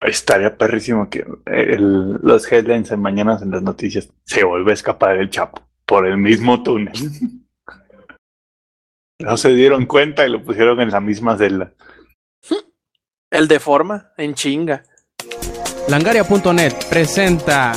Estaría 0.00 0.56
perrísimo 0.56 1.08
que 1.08 1.24
el- 1.46 2.18
los 2.22 2.50
headlines 2.52 2.90
en 2.90 3.00
mañanas 3.00 3.42
en 3.42 3.50
las 3.50 3.62
noticias 3.62 4.08
se 4.24 4.44
vuelve 4.44 4.72
a 4.72 4.74
escapar 4.74 5.16
el 5.16 5.30
Chapo 5.30 5.62
por 5.86 6.06
el 6.06 6.16
mismo 6.18 6.62
túnel. 6.62 6.92
No 9.18 9.38
se 9.38 9.48
dieron 9.54 9.86
cuenta 9.86 10.26
y 10.26 10.30
lo 10.30 10.42
pusieron 10.44 10.78
en 10.82 10.90
la 10.90 11.00
misma 11.00 11.38
celda. 11.38 11.72
El 13.30 13.48
de 13.48 13.58
forma, 13.60 14.12
en 14.18 14.34
chinga. 14.34 14.82
Langaria.net 15.88 16.74
presenta 16.90 17.72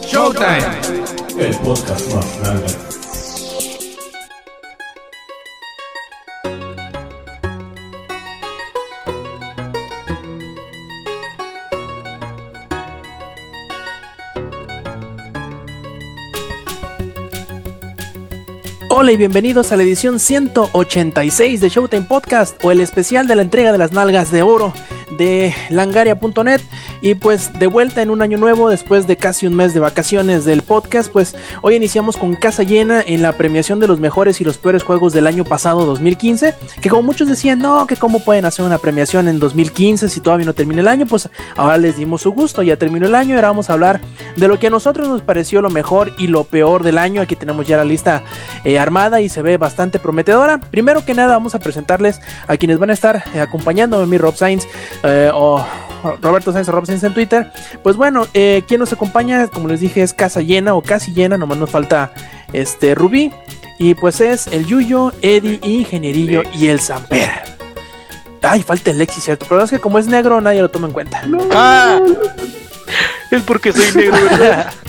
Showtime. 0.00 0.64
El 1.38 1.54
podcast 1.58 2.14
más 2.14 2.40
grande. 2.40 2.93
Hola 19.04 19.12
y 19.12 19.16
bienvenidos 19.18 19.70
a 19.70 19.76
la 19.76 19.82
edición 19.82 20.18
186 20.18 21.60
de 21.60 21.68
Showtime 21.68 22.04
Podcast 22.04 22.58
o 22.64 22.72
el 22.72 22.80
especial 22.80 23.26
de 23.26 23.36
la 23.36 23.42
entrega 23.42 23.70
de 23.70 23.76
las 23.76 23.92
nalgas 23.92 24.30
de 24.32 24.40
oro 24.40 24.72
de 25.16 25.54
langaria.net 25.70 26.60
y 27.00 27.14
pues 27.14 27.58
de 27.58 27.66
vuelta 27.66 28.02
en 28.02 28.10
un 28.10 28.22
año 28.22 28.38
nuevo 28.38 28.68
después 28.68 29.06
de 29.06 29.16
casi 29.16 29.46
un 29.46 29.54
mes 29.54 29.74
de 29.74 29.80
vacaciones 29.80 30.44
del 30.44 30.62
podcast 30.62 31.10
pues 31.10 31.36
hoy 31.62 31.74
iniciamos 31.76 32.16
con 32.16 32.34
casa 32.34 32.62
llena 32.62 33.02
en 33.06 33.22
la 33.22 33.32
premiación 33.32 33.80
de 33.80 33.88
los 33.88 34.00
mejores 34.00 34.40
y 34.40 34.44
los 34.44 34.58
peores 34.58 34.82
juegos 34.82 35.12
del 35.12 35.26
año 35.26 35.44
pasado 35.44 35.86
2015 35.86 36.54
que 36.80 36.88
como 36.88 37.02
muchos 37.02 37.28
decían 37.28 37.58
no 37.58 37.86
que 37.86 37.96
cómo 37.96 38.20
pueden 38.20 38.44
hacer 38.44 38.64
una 38.64 38.78
premiación 38.78 39.28
en 39.28 39.38
2015 39.38 40.08
si 40.08 40.20
todavía 40.20 40.46
no 40.46 40.54
termina 40.54 40.80
el 40.80 40.88
año 40.88 41.06
pues 41.06 41.28
ahora 41.56 41.78
les 41.78 41.96
dimos 41.96 42.22
su 42.22 42.32
gusto 42.32 42.62
ya 42.62 42.76
terminó 42.76 43.06
el 43.06 43.14
año 43.14 43.30
y 43.30 43.36
ahora 43.36 43.48
vamos 43.48 43.70
a 43.70 43.74
hablar 43.74 44.00
de 44.36 44.48
lo 44.48 44.58
que 44.58 44.68
a 44.68 44.70
nosotros 44.70 45.08
nos 45.08 45.22
pareció 45.22 45.62
lo 45.62 45.70
mejor 45.70 46.12
y 46.18 46.26
lo 46.26 46.44
peor 46.44 46.82
del 46.82 46.98
año. 46.98 47.22
Aquí 47.22 47.36
tenemos 47.36 47.66
ya 47.66 47.76
la 47.76 47.84
lista 47.84 48.22
eh, 48.64 48.78
armada 48.78 49.20
y 49.20 49.28
se 49.28 49.42
ve 49.42 49.56
bastante 49.56 49.98
prometedora. 49.98 50.58
Primero 50.58 51.04
que 51.04 51.14
nada 51.14 51.34
vamos 51.34 51.54
a 51.54 51.58
presentarles 51.58 52.20
a 52.46 52.56
quienes 52.56 52.78
van 52.78 52.90
a 52.90 52.92
estar 52.92 53.24
eh, 53.34 53.40
acompañándome, 53.40 54.06
mi 54.06 54.18
Rob 54.18 54.36
Sainz 54.36 54.66
eh, 55.04 55.30
o 55.32 55.64
Roberto 56.20 56.52
Sainz 56.52 56.68
o 56.68 56.72
Rob 56.72 56.86
Sainz 56.86 57.04
en 57.04 57.14
Twitter. 57.14 57.52
Pues 57.82 57.96
bueno, 57.96 58.26
eh, 58.34 58.62
quien 58.66 58.80
nos 58.80 58.92
acompaña, 58.92 59.46
como 59.48 59.68
les 59.68 59.80
dije, 59.80 60.02
es 60.02 60.12
casa 60.12 60.40
llena 60.40 60.74
o 60.74 60.82
casi 60.82 61.12
llena, 61.12 61.38
nomás 61.38 61.58
nos 61.58 61.70
falta 61.70 62.12
este 62.52 62.94
Rubí. 62.94 63.32
Y 63.78 63.94
pues 63.94 64.20
es 64.20 64.46
el 64.48 64.66
Yuyo, 64.66 65.12
Eddie, 65.20 65.58
Ingenierillo 65.62 66.42
y 66.54 66.68
el 66.68 66.80
Samper. 66.80 67.30
Ay, 68.42 68.62
falta 68.62 68.90
el 68.90 68.98
Lexi, 68.98 69.20
cierto. 69.20 69.46
Pero 69.48 69.62
es 69.62 69.70
que 69.70 69.78
como 69.78 69.98
es 69.98 70.06
negro, 70.06 70.40
nadie 70.40 70.60
lo 70.60 70.70
toma 70.70 70.86
en 70.86 70.92
cuenta. 70.92 71.22
Ah, 71.52 72.00
es 73.30 73.42
porque 73.42 73.72
soy 73.72 73.94
negro, 73.94 74.18
¿verdad? 74.24 74.72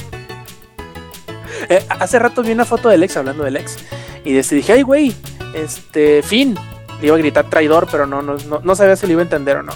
Eh, 1.67 1.83
hace 1.89 2.19
rato 2.19 2.43
vi 2.43 2.51
una 2.51 2.63
foto 2.63 2.89
del 2.89 3.01
ex 3.01 3.17
hablando 3.17 3.43
del 3.43 3.55
ex. 3.55 3.77
Y 4.23 4.37
este, 4.37 4.53
dije, 4.53 4.73
ay, 4.73 4.83
güey, 4.83 5.15
este, 5.55 6.21
fin. 6.21 6.55
Le 7.01 7.07
iba 7.07 7.15
a 7.15 7.19
gritar 7.19 7.49
traidor, 7.49 7.87
pero 7.89 8.05
no, 8.05 8.21
no, 8.21 8.35
no, 8.47 8.59
no 8.63 8.75
sabía 8.75 8.95
si 8.95 9.07
lo 9.07 9.13
iba 9.13 9.21
a 9.21 9.23
entender 9.23 9.57
o 9.57 9.63
no. 9.63 9.73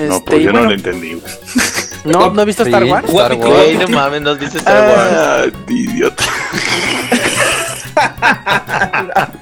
No, 0.00 0.16
Este, 0.16 0.30
pues 0.30 0.40
y 0.40 0.44
yo 0.44 0.52
no 0.52 0.58
bueno, 0.58 0.68
lo 0.70 0.74
entendí. 0.74 1.22
¿no, 2.04 2.30
¿no 2.30 2.40
has 2.40 2.46
visto 2.46 2.62
Star. 2.62 2.84
Wars? 2.84 3.08
Star 3.08 3.34
Wars. 3.34 3.78
No 3.80 3.88
mames, 3.88 4.22
¿no 4.22 4.30
has 4.30 4.38
visto 4.38 4.58
Star 4.58 4.88
Wars? 4.88 5.10
Ah, 5.12 5.44
idiota. 5.68 6.24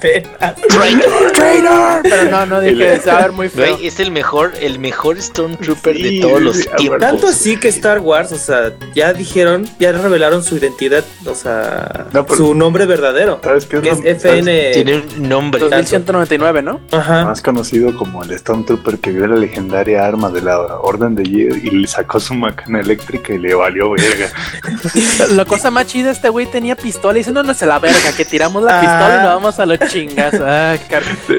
¡Traitor! 0.00 2.00
Pero 2.02 2.30
no, 2.30 2.46
no 2.46 2.60
dije, 2.60 3.00
se 3.00 3.10
va 3.10 3.18
a 3.18 3.22
ver 3.22 3.32
muy 3.32 3.48
feo. 3.48 3.74
Güey, 3.76 3.86
es 3.86 4.00
el 4.00 4.10
mejor, 4.10 4.52
el 4.60 4.78
mejor 4.78 5.20
Stormtrooper 5.20 5.96
Sí, 5.96 6.02
de 6.02 6.20
todos 6.20 6.42
los 6.42 6.56
sí, 6.56 6.64
tiempos. 6.76 7.00
Tanto 7.00 7.28
así 7.28 7.56
que 7.56 7.68
Star 7.68 8.00
Wars, 8.00 8.32
o 8.32 8.38
sea, 8.38 8.72
ya 8.94 9.12
dijeron, 9.12 9.68
ya 9.78 9.92
revelaron 9.92 10.42
su 10.42 10.56
identidad, 10.56 11.04
o 11.26 11.34
sea, 11.34 12.06
No, 12.12 12.24
pero- 12.26 12.36
su 12.36 12.54
nombre 12.54 12.86
verdadero, 12.86 13.40
¿Sabes 13.42 13.66
qué 13.66 13.76
es 13.78 13.82
que 13.82 13.90
es 14.10 14.24
FN. 14.24 14.70
Tiene 14.72 15.02
un 15.18 15.28
nombre. 15.28 15.60
2199, 15.60 16.62
¿no? 16.62 16.80
Ajá. 16.92 17.24
Más 17.24 17.42
conocido 17.42 17.96
como 17.96 18.22
el 18.22 18.36
Stormtrooper 18.38 18.98
que 18.98 19.10
vio 19.10 19.26
la 19.26 19.36
legendaria 19.36 20.04
arma 20.04 20.30
de 20.30 20.42
la 20.42 20.58
Orden 20.80 21.14
de 21.14 21.24
Jedi 21.24 21.68
y 21.68 21.70
le 21.70 21.86
sacó 21.86 22.20
su 22.20 22.34
macana 22.34 22.80
eléctrica 22.80 23.32
y 23.34 23.38
le 23.38 23.54
valió 23.54 23.90
verga. 23.90 24.30
La 25.30 25.44
cosa 25.44 25.70
más 25.70 25.86
chida, 25.86 26.10
este 26.10 26.28
güey 26.28 26.46
tenía 26.46 26.76
pistola 26.76 27.18
y 27.18 27.20
dice, 27.20 27.32
no, 27.32 27.42
no 27.42 27.54
se 27.54 27.66
la 27.66 27.78
verga, 27.78 28.12
que 28.16 28.24
tiramos 28.44 28.62
la 28.62 28.78
Ah. 28.78 28.80
pistola 28.80 29.14
y 29.14 29.18
nos 29.24 29.34
vamos 29.34 29.58
a 29.58 29.66
los 29.66 29.78
chingas. 29.90 30.34
Ah, 30.46 30.76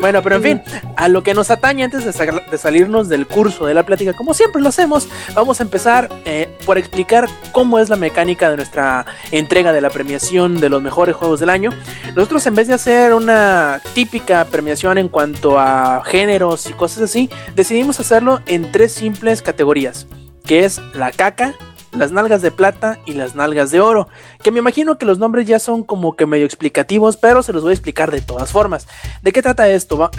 bueno, 0.01 0.21
pero 0.23 0.37
en 0.37 0.43
fin, 0.43 0.61
a 0.97 1.07
lo 1.07 1.21
que 1.23 1.33
nos 1.33 1.51
atañe 1.51 1.83
antes 1.83 2.03
de, 2.05 2.11
sa- 2.11 2.25
de 2.25 2.57
salirnos 2.57 3.07
del 3.09 3.27
curso 3.27 3.65
de 3.65 3.73
la 3.73 3.83
plática, 3.83 4.13
como 4.13 4.33
siempre 4.33 4.61
lo 4.61 4.69
hacemos, 4.69 5.07
vamos 5.33 5.59
a 5.59 5.63
empezar 5.63 6.09
eh, 6.25 6.49
por 6.65 6.77
explicar 6.77 7.27
cómo 7.51 7.77
es 7.79 7.89
la 7.89 7.95
mecánica 7.95 8.49
de 8.49 8.57
nuestra 8.57 9.05
entrega 9.31 9.71
de 9.73 9.81
la 9.81 9.89
premiación 9.89 10.59
de 10.59 10.69
los 10.69 10.81
mejores 10.81 11.15
juegos 11.15 11.39
del 11.39 11.49
año. 11.49 11.69
Nosotros 12.15 12.45
en 12.47 12.55
vez 12.55 12.67
de 12.67 12.73
hacer 12.73 13.13
una 13.13 13.79
típica 13.93 14.43
premiación 14.45 14.97
en 14.97 15.07
cuanto 15.09 15.59
a 15.59 16.01
géneros 16.05 16.65
y 16.67 16.73
cosas 16.73 17.03
así, 17.03 17.29
decidimos 17.55 17.99
hacerlo 17.99 18.41
en 18.47 18.71
tres 18.71 18.93
simples 18.93 19.41
categorías, 19.41 20.07
que 20.45 20.65
es 20.65 20.81
la 20.93 21.11
caca, 21.11 21.53
las 21.97 22.11
nalgas 22.11 22.41
de 22.41 22.51
plata 22.51 22.99
y 23.05 23.13
las 23.13 23.35
nalgas 23.35 23.71
de 23.71 23.81
oro. 23.81 24.07
Que 24.43 24.51
me 24.51 24.59
imagino 24.59 24.97
que 24.97 25.05
los 25.05 25.19
nombres 25.19 25.47
ya 25.47 25.59
son 25.59 25.83
como 25.83 26.15
que 26.15 26.25
medio 26.25 26.45
explicativos, 26.45 27.17
pero 27.17 27.43
se 27.43 27.53
los 27.53 27.63
voy 27.63 27.71
a 27.71 27.73
explicar 27.73 28.11
de 28.11 28.21
todas 28.21 28.51
formas. 28.51 28.87
¿De 29.21 29.31
qué 29.31 29.41
trata 29.41 29.69
esto? 29.69 30.11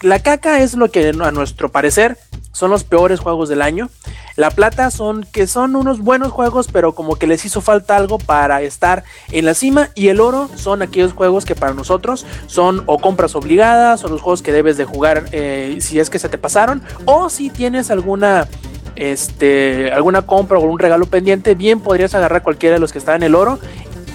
La 0.00 0.18
caca 0.20 0.60
es 0.60 0.74
lo 0.74 0.90
que 0.90 1.08
a 1.08 1.30
nuestro 1.30 1.70
parecer 1.70 2.18
son 2.52 2.70
los 2.70 2.84
peores 2.84 3.20
juegos 3.20 3.48
del 3.48 3.62
año. 3.62 3.88
La 4.36 4.50
plata 4.50 4.90
son 4.90 5.24
que 5.30 5.46
son 5.46 5.76
unos 5.76 6.00
buenos 6.00 6.32
juegos, 6.32 6.68
pero 6.72 6.94
como 6.94 7.16
que 7.16 7.26
les 7.26 7.44
hizo 7.44 7.60
falta 7.60 7.96
algo 7.96 8.18
para 8.18 8.62
estar 8.62 9.04
en 9.30 9.44
la 9.44 9.54
cima. 9.54 9.90
Y 9.94 10.08
el 10.08 10.20
oro 10.20 10.48
son 10.56 10.82
aquellos 10.82 11.12
juegos 11.12 11.44
que 11.44 11.54
para 11.54 11.74
nosotros 11.74 12.26
son 12.46 12.82
o 12.86 12.98
compras 12.98 13.34
obligadas 13.34 14.04
o 14.04 14.08
los 14.08 14.20
juegos 14.20 14.42
que 14.42 14.52
debes 14.52 14.76
de 14.76 14.84
jugar 14.84 15.24
eh, 15.32 15.78
si 15.80 16.00
es 16.00 16.10
que 16.10 16.18
se 16.18 16.28
te 16.28 16.38
pasaron 16.38 16.82
o 17.04 17.28
si 17.28 17.50
tienes 17.50 17.90
alguna 17.90 18.48
este, 18.96 19.90
alguna 19.92 20.22
compra 20.22 20.58
o 20.58 20.62
un 20.62 20.78
regalo 20.78 21.06
pendiente, 21.06 21.54
bien 21.54 21.80
podrías 21.80 22.14
agarrar 22.14 22.42
cualquiera 22.42 22.74
de 22.74 22.80
los 22.80 22.92
que 22.92 22.98
está 22.98 23.14
en 23.16 23.22
el 23.22 23.34
oro 23.34 23.58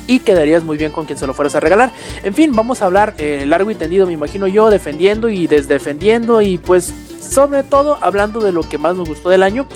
y 0.07 0.19
quedarías 0.19 0.63
muy 0.63 0.77
bien 0.77 0.91
con 0.91 1.05
quien 1.05 1.19
se 1.19 1.27
lo 1.27 1.33
fueras 1.33 1.55
a 1.55 1.59
regalar. 1.59 1.91
En 2.23 2.33
fin, 2.33 2.55
vamos 2.55 2.81
a 2.81 2.85
hablar 2.85 3.13
eh, 3.17 3.45
largo 3.45 3.69
y 3.69 3.75
tendido, 3.75 4.07
me 4.07 4.13
imagino 4.13 4.47
yo, 4.47 4.69
defendiendo 4.69 5.29
y 5.29 5.47
desdefendiendo 5.47 6.41
y 6.41 6.57
pues 6.57 6.93
sobre 7.21 7.63
todo 7.63 7.97
hablando 8.01 8.39
de 8.39 8.51
lo 8.51 8.61
que 8.63 8.77
más 8.77 8.95
nos 8.95 9.07
gustó 9.07 9.29
del 9.29 9.43
año. 9.43 9.67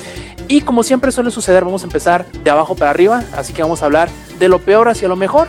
Y 0.48 0.62
como 0.62 0.84
siempre 0.84 1.12
suele 1.12 1.32
suceder, 1.32 1.64
vamos 1.64 1.84
a 1.84 1.86
empezar 1.86 2.26
de 2.32 2.50
abajo 2.50 2.76
para 2.76 2.92
arriba, 2.92 3.24
así 3.36 3.54
que 3.54 3.62
vamos 3.62 3.84
a 3.84 3.86
hablar 3.86 4.10
de 4.40 4.50
lo 4.50 4.60
peor 4.60 4.90
hacia 4.90 5.08
lo 5.08 5.16
mejor. 5.16 5.48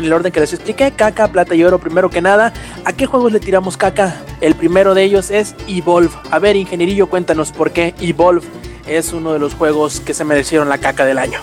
En 0.00 0.06
el 0.06 0.14
orden 0.14 0.32
que 0.32 0.40
les 0.40 0.54
expliqué, 0.54 0.92
caca, 0.92 1.28
plata 1.28 1.54
y 1.54 1.62
oro, 1.62 1.78
primero 1.78 2.08
que 2.08 2.22
nada. 2.22 2.54
¿A 2.86 2.94
qué 2.94 3.04
juegos 3.04 3.32
le 3.32 3.38
tiramos 3.38 3.76
caca? 3.76 4.16
El 4.40 4.54
primero 4.54 4.94
de 4.94 5.04
ellos 5.04 5.30
es 5.30 5.54
Evolve. 5.68 6.14
A 6.30 6.38
ver, 6.38 6.56
ingenierillo, 6.56 7.08
cuéntanos 7.08 7.52
por 7.52 7.70
qué 7.70 7.94
Evolve 8.00 8.46
es 8.86 9.12
uno 9.12 9.34
de 9.34 9.38
los 9.38 9.52
juegos 9.52 10.00
que 10.00 10.14
se 10.14 10.24
merecieron 10.24 10.70
la 10.70 10.78
caca 10.78 11.04
del 11.04 11.18
año. 11.18 11.42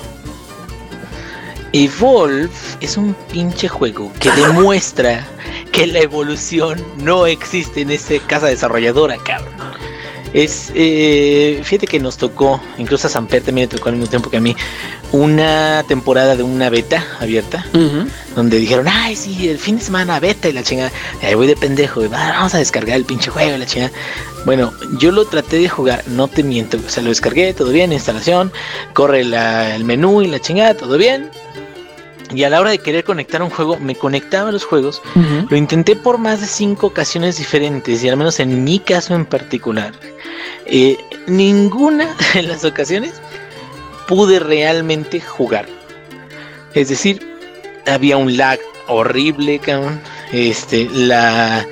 Evolve 1.72 2.50
es 2.82 2.98
un 2.98 3.14
pinche 3.32 3.68
juego 3.68 4.12
que 4.20 4.32
demuestra 4.36 5.24
que 5.72 5.86
la 5.86 6.00
evolución 6.00 6.84
no 6.98 7.28
existe 7.28 7.82
en 7.82 7.92
esa 7.92 8.16
casa 8.26 8.48
desarrolladora, 8.48 9.18
cabrón. 9.18 9.54
Es, 10.34 10.72
eh, 10.76 11.62
fíjate 11.64 11.88
que 11.88 12.00
nos 12.00 12.18
tocó, 12.18 12.62
incluso 12.78 13.08
a 13.08 13.10
Samper 13.10 13.42
también 13.44 13.70
le 13.70 13.76
tocó 13.78 13.90
al 13.90 13.96
mismo 13.96 14.10
tiempo 14.10 14.30
que 14.30 14.38
a 14.38 14.42
mí, 14.42 14.56
una 15.12 15.84
temporada 15.88 16.36
de 16.36 16.44
una 16.44 16.70
beta 16.70 17.06
abierta, 17.20 17.66
donde 18.36 18.58
dijeron, 18.58 18.88
ay, 18.90 19.16
sí, 19.16 19.48
el 19.50 19.58
fin 19.58 19.78
de 19.78 19.84
semana 19.86 20.20
beta 20.20 20.50
y 20.50 20.54
la 20.54 20.64
chingada. 20.64 20.92
Ahí 21.22 21.34
voy 21.34 21.48
de 21.48 21.56
pendejo, 21.56 22.04
y, 22.04 22.08
"Va, 22.08 22.30
vamos 22.32 22.54
a 22.54 22.58
descargar 22.58 22.98
el 22.98 23.06
pinche 23.06 23.30
juego 23.32 23.56
y 23.56 23.58
la 23.60 23.66
chingada. 23.66 23.92
Bueno, 24.46 24.74
yo 25.00 25.12
lo 25.12 25.26
traté 25.26 25.58
de 25.60 25.70
jugar, 25.70 26.04
no 26.08 26.28
te 26.28 26.44
miento, 26.44 26.78
o 26.86 26.90
sea, 26.90 27.02
lo 27.04 27.10
descargué, 27.10 27.54
todo 27.54 27.70
bien, 27.72 27.92
instalación, 27.94 28.52
corre 28.94 29.24
la- 29.24 29.76
el 29.76 29.86
menú 29.86 30.22
y 30.22 30.28
la 30.28 30.40
chingada, 30.40 30.74
todo 30.76 30.98
bien. 30.98 31.32
Y 32.34 32.44
a 32.44 32.50
la 32.50 32.60
hora 32.60 32.72
de 32.72 32.80
querer 32.80 33.04
conectar 33.04 33.42
un 33.42 33.50
juego, 33.50 33.78
me 33.78 33.96
conectaba 33.96 34.50
a 34.50 34.52
los 34.52 34.66
juegos. 34.66 35.02
Lo 35.50 35.56
intenté 35.56 35.96
por 35.96 36.18
más 36.18 36.42
de 36.42 36.48
cinco 36.48 36.88
ocasiones 36.88 37.38
diferentes, 37.38 38.04
y 38.04 38.10
al 38.10 38.18
menos 38.18 38.40
en 38.40 38.64
mi 38.64 38.80
caso 38.80 39.16
en 39.16 39.26
particular, 39.26 39.94
eh, 40.66 40.98
ninguna 41.28 42.16
de 42.34 42.44
las 42.44 42.66
ocasiones 42.66 43.14
pude 44.08 44.40
realmente 44.40 45.22
jugar. 45.22 45.66
Es 46.74 46.90
decir, 46.90 47.26
había 47.86 48.18
un 48.18 48.38
lag 48.38 48.60
horrible, 48.88 49.60
cabrón. 49.60 50.02
Este, 50.32 50.90
la 50.92 51.66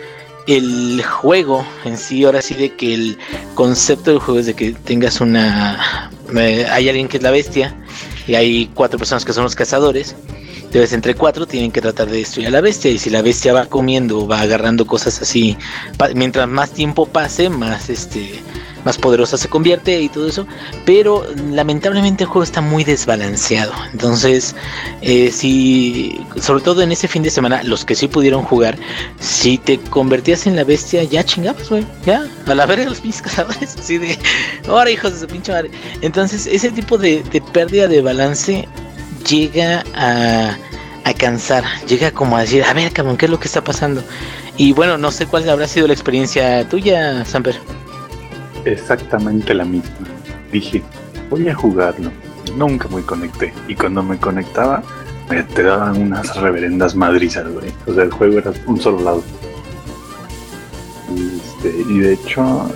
el 0.48 1.04
juego 1.04 1.66
en 1.86 1.98
sí, 1.98 2.24
ahora 2.24 2.42
sí 2.42 2.54
de 2.54 2.74
que 2.76 2.94
el 2.94 3.18
concepto 3.56 4.12
del 4.12 4.20
juego 4.20 4.40
es 4.40 4.46
de 4.46 4.54
que 4.54 4.74
tengas 4.74 5.20
una 5.20 6.12
eh, 6.38 6.68
hay 6.70 6.88
alguien 6.88 7.08
que 7.08 7.18
es 7.18 7.24
la 7.24 7.32
bestia 7.32 7.76
y 8.28 8.36
hay 8.36 8.68
cuatro 8.74 8.98
personas 8.98 9.26
que 9.26 9.34
son 9.34 9.44
los 9.44 9.56
cazadores. 9.56 10.16
Entonces 10.56 10.94
entre 10.94 11.16
cuatro 11.16 11.46
tienen 11.46 11.72
que 11.72 11.82
tratar 11.82 12.10
de 12.10 12.18
destruir 12.18 12.48
a 12.48 12.52
la 12.52 12.62
bestia 12.62 12.92
y 12.92 12.98
si 12.98 13.10
la 13.10 13.22
bestia 13.22 13.54
va 13.54 13.68
comiendo 13.68 14.28
va 14.28 14.42
agarrando 14.42 14.86
cosas 14.86 15.22
así, 15.22 15.58
mientras 16.16 16.48
más 16.48 16.72
tiempo 16.72 17.06
pase, 17.06 17.50
más 17.50 17.90
este 17.90 18.42
más 18.86 18.98
poderosa 18.98 19.38
se 19.38 19.50
convierte 19.50 20.00
y 20.00 20.08
todo 20.08 20.28
eso. 20.28 20.48
Pero 20.86 21.26
lamentablemente 21.52 22.24
el 22.24 22.30
juego 22.30 22.44
está 22.44 22.62
muy 22.62 22.84
desbalanceado. 22.84 23.74
Entonces, 23.92 24.56
eh, 25.02 25.32
si, 25.32 26.22
sobre 26.40 26.64
todo 26.64 26.82
en 26.82 26.92
ese 26.92 27.08
fin 27.08 27.24
de 27.24 27.30
semana, 27.30 27.64
los 27.64 27.84
que 27.84 27.96
sí 27.96 28.08
pudieron 28.08 28.44
jugar, 28.44 28.78
si 29.20 29.58
te 29.58 29.80
convertías 29.80 30.48
en 30.48 30.56
la 30.56 30.64
bestia, 30.64 31.04
ya 31.04 31.24
chingabas, 31.24 31.70
güey. 31.70 31.86
Ya, 32.06 32.26
a 32.46 32.56
la 32.56 32.66
verga 32.66 32.86
los 32.86 33.02
pinches 33.02 33.24
cazadores. 33.24 33.76
Así 33.80 33.98
de, 33.98 34.18
ahora 34.68 34.90
hijos 34.90 35.14
de 35.14 35.20
su 35.20 35.28
pinche 35.28 35.52
madre. 35.52 35.72
Entonces, 36.02 36.48
ese 36.48 36.70
tipo 36.72 36.98
de, 36.98 37.24
pérdida 37.52 37.88
de 37.88 38.02
balance 38.02 38.68
llega 39.28 39.84
a, 39.96 40.56
a 41.04 41.14
cansar, 41.16 41.64
llega 41.88 42.12
como 42.12 42.38
a 42.38 42.42
decir, 42.42 42.64
a 42.64 42.74
ver, 42.74 42.94
cabrón, 42.94 43.18
¿qué 43.18 43.26
es 43.26 43.32
lo 43.32 43.40
que 43.40 43.48
está 43.48 43.64
pasando? 43.64 44.04
Y 44.58 44.72
bueno, 44.72 44.98
no 44.98 45.12
sé 45.12 45.26
cuál 45.26 45.50
habrá 45.50 45.68
sido 45.68 45.88
la 45.88 45.94
experiencia 45.94 46.68
tuya, 46.70 47.26
Samper. 47.26 47.60
Exactamente 48.66 49.54
la 49.54 49.66
misma. 49.66 49.90
Dije, 50.52 50.84
voy 51.30 51.48
a 51.50 51.56
jugarlo. 51.56 52.12
Nunca 52.58 52.88
me 52.90 53.02
conecté. 53.02 53.54
Y 53.68 53.76
cuando 53.76 54.02
me 54.04 54.18
conectaba, 54.18 54.82
me 55.30 55.44
te 55.44 55.64
daban 55.64 56.02
unas 56.02 56.36
reverendas 56.38 56.96
madrizas, 56.96 57.48
güey. 57.52 57.72
O 57.88 57.94
sea, 57.94 58.04
el 58.04 58.12
juego 58.12 58.38
era 58.40 58.52
un 58.68 58.80
solo 58.80 59.02
lado. 59.02 59.24
Y, 61.16 61.38
este, 61.38 61.76
y 61.94 62.00
de 62.00 62.14
hecho, 62.14 62.70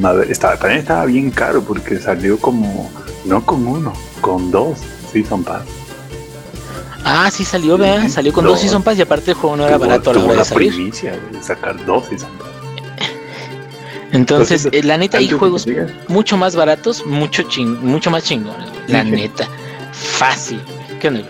madre- 0.00 0.30
estaba, 0.30 0.56
también 0.56 0.80
estaba 0.80 1.04
bien 1.06 1.30
caro 1.30 1.62
porque 1.62 1.98
salió 1.98 2.38
como, 2.38 2.90
no 3.24 3.44
con 3.44 3.66
uno, 3.66 3.92
con 4.20 4.50
dos 4.50 4.78
Season 5.12 5.42
Pass. 5.44 5.62
Ah, 7.04 7.30
sí 7.30 7.44
salió. 7.44 7.76
Sí, 7.76 8.08
Salió 8.08 8.32
con 8.32 8.44
no. 8.44 8.50
dos 8.50 8.60
Season 8.60 8.82
Pass 8.82 8.98
y 8.98 9.02
aparte 9.02 9.32
el 9.32 9.36
juego 9.36 9.56
no 9.56 9.66
era 9.66 9.76
barato 9.76 10.10
a 10.10 10.14
la 10.14 10.18
tuvo 10.20 10.24
hora 10.26 10.32
de 10.34 10.38
la 10.38 10.44
salir. 10.44 10.72
primicia 10.74 11.18
sacar 11.42 11.84
dos 11.84 12.06
Season 12.06 12.30
Pass. 12.38 12.48
Entonces, 14.14 14.64
Entonces, 14.64 14.82
eh, 14.82 14.86
la 14.86 14.96
neta, 14.96 15.18
hay 15.18 15.28
juegos 15.28 15.66
mucho 16.08 16.36
más 16.36 16.54
baratos, 16.56 17.04
mucho 17.04 17.42
ching, 17.44 17.78
mucho 17.80 18.10
más 18.10 18.24
chingones, 18.24 18.70
güey. 18.70 18.82
La 18.88 19.02
Sí. 19.04 19.10
neta. 19.10 19.48
Fácil. 19.92 20.60
¿Qué 21.00 21.08
onda? 21.08 21.22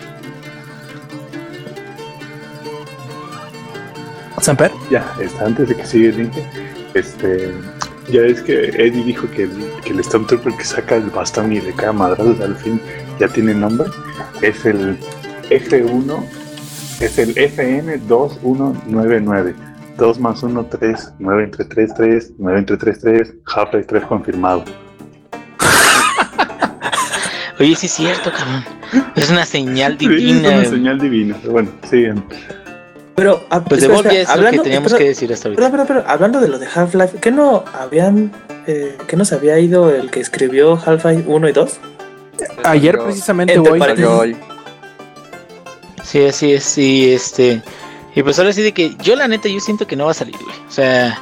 Samper. 4.41 4.71
Ya, 4.91 5.05
este, 5.21 5.45
antes 5.45 5.69
de 5.69 5.77
que 5.77 5.87
siga 5.87 6.09
el 6.11 6.17
link, 6.19 6.33
este, 6.95 7.53
ya 8.13 8.21
es 8.23 8.43
que 8.43 8.69
Eddie 8.69 9.05
dijo 9.05 9.29
que 9.31 9.45
el, 9.45 9.71
que 9.85 9.91
el 9.93 10.03
Stormtrooper 10.05 10.53
que 10.55 10.65
saca 10.65 10.97
el 10.97 11.09
bastón 11.11 11.53
y 11.53 11.61
le 11.61 11.73
cae 11.73 11.89
a 11.89 11.93
madrazos 11.93 12.41
al 12.41 12.57
fin 12.57 12.81
ya 13.19 13.29
tiene 13.29 13.55
nombre. 13.55 13.89
Es 14.43 14.65
el 14.67 14.99
F1, 15.49 16.23
es 17.01 17.19
el 17.19 17.35
FN2199. 17.35 19.55
2 19.97 20.19
más 20.21 20.43
1, 20.43 20.67
3, 20.67 21.13
9 21.19 21.45
entre 21.45 21.65
3, 21.65 21.95
3, 21.95 22.33
9 22.39 22.59
entre 22.59 22.77
3, 22.77 23.01
3, 23.01 23.35
Half-Life 23.55 23.87
3 23.89 24.05
confirmado. 24.05 24.65
Oye, 27.61 27.77
sí 27.77 27.87
es 27.87 27.93
cierto, 27.93 28.33
cabrón. 28.33 28.65
Es 29.15 29.31
una 29.31 29.47
señal 29.47 29.97
Sí, 29.99 30.09
divina. 30.09 30.61
es 30.63 30.69
una 30.69 30.77
señal 30.77 30.99
divina. 31.01 31.37
Bueno, 31.49 31.71
sigan. 31.89 32.25
Pero, 33.15 33.45
ah, 33.51 33.63
Pues 33.65 33.83
de 33.83 33.87
espera, 33.87 34.13
ya 34.13 34.21
espera, 34.21 34.23
es 34.23 34.29
lo 34.29 34.35
que 34.35 34.39
hablando- 34.39 34.63
teníamos 34.65 34.87
espera, 34.89 34.99
que 35.05 35.09
decir 35.09 35.33
hasta 35.33 35.49
ahorita. 35.49 35.71
Pero, 35.71 35.73
pero, 35.73 35.87
pero, 35.87 36.05
hablando 36.11 36.41
de 36.41 36.49
lo 36.49 36.59
de 36.59 36.67
Half-Life, 36.67 37.19
¿qué 37.21 37.31
no 37.31 37.65
habían, 37.81 38.33
eh, 38.67 38.97
qué 39.07 39.17
no 39.17 39.25
se 39.25 39.37
había 39.37 39.59
ido 39.61 39.95
el 39.95 40.11
que 40.11 40.19
escribió 40.21 40.77
Half-Life 40.85 41.23
1 41.27 41.49
y 41.49 41.53
2? 41.53 41.79
Ayer 42.65 42.99
precisamente 42.99 43.55
Entre 43.55 44.07
hoy. 44.07 44.37
Sí, 46.03 46.25
así 46.27 46.53
es, 46.53 46.65
sí, 46.65 47.13
este. 47.13 47.63
Y 48.15 48.23
pues 48.23 48.39
ahora 48.39 48.53
sí 48.53 48.63
de 48.63 48.73
que 48.73 48.95
yo 49.03 49.17
la 49.17 49.29
neta 49.29 49.49
yo 49.49 49.61
siento 49.61 49.87
que 49.87 49.97
no 49.97 50.07
va 50.07 50.13
a 50.13 50.15
salir, 50.15 50.37
güey. 50.37 50.57
O 50.69 50.71
sea, 50.71 51.21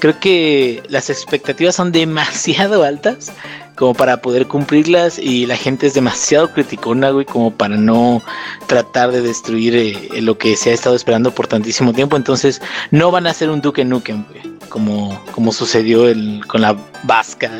creo 0.00 0.18
que 0.18 0.82
las 0.88 1.10
expectativas 1.10 1.76
son 1.76 1.92
demasiado 1.92 2.82
altas 2.84 3.32
como 3.76 3.94
para 3.94 4.20
poder 4.20 4.46
cumplirlas 4.46 5.18
y 5.18 5.46
la 5.46 5.56
gente 5.56 5.86
es 5.86 5.94
demasiado 5.94 6.52
criticona, 6.52 7.10
güey, 7.10 7.24
como 7.24 7.52
para 7.52 7.76
no 7.76 8.22
tratar 8.66 9.12
de 9.12 9.22
destruir 9.22 9.74
eh, 9.74 10.20
lo 10.20 10.36
que 10.36 10.56
se 10.56 10.70
ha 10.70 10.72
estado 10.74 10.94
esperando 10.94 11.32
por 11.32 11.46
tantísimo 11.46 11.92
tiempo. 11.92 12.16
Entonces, 12.16 12.60
no 12.90 13.10
van 13.10 13.26
a 13.26 13.30
hacer 13.30 13.48
un 13.48 13.60
Duke 13.60 13.84
Nukem, 13.84 14.24
güey, 14.28 14.42
como, 14.68 15.22
como 15.32 15.52
sucedió 15.52 16.08
el, 16.08 16.44
con 16.46 16.60
la 16.60 16.76
vasca 17.04 17.50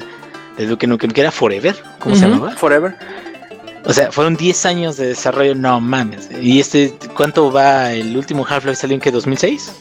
de 0.58 0.66
Duke 0.66 0.86
Nukem, 0.86 1.10
que 1.10 1.22
era 1.22 1.30
Forever, 1.30 1.82
¿cómo 1.98 2.14
se 2.14 2.28
llamaba? 2.28 2.52
Forever. 2.56 2.96
O 3.84 3.92
sea, 3.92 4.12
fueron 4.12 4.36
10 4.36 4.66
años 4.66 4.96
de 4.96 5.08
desarrollo, 5.08 5.54
no 5.54 5.80
mames. 5.80 6.28
¿Y 6.40 6.60
este 6.60 6.94
cuánto 7.16 7.50
va 7.52 7.92
el 7.92 8.16
último 8.16 8.46
Half-Life 8.48 8.76
salió 8.76 8.94
en 8.94 9.00
que 9.00 9.10
2006? 9.10 9.72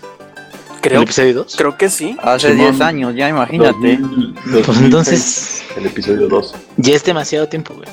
Creo, 0.81 0.97
¿El 0.97 1.03
episodio 1.03 1.33
2? 1.35 1.55
creo 1.55 1.77
que 1.77 1.89
sí. 1.89 2.17
Hace 2.23 2.53
Simón. 2.53 2.71
10 2.71 2.81
años, 2.81 3.15
ya 3.15 3.29
imagínate. 3.29 3.97
2000, 3.97 4.33
Pues 4.33 4.65
2006, 4.65 4.81
entonces 4.83 5.63
El 5.77 5.85
episodio 5.85 6.27
2. 6.27 6.55
ya 6.77 6.95
es 6.95 7.03
demasiado 7.03 7.47
tiempo, 7.47 7.75
güey. 7.75 7.87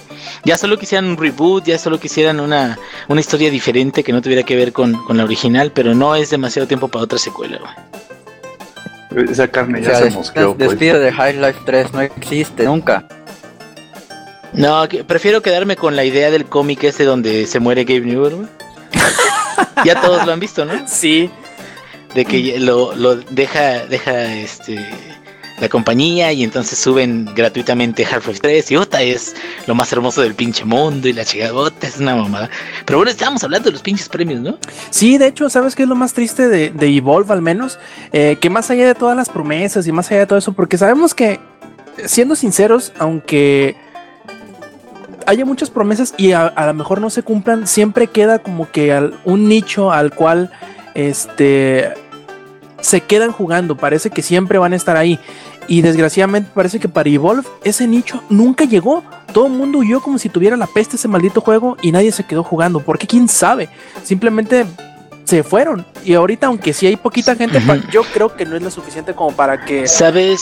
Ya 0.45 0.57
solo 0.57 0.79
quisieran 0.79 1.05
un 1.11 1.19
reboot, 1.19 1.65
ya 1.67 1.79
solo 1.79 2.01
quisieran 2.01 2.41
una, 2.41 2.79
una 3.09 3.21
historia 3.21 3.51
diferente 3.51 4.03
que 4.03 4.11
no 4.15 4.23
tuviera 4.23 4.43
que 4.43 4.57
ver 4.57 4.73
con, 4.73 4.95
con 5.05 5.19
la 5.19 5.25
original, 5.25 5.71
pero 5.75 5.95
no 5.95 6.15
es 6.17 6.31
demasiado 6.31 6.67
tiempo 6.67 6.89
para 6.89 7.05
otra 7.05 7.19
secuela, 7.19 7.59
güey. 7.59 9.29
Esa 9.31 9.49
carne 9.49 9.81
O 9.81 9.83
ya 9.83 9.89
sea, 9.91 9.99
se 9.99 10.05
des- 10.05 10.15
mosqueó, 10.15 10.57
pues. 10.57 10.71
despido 10.71 10.99
de 11.01 11.11
Half-Life 11.11 11.59
3 11.67 11.93
no 11.93 12.01
existe 12.01 12.65
nunca. 12.65 13.07
No, 14.53 14.89
que- 14.89 15.05
prefiero 15.05 15.43
quedarme 15.43 15.77
con 15.77 15.95
la 15.97 16.05
idea 16.05 16.31
del 16.31 16.47
cómic 16.47 16.85
ese 16.85 17.05
donde 17.05 17.47
se 17.47 17.61
muere 17.61 17.85
Gabe 17.85 18.01
Newell, 18.01 18.35
güey. 18.37 18.49
ya 19.85 20.01
todos 20.01 20.25
lo 20.27 20.33
han 20.33 20.41
visto, 20.41 20.65
¿no? 20.65 20.87
Sí. 20.89 21.31
de 22.15 22.25
que 22.25 22.59
lo, 22.59 22.95
lo 22.97 23.17
deja, 23.17 23.85
deja 23.87 24.35
este 24.35 24.79
la 25.61 25.69
compañía 25.69 26.33
y 26.33 26.45
entonces 26.45 26.79
suben 26.79 27.25
gratuitamente 27.35 28.07
Half-Life 28.07 28.39
3 28.41 28.71
y 28.71 28.77
otra 28.77 29.03
es 29.03 29.35
lo 29.67 29.75
más 29.75 29.93
hermoso 29.93 30.23
del 30.23 30.35
pinche 30.37 30.65
mundo 30.65 31.09
y 31.09 31.13
la 31.13 31.25
chigadota 31.25 31.85
es 31.89 31.99
una 31.99 32.15
mamada. 32.15 32.49
Pero 32.87 32.99
bueno, 33.01 33.11
estábamos 33.11 33.43
hablando 33.43 33.67
de 33.67 33.73
los 33.73 33.83
pinches 33.83 34.09
premios, 34.09 34.41
¿no? 34.41 34.57
Sí, 34.91 35.19
de 35.19 35.27
hecho, 35.27 35.51
¿sabes 35.51 35.75
qué 35.75 35.83
es 35.83 35.89
lo 35.89 35.97
más 35.97 36.13
triste 36.15 36.47
de, 36.49 36.71
de 36.71 36.97
Evolve 36.97 37.33
al 37.33 37.43
menos? 37.43 37.77
Eh, 38.13 38.39
que 38.41 38.51
más 38.51 38.71
allá 38.71 38.87
de 38.87 38.95
todas 38.95 39.17
las 39.17 39.29
promesas 39.29 39.85
y 39.89 39.91
más 39.93 40.09
allá 40.13 40.21
de 40.21 40.27
todo 40.29 40.39
eso, 40.39 40.53
porque 40.53 40.79
sabemos 40.79 41.13
que, 41.13 41.41
siendo 42.05 42.37
sinceros, 42.37 42.93
aunque 43.01 43.75
haya 45.29 45.45
muchas 45.45 45.71
promesas 45.71 46.15
y 46.17 46.33
a, 46.33 46.47
a 46.47 46.67
lo 46.67 46.75
mejor 46.75 47.01
no 47.01 47.11
se 47.11 47.23
cumplan, 47.23 47.67
siempre 47.67 48.07
queda 48.07 48.39
como 48.41 48.71
que 48.71 48.93
al- 48.93 49.15
un 49.25 49.49
nicho 49.49 49.93
al 49.93 50.13
cual 50.15 50.51
este 50.95 51.93
se 52.81 53.01
quedan 53.01 53.33
jugando, 53.33 53.77
parece 53.77 54.11
que 54.11 54.23
siempre 54.23 54.59
van 54.59 54.73
a 54.73 54.77
estar 54.77 54.97
ahí. 54.97 55.19
Y 55.67 55.83
desgraciadamente 55.83 56.51
parece 56.55 56.81
que 56.81 56.89
para 56.89 57.11
Evolve 57.11 57.47
ese 57.63 57.87
nicho 57.87 58.23
nunca 58.31 58.65
llegó. 58.65 59.03
Todo 59.35 59.47
el 59.49 59.53
mundo 59.53 59.79
huyó 59.81 60.01
como 60.01 60.17
si 60.19 60.31
tuviera 60.31 60.57
la 60.57 60.67
peste 60.67 60.97
ese 60.97 61.09
maldito 61.09 61.43
juego 61.43 61.77
y 61.83 61.93
nadie 61.93 62.11
se 62.11 62.25
quedó 62.25 62.43
jugando. 62.43 62.81
Porque 62.81 63.07
quién 63.07 63.29
sabe, 63.29 63.69
simplemente 64.03 64.65
se 65.25 65.43
fueron. 65.43 65.85
Y 66.05 66.15
ahorita, 66.15 66.47
aunque 66.47 66.73
sí 66.73 66.87
hay 66.87 66.97
poquita 66.97 67.37
gente, 67.37 67.61
yo 67.93 68.01
creo 68.15 68.35
que 68.35 68.47
no 68.47 68.57
es 68.57 68.63
lo 68.63 68.71
suficiente 68.71 69.13
como 69.13 69.33
para 69.37 69.67
que. 69.67 69.87
¿Sabes? 69.87 70.41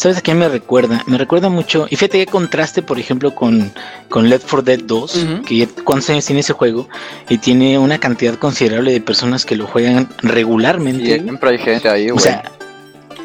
¿Sabes 0.00 0.16
a 0.16 0.22
qué 0.22 0.34
me 0.34 0.48
recuerda? 0.48 1.02
Me 1.06 1.18
recuerda 1.18 1.50
mucho, 1.50 1.86
y 1.90 1.96
fíjate 1.96 2.24
qué 2.24 2.26
contraste, 2.26 2.80
por 2.80 2.98
ejemplo, 2.98 3.34
con, 3.34 3.70
con 4.08 4.30
Left 4.30 4.44
4 4.48 4.62
Dead 4.62 4.80
2, 4.82 5.14
Ujú. 5.16 5.42
que 5.42 5.56
ya 5.58 5.66
cuántos 5.84 6.08
años 6.08 6.24
tiene 6.24 6.40
ese 6.40 6.54
juego, 6.54 6.88
y 7.28 7.36
tiene 7.36 7.78
una 7.78 7.98
cantidad 7.98 8.34
considerable 8.36 8.92
de 8.92 9.02
personas 9.02 9.44
que 9.44 9.56
lo 9.56 9.66
juegan 9.66 10.08
regularmente. 10.22 11.16
Y 11.16 11.20
siempre 11.20 11.50
hay 11.50 11.58
gente 11.58 11.88
ahí, 11.90 12.08
O 12.10 12.14
güey. 12.14 12.22
sea, 12.24 12.50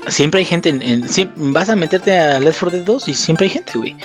siempre 0.09 0.39
hay 0.39 0.45
gente 0.45 0.67
en, 0.67 0.81
en- 0.81 1.07
sí, 1.07 1.29
vas 1.37 1.69
a 1.69 1.77
meterte 1.77 2.17
a 2.19 2.41
Left 2.41 2.59
4 2.59 2.77
Dead 2.79 2.85
2 2.85 3.07
y 3.07 3.13
siempre 3.13 3.45
hay 3.45 3.51
gente, 3.53 3.71
güey. 3.77 3.95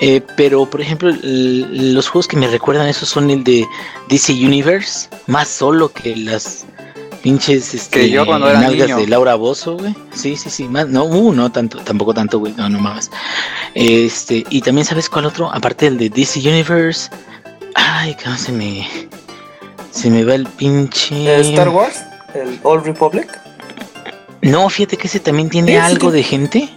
Eh, 0.00 0.20
pero, 0.36 0.66
por 0.68 0.80
ejemplo, 0.80 1.12
los 1.22 2.08
juegos 2.08 2.26
que 2.26 2.36
me 2.36 2.48
recuerdan 2.48 2.88
eso 2.88 3.06
son 3.06 3.30
el 3.30 3.44
de 3.44 3.64
DC 4.08 4.32
Universe, 4.32 5.08
más 5.28 5.46
solo 5.46 5.88
que 5.92 6.16
las 6.16 6.66
pinches 7.18 7.74
este, 7.74 8.00
Que 8.00 8.10
yo 8.10 8.24
cuando 8.26 8.48
era 8.48 8.60
nalgas 8.60 8.88
niño. 8.88 8.98
de 8.98 9.06
Laura 9.06 9.34
Bozo, 9.34 9.76
güey. 9.76 9.94
Sí, 10.12 10.36
sí, 10.36 10.50
sí, 10.50 10.64
más, 10.64 10.88
no, 10.88 11.04
uh, 11.04 11.32
no 11.32 11.50
tanto, 11.52 11.78
tampoco 11.78 12.14
tanto, 12.14 12.38
güey, 12.38 12.54
no, 12.56 12.68
no 12.68 12.78
mames. 12.78 13.10
Este, 13.74 14.44
y 14.50 14.60
también 14.62 14.84
sabes 14.84 15.08
cuál 15.08 15.26
otro, 15.26 15.52
aparte 15.52 15.86
del 15.86 15.98
de 15.98 16.10
DC 16.10 16.40
Universe. 16.40 17.10
Ay, 17.74 18.14
que 18.14 18.28
no 18.28 18.36
se 18.36 18.52
me 18.52 18.86
se 19.90 20.10
me 20.10 20.24
va 20.24 20.34
el 20.34 20.46
pinche 20.46 21.40
Star 21.40 21.68
Wars, 21.68 22.04
el 22.34 22.58
Old 22.62 22.84
Republic. 22.86 23.28
No, 24.42 24.68
fíjate 24.68 24.96
que 24.96 25.08
ese 25.08 25.20
también 25.20 25.48
tiene 25.50 25.72
Sí, 25.72 25.76
algo 25.76 26.10
de 26.12 26.22
gente. 26.22 26.68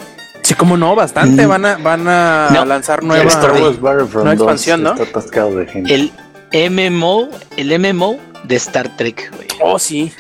Sí, 0.42 0.56
como 0.56 0.76
no, 0.78 0.96
bastante. 0.96 1.46
Mm. 1.46 1.50
Van 1.50 1.66
a, 1.66 1.78
van 1.78 2.08
a 2.08 2.50
No, 2.52 2.66
lanzar 2.66 3.04
nueva. 3.04 3.24
Wars 3.24 3.80
2 4.12 4.34
expansión, 4.34 4.82
¿no? 4.84 4.94
Está 4.94 5.04
atascado 5.04 5.56
de 5.56 5.68
gente. 5.68 5.94
El 5.94 6.12
MMO, 6.72 7.30
el 7.58 7.80
MMO 7.80 8.18
de 8.44 8.56
Star 8.56 8.98
Trek, 8.98 9.32
güey. 9.36 9.48
Oh, 9.62 9.78
sí. 9.78 10.12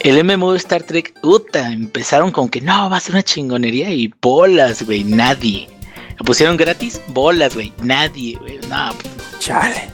El 0.00 0.24
MMO 0.24 0.52
de 0.52 0.58
Star 0.58 0.82
Trek, 0.82 1.14
puta, 1.20 1.70
empezaron 1.70 2.30
con 2.32 2.48
que 2.48 2.60
no, 2.60 2.90
va 2.90 2.96
a 2.96 3.00
ser 3.00 3.12
una 3.14 3.22
chingonería 3.22 3.90
y 3.90 4.12
bolas, 4.20 4.84
güey, 4.84 5.04
nadie. 5.04 5.68
Lo 6.18 6.24
pusieron 6.24 6.56
gratis, 6.56 7.00
bolas, 7.08 7.54
güey, 7.54 7.72
nadie, 7.82 8.36
güey. 8.40 8.58
No, 8.68 8.90
Chale. 9.38 9.90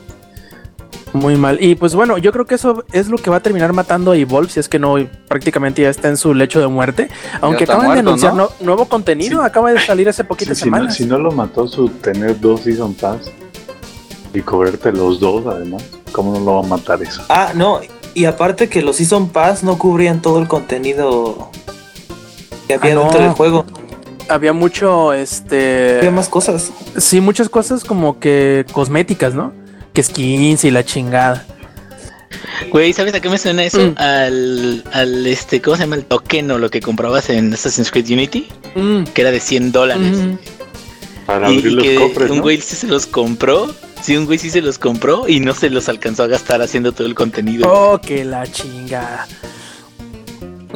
Muy 1.14 1.36
mal. 1.36 1.56
Y 1.62 1.74
pues 1.74 1.94
bueno, 1.94 2.18
yo 2.18 2.32
creo 2.32 2.44
que 2.46 2.54
eso 2.54 2.84
es 2.92 3.08
lo 3.08 3.16
que 3.16 3.30
va 3.30 3.36
a 3.36 3.40
terminar 3.40 3.72
matando 3.72 4.12
a 4.12 4.16
Evolve, 4.16 4.50
si 4.50 4.60
es 4.60 4.68
que 4.68 4.78
no 4.78 4.96
prácticamente 5.26 5.80
ya 5.82 5.88
está 5.88 6.08
en 6.08 6.18
su 6.18 6.34
lecho 6.34 6.60
de 6.60 6.68
muerte. 6.68 7.08
Aunque 7.40 7.64
acaban 7.64 7.92
de 7.94 8.00
anunciar 8.00 8.34
¿no? 8.34 8.44
no- 8.44 8.50
nuevo 8.66 8.84
contenido, 8.86 9.40
Sí. 9.40 9.46
acaba 9.46 9.72
de 9.72 9.80
salir 9.80 10.06
hace 10.08 10.24
poquitas 10.24 10.58
Sí, 10.58 10.64
si, 10.64 10.70
no, 10.70 10.76
semanas. 10.76 10.94
si 10.96 11.06
no 11.06 11.18
lo 11.18 11.32
mató 11.32 11.66
su 11.66 11.88
tener 11.88 12.38
dos 12.38 12.60
Season 12.60 12.92
Pass 12.94 13.32
y 14.34 14.40
cobrarte 14.42 14.92
los 14.92 15.18
dos, 15.18 15.46
además, 15.46 15.82
¿cómo 16.12 16.32
no 16.38 16.40
lo 16.44 16.54
va 16.56 16.60
a 16.60 16.68
matar 16.68 17.02
eso? 17.02 17.22
Ah, 17.30 17.52
no. 17.54 17.80
Y 18.14 18.24
aparte 18.24 18.68
que 18.68 18.82
los 18.82 18.96
Season 18.96 19.28
Pass 19.28 19.62
no 19.62 19.78
cubrían 19.78 20.20
todo 20.22 20.40
el 20.40 20.48
contenido 20.48 21.50
que 22.66 22.74
había 22.74 22.92
Ah, 22.92 22.94
no. 22.94 23.02
dentro 23.04 23.20
del 23.22 23.30
juego. 23.32 23.64
Había 24.28 24.52
mucho, 24.52 25.12
este... 25.14 25.98
Había 25.98 26.10
más 26.10 26.28
cosas. 26.28 26.70
Sí, 26.96 27.20
muchas 27.20 27.48
cosas 27.48 27.84
como 27.84 28.18
que 28.18 28.66
cosméticas, 28.72 29.34
¿no? 29.34 29.52
Que 29.94 30.02
skins 30.02 30.64
y 30.64 30.70
la 30.70 30.84
chingada. 30.84 31.46
Güey, 32.70 32.92
¿sabes 32.92 33.14
a 33.14 33.20
qué 33.20 33.30
me 33.30 33.38
suena 33.38 33.64
eso? 33.64 33.78
Mm. 33.80 33.94
Al, 33.96 34.84
al, 34.92 35.26
este, 35.26 35.62
¿cómo 35.62 35.76
se 35.76 35.84
llama? 35.84 35.96
El 35.96 36.04
token 36.04 36.50
o 36.50 36.58
lo 36.58 36.68
que 36.70 36.80
comprabas 36.80 37.30
en 37.30 37.52
Assassin's 37.54 37.90
Creed 37.90 38.10
Unity, 38.10 38.48
Mm, 38.74 39.04
que 39.04 39.22
era 39.22 39.30
de 39.30 39.40
100 39.40 39.72
dólares. 39.72 40.18
mm. 40.18 40.38
Para 41.24 41.50
Y, 41.50 41.56
abrir 41.58 41.72
y 41.72 41.74
los 41.74 41.84
que 41.84 41.94
cofres, 41.96 42.30
un 42.30 42.36
¿no? 42.38 42.42
güey 42.42 42.60
sí 42.60 42.76
se 42.76 42.86
los 42.86 43.06
compró. 43.06 43.74
Sí, 44.02 44.16
un 44.16 44.26
güey 44.26 44.38
sí 44.38 44.48
se 44.50 44.62
los 44.62 44.78
compró 44.78 45.28
y 45.28 45.40
no 45.40 45.52
se 45.54 45.70
los 45.70 45.88
alcanzó 45.88 46.22
a 46.22 46.26
gastar 46.28 46.62
haciendo 46.62 46.92
todo 46.92 47.06
el 47.06 47.14
contenido. 47.14 47.70
Oh, 47.70 48.00
que 48.00 48.24
la 48.24 48.46
chingada. 48.46 49.26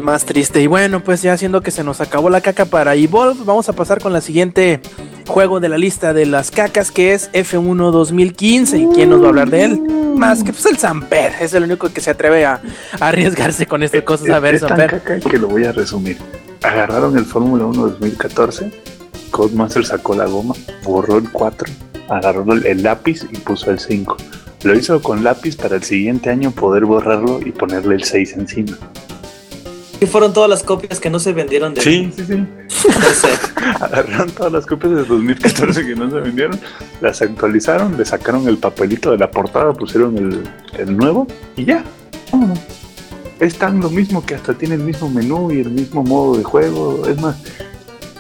Más 0.01 0.25
triste. 0.25 0.61
Y 0.61 0.67
bueno, 0.67 1.03
pues 1.05 1.23
ya 1.23 1.37
siendo 1.37 1.61
que 1.63 1.71
se 1.71 1.85
nos 1.85 2.01
acabó 2.01 2.29
la 2.31 2.41
caca 2.41 2.65
para 2.65 2.95
Evolve, 2.95 3.43
vamos 3.45 3.69
a 3.69 3.73
pasar 3.75 4.01
con 4.01 4.13
la 4.13 4.21
siguiente 4.21 4.81
juego 5.29 5.61
de 5.61 5.69
la 5.69 5.79
lista 5.79 6.13
de 6.13 6.27
las 6.27 6.51
cacas, 6.51 6.91
que 6.91 7.15
es 7.15 7.31
F1 7.33 7.91
2015. 7.93 8.79
¿Y 8.79 8.87
quién 8.89 9.11
nos 9.11 9.21
va 9.23 9.27
a 9.27 9.29
hablar 9.29 9.51
de 9.51 9.65
él? 9.65 9.81
Más 10.17 10.43
que 10.43 10.53
pues 10.53 10.67
el 10.67 10.79
Samper. 10.79 11.33
Es 11.41 11.55
el 11.55 11.63
único 11.65 11.89
que 11.93 12.01
se 12.01 12.11
atreve 12.11 12.45
a, 12.45 12.61
a 13.01 13.09
arriesgarse 13.09 13.67
con 13.67 13.83
estas 13.83 14.03
cosas. 14.03 14.29
A 14.31 14.41
ver, 14.41 14.57
es 14.57 14.61
tan 14.63 14.71
Samper. 14.71 15.01
caca 15.03 15.21
que 15.21 15.39
lo 15.39 15.49
voy 15.49 15.65
a 15.65 15.73
resumir. 15.73 16.19
Agarraron 16.63 17.17
el 17.17 17.25
Fórmula 17.25 17.65
1 17.67 17.83
2014, 17.83 18.71
Codemaster 19.31 19.85
sacó 19.85 20.15
la 20.15 20.27
goma, 20.27 20.55
borró 20.85 21.19
el 21.19 21.29
4, 21.31 21.69
agarró 22.17 22.53
el, 22.53 22.83
lápiz 22.83 23.27
y 23.31 23.39
puso 23.39 23.71
el 23.71 23.79
5. 23.79 24.17
Lo 24.65 24.75
hizo 24.75 25.01
con 25.03 25.25
lápiz 25.25 25.57
para 25.57 25.77
el 25.77 25.83
siguiente 25.83 26.31
año 26.31 26.51
poder 26.51 26.85
borrarlo 26.85 27.41
y 27.45 27.51
ponerle 27.51 27.97
el 27.97 28.05
6 28.05 28.35
encima. 28.35 28.79
Y 30.01 30.07
fueron 30.07 30.33
todas 30.33 30.51
las 30.51 30.63
copias 30.63 30.99
que 30.99 31.11
no 31.11 31.21
se 31.21 31.33
vendieron 31.33 31.75
de 31.75 31.81
Sí, 31.81 32.13
sí, 32.17 32.25
sí. 32.25 32.45
Agarraron 33.81 34.31
todas 34.31 34.53
las 34.53 34.67
copias 34.67 34.93
de 34.95 35.05
2014 35.05 35.87
que 35.87 35.95
no 35.95 36.11
se 36.11 36.17
vendieron, 36.17 36.59
las 37.01 37.23
actualizaron, 37.23 37.97
le 37.97 38.05
sacaron 38.05 38.49
el 38.49 38.59
papelito 38.59 39.13
de 39.13 39.19
la 39.19 39.31
portada, 39.31 39.73
pusieron 39.73 40.19
el, 40.19 40.43
el 40.79 40.97
nuevo 40.97 41.27
y 41.57 41.65
ya. 41.67 41.85
Vámonos. 42.33 42.59
Es 43.39 43.57
tan 43.57 43.81
lo 43.81 43.91
mismo 43.91 44.25
que 44.25 44.35
hasta 44.35 44.55
tiene 44.55 44.75
el 44.75 44.83
mismo 44.83 45.09
menú 45.09 45.53
y 45.53 45.61
el 45.61 45.71
mismo 45.71 46.03
modo 46.03 46.37
de 46.37 46.45
juego. 46.45 47.07
Es 47.09 47.21
más, 47.21 47.37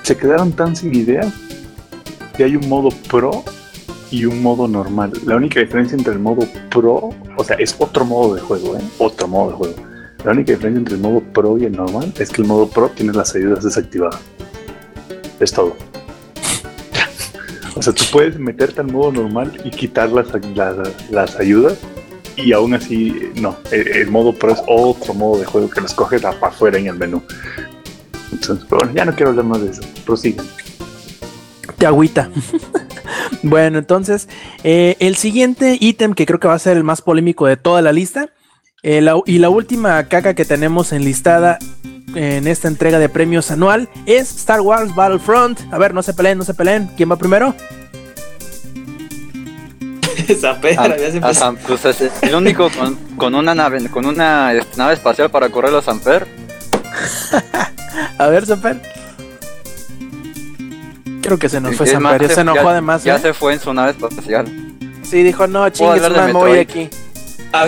se 0.02 0.16
quedaron 0.16 0.52
tan 0.52 0.76
sin 0.76 0.94
ideas 0.94 1.32
que 2.36 2.44
hay 2.44 2.56
un 2.56 2.68
modo 2.68 2.90
pro 3.08 3.44
y 4.12 4.26
un 4.26 4.42
modo 4.42 4.68
normal. 4.68 5.10
La 5.26 5.36
única 5.36 5.58
diferencia 5.58 5.96
entre 5.96 6.12
el 6.12 6.20
modo 6.20 6.46
pro, 6.70 7.10
o 7.36 7.44
sea, 7.44 7.56
es 7.56 7.74
otro 7.78 8.04
modo 8.04 8.34
de 8.34 8.42
juego, 8.42 8.76
¿eh? 8.76 8.82
Otro 8.98 9.26
modo 9.26 9.50
de 9.50 9.56
juego. 9.56 9.74
La 10.24 10.32
única 10.32 10.52
diferencia 10.52 10.78
entre 10.78 10.94
el 10.94 11.00
modo 11.00 11.20
pro 11.20 11.58
y 11.58 11.64
el 11.64 11.72
normal 11.72 12.12
es 12.18 12.30
que 12.30 12.42
el 12.42 12.46
modo 12.46 12.68
pro 12.68 12.90
tiene 12.90 13.12
las 13.14 13.34
ayudas 13.34 13.64
desactivadas. 13.64 14.20
Es 15.40 15.50
todo. 15.50 15.74
o 17.74 17.82
sea, 17.82 17.92
tú 17.92 18.04
puedes 18.12 18.38
meterte 18.38 18.82
al 18.82 18.92
modo 18.92 19.12
normal 19.12 19.60
y 19.64 19.70
quitar 19.70 20.12
las, 20.12 20.28
las, 20.54 21.10
las 21.10 21.40
ayudas 21.40 21.78
y 22.36 22.52
aún 22.52 22.74
así 22.74 23.30
no. 23.40 23.56
El, 23.70 23.88
el 23.88 24.10
modo 24.10 24.34
pro 24.34 24.52
es 24.52 24.62
otro 24.68 25.14
modo 25.14 25.40
de 25.40 25.46
juego 25.46 25.70
que 25.70 25.80
lo 25.80 25.86
escoges 25.86 26.22
afuera 26.24 26.78
en 26.78 26.86
el 26.86 26.96
menú. 26.96 27.22
Entonces, 28.30 28.68
bueno, 28.68 28.92
ya 28.94 29.06
no 29.06 29.14
quiero 29.14 29.30
hablar 29.30 29.46
más 29.46 29.62
de 29.62 29.70
eso. 29.70 29.82
Prosigan. 30.04 30.46
Te 31.78 31.86
agüita. 31.86 32.30
Bueno, 33.42 33.78
entonces, 33.78 34.28
eh, 34.64 34.96
el 35.00 35.16
siguiente 35.16 35.76
ítem 35.80 36.14
que 36.14 36.26
creo 36.26 36.38
que 36.40 36.48
va 36.48 36.54
a 36.54 36.58
ser 36.58 36.76
el 36.76 36.84
más 36.84 37.02
polémico 37.02 37.46
de 37.46 37.56
toda 37.56 37.82
la 37.82 37.92
lista. 37.92 38.28
eh, 38.84 39.00
la- 39.00 39.20
y 39.26 39.38
la 39.38 39.48
última 39.48 40.02
caca 40.08 40.34
que 40.34 40.44
tenemos 40.44 40.92
enlistada 40.92 41.58
en 42.16 42.48
esta 42.48 42.66
entrega 42.66 42.98
de 42.98 43.08
premios 43.08 43.52
anual 43.52 43.88
es 44.06 44.34
Star 44.34 44.60
Wars 44.60 44.92
Battlefront. 44.94 45.60
A 45.72 45.78
ver, 45.78 45.94
no 45.94 46.02
se 46.02 46.12
peleen, 46.14 46.38
no 46.38 46.44
se 46.44 46.52
peleen. 46.52 46.90
¿Quién 46.96 47.08
va 47.08 47.14
primero? 47.16 47.54
Esa 50.28 50.60
perra, 50.60 50.82
A- 50.82 50.96
ya 50.96 51.10
se 51.12 51.18
a 51.18 51.52
pues 51.66 51.84
es 51.84 52.10
el 52.22 52.34
único 52.34 52.68
con, 52.70 52.96
con 53.16 53.34
una 53.36 53.54
nave 53.54 53.88
con 53.88 54.04
una 54.06 54.52
nave 54.76 54.94
espacial 54.94 55.30
para 55.30 55.48
correr 55.48 55.70
los 55.72 55.84
Samper. 55.84 56.26
A 58.18 58.26
ver, 58.26 58.46
Samper. 58.46 58.80
Creo 61.22 61.38
que 61.38 61.48
se 61.48 61.60
nos 61.60 61.76
fue. 61.76 61.86
Ya 61.86 61.92
se 62.28 62.40
enojó 62.40 62.62
ya- 62.62 62.70
además. 62.70 63.04
Ya 63.04 63.16
¿eh? 63.16 63.20
se 63.20 63.32
fue 63.34 63.54
en 63.54 63.60
su 63.60 63.72
nave 63.72 63.92
espacial. 63.92 64.46
Sí, 65.02 65.22
dijo, 65.22 65.46
no, 65.46 65.68
chingues, 65.70 66.02
me 66.10 66.32
voy 66.32 66.58
aquí. 66.58 66.88
Ah, 67.52 67.66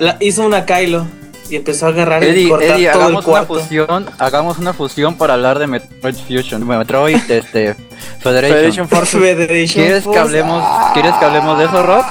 la- 0.00 0.16
hizo 0.20 0.44
una 0.44 0.64
Kylo 0.66 1.06
y 1.48 1.56
empezó 1.56 1.86
a 1.86 1.88
agarrar 1.90 2.22
y 2.22 2.26
Eddie, 2.26 2.48
cortar 2.48 2.70
Eddie, 2.76 2.90
todo 2.90 3.00
el 3.00 3.06
hagamos 3.06 3.24
una 3.26 3.44
cuarto. 3.44 3.54
fusión, 3.64 4.06
hagamos 4.18 4.58
una 4.58 4.72
fusión 4.74 5.14
para 5.16 5.34
hablar 5.34 5.58
de 5.58 5.66
Metroid 5.66 6.14
Fusion, 6.14 6.66
Metroid, 6.66 7.16
este, 7.30 7.74
Federation. 8.20 8.56
Federation 8.56 8.88
Force. 8.88 9.18
Federation 9.18 9.84
¿Quieres 9.84 10.04
que 10.06 10.18
hablemos, 10.18 10.64
¿quieres 10.92 11.12
que 11.14 11.24
hablemos 11.24 11.58
de 11.58 11.64
eso, 11.64 11.82
Rob? 11.82 12.04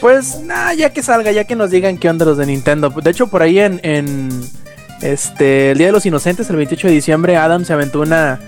Pues 0.00 0.40
nada, 0.40 0.74
ya 0.74 0.90
que 0.90 1.02
salga, 1.02 1.30
ya 1.32 1.44
que 1.44 1.54
nos 1.54 1.70
digan 1.70 1.96
qué 1.98 2.08
onda 2.10 2.24
los 2.24 2.36
de 2.38 2.46
Nintendo. 2.46 2.90
De 2.90 3.10
hecho, 3.10 3.26
por 3.28 3.42
ahí 3.42 3.58
en, 3.60 3.80
en 3.82 4.28
este 5.02 5.72
el 5.72 5.78
Día 5.78 5.86
de 5.88 5.92
los 5.92 6.06
Inocentes, 6.06 6.48
el 6.50 6.56
28 6.56 6.88
de 6.88 6.92
diciembre, 6.94 7.36
Adam 7.36 7.64
se 7.64 7.72
aventó 7.72 8.00
una 8.00 8.40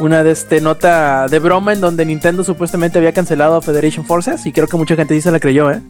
una 0.00 0.24
de 0.24 0.32
este 0.32 0.60
nota 0.60 1.26
de 1.28 1.38
broma 1.38 1.72
en 1.72 1.80
donde 1.80 2.04
Nintendo 2.04 2.42
supuestamente 2.42 2.98
había 2.98 3.12
cancelado 3.12 3.56
a 3.56 3.62
Federation 3.62 4.04
Forces 4.04 4.44
y 4.46 4.52
creo 4.52 4.66
que 4.66 4.76
mucha 4.76 4.96
gente 4.96 5.14
sí 5.14 5.20
se 5.20 5.30
la 5.30 5.38
creyó, 5.38 5.70
¿eh? 5.70 5.80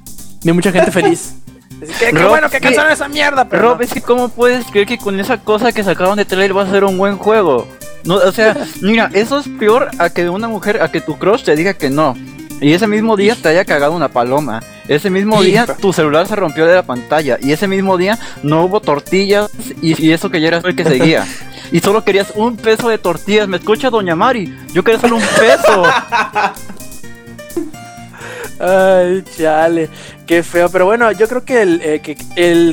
Y 0.43 0.53
mucha 0.53 0.73
gente 0.73 0.91
feliz. 0.91 1.35
Así 1.83 1.93
que, 1.95 2.07
qué 2.07 2.19
Rob, 2.19 2.29
bueno 2.29 2.51
que 2.51 2.61
cancelaron 2.61 2.93
esa 2.93 3.09
mierda, 3.09 3.47
pero 3.49 3.63
Rob, 3.63 3.79
no. 3.79 3.83
es 3.83 3.93
que 3.95 4.03
cómo 4.03 4.29
puedes 4.29 4.67
creer 4.67 4.87
que 4.87 4.99
con 4.99 5.19
esa 5.19 5.39
cosa 5.39 5.73
que 5.73 5.83
sacaron 5.83 6.17
de 6.17 6.27
trailer 6.27 6.55
va 6.55 6.65
a 6.65 6.71
ser 6.71 6.85
un 6.85 6.99
buen 6.99 7.17
juego. 7.17 7.67
No, 8.05 8.17
o 8.17 8.33
sea, 8.33 8.57
mira, 8.83 9.11
eso 9.15 9.39
es 9.39 9.49
peor 9.49 9.89
a 9.99 10.11
que 10.11 10.29
una 10.29 10.49
mujer, 10.49 10.83
a 10.83 10.91
que 10.91 11.01
tu 11.01 11.19
crush 11.19 11.45
te 11.45 11.57
diga 11.57 11.75
que 11.75 11.89
no. 11.89 12.17
Y 12.61 12.75
ese 12.75 12.87
mismo 12.87 13.17
día 13.17 13.35
te 13.35 13.49
haya 13.49 13.65
cagado 13.65 13.93
una 13.93 14.09
paloma. 14.09 14.63
Ese 14.87 15.09
mismo 15.09 15.41
día 15.43 15.67
tu 15.67 15.95
celular 15.95 16.27
se 16.27 16.37
rompió 16.37 16.67
de 16.67 16.75
la 16.75 16.83
pantalla. 16.83 17.39
Y 17.41 17.53
ese 17.53 17.67
mismo 17.67 17.97
día 17.97 18.19
no 18.43 18.65
hubo 18.65 18.81
tortillas 18.81 19.51
y, 19.81 20.05
y 20.05 20.13
eso 20.13 20.31
que 20.31 20.43
ya 20.43 20.49
eras 20.49 20.65
el 20.65 20.77
que 20.77 20.85
seguía. 20.85 21.27
Y 21.73 21.81
solo 21.81 22.05
querías 22.05 22.33
un 22.35 22.57
peso 22.57 22.89
de 22.89 22.99
tortillas. 22.99 23.49
¿Me 23.49 23.59
escucha, 23.59 23.91
doña 23.91 24.17
Mari? 24.17 24.57
Yo 24.73 24.83
quería 24.83 25.01
solo 25.01 25.17
un 25.17 25.23
peso. 25.23 25.85
Ay, 28.61 29.25
chale, 29.37 29.89
qué 30.27 30.43
feo. 30.43 30.69
Pero 30.69 30.85
bueno, 30.85 31.11
yo 31.13 31.29
creo 31.29 31.45
que 31.45 31.63
el, 31.63 31.81
eh, 31.83 32.01
que 32.01 32.17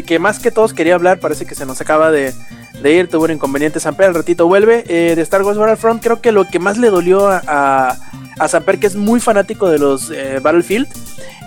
que 0.03 0.19
más 0.19 0.39
que 0.39 0.51
todos 0.51 0.73
quería 0.73 0.95
hablar 0.95 1.19
parece 1.19 1.45
que 1.45 1.55
se 1.55 1.65
nos 1.65 1.79
acaba 1.79 2.11
de, 2.11 2.33
de 2.81 2.93
ir. 2.93 3.09
Tuvo 3.09 3.25
un 3.25 3.31
inconveniente 3.31 3.79
Samper, 3.79 4.07
al 4.07 4.15
ratito 4.15 4.47
vuelve. 4.47 4.83
Eh, 4.87 5.15
de 5.15 5.21
Star 5.21 5.43
Wars 5.43 5.57
Battlefront, 5.57 6.01
creo 6.01 6.21
que 6.21 6.31
lo 6.31 6.45
que 6.47 6.59
más 6.59 6.77
le 6.77 6.89
dolió 6.89 7.27
a, 7.27 7.41
a, 7.47 7.97
a 8.39 8.47
Samper, 8.47 8.79
que 8.79 8.87
es 8.87 8.95
muy 8.95 9.19
fanático 9.19 9.69
de 9.69 9.79
los 9.79 10.11
eh, 10.11 10.39
Battlefield, 10.41 10.87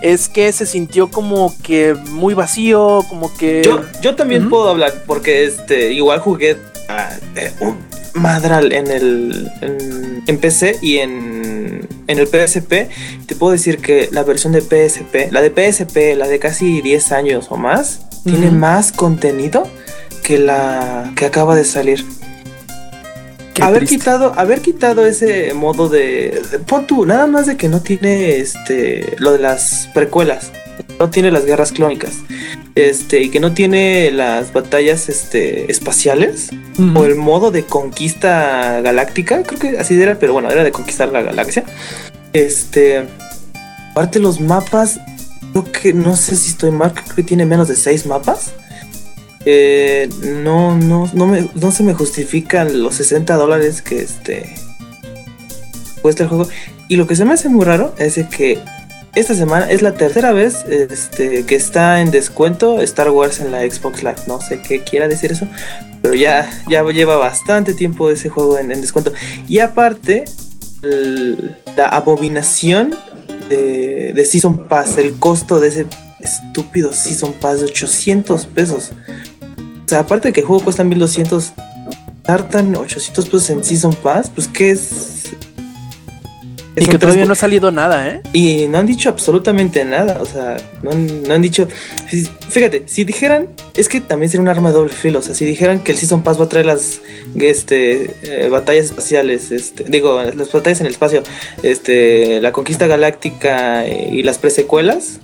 es 0.01 0.29
que 0.29 0.51
se 0.51 0.65
sintió 0.65 1.09
como 1.09 1.53
que 1.63 1.95
muy 2.09 2.33
vacío, 2.33 3.05
como 3.09 3.33
que... 3.35 3.61
Yo, 3.63 3.81
yo 4.01 4.15
también 4.15 4.49
puedo 4.49 4.69
hablar 4.69 4.93
porque 5.05 5.45
este 5.45 5.93
igual 5.93 6.19
jugué 6.19 6.57
eh, 7.35 7.51
un 7.59 7.77
madral 8.13 8.73
en 8.73 8.87
el 8.87 9.49
en, 9.61 10.23
en 10.27 10.37
PC 10.37 10.79
y 10.81 10.97
en, 10.97 11.87
en 12.07 12.19
el 12.19 12.27
PSP. 12.27 12.89
Te 13.25 13.35
puedo 13.35 13.51
decir 13.53 13.77
que 13.77 14.09
la 14.11 14.23
versión 14.23 14.53
de 14.53 14.61
PSP, 14.61 15.31
la 15.31 15.41
de 15.41 15.49
PSP, 15.49 16.17
la 16.17 16.27
de 16.27 16.39
casi 16.39 16.81
10 16.81 17.11
años 17.11 17.47
o 17.49 17.57
más, 17.57 18.01
tiene 18.23 18.51
más 18.51 18.91
contenido 18.91 19.67
que 20.31 20.37
la 20.39 21.11
que 21.17 21.25
acaba 21.25 21.55
de 21.55 21.65
salir. 21.65 22.05
Qué 23.53 23.63
haber 23.63 23.79
triste. 23.79 23.97
quitado, 23.97 24.33
haber 24.37 24.61
quitado 24.61 25.05
ese 25.05 25.53
modo 25.53 25.89
de, 25.89 26.41
de- 26.51 26.59
pon 26.59 26.87
tú, 26.87 27.05
nada 27.05 27.27
más 27.27 27.47
de 27.47 27.57
que 27.57 27.67
no 27.67 27.81
tiene 27.81 28.37
este 28.37 29.15
lo 29.17 29.33
de 29.33 29.39
las 29.39 29.89
precuelas, 29.93 30.51
no 30.99 31.09
tiene 31.09 31.31
las 31.31 31.45
guerras 31.45 31.73
clónicas, 31.73 32.13
este 32.75 33.19
y 33.21 33.29
que 33.29 33.41
no 33.41 33.51
tiene 33.53 34.09
las 34.11 34.53
batallas 34.53 35.09
este 35.09 35.69
espaciales 35.69 36.49
o 36.95 37.03
el 37.03 37.15
modo 37.15 37.51
de 37.51 37.63
conquista 37.65 38.79
galáctica, 38.79 39.43
creo 39.43 39.59
que 39.59 39.77
así 39.79 40.01
era, 40.01 40.17
pero 40.17 40.31
bueno, 40.31 40.49
era 40.49 40.63
de 40.63 40.71
conquistar 40.71 41.09
la 41.09 41.21
galaxia. 41.21 41.65
Este, 42.31 43.05
aparte 43.91 44.19
los 44.19 44.39
mapas, 44.39 45.01
creo 45.51 45.69
que 45.73 45.93
no 45.93 46.15
sé 46.15 46.37
si 46.37 46.51
estoy 46.51 46.71
mal, 46.71 46.93
creo 46.93 47.15
que 47.17 47.23
tiene 47.23 47.45
menos 47.45 47.67
de 47.67 47.75
seis 47.75 48.05
mapas. 48.05 48.53
Eh, 49.45 50.07
no, 50.43 50.77
no, 50.77 51.09
no, 51.13 51.27
me, 51.27 51.49
no 51.55 51.71
se 51.71 51.83
me 51.83 51.93
justifican 51.93 52.83
los 52.83 52.95
60 52.95 53.35
dólares 53.35 53.81
que 53.81 54.01
este 54.01 54.53
cuesta 56.01 56.23
el 56.23 56.29
juego. 56.29 56.47
Y 56.87 56.95
lo 56.95 57.07
que 57.07 57.15
se 57.15 57.25
me 57.25 57.33
hace 57.33 57.49
muy 57.49 57.65
raro 57.65 57.93
es 57.97 58.15
que 58.27 58.59
esta 59.15 59.35
semana 59.35 59.69
es 59.69 59.81
la 59.81 59.93
tercera 59.93 60.31
vez 60.31 60.65
este, 60.65 61.45
que 61.45 61.55
está 61.55 62.01
en 62.01 62.11
descuento 62.11 62.81
Star 62.81 63.09
Wars 63.11 63.39
en 63.39 63.51
la 63.51 63.61
Xbox 63.61 64.03
Live. 64.03 64.21
No 64.27 64.39
sé 64.41 64.61
qué 64.61 64.83
quiera 64.83 65.07
decir 65.07 65.31
eso, 65.31 65.47
pero 66.01 66.13
ya, 66.13 66.49
ya 66.69 66.83
lleva 66.83 67.17
bastante 67.17 67.73
tiempo 67.73 68.09
ese 68.09 68.29
juego 68.29 68.57
en, 68.57 68.71
en 68.71 68.81
descuento. 68.81 69.11
Y 69.47 69.59
aparte, 69.59 70.25
la 71.75 71.87
abominación 71.87 72.95
de, 73.49 74.13
de 74.13 74.25
Season 74.25 74.67
Pass, 74.67 74.97
el 74.97 75.15
costo 75.15 75.59
de 75.59 75.67
ese 75.67 75.85
estúpido 76.19 76.93
Season 76.93 77.33
Pass 77.33 77.59
de 77.59 77.65
800 77.65 78.45
pesos. 78.47 78.91
O 79.85 79.87
sea, 79.87 79.99
aparte 79.99 80.29
de 80.29 80.33
que 80.33 80.41
el 80.41 80.45
juego 80.45 80.63
cuesta 80.63 80.83
1200, 80.83 81.53
tartan 82.23 82.75
800 82.75 83.25
pesos 83.25 83.49
en 83.49 83.63
Season 83.63 83.93
Pass, 83.95 84.29
pues 84.33 84.47
que 84.47 84.71
es... 84.71 85.31
Y 86.73 86.85
que 86.85 86.97
todavía 86.97 87.25
no 87.25 87.33
ha 87.33 87.35
salido 87.35 87.69
nada, 87.69 88.07
¿eh? 88.07 88.21
y 88.31 88.67
no 88.69 88.77
han 88.77 88.85
dicho 88.85 89.09
absolutamente 89.09 89.83
nada, 89.83 90.19
o 90.21 90.25
sea, 90.25 90.55
no 90.81 90.91
han, 90.91 91.23
no 91.23 91.33
han 91.33 91.41
dicho... 91.41 91.67
Fíjate, 92.49 92.83
si 92.85 93.03
dijeran, 93.03 93.49
es 93.75 93.89
que 93.89 93.99
también 93.99 94.31
sería 94.31 94.41
un 94.41 94.47
arma 94.47 94.69
de 94.69 94.75
doble 94.75 94.93
filo, 94.93 95.19
o 95.19 95.21
sea, 95.21 95.35
si 95.35 95.43
dijeran 95.43 95.81
que 95.83 95.91
el 95.91 95.97
Season 95.97 96.23
Pass 96.23 96.39
va 96.39 96.45
a 96.45 96.49
traer 96.49 96.65
las 96.65 97.01
este, 97.35 98.15
eh, 98.23 98.47
batallas 98.49 98.85
espaciales, 98.85 99.51
este, 99.51 99.83
digo, 99.83 100.23
las 100.23 100.51
batallas 100.51 100.79
en 100.79 100.87
el 100.87 100.93
espacio, 100.93 101.23
este, 101.61 102.39
la 102.39 102.53
conquista 102.53 102.87
galáctica 102.87 103.85
y 103.85 104.23
las 104.23 104.37
presecuelas, 104.37 105.19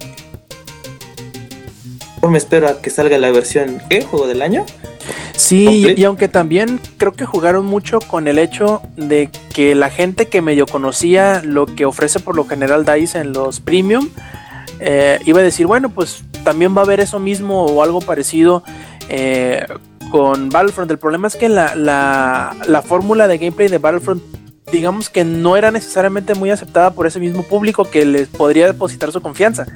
me 2.22 2.38
espero 2.38 2.68
a 2.68 2.82
que 2.82 2.90
salga 2.90 3.18
la 3.18 3.32
versión, 3.32 3.82
¿qué? 3.90 4.02
¿Juego 4.02 4.28
del 4.28 4.42
año? 4.42 4.66
Sí, 5.36 5.94
y 5.96 6.04
aunque 6.04 6.28
también 6.28 6.82
creo 6.98 7.14
que 7.14 7.26
jugaron 7.26 7.66
mucho 7.66 8.00
con 8.00 8.28
el 8.28 8.40
hecho 8.40 8.82
de 8.96 9.30
que 9.54 9.76
la 9.76 9.90
gente 9.90 10.28
que 10.28 10.42
medio 10.42 10.66
conocía 10.66 11.42
lo 11.44 11.68
que 11.68 11.86
ofrece 11.86 12.20
por 12.20 12.36
lo 12.36 12.46
general 12.46 12.86
DICE 12.86 13.20
en 13.20 13.34
los 13.34 13.60
premium, 13.60 14.10
eh, 14.80 15.20
iba 15.26 15.40
a 15.40 15.44
decir, 15.44 15.68
bueno, 15.68 15.90
pues 15.90 16.24
también 16.44 16.76
va 16.76 16.82
a 16.82 16.86
haber 16.86 17.00
eso 17.00 17.20
mismo 17.20 17.66
o 17.66 17.84
algo 17.84 18.02
parecido 18.02 18.64
eh, 19.10 19.66
con 20.10 20.50
Battlefront. 20.50 20.90
El 20.90 20.98
problema 20.98 21.28
es 21.28 21.36
que 21.36 21.50
la, 21.50 21.76
la, 21.76 22.56
la 22.68 22.82
fórmula 22.82 23.28
de 23.28 23.38
gameplay 23.38 23.68
de 23.68 23.78
Battlefront, 23.78 24.24
digamos 24.72 25.10
que 25.10 25.24
no 25.24 25.56
era 25.56 25.72
necesariamente 25.72 26.34
muy 26.34 26.50
aceptada 26.50 26.92
por 26.92 27.06
ese 27.06 27.20
mismo 27.20 27.44
público 27.44 27.86
que 27.86 28.06
les 28.06 28.28
podría 28.28 28.66
depositar 28.66 29.12
su 29.12 29.22
confianza. 29.22 29.68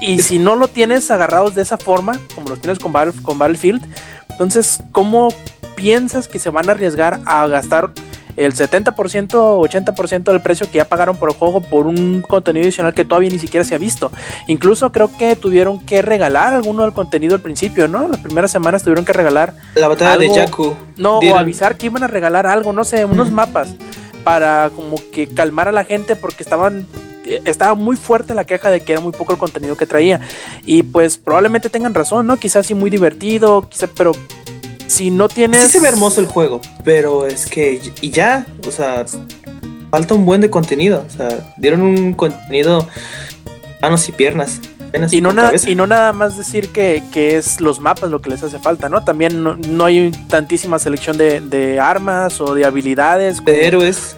Y 0.00 0.20
si 0.20 0.38
no 0.38 0.56
lo 0.56 0.68
tienes 0.68 1.10
agarrados 1.10 1.54
de 1.54 1.62
esa 1.62 1.78
forma, 1.78 2.18
como 2.34 2.48
lo 2.50 2.56
tienes 2.56 2.78
con, 2.78 2.92
Battle- 2.92 3.20
con 3.22 3.38
Battlefield, 3.38 3.82
entonces, 4.30 4.80
¿cómo 4.92 5.28
piensas 5.74 6.28
que 6.28 6.38
se 6.38 6.50
van 6.50 6.68
a 6.68 6.72
arriesgar 6.72 7.20
a 7.24 7.46
gastar 7.46 7.90
el 8.36 8.52
70% 8.54 9.32
o 9.34 9.62
80% 9.66 10.24
del 10.24 10.42
precio 10.42 10.70
que 10.70 10.76
ya 10.76 10.84
pagaron 10.86 11.16
por 11.16 11.30
el 11.30 11.36
juego 11.36 11.62
por 11.62 11.86
un 11.86 12.20
contenido 12.20 12.64
adicional 12.64 12.92
que 12.92 13.06
todavía 13.06 13.30
ni 13.30 13.38
siquiera 13.38 13.64
se 13.64 13.74
ha 13.74 13.78
visto? 13.78 14.12
Incluso 14.46 14.92
creo 14.92 15.10
que 15.16 15.36
tuvieron 15.36 15.80
que 15.80 16.02
regalar 16.02 16.52
alguno 16.52 16.82
del 16.82 16.92
contenido 16.92 17.34
al 17.34 17.40
principio, 17.40 17.88
¿no? 17.88 18.06
Las 18.08 18.20
primeras 18.20 18.50
semanas 18.50 18.82
tuvieron 18.82 19.06
que 19.06 19.14
regalar, 19.14 19.54
La 19.74 19.88
batalla 19.88 20.12
Algo- 20.12 20.34
de 20.34 20.40
Jakku. 20.40 20.76
no, 20.98 21.18
o 21.20 21.36
avisar 21.36 21.78
que 21.78 21.86
iban 21.86 22.02
a 22.02 22.06
regalar 22.08 22.46
algo, 22.46 22.74
no 22.74 22.84
sé, 22.84 23.06
unos 23.06 23.30
mapas 23.30 23.68
para 24.24 24.70
como 24.76 24.96
que 25.12 25.28
calmar 25.28 25.68
a 25.68 25.72
la 25.72 25.84
gente 25.84 26.14
porque 26.16 26.42
estaban 26.42 26.86
estaba 27.44 27.74
muy 27.74 27.96
fuerte 27.96 28.34
la 28.34 28.44
queja 28.44 28.70
de 28.70 28.80
que 28.80 28.92
era 28.92 29.00
muy 29.00 29.12
poco 29.12 29.32
el 29.32 29.38
contenido 29.38 29.76
que 29.76 29.86
traía 29.86 30.20
y 30.64 30.82
pues 30.82 31.16
probablemente 31.18 31.68
tengan 31.70 31.94
razón, 31.94 32.26
¿no? 32.26 32.36
Quizás 32.36 32.66
sí 32.66 32.74
muy 32.74 32.90
divertido, 32.90 33.68
quizás, 33.68 33.90
pero 33.96 34.12
si 34.86 35.10
no 35.10 35.28
tienes 35.28 35.64
Sí 35.64 35.70
se 35.72 35.80
ve 35.80 35.88
hermoso 35.88 36.20
el 36.20 36.26
juego, 36.26 36.60
pero 36.84 37.26
es 37.26 37.46
que 37.46 37.80
y 38.00 38.10
ya, 38.10 38.46
o 38.66 38.70
sea, 38.70 39.04
falta 39.90 40.14
un 40.14 40.24
buen 40.24 40.40
de 40.40 40.50
contenido, 40.50 41.04
o 41.06 41.10
sea, 41.10 41.52
dieron 41.56 41.82
un 41.82 42.12
contenido 42.14 42.86
manos 43.82 44.08
y 44.08 44.12
piernas, 44.12 44.60
y 45.12 45.20
no, 45.20 45.32
nada, 45.32 45.52
y 45.66 45.74
no 45.74 45.86
nada 45.86 46.12
más 46.14 46.38
decir 46.38 46.68
que, 46.70 47.02
que 47.12 47.36
es 47.36 47.60
los 47.60 47.80
mapas 47.80 48.08
lo 48.10 48.22
que 48.22 48.30
les 48.30 48.42
hace 48.42 48.58
falta, 48.58 48.88
¿no? 48.88 49.04
También 49.04 49.42
no, 49.42 49.56
no 49.56 49.84
hay 49.84 50.10
tantísima 50.28 50.78
selección 50.78 51.18
de, 51.18 51.40
de 51.40 51.78
armas 51.80 52.40
o 52.40 52.54
de 52.54 52.64
habilidades. 52.64 53.38
como- 53.42 53.50
de 53.50 53.66
héroes. 53.66 54.16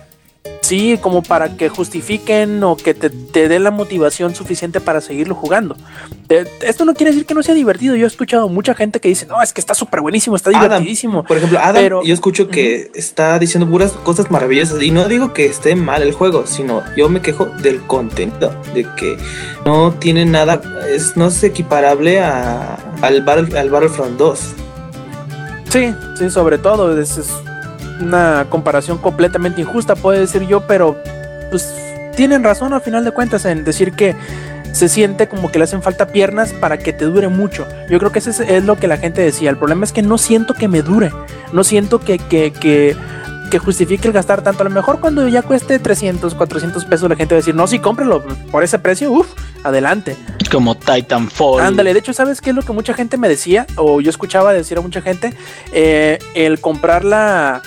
Sí, 0.68 0.98
como 1.00 1.22
para 1.22 1.56
que 1.56 1.70
justifiquen 1.70 2.62
o 2.62 2.76
que 2.76 2.92
te, 2.92 3.08
te 3.08 3.48
dé 3.48 3.58
la 3.58 3.70
motivación 3.70 4.34
suficiente 4.34 4.82
para 4.82 5.00
seguirlo 5.00 5.34
jugando. 5.34 5.78
Eh, 6.28 6.44
esto 6.60 6.84
no 6.84 6.92
quiere 6.92 7.10
decir 7.12 7.24
que 7.24 7.32
no 7.32 7.42
sea 7.42 7.54
divertido. 7.54 7.96
Yo 7.96 8.04
he 8.04 8.06
escuchado 8.06 8.50
mucha 8.50 8.74
gente 8.74 9.00
que 9.00 9.08
dice, 9.08 9.24
no, 9.24 9.40
es 9.40 9.54
que 9.54 9.62
está 9.62 9.72
súper 9.72 10.02
buenísimo, 10.02 10.36
está 10.36 10.50
Adam, 10.50 10.64
divertidísimo. 10.64 11.24
Por 11.24 11.38
ejemplo, 11.38 11.58
Adam, 11.58 11.82
Pero- 11.82 12.02
yo 12.04 12.12
escucho 12.12 12.48
que 12.48 12.90
está 12.94 13.38
diciendo 13.38 13.66
puras 13.70 13.92
cosas 13.92 14.30
maravillosas 14.30 14.82
y 14.82 14.90
no 14.90 15.08
digo 15.08 15.32
que 15.32 15.46
esté 15.46 15.74
mal 15.74 16.02
el 16.02 16.12
juego, 16.12 16.46
sino 16.46 16.82
yo 16.98 17.08
me 17.08 17.22
quejo 17.22 17.46
del 17.46 17.80
contenido, 17.86 18.54
de 18.74 18.86
que 18.94 19.16
no 19.64 19.92
tiene 19.94 20.26
nada, 20.26 20.60
es 20.94 21.16
no 21.16 21.28
es 21.28 21.42
equiparable 21.44 22.20
a, 22.20 22.74
al, 23.00 23.22
Battle, 23.22 23.58
al 23.58 23.70
Battlefront 23.70 24.18
2. 24.18 24.40
Sí, 25.70 25.94
sí, 26.18 26.28
sobre 26.28 26.58
todo. 26.58 27.00
Es, 27.00 27.16
es 27.16 27.30
una 28.00 28.46
comparación 28.48 28.98
completamente 28.98 29.60
injusta, 29.60 29.94
puede 29.94 30.20
decir 30.20 30.46
yo, 30.46 30.66
pero 30.66 30.96
pues 31.50 31.72
tienen 32.16 32.42
razón 32.42 32.72
al 32.72 32.80
final 32.80 33.04
de 33.04 33.12
cuentas 33.12 33.44
en 33.44 33.64
decir 33.64 33.92
que 33.92 34.16
se 34.72 34.88
siente 34.88 35.28
como 35.28 35.50
que 35.50 35.58
le 35.58 35.64
hacen 35.64 35.82
falta 35.82 36.08
piernas 36.08 36.52
para 36.52 36.78
que 36.78 36.92
te 36.92 37.04
dure 37.04 37.28
mucho. 37.28 37.66
Yo 37.88 37.98
creo 37.98 38.12
que 38.12 38.18
ese 38.18 38.56
es, 38.56 38.64
lo 38.64 38.76
que 38.76 38.86
la 38.86 38.96
gente 38.96 39.22
decía. 39.22 39.50
El 39.50 39.56
problema 39.56 39.84
es 39.84 39.92
que 39.92 40.02
no 40.02 40.18
siento 40.18 40.54
que 40.54 40.68
me 40.68 40.82
dure. 40.82 41.10
No 41.52 41.64
siento 41.64 42.00
que, 42.00 42.18
que, 42.18 42.52
que, 42.52 42.96
que 43.50 43.58
justifique 43.58 44.06
el 44.06 44.12
gastar 44.12 44.42
tanto. 44.42 44.62
A 44.62 44.64
lo 44.64 44.70
mejor 44.70 45.00
cuando 45.00 45.26
ya 45.26 45.42
cueste 45.42 45.78
300, 45.78 46.34
400 46.34 46.84
pesos 46.84 47.08
la 47.08 47.16
gente 47.16 47.34
va 47.34 47.38
a 47.38 47.40
decir, 47.40 47.54
no, 47.54 47.66
sí, 47.66 47.78
cómprelo 47.78 48.22
por 48.50 48.62
ese 48.62 48.78
precio. 48.78 49.10
Uff, 49.10 49.28
adelante. 49.64 50.16
Como 50.50 50.76
Titanfall. 50.76 51.62
Ándale, 51.62 51.92
de 51.92 52.00
hecho, 52.00 52.12
¿sabes 52.12 52.40
qué 52.40 52.50
es 52.50 52.56
lo 52.56 52.62
que 52.62 52.72
mucha 52.72 52.94
gente 52.94 53.16
me 53.16 53.28
decía? 53.28 53.66
O 53.76 54.00
yo 54.00 54.10
escuchaba 54.10 54.52
decir 54.52 54.78
a 54.78 54.80
mucha 54.80 55.00
gente, 55.00 55.34
eh, 55.72 56.18
el 56.34 56.60
comprarla... 56.60 57.62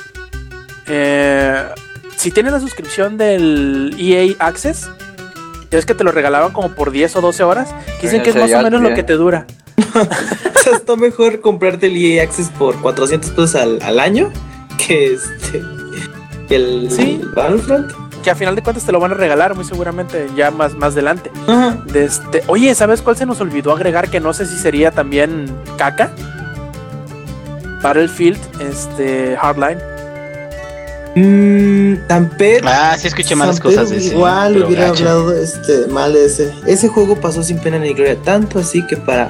eh, 0.88 1.64
si 2.16 2.32
tienes 2.32 2.52
la 2.54 2.60
suscripción 2.60 3.18
del 3.18 3.96
EA 4.00 4.36
Access, 4.40 4.90
es 5.72 5.86
que 5.86 5.94
te 5.96 6.04
lo 6.04 6.12
regalaban 6.12 6.52
como 6.52 6.70
por 6.70 6.92
10 6.92 7.16
o 7.16 7.22
12 7.22 7.44
horas, 7.44 7.74
dicen 8.02 8.22
que 8.24 8.32
es 8.32 8.36
más 8.36 8.52
o 8.54 8.58
menos 8.62 8.82
lo 8.82 8.88
tiene. 8.90 8.96
que 8.96 9.04
te 9.04 9.14
dura. 9.14 9.46
O 9.94 10.64
sea, 10.64 10.74
está 10.74 10.96
mejor 10.96 11.42
comprarte 11.42 11.88
el 11.88 11.98
EA 11.98 12.24
Access 12.24 12.50
por 12.50 12.80
400 12.82 13.32
pesos 13.32 13.56
al, 13.56 13.82
al 13.82 14.00
año 14.00 14.32
que 14.78 15.14
este 15.16 15.62
que 16.48 16.56
el 16.56 16.92
Sí. 16.92 17.20
Battlefront. 17.36 17.92
Que 18.24 18.30
a 18.30 18.36
final 18.36 18.54
de 18.56 18.62
cuentas 18.62 18.86
te 18.86 18.92
lo 18.92 19.00
van 19.00 19.12
a 19.12 19.16
regalar 19.16 19.56
muy 19.56 19.66
seguramente 19.66 20.28
ya 20.36 20.52
más, 20.52 20.76
más 20.76 20.94
adelante. 20.94 21.32
Ajá. 21.48 21.80
De 21.92 22.06
este, 22.06 22.44
oye, 22.48 22.76
¿sabes 22.76 23.02
cuál 23.02 23.18
se 23.18 23.26
nos 23.26 23.42
olvidó 23.42 23.72
agregar? 23.74 24.10
Que 24.12 24.20
no 24.20 24.34
sé 24.34 24.46
si 24.46 24.56
sería 24.58 24.92
también 24.92 25.46
caca. 25.78 26.12
Battlefield, 27.82 28.38
este, 28.62 29.36
Hardline. 29.38 29.80
Mm, 31.16 32.08
Tampere. 32.08 32.62
Ah, 32.66 32.96
sí 32.98 33.08
escuché 33.08 33.36
malas 33.36 33.58
San 33.58 33.64
Pedro 33.64 33.82
cosas 33.82 33.90
de 33.90 33.98
ese. 33.98 34.16
Igual 34.16 34.54
pero 34.54 34.68
hubiera 34.68 34.90
hablado 34.90 35.34
este, 35.34 35.88
mal 35.88 36.14
de 36.14 36.26
ese. 36.26 36.54
Ese 36.66 36.88
juego 36.88 37.20
pasó 37.20 37.44
sin 37.44 37.58
pena 37.60 37.80
ni 37.80 37.94
gloria. 37.94 38.16
Tanto 38.22 38.60
así 38.60 38.86
que 38.88 38.98
para 38.98 39.30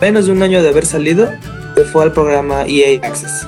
menos 0.00 0.26
de 0.26 0.32
un 0.32 0.42
año 0.42 0.62
de 0.62 0.68
haber 0.68 0.86
salido, 0.86 1.30
se 1.74 1.84
fue 1.84 2.04
al 2.04 2.12
programa 2.12 2.64
EA 2.66 3.00
Access. 3.06 3.46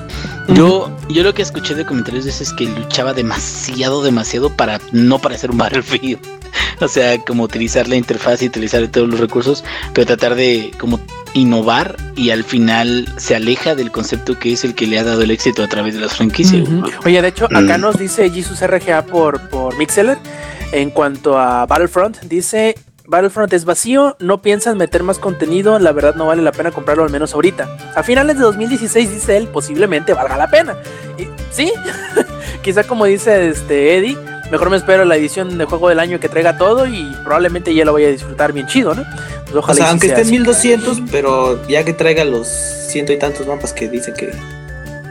Yo, 0.49 0.91
yo 1.09 1.23
lo 1.23 1.33
que 1.33 1.43
escuché 1.43 1.75
de 1.75 1.85
comentarios 1.85 2.25
de 2.25 2.31
ese 2.31 2.43
es 2.43 2.53
que 2.53 2.65
luchaba 2.65 3.13
demasiado, 3.13 4.01
demasiado 4.03 4.49
para 4.49 4.79
no 4.91 5.19
parecer 5.19 5.51
un 5.51 5.57
Battlefield. 5.57 6.19
O 6.81 6.87
sea, 6.87 7.19
como 7.25 7.43
utilizar 7.43 7.89
la 7.89 7.97
interfaz 7.97 8.41
y 8.41 8.47
utilizar 8.47 8.87
todos 8.87 9.09
los 9.09 9.19
recursos, 9.19 9.65
pero 9.93 10.07
tratar 10.07 10.35
de 10.35 10.71
como 10.79 10.97
innovar 11.33 11.95
y 12.15 12.31
al 12.31 12.43
final 12.43 13.07
se 13.17 13.35
aleja 13.35 13.75
del 13.75 13.91
concepto 13.91 14.37
que 14.37 14.53
es 14.53 14.63
el 14.63 14.75
que 14.75 14.87
le 14.87 14.99
ha 14.99 15.03
dado 15.03 15.21
el 15.21 15.31
éxito 15.31 15.63
a 15.63 15.67
través 15.67 15.93
de 15.93 16.01
las 16.01 16.15
franquicias. 16.15 16.67
Oye, 17.05 17.21
de 17.21 17.27
hecho, 17.27 17.45
acá 17.45 17.77
Mm. 17.77 17.81
nos 17.81 17.97
dice 17.97 18.29
Jesus 18.29 18.61
RGA 18.61 19.05
por, 19.05 19.49
por 19.49 19.77
Mixeler. 19.77 20.17
En 20.71 20.91
cuanto 20.91 21.37
a 21.39 21.65
Battlefront, 21.65 22.19
dice: 22.21 22.75
Battlefront 23.07 23.51
es 23.53 23.65
vacío, 23.65 24.15
no 24.19 24.41
piensan 24.43 24.77
meter 24.77 25.01
más 25.01 25.17
contenido, 25.17 25.79
la 25.79 25.91
verdad 25.91 26.13
no 26.15 26.27
vale 26.27 26.43
la 26.43 26.51
pena 26.51 26.69
comprarlo 26.71 27.03
al 27.03 27.09
menos 27.09 27.33
ahorita. 27.33 27.67
A 27.95 28.03
finales 28.03 28.35
de 28.37 28.43
2016, 28.43 29.11
dice 29.11 29.35
él, 29.37 29.47
posiblemente 29.47 30.13
valga 30.13 30.37
la 30.37 30.47
pena. 30.51 30.75
Y, 31.17 31.23
sí, 31.51 31.71
quizá 32.61 32.83
como 32.83 33.05
dice 33.05 33.49
este 33.49 33.97
Eddie, 33.97 34.15
mejor 34.51 34.69
me 34.69 34.77
espero 34.77 35.05
la 35.05 35.15
edición 35.15 35.57
de 35.57 35.65
juego 35.65 35.89
del 35.89 35.99
año 35.99 36.19
que 36.19 36.29
traiga 36.29 36.57
todo 36.57 36.85
y 36.87 37.09
probablemente 37.23 37.73
ya 37.73 37.85
lo 37.85 37.91
voy 37.91 38.05
a 38.05 38.09
disfrutar 38.09 38.51
bien 38.53 38.67
chido, 38.67 38.93
¿no? 38.95 39.03
Pues 39.43 39.55
O 39.55 39.59
ojalá 39.59 39.75
sea, 39.75 39.83
y 39.83 39.87
sí 39.87 39.91
aunque 39.91 40.07
sea 40.07 40.17
esté 40.17 40.21
en 40.21 40.27
así. 40.27 40.67
1200, 40.69 41.01
pero 41.11 41.67
ya 41.67 41.83
que 41.83 41.93
traiga 41.93 42.23
los 42.25 42.47
ciento 42.47 43.13
y 43.13 43.17
tantos 43.19 43.45
mapas 43.47 43.73
que 43.73 43.87
dicen 43.87 44.13
que. 44.15 44.31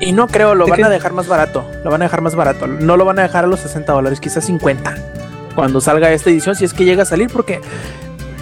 Y 0.01 0.13
no 0.13 0.29
creo, 0.29 0.55
lo 0.55 0.65
¿De 0.65 0.71
van 0.71 0.79
qué? 0.81 0.85
a 0.85 0.89
dejar 0.91 1.13
más 1.13 1.27
barato. 1.27 1.65
Lo 1.85 1.91
van 1.91 2.03
a 2.03 2.05
dejar 2.05 2.21
más 2.23 2.35
barato. 2.37 2.67
No 2.69 2.97
lo 2.97 3.05
van 3.05 3.19
a 3.19 3.23
dejar 3.23 3.45
a 3.45 3.47
los 3.49 3.61
60 3.61 3.93
dólares, 3.93 4.21
quizás 4.21 4.45
50. 4.45 4.95
Cuando 5.57 5.81
salga 5.81 6.13
esta 6.13 6.31
edición, 6.31 6.55
si 6.55 6.65
es 6.65 6.73
que 6.73 6.85
llega 6.85 7.03
a 7.03 7.07
salir, 7.07 7.29
porque 7.33 7.61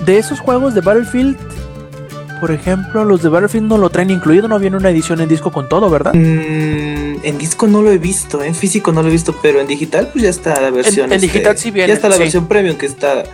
de 0.04 0.18
esos 0.18 0.38
juegos 0.40 0.74
de 0.74 0.82
Battlefield, 0.82 1.36
por 2.40 2.50
ejemplo, 2.50 3.04
los 3.06 3.22
de 3.22 3.30
Battlefield 3.30 3.68
no 3.68 3.78
lo 3.78 3.88
traen 3.88 4.10
incluido, 4.10 4.48
no 4.48 4.58
viene 4.58 4.76
una 4.76 4.90
edición 4.90 5.22
en 5.22 5.28
disco 5.30 5.50
con 5.50 5.66
todo, 5.66 5.88
¿verdad? 5.88 6.12
Mm, 6.12 7.05
en 7.22 7.38
disco 7.38 7.66
no 7.66 7.82
lo 7.82 7.90
he 7.90 7.98
visto, 7.98 8.42
en 8.42 8.54
físico 8.54 8.92
no 8.92 9.02
lo 9.02 9.08
he 9.08 9.12
visto, 9.12 9.36
pero 9.42 9.60
en 9.60 9.66
digital 9.66 10.08
pues 10.12 10.22
ya 10.24 10.30
está 10.30 10.60
la 10.60 10.70
versión. 10.70 11.12
en 11.12 11.20
digital 11.20 11.56
sí 11.58 11.70
viene, 11.70 11.88
Ya 11.88 11.94
está 11.94 12.08
la 12.08 12.16
sí. 12.16 12.22
versión 12.22 12.46
premium 12.48 12.76
que 12.76 12.86
está 12.86 13.24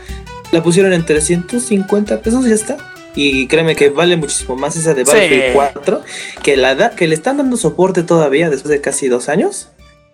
La 0.53 0.63
pusieron 0.63 0.93
en 0.93 1.05
350 1.07 2.21
pesos, 2.21 2.45
ya 2.47 2.55
está. 2.55 2.77
Y 3.15 3.47
créeme 3.47 3.75
que 3.77 3.91
vale 3.91 4.17
muchísimo 4.17 4.57
más 4.57 4.75
esa 4.77 4.95
de 4.95 5.05
Battlefield 5.05 5.43
Sí. 5.49 5.51
4, 5.55 6.03
que, 6.43 6.57
la 6.57 6.75
da- 6.75 6.91
que 6.97 7.07
le 7.07 7.15
están 7.15 7.37
dando 7.39 7.57
soporte 7.57 8.03
todavía 8.03 8.49
después 8.51 8.71
de 8.71 8.81
casi 8.81 9.09
dos 9.09 9.29
años. 9.29 9.69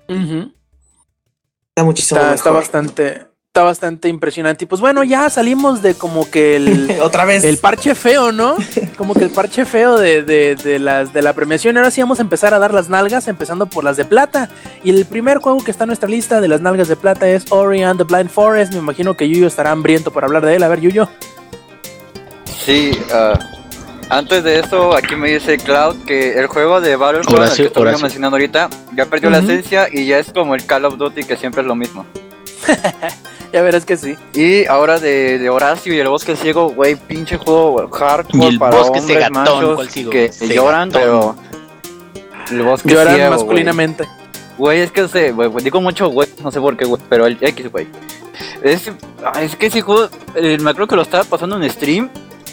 Está 0.08 1.84
muchísimo 1.84 2.20
Está, 2.20 2.34
está 2.34 2.50
bastante, 2.50 3.26
está 3.58 3.64
bastante 3.64 4.08
impresionante. 4.08 4.64
Y 4.64 4.68
pues 4.68 4.80
bueno, 4.80 5.02
ya 5.02 5.28
salimos 5.30 5.82
de 5.82 5.94
como 5.94 6.30
que 6.30 6.54
el, 6.54 6.96
Otra 7.02 7.24
vez. 7.24 7.42
el 7.42 7.58
parche 7.58 7.96
feo, 7.96 8.30
¿no? 8.30 8.56
Como 8.96 9.14
que 9.14 9.24
el 9.24 9.30
parche 9.30 9.64
feo 9.64 9.98
de, 9.98 10.22
de, 10.22 10.54
de 10.54 10.78
las, 10.78 11.12
de 11.12 11.22
la 11.22 11.32
premiación. 11.32 11.76
Ahora 11.76 11.90
sí 11.90 12.00
vamos 12.00 12.20
a 12.20 12.22
empezar 12.22 12.54
a 12.54 12.60
dar 12.60 12.72
las 12.72 12.88
nalgas, 12.88 13.26
empezando 13.26 13.66
por 13.66 13.82
las 13.82 13.96
de 13.96 14.04
plata. 14.04 14.48
Y 14.84 14.90
el 14.90 15.04
primer 15.06 15.38
juego 15.38 15.64
que 15.64 15.72
está 15.72 15.84
en 15.84 15.88
nuestra 15.88 16.08
lista 16.08 16.40
de 16.40 16.46
las 16.46 16.60
nalgas 16.60 16.86
de 16.86 16.94
plata 16.94 17.28
es 17.28 17.50
Ori 17.50 17.82
and 17.82 17.98
the 17.98 18.04
Blind 18.04 18.30
Forest. 18.30 18.74
Me 18.74 18.78
imagino 18.78 19.14
que 19.14 19.28
Yuyo 19.28 19.48
estará 19.48 19.72
hambriento 19.72 20.12
por 20.12 20.24
hablar 20.24 20.46
de 20.46 20.54
él. 20.54 20.62
A 20.62 20.68
ver, 20.68 20.80
Yuyo. 20.80 21.08
Sí, 22.64 22.92
ah, 23.12 23.36
antes 24.08 24.44
de 24.44 24.60
eso, 24.60 24.94
aquí 24.94 25.16
me 25.16 25.32
dice 25.32 25.58
Cloud 25.58 26.04
que 26.06 26.38
el 26.38 26.46
juego 26.46 26.80
de 26.80 26.94
Battlefront, 26.94 27.58
el 27.58 27.72
que 27.72 27.80
Horacio. 27.80 28.02
mencionando 28.02 28.36
ahorita, 28.36 28.68
ya 28.94 29.06
perdió 29.06 29.30
la 29.30 29.38
esencia 29.38 29.88
y 29.90 30.06
ya 30.06 30.20
es 30.20 30.32
como 30.32 30.54
el 30.54 30.64
Call 30.64 30.84
of 30.84 30.96
Duty, 30.96 31.24
que 31.24 31.36
siempre 31.36 31.62
es 31.62 31.66
lo 31.66 31.74
mismo. 31.74 32.06
Ya 33.52 33.62
verás 33.62 33.86
que 33.86 33.96
sí. 33.96 34.14
Y 34.34 34.66
ahora 34.66 34.98
de, 34.98 35.38
de 35.38 35.48
Horacio 35.48 35.94
y 35.94 35.98
el 35.98 36.08
Bosque 36.08 36.36
Ciego, 36.36 36.68
güey, 36.68 36.96
pinche 36.96 37.38
juego 37.38 37.88
hardcore 37.88 38.44
Y 38.44 38.46
el 38.46 38.58
para 38.58 38.76
Bosque 38.76 38.98
hombres 39.00 39.30
machos 39.30 39.88
que 39.88 40.30
Cegatón. 40.30 40.56
lloran, 40.56 40.90
pero... 40.92 41.34
El 42.50 42.62
Bosque 42.62 42.90
Lloran 42.90 43.14
Ciego, 43.14 43.30
masculinamente. 43.30 44.04
Güey, 44.58 44.80
es 44.80 44.92
que 44.92 45.08
sé, 45.08 45.32
güey, 45.32 45.50
digo 45.62 45.80
mucho 45.80 46.10
güey, 46.10 46.28
no 46.42 46.50
sé 46.50 46.60
por 46.60 46.76
qué, 46.76 46.84
güey, 46.84 47.00
pero 47.08 47.26
el 47.26 47.38
X, 47.40 47.72
güey. 47.72 47.86
Es, 48.62 48.90
ah, 49.24 49.40
es 49.40 49.56
que 49.56 49.66
ese 49.66 49.80
juego, 49.80 50.10
eh, 50.34 50.58
me 50.60 50.70
acuerdo 50.70 50.88
que 50.88 50.96
lo 50.96 51.02
estaba 51.02 51.24
pasando 51.24 51.56
en 51.56 51.70
stream, 51.70 52.10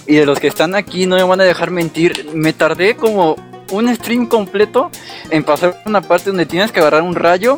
y 0.07 0.15
de 0.15 0.25
los 0.25 0.39
que 0.39 0.47
están 0.47 0.75
aquí 0.75 1.05
no 1.05 1.15
me 1.15 1.23
van 1.23 1.41
a 1.41 1.43
dejar 1.43 1.71
mentir, 1.71 2.29
me 2.33 2.53
tardé 2.53 2.95
como 2.95 3.35
un 3.71 3.93
stream 3.95 4.27
completo 4.27 4.91
en 5.29 5.43
pasar 5.43 5.81
una 5.85 6.01
parte 6.01 6.29
donde 6.29 6.45
tienes 6.45 6.71
que 6.71 6.79
agarrar 6.79 7.01
un 7.01 7.15
rayo, 7.15 7.57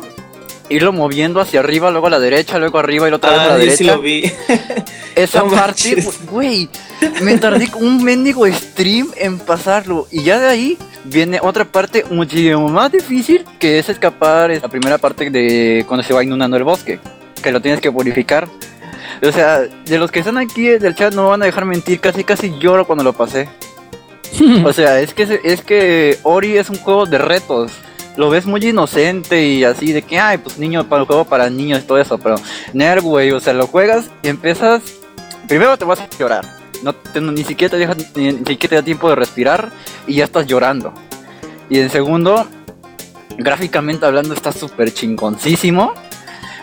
irlo 0.70 0.92
moviendo 0.92 1.40
hacia 1.40 1.60
arriba, 1.60 1.90
luego 1.90 2.06
a 2.06 2.10
la 2.10 2.20
derecha, 2.20 2.58
luego 2.58 2.78
arriba 2.78 3.08
y 3.08 3.12
otra 3.12 3.30
vez 3.30 3.40
a 3.40 3.46
la 3.46 3.48
Ah, 3.54 3.58
yo 3.58 3.58
derecha. 3.58 3.76
sí 3.76 3.84
lo 3.84 4.00
vi. 4.00 4.30
Esa 5.14 5.42
No 5.44 5.50
parte, 5.50 6.04
güey, 6.30 6.68
me 7.22 7.36
tardé 7.38 7.68
un 7.76 8.02
mendigo 8.04 8.46
stream 8.46 9.08
en 9.16 9.38
pasarlo. 9.38 10.06
Y 10.10 10.22
ya 10.22 10.38
de 10.38 10.46
ahí 10.48 10.78
viene 11.04 11.40
otra 11.42 11.64
parte 11.64 12.04
muchísimo 12.10 12.68
más 12.68 12.92
difícil, 12.92 13.44
que 13.58 13.78
es 13.78 13.88
escapar 13.88 14.50
es 14.50 14.62
la 14.62 14.68
primera 14.68 14.98
parte 14.98 15.30
de 15.30 15.84
cuando 15.88 16.04
se 16.04 16.12
va 16.14 16.22
inundando 16.22 16.56
el 16.56 16.64
bosque, 16.64 17.00
que 17.42 17.50
lo 17.50 17.60
tienes 17.60 17.80
que 17.80 17.90
purificar. 17.90 18.48
O 19.26 19.32
sea, 19.32 19.60
de 19.60 19.98
los 19.98 20.12
que 20.12 20.20
están 20.20 20.38
aquí 20.38 20.68
del 20.68 20.94
chat 20.94 21.12
no 21.14 21.24
me 21.24 21.28
van 21.30 21.42
a 21.42 21.46
dejar 21.46 21.64
mentir, 21.64 21.98
casi 21.98 22.22
casi 22.22 22.56
lloro 22.58 22.86
cuando 22.86 23.02
lo 23.02 23.12
pasé. 23.12 23.48
O 24.64 24.72
sea, 24.72 25.00
es 25.00 25.14
que 25.14 25.26
se- 25.26 25.40
es 25.42 25.62
que 25.62 26.18
Ori 26.22 26.58
es 26.58 26.68
un 26.70 26.76
juego 26.76 27.06
de 27.06 27.18
retos. 27.18 27.72
Lo 28.18 28.28
ves 28.30 28.44
muy 28.46 28.60
inocente 28.66 29.42
y 29.46 29.62
así 29.62 29.92
de 29.92 30.02
que, 30.02 30.18
ay, 30.18 30.38
pues 30.38 30.58
niño, 30.58 30.86
para 30.88 31.02
el 31.02 31.06
juego 31.06 31.24
para 31.24 31.48
niños 31.48 31.78
y 31.78 31.86
todo 31.86 31.98
eso, 31.98 32.18
pero 32.18 32.34
nerd, 32.72 33.02
güey, 33.02 33.30
o 33.30 33.38
sea, 33.38 33.52
lo 33.52 33.68
juegas 33.68 34.10
y 34.24 34.28
empiezas, 34.28 34.82
primero 35.46 35.76
te 35.76 35.84
vas 35.84 36.00
a 36.00 36.08
llorar, 36.18 36.44
no 36.82 36.92
te- 36.92 37.20
ni 37.20 37.44
siquiera 37.44 37.78
te 37.78 38.20
ni, 38.20 38.44
siquiera 38.44 38.78
da 38.78 38.82
tiempo 38.82 39.08
de 39.08 39.14
respirar 39.14 39.70
y 40.08 40.16
ya 40.16 40.24
estás 40.24 40.46
llorando. 40.46 40.92
Y 41.70 41.78
en 41.78 41.90
segundo, 41.90 42.44
gráficamente 43.38 44.04
hablando 44.04 44.34
está 44.34 44.50
súper 44.52 44.92
chingoncísimo. 44.92 45.92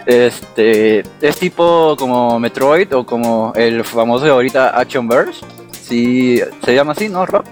Este, 0.05 1.03
es 1.21 1.37
tipo 1.37 1.95
como 1.97 2.39
Metroid 2.39 2.93
o 2.95 3.05
como 3.05 3.53
el 3.55 3.83
famoso 3.83 4.25
de 4.25 4.31
ahorita 4.31 4.77
Action 4.77 5.07
Verge. 5.07 5.39
Sí, 5.71 6.41
se 6.63 6.75
llama 6.75 6.91
así, 6.91 7.07
¿no, 7.07 7.25
Rob? 7.25 7.43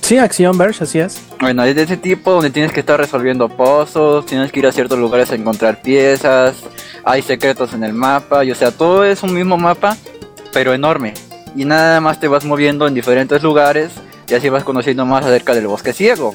Sí, 0.00 0.18
Acción 0.18 0.58
Verge, 0.58 0.84
así 0.84 0.98
es. 0.98 1.20
Bueno, 1.42 1.64
es 1.64 1.74
de 1.74 1.82
ese 1.82 1.96
tipo 1.96 2.30
donde 2.30 2.50
tienes 2.50 2.70
que 2.70 2.78
estar 2.78 3.00
resolviendo 3.00 3.48
pozos, 3.48 4.24
tienes 4.26 4.52
que 4.52 4.60
ir 4.60 4.66
a 4.68 4.70
ciertos 4.70 4.96
lugares 4.96 5.32
a 5.32 5.34
encontrar 5.34 5.82
piezas, 5.82 6.54
hay 7.02 7.20
secretos 7.20 7.74
en 7.74 7.82
el 7.82 7.92
mapa, 7.94 8.44
y 8.44 8.52
o 8.52 8.54
sea, 8.54 8.70
todo 8.70 9.04
es 9.04 9.24
un 9.24 9.34
mismo 9.34 9.58
mapa, 9.58 9.96
pero 10.52 10.72
enorme. 10.72 11.14
Y 11.56 11.64
nada 11.64 12.00
más 12.00 12.20
te 12.20 12.28
vas 12.28 12.44
moviendo 12.44 12.86
en 12.86 12.94
diferentes 12.94 13.42
lugares 13.42 13.90
y 14.28 14.34
así 14.34 14.50
vas 14.50 14.62
conociendo 14.62 15.04
más 15.04 15.24
acerca 15.24 15.52
del 15.52 15.66
bosque 15.66 15.92
ciego, 15.92 16.32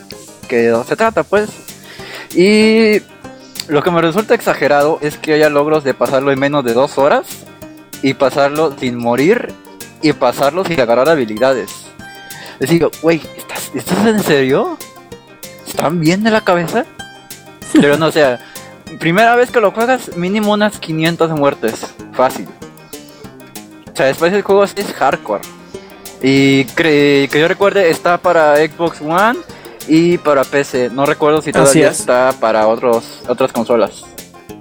que 0.49 0.57
de 0.57 0.83
se 0.83 0.97
trata, 0.97 1.23
pues. 1.23 1.51
Y 2.35 3.01
lo 3.69 3.81
que 3.81 3.91
me 3.91 4.01
resulta 4.01 4.33
exagerado 4.33 4.99
es 5.01 5.17
que 5.17 5.35
haya 5.35 5.49
logros 5.49 5.85
de 5.85 5.93
pasarlo 5.93 6.33
en 6.33 6.39
menos 6.39 6.65
de 6.65 6.73
dos 6.73 6.97
horas 6.97 7.27
y 8.01 8.13
pasarlo 8.13 8.75
sin 8.77 8.97
morir 8.97 9.53
y 10.01 10.11
pasarlo 10.11 10.65
sin 10.65 10.81
agarrar 10.81 11.07
habilidades. 11.07 11.71
Les 12.59 12.69
digo, 12.69 12.91
¿estás, 13.37 13.71
¿estás 13.73 14.05
en 14.05 14.19
serio? 14.21 14.77
¿Están 15.77 15.99
bien 15.99 16.23
de 16.23 16.31
la 16.31 16.41
cabeza? 16.41 16.85
Pero 17.71 17.97
no, 17.97 18.07
o 18.07 18.11
sea, 18.11 18.39
primera 18.99 19.35
vez 19.35 19.51
que 19.51 19.61
lo 19.61 19.69
juegas, 19.71 20.17
mínimo 20.17 20.51
unas 20.53 20.79
500 20.79 21.29
muertes. 21.31 21.85
Fácil. 22.13 22.47
O 23.93 23.95
sea, 23.95 24.07
después 24.07 24.33
el 24.33 24.41
juego 24.41 24.63
es 24.63 24.73
hardcore. 24.95 25.43
Y 26.23 26.65
cre- 26.65 27.29
que 27.29 27.39
yo 27.39 27.47
recuerde, 27.47 27.91
está 27.91 28.17
para 28.17 28.55
Xbox 28.57 29.01
One 29.01 29.37
y 29.87 30.17
para 30.17 30.43
PC. 30.45 30.89
No 30.91 31.05
recuerdo 31.05 31.43
si 31.43 31.51
todavía 31.51 31.89
es. 31.89 31.99
está 31.99 32.33
para 32.39 32.67
otros, 32.67 33.21
otras 33.27 33.51
consolas. 33.51 34.03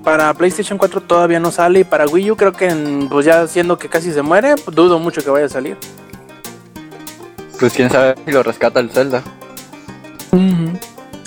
Para 0.05 0.35
PlayStation 0.35 0.77
4 0.77 1.01
todavía 1.01 1.41
no 1.41 1.51
sale 1.51 1.81
y 1.81 1.85
para 1.85 2.05
Wii 2.07 2.33
U 2.33 2.37
creo 2.37 2.53
que 2.53 2.69
en- 2.69 3.09
pues 3.09 3.25
ya 3.25 3.47
siendo 3.49 3.79
que 3.79 3.89
casi 3.89 4.13
se 4.13 4.21
muere, 4.21 4.55
pues, 4.57 4.77
dudo 4.77 4.99
mucho 4.99 5.23
que 5.25 5.31
vaya 5.31 5.47
a 5.47 5.49
salir. 5.49 5.79
Pues 7.59 7.73
quién 7.73 7.89
sabe 7.89 8.15
si 8.27 8.33
lo 8.33 8.43
rescata 8.43 8.81
el 8.81 8.91
Zelda. 8.91 9.23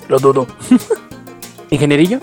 Lo 0.10 0.20
dudo. 0.20 0.46
¿Ingenierillo? 1.70 2.20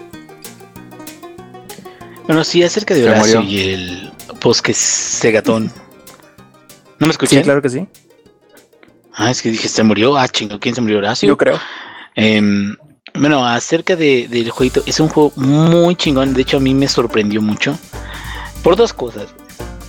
Bueno, 2.26 2.42
sí, 2.44 2.62
acerca 2.62 2.94
de 2.94 3.04
Horacio 3.08 3.40
y 3.42 3.60
el 3.60 4.12
bosque 4.42 4.74
cegatón. 4.74 5.70
¿No 6.98 7.06
me 7.06 7.12
escuché? 7.12 7.38
Sí, 7.38 7.42
claro 7.42 7.62
que 7.62 7.68
sí. 7.68 7.86
Ah, 9.14 9.30
es 9.30 9.40
que 9.40 9.50
dije, 9.50 9.68
se 9.68 9.82
murió. 9.82 10.16
Ah, 10.16 10.28
chingo, 10.28 10.58
¿quién 10.58 10.74
se 10.74 10.80
murió? 10.80 10.98
Horacio. 10.98 11.28
Yo 11.28 11.36
creo. 11.36 11.58
Em, 12.16 12.76
bueno, 13.14 13.46
acerca 13.46 13.94
de- 13.96 14.26
del 14.28 14.50
jueguito, 14.50 14.82
es 14.86 14.98
un 15.00 15.08
juego 15.08 15.32
muy 15.36 15.94
chingón. 15.94 16.34
De 16.34 16.42
hecho, 16.42 16.56
a 16.56 16.60
mí 16.60 16.74
me 16.74 16.88
sorprendió 16.88 17.40
mucho. 17.40 17.78
Por 18.62 18.76
dos 18.76 18.92
cosas. 18.92 19.28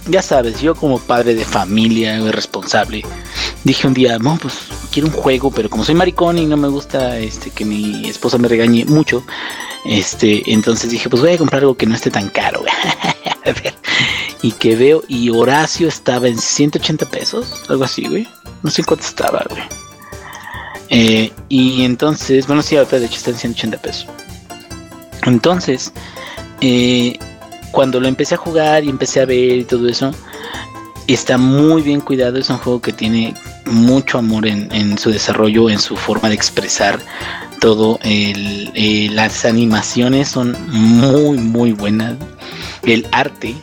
Ya 0.10 0.22
sabes, 0.22 0.62
yo 0.62 0.74
como 0.74 1.00
padre 1.00 1.36
de 1.36 1.44
familia, 1.44 2.20
responsable, 2.32 3.04
dije 3.64 3.88
un 3.88 3.94
día, 3.94 4.18
no, 4.20 4.38
pues 4.42 4.54
quiero 4.92 5.10
un 5.10 5.14
juego, 5.14 5.52
pero 5.52 5.70
como 5.70 5.84
soy 5.84 5.96
maricón 5.96 6.38
y 6.38 6.46
no 6.46 6.56
me 6.56 6.70
gusta 6.70 7.18
este 7.18 7.50
que 7.50 7.66
mi 7.66 8.08
esposa 8.08 8.38
me 8.38 8.48
regañe 8.48 8.86
mucho, 8.86 9.24
este, 9.86 10.52
entonces 10.52 10.90
dije, 10.90 11.10
pues 11.10 11.22
voy 11.22 11.34
a 11.34 11.38
comprar 11.38 11.62
algo 11.62 11.76
que 11.76 11.86
no 11.86 11.96
esté 11.96 12.10
tan 12.10 12.30
caro. 12.30 12.64
A 13.46 13.52
ver. 13.52 13.74
Y 14.42 14.52
que 14.52 14.76
veo, 14.76 15.04
y 15.08 15.30
Horacio 15.30 15.88
estaba 15.88 16.28
en 16.28 16.38
180 16.38 17.10
pesos, 17.10 17.64
algo 17.70 17.84
así, 17.84 18.06
güey. 18.08 18.28
No 18.64 18.70
sé 18.70 18.84
cuánto 18.84 19.06
estaba, 19.06 19.46
güey. 19.50 19.64
Eh, 20.90 21.32
y 21.50 21.84
entonces, 21.84 22.48
bueno, 22.48 22.62
sí, 22.62 22.76
ahorita 22.78 23.00
de 23.00 23.06
hecho 23.06 23.18
está 23.18 23.32
en 23.32 23.38
180 23.38 23.78
pesos. 23.82 24.08
Entonces, 25.26 25.92
eh, 26.62 27.18
cuando 27.72 28.00
lo 28.00 28.08
empecé 28.08 28.36
a 28.36 28.38
jugar 28.38 28.84
y 28.84 28.90
empecé 28.90 29.22
a 29.22 29.26
ver 29.26 29.58
y 29.58 29.64
todo 29.64 29.88
eso, 29.88 30.12
está 31.08 31.38
muy 31.38 31.82
bien 31.82 32.02
cuidado. 32.02 32.38
Es 32.38 32.50
un 32.50 32.58
juego 32.58 32.82
que 32.82 32.94
tiene 32.94 33.34
mucho 33.66 34.18
amor 34.18 34.46
en, 34.48 34.98
su 34.98 35.12
desarrollo, 35.12 35.70
en 35.70 35.80
su 35.80 35.96
forma 35.96 36.30
de 36.30 36.36
expresar 36.36 37.00
todo. 37.60 38.00
Eh, 38.04 39.10
las 39.12 39.46
animaciones 39.46 40.28
son 40.28 40.56
muy, 40.70 41.38
muy 41.38 41.72
buenas. 41.72 42.16
El 42.84 43.08
arte, 43.12 43.56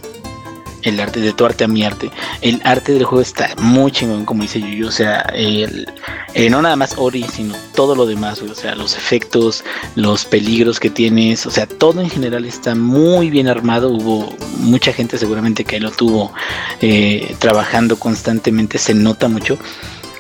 el 0.85 1.01
arte 1.01 1.20
de 1.20 1.33
tu 1.33 1.44
arte 1.44 1.64
a 1.64 1.68
mi 1.68 1.83
arte, 1.83 2.11
el 2.40 2.61
arte 2.64 2.92
del 2.92 3.05
juego 3.05 3.23
está 3.23 3.55
muy 3.59 3.90
chingón, 3.90 4.25
como 4.25 4.42
dice 4.42 4.61
Yuyo. 4.61 4.88
O 4.88 4.92
sea, 4.92 5.20
el, 5.35 5.88
eh, 6.35 6.51
no 6.51 6.62
nada 6.62 6.77
más 6.77 6.94
Ori, 6.97 7.25
sino 7.25 7.55
todo 7.75 7.94
lo 7.94 8.07
demás, 8.07 8.40
o 8.42 8.55
sea, 8.55 8.75
los 8.75 8.97
efectos, 8.97 9.64
los 9.97 10.25
peligros 10.25 10.79
que 10.79 10.90
tienes, 10.90 11.47
o 11.47 11.51
sea, 11.51 11.66
todo 11.66 12.01
en 12.01 12.11
general 12.11 12.44
está 12.44 12.75
muy 12.75 13.31
bien 13.31 13.49
armado. 13.49 13.90
Hubo 13.90 14.35
mucha 14.59 14.92
gente 14.92 15.18
seguramente 15.18 15.64
que 15.64 15.81
lo 15.81 15.90
tuvo 15.90 16.33
eh, 16.81 17.35
trabajando 17.38 17.99
constantemente, 17.99 18.79
se 18.79 18.94
nota 18.94 19.29
mucho. 19.29 19.59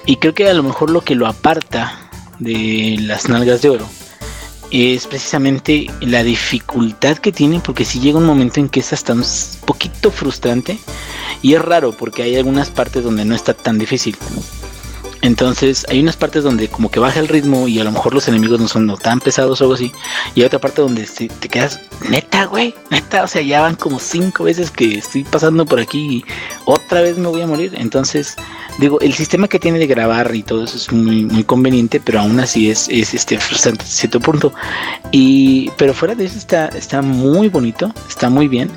Y 0.06 0.16
creo 0.16 0.34
que 0.34 0.48
a 0.48 0.54
lo 0.54 0.62
mejor 0.62 0.90
lo 0.90 1.02
que 1.02 1.14
lo 1.14 1.26
aparta 1.26 1.98
de 2.38 2.96
las 3.00 3.28
nalgas 3.28 3.62
de 3.62 3.70
oro 3.70 3.88
es 4.74 5.06
precisamente 5.06 5.86
la 6.00 6.24
dificultad 6.24 7.18
que 7.18 7.30
tiene, 7.30 7.60
porque 7.60 7.84
si 7.84 8.00
llega 8.00 8.18
un 8.18 8.26
momento 8.26 8.58
en 8.58 8.68
que 8.68 8.80
es 8.80 8.92
hasta 8.92 9.12
un 9.12 9.22
poquito 9.64 10.10
frustrante, 10.10 10.78
y 11.42 11.54
es 11.54 11.62
raro 11.62 11.92
porque 11.92 12.24
hay 12.24 12.34
algunas 12.34 12.70
partes 12.70 13.04
donde 13.04 13.24
no 13.24 13.36
está 13.36 13.54
tan 13.54 13.78
difícil. 13.78 14.16
Entonces 15.24 15.86
hay 15.88 16.00
unas 16.00 16.18
partes 16.18 16.44
donde 16.44 16.68
como 16.68 16.90
que 16.90 17.00
baja 17.00 17.18
el 17.18 17.28
ritmo 17.28 17.66
y 17.66 17.80
a 17.80 17.84
lo 17.84 17.90
mejor 17.90 18.12
los 18.12 18.28
enemigos 18.28 18.60
no 18.60 18.68
son 18.68 18.94
tan 18.98 19.20
pesados 19.20 19.58
o 19.58 19.64
algo 19.64 19.72
así. 19.72 19.90
Y 20.34 20.40
hay 20.40 20.46
otra 20.46 20.58
parte 20.58 20.82
donde 20.82 21.06
te, 21.06 21.48
quedas, 21.48 21.80
neta, 22.10 22.44
güey, 22.44 22.74
neta, 22.90 23.24
o 23.24 23.26
sea, 23.26 23.40
ya 23.40 23.62
van 23.62 23.74
como 23.74 23.98
cinco 23.98 24.44
veces 24.44 24.70
que 24.70 24.98
estoy 24.98 25.24
pasando 25.24 25.64
por 25.64 25.80
aquí 25.80 26.16
y 26.16 26.24
otra 26.66 27.00
vez 27.00 27.16
me 27.16 27.28
voy 27.28 27.40
a 27.40 27.46
morir. 27.46 27.72
Entonces, 27.78 28.36
digo, 28.78 29.00
el 29.00 29.14
sistema 29.14 29.48
que 29.48 29.58
tiene 29.58 29.78
de 29.78 29.86
grabar 29.86 30.34
y 30.34 30.42
todo 30.42 30.64
eso 30.64 30.76
es 30.76 30.92
muy, 30.92 31.24
muy 31.24 31.44
conveniente, 31.44 32.00
pero 32.00 32.20
aún 32.20 32.38
así 32.38 32.70
es, 32.70 32.86
es 32.90 33.14
este 33.14 33.38
frustrante 33.38 33.86
cierto 33.86 34.20
punto. 34.20 34.52
Y, 35.10 35.70
pero 35.78 35.94
fuera 35.94 36.14
de 36.14 36.26
eso 36.26 36.36
está, 36.36 36.68
está 36.68 37.00
muy 37.00 37.48
bonito, 37.48 37.94
está 38.10 38.28
muy 38.28 38.46
bien. 38.46 38.70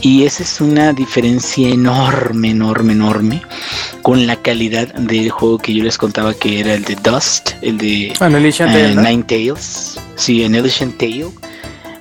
Y 0.00 0.24
esa 0.24 0.44
es 0.44 0.62
una 0.62 0.94
diferencia 0.94 1.68
enorme, 1.68 2.52
enorme, 2.52 2.94
enorme 2.94 3.42
con 4.00 4.26
la 4.26 4.36
calidad 4.36 4.94
del 4.94 5.30
juego 5.30 5.58
que 5.58 5.74
yo 5.74 5.84
les 5.84 5.89
contaba 5.98 6.34
que 6.34 6.60
era 6.60 6.74
el 6.74 6.84
de 6.84 6.94
Dust, 6.96 7.50
el 7.62 7.78
de 7.78 8.12
Annihilation 8.20 8.68
eh. 8.70 8.94
Nine 8.94 9.22
Tails. 9.24 9.98
Sí, 10.16 10.44
Annihilation 10.44 10.92
Tale. 10.92 11.28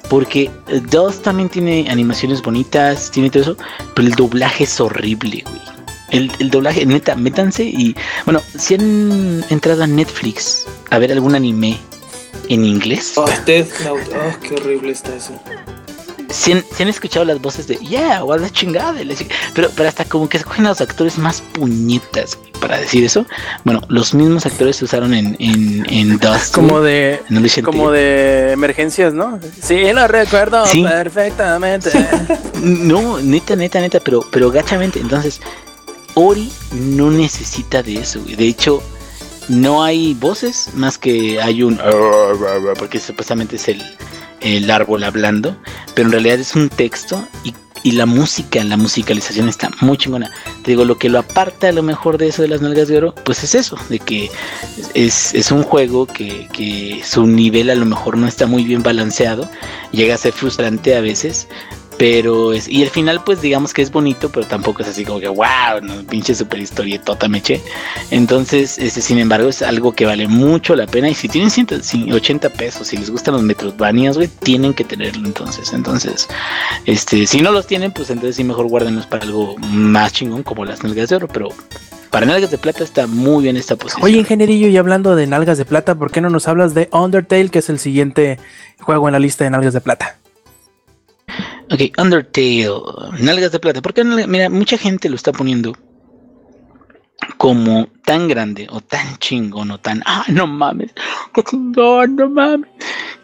Porque 0.10 0.50
eh, 0.68 0.82
Dust 0.90 1.24
también 1.24 1.50
tiene 1.50 1.88
animaciones 1.90 2.42
bonitas, 2.42 3.12
tiene 3.12 3.30
todo 3.30 3.44
eso, 3.44 3.58
pero 3.96 4.08
el 4.08 4.16
doblaje 4.16 4.64
es 4.64 4.80
horrible, 4.80 5.44
güey. 5.48 5.62
El, 6.10 6.32
el 6.40 6.50
doblaje, 6.50 6.86
neta, 6.86 7.16
métanse 7.16 7.64
y. 7.64 7.96
Bueno, 8.26 8.42
si 8.58 8.74
han 8.74 9.46
entrado 9.50 9.84
a 9.84 9.88
Netflix 9.88 10.66
a 10.90 10.98
ver 10.98 11.12
algún 11.12 11.36
anime 11.36 11.78
en 12.48 12.66
inglés, 12.66 13.14
Oh, 13.16 13.30
Death 13.46 13.70
Note. 13.86 14.02
Oh, 14.16 14.40
qué 14.42 14.56
horrible 14.56 14.92
está 14.92 15.16
eso. 15.16 15.40
Si 16.30 16.52
han, 16.52 16.64
si 16.76 16.84
han 16.84 16.90
escuchado 16.90 17.26
las 17.26 17.42
voces 17.42 17.68
de 17.68 17.76
Yeah, 17.78 18.24
o 18.24 18.38
la 18.38 18.50
chingada, 18.50 18.94
pero, 19.54 19.70
pero 19.76 19.90
hasta 19.90 20.06
como 20.06 20.30
que 20.30 20.38
escogen 20.38 20.66
a 20.66 20.70
los 20.70 20.82
actores 20.82 21.18
más 21.18 21.42
puñetas 21.42 22.38
para 22.60 22.78
decir 22.78 23.04
eso. 23.04 23.26
Bueno, 23.64 23.82
los 23.88 24.14
mismos 24.14 24.46
actores 24.46 24.76
se 24.78 24.86
usaron 24.86 25.14
en, 25.14 25.36
en, 25.40 25.86
en 25.90 26.18
Dust. 26.20 26.54
Como 26.54 26.82
de 26.82 27.22
en 27.30 27.64
como 27.64 27.92
de 27.92 28.52
emergencias, 28.52 29.14
¿no? 29.14 29.40
Sí, 29.62 29.92
lo 29.94 30.08
recuerdo 30.08 30.66
Sí. 30.66 30.84
perfectamente. 30.84 31.92
No, 32.62 33.20
neta, 33.20 33.56
neta, 33.56 33.80
neta, 33.80 34.02
pero, 34.02 34.26
pero 34.30 34.52
gachamente. 34.52 35.00
Entonces, 35.00 35.40
Ori 36.16 36.52
no 36.74 37.10
necesita 37.10 37.82
de 37.82 38.00
eso. 38.00 38.20
De 38.20 38.46
hecho, 38.46 38.84
no 39.48 39.82
hay 39.82 40.14
voces 40.14 40.70
más 40.74 40.98
que 40.98 41.42
hay 41.42 41.64
un 41.64 41.80
porque 42.78 43.00
supuestamente 43.00 43.56
es 43.56 43.70
el, 43.70 43.82
el 44.42 44.70
árbol 44.72 45.04
hablando, 45.04 45.56
pero 45.94 46.08
en 46.08 46.12
realidad 46.14 46.40
es 46.40 46.56
un 46.56 46.70
texto 46.70 47.28
y, 47.44 47.54
y 47.84 47.92
la 47.94 48.06
música, 48.06 48.64
la 48.64 48.78
musicalización 48.78 49.50
está 49.50 49.70
muy 49.82 49.98
chingona. 49.98 50.32
Te 50.64 50.72
digo, 50.72 50.86
lo 50.86 50.98
que 50.98 51.10
lo 51.10 51.20
aparta 51.20 51.70
a 51.70 51.72
lo 51.72 51.84
mejor 51.84 52.18
de 52.18 52.28
eso 52.28 52.42
de 52.42 52.48
las 52.48 52.62
nalgas 52.62 52.88
de 52.88 52.98
oro, 52.98 53.16
pues 53.26 53.44
es 53.44 53.56
eso, 53.56 53.78
de 53.90 54.00
que 54.00 54.30
es, 54.94 55.34
es 55.34 55.52
un 55.52 55.64
juego 55.64 56.06
que, 56.06 56.48
que 56.54 57.02
su 57.06 57.26
nivel 57.26 57.70
a 57.70 57.76
lo 57.76 57.86
mejor 57.86 58.18
no 58.18 58.28
está 58.28 58.48
muy 58.48 58.64
bien 58.64 58.84
balanceado, 58.84 59.50
llega 59.92 60.16
a 60.16 60.18
ser 60.18 60.34
frustrante 60.34 60.96
a 60.96 61.02
veces, 61.02 61.48
pero 62.00 62.54
es, 62.54 62.70
y 62.70 62.82
el 62.82 62.90
final 62.90 63.22
pues 63.26 63.42
digamos 63.42 63.74
que 63.74 63.82
es 63.82 63.92
bonito, 63.92 64.30
pero 64.30 64.48
tampoco 64.48 64.82
es 64.82 64.88
así 64.88 65.04
como 65.04 65.20
que 65.20 65.28
wow, 65.28 65.82
no, 65.84 66.02
pinche 66.04 66.34
super 66.34 66.58
historietota 66.58 67.28
me. 67.28 67.44
Entonces, 68.10 68.78
este, 68.78 69.02
sin 69.02 69.18
embargo, 69.18 69.50
es 69.50 69.62
algo 69.62 69.92
que 69.92 70.06
vale 70.06 70.28
mucho 70.28 70.76
la 70.76 70.88
pena 70.88 71.10
y 71.10 71.14
si 71.14 71.28
tienen 71.28 71.50
180 71.50 72.50
pesos, 72.52 72.88
si 72.88 72.98
les 72.98 73.10
gustan 73.10 73.34
los 73.34 73.44
Metroidvanias, 73.44 74.16
güey, 74.16 74.30
tienen 74.30 74.74
que 74.74 74.86
tenerlo 74.86 75.28
entonces. 75.28 75.74
Entonces, 75.74 76.30
este, 76.86 77.28
si 77.28 77.42
no 77.42 77.52
los 77.52 77.68
tienen, 77.68 77.92
pues 77.92 78.10
entonces 78.10 78.38
sí 78.38 78.46
mejor 78.46 78.68
guárdenlos 78.68 79.06
para 79.06 79.24
algo 79.24 79.58
más 79.58 80.14
chingón 80.14 80.44
como 80.44 80.64
las 80.64 80.84
nalgas 80.84 81.10
de 81.10 81.18
oro, 81.18 81.28
pero 81.28 81.50
para 82.12 82.26
nalgas 82.26 82.52
de 82.52 82.58
plata 82.58 82.84
está 82.84 83.08
muy 83.08 83.44
bien 83.44 83.58
esta 83.58 83.76
posición. 83.76 84.06
Oye, 84.06 84.20
ingenierillo, 84.20 84.70
y 84.70 84.78
hablando 84.78 85.18
de 85.18 85.28
nalgas 85.28 85.58
de 85.58 85.66
plata, 85.66 85.96
¿por 85.96 86.12
qué 86.12 86.22
no 86.22 86.30
nos 86.30 86.48
hablas 86.48 86.74
de 86.74 86.88
Undertale, 86.94 87.50
que 87.50 87.60
es 87.60 87.70
el 87.70 87.80
siguiente 87.80 88.40
juego 88.80 89.10
en 89.10 89.14
la 89.14 89.20
lista 89.20 89.44
de 89.44 89.50
nalgas 89.50 89.74
de 89.74 89.82
plata? 89.82 90.19
Ok, 91.72 91.82
Undertale, 91.98 92.70
nalgas 93.20 93.52
de 93.52 93.60
plata. 93.60 93.82
Porque 93.82 94.04
mira, 94.04 94.50
mucha 94.50 94.78
gente 94.78 95.10
lo 95.10 95.16
está 95.16 95.32
poniendo 95.32 95.74
como 97.38 97.88
tan 98.06 98.28
grande 98.28 98.68
o 98.70 98.82
tan 98.82 99.18
chingón 99.18 99.72
o 99.72 99.78
tan, 99.80 100.02
ah, 100.06 100.26
no 100.30 100.48
mames, 100.48 100.92
chingón, 101.50 102.16
no 102.16 102.30
mames. 102.30 102.70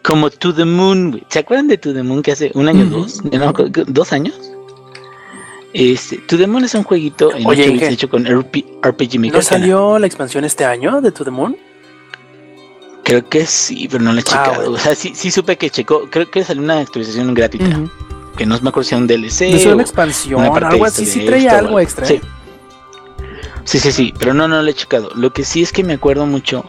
Como 0.02 0.30
To 0.30 0.54
the 0.54 0.64
Moon. 0.64 1.22
¿Se 1.28 1.40
acuerdan 1.40 1.68
de 1.68 1.78
To 1.78 1.92
the 1.92 2.02
Moon 2.02 2.22
que 2.22 2.32
hace 2.32 2.50
un 2.54 2.68
año 2.68 2.84
o 2.84 2.86
Ujú. 2.88 3.00
dos? 3.00 3.24
No, 3.24 3.52
¿Dos 3.86 4.12
años? 4.12 4.38
Este, 5.72 6.18
To 6.18 6.38
the 6.38 6.46
Moon 6.46 6.64
es 6.64 6.74
un 6.74 6.84
jueguito 6.84 7.34
en 7.34 7.46
Oye, 7.46 7.62
8 7.64 7.72
bits 7.72 7.82
Inge. 7.84 7.94
hecho 7.94 8.08
con 8.08 8.24
RP, 8.26 8.64
RPG 8.82 9.18
Maker. 9.18 9.34
¿No 9.34 9.42
salió 9.42 9.98
la 9.98 10.06
expansión 10.06 10.44
este 10.44 10.64
año 10.64 11.00
de 11.00 11.10
To 11.12 11.24
the 11.24 11.30
Moon? 11.30 11.56
Creo 13.06 13.28
que 13.28 13.46
sí, 13.46 13.86
pero 13.88 14.02
no 14.02 14.12
la 14.12 14.18
he 14.20 14.24
Ah, 14.26 14.26
checado. 14.26 14.54
bueno. 14.56 14.70
O 14.72 14.78
sea, 14.78 14.96
sí, 14.96 15.12
sí 15.14 15.30
supe 15.30 15.56
que 15.56 15.70
checó. 15.70 16.08
Creo 16.10 16.28
que 16.28 16.42
salió 16.42 16.60
una 16.60 16.80
actualización 16.80 17.32
gratuita. 17.34 17.78
Que 18.36 18.44
no 18.44 18.58
me 18.60 18.68
acuerdo 18.70 18.82
si 18.88 18.94
era 18.96 19.00
un 19.02 19.06
DLC. 19.06 19.50
¿No 19.50 19.56
es 19.56 19.66
una 19.66 19.82
expansión? 19.82 20.40
una 20.44 20.68
Algo 20.68 20.84
así, 20.84 21.06
sí 21.06 21.20
de 21.20 21.26
traía 21.26 21.50
esto, 21.50 21.58
algo 21.58 21.72
güey. 21.74 21.84
extra. 21.84 22.04
Sí. 22.06 22.14
¿eh? 22.14 22.20
sí, 23.64 23.78
sí, 23.78 23.92
sí, 23.92 24.14
pero 24.18 24.34
no, 24.34 24.48
no 24.48 24.60
lo 24.60 24.68
he 24.68 24.74
checado. 24.74 25.10
Lo 25.14 25.32
que 25.32 25.44
sí 25.44 25.62
es 25.62 25.70
que 25.72 25.84
me 25.84 25.92
acuerdo 25.94 26.26
mucho 26.26 26.68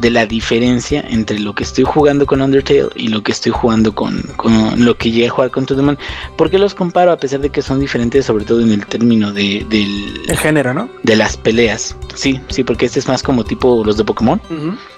de 0.00 0.10
la 0.10 0.26
diferencia 0.26 1.04
entre 1.08 1.38
lo 1.38 1.54
que 1.54 1.64
estoy 1.64 1.84
jugando 1.84 2.26
con 2.26 2.40
Undertale 2.40 2.88
y 2.96 3.08
lo 3.08 3.22
que 3.22 3.32
estoy 3.32 3.52
jugando 3.52 3.94
con, 3.94 4.22
con 4.36 4.84
lo 4.84 4.96
que 4.96 5.10
llegué 5.10 5.26
a 5.26 5.30
jugar 5.30 5.50
con 5.50 5.66
To 5.66 5.76
The 5.76 5.82
Moon. 5.82 5.98
¿Por 6.36 6.50
qué 6.50 6.58
los 6.58 6.74
comparo 6.74 7.12
a 7.12 7.16
pesar 7.16 7.40
de 7.40 7.50
que 7.50 7.62
son 7.62 7.80
diferentes, 7.80 8.26
sobre 8.26 8.44
todo 8.44 8.60
en 8.60 8.72
el 8.72 8.86
término 8.86 9.32
de, 9.32 9.66
del- 9.68 10.22
El 10.28 10.36
género, 10.38 10.72
¿no? 10.74 10.88
de 11.02 11.16
las 11.16 11.36
peleas? 11.36 11.96
Sí, 12.14 12.40
sí, 12.48 12.64
porque 12.64 12.86
este 12.86 12.98
es 12.98 13.08
más 13.08 13.22
como 13.22 13.44
tipo 13.44 13.82
los 13.84 13.96
de 13.96 14.04
Pokémon. 14.04 14.40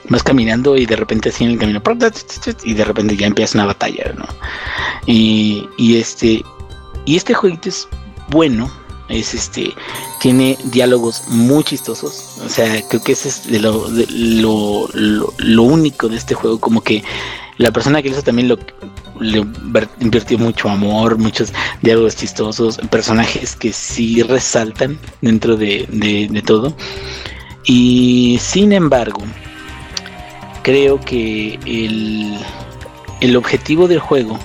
Vas 0.09 0.23
caminando 0.23 0.77
y 0.77 0.87
de 0.87 0.97
repente 0.97 1.29
así 1.29 1.45
en 1.45 1.51
el 1.53 1.59
camino 1.59 1.81
y 2.65 2.75
de 2.75 2.85
repente 2.85 3.17
ya 3.17 3.27
empieza 3.27 3.59
una 3.59 3.67
batalla, 3.67 4.12
¿no? 4.17 4.27
Y, 5.07 5.69
y 5.77 5.97
este 5.97 6.45
y 7.05 7.17
este 7.17 7.35
jueguito 7.35 7.69
es 7.69 7.88
bueno, 8.29 8.71
es 9.12 9.35
este 9.35 9.72
tiene 10.20 10.57
diálogos 10.64 11.22
muy 11.29 11.62
chistosos, 11.64 12.37
o 12.44 12.48
sea, 12.48 12.83
creo 12.88 13.03
que 13.03 13.12
ese 13.12 13.29
es 13.29 13.46
lo, 13.61 13.88
lo, 13.88 14.88
lo, 15.38 15.62
único 15.62 16.09
de 16.09 16.16
este 16.16 16.35
juego, 16.35 16.59
como 16.61 16.81
que 16.83 17.03
la 17.59 17.70
persona 17.70 18.03
que 18.03 18.09
hizo 18.09 18.22
también 18.22 18.48
lo 18.48 18.59
le 19.20 19.44
invirtió 20.01 20.38
mucho 20.38 20.68
amor, 20.68 21.18
muchos 21.18 21.53
diálogos 21.83 22.16
chistosos, 22.16 22.79
personajes 22.90 23.55
que 23.55 23.72
sí 23.72 24.22
resaltan 24.22 24.98
dentro 25.20 25.57
de, 25.57 25.87
de- 25.92 26.29
de 26.29 26.42
todo. 26.42 26.75
Y 27.64 28.38
sin 28.40 28.72
embargo, 28.72 29.22
creo 30.62 30.98
que 31.01 31.59
el, 31.66 32.37
el 33.20 33.37
objetivo 33.37 33.87
del 33.87 34.01
juego 34.01 34.38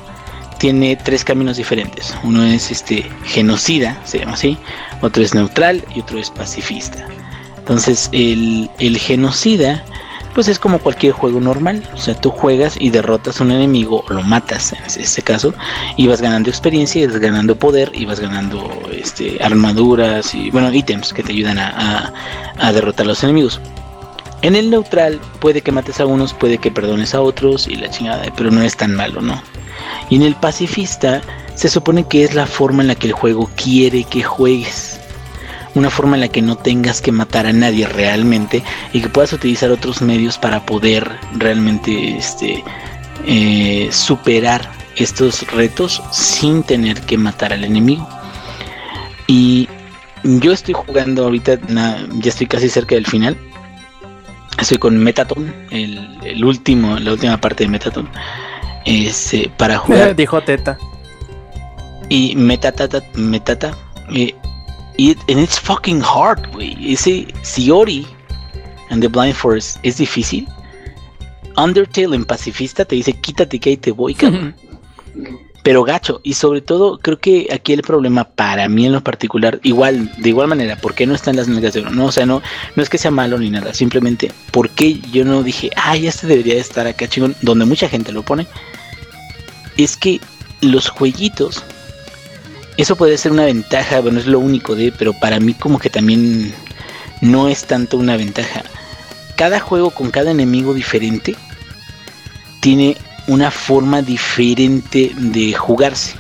tiene 0.58 0.96
tres 0.96 1.24
caminos 1.24 1.58
diferentes. 1.58 2.14
Uno 2.24 2.44
es 2.46 2.72
este 2.72 3.10
genocida, 3.26 4.00
se 4.06 4.20
llama 4.20 4.34
así, 4.34 4.58
otro 5.02 5.24
es 5.24 5.34
neutral 5.34 5.84
y 5.96 6.02
otro 6.02 6.20
es 6.20 6.30
pacifista. 6.30 7.08
Entonces 7.58 8.10
el, 8.12 8.70
el 8.80 8.98
genocida 8.98 9.84
pues 10.34 10.48
es 10.50 10.60
como 10.60 10.78
cualquier 10.78 11.14
juego 11.14 11.40
normal, 11.40 11.82
o 11.96 11.98
sea, 11.98 12.14
tú 12.14 12.30
juegas 12.30 12.76
y 12.80 12.92
derrotas 12.92 13.42
a 13.42 13.44
un 13.44 13.52
enemigo 13.52 14.04
lo 14.10 14.22
matas 14.22 14.72
en 14.72 15.02
este 15.02 15.24
caso 15.24 15.52
y 15.96 16.06
vas 16.06 16.22
ganando 16.22 16.52
experiencia, 16.52 17.02
y 17.02 17.08
vas 17.08 17.18
ganando 17.18 17.56
poder 17.58 17.92
y 17.96 18.06
vas 18.06 18.20
ganando 18.20 18.70
este 18.92 19.40
armaduras 19.44 20.36
y 20.36 20.52
bueno, 20.52 20.72
ítems 20.72 21.12
que 21.12 21.24
te 21.24 21.32
ayudan 21.32 21.58
a, 21.58 21.70
a- 21.70 22.14
a 22.60 22.72
derrotar 22.72 23.06
a 23.06 23.10
los 23.10 23.24
enemigos. 23.24 23.60
En 24.42 24.56
el 24.56 24.70
neutral 24.70 25.20
puede 25.40 25.62
que 25.62 25.72
mates 25.72 26.00
a 26.00 26.06
unos, 26.06 26.34
puede 26.34 26.58
que 26.58 26.72
perdones 26.72 27.16
a 27.16 27.22
otros 27.22 27.68
y 27.68 27.76
la 27.76 27.90
chingada, 27.90 28.26
pero 28.36 28.52
no 28.52 28.62
es 28.62 28.78
tan 28.78 28.96
malo, 28.96 29.22
¿no? 29.22 29.42
Y 30.10 30.16
en 30.16 30.22
el 30.22 30.36
pacifista 30.36 31.22
se 31.56 31.70
supone 31.70 32.08
que 32.08 32.24
es 32.24 32.36
la 32.36 32.46
forma 32.46 32.84
en 32.84 32.90
la 32.90 32.96
que 32.96 33.08
el 33.08 33.14
juego 33.14 33.50
quiere 33.56 34.04
que 34.04 34.24
juegues. 34.24 35.00
Una 35.74 35.90
forma 35.90 36.16
en 36.16 36.22
la 36.22 36.28
que 36.28 36.42
no 36.42 36.56
tengas 36.56 37.02
que 37.02 37.12
matar 37.12 37.46
a 37.46 37.54
nadie 37.54 37.88
realmente 37.88 38.64
y 38.94 39.02
que 39.02 39.10
puedas 39.10 39.34
utilizar 39.34 39.72
otros 39.72 40.02
medios 40.02 40.38
para 40.38 40.66
poder 40.66 41.10
realmente 41.36 42.18
este, 42.18 42.64
eh, 43.26 43.90
superar 43.92 44.72
estos 44.96 45.46
retos 45.52 46.02
sin 46.12 46.64
tener 46.64 47.02
que 47.02 47.18
matar 47.18 47.54
al 47.54 47.64
enemigo. 47.64 48.08
Y 49.28 49.68
yo 50.24 50.52
estoy 50.52 50.74
jugando 50.74 51.26
ahorita, 51.26 51.60
ya 51.68 52.30
estoy 52.30 52.48
casi 52.48 52.70
cerca 52.70 52.96
del 52.96 53.06
final. 53.06 53.38
Estoy 54.60 54.78
con 54.78 54.98
Metaton, 54.98 55.54
el, 55.72 56.18
el 56.24 56.44
último, 56.44 56.98
la 57.00 57.14
última 57.14 57.38
parte 57.38 57.64
de 57.64 57.70
Metaton. 57.70 58.10
Este, 58.86 59.52
para 59.58 59.78
jugar 59.84 60.16
Dijo 60.16 60.42
Teta. 60.42 60.78
y 62.10 62.36
Metata, 62.36 62.88
Metata, 63.16 63.78
eh, 64.14 64.34
y 64.98 65.12
and 65.30 65.40
it's 65.40 65.60
fucking 65.60 66.02
hard, 66.02 66.52
güey. 66.54 66.94
Ese 66.94 67.28
Siori 67.44 68.08
and 68.90 69.02
the 69.02 69.08
Blind 69.08 69.36
Forest 69.36 69.78
es 69.84 69.98
difícil. 69.98 70.48
Undertale 71.56 72.16
en 72.16 72.26
pacifista 72.26 72.86
te 72.86 72.96
dice 72.96 73.14
quítate 73.14 73.60
que 73.60 73.72
ahí 73.72 73.78
te 73.78 73.92
voy, 73.92 74.14
cabrón. 74.16 74.56
pero 75.68 75.84
gacho. 75.84 76.22
Y 76.24 76.32
sobre 76.36 76.62
todo, 76.62 76.98
creo 76.98 77.20
que 77.20 77.50
aquí 77.52 77.74
el 77.74 77.82
problema 77.82 78.24
para 78.24 78.70
mí 78.70 78.86
en 78.86 78.94
lo 78.94 79.04
particular, 79.04 79.60
igual, 79.64 80.10
de 80.16 80.30
igual 80.30 80.48
manera, 80.48 80.78
¿por 80.78 80.96
qué 80.96 81.06
no 81.06 81.14
están 81.14 81.36
las 81.36 81.50
nalgas 81.50 81.74
de 81.74 81.82
oro? 81.82 81.92
No, 81.92 82.06
o 82.06 82.12
sea, 82.14 82.26
no, 82.26 82.42
no 82.78 82.82
es 82.82 82.88
que 82.88 82.98
sea 82.98 83.12
malo 83.12 83.38
ni 83.38 83.50
nada, 83.50 83.74
simplemente, 83.74 84.32
¿por 84.52 84.70
qué 84.70 84.98
yo 85.12 85.26
no 85.26 85.44
dije, 85.44 85.70
ay, 85.76 86.08
este 86.08 86.26
debería 86.26 86.54
de 86.54 86.62
estar 86.62 86.88
acá 86.88 87.10
chingón, 87.10 87.36
donde 87.42 87.66
mucha 87.66 87.90
gente 87.90 88.14
lo 88.14 88.24
pone? 88.24 88.48
Es 89.76 89.98
que 89.98 90.22
los 90.62 90.88
jueguitos, 90.88 91.62
eso 92.78 92.96
puede 92.96 93.18
ser 93.18 93.34
una 93.34 93.44
ventaja, 93.44 94.00
bueno, 94.00 94.22
es 94.22 94.26
lo 94.26 94.40
único 94.40 94.74
de, 94.74 94.94
pero 94.98 95.12
para 95.20 95.42
mí 95.42 95.54
como 95.54 95.80
que 95.80 95.90
también 95.90 96.54
no 97.20 97.50
es 97.50 97.66
tanto 97.66 97.98
una 97.98 98.16
ventaja. 98.16 98.64
Cada 99.36 99.60
juego 99.60 99.92
con 99.92 100.12
cada 100.12 100.32
enemigo 100.32 100.74
diferente 100.74 101.36
tiene 102.62 102.96
una 103.28 103.52
forma 103.52 104.02
diferente 104.02 105.12
de 105.18 105.54
jugarse. 105.54 106.16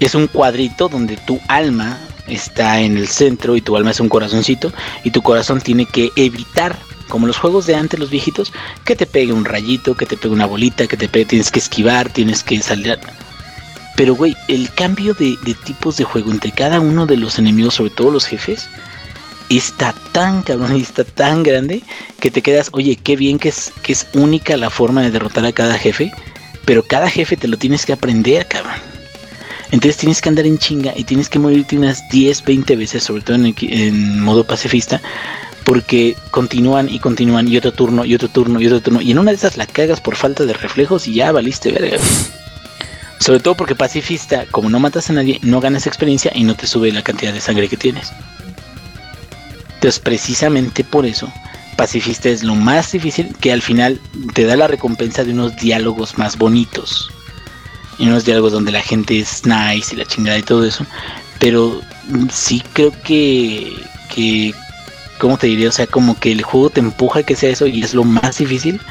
Es 0.00 0.14
un 0.14 0.26
cuadrito 0.26 0.88
donde 0.88 1.16
tu 1.16 1.40
alma 1.48 1.98
está 2.26 2.80
en 2.80 2.96
el 2.96 3.08
centro 3.08 3.56
y 3.56 3.60
tu 3.60 3.76
alma 3.76 3.90
es 3.90 4.00
un 4.00 4.08
corazoncito 4.08 4.72
y 5.04 5.10
tu 5.10 5.22
corazón 5.22 5.60
tiene 5.60 5.86
que 5.86 6.10
evitar, 6.16 6.76
como 7.08 7.26
los 7.26 7.38
juegos 7.38 7.66
de 7.66 7.74
antes, 7.74 7.98
los 7.98 8.10
viejitos, 8.10 8.52
que 8.84 8.96
te 8.96 9.06
pegue 9.06 9.32
un 9.32 9.44
rayito, 9.44 9.96
que 9.96 10.06
te 10.06 10.16
pegue 10.16 10.34
una 10.34 10.46
bolita, 10.46 10.86
que 10.86 10.96
te 10.96 11.08
pegue, 11.08 11.26
tienes 11.26 11.50
que 11.50 11.58
esquivar, 11.58 12.08
tienes 12.08 12.42
que 12.42 12.60
salir. 12.62 12.98
Pero 13.96 14.14
güey, 14.14 14.36
el 14.48 14.72
cambio 14.72 15.14
de, 15.14 15.36
de 15.44 15.54
tipos 15.54 15.96
de 15.96 16.04
juego 16.04 16.30
entre 16.30 16.52
cada 16.52 16.80
uno 16.80 17.06
de 17.06 17.16
los 17.16 17.38
enemigos, 17.38 17.74
sobre 17.74 17.90
todo 17.90 18.10
los 18.10 18.26
jefes, 18.26 18.68
está 19.58 19.94
tan 20.12 20.42
cabrón 20.42 20.76
y 20.76 20.82
está 20.82 21.04
tan 21.04 21.42
grande 21.42 21.82
que 22.20 22.30
te 22.30 22.42
quedas, 22.42 22.70
oye, 22.72 22.96
qué 22.96 23.16
bien 23.16 23.38
que 23.38 23.48
es, 23.48 23.72
que 23.82 23.92
es 23.92 24.06
única 24.14 24.56
la 24.56 24.70
forma 24.70 25.02
de 25.02 25.10
derrotar 25.10 25.44
a 25.44 25.52
cada 25.52 25.76
jefe, 25.76 26.12
pero 26.64 26.84
cada 26.84 27.10
jefe 27.10 27.36
te 27.36 27.48
lo 27.48 27.56
tienes 27.56 27.84
que 27.84 27.92
aprender, 27.92 28.46
cabrón. 28.46 28.76
Entonces 29.72 29.98
tienes 29.98 30.20
que 30.20 30.28
andar 30.28 30.46
en 30.46 30.58
chinga 30.58 30.92
y 30.96 31.04
tienes 31.04 31.28
que 31.28 31.38
morirte 31.38 31.76
unas 31.76 32.08
10, 32.10 32.44
20 32.44 32.76
veces, 32.76 33.02
sobre 33.04 33.22
todo 33.22 33.36
en, 33.36 33.54
en 33.60 34.20
modo 34.20 34.44
pacifista, 34.44 35.00
porque 35.64 36.16
continúan 36.30 36.88
y 36.88 36.98
continúan 36.98 37.46
y 37.46 37.56
otro 37.56 37.72
turno 37.72 38.04
y 38.04 38.14
otro 38.14 38.28
turno 38.28 38.60
y 38.60 38.66
otro 38.66 38.80
turno. 38.80 39.00
Y 39.00 39.12
en 39.12 39.18
una 39.18 39.30
de 39.30 39.36
esas 39.36 39.56
la 39.56 39.66
cagas 39.66 40.00
por 40.00 40.16
falta 40.16 40.44
de 40.44 40.52
reflejos 40.54 41.06
y 41.06 41.14
ya 41.14 41.30
valiste 41.30 41.70
verga. 41.70 41.98
Sobre 43.20 43.40
todo 43.40 43.54
porque 43.54 43.74
pacifista, 43.74 44.46
como 44.50 44.70
no 44.70 44.80
matas 44.80 45.10
a 45.10 45.12
nadie, 45.12 45.38
no 45.42 45.60
ganas 45.60 45.86
experiencia 45.86 46.32
y 46.34 46.42
no 46.42 46.56
te 46.56 46.66
sube 46.66 46.90
la 46.90 47.02
cantidad 47.02 47.32
de 47.32 47.40
sangre 47.40 47.68
que 47.68 47.76
tienes. 47.76 48.12
Entonces, 49.80 49.98
precisamente 49.98 50.84
por 50.84 51.06
eso, 51.06 51.32
pacifista 51.74 52.28
es 52.28 52.42
lo 52.42 52.54
más 52.54 52.92
difícil 52.92 53.34
que 53.40 53.50
al 53.50 53.62
final 53.62 53.98
te 54.34 54.44
da 54.44 54.54
la 54.54 54.66
recompensa 54.66 55.24
de 55.24 55.32
unos 55.32 55.56
diálogos 55.56 56.18
más 56.18 56.36
bonitos. 56.36 57.10
Y 57.98 58.06
unos 58.06 58.26
diálogos 58.26 58.52
donde 58.52 58.72
la 58.72 58.82
gente 58.82 59.18
es 59.18 59.46
nice 59.46 59.94
y 59.94 59.96
la 59.96 60.04
chingada 60.04 60.36
y 60.36 60.42
todo 60.42 60.66
eso. 60.66 60.84
Pero 61.38 61.80
sí 62.30 62.62
creo 62.74 62.92
que, 63.04 63.72
que, 64.14 64.52
¿cómo 65.18 65.38
te 65.38 65.46
diría? 65.46 65.70
O 65.70 65.72
sea, 65.72 65.86
como 65.86 66.20
que 66.20 66.30
el 66.30 66.42
juego 66.42 66.68
te 66.68 66.80
empuja 66.80 67.20
a 67.20 67.22
que 67.22 67.34
sea 67.34 67.48
eso 67.48 67.66
y 67.66 67.82
es 67.82 67.94
lo 67.94 68.04
más 68.04 68.36
difícil. 68.36 68.82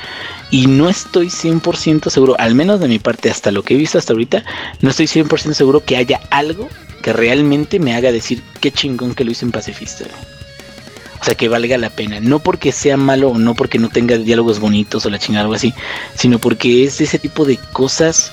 Y 0.49 0.65
no 0.65 0.89
estoy 0.89 1.27
100% 1.27 2.09
seguro, 2.09 2.35
al 2.39 2.55
menos 2.55 2.79
de 2.79 2.87
mi 2.87 2.97
parte, 2.97 3.29
hasta 3.29 3.51
lo 3.51 3.61
que 3.61 3.75
he 3.75 3.77
visto 3.77 3.99
hasta 3.99 4.13
ahorita, 4.13 4.43
no 4.81 4.89
estoy 4.89 5.05
100% 5.05 5.53
seguro 5.53 5.85
que 5.85 5.97
haya 5.97 6.19
algo 6.31 6.67
que 7.03 7.13
realmente 7.13 7.77
me 7.77 7.93
haga 7.93 8.11
decir 8.11 8.41
qué 8.59 8.71
chingón 8.71 9.13
que 9.13 9.23
lo 9.23 9.29
hice 9.29 9.45
en 9.45 9.51
pacifista. 9.51 10.05
O 11.21 11.25
sea, 11.25 11.35
que 11.35 11.49
valga 11.49 11.77
la 11.77 11.89
pena. 11.89 12.19
No 12.19 12.39
porque 12.39 12.71
sea 12.71 12.95
malo 12.97 13.29
o 13.29 13.37
no 13.37 13.53
porque 13.53 13.77
no 13.77 13.89
tenga 13.89 14.17
diálogos 14.17 14.59
bonitos 14.59 15.05
o 15.05 15.09
la 15.09 15.19
chingada 15.19 15.43
algo 15.43 15.55
así, 15.55 15.73
sino 16.15 16.39
porque 16.39 16.85
es 16.85 17.01
ese 17.01 17.19
tipo 17.19 17.45
de 17.45 17.57
cosas 17.73 18.31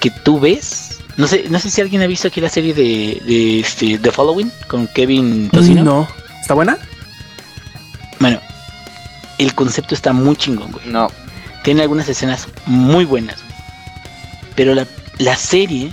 que 0.00 0.10
tú 0.10 0.40
ves. 0.40 0.98
No 1.16 1.26
sé, 1.26 1.44
no 1.48 1.60
sé 1.60 1.70
si 1.70 1.80
alguien 1.80 2.02
ha 2.02 2.06
visto 2.06 2.28
aquí 2.28 2.40
la 2.40 2.48
serie 2.48 2.74
de, 2.74 3.22
de 3.24 3.60
este, 3.60 3.98
The 3.98 4.10
Following 4.10 4.50
con 4.66 4.86
Kevin 4.88 5.50
Tocino. 5.50 5.84
No. 5.84 6.08
¿Está 6.40 6.54
buena? 6.54 6.78
Bueno, 8.20 8.40
el 9.38 9.54
concepto 9.54 9.94
está 9.94 10.12
muy 10.12 10.36
chingón, 10.36 10.72
güey. 10.72 10.86
No. 10.86 11.08
Tiene 11.62 11.82
algunas 11.82 12.08
escenas 12.08 12.48
muy 12.66 13.04
buenas. 13.04 13.36
güey. 13.42 13.54
Pero 14.56 14.74
la, 14.74 14.86
la 15.18 15.36
serie 15.36 15.92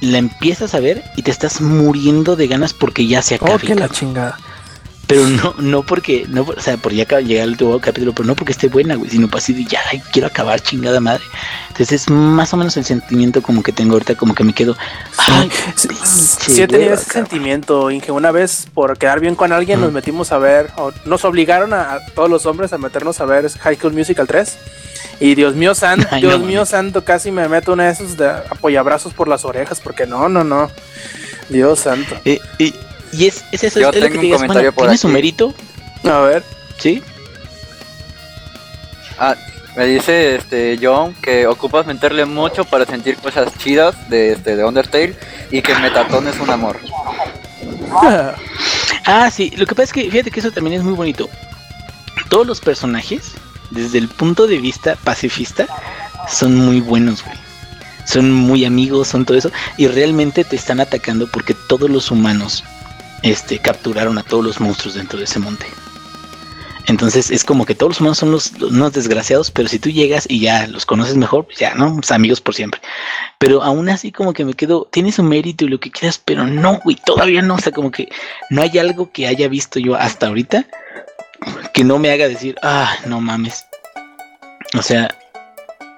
la 0.00 0.18
empiezas 0.18 0.74
a 0.74 0.80
ver 0.80 1.02
y 1.16 1.22
te 1.22 1.30
estás 1.30 1.60
muriendo 1.60 2.36
de 2.36 2.46
ganas 2.46 2.72
porque 2.72 3.06
ya 3.06 3.22
se 3.22 3.36
acabe. 3.36 3.54
Oh, 3.54 3.58
que 3.58 3.74
la 3.74 3.88
chingada. 3.88 4.38
Pero 5.06 5.24
no, 5.28 5.54
no 5.58 5.82
porque, 5.82 6.26
no, 6.28 6.42
o 6.42 6.60
sea, 6.60 6.76
por 6.76 6.92
ya 6.92 7.04
llegar 7.20 7.44
el 7.44 7.50
último 7.50 7.80
capítulo, 7.80 8.12
pero 8.12 8.26
no 8.26 8.34
porque 8.34 8.52
esté 8.52 8.68
buena, 8.68 8.96
güey, 8.96 9.10
sino 9.10 9.28
para 9.28 9.38
así 9.38 9.52
de 9.52 9.64
ya, 9.64 9.80
ay, 9.90 10.02
quiero 10.12 10.26
acabar, 10.26 10.60
chingada 10.60 10.98
madre. 10.98 11.22
Entonces 11.68 12.02
es 12.02 12.10
más 12.10 12.52
o 12.52 12.56
menos 12.56 12.76
el 12.76 12.84
sentimiento 12.84 13.40
como 13.40 13.62
que 13.62 13.70
tengo 13.70 13.92
ahorita, 13.94 14.16
como 14.16 14.34
que 14.34 14.42
me 14.42 14.52
quedo, 14.52 14.76
ay, 15.18 15.50
Sí, 15.76 15.88
pinche 15.88 16.04
sí 16.06 16.62
he 16.62 16.66
tenido 16.66 16.90
hueva, 16.90 17.00
ese 17.00 17.12
sentimiento, 17.12 17.90
Inge. 17.90 18.10
Una 18.10 18.32
vez, 18.32 18.66
por 18.74 18.98
quedar 18.98 19.20
bien 19.20 19.36
con 19.36 19.52
alguien, 19.52 19.80
nos 19.80 19.92
metimos 19.92 20.32
a 20.32 20.38
ver, 20.38 20.70
o 20.76 20.92
nos 21.04 21.24
obligaron 21.24 21.72
a, 21.72 21.94
a 21.94 22.06
todos 22.14 22.28
los 22.28 22.44
hombres 22.46 22.72
a 22.72 22.78
meternos 22.78 23.20
a 23.20 23.26
ver 23.26 23.48
High 23.48 23.76
School 23.76 23.92
Musical 23.92 24.26
3. 24.26 24.56
Y 25.20 25.34
Dios 25.34 25.54
mío 25.54 25.74
santo, 25.74 26.08
Dios 26.20 26.40
no 26.40 26.46
mío 26.46 26.58
mames. 26.60 26.68
santo, 26.68 27.04
casi 27.04 27.30
me 27.30 27.48
meto 27.48 27.72
uno 27.74 27.82
de 27.84 27.90
esos 27.90 28.16
de 28.16 28.28
apoyabrazos 28.28 29.14
por 29.14 29.28
las 29.28 29.44
orejas, 29.44 29.80
porque 29.80 30.06
no, 30.06 30.28
no, 30.28 30.44
no. 30.44 30.70
Dios 31.48 31.80
santo. 31.80 32.16
Eh, 32.24 32.40
y, 32.58 32.74
y 33.12 33.26
es, 33.26 33.44
es 33.52 33.64
eso, 33.64 33.80
Yo 33.80 33.90
es 33.90 33.94
lo 33.96 34.00
que 34.00 34.00
tengo 34.00 34.12
te 34.12 34.18
un 34.18 34.22
digas, 34.22 34.38
comentario 34.38 34.72
bueno, 34.72 34.74
por 34.74 34.84
tiene 34.84 34.98
su 34.98 35.08
mérito, 35.08 35.54
A 36.04 36.20
ver. 36.20 36.42
¿sí? 36.78 37.02
Ah, 39.18 39.34
me 39.76 39.86
dice 39.86 40.36
este 40.36 40.78
John 40.80 41.14
que 41.22 41.46
ocupas 41.46 41.86
meterle 41.86 42.24
mucho 42.24 42.64
para 42.64 42.84
sentir 42.86 43.16
cosas 43.16 43.52
chidas 43.58 43.94
de 44.10 44.32
este 44.32 44.56
de 44.56 44.64
Undertale 44.64 45.16
y 45.50 45.62
que 45.62 45.74
Metatón 45.76 46.26
es 46.28 46.38
un 46.40 46.50
amor. 46.50 46.78
Ah, 49.08 49.30
sí, 49.30 49.52
lo 49.56 49.66
que 49.66 49.76
pasa 49.76 49.84
es 49.84 49.92
que 49.92 50.10
fíjate 50.10 50.32
que 50.32 50.40
eso 50.40 50.50
también 50.50 50.74
es 50.74 50.82
muy 50.82 50.94
bonito. 50.94 51.28
Todos 52.28 52.44
los 52.44 52.60
personajes, 52.60 53.34
desde 53.70 53.98
el 53.98 54.08
punto 54.08 54.48
de 54.48 54.58
vista 54.58 54.96
pacifista, 54.96 55.68
son 56.28 56.56
muy 56.56 56.80
buenos, 56.80 57.22
güey. 57.22 57.36
Son 58.04 58.32
muy 58.32 58.64
amigos, 58.64 59.06
son 59.06 59.24
todo 59.24 59.38
eso. 59.38 59.52
Y 59.76 59.86
realmente 59.86 60.42
te 60.42 60.56
están 60.56 60.80
atacando 60.80 61.28
porque 61.30 61.54
todos 61.68 61.88
los 61.88 62.10
humanos 62.10 62.64
este, 63.22 63.58
capturaron 63.58 64.18
a 64.18 64.22
todos 64.22 64.44
los 64.44 64.60
monstruos 64.60 64.94
dentro 64.94 65.18
de 65.18 65.24
ese 65.24 65.38
monte. 65.38 65.66
Entonces 66.86 67.32
es 67.32 67.44
como 67.44 67.66
que 67.66 67.74
todos 67.74 67.90
los 67.90 68.00
humanos 68.00 68.18
son 68.18 68.30
los, 68.30 68.52
unos 68.60 68.92
desgraciados, 68.92 69.50
pero 69.50 69.68
si 69.68 69.80
tú 69.80 69.90
llegas 69.90 70.24
y 70.28 70.40
ya 70.40 70.68
los 70.68 70.86
conoces 70.86 71.16
mejor, 71.16 71.46
pues 71.46 71.58
ya, 71.58 71.74
¿no? 71.74 71.96
Pues 71.96 72.12
amigos 72.12 72.40
por 72.40 72.54
siempre. 72.54 72.80
Pero 73.38 73.62
aún 73.62 73.88
así 73.88 74.12
como 74.12 74.32
que 74.32 74.44
me 74.44 74.54
quedo, 74.54 74.88
tiene 74.92 75.10
su 75.10 75.24
mérito 75.24 75.64
y 75.64 75.68
lo 75.68 75.80
que 75.80 75.90
quieras, 75.90 76.20
pero 76.24 76.46
no, 76.46 76.80
güey, 76.84 76.96
todavía 77.04 77.42
no. 77.42 77.56
O 77.56 77.58
sea, 77.58 77.72
como 77.72 77.90
que 77.90 78.08
no 78.50 78.62
hay 78.62 78.78
algo 78.78 79.10
que 79.10 79.26
haya 79.26 79.48
visto 79.48 79.80
yo 79.80 79.96
hasta 79.96 80.28
ahorita 80.28 80.66
que 81.74 81.84
no 81.84 81.98
me 81.98 82.10
haga 82.10 82.28
decir, 82.28 82.56
ah, 82.62 82.96
no 83.06 83.20
mames. 83.20 83.66
O 84.78 84.82
sea, 84.82 85.14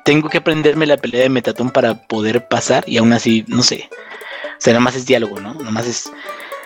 tengo 0.04 0.30
que 0.30 0.38
aprenderme 0.38 0.86
la 0.86 0.96
pelea 0.96 1.22
de 1.22 1.28
Metatón 1.28 1.70
para 1.70 2.06
poder 2.06 2.48
pasar 2.48 2.82
y 2.86 2.96
aún 2.96 3.12
así, 3.12 3.44
no 3.46 3.62
sé. 3.62 3.88
O 3.92 4.60
sea, 4.60 4.72
nada 4.72 4.82
más 4.82 4.96
es 4.96 5.06
diálogo, 5.06 5.38
¿no? 5.38 5.54
Nada 5.54 5.70
más 5.70 5.86
es 5.86 6.10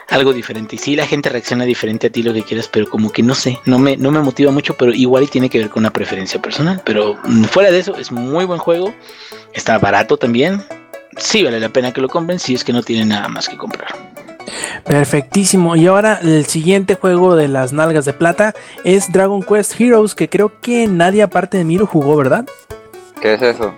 algo 0.09 0.33
diferente. 0.33 0.77
Y 0.77 0.79
sí, 0.79 0.97
la 0.97 1.07
gente 1.07 1.29
reacciona 1.29 1.65
diferente 1.65 2.09
a 2.09 2.11
ti 2.11 2.23
lo 2.23 2.33
que 2.33 2.43
quieras, 2.43 2.69
pero 2.69 2.89
como 2.89 3.11
que 3.11 3.23
no 3.23 3.35
sé, 3.35 3.59
no 3.65 3.79
me, 3.79 3.97
no 3.97 4.11
me 4.11 4.21
motiva 4.21 4.51
mucho, 4.51 4.77
pero 4.77 4.93
igual 4.93 5.25
y 5.25 5.27
tiene 5.29 5.49
que 5.49 5.59
ver 5.59 5.71
con 5.71 5.83
una 5.83 5.93
preferencia 5.93 6.41
personal. 6.41 6.83
Pero 6.85 7.19
mm, 7.25 7.45
fuera 7.45 7.71
de 7.71 7.79
eso, 7.79 7.97
es 7.97 8.13
muy 8.13 8.45
buen 8.45 8.59
juego. 8.59 8.95
Está 9.53 9.79
barato 9.79 10.17
también. 10.17 10.63
Sí, 11.17 11.43
vale 11.43 11.61
la 11.61 11.69
pena 11.69 11.93
que 11.93 12.01
lo 12.01 12.09
compren 12.09 12.39
si 12.39 12.55
es 12.55 12.65
que 12.65 12.73
no 12.73 12.83
tienen 12.83 13.09
nada 13.09 13.29
más 13.29 13.49
que 13.49 13.57
comprar. 13.57 13.89
Perfectísimo. 14.85 15.77
Y 15.77 15.87
ahora 15.87 16.19
el 16.23 16.47
siguiente 16.47 16.95
juego 16.95 17.37
de 17.37 17.49
las 17.49 17.73
nalgas 17.73 18.05
de 18.05 18.13
plata 18.13 18.55
es 18.85 19.13
Dragon 19.13 19.43
Quest 19.43 19.81
Heroes, 19.81 20.15
que 20.15 20.29
creo 20.29 20.61
que 20.61 20.87
nadie 20.87 21.23
aparte 21.23 21.59
de 21.59 21.65
mí 21.65 21.79
lo 21.79 21.87
jugó, 21.87 22.17
¿verdad? 22.17 22.47
¿Qué 23.21 23.35
es 23.35 23.43
eso? 23.43 23.75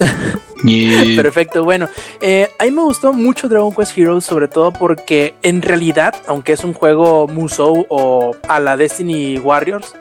Perfecto, 1.16 1.64
bueno, 1.64 1.88
eh, 2.20 2.50
a 2.58 2.64
mí 2.64 2.70
me 2.70 2.82
gustó 2.82 3.12
mucho 3.12 3.48
Dragon 3.48 3.74
Quest 3.74 3.96
Heroes, 3.96 4.24
sobre 4.24 4.48
todo 4.48 4.72
porque 4.72 5.34
en 5.42 5.62
realidad, 5.62 6.14
aunque 6.26 6.52
es 6.52 6.64
un 6.64 6.74
juego 6.74 7.26
Musou 7.28 7.86
o 7.88 8.36
a 8.46 8.60
la 8.60 8.76
Destiny 8.76 9.38
Warriors, 9.38 9.94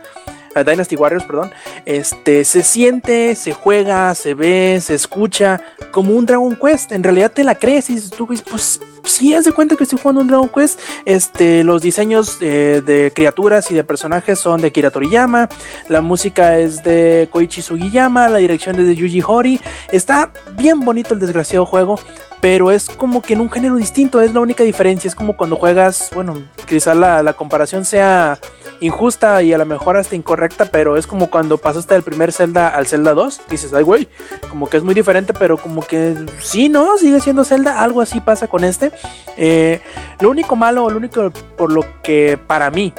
a 0.55 0.63
Dynasty 0.63 0.95
Warriors, 0.95 1.25
perdón, 1.25 1.51
este 1.85 2.43
se 2.45 2.63
siente, 2.63 3.35
se 3.35 3.53
juega, 3.53 4.13
se 4.15 4.33
ve, 4.33 4.79
se 4.81 4.95
escucha 4.95 5.61
como 5.91 6.13
un 6.13 6.25
Dragon 6.25 6.55
Quest. 6.55 6.91
En 6.91 7.03
realidad 7.03 7.31
te 7.31 7.43
la 7.43 7.55
crees 7.55 7.89
y 7.89 8.09
tú, 8.09 8.27
pues 8.49 8.79
sí, 9.03 9.33
haz 9.33 9.45
de 9.45 9.51
cuenta 9.51 9.75
que 9.75 9.83
estoy 9.83 9.99
jugando 9.99 10.21
un 10.21 10.27
Dragon 10.27 10.49
Quest. 10.49 10.79
Este, 11.05 11.63
los 11.63 11.81
diseños 11.81 12.37
eh, 12.41 12.81
de 12.85 13.11
criaturas 13.13 13.69
y 13.71 13.75
de 13.75 13.83
personajes 13.83 14.39
son 14.39 14.61
de 14.61 14.71
Kira 14.71 14.91
Toriyama, 14.91 15.49
la 15.87 16.01
música 16.01 16.57
es 16.57 16.83
de 16.83 17.27
Koichi 17.31 17.61
Sugiyama, 17.61 18.29
la 18.29 18.37
dirección 18.37 18.79
es 18.79 18.85
de 18.85 18.95
Yuji 18.95 19.23
Horii. 19.25 19.61
Está 19.91 20.31
bien 20.57 20.79
bonito 20.81 21.13
el 21.13 21.19
desgraciado 21.19 21.65
juego, 21.65 21.99
pero 22.41 22.71
es 22.71 22.89
como 22.89 23.21
que 23.21 23.33
en 23.33 23.41
un 23.41 23.49
género 23.49 23.75
distinto, 23.75 24.21
es 24.21 24.33
la 24.33 24.39
única 24.39 24.63
diferencia. 24.63 25.07
Es 25.07 25.15
como 25.15 25.35
cuando 25.35 25.55
juegas, 25.55 26.09
bueno, 26.13 26.43
quizá 26.67 26.95
la 26.95 27.33
comparación 27.33 27.85
sea 27.85 28.39
injusta 28.81 29.41
y 29.43 29.53
a 29.53 29.57
lo 29.57 29.65
mejor 29.65 29.97
hasta 29.97 30.15
incorrecta, 30.15 30.65
pero 30.65 30.97
es 30.97 31.07
como 31.07 31.29
cuando 31.29 31.57
pasaste 31.57 31.93
del 31.93 32.03
primer 32.03 32.31
Zelda 32.31 32.69
al 32.69 32.87
Zelda 32.87 33.13
2, 33.13 33.41
dices, 33.49 33.73
ay 33.73 33.83
güey, 33.83 34.07
como 34.49 34.69
que 34.69 34.77
es 34.77 34.83
muy 34.83 34.93
diferente, 34.93 35.33
pero 35.33 35.57
como 35.57 35.81
que 35.81 36.15
sí, 36.39 36.69
¿no? 36.69 36.97
Sigue 36.97 37.19
siendo 37.19 37.43
Zelda, 37.43 37.81
algo 37.81 38.01
así 38.01 38.21
pasa 38.21 38.47
con 38.47 38.63
este. 38.63 38.91
Eh, 39.37 39.81
lo 40.19 40.29
único 40.29 40.55
malo, 40.55 40.89
lo 40.89 40.97
único 40.97 41.31
por 41.57 41.71
lo 41.71 41.85
que 42.03 42.39
para 42.47 42.69
mí 42.71 42.93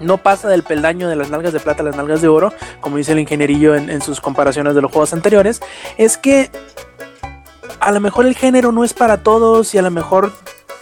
no 0.00 0.18
pasa 0.18 0.48
del 0.48 0.62
peldaño 0.62 1.08
de 1.08 1.16
las 1.16 1.30
nalgas 1.30 1.52
de 1.52 1.60
plata 1.60 1.82
a 1.82 1.86
las 1.86 1.96
nalgas 1.96 2.22
de 2.22 2.28
oro, 2.28 2.52
como 2.80 2.96
dice 2.96 3.12
el 3.12 3.18
ingenierillo 3.20 3.74
en, 3.74 3.90
en 3.90 4.00
sus 4.00 4.20
comparaciones 4.20 4.74
de 4.74 4.82
los 4.82 4.90
juegos 4.90 5.12
anteriores, 5.12 5.60
es 5.96 6.16
que 6.16 6.50
a 7.80 7.92
lo 7.92 8.00
mejor 8.00 8.26
el 8.26 8.34
género 8.34 8.72
no 8.72 8.84
es 8.84 8.94
para 8.94 9.22
todos 9.22 9.74
y 9.74 9.78
a 9.78 9.82
lo 9.82 9.90
mejor 9.90 10.32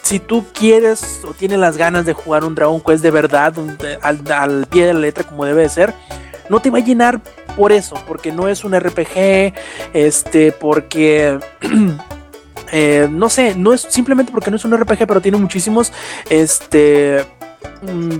si 0.06 0.20
tú 0.20 0.44
quieres 0.52 1.22
o 1.28 1.34
tienes 1.34 1.58
las 1.58 1.76
ganas 1.76 2.06
de 2.06 2.12
jugar 2.12 2.44
un 2.44 2.54
Dragon 2.54 2.80
Quest 2.80 3.02
de 3.02 3.10
verdad, 3.10 3.52
al 4.00 4.66
pie 4.66 4.86
de 4.86 4.94
la 4.94 5.00
letra 5.00 5.24
como 5.24 5.44
debe 5.44 5.62
de 5.62 5.68
ser, 5.68 5.94
no 6.48 6.60
te 6.60 6.70
va 6.70 6.78
a 6.78 6.80
llenar 6.80 7.20
por 7.56 7.72
eso, 7.72 7.96
porque 8.06 8.30
no 8.30 8.46
es 8.46 8.62
un 8.62 8.78
RPG, 8.78 9.52
este, 9.94 10.52
porque... 10.52 11.40
eh, 12.72 13.08
no 13.10 13.28
sé, 13.28 13.56
no 13.56 13.72
es 13.72 13.80
simplemente 13.80 14.30
porque 14.30 14.50
no 14.50 14.56
es 14.56 14.64
un 14.64 14.80
RPG, 14.80 15.08
pero 15.08 15.20
tiene 15.20 15.38
muchísimos, 15.38 15.92
este, 16.30 17.24
mm, 17.82 18.18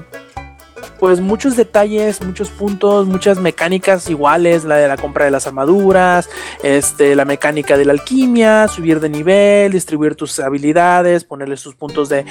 pues 0.98 1.20
muchos 1.20 1.56
detalles, 1.56 2.22
muchos 2.22 2.50
puntos, 2.50 3.06
muchas 3.06 3.38
mecánicas 3.38 4.08
iguales, 4.08 4.64
la 4.64 4.76
de 4.76 4.88
la 4.88 4.96
compra 4.96 5.24
de 5.24 5.30
las 5.30 5.46
armaduras, 5.46 6.28
este, 6.62 7.14
la 7.14 7.24
mecánica 7.24 7.76
de 7.76 7.84
la 7.84 7.92
alquimia, 7.92 8.68
subir 8.68 9.00
de 9.00 9.08
nivel, 9.08 9.72
distribuir 9.72 10.14
tus 10.14 10.38
habilidades, 10.38 11.24
ponerle 11.24 11.56
sus 11.56 11.74
puntos 11.74 12.08
de, 12.08 12.24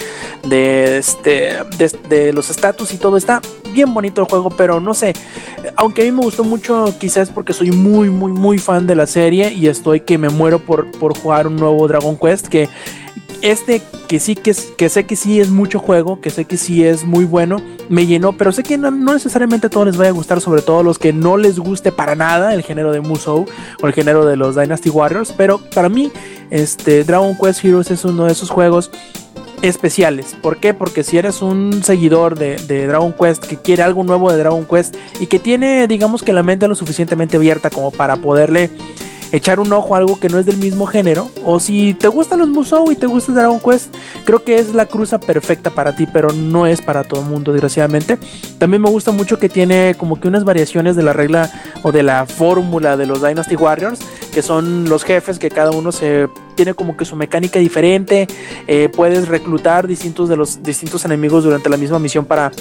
de, 0.43 0.97
este, 0.97 1.57
de, 1.78 1.91
de 2.09 2.34
los 2.34 2.49
estatus 2.49 2.93
y 2.93 2.97
todo. 2.97 3.18
Está 3.18 3.41
bien 3.72 3.93
bonito 3.93 4.22
el 4.22 4.28
juego, 4.28 4.49
pero 4.49 4.80
no 4.80 4.93
sé, 4.93 5.13
aunque 5.76 6.01
a 6.01 6.05
mí 6.05 6.11
me 6.11 6.22
gustó 6.22 6.43
mucho, 6.43 6.93
quizás 6.99 7.30
porque 7.30 7.53
soy 7.53 7.72
muy, 7.72 8.09
muy, 8.09 8.32
muy 8.32 8.57
fan 8.57 8.88
de 8.88 8.95
la 8.95 9.07
serie 9.07 9.51
y 9.51 9.68
estoy 9.68 10.01
que 10.01 10.18
me 10.18 10.30
muero 10.30 10.59
por, 10.59 10.89
por 10.91 11.18
jugar 11.18 11.47
un 11.47 11.55
nuevo 11.57 11.88
Dragon 11.88 12.18
Quest 12.18 12.47
que 12.47 12.70
este 13.42 13.82
que 14.08 14.20
sí 14.20 14.36
que, 14.36 14.52
es- 14.52 14.72
que 14.78 14.90
sé 14.90 15.06
que 15.06 15.16
sí 15.16 15.40
es 15.40 15.50
mucho 15.50 15.80
juego, 15.80 16.20
que 16.22 16.30
sé 16.30 16.46
que 16.46 16.58
sí 16.58 16.84
es 16.84 17.04
muy 17.04 17.26
bueno, 17.26 17.62
me 17.90 18.06
llenó, 18.06 18.34
pero 18.34 18.52
sé 18.52 18.64
que 18.64 18.78
no, 18.78 18.92
no 18.92 19.14
necesariamente 19.14 19.68
a 19.68 19.70
todos 19.70 19.88
les 19.88 19.98
vaya 19.98 20.10
a 20.10 20.14
gustar, 20.14 20.42
sobre 20.42 20.62
todo 20.62 20.80
a 20.80 20.84
los 20.84 21.00
que 21.00 21.14
no 21.14 21.38
les 21.38 21.60
guste 21.60 21.92
para 21.92 22.16
nada 22.16 22.54
el 22.54 22.62
género 22.64 22.92
de 22.92 23.02
Musou 23.02 23.46
o 23.82 23.88
el 23.88 23.94
género 23.94 24.26
de 24.26 24.36
los 24.38 24.56
Dynasty 24.56 24.90
Warriors, 24.90 25.32
pero 25.36 25.60
para 25.74 25.90
mí 25.90 26.12
este 26.52 27.04
Dragon 27.04 27.36
Quest 27.38 27.64
Heroes 27.66 27.92
es 27.92 28.06
uno 28.06 28.26
de 28.26 28.32
esos 28.32 28.50
juegos 28.50 28.92
especiales. 29.62 30.36
¿Por 30.42 30.58
qué? 30.58 30.74
Porque 30.74 31.04
si 31.04 31.18
eres 31.18 31.42
un 31.42 31.82
seguidor 31.84 32.38
de, 32.38 32.58
de 32.68 32.86
Dragon 32.88 33.14
Quest 33.14 33.46
que 33.46 33.58
quiere 33.58 33.84
algo 33.84 34.04
nuevo 34.04 34.32
de 34.32 34.38
Dragon 34.38 34.66
Quest 34.66 34.96
y 35.20 35.28
que 35.28 35.40
tiene, 35.40 35.88
digamos 35.88 36.22
que 36.24 36.34
la 36.34 36.44
mente 36.44 36.68
lo 36.68 36.76
suficientemente 36.76 37.38
abierta 37.38 37.70
como 37.70 37.90
para 37.92 38.18
poderle 38.18 38.70
echar 39.36 39.60
un 39.60 39.72
ojo 39.74 39.96
a 39.96 39.98
algo 39.98 40.20
que 40.20 40.30
no 40.30 40.40
es 40.40 40.46
del 40.46 40.58
mismo 40.58 40.86
género, 40.86 41.30
o 41.44 41.60
si 41.60 41.94
te 41.94 42.08
gustan 42.08 42.40
los 42.40 42.48
Musou 42.48 42.92
y 42.92 42.96
te 42.96 43.08
gusta 43.08 43.34
Dragon 43.34 43.60
Quest, 43.60 43.94
creo 44.24 44.44
que 44.44 44.56
es 44.56 44.74
la 44.74 44.86
cruza 44.86 45.20
perfecta 45.20 45.70
para 45.70 45.96
ti, 45.96 46.08
pero 46.12 46.32
no 46.32 46.66
es 46.68 46.82
para 46.82 47.04
todo 47.04 47.22
el 47.22 47.28
mundo, 47.28 47.52
desgraciadamente. 47.52 48.18
También 48.58 48.82
me 48.82 48.90
gusta 48.90 49.12
mucho 49.12 49.38
que 49.38 49.50
tiene 49.50 49.96
como 49.98 50.20
que 50.20 50.28
unas 50.28 50.44
variaciones 50.44 50.96
de 50.96 51.04
la 51.04 51.14
regla 51.14 51.52
o 51.84 51.92
de 51.92 52.04
la 52.04 52.26
fórmula 52.26 52.98
de 52.98 53.06
los 53.06 53.22
Dynasty 53.22 53.56
Warriors, 53.56 54.00
que 54.34 54.42
son 54.42 54.90
los 54.90 55.04
jefes 55.04 55.40
que 55.40 55.50
cada 55.50 55.72
uno 55.72 55.92
se 55.92 56.30
tiene 56.56 56.74
como 56.74 56.96
que 56.96 57.06
su 57.06 57.16
mecánica 57.16 57.60
diferente, 57.60 58.28
eh, 58.68 58.90
puedes 58.90 59.28
reclutar 59.28 59.88
distintos 59.88 60.30
de 60.30 60.38
los 60.38 60.64
distintos 60.64 61.04
enemigos 61.06 61.44
durante 61.44 61.70
la 61.70 61.78
misma 61.78 62.00
misión 62.00 62.26
para, 62.26 62.52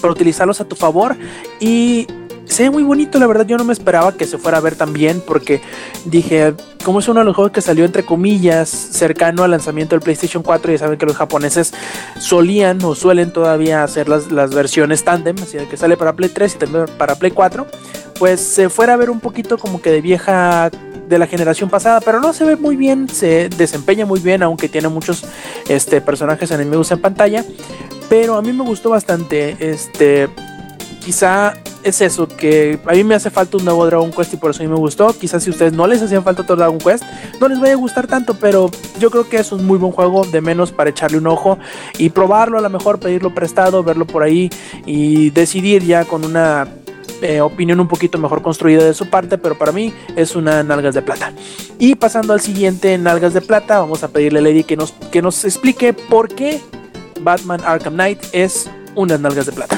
para 0.00 0.12
utilizarlos 0.12 0.60
a 0.60 0.64
tu 0.64 0.74
favor 0.74 1.16
y 1.60 2.06
se 2.46 2.64
ve 2.64 2.70
muy 2.70 2.82
bonito, 2.82 3.18
la 3.18 3.26
verdad 3.26 3.46
yo 3.46 3.56
no 3.56 3.64
me 3.64 3.72
esperaba 3.72 4.12
que 4.12 4.24
se 4.24 4.38
fuera 4.38 4.58
a 4.58 4.60
ver 4.60 4.76
tan 4.76 4.92
bien 4.92 5.22
porque 5.26 5.60
dije, 6.04 6.54
como 6.84 7.00
es 7.00 7.08
uno 7.08 7.20
de 7.20 7.26
los 7.26 7.34
juegos 7.34 7.52
que 7.52 7.60
salió 7.60 7.84
entre 7.84 8.04
comillas 8.04 8.68
cercano 8.68 9.42
al 9.42 9.50
lanzamiento 9.50 9.94
del 9.94 10.02
PlayStation 10.02 10.42
4 10.42 10.72
y 10.72 10.78
saben 10.78 10.98
que 10.98 11.06
los 11.06 11.16
japoneses 11.16 11.74
solían 12.18 12.82
o 12.84 12.94
suelen 12.94 13.32
todavía 13.32 13.82
hacer 13.82 14.08
las, 14.08 14.30
las 14.30 14.54
versiones 14.54 15.04
tandem, 15.04 15.36
así 15.42 15.58
que 15.70 15.76
sale 15.76 15.96
para 15.96 16.14
Play 16.14 16.30
3 16.30 16.54
y 16.54 16.58
también 16.58 16.84
para 16.96 17.16
Play 17.16 17.32
4, 17.32 17.66
pues 18.18 18.40
se 18.40 18.68
fuera 18.68 18.94
a 18.94 18.96
ver 18.96 19.10
un 19.10 19.20
poquito 19.20 19.58
como 19.58 19.82
que 19.82 19.90
de 19.90 20.00
vieja 20.00 20.70
de 21.08 21.18
la 21.18 21.26
generación 21.26 21.70
pasada, 21.70 22.00
pero 22.00 22.20
no 22.20 22.32
se 22.32 22.44
ve 22.44 22.56
muy 22.56 22.76
bien, 22.76 23.08
se 23.08 23.48
desempeña 23.48 24.06
muy 24.06 24.20
bien, 24.20 24.42
aunque 24.42 24.68
tiene 24.68 24.88
muchos 24.88 25.24
este, 25.68 26.00
personajes 26.00 26.50
enemigos 26.50 26.90
en 26.90 27.00
pantalla, 27.00 27.44
pero 28.08 28.36
a 28.36 28.42
mí 28.42 28.52
me 28.52 28.64
gustó 28.64 28.90
bastante, 28.90 29.56
este, 29.60 30.28
quizá 31.06 31.54
es 31.84 32.00
eso, 32.00 32.26
que 32.26 32.80
a 32.84 32.92
mí 32.92 33.04
me 33.04 33.14
hace 33.14 33.30
falta 33.30 33.58
un 33.58 33.64
nuevo 33.64 33.86
Dragon 33.86 34.10
Quest 34.10 34.34
y 34.34 34.36
por 34.38 34.50
eso 34.50 34.60
a 34.60 34.66
mí 34.66 34.68
me 34.68 34.76
gustó. 34.76 35.16
Quizás 35.16 35.44
si 35.44 35.50
a 35.50 35.52
ustedes 35.52 35.72
no 35.72 35.86
les 35.86 36.02
hacían 36.02 36.24
falta 36.24 36.42
otro 36.42 36.56
Dragon 36.56 36.78
Quest, 36.78 37.04
no 37.40 37.46
les 37.46 37.60
vaya 37.60 37.74
a 37.74 37.76
gustar 37.76 38.08
tanto, 38.08 38.34
pero 38.34 38.68
yo 38.98 39.08
creo 39.12 39.28
que 39.28 39.36
es 39.36 39.52
un 39.52 39.64
muy 39.64 39.78
buen 39.78 39.92
juego, 39.92 40.24
de 40.24 40.40
menos 40.40 40.72
para 40.72 40.90
echarle 40.90 41.18
un 41.18 41.28
ojo 41.28 41.60
y 41.96 42.08
probarlo, 42.08 42.58
a 42.58 42.60
lo 42.60 42.68
mejor 42.70 42.98
pedirlo 42.98 43.32
prestado, 43.32 43.84
verlo 43.84 44.04
por 44.04 44.24
ahí 44.24 44.50
y 44.84 45.30
decidir 45.30 45.84
ya 45.84 46.04
con 46.04 46.24
una 46.24 46.66
eh, 47.22 47.40
opinión 47.40 47.78
un 47.78 47.86
poquito 47.86 48.18
mejor 48.18 48.42
construida 48.42 48.82
de 48.82 48.92
su 48.92 49.08
parte, 49.08 49.38
pero 49.38 49.56
para 49.56 49.70
mí 49.70 49.94
es 50.16 50.34
una 50.34 50.64
nalgas 50.64 50.96
de 50.96 51.02
plata. 51.02 51.32
Y 51.78 51.94
pasando 51.94 52.32
al 52.32 52.40
siguiente 52.40 52.98
nalgas 52.98 53.32
de 53.32 53.42
plata, 53.42 53.78
vamos 53.78 54.02
a 54.02 54.08
pedirle 54.08 54.40
a 54.40 54.42
Lady 54.42 54.64
que 54.64 54.76
nos, 54.76 54.90
que 55.12 55.22
nos 55.22 55.44
explique 55.44 55.92
por 55.92 56.34
qué 56.34 56.60
Batman 57.20 57.60
Arkham 57.64 57.94
Knight 57.94 58.18
es 58.32 58.68
unas 58.96 59.20
nalgas 59.20 59.46
de 59.46 59.52
plata. 59.52 59.76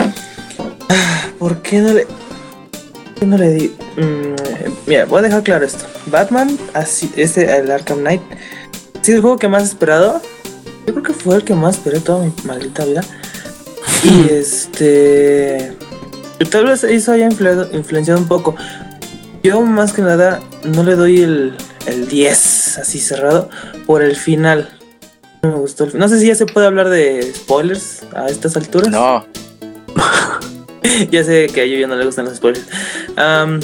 ¿Por 1.38 1.62
qué 1.62 1.78
no 1.78 1.92
le.? 1.92 2.06
¿por 2.06 3.14
qué 3.20 3.26
no 3.26 3.36
le 3.38 3.50
di.? 3.50 3.68
Mm, 3.96 4.34
mira, 4.86 5.04
voy 5.06 5.18
a 5.20 5.22
dejar 5.22 5.42
claro 5.42 5.64
esto. 5.64 5.84
Batman, 6.06 6.56
así, 6.74 7.10
este, 7.16 7.56
el 7.56 7.70
Arkham 7.70 7.98
Knight, 8.00 8.22
sí, 9.02 9.12
el 9.12 9.20
juego 9.20 9.38
que 9.38 9.48
más 9.48 9.64
esperado. 9.64 10.20
Yo 10.86 10.94
creo 10.94 11.02
que 11.04 11.12
fue 11.12 11.36
el 11.36 11.44
que 11.44 11.54
más 11.54 11.76
esperé 11.76 12.00
toda 12.00 12.24
mi 12.24 12.32
maldita 12.44 12.84
vida. 12.84 13.02
Y 14.04 14.28
este. 14.32 15.72
Tal 16.50 16.66
vez 16.66 16.84
eso 16.84 17.12
haya 17.12 17.28
influ- 17.28 17.68
influenciado 17.74 18.20
un 18.20 18.28
poco. 18.28 18.54
Yo, 19.42 19.60
más 19.62 19.92
que 19.92 20.02
nada, 20.02 20.40
no 20.64 20.82
le 20.82 20.94
doy 20.94 21.20
el, 21.22 21.54
el 21.86 22.08
10 22.08 22.78
así 22.78 22.98
cerrado 23.00 23.50
por 23.86 24.02
el 24.02 24.16
final. 24.16 24.68
No 25.42 25.50
me 25.50 25.58
gustó. 25.58 25.84
el- 25.84 25.98
No 25.98 26.08
sé 26.08 26.18
si 26.20 26.26
ya 26.28 26.34
se 26.34 26.46
puede 26.46 26.66
hablar 26.66 26.88
de 26.88 27.32
spoilers 27.34 28.02
a 28.14 28.28
estas 28.28 28.56
alturas. 28.56 28.90
No, 28.90 29.26
ya 31.10 31.24
sé 31.24 31.46
que 31.52 31.60
a 31.62 31.66
Yuya 31.66 31.86
no 31.86 31.96
le 31.96 32.04
gustan 32.04 32.24
los 32.26 32.36
spoilers. 32.36 32.66
Am, 33.16 33.60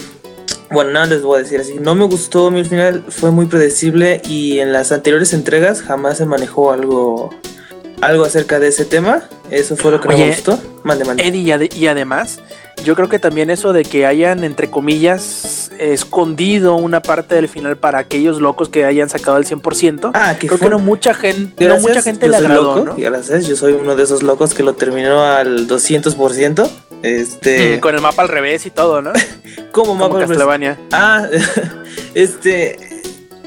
bueno, 0.70 0.90
nada 0.90 1.06
les 1.06 1.22
voy 1.22 1.38
a 1.38 1.42
decir 1.42 1.60
así. 1.60 1.74
No 1.80 1.94
me 1.94 2.04
gustó 2.06 2.50
mi 2.50 2.64
final, 2.64 3.04
fue 3.08 3.30
muy 3.30 3.46
predecible 3.46 4.20
y 4.28 4.58
en 4.58 4.72
las 4.72 4.92
anteriores 4.92 5.32
entregas 5.32 5.82
jamás 5.82 6.18
se 6.18 6.26
manejó 6.26 6.72
algo 6.72 7.30
algo 8.00 8.24
acerca 8.24 8.58
de 8.58 8.68
ese 8.68 8.84
tema. 8.84 9.28
Eso 9.50 9.76
fue 9.76 9.90
lo 9.92 10.00
que 10.00 10.08
no 10.08 10.14
Oye, 10.14 10.24
me 10.26 10.30
gustó. 10.32 10.58
Mande, 10.82 11.04
mande. 11.04 11.26
Eddie, 11.26 11.40
y, 11.42 11.50
ade- 11.52 11.74
y 11.74 11.86
además, 11.86 12.40
yo 12.82 12.94
creo 12.94 13.08
que 13.08 13.18
también 13.18 13.50
eso 13.50 13.72
de 13.72 13.84
que 13.84 14.06
hayan, 14.06 14.44
entre 14.44 14.70
comillas, 14.70 15.70
escondido 15.78 16.76
una 16.76 17.00
parte 17.00 17.34
del 17.34 17.48
final 17.48 17.76
para 17.76 17.98
aquellos 17.98 18.40
locos 18.40 18.68
que 18.68 18.84
hayan 18.84 19.08
sacado 19.08 19.36
el 19.38 19.44
100%. 19.46 20.10
Ah, 20.14 20.36
que 20.38 20.46
creo 20.46 20.58
fue 20.58 20.68
que 20.68 20.70
no 20.74 20.78
mucha 20.78 21.14
gente, 21.14 21.66
no 21.66 21.78
mucha 21.78 22.02
gente 22.02 22.28
le 22.28 22.36
agradó, 22.36 22.76
loco, 22.76 22.84
¿no? 22.84 22.96
gracias, 22.96 23.46
yo 23.46 23.56
soy 23.56 23.72
uno 23.74 23.96
de 23.96 24.02
esos 24.02 24.22
locos 24.22 24.54
que 24.54 24.62
lo 24.62 24.74
terminó 24.74 25.22
al 25.24 25.66
200%. 25.68 26.68
Este, 27.02 27.76
Mm, 27.76 27.80
Con 27.80 27.94
el 27.94 28.00
mapa 28.00 28.22
al 28.22 28.28
revés 28.28 28.64
y 28.66 28.70
todo, 28.70 29.02
¿no? 29.02 29.12
como 29.72 29.88
Como 29.88 30.08
mapa 30.08 30.20
Castlevania. 30.20 30.78
Ah, 30.92 31.26
este, 32.14 32.78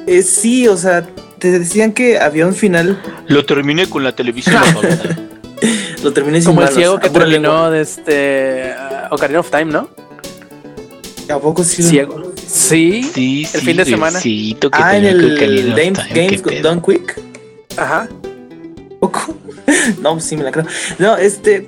eh, 0.05 0.21
sí, 0.21 0.67
o 0.67 0.77
sea, 0.77 1.07
te 1.39 1.51
decían 1.59 1.91
que 1.91 2.19
había 2.19 2.45
un 2.45 2.55
final, 2.55 3.01
lo 3.27 3.45
terminé 3.45 3.89
con 3.89 4.03
la 4.03 4.15
televisión. 4.15 4.61
lo 6.03 6.13
terminé 6.13 6.41
sin 6.41 6.51
Como 6.51 6.61
el 6.61 6.69
ciego 6.69 6.99
que 6.99 7.09
terminó 7.09 7.69
de 7.71 7.81
este 7.81 8.73
uh, 9.09 9.13
Ocarina 9.13 9.39
of 9.39 9.49
Time, 9.49 9.65
¿no? 9.65 9.89
¿A 11.29 11.39
poco 11.39 11.63
sí? 11.63 11.83
Ciego. 11.83 12.33
Sí. 12.45 13.03
Sí, 13.13 13.41
El 13.53 13.59
sí, 13.59 13.65
fin 13.65 13.77
de 13.77 13.85
semana. 13.85 14.19
Diosito, 14.19 14.71
que 14.71 14.79
Ah, 14.81 14.97
en 14.97 15.05
el 15.05 15.73
Games, 15.75 16.43
Games. 16.43 16.63
Done 16.63 16.81
Quick. 16.81 17.19
Ajá. 17.75 18.07
¿Poco? 18.99 19.35
no, 20.01 20.13
pues 20.13 20.23
sí 20.23 20.37
me 20.37 20.43
la 20.43 20.51
creo. 20.51 20.65
No, 20.99 21.17
este. 21.17 21.67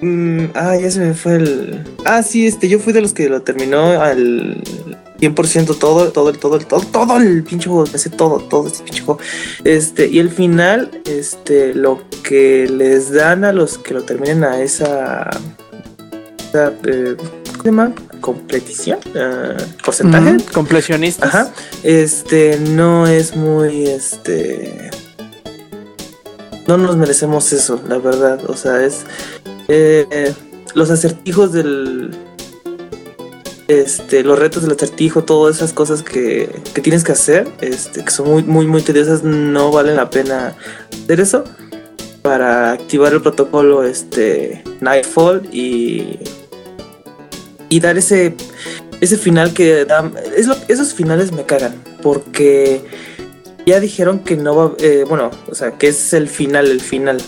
mm, 0.00 0.44
ah, 0.54 0.76
ya 0.76 0.90
se 0.90 1.00
me 1.00 1.14
fue 1.14 1.36
el. 1.36 1.84
Ah, 2.04 2.22
sí, 2.22 2.46
este, 2.46 2.68
yo 2.68 2.78
fui 2.78 2.92
de 2.92 3.00
los 3.00 3.12
que 3.12 3.28
lo 3.28 3.42
terminó 3.42 4.00
al 4.00 4.62
100% 5.22 5.78
todo, 5.78 6.10
todo, 6.10 6.30
el, 6.30 6.38
todo, 6.38 6.56
el, 6.56 6.66
todo, 6.66 6.80
todo 6.80 7.16
el 7.16 7.44
pinche 7.44 7.68
juego. 7.68 7.88
Me 7.92 7.98
sé 7.98 8.10
todo, 8.10 8.40
todo 8.40 8.66
este 8.66 8.82
pinche 8.82 9.02
juego. 9.02 9.20
Este, 9.62 10.08
y 10.08 10.18
el 10.18 10.30
final, 10.30 10.90
este, 11.04 11.74
lo 11.74 12.02
que 12.24 12.68
les 12.68 13.12
dan 13.12 13.44
a 13.44 13.52
los 13.52 13.78
que 13.78 13.94
lo 13.94 14.02
terminen 14.02 14.42
a 14.42 14.60
esa. 14.60 15.30
esa 16.50 16.72
eh, 16.84 17.16
¿Cómo 17.16 17.62
se 17.62 17.68
llama? 17.68 17.94
Completición. 18.20 18.98
ah, 19.14 19.56
porcentaje. 19.84 20.38
Completionistas. 20.52 21.28
Ajá. 21.28 21.52
Este 21.84 22.58
no 22.58 23.06
es 23.06 23.36
muy 23.36 23.84
este. 23.86 24.90
No 26.66 26.76
nos 26.76 26.96
merecemos 26.96 27.52
eso, 27.52 27.80
la 27.88 27.98
verdad. 27.98 28.40
O 28.48 28.56
sea, 28.56 28.84
es. 28.84 29.04
eh, 29.68 30.34
los 30.74 30.90
acertijos 30.90 31.52
del 31.52 32.10
este 33.80 34.22
los 34.22 34.38
retos 34.38 34.62
del 34.62 34.72
acertijo 34.72 35.24
todas 35.24 35.56
esas 35.56 35.72
cosas 35.72 36.02
que, 36.02 36.48
que 36.74 36.80
tienes 36.80 37.04
que 37.04 37.12
hacer 37.12 37.48
este 37.60 38.04
que 38.04 38.10
son 38.10 38.28
muy 38.28 38.42
muy 38.42 38.66
muy 38.66 38.82
tediosas 38.82 39.22
no 39.22 39.70
valen 39.70 39.96
la 39.96 40.10
pena 40.10 40.54
hacer 41.04 41.20
eso 41.20 41.44
para 42.22 42.72
activar 42.72 43.12
el 43.12 43.20
protocolo 43.20 43.84
este 43.84 44.62
Nightfall 44.80 45.48
y 45.52 46.18
y 47.68 47.80
dar 47.80 47.96
ese 47.98 48.34
ese 49.00 49.16
final 49.16 49.52
que 49.52 49.84
da 49.84 50.10
esos 50.68 50.94
finales 50.94 51.32
me 51.32 51.44
cagan 51.44 51.74
porque 52.02 52.84
ya 53.66 53.80
dijeron 53.80 54.20
que 54.20 54.36
no 54.36 54.54
va 54.54 54.72
eh, 54.78 55.04
bueno 55.08 55.30
o 55.50 55.54
sea 55.54 55.72
que 55.72 55.88
es 55.88 56.12
el 56.12 56.28
final 56.28 56.68
el 56.68 56.80
final 56.80 57.20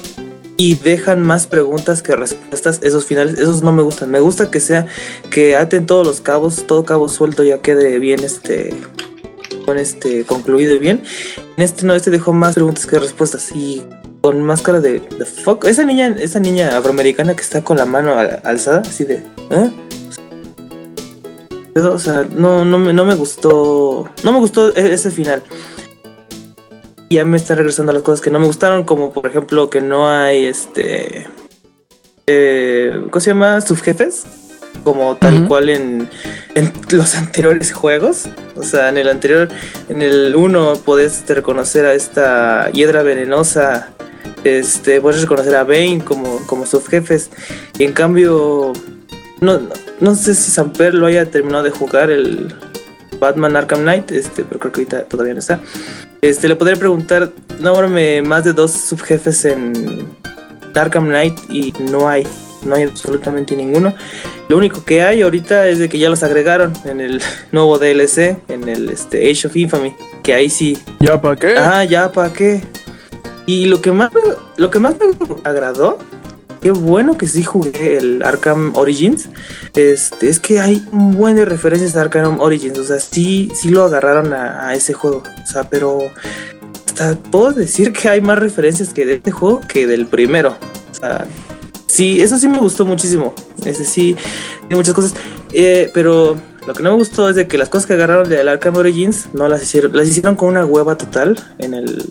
y 0.57 0.77
dejan 0.77 1.21
más 1.23 1.47
preguntas 1.47 2.01
que 2.03 2.15
respuestas 2.15 2.81
esos 2.83 3.05
finales 3.07 3.39
esos 3.39 3.63
no 3.63 3.73
me 3.73 3.83
gustan. 3.83 4.11
Me 4.11 4.21
gusta 4.21 4.51
que 4.51 4.61
sea 4.61 4.87
que 5.31 5.57
aten 5.57 5.87
todos 5.87 6.07
los 6.07 6.21
cabos 6.21 6.67
todo 6.67 6.85
cabo 6.85 7.09
suelto 7.09 7.43
ya 7.43 7.59
quede 7.59 7.99
bien 7.99 8.21
este 8.23 8.75
con 9.67 9.79
este 9.79 10.25
concluido 10.25 10.79
bien. 10.79 11.03
En 11.57 11.65
este 11.65 11.85
no 11.87 11.95
este 11.95 12.11
dejó 12.11 12.33
más 12.33 12.55
preguntas 12.55 12.87
que 12.87 12.99
respuestas 12.99 13.51
y 13.53 13.83
con 14.21 14.43
máscara 14.43 14.81
de, 14.81 15.01
de 15.01 15.25
fuck. 15.25 15.65
Esa 15.65 15.85
niña 15.85 16.15
esa 16.19 16.39
niña 16.41 16.77
afroamericana 16.79 17.35
que 17.35 17.43
está 17.43 17.63
con 17.65 17.77
la 17.77 17.85
mano 17.87 18.15
al- 18.19 18.41
alzada 18.45 18.81
así 18.81 19.05
de 19.05 19.23
¿eh? 19.51 19.71
O 21.77 21.99
sea 21.99 22.25
no 22.31 22.65
no 22.65 22.79
me, 22.79 22.93
no 22.93 23.05
me 23.05 23.17
gustó 23.17 24.09
no 24.23 24.33
me 24.33 24.39
gustó 24.39 24.75
e- 24.77 24.95
ese 24.95 25.11
final 25.11 25.43
ya 27.11 27.25
me 27.25 27.37
están 27.37 27.59
regresando 27.59 27.91
a 27.91 27.95
las 27.95 28.03
cosas 28.03 28.21
que 28.21 28.31
no 28.31 28.39
me 28.39 28.47
gustaron, 28.47 28.85
como 28.85 29.13
por 29.13 29.27
ejemplo 29.27 29.71
que 29.71 29.81
no 29.81 30.09
hay 30.09 30.47
este. 30.47 31.27
Eh, 32.27 32.99
¿Cómo 33.11 33.21
se 33.21 33.31
llama? 33.31 33.61
Subjefes. 33.61 34.25
Como 34.83 35.17
tal 35.17 35.47
cual 35.47 35.69
en, 35.69 36.09
en 36.55 36.73
los 36.91 37.15
anteriores 37.17 37.73
juegos. 37.73 38.25
O 38.57 38.63
sea, 38.63 38.89
en 38.89 38.99
el 38.99 39.09
anterior, 39.09 39.49
en 39.89 40.03
el 40.03 40.35
1 40.35 40.75
podés 40.85 41.19
este, 41.19 41.35
reconocer 41.35 41.87
a 41.87 41.95
esta 41.95 42.71
hiedra 42.71 43.03
venenosa. 43.03 43.91
Este, 44.43 45.01
puedes 45.01 45.23
reconocer 45.23 45.55
a 45.55 45.65
Bane 45.65 46.03
como, 46.05 46.45
como 46.47 46.67
subjefes. 46.67 47.31
Y 47.79 47.85
en 47.85 47.93
cambio, 47.93 48.73
no, 49.41 49.59
no, 49.59 49.71
no 50.01 50.15
sé 50.15 50.35
si 50.35 50.51
Samper 50.51 50.95
lo 50.95 51.07
haya 51.07 51.31
terminado 51.31 51.65
de 51.65 51.71
jugar 51.71 52.11
el 52.11 52.55
Batman 53.25 53.57
Arkham 53.57 53.81
Knight, 53.81 54.11
este, 54.11 54.45
pero 54.45 54.61
creo 54.61 54.72
que 54.72 54.81
ahorita 54.83 55.05
todavía 55.05 55.33
no 55.33 55.41
está. 55.41 55.61
Este, 56.20 56.47
le 56.47 56.57
podría 56.57 56.77
preguntar, 56.77 57.31
nómbrame 57.59 58.20
más 58.20 58.45
de 58.45 58.53
dos 58.53 58.70
subjefes 58.70 59.47
en 59.47 60.07
Arkham 60.75 61.07
Knight 61.07 61.39
y 61.49 61.72
no 61.91 62.07
hay, 62.07 62.27
no 62.64 62.75
hay 62.75 62.83
absolutamente 62.83 63.57
ninguno. 63.57 63.95
Lo 64.49 64.59
único 64.59 64.85
que 64.85 65.03
hay 65.03 65.22
ahorita 65.22 65.68
es 65.68 65.79
de 65.79 65.89
que 65.89 65.99
ya 65.99 66.11
los 66.11 66.22
agregaron 66.22 66.75
en 66.85 67.01
el 67.01 67.22
nuevo 67.53 67.79
DLC, 67.79 68.37
en 68.49 68.68
el 68.68 68.91
este, 68.91 69.31
Age 69.31 69.47
of 69.47 69.57
Infamy, 69.57 69.95
que 70.22 70.35
ahí 70.35 70.51
sí 70.51 70.79
¿Ya 71.01 71.20
para 71.20 71.37
qué? 71.37 71.55
Ah, 71.57 71.85
ya, 71.85 72.12
¿para 72.12 72.33
qué? 72.33 72.62
Y 73.47 73.66
lo 73.66 73.81
que 73.81 73.93
más 73.93 74.11
lo 74.57 74.70
que 74.70 74.79
más 74.79 74.97
me 74.99 75.07
agradó, 75.45 75.99
qué 76.65 76.71
bueno 76.71 77.19
que 77.19 77.29
sí 77.29 77.43
jugué 77.43 77.99
el 77.99 78.23
Arkham 78.23 78.73
Origins, 78.75 79.29
este, 79.75 80.31
es 80.31 80.41
que 80.41 80.61
hay 80.61 80.83
un 80.93 81.15
buen 81.15 81.37
de 81.37 81.45
referencias 81.45 81.95
a 81.95 82.01
Arkham 82.01 82.41
Origins, 82.41 82.79
o 82.79 82.85
sea, 82.85 82.99
sí, 82.99 83.53
sí 83.55 83.69
lo 83.69 83.85
agarraron 83.85 84.33
a, 84.33 84.73
ese 84.73 84.95
juego, 84.95 85.23
o 85.43 85.47
sea, 85.47 85.69
pero 85.69 85.99
hasta 86.87 87.17
puedo 87.17 87.53
decir 87.53 87.93
que 87.93 88.09
hay 88.09 88.23
más 88.23 88.39
referencias 88.39 88.95
que 88.95 89.05
de 89.05 89.17
este 89.17 89.31
juego 89.31 89.61
que 89.61 89.87
del 89.87 90.07
primero, 90.07 90.57
o 90.91 90.95
sea, 90.95 91.27
sí, 91.87 92.23
eso 92.23 92.39
sí 92.39 92.49
me 92.49 92.57
gustó 92.57 92.87
muchísimo, 92.87 93.35
ese 93.62 93.85
sí, 93.85 94.17
tiene 94.61 94.77
muchas 94.77 94.95
cosas, 94.95 95.12
eh, 95.53 95.91
pero 95.93 96.35
lo 96.67 96.73
que 96.73 96.83
no 96.83 96.93
me 96.93 96.97
gustó 96.97 97.29
es 97.29 97.37
de 97.37 97.47
que 97.47 97.59
las 97.59 97.69
cosas 97.69 97.87
que 97.87 97.93
agarraron 97.93 98.27
del 98.27 98.49
Arkham 98.49 98.77
Origins 98.77 99.27
no 99.35 99.49
las 99.49 99.62
hicieron, 99.62 99.95
las 99.95 100.09
hicieron 100.09 100.35
con 100.35 100.49
una 100.49 100.65
hueva 100.65 100.97
total 100.97 101.39
en 101.59 101.75
el 101.75 102.03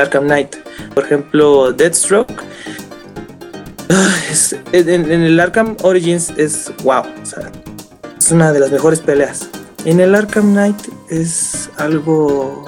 Arkham 0.00 0.24
Knight. 0.24 0.56
Por 0.94 1.04
ejemplo, 1.04 1.72
Deathstroke. 1.72 2.32
ah, 3.90 4.14
es- 4.30 4.56
en, 4.72 4.88
en 5.10 5.22
el 5.22 5.38
Arkham 5.40 5.76
Origins 5.82 6.32
es 6.36 6.70
wow. 6.82 7.02
O 7.22 7.26
sea, 7.26 7.50
es 8.18 8.30
una 8.30 8.52
de 8.52 8.60
las 8.60 8.70
mejores 8.70 9.00
peleas. 9.00 9.48
En 9.84 10.00
el 10.00 10.14
Arkham 10.14 10.52
Knight 10.52 10.76
es 11.08 11.70
algo 11.76 12.64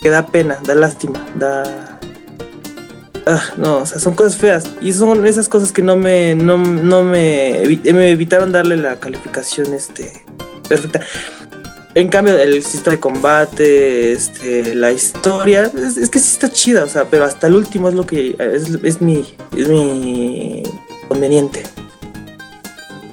que 0.00 0.10
da 0.10 0.26
pena, 0.26 0.58
da 0.66 0.74
lástima, 0.74 1.24
da. 1.36 1.62
Ah, 3.26 3.42
no, 3.56 3.78
o 3.78 3.86
sea, 3.86 3.98
son 4.00 4.14
cosas 4.14 4.36
feas. 4.36 4.64
Y 4.82 4.92
son 4.92 5.26
esas 5.26 5.48
cosas 5.48 5.72
que 5.72 5.80
no 5.82 5.96
me, 5.96 6.34
no, 6.34 6.58
no 6.58 7.02
me, 7.02 7.62
me 7.84 8.10
evitaron 8.10 8.52
darle 8.52 8.76
la 8.76 8.96
calificación 8.96 9.72
este, 9.72 10.24
perfecta. 10.68 11.00
En 11.96 12.08
cambio, 12.08 12.36
el 12.36 12.64
sistema 12.64 12.96
de 12.96 13.00
combate, 13.00 14.12
este, 14.12 14.74
la 14.74 14.90
historia, 14.90 15.70
es, 15.76 15.96
es 15.96 16.10
que 16.10 16.18
sí 16.18 16.32
está 16.32 16.50
chida, 16.50 16.82
o 16.84 16.88
sea, 16.88 17.04
pero 17.04 17.24
hasta 17.24 17.46
el 17.46 17.54
último 17.54 17.88
es 17.88 17.94
lo 17.94 18.04
que 18.04 18.34
es, 18.38 18.68
es 18.82 19.00
mi, 19.00 19.24
es 19.56 19.68
mi 19.68 20.62
conveniente. 21.08 21.62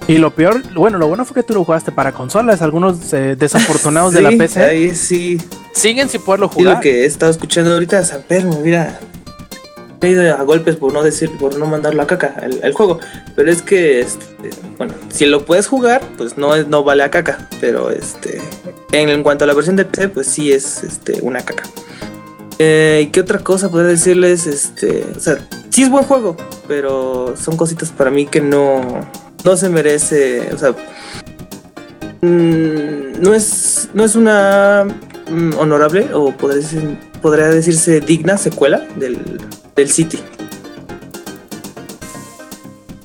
Y 0.07 0.17
lo 0.17 0.31
peor, 0.33 0.61
bueno, 0.73 0.97
lo 0.97 1.07
bueno 1.07 1.25
fue 1.25 1.35
que 1.35 1.43
tú 1.43 1.53
lo 1.53 1.63
jugaste 1.63 1.91
para 1.91 2.11
consolas. 2.11 2.61
Algunos 2.63 3.13
eh, 3.13 3.35
desafortunados 3.37 4.13
de 4.13 4.21
la 4.21 4.29
Sí, 4.31 4.37
PC 4.37 4.63
Ahí 4.63 4.95
sí, 4.95 5.37
siguen 5.73 6.09
sin 6.09 6.21
poderlo 6.21 6.47
sí 6.51 6.61
lo 6.63 6.71
jugar. 6.71 6.81
que 6.81 7.03
he 7.03 7.05
estado 7.05 7.31
escuchando 7.31 7.71
ahorita 7.73 7.99
de 7.99 8.05
San 8.05 8.23
Pedro, 8.23 8.49
mira, 8.63 8.99
ido 10.09 10.35
a 10.35 10.41
golpes 10.43 10.75
por 10.75 10.93
no 10.93 11.03
decir, 11.03 11.29
por 11.37 11.57
no 11.57 11.67
mandarlo 11.67 12.01
a 12.01 12.07
caca 12.07 12.35
el, 12.41 12.73
juego. 12.73 12.99
Pero 13.35 13.51
es 13.51 13.61
que, 13.61 14.01
este, 14.01 14.49
bueno, 14.77 14.93
si 15.09 15.25
lo 15.25 15.45
puedes 15.45 15.67
jugar, 15.67 16.01
pues 16.17 16.37
no, 16.37 16.55
no 16.63 16.83
vale 16.83 17.03
a 17.03 17.11
caca. 17.11 17.47
Pero 17.59 17.91
este, 17.91 18.41
en, 18.91 19.23
cuanto 19.23 19.43
a 19.43 19.47
la 19.47 19.53
versión 19.53 19.75
de 19.75 19.85
PC, 19.85 20.09
pues 20.09 20.27
sí 20.27 20.51
es 20.51 20.83
este, 20.83 21.19
una 21.21 21.41
caca. 21.41 21.63
Eh, 22.57 23.05
¿Y 23.05 23.11
qué 23.11 23.21
otra 23.21 23.39
cosa 23.39 23.69
podría 23.69 23.89
decirles? 23.89 24.47
Este, 24.47 25.05
o 25.15 25.19
sea, 25.19 25.37
sí 25.69 25.83
es 25.83 25.89
buen 25.89 26.05
juego, 26.05 26.35
pero 26.67 27.35
son 27.37 27.57
cositas 27.57 27.89
para 27.89 28.11
mí 28.11 28.25
que 28.25 28.41
no, 28.41 28.81
no 29.43 29.57
se 29.57 29.69
merece. 29.69 30.49
O 30.53 30.57
sea, 30.57 30.71
mm, 32.21 33.21
no 33.21 33.33
es, 33.33 33.89
no 33.93 34.03
es 34.03 34.15
una 34.15 34.85
mm, 35.29 35.53
honorable 35.57 36.09
o 36.13 36.31
podría, 36.31 36.67
podría 37.21 37.47
decirse 37.47 37.99
digna 37.99 38.37
secuela 38.37 38.85
del, 38.95 39.17
del 39.75 39.89
City. 39.89 40.19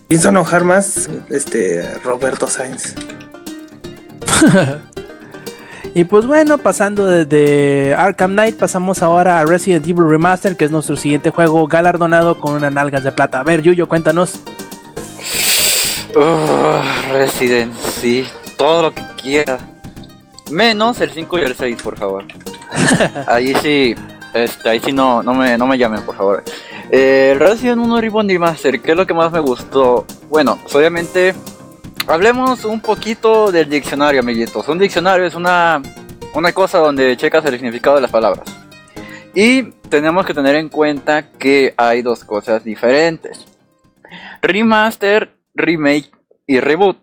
Pienso 0.08 0.28
enojar 0.28 0.64
más 0.64 1.08
este 1.30 1.94
Roberto 2.04 2.46
Sainz. 2.46 2.94
Y 5.96 6.04
pues 6.04 6.26
bueno, 6.26 6.58
pasando 6.58 7.06
de, 7.06 7.24
de 7.24 7.94
Arkham 7.96 8.32
Knight, 8.32 8.58
pasamos 8.58 9.02
ahora 9.02 9.40
a 9.40 9.46
Resident 9.46 9.88
Evil 9.88 10.06
Remaster, 10.06 10.54
que 10.54 10.66
es 10.66 10.70
nuestro 10.70 10.94
siguiente 10.94 11.30
juego 11.30 11.66
galardonado 11.66 12.38
con 12.38 12.52
unas 12.52 12.70
nalgas 12.70 13.02
de 13.02 13.12
plata. 13.12 13.40
A 13.40 13.42
ver, 13.42 13.62
Yuyo, 13.62 13.88
cuéntanos. 13.88 14.34
Uh, 16.14 17.12
Resident, 17.12 17.74
sí, 17.74 18.26
todo 18.58 18.82
lo 18.82 18.94
que 18.94 19.00
quiera. 19.16 19.58
Menos 20.50 21.00
el 21.00 21.12
5 21.12 21.38
y 21.38 21.42
el 21.42 21.56
6, 21.56 21.82
por 21.82 21.98
favor. 21.98 22.24
ahí 23.26 23.54
sí, 23.62 23.94
este, 24.36 24.68
ahí 24.68 24.80
sí 24.80 24.92
no, 24.92 25.22
no, 25.22 25.34
me, 25.34 25.56
no 25.58 25.66
me 25.66 25.78
llamen, 25.78 26.02
por 26.02 26.16
favor. 26.16 26.44
Eh, 26.90 27.34
Resident 27.38 27.80
1 27.80 28.00
Reborn 28.00 28.28
Remaster, 28.28 28.80
¿qué 28.80 28.92
es 28.92 28.96
lo 28.96 29.06
que 29.06 29.14
más 29.14 29.32
me 29.32 29.40
gustó? 29.40 30.06
Bueno, 30.28 30.58
pues, 30.62 30.74
obviamente, 30.74 31.34
hablemos 32.06 32.64
un 32.64 32.80
poquito 32.80 33.50
del 33.50 33.68
diccionario, 33.68 34.20
amiguitos. 34.20 34.68
Un 34.68 34.78
diccionario 34.78 35.26
es 35.26 35.34
una, 35.34 35.82
una 36.34 36.52
cosa 36.52 36.78
donde 36.78 37.16
checas 37.16 37.44
el 37.44 37.54
significado 37.54 37.96
de 37.96 38.02
las 38.02 38.10
palabras. 38.10 38.44
Y 39.34 39.64
tenemos 39.88 40.24
que 40.24 40.34
tener 40.34 40.56
en 40.56 40.68
cuenta 40.68 41.30
que 41.30 41.74
hay 41.76 42.02
dos 42.02 42.24
cosas 42.24 42.64
diferentes. 42.64 43.44
Remaster, 44.42 45.36
remake 45.54 46.10
y 46.46 46.60
reboot. 46.60 46.98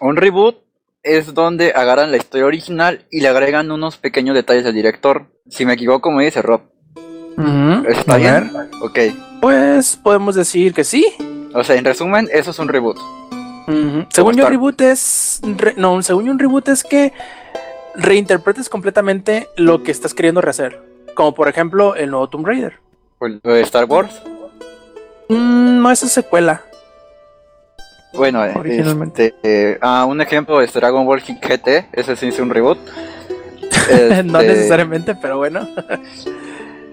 Un 0.00 0.16
reboot 0.16 0.63
es 1.04 1.34
donde 1.34 1.72
agarran 1.74 2.10
la 2.10 2.16
historia 2.16 2.46
original 2.46 3.06
y 3.10 3.20
le 3.20 3.28
agregan 3.28 3.70
unos 3.70 3.96
pequeños 3.98 4.34
detalles 4.34 4.64
del 4.64 4.74
director. 4.74 5.26
Si 5.48 5.64
me 5.66 5.74
equivoco, 5.74 6.10
me 6.10 6.24
dice 6.24 6.42
Rob. 6.42 6.62
¿Está 7.88 8.14
A 8.14 8.16
bien? 8.16 8.50
Ok. 8.80 8.98
pues 9.40 9.96
podemos 10.02 10.34
decir 10.34 10.72
que 10.72 10.82
sí. 10.84 11.06
O 11.52 11.62
sea, 11.62 11.76
en 11.76 11.84
resumen, 11.84 12.28
eso 12.32 12.50
es 12.50 12.58
un 12.58 12.68
reboot. 12.68 12.96
Ujú. 13.68 14.06
Según 14.10 14.34
yo, 14.36 14.48
reboot 14.48 14.80
es. 14.80 15.40
re- 15.42 15.74
no, 15.76 16.02
según 16.02 16.26
yo, 16.26 16.32
un 16.32 16.38
reboot 16.38 16.68
es 16.68 16.82
que 16.84 17.12
reinterpretes 17.94 18.68
completamente 18.68 19.48
lo 19.56 19.82
que 19.82 19.90
estás 19.90 20.14
queriendo 20.14 20.40
rehacer. 20.40 20.80
Como 21.14 21.34
por 21.34 21.48
ejemplo 21.48 21.94
el 21.94 22.10
nuevo 22.10 22.28
Tomb 22.28 22.46
Raider. 22.46 22.78
O 23.18 23.26
el 23.26 23.40
de 23.40 23.60
Star 23.62 23.84
Wars. 23.84 24.20
Mm, 25.28 25.82
no, 25.82 25.90
eso 25.90 26.06
es 26.06 26.12
secuela. 26.12 26.62
Bueno, 28.16 28.44
Originalmente. 28.54 29.26
este, 29.26 29.72
eh, 29.72 29.78
ah, 29.80 30.04
un 30.04 30.20
ejemplo 30.20 30.60
es 30.60 30.72
Dragon 30.72 31.04
Ball 31.04 31.20
GT. 31.20 31.86
Ese 31.92 32.16
sí 32.16 32.28
es 32.28 32.38
un 32.38 32.50
reboot. 32.50 32.78
no 34.24 34.40
Este, 34.40 34.52
necesariamente, 34.52 35.14
pero 35.14 35.38
bueno. 35.38 35.68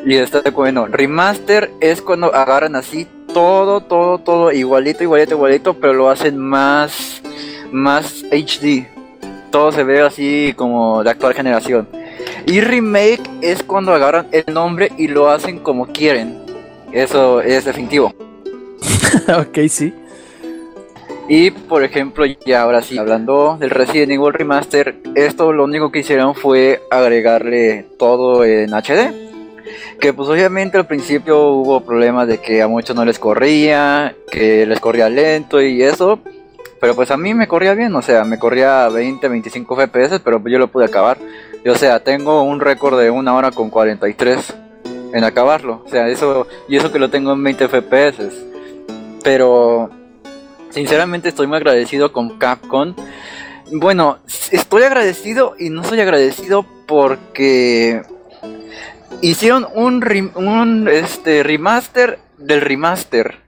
Y 0.04 0.16
este, 0.16 0.50
bueno, 0.50 0.88
remaster 0.88 1.70
es 1.80 2.02
cuando 2.02 2.34
agarran 2.34 2.76
así 2.76 3.08
todo, 3.34 3.82
todo, 3.82 4.18
todo 4.18 4.52
igualito, 4.52 5.04
igualito, 5.04 5.36
igualito, 5.36 5.74
pero 5.76 5.94
lo 5.94 6.10
hacen 6.10 6.40
más, 6.40 7.22
más 7.72 8.24
HD. 8.32 8.88
Todo 9.52 9.72
se 9.72 9.84
ve 9.84 10.02
así 10.02 10.54
como 10.56 11.04
de 11.04 11.12
actual 11.12 11.36
generación. 11.36 11.88
Y 12.48 12.62
remake 12.62 13.22
es 13.42 13.62
cuando 13.62 13.94
agarran 13.94 14.28
el 14.32 14.52
nombre 14.52 14.92
y 14.98 15.08
lo 15.08 15.30
hacen 15.30 15.60
como 15.60 15.86
quieren. 15.86 16.40
Eso 16.92 17.42
es 17.42 17.66
definitivo. 17.66 18.14
ok, 19.28 19.60
sí. 19.70 19.94
Y 21.28 21.52
por 21.52 21.84
ejemplo, 21.84 22.26
ya 22.46 22.64
ahora 22.64 22.82
sí, 22.82 22.98
hablando 22.98 23.58
del 23.60 23.70
Resident 23.70 24.12
Evil 24.12 24.34
Remaster, 24.34 24.96
esto 25.16 25.54
lo 25.54 25.64
único 25.64 25.92
que 25.92 26.00
hicieron 26.00 26.36
fue 26.36 26.82
agregarle 26.92 27.86
todo 27.98 28.44
en 28.44 28.74
HD. 28.74 29.14
Que 30.00 30.14
pues 30.14 30.28
obviamente 30.28 30.78
al 30.78 30.88
principio 30.88 31.50
hubo 31.52 31.82
problemas 31.82 32.28
de 32.28 32.40
que 32.40 32.62
a 32.62 32.68
muchos 32.68 32.96
no 32.96 33.06
les 33.06 33.20
corría, 33.20 34.16
que 34.30 34.66
les 34.66 34.80
corría 34.80 35.10
lento 35.10 35.62
y 35.62 35.82
eso. 35.84 36.20
Pero 36.82 36.96
pues 36.96 37.12
a 37.12 37.18
mí 37.18 37.36
me 37.36 37.48
corría 37.48 37.76
bien, 37.76 37.96
o 37.96 38.02
sea, 38.02 38.24
me 38.24 38.40
corría 38.40 38.90
20, 38.90 39.28
25 39.28 39.76
FPS, 39.76 40.20
pero 40.20 40.42
yo 40.48 40.58
lo 40.58 40.68
pude 40.68 40.86
acabar. 40.86 41.18
Y, 41.64 41.70
o 41.70 41.76
sea, 41.76 42.00
tengo 42.00 42.42
un 42.42 42.60
récord 42.60 43.00
de 43.00 43.12
una 43.12 43.36
hora 43.36 43.52
con 43.52 43.70
43 43.70 44.56
en 45.14 45.24
acabarlo. 45.24 45.84
O 45.86 45.90
sea, 45.90 46.08
eso, 46.08 46.48
y 46.68 46.78
eso 46.78 46.92
que 46.92 46.98
lo 46.98 47.12
tengo 47.12 47.34
en 47.34 47.44
20 47.44 47.68
FPS. 47.68 48.34
Pero 49.24 49.92
sinceramente 50.72 51.30
estoy 51.30 51.48
muy 51.48 51.58
agradecido 51.58 52.12
con 52.12 52.38
Capcom. 52.38 52.96
Bueno, 53.72 54.20
estoy 54.52 54.84
agradecido 54.84 55.56
y 55.58 55.70
no 55.70 55.84
soy 55.84 56.02
agradecido 56.02 56.66
porque 56.88 58.02
hicieron 59.22 59.68
un, 59.76 60.88
este, 60.92 61.44
remaster 61.44 62.20
del 62.38 62.62
remaster. 62.62 63.40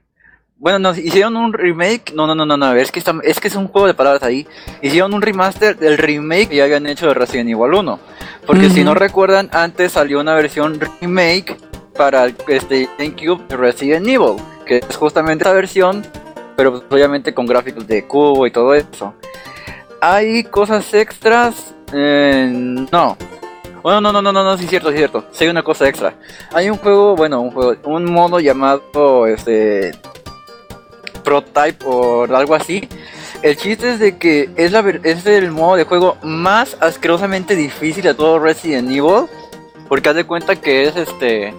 Bueno, 0.56 0.78
no, 0.78 0.94
hicieron 0.94 1.36
un 1.36 1.52
remake. 1.52 2.12
No, 2.14 2.26
no, 2.26 2.34
no, 2.34 2.46
no, 2.46 2.56
no. 2.56 2.72
Es 2.74 2.90
que, 2.90 2.98
está- 3.00 3.14
es 3.22 3.38
que 3.38 3.48
es 3.48 3.54
un 3.56 3.68
juego 3.68 3.86
de 3.86 3.92
palabras 3.92 4.22
ahí. 4.22 4.46
Hicieron 4.80 5.12
un 5.12 5.20
remaster 5.20 5.76
del 5.76 5.98
remake 5.98 6.48
que 6.48 6.56
ya 6.56 6.64
habían 6.64 6.86
hecho 6.86 7.08
de 7.08 7.14
Resident 7.14 7.50
Evil 7.50 7.74
1. 7.74 7.98
Porque 8.46 8.70
si 8.70 8.82
no 8.84 8.94
recuerdan, 8.94 9.50
antes 9.52 9.92
salió 9.92 10.20
una 10.20 10.34
versión 10.34 10.80
remake 11.00 11.56
para 11.96 12.26
este 12.48 12.88
GameCube 12.98 13.46
de 13.48 13.56
Resident 13.58 14.06
Evil. 14.08 14.36
Que 14.64 14.78
es 14.78 14.96
justamente 14.96 15.44
esa 15.44 15.52
versión, 15.52 16.06
pero 16.56 16.72
pues, 16.72 16.84
obviamente 16.90 17.34
con 17.34 17.46
gráficos 17.46 17.86
de 17.86 18.06
cubo 18.06 18.46
y 18.46 18.50
todo 18.50 18.74
eso. 18.74 19.14
¿Hay 20.00 20.44
cosas 20.44 20.92
extras? 20.94 21.74
Eh, 21.92 22.50
no. 22.92 23.16
Bueno, 23.82 24.00
no, 24.00 24.12
no, 24.12 24.22
no, 24.22 24.32
no, 24.32 24.44
no, 24.44 24.56
sí 24.56 24.64
es 24.64 24.70
cierto, 24.70 24.88
sí 24.88 24.94
es 24.94 24.98
cierto. 25.00 25.24
Sí 25.32 25.44
hay 25.44 25.50
una 25.50 25.62
cosa 25.62 25.88
extra. 25.88 26.14
Hay 26.52 26.70
un 26.70 26.78
juego, 26.78 27.16
bueno, 27.16 27.40
un 27.40 27.50
juego, 27.50 27.74
un 27.84 28.10
modo 28.10 28.40
llamado 28.40 29.26
este 29.26 29.92
Prototype 31.22 31.84
o 31.86 32.24
algo 32.24 32.54
así. 32.54 32.88
El 33.42 33.56
chiste 33.56 33.92
es 33.92 33.98
de 33.98 34.16
que 34.16 34.48
es 34.56 34.72
la 34.72 34.80
es 35.02 35.26
el 35.26 35.50
modo 35.50 35.76
de 35.76 35.84
juego 35.84 36.16
más 36.22 36.78
asquerosamente 36.80 37.54
difícil 37.54 38.02
de 38.02 38.14
todo 38.14 38.38
Resident 38.38 38.90
Evil, 38.90 39.26
porque 39.88 40.08
haz 40.08 40.14
de 40.14 40.24
cuenta 40.24 40.56
que 40.56 40.84
es 40.84 40.96
este 40.96 41.52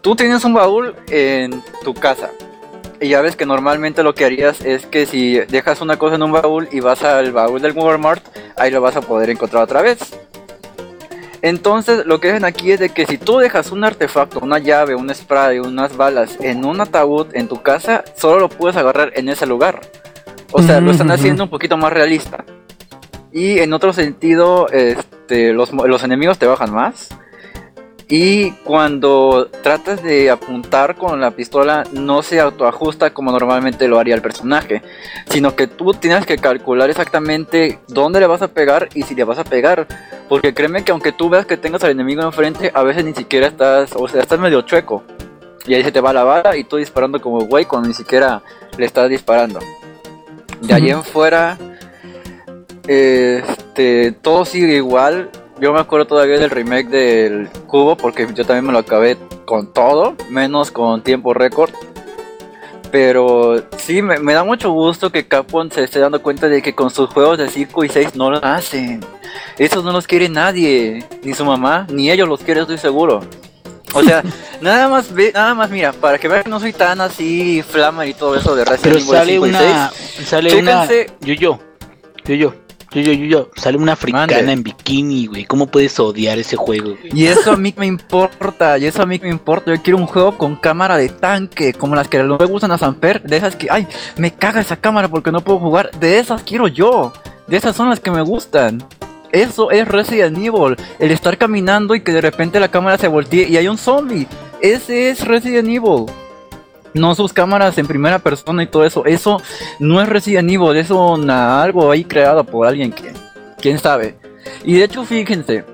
tú 0.00 0.14
tienes 0.14 0.44
un 0.44 0.54
baúl 0.54 0.94
en 1.08 1.62
tu 1.82 1.94
casa. 1.94 2.30
Y 3.02 3.08
ya 3.08 3.20
ves 3.20 3.34
que 3.34 3.46
normalmente 3.46 4.04
lo 4.04 4.14
que 4.14 4.24
harías 4.24 4.60
es 4.64 4.86
que 4.86 5.06
si 5.06 5.40
dejas 5.40 5.80
una 5.80 5.98
cosa 5.98 6.14
en 6.14 6.22
un 6.22 6.30
baúl 6.30 6.68
y 6.70 6.78
vas 6.78 7.02
al 7.02 7.32
baúl 7.32 7.60
del 7.60 7.72
Walmart, 7.72 8.24
ahí 8.56 8.70
lo 8.70 8.80
vas 8.80 8.94
a 8.94 9.00
poder 9.00 9.28
encontrar 9.28 9.64
otra 9.64 9.82
vez. 9.82 9.98
Entonces 11.42 12.06
lo 12.06 12.20
que 12.20 12.30
hacen 12.30 12.44
aquí 12.44 12.70
es 12.70 12.78
de 12.78 12.90
que 12.90 13.04
si 13.04 13.18
tú 13.18 13.38
dejas 13.38 13.72
un 13.72 13.82
artefacto, 13.82 14.38
una 14.38 14.60
llave, 14.60 14.94
un 14.94 15.12
spray, 15.12 15.58
unas 15.58 15.96
balas 15.96 16.38
en 16.40 16.64
un 16.64 16.80
ataúd 16.80 17.26
en 17.32 17.48
tu 17.48 17.60
casa, 17.60 18.04
solo 18.16 18.38
lo 18.38 18.48
puedes 18.48 18.76
agarrar 18.76 19.10
en 19.16 19.28
ese 19.28 19.46
lugar. 19.46 19.80
O 20.52 20.62
sea, 20.62 20.80
lo 20.80 20.92
están 20.92 21.08
Ujú. 21.08 21.14
haciendo 21.14 21.42
un 21.42 21.50
poquito 21.50 21.76
más 21.76 21.92
realista. 21.92 22.44
Y 23.32 23.58
en 23.58 23.72
otro 23.72 23.92
sentido, 23.92 24.68
este, 24.68 25.52
los, 25.52 25.72
los 25.72 26.04
enemigos 26.04 26.38
te 26.38 26.46
bajan 26.46 26.72
más. 26.72 27.08
Y 28.14 28.50
cuando 28.50 29.48
tratas 29.62 30.02
de 30.02 30.30
apuntar 30.30 30.96
con 30.96 31.18
la 31.18 31.30
pistola, 31.30 31.84
no 31.92 32.22
se 32.22 32.40
autoajusta 32.40 33.14
como 33.14 33.32
normalmente 33.32 33.88
lo 33.88 33.98
haría 33.98 34.14
el 34.14 34.20
personaje, 34.20 34.82
sino 35.30 35.56
que 35.56 35.66
tú 35.66 35.94
tienes 35.94 36.26
que 36.26 36.36
calcular 36.36 36.90
exactamente 36.90 37.78
dónde 37.88 38.20
le 38.20 38.26
vas 38.26 38.42
a 38.42 38.48
pegar 38.48 38.90
y 38.92 39.04
si 39.04 39.14
le 39.14 39.24
vas 39.24 39.38
a 39.38 39.44
pegar. 39.44 39.86
Porque 40.28 40.52
créeme 40.52 40.84
que 40.84 40.92
aunque 40.92 41.12
tú 41.12 41.30
veas 41.30 41.46
que 41.46 41.56
tengas 41.56 41.84
al 41.84 41.92
enemigo 41.92 42.20
enfrente, 42.20 42.70
a 42.74 42.82
veces 42.82 43.02
ni 43.02 43.14
siquiera 43.14 43.46
estás, 43.46 43.92
o 43.96 44.06
sea, 44.06 44.20
estás 44.20 44.38
medio 44.38 44.60
chueco. 44.60 45.02
Y 45.66 45.72
ahí 45.72 45.82
se 45.82 45.90
te 45.90 46.02
va 46.02 46.12
la 46.12 46.24
bala 46.24 46.54
y 46.54 46.64
tú 46.64 46.76
disparando 46.76 47.18
como 47.18 47.46
güey 47.46 47.64
cuando 47.64 47.88
ni 47.88 47.94
siquiera 47.94 48.42
le 48.76 48.84
estás 48.84 49.08
disparando. 49.08 49.58
De 50.60 50.74
ahí 50.74 50.90
Ujú. 50.90 50.98
en 50.98 51.02
fuera, 51.02 51.56
este, 52.86 54.12
todo 54.20 54.44
sigue 54.44 54.74
igual. 54.74 55.30
Yo 55.62 55.72
me 55.72 55.78
acuerdo 55.78 56.08
todavía 56.08 56.40
del 56.40 56.50
remake 56.50 56.88
del 56.88 57.48
Cubo 57.68 57.96
porque 57.96 58.26
yo 58.34 58.44
también 58.44 58.66
me 58.66 58.72
lo 58.72 58.80
acabé 58.80 59.16
con 59.44 59.72
todo, 59.72 60.16
menos 60.28 60.72
con 60.72 61.04
tiempo 61.04 61.34
récord. 61.34 61.70
Pero 62.90 63.62
sí, 63.76 64.02
me, 64.02 64.18
me 64.18 64.34
da 64.34 64.42
mucho 64.42 64.72
gusto 64.72 65.12
que 65.12 65.28
Capcom 65.28 65.70
se 65.70 65.84
esté 65.84 66.00
dando 66.00 66.20
cuenta 66.20 66.48
de 66.48 66.62
que 66.62 66.74
con 66.74 66.90
sus 66.90 67.10
juegos 67.10 67.38
de 67.38 67.48
5 67.48 67.84
y 67.84 67.88
6 67.88 68.16
no 68.16 68.32
lo 68.32 68.44
hacen. 68.44 69.04
Esos 69.56 69.84
no 69.84 69.92
los 69.92 70.08
quiere 70.08 70.28
nadie, 70.28 71.06
ni 71.22 71.32
su 71.32 71.44
mamá, 71.44 71.86
ni 71.92 72.10
ellos 72.10 72.28
los 72.28 72.40
quieren, 72.40 72.62
estoy 72.62 72.78
seguro. 72.78 73.20
O 73.94 74.02
sea, 74.02 74.24
nada 74.60 74.88
más 74.88 75.14
ve, 75.14 75.30
nada 75.32 75.54
más 75.54 75.70
mira, 75.70 75.92
para 75.92 76.18
que 76.18 76.26
vean 76.26 76.42
que 76.42 76.50
no 76.50 76.58
soy 76.58 76.72
tan 76.72 77.00
así 77.00 77.62
flammer 77.62 78.08
y 78.08 78.14
todo 78.14 78.34
eso 78.34 78.56
de 78.56 78.64
Resident 78.64 78.82
Pero 78.82 78.96
Evil 78.96 79.06
sale 79.06 79.32
5 79.32 79.46
y 79.46 79.48
una. 79.48 79.90
6. 79.94 80.28
Sale 80.28 80.56
una. 80.56 80.88
Yo, 81.20 81.34
yo. 81.34 81.60
Yo, 82.24 82.34
yo. 82.34 82.61
Yo, 82.94 83.00
yo, 83.00 83.12
yo, 83.12 83.24
yo. 83.24 83.50
Sale 83.56 83.78
una 83.78 83.92
africana 83.92 84.26
Mande. 84.26 84.52
en 84.52 84.62
bikini, 84.62 85.26
güey. 85.26 85.44
¿Cómo 85.44 85.66
puedes 85.66 85.98
odiar 85.98 86.38
ese 86.38 86.56
juego, 86.56 86.96
güey? 87.00 87.10
Y 87.14 87.26
eso 87.26 87.52
a 87.52 87.56
mí 87.56 87.74
me 87.76 87.86
importa, 87.86 88.76
y 88.78 88.86
eso 88.86 89.02
a 89.02 89.06
mí 89.06 89.18
me 89.22 89.30
importa. 89.30 89.74
Yo 89.74 89.82
quiero 89.82 89.98
un 89.98 90.06
juego 90.06 90.36
con 90.36 90.56
cámara 90.56 90.96
de 90.96 91.08
tanque, 91.08 91.72
como 91.72 91.94
las 91.94 92.08
que 92.08 92.22
no 92.22 92.36
me 92.38 92.46
gustan 92.46 92.70
a 92.72 92.78
Samper. 92.78 93.22
De 93.22 93.36
esas 93.36 93.56
que, 93.56 93.68
ay, 93.70 93.86
me 94.16 94.32
caga 94.32 94.60
esa 94.60 94.76
cámara 94.76 95.08
porque 95.08 95.32
no 95.32 95.40
puedo 95.40 95.58
jugar. 95.58 95.90
De 95.98 96.18
esas 96.18 96.42
quiero 96.42 96.68
yo. 96.68 97.12
De 97.46 97.56
esas 97.56 97.74
son 97.74 97.88
las 97.88 98.00
que 98.00 98.10
me 98.10 98.22
gustan. 98.22 98.84
Eso 99.32 99.70
es 99.70 99.88
Resident 99.88 100.36
Evil. 100.36 100.76
El 100.98 101.10
estar 101.10 101.38
caminando 101.38 101.94
y 101.94 102.02
que 102.02 102.12
de 102.12 102.20
repente 102.20 102.60
la 102.60 102.68
cámara 102.68 102.98
se 102.98 103.08
voltee 103.08 103.48
y 103.48 103.56
hay 103.56 103.66
un 103.66 103.78
zombie. 103.78 104.26
Ese 104.60 105.08
es 105.10 105.26
Resident 105.26 105.68
Evil. 105.68 106.06
No 106.94 107.14
sus 107.14 107.32
cámaras 107.32 107.78
en 107.78 107.86
primera 107.86 108.18
persona 108.18 108.62
y 108.62 108.66
todo 108.66 108.84
eso. 108.84 109.04
Eso 109.06 109.40
no 109.78 110.00
es 110.02 110.08
Resident 110.08 110.50
Evil. 110.50 110.76
Eso 110.76 111.16
na- 111.16 111.62
algo 111.62 111.90
ahí 111.90 112.04
creado 112.04 112.44
por 112.44 112.66
alguien 112.66 112.92
que, 112.92 113.12
quién 113.60 113.78
sabe. 113.78 114.16
Y 114.64 114.74
de 114.74 114.84
hecho, 114.84 115.04
fíjense, 115.04 115.64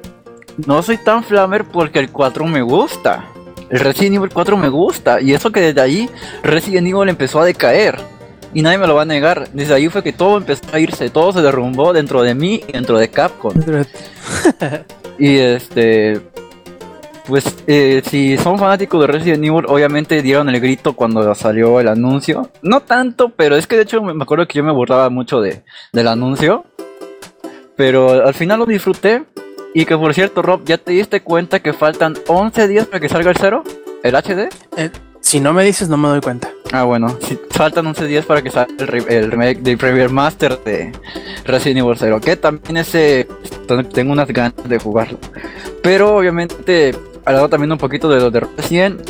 no 0.67 0.83
soy 0.83 0.99
tan 0.99 1.25
flamer 1.25 1.65
porque 1.65 1.99
el 1.99 2.11
4 2.11 2.45
me 2.47 2.63
gusta. 2.63 3.25
El 3.71 3.81
Resident 3.81 4.17
Evil 4.17 4.31
4 4.33 4.57
me 4.57 4.69
gusta. 4.69 5.21
Y 5.21 5.33
eso 5.35 5.51
que 5.51 5.61
desde 5.61 5.81
ahí 5.81 6.09
Resident 6.43 6.87
Evil 6.87 7.09
empezó 7.09 7.41
a 7.41 7.45
decaer. 7.45 7.99
Y 8.55 8.63
nadie 8.63 8.79
me 8.79 8.87
lo 8.87 8.95
va 8.95 9.03
a 9.03 9.05
negar. 9.05 9.49
Desde 9.53 9.75
ahí 9.75 9.89
fue 9.89 10.03
que 10.03 10.13
todo 10.13 10.39
empezó 10.39 10.63
a 10.73 10.79
irse. 10.79 11.11
Todo 11.11 11.33
se 11.33 11.43
derrumbó 11.43 11.93
dentro 11.93 12.23
de 12.23 12.35
mí 12.35 12.63
y 12.67 12.73
dentro 12.73 12.97
de 12.99 13.09
Capcom. 13.11 13.53
Y 15.19 15.37
este. 15.39 16.21
Pues 17.29 17.45
eh, 17.67 18.01
si 18.09 18.39
son 18.39 18.59
fanáticos 18.59 19.03
de 19.03 19.07
Resident 19.07 19.45
Evil, 19.45 19.67
obviamente 19.69 20.23
dieron 20.23 20.49
el 20.49 20.59
grito 20.61 20.95
cuando 20.95 21.35
salió 21.35 21.79
el 21.79 21.89
anuncio. 21.89 22.49
No 22.63 22.81
tanto, 22.81 23.29
pero 23.29 23.55
es 23.55 23.67
que 23.67 23.77
de 23.77 23.83
hecho 23.83 24.03
me 24.03 24.23
acuerdo 24.23 24.49
que 24.49 24.57
yo 24.57 24.65
me 24.65 24.73
burlaba 24.73 25.11
mucho 25.11 25.43
de, 25.43 25.63
del 25.93 26.09
anuncio. 26.09 26.65
Pero 27.77 28.27
al 28.27 28.33
final 28.33 28.61
lo 28.61 28.67
disfruté. 28.67 29.25
Y 29.75 29.85
que 29.85 29.97
por 29.99 30.15
cierto, 30.15 30.41
Rob, 30.41 30.65
¿ya 30.65 30.79
te 30.79 30.93
diste 30.93 31.21
cuenta 31.21 31.61
que 31.61 31.75
faltan 31.75 32.15
11 32.27 32.67
días 32.67 32.87
para 32.87 33.01
que 33.01 33.11
salga 33.11 33.31
el 33.31 33.37
cero? 33.37 33.63
¿El 34.03 34.15
HD? 34.15 34.49
Si 35.21 35.41
no 35.41 35.53
me 35.53 35.65
dices, 35.65 35.91
no 35.91 35.99
me 35.99 36.09
doy 36.09 36.23
cuenta. 36.23 36.51
Ah, 36.73 36.85
bueno, 36.85 37.15
faltan 37.51 37.87
11 37.87 38.07
días 38.07 38.25
para 38.25 38.41
que 38.41 38.51
salga 38.51 38.75
el 39.09 39.31
remake 39.31 39.61
de 39.61 39.77
Premier 39.77 40.09
Master 40.09 40.59
de 40.65 40.93
Resident 41.45 41.81
Evil 41.81 41.97
0, 41.99 42.21
que 42.23 42.37
también 42.37 42.79
ese 42.79 43.29
tengo 43.93 44.13
unas 44.13 44.29
ganas 44.29 44.55
de 44.67 44.79
jugarlo. 44.79 45.19
Pero 45.83 46.17
obviamente, 46.17 46.95
hablando 47.29 47.49
también 47.49 47.73
un 47.73 47.79
poquito 47.79 48.09
de 48.09 48.21
lo 48.21 48.31
de 48.31 48.41
Resident, 48.41 49.01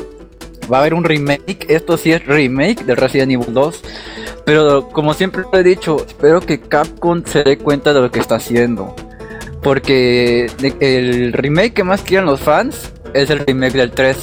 va 0.71 0.79
a 0.79 0.81
haber 0.81 0.95
un 0.95 1.05
remake, 1.05 1.67
esto 1.69 1.97
sí 1.97 2.13
es 2.13 2.25
remake 2.27 2.85
de 2.85 2.95
Resident 2.95 3.33
Evil 3.33 3.55
2. 3.55 3.83
Pero 4.45 4.89
como 4.89 5.15
siempre 5.15 5.43
lo 5.51 5.59
he 5.59 5.63
dicho, 5.63 6.05
espero 6.07 6.41
que 6.41 6.61
Capcom 6.61 7.23
se 7.25 7.43
dé 7.45 7.59
cuenta 7.59 7.93
de 7.93 8.01
lo 8.01 8.11
que 8.11 8.19
está 8.21 8.37
haciendo. 8.37 8.95
Porque 9.63 10.51
el 10.81 11.33
remake 11.33 11.75
que 11.75 11.85
más 11.85 12.03
quieren 12.03 12.27
los 12.27 12.41
fans 12.41 12.93
es 13.15 13.31
el 13.31 13.41
remake 13.41 13.75
del 13.75 13.91
3. 13.91 14.17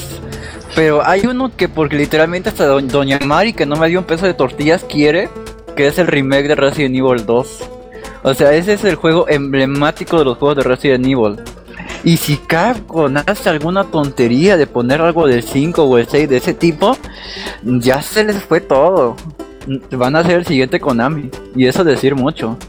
Pero 0.75 1.05
hay 1.05 1.25
uno 1.25 1.51
que 1.55 1.67
porque 1.69 1.95
literalmente 1.95 2.49
hasta 2.49 2.65
do- 2.65 2.81
Doña 2.81 3.19
Mari 3.23 3.53
que 3.53 3.65
no 3.65 3.75
me 3.75 3.87
dio 3.87 3.99
un 3.99 4.05
peso 4.05 4.25
de 4.25 4.33
tortillas 4.33 4.83
quiere, 4.83 5.29
que 5.75 5.87
es 5.87 5.99
el 5.99 6.07
remake 6.07 6.47
de 6.47 6.55
Resident 6.55 6.95
Evil 6.95 7.25
2. 7.25 7.59
O 8.23 8.33
sea, 8.33 8.53
ese 8.53 8.73
es 8.73 8.83
el 8.83 8.95
juego 8.95 9.27
emblemático 9.29 10.17
de 10.17 10.25
los 10.25 10.37
juegos 10.37 10.57
de 10.57 10.63
Resident 10.63 11.05
Evil. 11.05 11.35
Y 12.03 12.17
si 12.17 12.37
Capcom 12.37 13.15
hace 13.25 13.49
alguna 13.49 13.85
tontería 13.85 14.57
de 14.57 14.67
poner 14.67 15.01
algo 15.01 15.27
del 15.27 15.43
5 15.43 15.83
o 15.83 15.97
el 15.97 16.07
6 16.07 16.29
de 16.29 16.37
ese 16.37 16.53
tipo, 16.53 16.97
ya 17.63 18.01
se 18.01 18.23
les 18.23 18.43
fue 18.43 18.61
todo. 18.61 19.15
Van 19.91 20.15
a 20.15 20.23
ser 20.23 20.39
el 20.39 20.45
siguiente 20.45 20.79
Konami. 20.79 21.31
Y 21.55 21.65
eso 21.65 21.83
decir 21.83 22.15
mucho. 22.15 22.57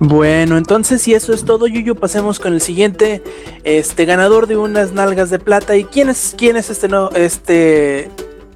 Bueno, 0.00 0.56
entonces 0.56 1.02
si 1.02 1.12
eso 1.12 1.32
es 1.32 1.44
todo, 1.44 1.66
Yuyu, 1.66 1.96
pasemos 1.96 2.38
con 2.38 2.54
el 2.54 2.60
siguiente 2.60 3.20
este 3.64 4.04
ganador 4.04 4.46
de 4.46 4.56
unas 4.56 4.92
nalgas 4.92 5.28
de 5.28 5.40
plata. 5.40 5.76
¿Y 5.76 5.84
quién 5.84 6.08
es, 6.08 6.36
quién 6.38 6.56
es 6.56 6.70
este 6.70 6.86
no, 6.86 7.10
este 7.10 8.08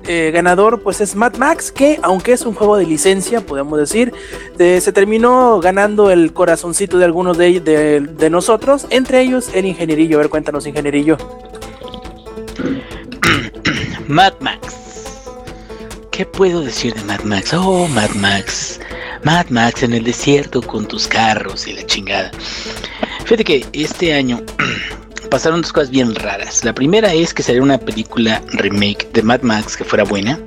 eh, 0.07 0.31
ganador? 0.33 0.83
Pues 0.83 1.01
es 1.01 1.15
Mad 1.15 1.37
Max, 1.37 1.73
que 1.73 1.99
aunque 2.03 2.33
es 2.33 2.43
un 2.43 2.55
juego 2.55 2.77
de 2.77 2.87
licencia, 2.87 3.41
podemos 3.41 3.79
decir, 3.79 4.13
se 4.57 4.93
terminó 4.93 5.61
ganando 5.61 6.11
el 6.11 6.33
corazoncito 6.33 6.99
de 6.99 7.05
algunos 7.05 7.39
de, 7.39 7.61
de, 7.61 8.01
de 8.01 8.31
nosotros, 8.31 8.87
entre 8.91 9.21
ellos 9.21 9.51
el 9.55 9.67
ingenierillo. 9.67 10.19
A 10.19 10.23
ver, 10.23 10.31
cuéntanos, 10.31 10.67
ingenierillo. 10.67 11.17
Mad 14.09 14.35
Max. 14.41 14.83
¿Qué 16.11 16.27
puedo 16.27 16.61
decir 16.61 16.93
de 16.95 17.03
Mad 17.05 17.23
Max? 17.23 17.55
Oh, 17.55 17.89
Mad 17.89 18.11
Max. 18.11 18.81
Mad 19.25 19.47
Max 19.49 19.83
en 19.83 19.95
el 19.95 20.05
desierto 20.05 20.61
con 20.61 20.87
tus 20.87 21.09
carros 21.09 21.67
y 21.67 21.73
la 21.73 21.87
chingada. 21.87 22.31
Fíjate 23.25 23.45
que 23.45 23.67
este 23.73 24.13
año 24.13 24.41
pasaron 25.33 25.63
dos 25.63 25.73
cosas 25.73 25.89
bien 25.89 26.15
raras. 26.15 26.63
La 26.63 26.75
primera 26.75 27.15
es 27.15 27.33
que 27.33 27.43
salió 27.43 27.63
una 27.63 27.79
película 27.79 28.43
remake 28.53 29.11
de 29.15 29.23
Mad 29.23 29.41
Max 29.41 29.79
que 29.79 29.83
fuera 29.83 30.05
buena. 30.05 30.39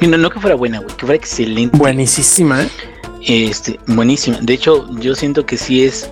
No, 0.00 0.18
no 0.18 0.28
que 0.28 0.40
fuera 0.40 0.56
buena, 0.56 0.80
güey, 0.80 0.92
que 0.96 1.06
fuera 1.06 1.14
excelente. 1.14 1.78
Buenísima, 1.78 2.64
¿eh? 2.64 2.68
Este, 3.24 3.78
buenísima. 3.86 4.38
De 4.42 4.54
hecho, 4.54 4.90
yo 4.98 5.14
siento 5.14 5.46
que 5.46 5.56
sí 5.56 5.84
es 5.84 6.10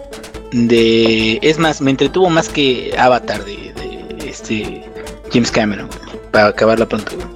de. 0.52 1.40
Es 1.42 1.58
más, 1.58 1.80
me 1.80 1.90
entretuvo 1.90 2.30
más 2.30 2.48
que 2.48 2.94
Avatar 2.96 3.44
de, 3.44 3.72
de 3.74 4.28
este 4.28 4.84
James 5.32 5.50
Cameron, 5.50 5.88
güey, 5.88 6.20
para 6.30 6.46
acabarla 6.46 6.86
pronto. 6.86 7.10
güey. 7.16 7.26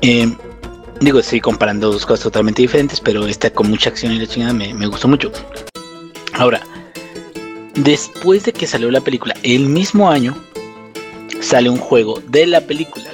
Eh, 0.00 0.36
digo, 1.00 1.20
estoy 1.20 1.40
comparando 1.40 1.92
dos 1.92 2.04
cosas 2.04 2.24
totalmente 2.24 2.62
diferentes, 2.62 2.98
pero 2.98 3.28
esta 3.28 3.48
con 3.50 3.70
mucha 3.70 3.90
acción 3.90 4.12
y 4.12 4.18
la 4.18 4.26
chingada 4.26 4.54
me, 4.54 4.74
me 4.74 4.88
gustó 4.88 5.06
mucho. 5.06 5.30
Ahora, 6.32 6.60
después 7.74 8.44
de 8.44 8.52
que 8.52 8.66
salió 8.66 8.90
la 8.90 9.00
película, 9.00 9.34
el 9.42 9.66
mismo 9.68 10.10
año 10.10 10.36
sale 11.40 11.68
un 11.68 11.78
juego 11.78 12.22
de 12.28 12.46
la 12.46 12.60
película. 12.60 13.04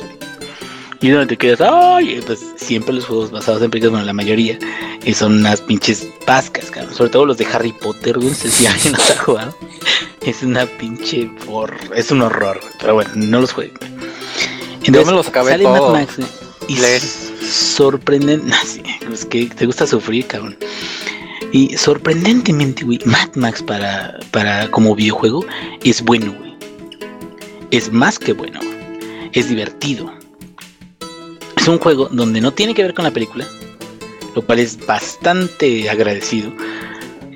Y 1.00 1.10
donde 1.10 1.26
te 1.28 1.36
quedas, 1.36 1.60
ay, 1.60 2.20
pues 2.26 2.40
siempre 2.56 2.92
los 2.92 3.06
juegos 3.06 3.30
basados 3.30 3.62
en 3.62 3.70
películas, 3.70 3.92
bueno, 3.92 4.06
la 4.06 4.12
mayoría, 4.12 4.58
y 5.04 5.14
son 5.14 5.36
unas 5.36 5.60
pinches 5.60 6.08
pascas, 6.26 6.72
cabrón. 6.72 6.92
Sobre 6.92 7.10
todo 7.10 7.24
los 7.24 7.38
de 7.38 7.46
Harry 7.46 7.72
Potter, 7.72 8.18
no 8.18 8.34
sé 8.34 8.50
si 8.50 8.66
alguien 8.66 8.94
los 8.94 9.10
ha 9.10 9.16
jugado. 9.18 9.56
Es 10.22 10.42
una 10.42 10.66
pinche 10.66 11.30
por... 11.46 11.76
es 11.94 12.10
un 12.10 12.22
horror, 12.22 12.60
pero 12.80 12.94
bueno, 12.94 13.10
no 13.14 13.40
los 13.40 13.52
jueguen. 13.52 13.76
güey. 13.78 14.92
Yo 14.92 15.04
me 15.04 15.12
los 15.12 15.28
acabé 15.28 15.52
sale 15.52 15.64
Mad. 15.64 15.92
Max, 15.92 16.16
y 16.66 16.76
Les. 16.78 17.32
sorprenden, 17.48 18.50
sí, 18.66 18.82
es 19.10 19.24
que 19.24 19.46
te 19.46 19.66
gusta 19.66 19.86
sufrir, 19.86 20.26
cabrón. 20.26 20.56
Y 21.52 21.76
sorprendentemente, 21.76 22.84
güey, 22.84 22.98
Mad 23.04 23.34
Max 23.34 23.62
para, 23.62 24.18
para 24.30 24.70
como 24.70 24.94
videojuego 24.94 25.44
es 25.82 26.02
bueno, 26.02 26.34
güey. 26.38 26.54
Es 27.70 27.92
más 27.92 28.18
que 28.18 28.32
bueno. 28.32 28.60
Es 29.32 29.48
divertido. 29.48 30.12
Es 31.56 31.68
un 31.68 31.78
juego 31.78 32.08
donde 32.10 32.40
no 32.40 32.52
tiene 32.52 32.74
que 32.74 32.82
ver 32.82 32.94
con 32.94 33.04
la 33.04 33.10
película, 33.10 33.46
lo 34.34 34.42
cual 34.42 34.58
es 34.58 34.84
bastante 34.86 35.88
agradecido. 35.88 36.52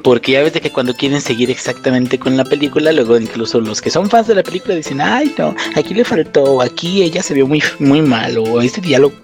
Porque 0.02 0.32
ya 0.32 0.42
ves 0.42 0.52
de 0.52 0.60
que 0.60 0.70
cuando 0.70 0.94
quieren 0.94 1.20
seguir 1.20 1.50
exactamente 1.50 2.18
con 2.18 2.36
la 2.36 2.44
película, 2.44 2.92
luego 2.92 3.18
incluso 3.18 3.60
los 3.60 3.80
que 3.80 3.90
son 3.90 4.10
fans 4.10 4.26
de 4.26 4.34
la 4.34 4.42
película 4.42 4.74
dicen, 4.74 5.00
ay 5.00 5.34
no, 5.38 5.54
aquí 5.76 5.94
le 5.94 6.04
faltó, 6.04 6.60
aquí 6.60 7.02
ella 7.02 7.22
se 7.22 7.34
vio 7.34 7.46
muy, 7.46 7.62
muy 7.78 8.02
mal, 8.02 8.36
o 8.38 8.60
este 8.60 8.80
diálogo. 8.80 9.14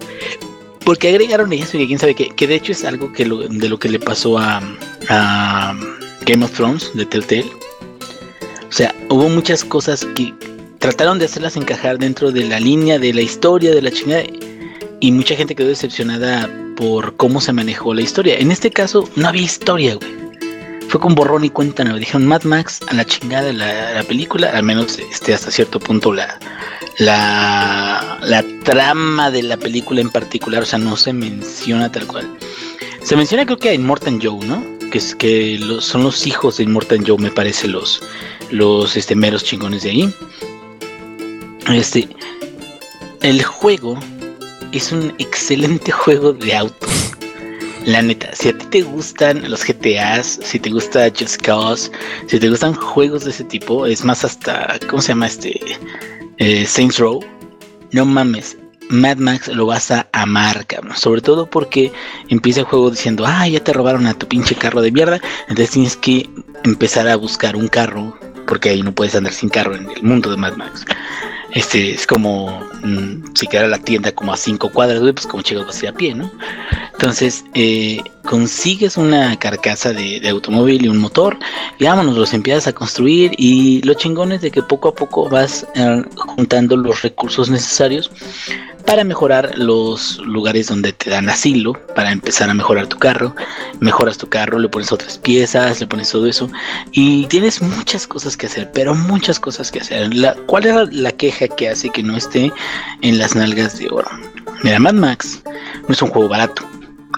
Porque 0.88 1.10
agregaron 1.10 1.52
eso 1.52 1.76
y 1.76 1.86
quién 1.86 1.98
sabe 1.98 2.14
qué, 2.14 2.30
que 2.30 2.46
de 2.46 2.54
hecho 2.54 2.72
es 2.72 2.82
algo 2.82 3.12
que 3.12 3.26
de 3.26 3.68
lo 3.68 3.78
que 3.78 3.90
le 3.90 4.00
pasó 4.00 4.38
a, 4.38 4.62
a 5.10 5.78
Game 6.24 6.42
of 6.42 6.50
Thrones 6.52 6.90
de 6.94 7.04
Telltale. 7.04 7.52
O 8.66 8.72
sea, 8.72 8.94
hubo 9.10 9.28
muchas 9.28 9.66
cosas 9.66 10.06
que 10.16 10.32
trataron 10.78 11.18
de 11.18 11.26
hacerlas 11.26 11.58
encajar 11.58 11.98
dentro 11.98 12.32
de 12.32 12.46
la 12.46 12.58
línea 12.58 12.98
de 12.98 13.12
la 13.12 13.20
historia 13.20 13.70
de 13.74 13.82
la 13.82 13.90
chingada 13.90 14.22
y 15.00 15.12
mucha 15.12 15.36
gente 15.36 15.54
quedó 15.54 15.68
decepcionada 15.68 16.48
por 16.74 17.14
cómo 17.18 17.42
se 17.42 17.52
manejó 17.52 17.92
la 17.92 18.00
historia. 18.00 18.38
En 18.38 18.50
este 18.50 18.70
caso 18.70 19.06
no 19.14 19.28
había 19.28 19.42
historia, 19.42 19.96
güey. 19.96 20.10
Fue 20.88 20.98
con 21.02 21.14
borrón 21.14 21.44
y 21.44 21.50
cuenta 21.50 21.84
nueva. 21.84 21.98
Dijeron 21.98 22.26
Mad 22.26 22.44
Max 22.44 22.80
a 22.88 22.94
la 22.94 23.04
chingada 23.04 23.52
la, 23.52 23.92
la 23.92 24.02
película, 24.04 24.52
al 24.52 24.62
menos 24.62 24.98
este 24.98 25.34
hasta 25.34 25.50
cierto 25.50 25.80
punto 25.80 26.14
la, 26.14 26.38
la, 26.98 28.18
la 28.22 28.44
trama 28.64 29.30
de 29.30 29.42
la 29.42 29.56
película 29.56 30.00
en 30.00 30.10
particular, 30.10 30.62
o 30.62 30.66
sea, 30.66 30.78
no 30.78 30.96
se 30.96 31.12
menciona 31.12 31.90
tal 31.90 32.06
cual. 32.06 32.28
Se 33.02 33.16
menciona 33.16 33.46
creo 33.46 33.58
que 33.58 33.70
a 33.70 33.74
Immortan 33.74 34.20
Joe, 34.20 34.44
¿no? 34.44 34.62
Que 34.90 34.98
es 34.98 35.14
que 35.14 35.58
son 35.80 36.02
los 36.02 36.26
hijos 36.26 36.56
de 36.56 36.64
Immortan 36.64 37.06
Joe, 37.06 37.18
me 37.18 37.30
parece, 37.30 37.68
los, 37.68 38.02
los 38.50 38.96
este, 38.96 39.14
meros 39.14 39.44
chingones 39.44 39.82
de 39.84 39.90
ahí. 39.90 40.14
Este, 41.72 42.08
el 43.22 43.42
juego 43.42 43.98
es 44.72 44.92
un 44.92 45.14
excelente 45.18 45.92
juego 45.92 46.32
de 46.32 46.56
autos. 46.56 46.90
La 47.86 48.02
neta, 48.02 48.28
si 48.34 48.50
a 48.50 48.58
ti 48.58 48.66
te 48.66 48.82
gustan 48.82 49.48
los 49.48 49.64
GTAs, 49.64 50.40
si 50.42 50.58
te 50.58 50.68
gusta 50.68 51.10
Just 51.16 51.40
Cause, 51.40 51.90
si 52.26 52.38
te 52.38 52.50
gustan 52.50 52.74
juegos 52.74 53.24
de 53.24 53.30
ese 53.30 53.44
tipo, 53.44 53.86
es 53.86 54.04
más 54.04 54.24
hasta, 54.24 54.78
¿cómo 54.90 55.00
se 55.00 55.08
llama 55.08 55.28
este? 55.28 55.58
Eh, 56.38 56.66
Saints 56.66 56.98
Row. 56.98 57.20
No 57.92 58.04
mames, 58.04 58.56
Mad 58.90 59.16
Max 59.16 59.48
lo 59.48 59.66
vas 59.66 59.90
a 59.90 60.08
amar, 60.12 60.66
cabrón. 60.66 60.96
Sobre 60.96 61.20
todo 61.20 61.48
porque 61.48 61.92
empieza 62.28 62.60
el 62.60 62.66
juego 62.66 62.90
diciendo, 62.90 63.24
ah, 63.26 63.46
ya 63.48 63.60
te 63.60 63.72
robaron 63.72 64.06
a 64.06 64.14
tu 64.14 64.26
pinche 64.26 64.54
carro 64.54 64.80
de 64.80 64.92
mierda. 64.92 65.20
Entonces 65.42 65.70
tienes 65.70 65.96
que 65.96 66.28
empezar 66.64 67.08
a 67.08 67.16
buscar 67.16 67.56
un 67.56 67.68
carro, 67.68 68.18
porque 68.46 68.70
ahí 68.70 68.82
no 68.82 68.94
puedes 68.94 69.14
andar 69.14 69.32
sin 69.32 69.48
carro 69.48 69.74
en 69.74 69.90
el 69.90 70.02
mundo 70.02 70.30
de 70.30 70.36
Mad 70.36 70.56
Max. 70.56 70.84
Este 71.52 71.92
es 71.92 72.06
como 72.06 72.60
mm, 72.82 73.34
si 73.34 73.46
quedara 73.46 73.68
la 73.68 73.78
tienda 73.78 74.12
como 74.12 74.32
a 74.32 74.36
cinco 74.36 74.70
cuadras, 74.70 75.00
güey, 75.00 75.12
pues 75.12 75.26
como 75.26 75.42
chicos 75.42 75.66
vas 75.66 75.82
a 75.82 75.92
pie, 75.92 76.14
¿no? 76.14 76.30
Entonces 76.92 77.44
eh, 77.54 78.02
consigues 78.24 78.96
una 78.96 79.38
carcasa 79.38 79.92
de, 79.92 80.20
de 80.20 80.28
automóvil 80.28 80.84
y 80.84 80.88
un 80.88 80.98
motor, 80.98 81.38
y 81.78 81.84
vámonos, 81.84 82.16
los 82.16 82.34
empiezas 82.34 82.66
a 82.66 82.72
construir. 82.72 83.32
Y 83.38 83.82
lo 83.82 83.94
chingón 83.94 84.32
es 84.32 84.42
de 84.42 84.50
que 84.50 84.62
poco 84.62 84.88
a 84.88 84.94
poco 84.94 85.28
vas 85.28 85.66
eh, 85.74 86.02
juntando 86.16 86.76
los 86.76 87.02
recursos 87.02 87.48
necesarios 87.50 88.10
para 88.88 89.04
mejorar 89.04 89.52
los 89.58 90.16
lugares 90.24 90.68
donde 90.68 90.94
te 90.94 91.10
dan 91.10 91.28
asilo, 91.28 91.74
para 91.94 92.10
empezar 92.10 92.48
a 92.48 92.54
mejorar 92.54 92.86
tu 92.86 92.96
carro. 92.96 93.36
Mejoras 93.80 94.16
tu 94.16 94.30
carro, 94.30 94.58
le 94.58 94.70
pones 94.70 94.90
otras 94.90 95.18
piezas, 95.18 95.78
le 95.78 95.86
pones 95.86 96.10
todo 96.10 96.26
eso. 96.26 96.48
Y 96.92 97.26
tienes 97.26 97.60
muchas 97.60 98.06
cosas 98.06 98.34
que 98.34 98.46
hacer, 98.46 98.70
pero 98.72 98.94
muchas 98.94 99.38
cosas 99.38 99.70
que 99.70 99.80
hacer. 99.80 100.14
La, 100.14 100.34
¿Cuál 100.46 100.64
era 100.64 100.86
la 100.90 101.12
queja 101.12 101.48
que 101.48 101.68
hace 101.68 101.90
que 101.90 102.02
no 102.02 102.16
esté 102.16 102.50
en 103.02 103.18
las 103.18 103.36
nalgas 103.36 103.78
de 103.78 103.88
oro? 103.90 104.08
Mira, 104.62 104.78
Mad 104.78 104.94
Max 104.94 105.42
no 105.86 105.92
es 105.92 106.00
un 106.00 106.08
juego 106.08 106.30
barato. 106.30 106.66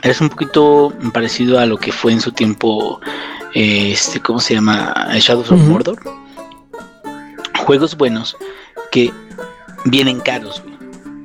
Es 0.03 0.21
un 0.21 0.29
poquito 0.29 0.93
parecido 1.12 1.61
a 1.61 1.66
lo 1.66 1.79
que 1.79 1.93
fue 1.93 2.11
en 2.11 2.21
su 2.21 2.33
tiempo, 2.33 3.01
eh, 3.55 3.93
este, 3.93 4.18
¿cómo 4.18 4.41
se 4.41 4.55
llama? 4.55 4.93
Shadows 5.21 5.53
of. 5.53 5.61
Mordor. 5.61 6.01
Juegos 7.64 7.97
buenos 7.97 8.37
que 8.91 9.12
vienen 9.85 10.18
caros, 10.18 10.61
güey. 10.64 10.80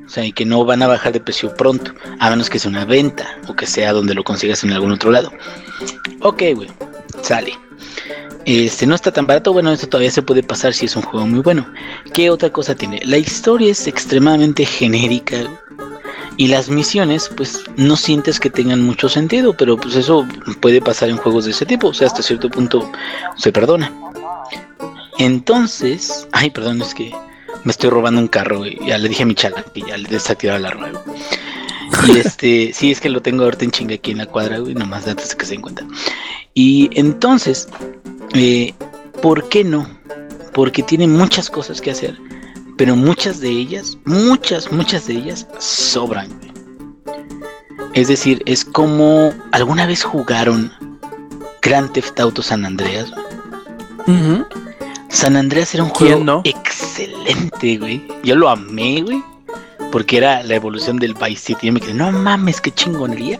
O 0.06 0.10
sea, 0.10 0.26
y 0.26 0.32
que 0.32 0.46
no 0.46 0.64
van 0.66 0.84
a 0.84 0.88
bajar 0.88 1.14
de 1.14 1.20
precio 1.20 1.54
pronto, 1.56 1.94
a 2.20 2.30
menos 2.30 2.50
que 2.50 2.60
sea 2.60 2.70
una 2.70 2.86
venta 2.86 3.38
o 3.48 3.56
que 3.56 3.66
sea 3.66 3.92
donde 3.92 4.14
lo 4.14 4.24
consigas 4.24 4.64
en 4.64 4.72
algún 4.72 4.92
otro 4.92 5.12
lado. 5.12 5.32
Ok, 6.22 6.44
güey, 6.56 6.70
sale. 7.22 7.58
Este 8.46 8.86
no 8.86 8.94
está 8.94 9.12
tan 9.12 9.26
barato, 9.26 9.52
bueno, 9.54 9.72
esto 9.72 9.90
todavía 9.90 10.12
se 10.12 10.22
puede 10.22 10.44
pasar 10.44 10.74
si 10.74 10.86
es 10.86 10.96
un 10.96 11.02
juego 11.02 11.26
muy 11.26 11.40
bueno. 11.40 11.68
¿Qué 12.14 12.30
otra 12.30 12.52
cosa 12.52 12.76
tiene? 12.76 13.02
La 13.04 13.18
historia 13.18 13.72
es 13.72 13.88
extremadamente 13.88 14.66
genérica 14.66 15.38
y 16.38 16.48
las 16.48 16.70
misiones, 16.70 17.32
pues 17.36 17.64
no 17.76 17.96
sientes 17.96 18.40
que 18.40 18.52
tengan 18.52 18.82
mucho 18.82 19.10
sentido, 19.10 19.56
pero 19.58 19.78
pues 19.78 19.96
eso 19.96 20.28
puede 20.60 20.82
pasar 20.82 21.10
en 21.10 21.18
juegos 21.18 21.46
de 21.46 21.52
ese 21.52 21.66
tipo, 21.66 21.88
o 21.88 21.94
sea, 21.94 22.08
hasta 22.08 22.22
cierto 22.22 22.50
punto 22.50 22.92
se 23.36 23.52
perdona. 23.52 23.92
Entonces, 25.18 26.28
ay, 26.34 26.50
perdón, 26.52 26.82
es 26.82 26.94
que 26.94 27.12
me 27.66 27.72
estoy 27.72 27.90
robando 27.90 28.22
un 28.22 28.28
carro, 28.28 28.60
güey. 28.60 28.78
Ya 28.86 28.98
le 28.98 29.10
dije 29.10 29.24
a 29.24 29.26
mi 29.26 29.36
chala 29.36 29.64
que 29.64 29.82
ya 29.82 29.98
le 29.98 30.08
desactivara 30.08 30.60
la 30.60 30.74
güey. 30.74 30.94
Y 32.08 32.18
este, 32.20 32.72
sí, 32.74 32.92
es 32.92 33.02
que 33.02 33.10
lo 33.10 33.22
tengo 33.22 33.44
ahorita 33.44 33.66
en 33.66 33.72
chinga 33.72 33.96
aquí 33.96 34.12
en 34.12 34.20
la 34.20 34.28
cuadra, 34.28 34.60
güey, 34.60 34.76
nomás 34.76 35.08
antes 35.08 35.30
de 35.30 35.36
que 35.36 35.46
se 35.46 35.52
den 35.54 35.62
cuenta. 35.62 35.86
Y 36.54 36.90
entonces, 36.94 37.68
eh, 38.34 38.74
¿por 39.22 39.50
qué 39.50 39.64
no? 39.64 39.90
Porque 40.54 40.84
tiene 40.84 41.08
muchas 41.08 41.50
cosas 41.50 41.82
que 41.82 41.92
hacer, 41.92 42.18
pero 42.78 42.96
muchas 42.96 43.42
de 43.42 43.50
ellas, 43.50 43.98
muchas, 44.06 44.72
muchas 44.72 45.08
de 45.08 45.16
ellas 45.16 45.48
sobran. 45.58 46.30
güey. 46.38 46.52
Es 47.94 48.10
decir, 48.10 48.44
es 48.46 48.64
como 48.64 49.34
alguna 49.52 49.88
vez 49.88 50.04
jugaron 50.04 50.72
Grand 51.64 51.92
Theft 51.94 52.20
Auto 52.20 52.44
San 52.44 52.64
Andreas. 52.64 53.12
Ujú. 54.06 54.46
San 55.16 55.38
Andreas 55.38 55.74
era 55.74 55.86
un 55.86 55.92
¿Quién 55.92 56.10
juego 56.10 56.24
no? 56.26 56.42
excelente, 56.44 57.78
güey. 57.78 58.06
Yo 58.24 58.36
lo 58.36 58.50
amé, 58.50 59.02
güey. 59.02 59.24
Porque 59.90 60.18
era 60.18 60.44
la 60.44 60.56
evolución 60.56 60.98
del 60.98 61.14
Vice 61.14 61.42
City. 61.42 61.68
Yo 61.68 61.74
me 61.74 61.80
quedé, 61.80 61.94
no 61.94 62.12
mames, 62.12 62.60
qué 62.60 62.70
chingonería. 62.70 63.40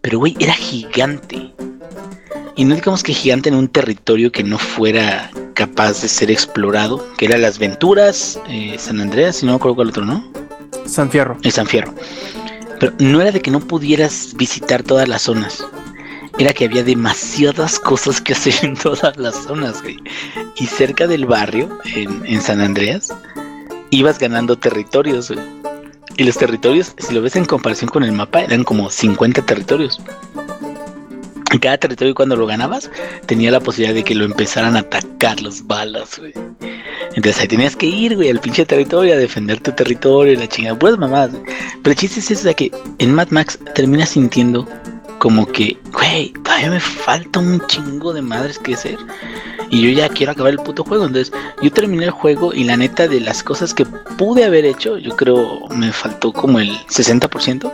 Pero, 0.00 0.20
güey, 0.20 0.36
era 0.38 0.54
gigante. 0.54 1.52
Y 2.54 2.64
no 2.64 2.76
digamos 2.76 3.02
que 3.02 3.12
gigante 3.12 3.48
en 3.48 3.56
un 3.56 3.66
territorio 3.66 4.30
que 4.30 4.44
no 4.44 4.58
fuera 4.58 5.32
capaz 5.54 6.02
de 6.02 6.08
ser 6.08 6.30
explorado. 6.30 7.04
Que 7.16 7.24
era 7.24 7.36
las 7.36 7.58
Venturas, 7.58 8.38
eh, 8.48 8.76
San 8.78 9.00
Andreas, 9.00 9.36
si 9.36 9.46
no 9.46 9.52
me 9.52 9.56
acuerdo 9.56 9.74
cuál 9.74 9.88
otro, 9.88 10.04
¿no? 10.04 10.24
San 10.86 11.10
Fierro. 11.10 11.36
San 11.50 11.66
Fierro. 11.66 11.92
Pero 12.78 12.92
no 13.00 13.20
era 13.20 13.32
de 13.32 13.40
que 13.40 13.50
no 13.50 13.58
pudieras 13.58 14.34
visitar 14.36 14.84
todas 14.84 15.08
las 15.08 15.22
zonas. 15.22 15.64
Era 16.38 16.52
que 16.52 16.64
había 16.64 16.84
demasiadas 16.84 17.78
cosas 17.78 18.20
que 18.20 18.32
hacer 18.32 18.54
en 18.62 18.76
todas 18.76 19.16
las 19.16 19.34
zonas, 19.44 19.82
güey. 19.82 19.98
Y 20.56 20.66
cerca 20.66 21.06
del 21.06 21.26
barrio, 21.26 21.68
en, 21.94 22.24
en 22.26 22.40
San 22.40 22.60
Andreas, 22.60 23.12
ibas 23.90 24.18
ganando 24.18 24.56
territorios, 24.56 25.30
güey. 25.30 25.40
Y 26.16 26.24
los 26.24 26.36
territorios, 26.36 26.94
si 26.98 27.14
lo 27.14 27.22
ves 27.22 27.36
en 27.36 27.46
comparación 27.46 27.88
con 27.90 28.04
el 28.04 28.12
mapa, 28.12 28.42
eran 28.42 28.64
como 28.64 28.90
50 28.90 29.42
territorios. 29.42 30.00
Y 31.52 31.58
cada 31.58 31.78
territorio 31.78 32.14
cuando 32.14 32.36
lo 32.36 32.46
ganabas 32.46 32.90
tenía 33.26 33.50
la 33.50 33.60
posibilidad 33.60 33.94
de 33.94 34.04
que 34.04 34.14
lo 34.14 34.24
empezaran 34.24 34.76
a 34.76 34.80
atacar 34.80 35.40
los 35.42 35.66
balas, 35.66 36.18
güey. 36.18 36.32
Entonces 37.14 37.40
ahí 37.40 37.48
tenías 37.48 37.74
que 37.74 37.86
ir, 37.86 38.14
güey, 38.14 38.30
al 38.30 38.38
pinche 38.38 38.64
territorio 38.64 39.14
a 39.14 39.16
defender 39.16 39.60
tu 39.60 39.72
territorio 39.72 40.38
la 40.38 40.46
chingada. 40.46 40.78
Pues 40.78 40.96
mamadas. 40.96 41.32
güey. 41.32 41.42
Pero 41.82 41.92
el 41.92 41.96
chiste 41.96 42.20
es 42.20 42.30
eso 42.30 42.46
de 42.46 42.54
que 42.54 42.70
en 42.98 43.14
Mad 43.14 43.28
Max 43.30 43.58
terminas 43.74 44.10
sintiendo 44.10 44.68
como 45.20 45.46
que, 45.46 45.76
güey, 45.92 46.32
todavía 46.42 46.70
me 46.70 46.80
falta 46.80 47.38
un 47.40 47.60
chingo 47.66 48.12
de 48.14 48.22
madres 48.22 48.58
que 48.58 48.72
hacer. 48.74 48.96
Y 49.68 49.82
yo 49.82 49.90
ya 49.90 50.08
quiero 50.08 50.32
acabar 50.32 50.50
el 50.52 50.58
puto 50.58 50.82
juego. 50.82 51.04
Entonces, 51.06 51.30
yo 51.62 51.70
terminé 51.70 52.04
el 52.06 52.10
juego 52.10 52.54
y 52.54 52.64
la 52.64 52.76
neta 52.78 53.06
de 53.06 53.20
las 53.20 53.42
cosas 53.42 53.74
que 53.74 53.84
pude 53.84 54.44
haber 54.44 54.64
hecho, 54.64 54.96
yo 54.96 55.14
creo 55.14 55.68
me 55.68 55.92
faltó 55.92 56.32
como 56.32 56.58
el 56.58 56.70
60%. 56.88 57.70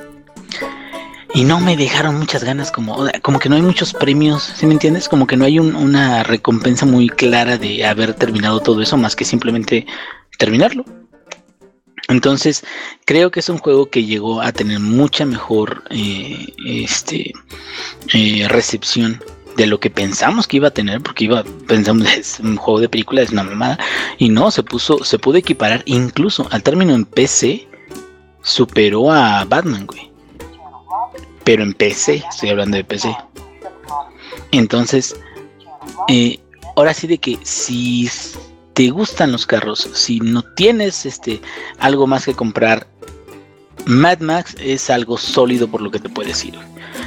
Y 1.34 1.44
no 1.44 1.60
me 1.60 1.76
dejaron 1.76 2.18
muchas 2.18 2.42
ganas, 2.42 2.70
como, 2.72 3.06
como 3.22 3.38
que 3.38 3.48
no 3.48 3.54
hay 3.56 3.62
muchos 3.62 3.92
premios, 3.92 4.42
¿sí 4.42 4.66
me 4.66 4.72
entiendes? 4.72 5.08
Como 5.08 5.26
que 5.26 5.36
no 5.36 5.44
hay 5.44 5.58
un- 5.58 5.76
una 5.76 6.22
recompensa 6.24 6.84
muy 6.84 7.08
clara 7.08 7.58
de 7.58 7.86
haber 7.86 8.14
terminado 8.14 8.60
todo 8.60 8.82
eso, 8.82 8.96
más 8.96 9.14
que 9.14 9.24
simplemente 9.24 9.86
terminarlo. 10.38 10.84
Entonces, 12.08 12.64
creo 13.04 13.30
que 13.30 13.40
es 13.40 13.48
un 13.48 13.58
juego 13.58 13.90
que 13.90 14.04
llegó 14.04 14.40
a 14.40 14.52
tener 14.52 14.78
mucha 14.78 15.26
mejor 15.26 15.82
eh, 15.90 16.54
este, 16.64 17.32
eh, 18.14 18.46
recepción 18.48 19.20
de 19.56 19.66
lo 19.66 19.80
que 19.80 19.90
pensamos 19.90 20.46
que 20.46 20.58
iba 20.58 20.68
a 20.68 20.72
tener, 20.72 21.00
porque 21.00 21.24
iba, 21.24 21.42
pensamos, 21.66 22.06
es 22.16 22.40
un 22.40 22.56
juego 22.56 22.80
de 22.80 22.88
película, 22.88 23.22
es 23.22 23.30
una 23.30 23.42
mamada, 23.42 23.78
y 24.18 24.28
no, 24.28 24.50
se 24.50 24.62
puso, 24.62 25.02
se 25.02 25.18
pudo 25.18 25.38
equiparar, 25.38 25.82
incluso 25.86 26.46
al 26.50 26.62
término 26.62 26.94
en 26.94 27.04
PC, 27.04 27.66
superó 28.42 29.10
a 29.10 29.44
Batman, 29.44 29.86
güey. 29.86 30.10
Pero 31.42 31.62
en 31.62 31.72
PC, 31.72 32.24
estoy 32.28 32.50
hablando 32.50 32.76
de 32.76 32.84
PC. 32.84 33.16
Entonces, 34.52 35.16
eh, 36.08 36.38
ahora 36.76 36.94
sí 36.94 37.06
de 37.06 37.18
que 37.18 37.38
si 37.42 38.08
te 38.76 38.90
gustan 38.90 39.32
los 39.32 39.46
carros, 39.46 39.88
si 39.94 40.20
no 40.20 40.42
tienes 40.42 41.06
este 41.06 41.40
algo 41.78 42.06
más 42.06 42.26
que 42.26 42.34
comprar, 42.34 42.86
Mad 43.86 44.18
Max 44.18 44.54
es 44.60 44.90
algo 44.90 45.16
sólido 45.16 45.66
por 45.66 45.80
lo 45.80 45.90
que 45.90 45.98
te 45.98 46.10
puedes 46.10 46.44
ir. 46.44 46.58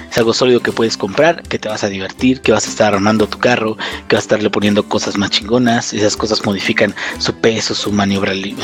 Es 0.09 0.17
algo 0.17 0.33
sólido 0.33 0.61
que 0.61 0.71
puedes 0.71 0.97
comprar, 0.97 1.43
que 1.43 1.59
te 1.59 1.69
vas 1.69 1.83
a 1.83 1.89
divertir, 1.89 2.41
que 2.41 2.51
vas 2.51 2.65
a 2.65 2.69
estar 2.69 2.95
armando 2.95 3.27
tu 3.27 3.37
carro, 3.37 3.77
que 4.07 4.15
vas 4.15 4.23
a 4.23 4.25
estarle 4.25 4.49
poniendo 4.49 4.89
cosas 4.89 5.15
más 5.15 5.29
chingonas. 5.29 5.93
Esas 5.93 6.17
cosas 6.17 6.43
modifican 6.43 6.95
su 7.19 7.35
peso, 7.35 7.75
su 7.75 7.91
maniobra, 7.91 8.33
em, 8.33 8.55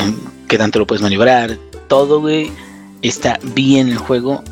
qué 0.48 0.58
tanto 0.58 0.80
lo 0.80 0.86
puedes 0.88 1.02
maniobrar. 1.02 1.56
Todo, 1.86 2.20
güey, 2.20 2.50
está 3.02 3.38
bien 3.54 3.88
el 3.88 3.98
juego. 3.98 4.42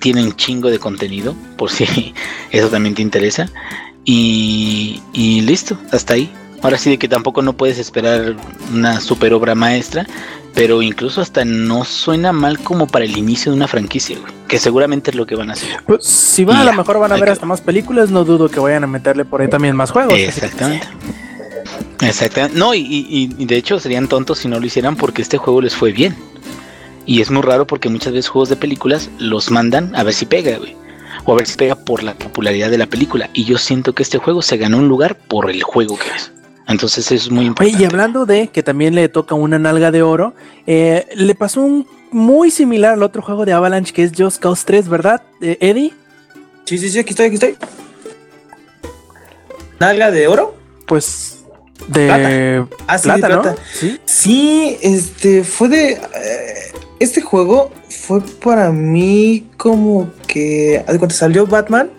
Tiene 0.00 0.22
un 0.22 0.34
chingo 0.36 0.70
de 0.70 0.78
contenido, 0.78 1.34
por 1.58 1.70
si 1.70 2.14
eso 2.50 2.68
también 2.68 2.94
te 2.94 3.02
interesa. 3.02 3.50
Y 4.06 5.02
listo, 5.42 5.76
hasta 5.92 6.14
ahí. 6.14 6.32
Ahora 6.64 6.78
sí 6.78 6.90
de 6.90 6.98
que 6.98 7.08
tampoco 7.08 7.42
no 7.42 7.52
puedes 7.52 7.78
esperar 7.78 8.34
una 8.72 9.00
super 9.00 9.32
obra 9.34 9.54
maestra, 9.54 10.06
pero 10.54 10.82
incluso 10.82 11.20
hasta 11.20 11.44
no 11.44 11.84
suena 11.84 12.32
mal 12.32 12.58
como 12.58 12.86
para 12.86 13.04
el 13.04 13.16
inicio 13.16 13.52
de 13.52 13.56
una 13.56 13.68
franquicia, 13.68 14.18
güey, 14.18 14.32
que 14.48 14.58
seguramente 14.58 15.10
es 15.10 15.16
lo 15.16 15.26
que 15.26 15.36
van 15.36 15.50
a 15.50 15.52
hacer. 15.52 15.82
Pues 15.86 16.04
si 16.06 16.44
van, 16.44 16.56
a 16.56 16.64
lo 16.64 16.72
mejor 16.72 16.98
van 16.98 17.12
a 17.12 17.16
ver 17.16 17.28
hasta 17.28 17.44
más 17.46 17.60
películas, 17.60 18.10
no 18.10 18.24
dudo 18.24 18.48
que 18.48 18.58
vayan 18.60 18.82
a 18.82 18.86
meterle 18.86 19.24
por 19.24 19.40
ahí 19.42 19.48
también 19.48 19.76
más 19.76 19.90
juegos. 19.90 20.14
Exactamente. 20.14 20.86
Exactamente. 22.00 22.58
No, 22.58 22.74
y, 22.74 22.80
y- 22.80 23.34
y 23.38 23.44
de 23.46 23.56
hecho 23.56 23.78
serían 23.78 24.08
tontos 24.08 24.38
si 24.38 24.48
no 24.48 24.58
lo 24.58 24.66
hicieran 24.66 24.96
porque 24.96 25.22
este 25.22 25.38
juego 25.38 25.60
les 25.60 25.74
fue 25.74 25.92
bien. 25.92 26.16
Y 27.06 27.20
es 27.20 27.30
muy 27.30 27.42
raro 27.42 27.66
porque 27.66 27.88
muchas 27.90 28.12
veces 28.14 28.28
juegos 28.28 28.48
de 28.48 28.56
películas 28.56 29.10
los 29.18 29.50
mandan 29.50 29.94
a 29.94 30.02
ver 30.02 30.14
si 30.14 30.24
pega, 30.26 30.56
güey. 30.58 30.74
O 31.26 31.32
a 31.32 31.36
ver 31.36 31.46
si 31.46 31.56
pega 31.56 31.74
por 31.76 32.02
la 32.02 32.14
popularidad 32.14 32.70
de 32.70 32.78
la 32.78 32.86
película. 32.86 33.28
Y 33.34 33.44
yo 33.44 33.58
siento 33.58 33.94
que 33.94 34.02
este 34.02 34.18
juego 34.18 34.40
se 34.42 34.56
ganó 34.56 34.78
un 34.78 34.88
lugar 34.88 35.16
por 35.18 35.50
el 35.50 35.62
juego 35.62 35.98
que 35.98 36.08
es. 36.16 36.32
Entonces 36.66 37.04
eso 37.06 37.14
es 37.14 37.30
muy 37.30 37.40
Oye, 37.40 37.46
importante. 37.48 37.82
y 37.82 37.84
hablando 37.84 38.26
de 38.26 38.48
que 38.48 38.62
también 38.62 38.94
le 38.94 39.08
toca 39.08 39.34
una 39.34 39.58
nalga 39.58 39.90
de 39.90 40.02
oro, 40.02 40.34
eh, 40.66 41.06
le 41.14 41.34
pasó 41.34 41.60
un 41.60 41.86
muy 42.10 42.50
similar 42.50 42.94
al 42.94 43.02
otro 43.02 43.20
juego 43.22 43.44
de 43.44 43.52
Avalanche 43.52 43.92
que 43.92 44.02
es 44.04 44.12
Just 44.16 44.38
Cause 44.40 44.64
3, 44.64 44.88
¿verdad, 44.88 45.22
eh, 45.40 45.58
Eddie? 45.60 45.92
Sí, 46.64 46.78
sí, 46.78 46.88
sí, 46.88 46.98
aquí 46.98 47.10
estoy, 47.10 47.26
aquí 47.26 47.34
estoy. 47.34 47.56
¿Nalga 49.80 50.10
de 50.10 50.26
oro? 50.28 50.54
Pues 50.86 51.44
de 51.88 52.64
Ah, 52.86 52.98
sí, 52.98 53.04
plata, 53.04 53.28
de 53.28 53.34
¿no? 53.34 53.42
plata. 53.42 53.62
Sí. 53.72 54.00
Sí, 54.04 54.78
este 54.80 55.44
fue 55.44 55.68
de. 55.68 55.90
eh, 55.92 56.72
este 57.00 57.20
juego 57.20 57.70
fue 57.90 58.20
para 58.42 58.70
mí 58.70 59.46
como 59.56 60.10
que. 60.26 60.82
Cuenta, 60.86 61.10
salió 61.10 61.46
Batman. 61.46 61.90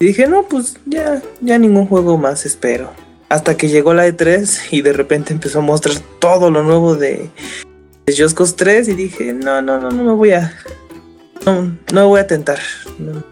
Y 0.00 0.06
dije, 0.06 0.26
no, 0.26 0.44
pues 0.44 0.76
ya, 0.86 1.20
ya 1.40 1.58
ningún 1.58 1.86
juego 1.86 2.16
más 2.16 2.46
espero. 2.46 2.90
Hasta 3.32 3.56
que 3.56 3.68
llegó 3.70 3.94
la 3.94 4.06
E3 4.06 4.68
y 4.72 4.82
de 4.82 4.92
repente 4.92 5.32
empezó 5.32 5.60
a 5.60 5.62
mostrar 5.62 5.96
todo 6.18 6.50
lo 6.50 6.62
nuevo 6.62 6.96
de, 6.96 7.30
de 8.04 8.14
Just 8.14 8.36
Cause 8.36 8.52
3. 8.56 8.88
Y 8.88 8.92
dije, 8.92 9.32
no, 9.32 9.62
no, 9.62 9.80
no, 9.80 9.88
no 9.88 10.04
me 10.04 10.12
voy 10.12 10.32
a. 10.32 10.52
No, 11.46 11.62
no 11.62 11.78
me 11.94 12.02
voy 12.02 12.20
a 12.20 12.26
tentar. 12.26 12.58
No, 12.98 13.24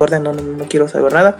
no, 0.00 0.18
no, 0.18 0.42
no 0.42 0.66
quiero 0.68 0.88
saber 0.88 1.12
nada. 1.12 1.38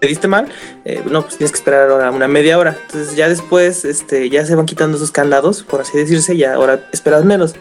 te 0.00 0.06
diste 0.08 0.28
mal, 0.28 0.48
eh, 0.84 1.02
no, 1.08 1.22
pues 1.22 1.36
tienes 1.36 1.52
que 1.52 1.58
esperar 1.58 1.90
ahora 1.90 2.10
una 2.10 2.26
media 2.26 2.58
hora. 2.58 2.76
Entonces 2.86 3.14
ya 3.14 3.28
después 3.28 3.84
este, 3.84 4.30
ya 4.30 4.44
se 4.46 4.54
van 4.54 4.66
quitando 4.66 4.96
esos 4.96 5.12
candados, 5.12 5.62
por 5.62 5.82
así 5.82 5.96
decirse, 5.96 6.34
y 6.34 6.44
ahora 6.44 6.88
esperas 6.92 7.24
menos. 7.24 7.54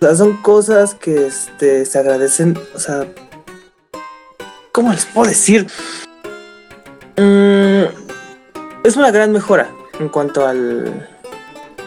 O 0.00 0.04
sea, 0.04 0.14
son 0.16 0.36
cosas 0.42 0.94
que 0.94 1.26
este, 1.26 1.86
se 1.86 1.98
agradecen, 1.98 2.58
o 2.74 2.78
sea, 2.78 3.06
¿cómo 4.72 4.92
les 4.92 5.06
puedo 5.06 5.28
decir? 5.28 5.66
Mm, 7.16 7.84
es 8.84 8.96
una 8.96 9.10
gran 9.10 9.32
mejora 9.32 9.70
en 10.00 10.08
cuanto 10.08 10.46
al, 10.46 11.08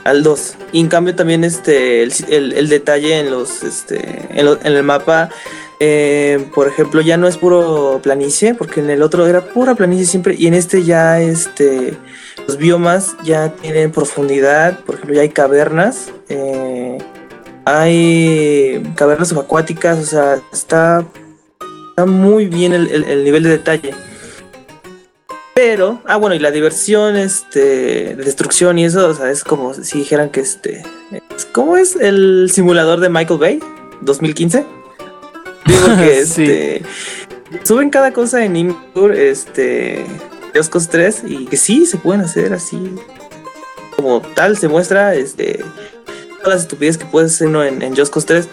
al 0.05 0.23
2. 0.23 0.55
Y 0.71 0.79
en 0.79 0.87
cambio 0.87 1.15
también 1.15 1.43
este, 1.43 2.03
el, 2.03 2.69
detalle 2.69 3.19
en, 3.19 3.31
los, 3.31 3.63
este, 3.63 4.27
en 4.33 4.47
el 4.63 4.83
mapa 4.83 5.29
eh, 5.84 6.45
por 6.53 6.67
ejemplo, 6.67 7.01
ya 7.01 7.17
no 7.17 7.27
es 7.27 7.38
puro 7.38 7.99
planicie, 8.03 8.53
porque 8.53 8.82
en 8.82 8.91
el 8.91 9.01
otro 9.01 9.25
era 9.25 9.41
pura 9.41 9.73
planicie 9.73 10.05
siempre, 10.05 10.36
y 10.38 10.45
en 10.45 10.53
este 10.53 10.84
ya 10.84 11.19
este, 11.19 11.97
los 12.47 12.57
biomas 12.57 13.15
ya 13.23 13.53
tienen 13.55 13.91
profundidad, 13.91 14.79
por 14.82 14.93
ejemplo, 14.95 15.15
ya 15.15 15.21
hay 15.23 15.29
cavernas, 15.29 16.11
eh, 16.29 16.99
hay 17.65 18.84
cavernas 18.95 19.29
subacuáticas, 19.29 19.97
o 19.97 20.05
sea, 20.05 20.39
está, 20.53 21.03
está 21.89 22.05
muy 22.05 22.45
bien 22.45 22.73
el, 22.73 22.88
el- 22.91 23.03
el 23.05 23.23
nivel 23.23 23.41
de 23.41 23.49
detalle. 23.49 23.93
Pero, 25.55 26.01
ah, 26.05 26.15
bueno, 26.17 26.36
y 26.36 26.39
la 26.39 26.51
diversión, 26.51 27.15
este, 27.17 28.15
de 28.15 28.23
destrucción 28.23 28.77
y 28.79 28.86
eso, 28.86 29.09
o 29.09 29.13
sea, 29.13 29.29
es 29.32 29.43
como 29.43 29.73
si 29.73 29.97
dijeran 29.99 30.29
que 30.29 30.41
este, 30.41 30.84
es- 31.36 31.45
¿cómo 31.45 31.75
es 31.77 31.95
el 31.95 32.49
simulador 32.51 32.99
de 32.99 33.09
Michael 33.09 33.39
Bay 33.39 33.59
2015? 34.01 34.63
Digo 35.66 35.86
que 35.97 36.26
Sí. 36.26 36.43
este, 36.43 36.84
suben 37.64 37.89
cada 37.89 38.12
cosa 38.14 38.43
en 38.43 38.55
Imgur, 38.55 39.14
este, 39.14 40.05
Dioscos 40.53 40.89
3 40.89 41.24
y 41.26 41.45
que 41.45 41.57
sí 41.57 41.86
se 41.86 41.97
pueden 41.97 42.22
hacer 42.22 42.53
así, 42.53 42.95
como 43.95 44.22
tal 44.22 44.57
se 44.57 44.68
muestra, 44.68 45.16
este, 45.16 45.64
todas 46.43 46.55
las 46.55 46.62
estupideces 46.64 46.97
que 46.97 47.05
puedes 47.05 47.34
hacer 47.34 47.47
uno 47.47 47.64
en, 47.64 47.82
en 47.82 47.95
Just 47.95 48.16
3. 48.26 48.47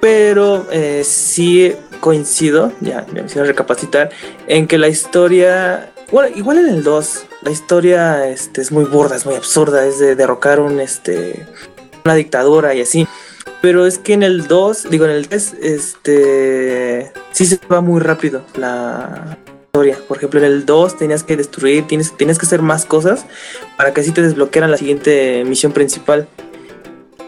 Pero 0.00 0.66
eh, 0.72 1.02
sí 1.04 1.72
coincido, 2.00 2.72
ya 2.80 3.06
me 3.12 3.22
hicieron 3.22 3.46
recapacitar, 3.46 4.10
en 4.48 4.66
que 4.66 4.76
la 4.76 4.88
historia, 4.88 5.92
bueno, 6.10 6.34
igual 6.36 6.58
en 6.58 6.68
el 6.68 6.82
2, 6.82 7.24
la 7.42 7.50
historia 7.52 8.28
este, 8.28 8.60
es 8.60 8.72
muy 8.72 8.84
burda, 8.84 9.14
es 9.14 9.24
muy 9.24 9.36
absurda, 9.36 9.86
es 9.86 10.00
de 10.00 10.16
derrocar 10.16 10.58
un, 10.58 10.80
este, 10.80 11.46
una 12.04 12.14
dictadura 12.16 12.74
y 12.74 12.80
así. 12.80 13.06
Pero 13.60 13.86
es 13.86 13.98
que 13.98 14.12
en 14.12 14.22
el 14.22 14.48
2, 14.48 14.90
digo 14.90 15.04
en 15.04 15.12
el 15.12 15.28
3, 15.28 15.54
este, 15.62 17.12
sí 17.30 17.46
se 17.46 17.58
va 17.70 17.80
muy 17.80 18.00
rápido 18.00 18.42
la 18.56 19.38
historia. 19.66 19.98
Por 20.08 20.16
ejemplo, 20.16 20.40
en 20.40 20.46
el 20.46 20.66
2 20.66 20.98
tenías 20.98 21.22
que 21.22 21.36
destruir, 21.36 21.86
tienes, 21.86 22.10
que 22.10 22.26
hacer 22.26 22.60
más 22.60 22.84
cosas 22.84 23.24
para 23.76 23.94
que 23.94 24.00
así 24.00 24.10
te 24.10 24.20
desbloquearan 24.20 24.70
la 24.70 24.76
siguiente 24.76 25.44
misión 25.46 25.72
principal. 25.72 26.28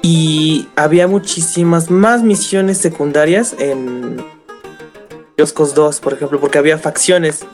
Y 0.03 0.69
había 0.77 1.07
muchísimas 1.07 1.91
más 1.91 2.23
misiones 2.23 2.79
secundarias 2.79 3.55
en 3.59 4.23
Yoscos 5.39 5.75
2, 5.75 6.01
por 6.01 6.13
ejemplo, 6.13 6.41
porque 6.41 6.59
había 6.59 6.79
facciones. 6.79 7.47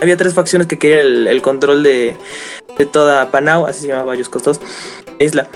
Había 0.00 0.16
tres 0.16 0.32
facciones 0.32 0.66
que 0.66 0.78
querían 0.78 1.28
el, 1.28 1.42
control 1.42 1.82
de, 1.82 2.16
de 2.78 2.86
toda 2.86 3.30
Panau, 3.30 3.66
así 3.66 3.82
se 3.82 3.88
llamaba 3.88 4.16
Yoscos 4.16 4.42
2, 4.42 4.60
la 5.18 5.24
isla. 5.24 5.48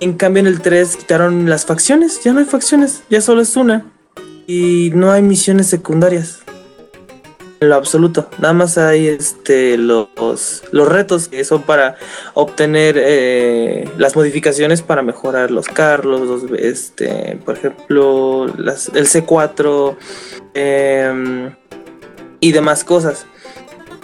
En 0.00 0.14
cambio, 0.14 0.40
en 0.40 0.46
el 0.46 0.60
3 0.60 0.96
quitaron 0.96 1.48
las 1.48 1.64
facciones, 1.66 2.22
ya 2.22 2.32
no 2.32 2.40
hay 2.40 2.44
facciones, 2.44 3.02
ya 3.10 3.20
solo 3.20 3.40
es 3.40 3.56
una. 3.56 3.86
Y 4.46 4.90
no 4.94 5.12
hay 5.12 5.22
misiones 5.22 5.68
secundarias. 5.68 6.40
En 7.60 7.68
lo 7.68 7.76
absoluto. 7.76 8.28
Nada 8.38 8.54
más 8.54 8.76
hay 8.76 9.06
este 9.06 9.78
los, 9.78 10.08
los 10.72 10.88
retos 10.88 11.28
que 11.28 11.44
son 11.44 11.62
para 11.62 11.94
obtener 12.34 12.96
eh, 12.98 13.88
las 13.98 14.16
modificaciones 14.16 14.82
para 14.82 15.02
mejorar 15.02 15.52
los 15.52 15.68
carros, 15.68 16.22
los, 16.22 16.60
este, 16.60 17.38
por 17.44 17.56
ejemplo, 17.56 18.46
el 18.46 19.06
C4 19.06 19.96
em, 20.54 21.54
y 22.40 22.50
demás 22.50 22.82
cosas. 22.82 23.26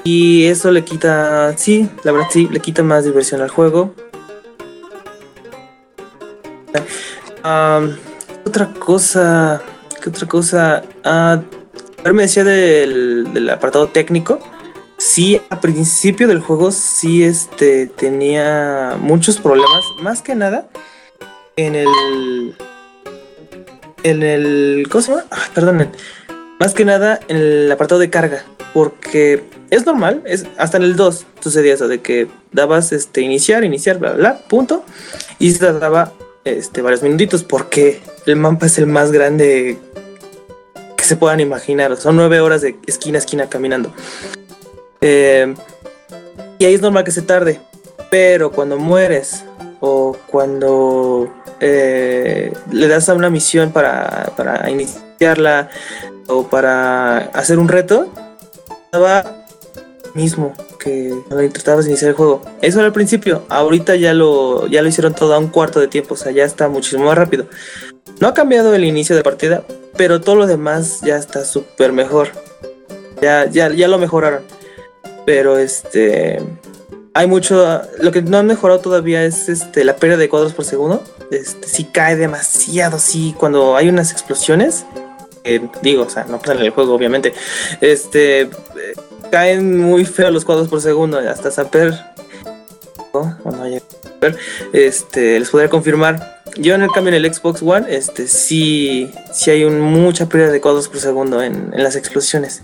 Y 0.05 0.47
eso 0.47 0.71
le 0.71 0.85
quita, 0.85 1.59
sí, 1.59 1.91
la 2.05 2.13
verdad 2.13 2.29
sí, 2.31 2.49
le 2.53 2.61
quita 2.61 2.85
más 2.85 3.05
diversión 3.05 3.41
al 3.41 3.49
juego. 3.49 3.93
Otra 8.45 8.73
cosa, 8.79 9.63
¿qué 10.03 10.11
otra 10.11 10.27
cosa? 10.27 10.83
Ahora 11.05 12.13
me 12.13 12.23
decía 12.23 12.45
del, 12.45 13.33
del 13.33 13.51
apartado 13.51 13.89
técnico. 13.89 14.39
Sí, 14.99 15.41
a 15.49 15.61
principio 15.61 16.27
del 16.27 16.41
juego 16.41 16.73
sí 16.73 17.23
este, 17.23 17.87
tenía 17.87 18.97
muchos 19.01 19.39
problemas. 19.39 19.85
Más 20.03 20.23
que 20.23 20.35
nada 20.35 20.69
en 21.55 21.77
el. 21.77 22.57
En 24.03 24.23
el. 24.23 24.89
¿Cómo 24.91 25.03
se? 25.03 25.13
Ah, 25.13 25.49
perdonen. 25.55 25.93
Más 26.59 26.75
que 26.75 26.85
nada 26.85 27.21
en 27.29 27.37
el 27.37 27.71
apartado 27.71 28.01
de 28.01 28.11
carga. 28.11 28.45
Porque 28.75 29.45
es 29.71 29.87
normal, 29.87 30.23
es, 30.25 30.47
hasta 30.57 30.77
en 30.77 30.83
el 30.85 30.97
2 30.97 31.27
sucedía 31.41 31.75
eso 31.75 31.89
de 31.89 32.01
que 32.01 32.29
dabas 32.53 32.93
este, 32.93 33.21
iniciar, 33.21 33.65
iniciar, 33.65 33.99
bla, 33.99 34.13
bla, 34.13 34.39
punto. 34.49 34.85
Y 35.39 35.53
se 35.53 35.61
tardaba 35.61 36.13
este, 36.57 36.83
varios 36.83 37.03
minutitos 37.03 37.45
porque 37.45 38.01
el 38.27 38.37
mapa 38.37 38.67
es 38.67 38.79
el 38.79 38.87
más 38.87 39.13
grande 39.13 39.79
que 40.97 41.05
se 41.05 41.17
puedan 41.17 41.41
imaginar. 41.41 41.97
Son 41.97 42.17
nueve 42.17 42.41
horas 42.41 42.63
de 42.63 42.77
esquina 42.87 43.19
a 43.19 43.21
esquina 43.21 43.49
caminando. 43.49 43.93
Eh, 45.01 45.55
y 46.59 46.65
ahí 46.65 46.75
es 46.75 46.81
normal 46.81 47.05
que 47.05 47.11
se 47.11 47.23
tarde. 47.23 47.61
Pero 48.11 48.53
cuando 48.53 48.79
mueres 48.79 49.45
o 49.81 50.17
cuando 50.27 51.33
eh, 51.61 52.53
le 52.71 52.89
das 52.89 53.09
a 53.09 53.15
una 53.15 53.31
misión 53.31 53.73
para, 53.73 54.33
para 54.37 54.71
iniciarla 54.71 55.69
o 56.27 56.45
para 56.45 57.19
hacer 57.19 57.59
un 57.59 57.69
reto, 57.69 58.09
estaba 58.87 59.45
mismo 60.15 60.55
que 60.79 61.15
cuando 61.27 61.43
intentabas 61.43 61.87
iniciar 61.87 62.11
el 62.11 62.17
juego. 62.17 62.43
Eso 62.63 62.79
era 62.79 62.87
al 62.87 62.93
principio. 62.93 63.43
Ahorita 63.49 63.97
ya 63.97 64.15
lo, 64.15 64.67
ya 64.69 64.83
lo 64.83 64.89
hicieron 64.89 65.15
todo 65.15 65.35
a 65.35 65.39
un 65.39 65.49
cuarto 65.49 65.81
de 65.81 65.89
tiempo. 65.89 66.15
O 66.15 66.17
sea, 66.17 66.33
ya 66.33 66.45
está 66.45 66.69
muchísimo 66.69 67.05
más 67.05 67.19
rápido. 67.19 67.47
No 68.21 68.29
ha 68.29 68.35
cambiado 68.35 68.75
el 68.75 68.85
inicio 68.85 69.15
de 69.15 69.23
partida, 69.23 69.65
pero 69.97 70.21
todo 70.21 70.37
lo 70.37 70.47
demás 70.47 71.01
ya 71.03 71.17
está 71.17 71.45
súper 71.45 71.93
mejor. 71.93 72.31
Ya, 73.21 73.47
ya, 73.47 73.71
ya 73.71 73.89
lo 73.89 73.99
mejoraron. 73.99 74.43
Pero 75.27 75.59
este. 75.59 76.41
Hay 77.15 77.27
mucho. 77.27 77.83
Lo 78.01 78.13
que 78.13 78.23
no 78.23 78.39
han 78.39 78.47
mejorado 78.47 78.81
todavía 78.81 79.25
es 79.25 79.49
este 79.49 79.85
la 79.85 79.97
pérdida 79.97 80.19
de 80.19 80.29
cuadros 80.29 80.53
por 80.53 80.65
segundo. 80.65 81.03
Este, 81.31 81.67
sí 81.67 81.85
cae 81.85 82.17
demasiado. 82.17 82.99
Sí, 82.99 83.35
cuando 83.39 83.77
hay 83.77 83.89
unas 83.89 84.13
explosiones. 84.13 84.85
eh, 85.45 85.69
digo, 85.83 86.05
o 86.05 86.11
sea, 86.11 86.25
no 86.25 86.39
pasan 86.39 86.59
en 86.59 86.67
el 86.67 86.71
juego, 86.71 86.95
obviamente. 86.95 87.35
Este. 87.81 88.49
Caen 89.31 89.79
muy 89.79 90.05
feos 90.05 90.33
los 90.33 90.45
cuadros 90.45 90.69
por 90.69 90.81
segundo. 90.81 91.19
Hasta 91.19 91.51
Saper. 91.51 91.95
¿no? 93.15 93.39
O 93.45 93.51
no 93.51 93.65
Este, 94.73 95.39
les 95.39 95.51
podría 95.51 95.69
confirmar. 95.71 96.39
Yo 96.57 96.75
en 96.75 96.83
el 96.83 96.91
cambio 96.91 97.15
en 97.15 97.25
el 97.25 97.33
Xbox 97.33 97.63
One, 97.63 97.87
este, 97.89 98.27
sí, 98.27 99.13
sí 99.33 99.51
hay 99.51 99.65
un, 99.65 99.81
mucha 99.81 100.29
pérdida 100.29 100.51
de 100.51 100.61
cuadros 100.61 100.89
por 100.89 100.99
segundo 100.99 101.43
en, 101.43 101.71
en 101.73 101.83
las 101.83 101.95
explosiones. 101.95 102.63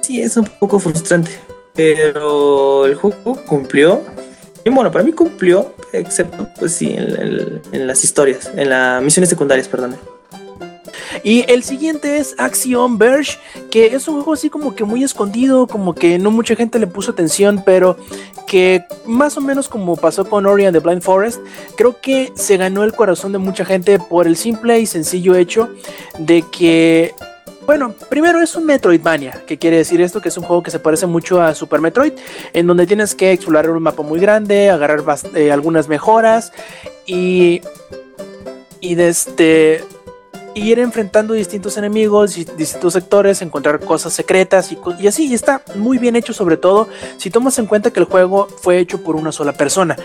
Sí, 0.00 0.20
es 0.20 0.36
un 0.36 0.46
poco 0.58 0.78
frustrante. 0.80 1.30
Pero 1.74 2.86
el 2.86 2.94
juego 2.96 3.40
cumplió. 3.46 4.02
Y 4.64 4.70
bueno, 4.70 4.90
para 4.90 5.04
mí 5.04 5.12
cumplió, 5.12 5.74
excepto, 5.92 6.48
pues 6.58 6.72
sí, 6.72 6.92
en- 6.96 7.62
en 7.72 7.86
las 7.86 8.04
historias, 8.04 8.50
en 8.54 8.68
las 8.68 9.02
misiones 9.02 9.30
secundarias, 9.30 9.68
perdón. 9.68 9.96
Y 11.22 11.44
el 11.50 11.62
siguiente 11.62 12.18
es 12.18 12.34
Axiom 12.38 12.98
Verge, 12.98 13.38
que 13.70 13.94
es 13.94 14.08
un 14.08 14.16
juego 14.16 14.32
así 14.34 14.50
como 14.50 14.74
que 14.74 14.84
muy 14.84 15.04
escondido, 15.04 15.66
como 15.66 15.94
que 15.94 16.18
no 16.18 16.30
mucha 16.30 16.56
gente 16.56 16.78
le 16.78 16.86
puso 16.86 17.12
atención, 17.12 17.62
pero 17.64 17.96
que 18.46 18.84
más 19.06 19.36
o 19.36 19.40
menos 19.40 19.68
como 19.68 19.96
pasó 19.96 20.24
con 20.24 20.46
Ori 20.46 20.70
the 20.72 20.78
Blind 20.78 21.02
Forest, 21.02 21.40
creo 21.76 22.00
que 22.00 22.32
se 22.34 22.56
ganó 22.56 22.84
el 22.84 22.92
corazón 22.92 23.32
de 23.32 23.38
mucha 23.38 23.64
gente 23.64 23.98
por 23.98 24.26
el 24.26 24.36
simple 24.36 24.80
y 24.80 24.86
sencillo 24.86 25.34
hecho 25.34 25.70
de 26.18 26.44
que 26.50 27.14
bueno, 27.70 27.94
primero 28.08 28.40
es 28.40 28.56
un 28.56 28.66
Metroidvania. 28.66 29.44
¿Qué 29.46 29.56
quiere 29.56 29.76
decir 29.76 30.00
esto? 30.00 30.20
Que 30.20 30.30
es 30.30 30.36
un 30.36 30.42
juego 30.42 30.60
que 30.60 30.72
se 30.72 30.80
parece 30.80 31.06
mucho 31.06 31.40
a 31.40 31.54
Super 31.54 31.80
Metroid, 31.80 32.14
en 32.52 32.66
donde 32.66 32.84
tienes 32.84 33.14
que 33.14 33.30
explorar 33.30 33.70
un 33.70 33.80
mapa 33.80 34.02
muy 34.02 34.18
grande, 34.18 34.70
agarrar 34.70 35.04
eh, 35.36 35.52
algunas 35.52 35.86
mejoras 35.86 36.52
y. 37.06 37.60
Y 38.80 38.96
de 38.96 39.08
este. 39.08 39.84
Ir 40.54 40.78
enfrentando 40.78 41.34
distintos 41.34 41.76
enemigos 41.76 42.34
distintos 42.56 42.92
sectores, 42.92 43.42
encontrar 43.42 43.80
cosas 43.80 44.12
secretas 44.12 44.72
y, 44.72 44.78
y 44.98 45.06
así. 45.06 45.32
Está 45.32 45.62
muy 45.76 45.98
bien 45.98 46.16
hecho, 46.16 46.32
sobre 46.32 46.56
todo 46.56 46.88
si 47.16 47.30
tomas 47.30 47.58
en 47.58 47.66
cuenta 47.66 47.92
que 47.92 48.00
el 48.00 48.06
juego 48.06 48.48
fue 48.60 48.78
hecho 48.78 49.02
por 49.02 49.16
una 49.16 49.32
sola 49.32 49.52
persona. 49.52 49.96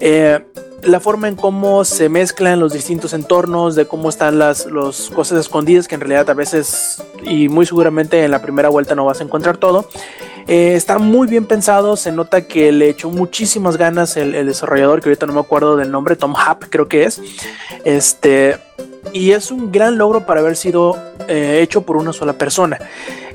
Eh, 0.00 0.40
la 0.82 1.00
forma 1.00 1.28
en 1.28 1.36
cómo 1.36 1.84
se 1.84 2.08
mezclan 2.08 2.58
los 2.58 2.72
distintos 2.72 3.12
entornos, 3.12 3.74
de 3.76 3.86
cómo 3.86 4.08
están 4.08 4.38
las 4.38 4.66
los 4.66 5.10
cosas 5.10 5.38
escondidas, 5.38 5.86
que 5.86 5.94
en 5.94 6.00
realidad 6.00 6.28
a 6.30 6.34
veces 6.34 7.02
y 7.22 7.48
muy 7.48 7.66
seguramente 7.66 8.24
en 8.24 8.30
la 8.30 8.42
primera 8.42 8.68
vuelta 8.68 8.94
no 8.94 9.04
vas 9.04 9.20
a 9.20 9.24
encontrar 9.24 9.56
todo. 9.58 9.88
Eh, 10.48 10.74
está 10.74 10.98
muy 10.98 11.28
bien 11.28 11.46
pensado, 11.46 11.96
se 11.96 12.10
nota 12.10 12.48
que 12.48 12.72
le 12.72 12.88
echó 12.88 13.10
muchísimas 13.10 13.76
ganas 13.76 14.16
el, 14.16 14.34
el 14.34 14.46
desarrollador, 14.46 15.00
que 15.00 15.08
ahorita 15.08 15.26
no 15.26 15.34
me 15.34 15.40
acuerdo 15.40 15.76
del 15.76 15.92
nombre, 15.92 16.16
Tom 16.16 16.34
Happ 16.36 16.64
creo 16.68 16.88
que 16.88 17.04
es. 17.04 17.20
Este, 17.84 18.58
y 19.12 19.32
es 19.32 19.50
un 19.50 19.72
gran 19.72 19.98
logro 19.98 20.24
para 20.26 20.40
haber 20.40 20.56
sido 20.56 20.96
eh, 21.28 21.60
hecho 21.62 21.82
por 21.82 21.96
una 21.96 22.12
sola 22.12 22.34
persona. 22.34 22.78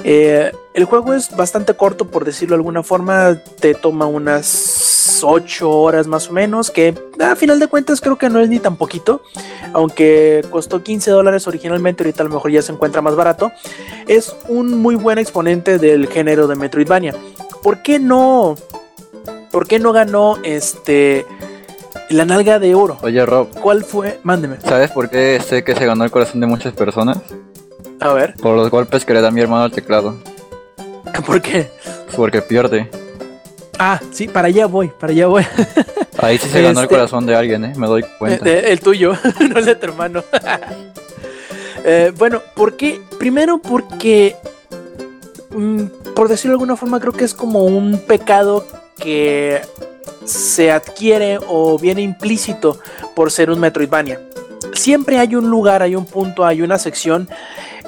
Eh, 0.03 0.51
el 0.73 0.85
juego 0.85 1.13
es 1.13 1.35
bastante 1.35 1.73
corto, 1.73 2.05
por 2.05 2.23
decirlo 2.23 2.55
de 2.55 2.59
alguna 2.59 2.83
forma, 2.83 3.39
te 3.59 3.73
toma 3.73 4.05
unas 4.05 5.21
8 5.23 5.69
horas 5.69 6.07
más 6.07 6.29
o 6.29 6.33
menos, 6.33 6.69
que 6.69 6.93
a 7.19 7.35
final 7.35 7.59
de 7.59 7.67
cuentas 7.67 8.01
creo 8.01 8.17
que 8.17 8.29
no 8.29 8.39
es 8.39 8.49
ni 8.49 8.59
tan 8.59 8.77
poquito, 8.77 9.21
aunque 9.73 10.45
costó 10.49 10.83
15 10.83 11.11
dólares 11.11 11.47
originalmente, 11.47 12.03
ahorita 12.03 12.23
a 12.23 12.27
lo 12.27 12.33
mejor 12.33 12.51
ya 12.51 12.61
se 12.61 12.71
encuentra 12.71 13.01
más 13.01 13.15
barato. 13.15 13.51
Es 14.07 14.35
un 14.47 14.77
muy 14.77 14.95
buen 14.95 15.17
exponente 15.17 15.77
del 15.79 16.07
género 16.07 16.47
de 16.47 16.55
Metroidvania. 16.55 17.15
¿Por 17.63 17.81
qué 17.81 17.99
no? 17.99 18.55
¿Por 19.51 19.67
qué 19.67 19.79
no 19.79 19.91
ganó 19.91 20.37
este 20.43 21.25
la 22.09 22.25
nalga 22.25 22.59
de 22.59 22.75
oro? 22.75 22.97
Oye, 23.01 23.25
Rob, 23.25 23.49
¿Cuál 23.61 23.83
fue? 23.83 24.19
Mándeme. 24.23 24.57
¿sabes 24.61 24.91
por 24.91 25.09
qué 25.09 25.39
sé 25.45 25.63
que 25.63 25.75
se 25.75 25.85
ganó 25.85 26.03
el 26.03 26.11
corazón 26.11 26.39
de 26.41 26.47
muchas 26.47 26.73
personas? 26.73 27.17
A 27.99 28.13
ver, 28.13 28.35
Por 28.35 28.55
los 28.55 28.69
golpes 28.69 29.05
que 29.05 29.13
le 29.13 29.21
da 29.21 29.31
mi 29.31 29.41
hermano 29.41 29.63
al 29.63 29.71
teclado. 29.71 30.15
¿por 31.25 31.41
qué? 31.41 31.69
Porque 32.15 32.41
pierde. 32.41 32.89
Ah, 33.79 33.99
sí, 34.11 34.27
para 34.27 34.47
allá 34.47 34.65
voy, 34.65 34.89
para 34.99 35.13
allá 35.13 35.27
voy. 35.27 35.45
Ahí 36.19 36.37
sí 36.39 36.49
se 36.49 36.61
ganó 36.63 36.79
el 36.79 36.85
Este- 36.85 36.95
corazón 36.95 37.25
de 37.27 37.35
alguien, 37.35 37.63
¿eh? 37.65 37.73
Me 37.77 37.85
doy 37.87 38.03
cuenta. 38.17 38.47
Eh, 38.49 38.71
el 38.71 38.79
tuyo, 38.79 39.13
no 39.51 39.59
el 39.59 39.65
de 39.65 39.75
tu 39.75 39.85
hermano. 39.85 40.23
Eh, 41.83 42.11
bueno, 42.17 42.41
¿por 42.55 42.75
qué? 42.75 42.99
Primero 43.19 43.59
porque, 43.59 44.35
mm, 45.51 45.83
por 46.15 46.27
decirlo 46.27 46.53
de 46.53 46.55
alguna 46.55 46.75
forma, 46.75 46.99
creo 46.99 47.13
que 47.13 47.23
es 47.23 47.33
como 47.35 47.63
un 47.65 47.99
pecado 47.99 48.65
que 48.97 49.61
se 50.25 50.71
adquiere 50.71 51.39
o 51.47 51.77
viene 51.79 52.01
implícito 52.01 52.79
por 53.15 53.31
ser 53.31 53.49
un 53.49 53.59
Metroidvania. 53.59 54.21
Siempre 54.73 55.19
hay 55.19 55.35
un 55.35 55.49
lugar, 55.49 55.81
hay 55.81 55.95
un 55.95 56.05
punto, 56.05 56.45
hay 56.45 56.61
una 56.61 56.77
sección 56.77 57.29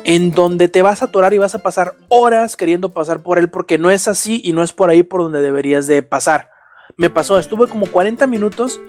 en 0.03 0.31
donde 0.31 0.69
te 0.69 0.81
vas 0.81 1.01
a 1.01 1.05
atorar 1.05 1.33
y 1.33 1.37
vas 1.37 1.55
a 1.55 1.59
pasar 1.59 1.95
horas 2.07 2.55
queriendo 2.55 2.93
pasar 2.93 3.21
por 3.21 3.37
él 3.37 3.49
porque 3.49 3.77
no 3.77 3.91
es 3.91 4.07
así 4.07 4.41
y 4.43 4.53
no 4.53 4.63
es 4.63 4.73
por 4.73 4.89
ahí 4.89 5.03
por 5.03 5.21
donde 5.21 5.41
deberías 5.41 5.87
de 5.87 6.01
pasar. 6.03 6.49
Me 6.97 7.09
pasó, 7.09 7.37
estuve 7.37 7.67
como 7.67 7.85
40 7.85 8.27
minutos 8.27 8.79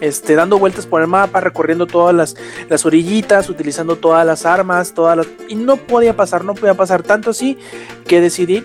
este, 0.00 0.34
dando 0.34 0.58
vueltas 0.58 0.86
por 0.86 1.02
el 1.02 1.08
mapa, 1.08 1.40
recorriendo 1.40 1.86
todas 1.86 2.14
las, 2.14 2.36
las 2.68 2.86
orillitas, 2.86 3.48
utilizando 3.48 3.96
todas 3.96 4.24
las 4.26 4.46
armas, 4.46 4.94
todas 4.94 5.16
las... 5.16 5.28
Y 5.48 5.54
no 5.54 5.76
podía 5.76 6.16
pasar, 6.16 6.44
no 6.44 6.54
podía 6.54 6.74
pasar 6.74 7.02
tanto 7.02 7.30
así 7.30 7.58
que 8.06 8.20
decidí 8.20 8.64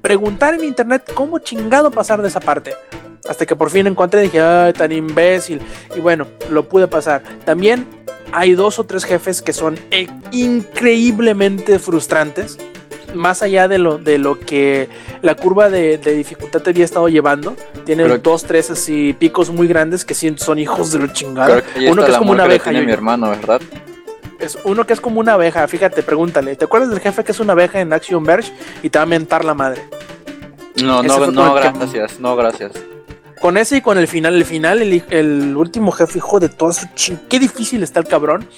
preguntar 0.00 0.54
en 0.54 0.64
internet 0.64 1.10
cómo 1.14 1.40
chingado 1.40 1.90
pasar 1.90 2.22
de 2.22 2.28
esa 2.28 2.40
parte. 2.40 2.74
Hasta 3.28 3.44
que 3.46 3.56
por 3.56 3.70
fin 3.70 3.86
encontré 3.86 4.20
y 4.20 4.24
dije, 4.24 4.40
ay, 4.40 4.72
tan 4.72 4.92
imbécil. 4.92 5.60
Y 5.96 6.00
bueno, 6.00 6.26
lo 6.50 6.68
pude 6.68 6.86
pasar. 6.88 7.22
También 7.44 7.86
hay 8.32 8.54
dos 8.54 8.78
o 8.78 8.84
tres 8.84 9.04
jefes 9.04 9.42
que 9.42 9.52
son 9.52 9.78
eh, 9.90 10.06
increíblemente 10.32 11.78
frustrantes. 11.78 12.58
Más 13.14 13.42
allá 13.42 13.66
de 13.66 13.78
lo, 13.78 13.98
de 13.98 14.18
lo 14.18 14.38
que 14.38 14.88
la 15.22 15.34
curva 15.36 15.70
de, 15.70 15.96
de 15.96 16.12
dificultad 16.14 16.60
te 16.60 16.70
había 16.70 16.84
estado 16.84 17.08
llevando. 17.08 17.56
Tiene 17.84 18.04
Creo- 18.04 18.18
dos, 18.18 18.44
tres 18.44 18.70
así 18.70 19.14
picos 19.18 19.50
muy 19.50 19.66
grandes 19.68 20.04
que 20.04 20.12
sí 20.14 20.34
son 20.36 20.58
hijos 20.58 20.92
de 20.92 20.98
lo 20.98 21.06
chingado. 21.08 21.62
Que 21.74 21.90
Uno 21.90 22.04
que 22.04 22.12
es 22.12 22.18
como 22.18 22.32
una 22.32 22.44
abeja. 22.44 22.70
tiene 22.70 22.84
mi 22.84 22.92
hermano, 22.92 23.30
¿verdad? 23.30 23.60
Es 24.38 24.58
uno 24.64 24.86
que 24.86 24.92
es 24.92 25.00
como 25.00 25.18
una 25.20 25.32
abeja, 25.32 25.66
fíjate, 25.66 26.02
pregúntale. 26.02 26.56
¿Te 26.56 26.66
acuerdas 26.66 26.90
del 26.90 27.00
jefe 27.00 27.24
que 27.24 27.32
es 27.32 27.40
una 27.40 27.54
abeja 27.54 27.80
en 27.80 27.92
Action 27.94 28.22
Verge 28.22 28.52
y 28.82 28.90
te 28.90 28.98
va 28.98 29.04
a 29.04 29.06
mentar 29.06 29.44
la 29.46 29.54
madre? 29.54 29.82
No, 30.84 31.00
Ese 31.00 31.08
no, 31.08 31.30
no, 31.30 31.54
que- 31.54 31.60
gracias, 31.72 32.20
no, 32.20 32.36
gracias. 32.36 32.72
Con 33.40 33.58
ese 33.58 33.78
y 33.78 33.80
con 33.80 33.98
el 33.98 34.08
final, 34.08 34.34
el 34.34 34.44
final, 34.44 34.82
el, 34.82 35.56
último 35.56 35.92
jefe, 35.92 36.18
hijo 36.18 36.40
de 36.40 36.48
todo 36.48 36.72
su 36.72 36.86
ching, 36.94 37.18
qué 37.28 37.38
difícil 37.38 37.82
está 37.82 38.00
el 38.00 38.06
cabrón. 38.06 38.48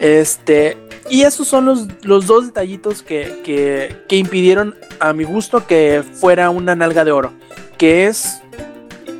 Este, 0.00 0.76
y 1.08 1.22
esos 1.22 1.46
son 1.46 1.64
los, 1.64 1.86
los 2.02 2.26
dos 2.26 2.46
detallitos 2.46 3.02
que, 3.02 3.40
que, 3.44 3.96
que 4.08 4.16
impidieron 4.16 4.74
a 5.00 5.12
mi 5.12 5.24
gusto 5.24 5.66
que 5.66 6.02
fuera 6.14 6.50
una 6.50 6.74
nalga 6.74 7.04
de 7.04 7.12
oro. 7.12 7.32
Que 7.78 8.06
es 8.06 8.42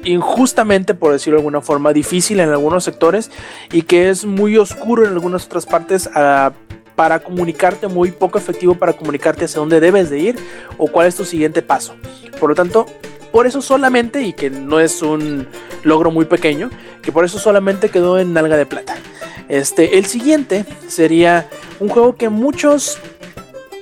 injustamente, 0.05 0.95
por 0.95 1.13
decirlo 1.13 1.37
de 1.37 1.41
alguna 1.41 1.61
forma, 1.61 1.93
difícil 1.93 2.41
en 2.41 2.49
algunos 2.49 2.85
sectores 2.85 3.31
y 3.73 3.83
que 3.83 4.11
es 4.11 4.25
muy 4.25 4.57
oscuro 4.57 5.07
en 5.07 5.13
algunas 5.13 5.47
otras 5.47 5.67
partes 5.67 6.09
ah, 6.15 6.53
para 6.97 7.21
comunicarte, 7.21 7.87
muy 7.87 8.11
poco 8.11 8.39
efectivo 8.39 8.75
para 8.75 8.95
comunicarte 8.95 9.45
hacia 9.45 9.61
dónde 9.61 9.81
debes 9.81 10.11
de 10.11 10.19
ir 10.19 10.37
o 10.79 10.89
cuál 10.89 11.07
es 11.07 11.15
tu 11.15 11.25
siguiente 11.25 11.63
paso. 11.63 11.95
Por 12.41 12.51
lo 12.51 12.57
tanto, 12.57 12.87
por 13.39 13.47
eso 13.47 13.63
solamente, 13.63 14.23
y 14.23 14.33
que 14.33 14.51
no 14.51 14.81
es 14.81 15.01
un 15.01 15.47
logro 15.85 16.11
muy 16.11 16.25
pequeño, 16.25 16.71
que 17.01 17.13
por 17.13 17.25
eso 17.25 17.39
solamente 17.39 17.89
quedó 17.89 18.19
en 18.19 18.33
nalga 18.33 18.57
de 18.57 18.67
plata. 18.67 18.97
Este, 19.49 19.97
el 19.97 20.07
siguiente 20.07 20.65
sería 20.89 21.49
un 21.79 21.89
juego 21.89 22.17
que 22.17 22.31
muchos 22.31 22.99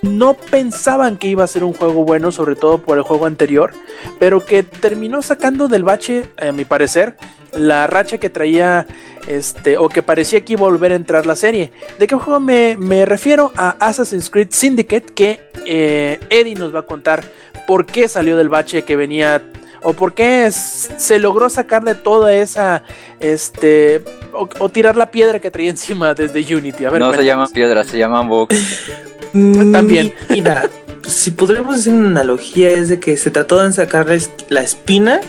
no 0.03 0.35
pensaban 0.35 1.17
que 1.17 1.29
iba 1.29 1.43
a 1.43 1.47
ser 1.47 1.65
un 1.65 1.73
juego 1.73 2.05
bueno, 2.05 2.33
sobre 2.33 2.55
todo 2.55 2.83
por 2.83 2.99
el 2.99 3.03
juego 3.03 3.25
anterior, 3.25 3.73
pero 4.19 4.45
que 4.45 4.63
terminó 4.63 5.23
sacando 5.23 5.69
del 5.69 5.85
bache, 5.85 6.29
a 6.37 6.53
mi 6.53 6.67
parecer, 6.67 7.17
la 7.55 7.87
racha 7.87 8.19
que 8.19 8.29
traía, 8.29 8.87
este, 9.27 9.79
o 9.79 9.89
que 9.89 10.03
parecía 10.03 10.45
que 10.45 10.53
iba 10.53 10.67
a 10.67 10.71
volver 10.71 10.93
a 10.93 10.97
entrar 10.97 11.25
la 11.25 11.35
serie. 11.35 11.73
¿De 11.99 12.07
qué 12.07 12.15
juego 12.15 12.41
me, 12.41 13.07
refiero? 13.07 13.53
A 13.57 13.71
Assassin's 13.81 14.29
Creed 14.29 14.49
Syndicate, 14.51 15.15
que 15.15 15.41
eh, 15.65 16.21
Eddie 16.29 16.57
nos 16.57 16.75
va 16.75 16.81
a 16.81 16.83
contar 16.83 17.25
por 17.67 17.87
qué 17.87 18.09
salió 18.09 18.37
del 18.37 18.49
bache 18.49 18.83
que 18.83 18.97
venía 18.97 19.43
o 19.83 19.93
por 19.93 20.15
qué 20.15 20.51
se 20.51 21.19
logró 21.19 21.49
sacarle 21.49 21.95
toda 21.95 22.35
esa 22.35 22.83
este 23.21 24.03
o, 24.33 24.49
o 24.59 24.69
tirar 24.69 24.97
la 24.97 25.11
piedra 25.11 25.39
que 25.41 25.51
traía 25.51 25.71
encima 25.77 26.15
desde 26.15 26.55
Unity. 26.55 26.85
A 26.85 26.91
ver, 26.91 27.01
no 27.01 27.13
se 27.15 27.25
llaman 27.25 27.49
piedras, 27.51 27.87
se 27.87 27.99
llaman 27.99 28.29
bugs. 28.29 28.85
También. 29.33 30.15
Mm, 30.29 30.33
Mira, 30.33 30.69
si 31.07 31.31
podríamos 31.31 31.77
hacer 31.77 31.93
una 31.93 32.09
analogía 32.09 32.71
es 32.71 32.89
de 32.89 33.01
que 33.01 33.17
se 33.17 33.31
trató 33.31 33.63
de 33.63 33.73
sacarle 33.73 34.21
la 34.49 34.63
espina, 34.63 35.21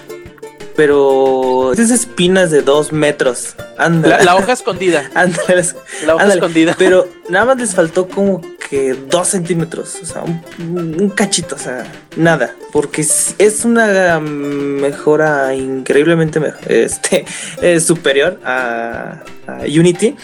pero 0.76 1.74
esas 1.74 1.92
espinas 1.92 2.52
de 2.52 2.62
dos 2.62 2.92
metros. 2.92 3.56
Anda, 3.78 4.10
la, 4.10 4.24
la 4.24 4.36
hoja 4.36 4.54
escondida, 4.54 5.10
ándale, 5.16 5.64
la 6.06 6.16
hoja 6.16 6.24
Ándale, 6.24 6.34
escondida. 6.34 6.76
Pero 6.78 7.08
nada 7.30 7.46
más 7.46 7.58
les 7.58 7.76
faltó 7.76 8.08
como 8.08 8.42
que 8.70 8.94
dos 8.94 9.30
centímetros, 9.30 9.98
o 10.02 10.06
sea, 10.06 10.24
un, 10.24 11.10
cachito, 11.16 11.56
o 11.56 11.60
sea, 11.60 11.86
nada, 12.16 12.54
porque 12.72 13.02
es, 13.02 13.66
una 13.66 14.20
mejora 14.20 15.54
increíblemente 15.56 16.40
me- 16.40 16.54
este, 16.68 17.26
eh, 17.62 17.80
superior 17.80 18.40
a, 18.44 19.24
Unity. 19.64 20.16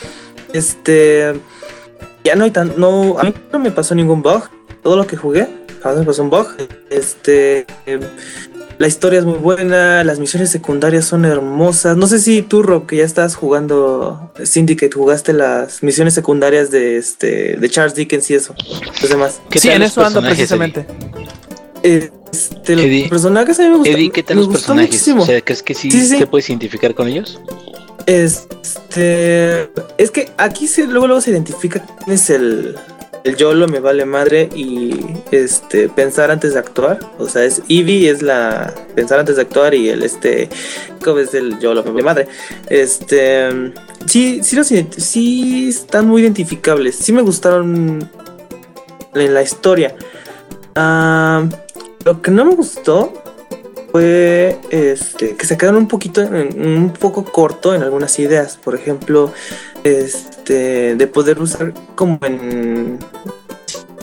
Este, 0.51 1.33
ya 2.23 2.35
no 2.35 2.43
hay 2.43 2.51
tan, 2.51 2.73
no, 2.77 3.17
a 3.17 3.23
mí 3.23 3.33
no 3.51 3.59
me 3.59 3.71
pasó 3.71 3.95
ningún 3.95 4.21
bug, 4.21 4.49
todo 4.83 4.97
lo 4.97 5.07
que 5.07 5.15
jugué, 5.15 5.47
jamás 5.81 5.99
me 5.99 6.05
pasó 6.05 6.23
un 6.23 6.29
bug. 6.29 6.47
Este, 6.89 7.65
eh, 7.85 7.99
la 8.77 8.87
historia 8.87 9.19
es 9.19 9.25
muy 9.25 9.37
buena, 9.37 10.03
las 10.03 10.19
misiones 10.19 10.49
secundarias 10.49 11.05
son 11.05 11.25
hermosas. 11.25 11.95
No 11.97 12.07
sé 12.07 12.19
si 12.19 12.41
tú, 12.41 12.63
Rob, 12.63 12.85
que 12.85 12.97
ya 12.97 13.05
estás 13.05 13.35
jugando 13.35 14.31
Syndicate, 14.43 14.91
jugaste 14.93 15.33
las 15.33 15.83
misiones 15.83 16.13
secundarias 16.13 16.71
de 16.71 16.97
este 16.97 17.57
de 17.57 17.69
Charles 17.69 17.95
Dickens 17.95 18.29
y 18.31 18.35
eso. 18.35 18.55
Los 19.01 19.09
demás. 19.09 19.41
¿Qué 19.49 19.59
sí, 19.59 19.67
tal 19.67 19.75
en 19.75 19.81
los 19.83 19.91
eso 19.91 20.05
ando 20.05 20.21
precisamente. 20.21 20.85
Este, 21.83 22.73
Eddie. 22.73 23.01
los 23.01 23.09
personajes 23.09 23.59
a 23.59 23.63
mí 23.63 23.69
me 23.69 23.77
gustan. 23.77 23.95
Eddie, 23.95 24.11
¿qué 24.11 24.23
tal 24.23 24.37
los 24.37 24.47
personajes? 24.47 24.89
muchísimo. 24.89 25.23
O 25.23 25.25
sea, 25.25 25.41
¿crees 25.41 25.61
que 25.61 25.73
sí, 25.73 25.91
Sí, 25.91 26.05
sí. 26.07 26.17
te 26.17 26.27
puedes 26.27 26.49
identificar 26.49 26.93
con 26.95 27.07
ellos? 27.07 27.39
Este, 28.05 29.69
es 29.97 30.11
que 30.11 30.31
aquí 30.37 30.67
se, 30.67 30.85
luego 30.87 31.07
luego 31.07 31.21
se 31.21 31.31
identifica 31.31 31.85
quién 32.03 32.15
es 32.15 32.29
el 32.29 32.75
el 33.23 33.35
YOLO 33.37 33.67
me 33.67 33.79
vale 33.79 34.05
madre 34.05 34.49
y 34.53 34.99
este 35.31 35.89
pensar 35.89 36.29
antes 36.29 36.53
de 36.53 36.59
actuar, 36.59 36.99
o 37.17 37.27
sea, 37.27 37.45
es 37.45 37.61
Eevee 37.69 38.09
es 38.09 38.21
la 38.21 38.73
pensar 38.95 39.19
antes 39.19 39.37
de 39.37 39.43
actuar 39.43 39.73
y 39.73 39.89
el 39.89 40.03
este 40.03 40.49
¿cómo 41.03 41.19
es 41.19 41.33
el 41.33 41.59
YOLO 41.59 41.83
me 41.83 41.91
vale 41.91 42.03
madre. 42.03 42.27
Este, 42.69 43.73
sí 44.05 44.41
sí 44.43 44.55
los 44.55 44.67
sí 44.67 45.69
están 45.69 46.07
muy 46.07 46.21
identificables. 46.21 46.95
Sí 46.95 47.13
me 47.13 47.21
gustaron 47.21 48.09
en 49.13 49.33
la 49.33 49.41
historia. 49.41 49.95
Ah, 50.75 51.47
lo 52.03 52.21
que 52.21 52.31
no 52.31 52.43
me 52.45 52.55
gustó 52.55 53.22
fue 53.93 54.57
este 54.71 55.35
que 55.35 55.45
se 55.45 55.55
quedaron 55.55 55.81
un 55.83 55.87
poquito 55.87 56.19
en- 56.21 56.65
un 56.67 56.91
poco 56.93 57.23
corto 57.23 57.75
en 57.75 57.83
algunas 57.83 58.17
ideas 58.17 58.57
por 58.57 58.73
ejemplo 58.73 59.31
este 59.83 60.95
de 60.95 61.07
poder 61.07 61.39
usar 61.39 61.73
como 61.95 62.17
en 62.23 62.97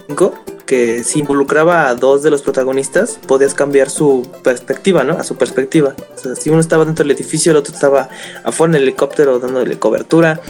5 0.06 0.34
que 0.64 1.02
si 1.02 1.18
involucraba 1.18 1.88
a 1.88 1.96
dos 1.96 2.22
de 2.22 2.30
los 2.30 2.42
protagonistas 2.42 3.18
podías 3.26 3.52
cambiar 3.52 3.90
su 3.90 4.28
perspectiva 4.44 5.02
no 5.02 5.14
a 5.14 5.24
su 5.24 5.34
perspectiva 5.36 5.96
o 6.14 6.18
sea 6.18 6.36
si 6.36 6.50
uno 6.50 6.60
estaba 6.60 6.84
dentro 6.84 7.04
del 7.04 7.10
edificio 7.16 7.50
el 7.50 7.58
otro 7.58 7.74
estaba 7.74 8.08
afuera 8.44 8.70
en 8.70 8.76
el 8.76 8.82
helicóptero 8.84 9.40
dándole 9.40 9.76
cobertura 9.78 10.40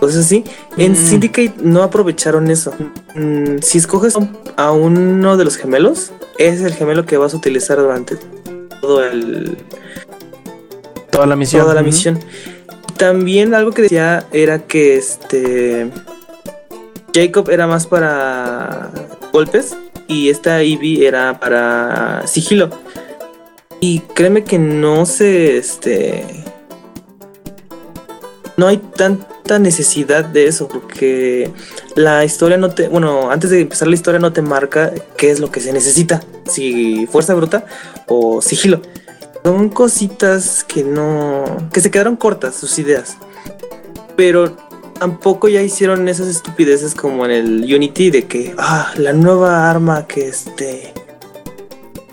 cosas 0.00 0.24
así. 0.26 0.44
En 0.76 0.92
Mm. 0.92 0.94
Syndicate 0.94 1.54
no 1.60 1.82
aprovecharon 1.82 2.52
eso. 2.52 2.72
Mm, 3.16 3.58
si 3.62 3.78
escoges 3.78 4.14
a 4.56 4.70
uno 4.70 5.36
de 5.36 5.44
los 5.44 5.56
gemelos, 5.56 6.12
es 6.38 6.60
el 6.60 6.72
gemelo 6.72 7.04
que 7.04 7.16
vas 7.16 7.34
a 7.34 7.36
utilizar 7.36 7.78
durante 7.78 8.16
todo 8.88 9.04
el, 9.04 9.58
Toda 11.10 11.26
la 11.26 11.36
misión. 11.36 11.62
toda 11.62 11.74
la 11.74 11.82
misión. 11.82 12.18
También 12.96 13.54
algo 13.54 13.72
que 13.72 13.82
decía 13.82 14.26
era 14.32 14.60
que 14.60 14.96
este 14.96 15.90
Jacob 17.14 17.50
era 17.50 17.66
más 17.66 17.86
para 17.86 18.90
golpes 19.30 19.76
y 20.06 20.30
esta 20.30 20.62
Ivy 20.62 21.04
era 21.04 21.38
para 21.38 22.26
sigilo. 22.26 22.70
Y 23.78 24.00
créeme 24.14 24.44
que 24.44 24.58
no 24.58 25.04
se 25.04 25.58
este 25.58 26.24
no 28.56 28.68
hay 28.68 28.78
tanta 28.78 29.58
necesidad 29.58 30.24
de 30.24 30.46
eso 30.46 30.66
porque 30.66 31.50
la 31.98 32.24
historia 32.24 32.56
no 32.56 32.70
te, 32.70 32.88
bueno, 32.88 33.30
antes 33.30 33.50
de 33.50 33.62
empezar 33.62 33.88
la 33.88 33.94
historia 33.94 34.20
no 34.20 34.32
te 34.32 34.40
marca 34.40 34.92
qué 35.16 35.32
es 35.32 35.40
lo 35.40 35.50
que 35.50 35.58
se 35.58 35.72
necesita, 35.72 36.22
si 36.46 37.06
fuerza 37.06 37.34
bruta 37.34 37.66
o 38.06 38.40
sigilo. 38.40 38.80
Son 39.42 39.68
cositas 39.68 40.62
que 40.62 40.84
no. 40.84 41.44
que 41.72 41.80
se 41.80 41.90
quedaron 41.90 42.16
cortas 42.16 42.54
sus 42.54 42.78
ideas. 42.78 43.16
Pero 44.16 44.56
tampoco 44.98 45.48
ya 45.48 45.62
hicieron 45.62 46.08
esas 46.08 46.28
estupideces 46.28 46.94
como 46.94 47.24
en 47.24 47.32
el 47.32 47.74
Unity 47.74 48.10
de 48.10 48.26
que. 48.26 48.54
Ah, 48.58 48.92
la 48.96 49.12
nueva 49.12 49.68
arma 49.68 50.06
que 50.06 50.28
este. 50.28 50.92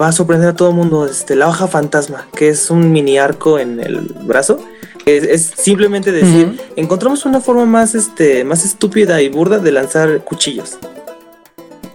va 0.02 0.08
a 0.08 0.12
sorprender 0.12 0.50
a 0.50 0.56
todo 0.56 0.70
el 0.70 0.76
mundo. 0.76 1.06
Este, 1.06 1.36
la 1.36 1.48
hoja 1.48 1.68
fantasma, 1.68 2.28
que 2.36 2.50
es 2.50 2.72
un 2.72 2.92
mini 2.92 3.20
arco 3.20 3.60
en 3.60 3.80
el 3.80 4.00
brazo. 4.24 4.60
Es, 5.06 5.24
es 5.24 5.54
simplemente 5.58 6.12
decir. 6.12 6.60
Encontramos 6.76 7.26
una 7.26 7.40
forma 7.40 7.66
más, 7.66 7.96
este, 7.96 8.44
más 8.44 8.66
estúpida 8.66 9.22
y 9.22 9.30
burda 9.30 9.60
de 9.60 9.72
lanzar 9.72 10.24
cuchillos. 10.24 10.78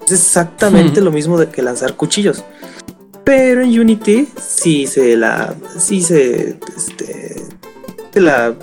Es 0.07 0.13
exactamente 0.13 1.01
lo 1.01 1.11
mismo 1.11 1.39
de 1.39 1.49
que 1.49 1.63
lanzar 1.63 1.95
cuchillos. 1.95 2.45
Pero 3.25 3.63
en 3.63 3.79
Unity 3.79 4.29
sí 4.41 4.87
se 4.87 5.17
la. 5.17 5.55
sí 5.79 6.03
se. 6.03 6.59
Este. 6.77 7.37
Se 8.13 8.21
la. 8.21 8.55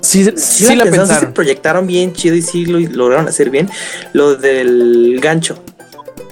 Sí, 0.00 0.24
sí, 0.24 0.32
Sí, 0.36 0.76
la 0.76 0.84
la, 0.84 0.90
pensaron, 0.90 1.20
se 1.20 1.26
proyectaron 1.28 1.86
bien 1.86 2.12
chido 2.12 2.34
y 2.34 2.42
sí 2.42 2.66
lo 2.66 2.80
lograron 2.80 3.28
hacer 3.28 3.50
bien. 3.50 3.68
Lo 4.12 4.36
del 4.36 5.18
gancho. 5.20 5.62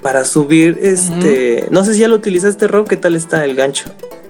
Para 0.03 0.25
subir, 0.25 0.79
este. 0.81 1.67
No 1.71 1.85
sé 1.85 1.95
si 1.95 2.01
ya 2.01 2.09
lo 2.09 2.17
utilizaste, 2.17 2.67
Rob. 2.67 2.89
¿Qué 2.89 2.97
tal 2.97 3.15
está 3.15 3.45
el 3.45 3.55
gancho? 3.55 3.85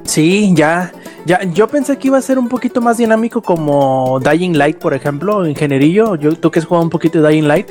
Sí, 0.04 0.52
ya, 0.54 0.92
ya. 1.28 1.44
Yo 1.44 1.68
pensé 1.68 1.98
que 1.98 2.08
iba 2.08 2.16
a 2.16 2.22
ser 2.22 2.38
un 2.38 2.48
poquito 2.48 2.80
más 2.80 2.96
dinámico 2.96 3.42
como 3.42 4.18
Dying 4.18 4.56
Light, 4.56 4.78
por 4.78 4.94
ejemplo, 4.94 5.46
ingenierillo. 5.46 6.16
Yo, 6.16 6.34
tú 6.34 6.50
que 6.50 6.58
has 6.58 6.64
jugado 6.64 6.82
un 6.82 6.90
poquito 6.90 7.20
de 7.20 7.28
Dying 7.28 7.46
Light, 7.46 7.68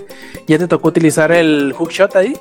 ya 0.48 0.60
te 0.60 0.68
tocó 0.68 0.90
utilizar 0.90 1.32
el 1.32 1.74
hookshot 1.74 2.16
ahí. 2.16 2.38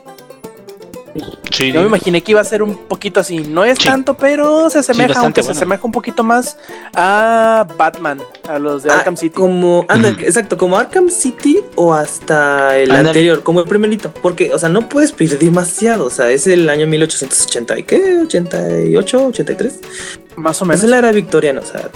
Sí, 1.50 1.72
Yo 1.72 1.80
me 1.82 1.86
imaginé 1.86 2.22
que 2.22 2.32
iba 2.32 2.40
a 2.40 2.44
ser 2.44 2.62
un 2.62 2.76
poquito 2.76 3.20
así. 3.20 3.38
No 3.38 3.64
es 3.64 3.78
Sí. 3.78 3.86
tanto, 3.88 4.14
pero 4.16 4.68
se 4.70 4.78
asemeja, 4.80 5.08
bastante 5.08 5.24
aunque 5.26 5.42
se 5.42 5.50
asemeja 5.52 5.82
un 5.84 5.92
poquito 5.92 6.22
más 6.24 6.56
a 6.94 7.66
Batman, 7.76 8.20
a 8.48 8.58
los 8.58 8.82
de 8.82 8.90
Ah, 8.90 8.98
Arkham 8.98 9.16
City. 9.16 9.34
Como, 9.34 9.84
anda, 9.88 10.08
exacto, 10.10 10.56
como 10.56 10.76
Arkham 10.78 11.08
City 11.10 11.60
o 11.76 11.94
hasta 11.94 12.76
el 12.78 12.90
anterior, 12.90 13.42
como 13.42 13.60
el 13.60 13.66
primerito. 13.68 14.12
Porque, 14.22 14.52
o 14.52 14.58
sea, 14.58 14.68
no 14.68 14.88
puedes 14.88 15.12
pedir 15.12 15.38
demasiado. 15.38 16.04
O 16.06 16.10
sea, 16.10 16.30
es 16.30 16.46
el 16.46 16.68
año 16.68 16.86
1880 16.86 17.78
y 17.78 17.82
qué, 17.84 18.18
88, 18.24 19.26
83. 19.26 19.80
Más 20.36 20.60
o 20.60 20.64
Es 20.64 20.68
menos. 20.68 20.84
la 20.84 20.98
era 20.98 21.12
victoriana, 21.12 21.60
o 21.60 21.64
sea, 21.64 21.88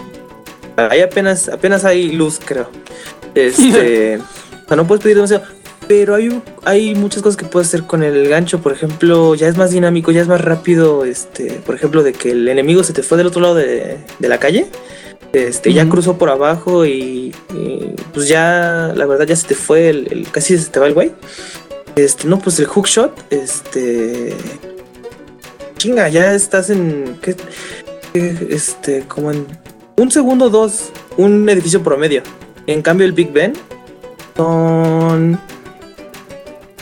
ahí 0.90 1.00
apenas, 1.00 1.48
apenas 1.48 1.84
hay 1.84 2.12
luz, 2.12 2.40
creo. 2.44 2.70
Este, 3.34 4.16
o 4.18 4.66
sea, 4.68 4.76
no 4.76 4.86
puedes 4.86 5.02
pedir 5.04 5.14
demasiado. 5.16 5.44
Pero 5.90 6.14
hay, 6.14 6.40
hay 6.64 6.94
muchas 6.94 7.20
cosas 7.20 7.36
que 7.36 7.46
puedes 7.46 7.66
hacer 7.66 7.82
con 7.82 8.04
el 8.04 8.28
gancho. 8.28 8.60
Por 8.60 8.70
ejemplo, 8.70 9.34
ya 9.34 9.48
es 9.48 9.56
más 9.56 9.72
dinámico, 9.72 10.12
ya 10.12 10.20
es 10.20 10.28
más 10.28 10.40
rápido. 10.40 11.04
Este, 11.04 11.54
por 11.66 11.74
ejemplo, 11.74 12.04
de 12.04 12.12
que 12.12 12.30
el 12.30 12.46
enemigo 12.46 12.84
se 12.84 12.92
te 12.92 13.02
fue 13.02 13.18
del 13.18 13.26
otro 13.26 13.40
lado 13.40 13.56
de, 13.56 13.96
de 14.20 14.28
la 14.28 14.38
calle. 14.38 14.66
Este, 15.32 15.72
ya 15.72 15.88
cruzó 15.88 16.16
por 16.16 16.30
abajo 16.30 16.86
y, 16.86 17.34
y, 17.52 17.94
pues 18.14 18.28
ya, 18.28 18.92
la 18.94 19.04
verdad, 19.04 19.26
ya 19.26 19.34
se 19.34 19.48
te 19.48 19.56
fue 19.56 19.88
el, 19.88 20.06
el- 20.12 20.30
casi 20.30 20.56
se 20.58 20.70
te 20.70 20.78
va 20.78 20.86
el 20.86 20.94
güey. 20.94 21.10
Este, 21.96 22.28
no, 22.28 22.38
pues 22.38 22.60
el 22.60 22.66
hookshot, 22.66 23.24
este. 23.30 24.32
Chinga, 25.76 26.08
ya 26.08 26.34
estás 26.34 26.70
en. 26.70 27.18
¿qué? 27.20 27.34
Eh, 28.14 28.46
Este, 28.50 29.02
como 29.08 29.32
en 29.32 29.44
un 29.96 30.08
segundo 30.12 30.50
dos, 30.50 30.92
un 31.16 31.48
edificio 31.48 31.82
promedio. 31.82 32.22
En 32.68 32.80
cambio, 32.80 33.06
el 33.06 33.12
Big 33.12 33.32
Ben 33.32 33.54
son 34.36 35.40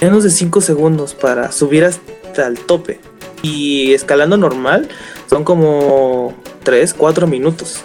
menos 0.01 0.25
de 0.25 0.31
5 0.31 0.61
segundos 0.61 1.15
para 1.15 1.53
subir 1.53 1.85
hasta 1.85 2.47
el 2.47 2.59
tope. 2.59 3.01
Y 3.43 3.93
escalando 3.93 4.37
normal 4.37 4.89
son 5.29 5.45
como 5.45 6.35
3, 6.65 6.95
4 6.95 7.27
minutos. 7.27 7.83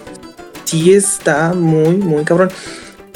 Sí 0.66 0.94
está 0.94 1.54
muy, 1.54 1.98
muy 1.98 2.24
cabrón. 2.24 2.50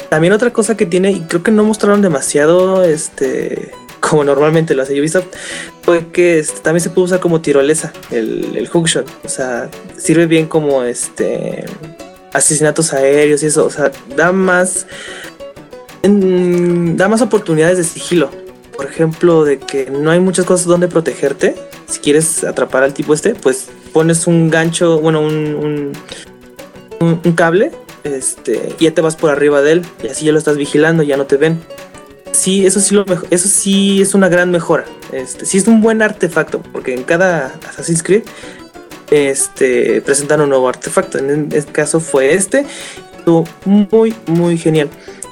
También 0.08 0.32
otra 0.32 0.52
cosa 0.52 0.76
que 0.76 0.86
tiene, 0.86 1.12
y 1.12 1.20
creo 1.20 1.42
que 1.42 1.50
no 1.50 1.64
mostraron 1.64 2.00
demasiado, 2.00 2.84
este, 2.84 3.72
como 4.00 4.24
normalmente 4.24 4.74
lo 4.74 4.82
hace 4.82 4.98
Ubisoft, 5.00 5.26
fue 5.82 6.06
que 6.08 6.38
este, 6.38 6.60
también 6.60 6.82
se 6.82 6.90
puede 6.90 7.06
usar 7.06 7.20
como 7.20 7.40
tirolesa 7.40 7.92
el, 8.10 8.56
el 8.56 8.68
hookshot. 8.68 9.06
O 9.24 9.28
sea, 9.28 9.68
sirve 9.96 10.26
bien 10.26 10.46
como 10.46 10.84
este 10.84 11.64
asesinatos 12.32 12.92
aéreos 12.92 13.42
y 13.42 13.46
eso. 13.46 13.66
O 13.66 13.70
sea, 13.70 13.90
da 14.16 14.32
más. 14.32 14.86
da 16.02 17.08
más 17.08 17.22
oportunidades 17.22 17.78
de 17.78 17.84
sigilo. 17.84 18.30
Por 18.78 18.86
ejemplo, 18.86 19.42
de 19.42 19.58
que 19.58 19.90
no 19.90 20.12
hay 20.12 20.20
muchas 20.20 20.46
cosas 20.46 20.68
donde 20.68 20.86
protegerte. 20.86 21.56
Si 21.88 21.98
quieres 21.98 22.44
atrapar 22.44 22.84
al 22.84 22.94
tipo 22.94 23.12
este, 23.12 23.34
pues 23.34 23.70
pones 23.92 24.28
un 24.28 24.50
gancho, 24.50 25.00
bueno, 25.00 25.20
un, 25.20 25.92
un, 27.00 27.32
cable, 27.32 27.72
este, 28.04 28.76
y 28.78 28.84
ya 28.84 28.94
te 28.94 29.00
vas 29.00 29.16
por 29.16 29.30
arriba 29.30 29.62
de 29.62 29.72
él, 29.72 29.82
y 30.04 30.06
así 30.06 30.26
ya 30.26 30.30
lo 30.30 30.38
estás 30.38 30.56
vigilando, 30.56 31.02
ya 31.02 31.16
no 31.16 31.26
te 31.26 31.36
ven. 31.36 31.60
Sí, 32.30 32.66
eso 32.66 32.78
sí 32.78 32.94
lo 32.94 33.04
eso 33.30 33.48
sí 33.48 34.00
es 34.00 34.14
una 34.14 34.28
gran 34.28 34.52
mejora. 34.52 34.84
Este, 35.10 35.44
sí 35.44 35.58
es 35.58 35.66
un 35.66 35.80
buen 35.80 36.00
artefacto, 36.00 36.62
porque 36.72 36.94
en 36.94 37.02
cada 37.02 37.58
Assassin's 37.68 38.04
Creed 38.04 38.22
este 39.10 40.02
presentan 40.02 40.40
un 40.40 40.50
nuevo 40.50 40.68
artefacto. 40.68 41.18
En 41.18 41.48
este 41.52 41.72
caso 41.72 41.98
fue 41.98 42.34
este. 42.34 42.64
Estuvo 43.18 43.44
muy, 43.64 44.14
muy 44.26 44.56
genial. 44.56 44.88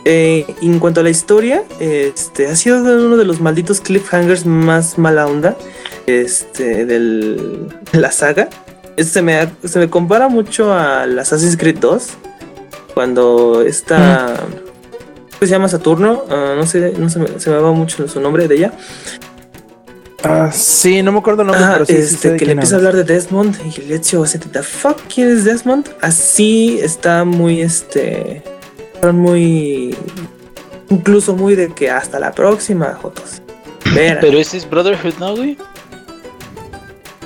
Eh, 0.08 0.46
en 0.62 0.78
cuanto 0.78 1.00
a 1.00 1.02
la 1.02 1.10
historia, 1.10 1.64
este 1.80 2.46
ha 2.46 2.54
sido 2.54 2.78
uno 2.78 3.16
de 3.16 3.24
los 3.24 3.40
malditos 3.40 3.80
cliffhangers 3.80 4.46
más 4.46 4.98
mala 4.98 5.26
onda 5.26 5.56
este, 6.06 6.86
de 6.86 7.66
la 7.90 8.12
saga. 8.12 8.48
Este 8.96 9.14
se, 9.14 9.22
me, 9.22 9.48
se 9.64 9.80
me 9.80 9.90
compara 9.90 10.28
mucho 10.28 10.72
al 10.72 11.18
Assassin's 11.18 11.56
Creed 11.56 11.78
2. 11.78 12.08
Cuando 12.94 13.62
esta. 13.66 14.36
¿Cómo 14.36 15.40
se 15.40 15.46
llama 15.48 15.68
Saturno? 15.68 16.22
Ah, 16.30 16.54
no 16.56 16.64
sé, 16.66 16.94
no 16.96 17.10
se 17.10 17.18
me, 17.18 17.40
se 17.40 17.50
me 17.50 17.56
va 17.56 17.72
mucho 17.72 18.06
su 18.06 18.20
nombre 18.20 18.46
de 18.46 18.54
ella. 18.54 18.72
Ah, 20.22 20.52
sí, 20.52 21.02
no 21.02 21.10
me 21.10 21.18
acuerdo 21.18 21.42
el 21.42 21.48
nombre, 21.48 21.64
Ah, 21.64 21.72
pero 21.72 21.86
sí, 21.86 21.94
este, 21.96 22.36
que 22.36 22.46
le 22.46 22.52
empieza 22.52 22.76
a 22.76 22.78
hablar 22.78 22.94
de 22.94 23.02
Desmond 23.02 23.56
y 23.76 23.80
le 23.82 23.96
echo 23.96 24.22
así, 24.22 24.38
the 24.38 24.62
fuck, 24.62 24.98
¿quién 25.12 25.36
es 25.36 25.44
Desmond? 25.44 25.88
Así 26.00 26.78
está 26.80 27.24
muy, 27.24 27.60
este, 27.60 28.42
son 29.06 29.18
muy, 29.20 29.96
incluso 30.90 31.34
muy 31.36 31.54
de 31.54 31.72
que 31.72 31.90
hasta 31.90 32.18
la 32.18 32.32
próxima, 32.32 32.98
Jotos. 33.00 33.40
Vera. 33.94 34.18
Pero 34.20 34.38
ese 34.38 34.56
es 34.56 34.68
Brotherhood, 34.68 35.14
¿no, 35.20 35.36
güey? 35.36 35.56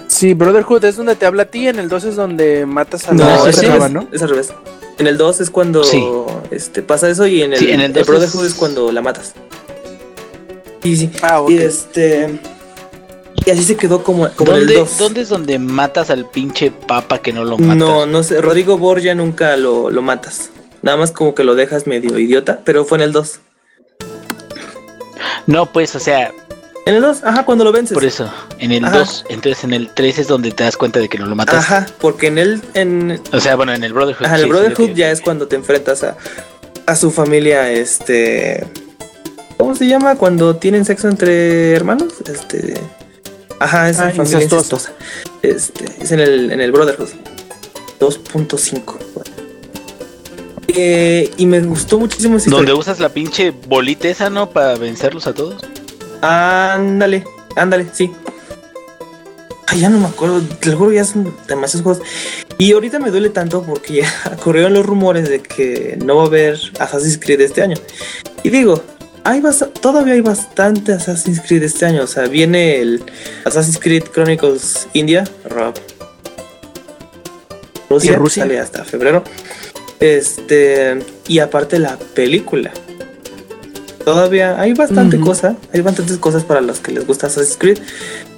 Sí, 0.09 0.35
Brotherhood 0.35 0.85
es 0.85 0.97
donde 0.97 1.17
te 1.17 1.25
habla 1.25 1.45
a 1.45 1.47
ti, 1.47 1.69
en 1.69 1.79
el 1.79 1.89
2 1.89 2.05
es 2.05 2.17
donde 2.17 2.67
matas 2.67 3.09
a 3.09 3.13
no, 3.13 3.25
la 3.25 3.39
otra 3.39 3.47
al 3.47 3.55
chava, 3.55 3.75
revés, 3.89 3.91
¿no? 3.93 4.07
es 4.13 4.23
al 4.23 4.29
revés. 4.29 4.53
En 4.99 5.07
el 5.07 5.17
2 5.17 5.41
es 5.41 5.49
cuando 5.49 5.83
Sí. 5.83 6.05
este, 6.51 6.83
pasa 6.83 7.09
eso 7.09 7.27
y 7.27 7.43
en 7.43 7.55
el, 7.55 7.59
Sí, 7.59 7.71
en 7.71 7.81
el 7.81 7.95
dos 7.95 8.07
Brotherhood 8.07 8.45
es- 8.45 8.53
es... 8.53 8.59
cuando 8.59 8.93
la 8.93 9.01
matas. 9.01 9.33
Y 10.85 10.97
sí. 10.97 11.11
Ah. 11.23 11.43
Y 11.49 11.57
este. 11.57 12.39
Y 13.47 13.51
así 13.51 13.65
se 13.65 13.77
quedó 13.77 14.03
como, 14.03 14.29
como 14.37 14.53
en 14.53 14.59
el 14.59 14.67
¿Dónde, 14.67 14.81
2. 14.81 14.99
¿Dónde 14.99 15.21
es 15.23 15.29
donde 15.31 15.59
matas 15.59 16.11
al 16.11 16.29
pinche 16.29 16.71
papa 16.71 17.19
que 17.23 17.33
no 17.33 17.45
lo 17.45 17.57
matas? 17.57 17.77
No, 17.79 18.05
no 18.05 18.23
sé. 18.23 18.43
Rodrigo 18.43 18.77
Borgia 18.77 19.15
nunca 19.15 19.57
lo, 19.57 19.91
lo 19.91 20.03
matas. 20.03 20.51
Nada 20.83 20.97
más 20.97 21.13
como 21.13 21.35
que 21.35 21.45
lo 21.45 21.55
dejas 21.55 21.87
medio 21.87 22.19
idiota, 22.19 22.61
pero 22.65 22.85
fue 22.85 22.99
en 22.99 23.03
el 23.03 23.13
2. 23.13 23.41
No, 25.47 25.67
pues, 25.73 25.95
o 25.97 26.01
sea, 26.01 26.33
En 26.87 26.95
el 26.95 27.03
2, 27.03 27.25
ajá, 27.25 27.45
cuando 27.45 27.65
lo 27.65 27.73
vences. 27.73 27.95
por 27.95 28.05
eso, 28.05 28.33
en 28.59 28.73
el 28.73 28.85
Ajá. 28.85 28.99
2, 29.01 29.27
entonces 29.29 29.65
en 29.65 29.75
el 29.75 29.93
3 29.95 30.19
es 30.21 30.29
donde 30.29 30.51
te 30.51 30.65
das 30.65 30.77
cuenta 30.77 30.99
de 30.99 31.09
que 31.09 31.19
no 31.19 31.27
lo 31.27 31.37
matas. 31.37 31.57
Ajá, 31.57 31.87
porque 32.01 32.29
en 32.29 32.39
el, 32.39 32.63
en, 32.75 33.21
O 33.33 33.41
sea, 33.41 33.57
bueno, 33.57 33.75
en 33.75 33.85
el 33.85 33.93
Brotherhood. 33.93 34.25
ajá, 34.27 34.37
en 34.37 34.41
el 34.41 34.47
sí, 34.47 34.51
Brotherhood 34.51 34.87
que- 34.89 34.95
ya 34.95 35.11
es 35.11 35.21
cuando 35.21 35.47
te 35.47 35.57
enfrentas 35.57 36.03
a, 36.05 36.17
a 36.87 36.97
su 36.97 37.11
familia, 37.11 37.71
este... 37.71 38.67
¿Cómo 39.59 39.75
se 39.75 39.87
llama? 39.87 40.17
Cuando 40.17 40.57
tienen 40.57 40.87
sexo 40.87 41.09
entre 41.09 41.73
hermanos. 41.75 42.15
Este... 42.27 42.75
Ajá, 43.59 43.91
es 43.91 43.99
Ah, 43.99 44.11
familia 44.11 44.41
incestuosa. 44.43 44.93
Este, 45.43 45.85
es 46.03 46.13
en 46.13 46.21
el, 46.21 46.51
en 46.51 46.63
el 46.63 46.73
Brotherhood. 46.73 47.11
2.5. 48.01 48.97
Eh, 50.77 51.31
y 51.37 51.47
me 51.47 51.61
gustó 51.61 51.99
muchísimo 51.99 52.37
esa 52.37 52.51
Donde 52.51 52.73
usas 52.73 53.01
la 53.01 53.09
pinche 53.09 53.51
bolita 53.51 54.09
esa, 54.09 54.31
¿no? 54.31 54.51
Para 54.51 54.77
vencerlos 54.77 55.27
a 55.27 55.35
todos. 55.35 55.63
Ándale, 56.23 57.25
ándale, 57.57 57.87
sí. 57.93 58.11
Ay, 59.67 59.81
ya 59.81 59.89
no 59.89 59.99
me 59.99 60.07
acuerdo, 60.07 60.41
te 60.43 60.71
lo 60.71 60.79
juro, 60.79 60.93
ya 60.93 61.05
son 61.05 61.35
demasiados 61.47 61.83
juegos. 61.83 62.03
Y 62.59 62.73
ahorita 62.73 62.99
me 62.99 63.11
duele 63.11 63.31
tanto 63.31 63.63
porque 63.63 64.03
ya 64.03 64.37
corrieron 64.43 64.75
los 64.75 64.85
rumores 64.85 65.29
de 65.29 65.41
que 65.41 65.97
no 66.05 66.17
va 66.17 66.25
a 66.25 66.27
haber 66.27 66.59
Assassin's 66.79 67.19
Creed 67.19 67.41
este 67.41 67.63
año. 67.63 67.77
Y 68.43 68.51
digo, 68.51 68.83
hay 69.25 69.43
todavía 69.81 70.15
hay 70.15 70.21
bastante 70.21 70.93
Assassin's 70.93 71.41
Creed 71.41 71.63
este 71.63 71.87
año. 71.87 72.03
O 72.03 72.07
sea, 72.07 72.27
viene 72.27 72.81
el 72.81 73.03
Assassin's 73.45 73.79
Creed 73.79 74.05
Chronicles 74.13 74.89
India, 74.93 75.25
Rob. 75.49 75.75
Rusia, 77.89 78.13
¿Y 78.13 78.17
Rusia? 78.17 78.43
sale 78.45 78.59
hasta 78.59 78.85
febrero. 78.85 79.25
Este, 80.01 80.99
y 81.29 81.39
aparte 81.39 81.79
la 81.79 81.99
película. 81.99 82.73
Todavía 84.05 84.59
hay 84.59 84.73
bastante 84.73 85.17
Ujú. 85.17 85.27
cosa, 85.27 85.57
hay 85.73 85.83
bastantes 85.83 86.17
cosas 86.17 86.43
para 86.43 86.63
los 86.63 86.81
que 86.81 86.91
les 86.93 87.07
gusta 87.07 87.27
Assassin's 87.27 87.59
Creed. 87.59 87.79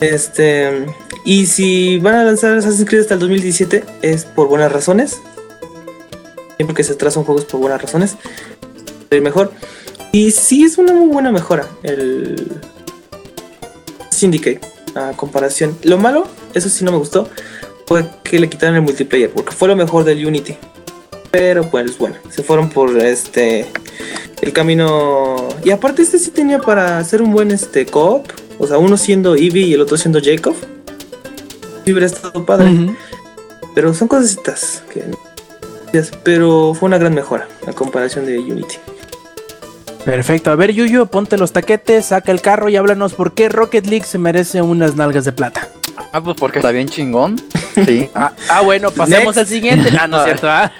Este, 0.00 0.86
y 1.24 1.46
si 1.46 1.98
van 1.98 2.16
a 2.16 2.24
lanzar 2.24 2.56
Assassin's 2.56 2.88
Creed 2.88 3.02
hasta 3.02 3.14
el 3.14 3.20
2017 3.20 3.84
es 4.02 4.24
por 4.24 4.48
buenas 4.48 4.72
razones. 4.72 5.20
Siempre 6.56 6.74
que 6.74 6.84
se 6.84 6.94
trazan 6.94 7.24
juegos 7.24 7.44
por 7.44 7.60
buenas 7.60 7.80
razones, 7.80 8.16
es 9.08 9.22
mejor. 9.22 9.52
Y 10.10 10.32
sí 10.32 10.64
es 10.64 10.78
una 10.78 10.92
muy 10.92 11.08
buena 11.08 11.32
mejora 11.32 11.66
el 11.82 12.60
Syndicate 14.10 14.60
a 14.94 15.12
comparación. 15.12 15.76
Lo 15.84 15.96
malo, 15.96 16.26
eso 16.54 16.68
sí 16.68 16.84
no 16.84 16.92
me 16.92 16.98
gustó, 16.98 17.28
fue 17.86 18.04
que 18.22 18.38
le 18.38 18.48
quitaron 18.50 18.76
el 18.76 18.82
multiplayer 18.82 19.30
porque 19.30 19.52
fue 19.52 19.68
lo 19.68 19.76
mejor 19.76 20.04
del 20.04 20.24
Unity. 20.26 20.56
Pero 21.32 21.68
pues 21.68 21.98
bueno, 21.98 22.16
se 22.30 22.44
fueron 22.44 22.68
por 22.68 22.96
este 22.98 23.66
el 24.40 24.52
camino. 24.52 25.48
Y 25.64 25.70
aparte 25.70 26.02
este 26.02 26.18
sí 26.18 26.30
tenía 26.30 26.60
para 26.60 26.98
hacer 26.98 27.22
un 27.22 27.32
buen 27.32 27.50
este 27.50 27.86
co-op, 27.86 28.26
o 28.58 28.66
sea, 28.66 28.78
uno 28.78 28.96
siendo 28.96 29.34
Eevee 29.34 29.62
y 29.62 29.74
el 29.74 29.80
otro 29.80 29.96
siendo 29.96 30.20
Jacob. 30.22 30.54
Sí 31.84 31.90
hubiera 31.90 32.06
estado 32.06 32.46
padre, 32.46 32.94
pero 33.74 33.92
son 33.92 34.06
cositas 34.06 34.84
que 34.92 35.04
pero 36.22 36.74
fue 36.74 36.86
una 36.86 36.98
gran 36.98 37.14
mejora 37.14 37.48
a 37.66 37.72
comparación 37.72 38.26
de 38.26 38.38
Unity. 38.38 38.76
Perfecto. 40.04 40.50
A 40.50 40.56
ver, 40.56 40.72
Yuyo, 40.72 41.06
ponte 41.06 41.36
los 41.38 41.52
taquetes, 41.52 42.06
saca 42.06 42.32
el 42.32 42.40
carro 42.40 42.68
y 42.68 42.76
háblanos 42.76 43.14
por 43.14 43.34
qué 43.34 43.48
Rocket 43.48 43.86
League 43.86 44.04
se 44.04 44.18
merece 44.18 44.62
unas 44.62 44.96
nalgas 44.96 45.24
de 45.24 45.32
plata. 45.32 45.68
Ah, 46.12 46.20
pues 46.20 46.36
porque 46.38 46.58
está 46.58 46.70
bien 46.70 46.88
chingón. 46.88 47.40
Sí. 47.86 48.10
Ah, 48.14 48.30
ah, 48.50 48.60
bueno, 48.60 48.90
pasemos 48.90 49.34
Next. 49.34 49.38
al 49.38 49.46
siguiente. 49.46 49.90
Ah, 49.98 50.06
no 50.06 50.18
es 50.18 50.24
cierto. 50.26 50.46
ah. 50.50 50.70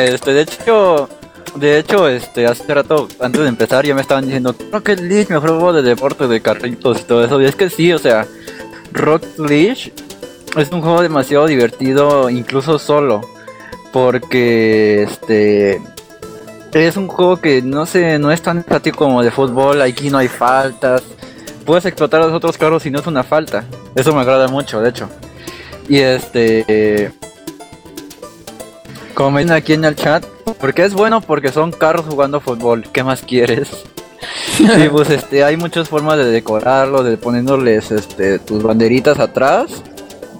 Este, 0.00 0.32
de 0.32 0.40
hecho, 0.40 1.08
de 1.56 1.78
hecho, 1.78 2.08
este, 2.08 2.46
hace 2.46 2.72
rato, 2.72 3.06
antes 3.20 3.42
de 3.42 3.48
empezar, 3.48 3.84
ya 3.84 3.94
me 3.94 4.00
estaban 4.00 4.24
diciendo, 4.24 4.56
Rocket 4.72 4.98
League, 5.00 5.26
mejor 5.28 5.50
juego 5.50 5.74
de 5.74 5.82
deporte, 5.82 6.26
de 6.28 6.40
carritos 6.40 7.00
y 7.00 7.04
todo 7.04 7.22
eso. 7.22 7.38
Y 7.38 7.44
es 7.44 7.54
que 7.54 7.68
sí, 7.68 7.92
o 7.92 7.98
sea, 7.98 8.26
Rocket 8.92 9.38
League 9.40 9.92
es 10.56 10.70
un 10.72 10.80
juego 10.80 11.02
demasiado 11.02 11.44
divertido, 11.46 12.30
incluso 12.30 12.78
solo. 12.78 13.20
Porque, 13.92 15.02
este, 15.02 15.82
es 16.72 16.96
un 16.96 17.08
juego 17.08 17.36
que 17.42 17.60
no 17.60 17.84
sé, 17.84 18.18
no 18.18 18.32
es 18.32 18.40
tan 18.40 18.56
estático 18.58 19.00
como 19.04 19.22
de 19.22 19.30
fútbol, 19.30 19.82
aquí 19.82 20.08
no 20.08 20.16
hay 20.16 20.28
faltas. 20.28 21.02
Puedes 21.64 21.86
explotar 21.86 22.20
a 22.22 22.26
los 22.26 22.34
otros 22.34 22.58
carros 22.58 22.82
si 22.82 22.90
no 22.90 23.00
es 23.00 23.06
una 23.06 23.22
falta. 23.22 23.64
Eso 23.94 24.14
me 24.14 24.20
agrada 24.20 24.48
mucho, 24.48 24.80
de 24.80 24.90
hecho. 24.90 25.08
Y 25.88 25.98
este, 25.98 27.12
dicen 29.30 29.52
aquí 29.52 29.72
en 29.74 29.84
el 29.84 29.94
chat, 29.94 30.24
porque 30.60 30.84
es 30.84 30.94
bueno 30.94 31.20
porque 31.20 31.50
son 31.50 31.70
carros 31.70 32.06
jugando 32.06 32.40
fútbol, 32.40 32.84
¿qué 32.92 33.04
más 33.04 33.22
quieres? 33.22 33.84
y 34.58 34.88
pues 34.88 35.10
este, 35.10 35.44
hay 35.44 35.56
muchas 35.56 35.88
formas 35.88 36.18
de 36.18 36.24
decorarlo, 36.24 37.02
de 37.02 37.16
poniéndoles 37.16 37.90
este, 37.90 38.38
tus 38.38 38.62
banderitas 38.62 39.18
atrás, 39.18 39.82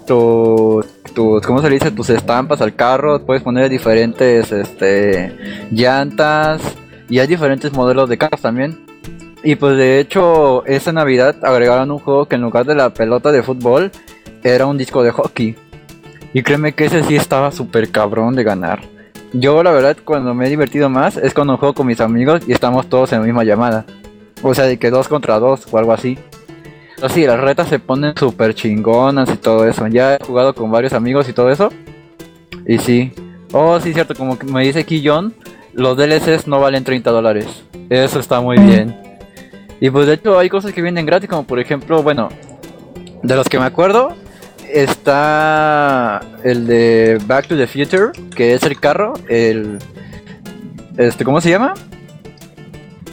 tu, 0.07 0.85
tus, 1.15 1.47
¿cómo 1.47 1.63
se 1.63 1.71
dice? 1.71 1.91
Tus 1.91 2.11
estampas 2.11 2.61
al 2.61 2.75
carro, 2.75 3.25
puedes 3.25 3.43
poner 3.43 3.71
diferentes 3.71 4.51
este, 4.51 5.37
llantas 5.71 6.61
y 7.09 7.19
hay 7.19 7.27
diferentes 7.27 7.73
modelos 7.73 8.09
de 8.09 8.19
carros 8.19 8.41
también. 8.41 8.92
Y 9.45 9.57
pues 9.57 9.77
de 9.77 9.99
hecho, 9.99 10.65
esta 10.67 10.93
Navidad 10.93 11.37
agregaron 11.43 11.91
un 11.91 11.99
juego 11.99 12.27
que 12.27 12.37
en 12.37 12.43
lugar 12.43 12.65
de 12.65 12.75
la 12.75 12.91
pelota 12.91 13.33
de 13.33 13.43
fútbol, 13.43 13.91
era 14.45 14.67
un 14.67 14.79
disco 14.79 15.03
de 15.03 15.11
hockey. 15.11 15.57
Y 16.33 16.43
créeme 16.43 16.73
que 16.73 16.87
ese 16.87 17.03
sí 17.03 17.17
estaba 17.17 17.53
súper 17.53 17.91
cabrón 17.91 18.35
de 18.35 18.45
ganar. 18.45 18.81
Yo 19.33 19.63
la 19.63 19.73
verdad 19.73 19.97
cuando 20.05 20.35
me 20.35 20.47
he 20.47 20.51
divertido 20.51 20.89
más 20.91 21.17
es 21.17 21.35
cuando 21.35 21.57
juego 21.57 21.75
con 21.75 21.87
mis 21.87 22.01
amigos 22.01 22.43
y 22.47 22.53
estamos 22.53 22.89
todos 22.89 23.13
en 23.13 23.21
la 23.21 23.25
misma 23.25 23.45
llamada. 23.45 23.85
O 24.43 24.55
sea, 24.55 24.65
de 24.65 24.79
que 24.79 24.91
dos 24.91 25.09
contra 25.09 25.39
dos 25.39 25.67
o 25.71 25.79
algo 25.79 25.93
así. 25.93 26.19
Pero 26.97 27.09
sí, 27.09 27.27
las 27.27 27.41
retas 27.41 27.69
se 27.69 27.79
ponen 27.79 28.15
súper 28.17 28.55
chingonas 28.55 29.29
y 29.31 29.37
todo 29.37 29.67
eso. 29.67 29.87
Ya 29.89 30.15
he 30.15 30.25
jugado 30.25 30.55
con 30.55 30.71
varios 30.71 30.93
amigos 30.93 31.29
y 31.29 31.33
todo 31.33 31.51
eso. 31.51 31.71
Y 32.67 32.79
sí. 32.79 33.13
Oh, 33.53 33.79
sí, 33.81 33.93
cierto, 33.93 34.15
como 34.15 34.39
me 34.47 34.65
dice 34.65 34.81
aquí 34.81 35.03
los 35.75 35.97
DLCs 35.97 36.47
no 36.47 36.61
valen 36.61 36.85
30 36.85 37.11
dólares. 37.11 37.65
Eso 37.91 38.21
está 38.21 38.41
muy 38.41 38.59
bien. 38.59 39.02
Y 39.83 39.91
pues 39.91 40.07
de 40.07 40.15
hecho 40.15 40.39
hay 40.39 40.49
cosas 40.49 40.73
que 40.73 40.81
vienen 40.81 41.05
gratis, 41.05 41.29
como 41.29 41.43
por 41.43 41.59
ejemplo, 41.59 42.05
bueno, 42.05 42.29
de 43.21 43.35
los 43.35 43.49
que 43.49 43.59
me 43.59 43.65
acuerdo, 43.65 44.15
está 44.73 46.21
el 46.45 46.69
de 46.69 47.19
Back 47.27 47.49
to 47.49 47.57
the 47.57 47.67
Future, 47.67 48.13
que 48.33 48.55
es 48.55 48.63
el 48.63 48.79
carro, 48.79 49.15
el... 49.29 49.81
Este, 50.97 51.25
¿Cómo 51.25 51.41
se 51.41 51.51
llama? 51.51 51.75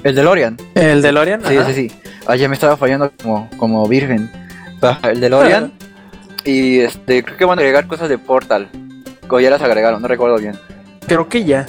El 0.03 0.13
DeLorean. 0.13 0.57
El 0.75 1.01
DeLorean. 1.01 1.41
Sí, 1.43 1.57
ajá. 1.57 1.73
sí, 1.73 1.89
sí. 1.89 1.95
Ah, 2.27 2.35
ya 2.35 2.47
me 2.47 2.53
estaba 2.53 2.77
fallando 2.77 3.11
como, 3.23 3.49
como 3.57 3.87
virgen. 3.87 4.29
Va, 4.83 4.99
El 5.09 5.21
DeLorean. 5.21 5.71
y 6.45 6.81
este, 6.81 7.23
creo 7.23 7.35
que 7.35 7.45
van 7.45 7.57
a 7.57 7.61
agregar 7.63 7.87
cosas 7.87 8.09
de 8.09 8.19
Portal. 8.19 8.69
O 9.27 9.39
ya 9.39 9.49
las 9.49 9.63
agregaron, 9.63 10.03
no 10.03 10.07
recuerdo 10.07 10.37
bien. 10.37 10.53
Creo 11.07 11.29
que 11.29 11.43
ya. 11.45 11.65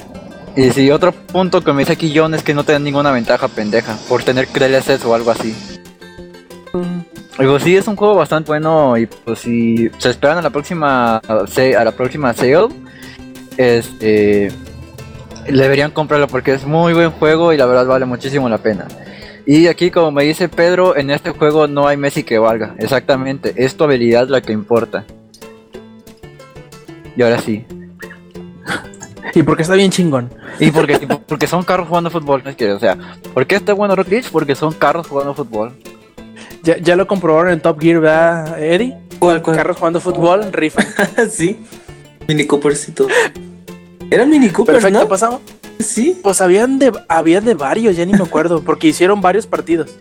Y 0.57 0.71
sí, 0.71 0.91
otro 0.91 1.13
punto 1.13 1.63
que 1.63 1.73
me 1.73 1.81
dice 1.81 1.93
aquí 1.93 2.13
John 2.15 2.35
es 2.35 2.43
que 2.43 2.55
no 2.55 2.65
te 2.65 2.73
dan 2.73 2.85
ninguna 2.85 3.13
ventaja 3.13 3.49
pendeja 3.49 3.97
por 4.09 4.23
tener 4.25 4.49
DLCs 4.49 5.05
o 5.05 5.15
algo 5.15 5.31
así. 5.31 5.55
Pues 7.37 7.63
sí, 7.63 7.77
es 7.77 7.87
un 7.87 7.97
juego 7.97 8.17
bastante 8.17 8.49
bueno 8.49 8.97
y 8.99 9.07
pues 9.07 9.39
si 9.39 9.91
se 9.99 10.11
esperan 10.11 10.39
a 10.39 10.43
la 10.43 10.51
próxima 10.51 11.17
a 11.17 11.85
la 11.85 11.93
próxima 11.93 12.35
sale, 12.35 12.69
este 13.57 14.53
deberían 15.49 15.91
comprarlo 15.91 16.29
porque 16.29 16.53
es 16.53 16.67
muy 16.67 16.93
buen 16.93 17.11
juego 17.11 17.53
y 17.53 17.57
la 17.57 17.67
verdad 17.67 17.87
vale 17.87 18.05
muchísimo 18.05 18.49
la 18.49 18.59
pena. 18.59 18.87
Y 19.47 19.69
aquí 19.69 19.91
como 19.91 20.11
me 20.11 20.25
dice 20.25 20.49
Pedro, 20.49 20.97
en 20.97 21.11
este 21.11 21.31
juego 21.31 21.67
no 21.67 21.89
hay 21.89 21.97
Messi 21.97 22.25
que 22.25 22.39
valga, 22.39 22.75
exactamente, 22.79 23.55
es 23.57 23.77
tu 23.77 23.85
habilidad 23.85 24.29
la 24.29 24.43
que 24.43 24.53
importa. 24.53 25.05
Y 27.17 27.23
ahora 27.23 27.39
sí. 27.39 27.65
Y 29.35 29.43
porque 29.43 29.62
está 29.62 29.74
bien 29.74 29.90
chingón. 29.90 30.31
Y 30.59 30.70
porque, 30.70 30.94
y 31.01 31.07
porque 31.07 31.47
son 31.47 31.62
carros 31.65 31.89
jugando 31.89 32.11
fútbol, 32.11 32.43
es 32.47 32.57
que, 32.57 32.70
o 32.73 32.78
sea, 32.81 32.97
¿por 33.35 33.47
qué 33.47 33.57
está 33.57 33.73
bueno 33.74 33.94
Rock 33.97 34.09
League? 34.09 34.27
Porque 34.31 34.55
son 34.55 34.73
carros 34.73 35.07
jugando 35.07 35.35
fútbol. 35.35 35.73
Ya, 36.62 36.77
ya 36.78 36.97
lo 36.97 37.07
comprobaron 37.07 37.52
en 37.52 37.61
Top 37.61 37.81
Gear, 37.81 38.01
¿verdad, 38.01 38.62
Eddie? 38.62 38.97
¿Cuál, 39.19 39.40
cuál? 39.43 39.57
Carros 39.57 39.77
jugando 39.78 40.01
fútbol, 40.01 40.52
rifa. 40.52 40.82
sí. 41.31 41.59
Mini 42.28 42.47
Coopers 42.47 42.89
y 42.89 42.93
todo. 42.93 43.09
Eran 44.11 44.28
Mini 44.28 44.51
Coopers, 44.51 44.77
Perfecto, 44.78 45.01
¿no? 45.05 45.09
pasamos. 45.09 45.40
Sí. 45.78 46.19
Pues 46.23 46.40
habían 46.40 46.78
de, 46.78 46.93
había 47.09 47.40
de 47.40 47.55
varios, 47.55 47.97
ya 47.97 48.05
ni 48.05 48.12
me 48.12 48.23
acuerdo, 48.24 48.62
porque 48.62 48.89
hicieron 48.89 49.20
varios 49.23 49.47
partidos. 49.47 49.97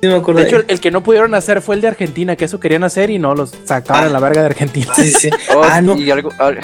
Sí 0.00 0.06
me 0.08 0.14
acuerdo. 0.14 0.40
De 0.40 0.46
hecho, 0.46 0.56
el, 0.56 0.64
el 0.68 0.80
que 0.80 0.90
no 0.90 1.02
pudieron 1.02 1.34
hacer 1.34 1.60
fue 1.60 1.74
el 1.74 1.82
de 1.82 1.88
Argentina, 1.88 2.34
que 2.36 2.46
eso 2.46 2.58
querían 2.58 2.84
hacer 2.84 3.10
y 3.10 3.18
no, 3.18 3.34
los 3.34 3.52
sacaron 3.64 4.04
Ah. 4.04 4.06
a 4.06 4.10
la 4.10 4.20
verga 4.20 4.40
de 4.40 4.46
Argentina. 4.46 4.94
sí, 4.94 5.10
sí. 5.12 5.28
Oh, 5.54 5.60
ah, 5.62 5.82
no. 5.82 5.94
Y 5.96 6.10
algo, 6.10 6.30
al- 6.38 6.58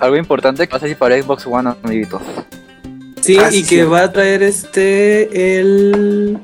algo 0.00 0.16
importante 0.16 0.66
que 0.66 0.70
va 0.72 0.76
a 0.76 0.80
salir 0.80 0.96
para 0.96 1.20
Xbox 1.20 1.46
One, 1.46 1.70
amiguitos. 1.82 2.22
Sí, 3.20 3.36
Ah, 3.38 3.48
y 3.50 3.56
sí, 3.56 3.62
que 3.62 3.82
sí. 3.82 3.88
va 3.88 4.02
a 4.04 4.12
traer 4.12 4.42
este 4.42 5.58
el 5.58 6.38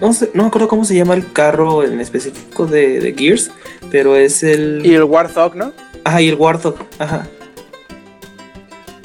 no, 0.00 0.12
sé- 0.14 0.30
no 0.34 0.44
me 0.44 0.48
acuerdo 0.48 0.66
cómo 0.68 0.84
se 0.84 0.94
llama 0.94 1.14
el 1.14 1.30
carro 1.32 1.84
en 1.84 2.00
específico 2.00 2.66
de, 2.66 3.00
de 3.00 3.12
Gears, 3.14 3.50
pero 3.90 4.16
es 4.16 4.42
el 4.42 4.80
Y 4.84 4.94
el 4.94 5.04
Warthog, 5.04 5.54
¿no? 5.56 5.72
ajá, 6.04 6.22
y 6.22 6.28
el 6.28 6.34
Warthog, 6.36 6.76
ajá. 6.98 7.26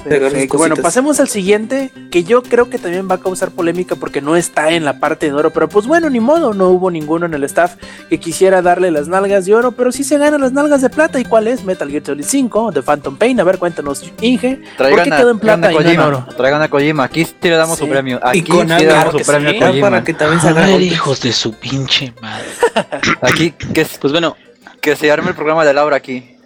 Perfecto. 0.04 0.56
Bueno, 0.58 0.76
pasemos 0.76 1.20
al 1.20 1.28
siguiente, 1.28 1.90
que 2.10 2.24
yo 2.24 2.42
creo 2.42 2.70
que 2.70 2.78
también 2.78 3.08
va 3.10 3.16
a 3.16 3.20
causar 3.20 3.50
polémica 3.50 3.96
porque 3.96 4.20
no 4.20 4.36
está 4.36 4.70
en 4.70 4.84
la 4.84 4.98
parte 4.98 5.26
de 5.26 5.32
oro, 5.34 5.50
pero 5.50 5.68
pues 5.68 5.86
bueno, 5.86 6.08
ni 6.10 6.20
modo, 6.20 6.54
no 6.54 6.68
hubo 6.70 6.90
ninguno 6.90 7.26
en 7.26 7.34
el 7.34 7.44
staff 7.44 7.74
que 8.08 8.18
quisiera 8.18 8.62
darle 8.62 8.90
las 8.90 9.08
nalgas 9.08 9.44
de 9.46 9.54
oro, 9.54 9.72
pero 9.72 9.92
sí 9.92 10.02
se 10.04 10.18
ganan 10.18 10.40
las 10.40 10.52
nalgas 10.52 10.80
de 10.82 10.90
plata. 10.90 11.20
¿Y 11.20 11.24
cuál 11.24 11.46
es? 11.48 11.64
Metal 11.64 11.88
Gear 11.90 12.02
Solid 12.04 12.24
5, 12.26 12.72
The 12.72 12.82
Phantom 12.82 13.16
Pain. 13.16 13.38
A 13.40 13.44
ver, 13.44 13.58
cuéntanos, 13.58 14.02
Inge, 14.20 14.56
¿por 14.56 14.76
Traigan 14.86 15.04
qué 15.08 15.14
a, 15.14 15.16
quedó 15.18 15.30
en 15.30 15.38
plata 15.38 15.70
y 15.70 15.74
no 15.74 15.80
en 15.80 15.86
Kojima. 15.86 16.06
oro? 16.06 16.26
Traigan 16.36 16.62
a 16.62 16.68
Kojima. 16.68 17.04
Aquí 17.04 17.24
sí 17.24 17.34
le 17.42 17.50
damos 17.50 17.78
Sí. 17.78 17.84
su 17.84 17.90
premio. 17.90 18.20
Aquí 18.22 18.42
con 18.42 18.60
sí 18.68 18.74
le 18.74 18.86
damos 18.86 19.04
claro 19.04 19.18
su 19.18 19.24
premio 19.30 19.50
sí. 19.50 19.56
a 19.56 19.60
Ya 19.60 19.66
Kojima. 19.68 19.90
para 19.90 20.04
que 20.04 20.14
también 20.14 20.40
se 20.40 20.48
A 20.48 20.52
ver, 20.52 20.80
hijos 20.80 21.20
de 21.20 21.32
su 21.32 21.52
pinche 21.54 22.12
madre. 22.20 22.46
Aquí, 23.22 23.50
que, 23.52 23.86
Pues 24.00 24.12
bueno, 24.12 24.36
que 24.80 24.96
se 24.96 25.10
arme 25.10 25.28
el 25.28 25.34
programa 25.34 25.64
de 25.64 25.74
Laura 25.74 25.96
aquí. 25.96 26.36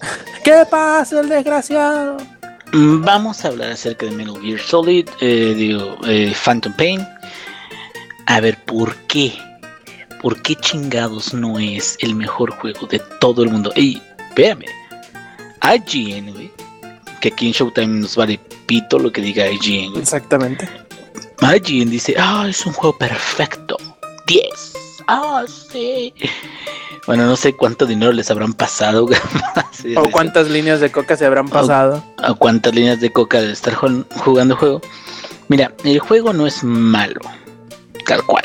¿Qué 0.44 0.64
pasa, 0.70 1.20
el 1.20 1.28
desgraciado? 1.28 2.16
Mm, 2.72 3.02
vamos 3.02 3.44
a 3.44 3.48
hablar 3.48 3.72
acerca 3.72 4.06
de 4.06 4.12
Metal 4.12 4.40
Gear 4.40 4.60
Solid, 4.60 5.08
eh, 5.20 5.54
digo, 5.56 5.98
eh, 6.06 6.32
Phantom 6.44 6.72
Pain. 6.74 7.06
A 8.26 8.40
ver, 8.40 8.62
¿por 8.64 8.94
qué? 9.06 9.32
¿Por 10.20 10.42
qué 10.42 10.54
chingados 10.56 11.32
no 11.32 11.58
es 11.58 11.96
el 12.00 12.14
mejor 12.14 12.50
juego 12.50 12.86
de 12.86 12.98
todo 13.20 13.42
el 13.42 13.50
mundo? 13.50 13.72
Ey, 13.76 14.02
espérame. 14.28 14.66
IGN, 15.62 16.32
güey. 16.32 16.50
Que 17.20 17.28
aquí 17.28 17.46
en 17.46 17.52
Showtime 17.52 18.00
nos 18.00 18.16
vale 18.16 18.38
pito 18.66 18.98
lo 18.98 19.10
que 19.12 19.20
diga 19.20 19.48
IGN, 19.48 19.90
güey. 19.90 20.02
Exactamente. 20.02 20.68
IGN 21.40 21.90
dice, 21.90 22.14
ah, 22.18 22.46
es 22.48 22.66
un 22.66 22.72
juego 22.72 22.96
perfecto. 22.98 23.76
10. 24.26 24.77
Ah, 25.08 25.44
sí. 25.72 26.12
Bueno, 27.06 27.24
no 27.26 27.36
sé 27.36 27.54
cuánto 27.56 27.86
dinero 27.86 28.12
les 28.12 28.30
habrán 28.30 28.52
pasado. 28.52 29.08
Sí, 29.72 29.94
O 29.96 30.10
cuántas 30.10 30.48
líneas 30.50 30.80
de 30.80 30.90
coca 30.90 31.16
se 31.16 31.24
habrán 31.24 31.48
pasado. 31.48 32.02
a 32.18 32.34
cuántas 32.34 32.74
líneas 32.74 33.00
de 33.00 33.12
coca 33.12 33.40
de 33.40 33.52
estar 33.52 33.74
jug- 33.74 34.04
jugando 34.24 34.56
juego. 34.56 34.80
Mira, 35.46 35.72
el 35.84 36.00
juego 36.00 36.32
no 36.32 36.48
es 36.48 36.64
malo, 36.64 37.20
tal 38.04 38.24
cual. 38.24 38.44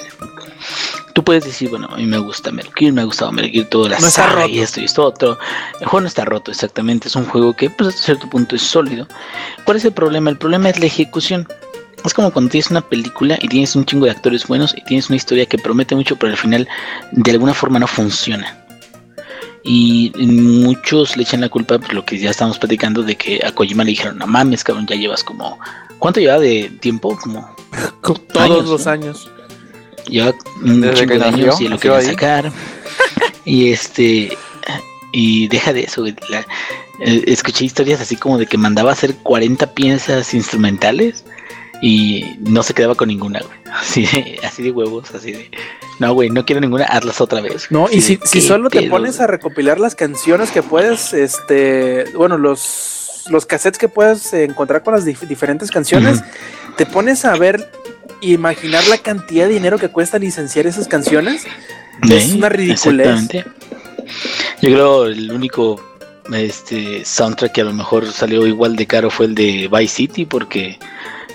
Tú 1.16 1.24
puedes 1.24 1.44
decir, 1.44 1.72
bueno, 1.72 1.88
a 1.92 1.98
mí 1.98 2.06
me 2.06 2.20
gusta 2.20 2.52
Gear, 2.76 2.94
me 2.94 3.02
ha 3.02 3.06
gustado 3.06 3.32
Gear, 3.32 3.66
toda 3.68 3.90
la 3.90 4.00
No 4.00 4.06
está 4.08 4.46
y 4.48 4.60
esto 4.60 4.80
y 4.80 4.86
esto 4.86 5.04
otro. 5.06 5.40
El 5.80 5.88
juego 5.88 6.02
no 6.02 6.08
está 6.08 6.24
roto, 6.24 6.52
exactamente. 6.52 7.08
Es 7.08 7.16
un 7.16 7.26
juego 7.26 7.54
que, 7.56 7.72
pues, 7.72 7.90
hasta 7.90 8.02
cierto 8.04 8.30
punto 8.30 8.56
es 8.56 8.62
sólido. 8.62 9.08
¿Cuál 9.66 9.78
es 9.78 9.86
el 9.86 9.92
problema? 9.94 10.30
El 10.30 10.38
problema 10.38 10.70
es 10.70 10.80
la 10.80 10.86
ejecución. 10.86 11.48
Es 12.06 12.14
como 12.14 12.32
cuando 12.32 12.52
tienes 12.52 12.70
una 12.70 12.82
película 12.82 13.38
y 13.42 13.48
tienes 13.48 13.76
un 13.76 13.86
chingo 13.86 14.06
de 14.06 14.12
actores 14.12 14.46
buenos 14.48 14.76
y 14.78 14.82
tienes 14.84 15.08
una 15.10 15.16
historia 15.16 15.46
que 15.46 15.58
promete 15.58 15.96
mucho, 15.96 16.16
pero 16.18 16.32
al 16.32 16.38
final 16.38 16.68
de 17.12 17.32
alguna 17.32 17.54
forma 17.54 17.80
no 17.80 17.88
funciona. 17.88 18.60
Y 19.64 20.12
muchos 20.18 21.16
le 21.16 21.24
echan 21.24 21.40
la 21.40 21.48
culpa 21.48 21.80
por 21.80 21.94
lo 21.94 22.04
que 22.04 22.18
ya 22.18 22.30
estamos 22.32 22.60
platicando 22.60 23.02
de 23.04 23.16
que 23.16 23.42
a 23.46 23.54
Kojima 23.54 23.84
le 23.86 23.92
dijeron, 23.92 24.18
no 24.18 24.28
mames, 24.28 24.64
cabrón, 24.64 24.86
ya 24.88 24.96
llevas 24.98 25.24
como... 25.24 25.58
¿Cuánto 26.00 26.20
lleva 26.20 26.38
de 26.40 26.70
tiempo? 26.82 27.18
Como 27.22 27.50
Todos 28.34 28.42
años, 28.44 28.66
los 28.70 28.86
¿no? 28.86 28.92
años. 28.92 29.32
lleva 30.10 30.34
un 30.62 30.82
Desde 30.82 30.96
chingo 30.96 31.14
que 31.14 31.20
de 31.20 31.26
años 31.26 31.62
y 31.62 31.68
lo 31.70 31.80
quería 31.80 31.98
ahí. 31.98 32.06
sacar. 32.08 32.52
y 33.46 33.70
este... 33.72 34.38
Y 35.14 35.48
deja 35.48 35.72
de 35.72 35.84
eso, 35.84 36.04
la- 36.30 36.46
eh, 37.00 37.24
escuché 37.28 37.66
historias 37.66 38.02
así 38.02 38.16
como 38.18 38.38
de 38.38 38.48
que 38.48 38.58
mandaba 38.58 38.90
a 38.90 38.94
hacer 38.94 39.16
40 39.18 39.68
piezas 39.74 40.34
instrumentales 40.34 41.24
y 41.84 42.38
no 42.40 42.64
se 42.64 42.74
quedaba 42.74 42.96
con 42.96 43.10
ninguna, 43.10 43.40
güey. 43.42 43.60
Así 43.74 44.06
de, 44.06 44.40
así 44.44 44.62
de 44.64 44.72
huevos, 44.72 45.14
así 45.16 45.32
de... 45.32 45.52
No, 46.00 46.14
güey, 46.14 46.30
no 46.30 46.46
quiero 46.46 46.62
ninguna, 46.62 46.86
hazlas 46.86 47.20
otra 47.20 47.42
vez. 47.42 47.68
No, 47.72 47.88
y 47.92 48.02
si, 48.02 48.20
si 48.24 48.40
¿qué 48.40 48.42
solo 48.42 48.70
te 48.70 48.80
pedo, 48.82 48.92
pones 48.92 49.20
a 49.20 49.26
recopilar 49.28 49.80
las 49.80 49.96
canciones 49.96 50.52
que 50.52 50.62
puedes, 50.62 51.12
este, 51.14 52.06
bueno, 52.16 52.38
los, 52.38 53.24
los 53.30 53.46
cassettes 53.48 53.80
que 53.80 53.90
puedes 53.90 54.32
encontrar 54.34 54.84
con 54.84 54.94
las 54.94 55.06
dif- 55.06 55.28
diferentes 55.28 55.72
canciones, 55.72 56.22
te 56.78 56.86
pones 56.86 57.26
a 57.26 57.36
ver, 57.36 57.72
imaginar 58.22 58.88
la 58.88 59.00
cantidad 59.00 59.48
de 59.48 59.54
dinero 59.56 59.80
que 59.80 59.90
cuesta 59.90 60.20
licenciar 60.20 60.68
esas 60.68 60.88
canciones. 60.88 61.46
Es 62.10 62.32
una 62.34 62.50
ridiculez. 62.50 63.08
Exactamente. 63.08 63.46
Yo 64.62 64.70
creo 64.70 65.06
el 65.08 65.32
único 65.32 65.84
este 66.32 67.04
soundtrack 67.04 67.52
que 67.54 67.62
a 67.62 67.66
lo 67.66 67.74
mejor 67.74 68.12
salió 68.12 68.46
igual 68.48 68.76
de 68.76 68.86
caro 68.88 69.10
fue 69.10 69.26
el 69.26 69.36
de 69.36 69.68
Vice 69.72 69.96
City 69.96 70.26
porque 70.26 70.80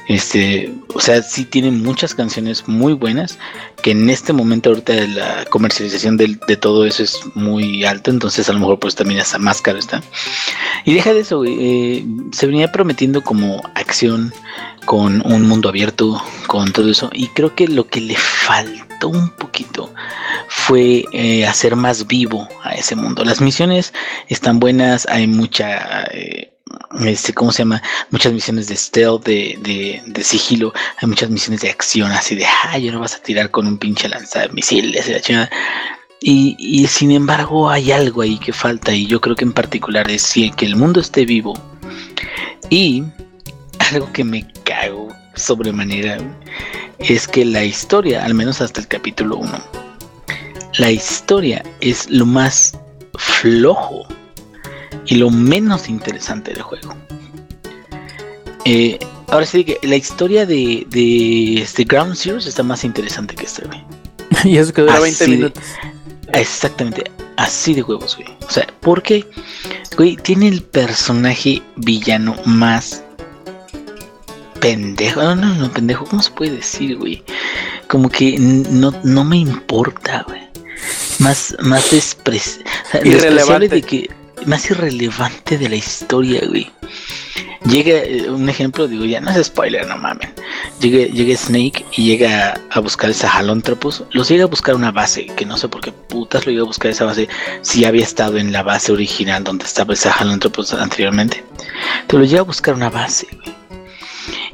este, 0.08 0.72
o 0.94 1.00
sea, 1.00 1.22
sí 1.22 1.44
tiene 1.44 1.70
muchas 1.70 2.14
canciones 2.14 2.66
muy 2.66 2.94
buenas 2.94 3.38
que 3.82 3.92
en 3.92 4.10
este 4.10 4.32
momento 4.32 4.70
ahorita 4.70 4.94
la 5.08 5.44
comercialización 5.50 6.16
del- 6.16 6.40
de, 6.48 6.56
todo 6.56 6.84
eso 6.86 7.02
es 7.02 7.20
muy 7.34 7.84
alta, 7.84 8.10
entonces 8.10 8.48
a 8.48 8.52
lo 8.52 8.58
mejor 8.58 8.78
pues 8.80 8.94
también 8.96 9.20
hasta 9.20 9.38
más 9.38 9.62
caro 9.62 9.78
está. 9.78 10.02
Y 10.84 10.94
deja 10.94 11.12
de 11.14 11.20
eso, 11.20 11.44
eh, 11.46 12.04
se 12.32 12.46
venía 12.46 12.72
prometiendo 12.72 13.22
como 13.22 13.62
acción 13.74 14.32
con 14.86 15.24
un 15.30 15.42
mundo 15.46 15.68
abierto, 15.68 16.22
con 16.46 16.72
todo 16.72 16.90
eso, 16.90 17.10
y 17.12 17.28
creo 17.28 17.54
que 17.54 17.68
lo 17.68 17.86
que 17.86 18.00
le 18.00 18.16
faltó 18.16 19.08
un 19.10 19.28
poquito 19.30 19.92
fue 20.48 21.04
eh, 21.12 21.46
hacer 21.46 21.76
más 21.76 22.06
vivo 22.06 22.48
a 22.64 22.70
ese 22.74 22.96
mundo. 22.96 23.24
Las 23.24 23.40
misiones 23.40 23.92
están 24.28 24.58
buenas, 24.58 25.06
hay 25.08 25.26
mucha, 25.26 26.04
eh, 26.12 26.50
este, 27.04 27.32
¿cómo 27.32 27.52
se 27.52 27.58
llama? 27.58 27.82
Muchas 28.10 28.32
misiones 28.32 28.68
de 28.68 28.76
stealth, 28.76 29.24
de, 29.24 29.58
de, 29.62 30.02
de 30.06 30.24
sigilo, 30.24 30.72
hay 31.00 31.08
muchas 31.08 31.30
misiones 31.30 31.60
de 31.60 31.70
acción, 31.70 32.10
así 32.12 32.34
de, 32.34 32.46
ay, 32.64 32.88
ahora 32.88 33.00
vas 33.00 33.14
a 33.14 33.22
tirar 33.22 33.50
con 33.50 33.66
un 33.66 33.78
pinche 33.78 34.08
lanzamisiles 34.08 35.08
y 35.08 35.12
la 35.12 35.20
chingada. 35.20 35.50
Y, 36.20 36.86
sin 36.88 37.12
embargo 37.12 37.70
hay 37.70 37.92
algo 37.92 38.22
ahí 38.22 38.38
que 38.38 38.52
falta 38.52 38.92
y 38.92 39.06
yo 39.06 39.20
creo 39.20 39.36
que 39.36 39.44
en 39.44 39.52
particular 39.52 40.10
es 40.10 40.34
que 40.56 40.66
el 40.66 40.74
mundo 40.74 41.00
esté 41.00 41.24
vivo 41.24 41.54
y 42.70 43.04
algo 43.92 44.12
que 44.12 44.24
me 44.24 44.50
cago 44.64 45.08
sobremanera 45.36 46.18
es 46.98 47.28
que 47.28 47.44
la 47.44 47.64
historia, 47.64 48.24
al 48.24 48.34
menos 48.34 48.60
hasta 48.60 48.80
el 48.80 48.88
capítulo 48.88 49.36
1, 49.36 49.64
la 50.78 50.90
historia 50.90 51.62
es 51.80 52.10
lo 52.10 52.26
más 52.26 52.76
flojo 53.14 54.06
y 55.08 55.16
lo 55.16 55.30
menos 55.30 55.88
interesante 55.88 56.52
del 56.52 56.62
juego. 56.62 56.94
Eh, 58.64 58.98
ahora 59.28 59.46
sí 59.46 59.64
que 59.64 59.78
la 59.82 59.96
historia 59.96 60.44
de, 60.46 60.86
de 60.90 61.62
este 61.62 61.84
Ground 61.84 62.14
Zero 62.14 62.38
está 62.38 62.62
más 62.62 62.84
interesante 62.84 63.34
que 63.34 63.46
este, 63.46 63.66
güey. 63.66 63.82
Y 64.44 64.58
eso 64.58 64.72
que 64.72 64.82
dura 64.82 65.00
20 65.00 65.24
Así 65.24 65.30
de- 65.30 65.36
minutos. 65.36 65.64
Exactamente, 66.34 67.10
así 67.36 67.72
de 67.74 67.82
huevos, 67.82 68.14
güey. 68.16 68.28
O 68.46 68.50
sea, 68.50 68.66
porque, 68.80 69.26
güey, 69.96 70.16
tiene 70.16 70.48
el 70.48 70.62
personaje 70.62 71.62
villano 71.76 72.36
más 72.44 73.02
pendejo. 74.60 75.22
No, 75.22 75.34
no, 75.34 75.54
no, 75.54 75.72
pendejo, 75.72 76.04
¿cómo 76.04 76.20
se 76.22 76.30
puede 76.32 76.50
decir, 76.56 76.96
güey? 76.98 77.24
Como 77.88 78.10
que 78.10 78.36
no, 78.38 78.92
no 79.04 79.24
me 79.24 79.38
importa, 79.38 80.24
güey. 80.28 80.42
Más, 81.18 81.56
más 81.62 81.90
despreciable 81.90 83.68
de 83.68 83.82
que, 83.82 84.10
más 84.46 84.70
irrelevante 84.70 85.58
de 85.58 85.68
la 85.68 85.76
historia, 85.76 86.40
güey. 86.46 86.70
Llega, 87.66 87.98
eh, 87.98 88.30
un 88.30 88.48
ejemplo, 88.48 88.86
digo, 88.86 89.04
ya 89.04 89.20
no 89.20 89.30
es 89.30 89.46
spoiler, 89.46 89.86
no 89.86 89.96
mamen. 89.98 90.32
Llega, 90.80 91.12
llega 91.12 91.36
Snake 91.36 91.84
y 91.92 92.04
llega 92.06 92.60
a 92.70 92.80
buscar 92.80 93.10
esa 93.10 93.28
Jalóntropos. 93.28 94.04
Los 94.12 94.28
llega 94.28 94.44
a 94.44 94.46
buscar 94.46 94.74
una 94.74 94.92
base, 94.92 95.26
que 95.26 95.44
no 95.44 95.56
sé 95.56 95.68
por 95.68 95.80
qué 95.80 95.92
putas 95.92 96.46
lo 96.46 96.52
llega 96.52 96.62
a 96.62 96.66
buscar 96.66 96.90
esa 96.90 97.04
base 97.04 97.28
si 97.62 97.84
había 97.84 98.04
estado 98.04 98.38
en 98.38 98.52
la 98.52 98.62
base 98.62 98.92
original 98.92 99.44
donde 99.44 99.64
estaba 99.64 99.94
esa 99.94 100.12
Jalóntropos 100.12 100.72
anteriormente. 100.72 101.44
Pero 102.06 102.20
lo 102.20 102.24
llega 102.24 102.40
a 102.40 102.44
buscar 102.44 102.74
una 102.74 102.90
base, 102.90 103.26
güey. 103.32 103.56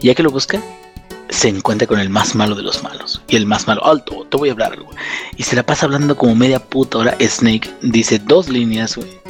Ya 0.00 0.14
que 0.14 0.22
lo 0.22 0.30
busca, 0.30 0.60
se 1.28 1.48
encuentra 1.48 1.86
con 1.86 1.98
el 1.98 2.10
más 2.10 2.34
malo 2.34 2.54
de 2.54 2.62
los 2.62 2.82
malos. 2.82 3.22
Y 3.28 3.36
el 3.36 3.46
más 3.46 3.66
malo, 3.66 3.84
alto, 3.84 4.26
te 4.30 4.36
voy 4.36 4.48
a 4.48 4.52
hablar 4.52 4.72
algo. 4.72 4.90
Y 5.36 5.42
se 5.42 5.56
la 5.56 5.64
pasa 5.64 5.86
hablando 5.86 6.16
como 6.16 6.34
media 6.34 6.58
puta 6.58 6.98
hora. 6.98 7.16
Snake 7.20 7.70
dice 7.82 8.18
dos 8.18 8.48
líneas, 8.48 8.96
güey. 8.96 9.23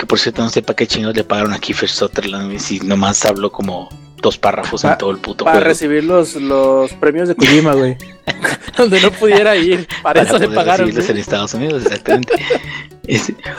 Que 0.00 0.06
por 0.06 0.18
cierto, 0.18 0.42
no 0.42 0.48
sé 0.48 0.62
para 0.62 0.76
qué 0.76 0.86
chingados 0.86 1.14
le 1.14 1.24
pagaron 1.24 1.52
a 1.52 1.58
Kiefer 1.58 1.90
Sutherland, 1.90 2.58
si 2.58 2.80
nomás 2.80 3.22
habló 3.26 3.52
como 3.52 3.90
dos 4.22 4.38
párrafos 4.38 4.82
en 4.84 4.96
todo 4.96 5.10
el 5.10 5.18
puto 5.18 5.44
Para 5.44 5.60
recibir 5.60 6.04
los, 6.04 6.36
los 6.36 6.90
premios 6.94 7.28
de 7.28 7.34
Kojima, 7.34 7.74
güey. 7.74 7.98
Donde 8.78 8.98
no 9.02 9.10
pudiera 9.10 9.54
ir. 9.56 9.86
Para, 10.02 10.22
eso 10.22 10.38
le 10.38 10.48
pagaron. 10.48 10.90
güey. 10.90 11.10
en 11.10 11.18
Estados 11.18 11.52
Unidos, 11.52 11.82
exactamente. 11.84 12.32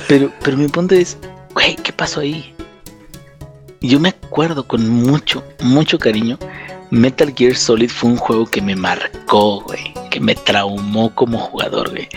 Pero, 0.08 0.32
pero 0.44 0.58
mi 0.58 0.68
punto 0.68 0.96
es, 0.96 1.18
güey, 1.54 1.76
¿qué 1.76 1.94
pasó 1.94 2.22
ahí? 2.22 2.56
Yo 3.82 4.00
me 4.00 4.10
acuerdo 4.10 4.66
con 4.66 4.90
mucho, 4.90 5.44
mucho 5.60 6.00
cariño. 6.00 6.40
Metal 6.92 7.34
Gear 7.36 7.56
Solid 7.56 7.90
fue 7.90 8.12
un 8.12 8.18
juego 8.18 8.46
que 8.46 8.62
me 8.62 8.76
marcó, 8.76 9.62
güey. 9.62 9.94
Que 10.10 10.20
me 10.20 10.36
traumó 10.36 11.14
como 11.16 11.38
jugador, 11.38 11.90
güey. 11.90 12.08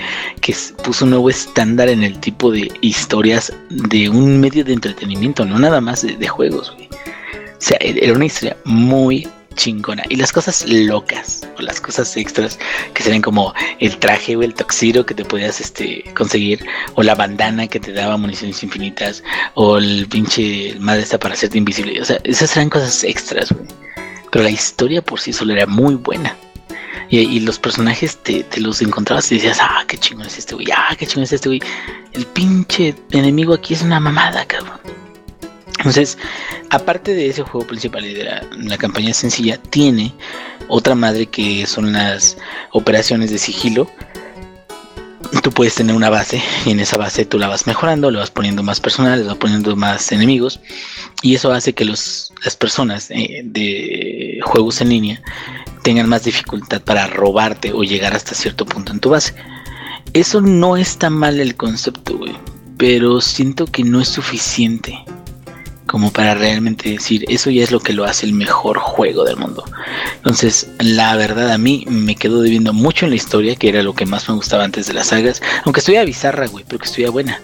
Que 0.41 0.55
puso 0.85 1.05
un 1.05 1.11
nuevo 1.13 1.31
estándar 1.31 1.89
en 1.89 2.03
el 2.03 2.19
tipo 2.21 2.51
de 2.51 2.71
historias 2.81 3.53
de 3.71 4.09
un 4.11 4.41
medio 4.41 4.65
de 4.65 4.73
entretenimiento, 4.73 5.45
no 5.45 5.59
nada 5.59 5.81
más 5.81 6.03
de, 6.03 6.17
de 6.17 6.29
juegos, 6.29 6.73
güey. 6.75 6.89
O 6.89 7.61
sea, 7.67 7.79
e- 7.81 7.99
era 8.03 8.13
una 8.13 8.27
historia 8.27 8.57
muy 8.65 9.29
chingona. 9.55 10.03
Y 10.09 10.17
las 10.17 10.33
cosas 10.33 10.65
locas, 10.69 11.49
o 11.57 11.63
las 11.63 11.81
cosas 11.81 12.17
extras, 12.17 12.59
que 12.93 13.05
serían 13.05 13.23
como 13.23 13.55
el 13.79 13.97
traje 13.99 14.35
o 14.37 14.43
el 14.43 14.55
toxiro 14.55 15.07
que 15.07 15.15
te 15.15 15.25
podías 15.25 15.61
este, 15.61 16.03
conseguir, 16.17 16.67
o 16.97 17.05
la 17.05 17.15
bandana 17.15 17.69
que 17.69 17.79
te 17.79 17.93
daba 17.93 18.17
municiones 18.17 18.61
infinitas, 18.65 19.23
o 19.55 19.79
el 19.79 20.09
pinche 20.09 20.75
madre 20.81 21.03
esta 21.03 21.19
para 21.19 21.35
hacerte 21.35 21.59
invisible. 21.59 22.03
O 22.03 22.05
sea, 22.05 22.19
esas 22.25 22.57
eran 22.57 22.71
cosas 22.71 23.05
extras, 23.05 23.53
güey. 23.53 23.67
Pero 24.35 24.43
la 24.43 24.51
historia 24.51 25.01
por 25.01 25.21
sí 25.21 25.33
sola 25.33 25.53
era 25.53 25.67
muy 25.67 25.95
buena. 25.95 26.37
Y, 27.09 27.39
los 27.39 27.61
personajes 27.61 28.17
te, 28.17 28.43
te 28.43 28.61
los 28.61 28.83
encontrabas 28.83 29.31
y 29.31 29.37
decías, 29.37 29.59
ah, 29.61 29.85
qué 29.87 29.97
chingón 29.97 30.27
es 30.27 30.37
este 30.39 30.57
güey, 30.57 30.67
ah, 30.77 30.97
qué 30.99 31.07
chingón 31.07 31.23
es 31.23 31.33
este 31.33 31.49
güey. 31.49 31.63
El 32.15 32.27
pinche 32.27 32.97
enemigo 33.13 33.55
aquí 33.55 33.75
es 33.75 33.83
una 33.83 34.01
mamada, 34.01 34.45
cabrón. 34.47 34.81
Entonces, 35.79 36.19
aparte 36.71 37.15
de 37.15 37.29
ese 37.29 37.43
juego 37.43 37.65
principal 37.65 38.05
y 38.05 38.15
de 38.15 38.25
la, 38.25 38.43
la 38.57 38.77
campaña 38.77 39.15
sencilla, 39.15 39.57
tiene 39.71 40.13
otra 40.67 40.97
madre 40.97 41.27
que 41.27 41.65
son 41.69 41.93
las 41.93 42.37
operaciones 42.73 43.31
de 43.31 43.39
sigilo. 43.39 43.89
Tú 45.43 45.51
puedes 45.51 45.75
tener 45.75 45.95
una 45.95 46.11
base 46.11 46.43
y 46.65 46.71
en 46.71 46.81
esa 46.81 46.97
base 46.97 47.25
tú 47.25 47.39
la 47.39 47.49
vas 47.49 47.67
mejorando, 47.67 48.11
le 48.11 48.19
vas 48.19 48.31
poniendo 48.31 48.63
más 48.63 48.81
personal, 48.81 49.21
le 49.21 49.27
vas 49.27 49.37
poniendo 49.37 49.77
más 49.77 50.13
enemigos 50.13 50.61
y 51.23 51.35
eso 51.35 51.53
hace 51.53 51.73
que 51.73 51.85
los, 51.85 52.33
las 52.45 52.57
personas 52.57 53.11
eh, 53.11 53.43
de 53.45 54.39
juegos 54.43 54.81
en 54.81 54.91
línea 54.91 55.23
tengan 55.83 56.09
más 56.09 56.25
dificultad 56.25 56.83
para 56.83 57.07
robarte 57.07 57.73
o 57.73 57.83
llegar 57.83 58.15
hasta 58.15 58.35
cierto 58.35 58.65
punto 58.65 58.93
en 58.93 59.01
tu 59.01 59.11
base. 59.11 59.35
Eso 60.13 60.41
no 60.41 60.77
está 60.77 61.11
mal 61.11 61.41
el 61.41 61.57
concepto, 61.57 62.19
pero 62.79 63.21
siento 63.21 63.67
que 63.67 63.85
no 63.85 64.01
es 64.01 64.09
suficiente 64.09 65.05
como 65.87 66.13
para 66.13 66.35
realmente 66.35 66.91
decir 66.91 67.25
eso 67.29 67.51
ya 67.51 67.63
es 67.63 67.71
lo 67.71 67.81
que 67.81 67.93
lo 67.93 68.05
hace 68.05 68.27
el 68.27 68.33
mejor 68.33 68.79
juego 68.79 69.25
del 69.25 69.37
mundo. 69.37 69.65
Entonces, 70.17 70.69
la 70.79 71.15
verdad 71.17 71.53
a 71.53 71.59
mí 71.59 71.85
me 71.89 72.17
quedó 72.17 72.41
debiendo 72.41 72.73
mucho 72.73 73.07
en 73.07 73.11
la 73.11 73.17
historia, 73.17 73.57
que 73.57 73.69
era 73.69 73.83
lo 73.83 73.95
que 73.95 74.07
más 74.07 74.29
me 74.29 74.35
gustaba 74.35 74.65
antes 74.65 74.87
de 74.87 74.95
las 74.95 75.09
sagas, 75.09 75.43
aunque 75.65 75.81
estuviera 75.81 76.05
bizarra, 76.05 76.47
güey, 76.47 76.65
pero 76.67 76.79
que 76.79 76.87
estuviera 76.87 77.11
buena. 77.11 77.41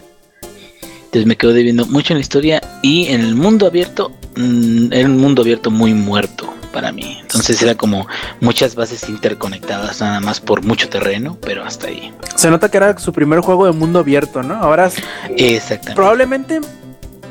Entonces 1.11 1.27
me 1.27 1.37
quedó 1.37 1.53
debiendo 1.53 1.87
mucho 1.87 2.13
en 2.13 2.19
la 2.19 2.23
historia 2.23 2.63
y 2.83 3.07
en 3.09 3.21
el 3.21 3.35
mundo 3.35 3.67
abierto, 3.67 4.13
mm, 4.37 4.93
era 4.93 5.09
un 5.09 5.19
mundo 5.19 5.43
abierto 5.43 5.71
muy 5.71 5.93
muerto 5.93 6.55
para 6.73 6.93
mí. 6.93 7.19
Entonces 7.21 7.61
era 7.63 7.75
como 7.75 8.07
muchas 8.41 8.77
bases 8.77 9.09
interconectadas 9.09 10.01
nada 10.01 10.21
más 10.21 10.41
por 10.41 10.63
mucho 10.63 10.89
terreno, 10.89 11.37
pero 11.41 11.65
hasta 11.65 11.89
ahí. 11.89 12.13
Se 12.37 12.49
nota 12.49 12.71
que 12.71 12.77
era 12.77 12.97
su 12.99 13.13
primer 13.13 13.41
juego 13.41 13.67
de 13.67 13.73
mundo 13.73 13.99
abierto, 13.99 14.43
¿no? 14.43 14.55
Ahora 14.55 14.91
Exactamente. 15.37 15.95
probablemente 15.95 16.61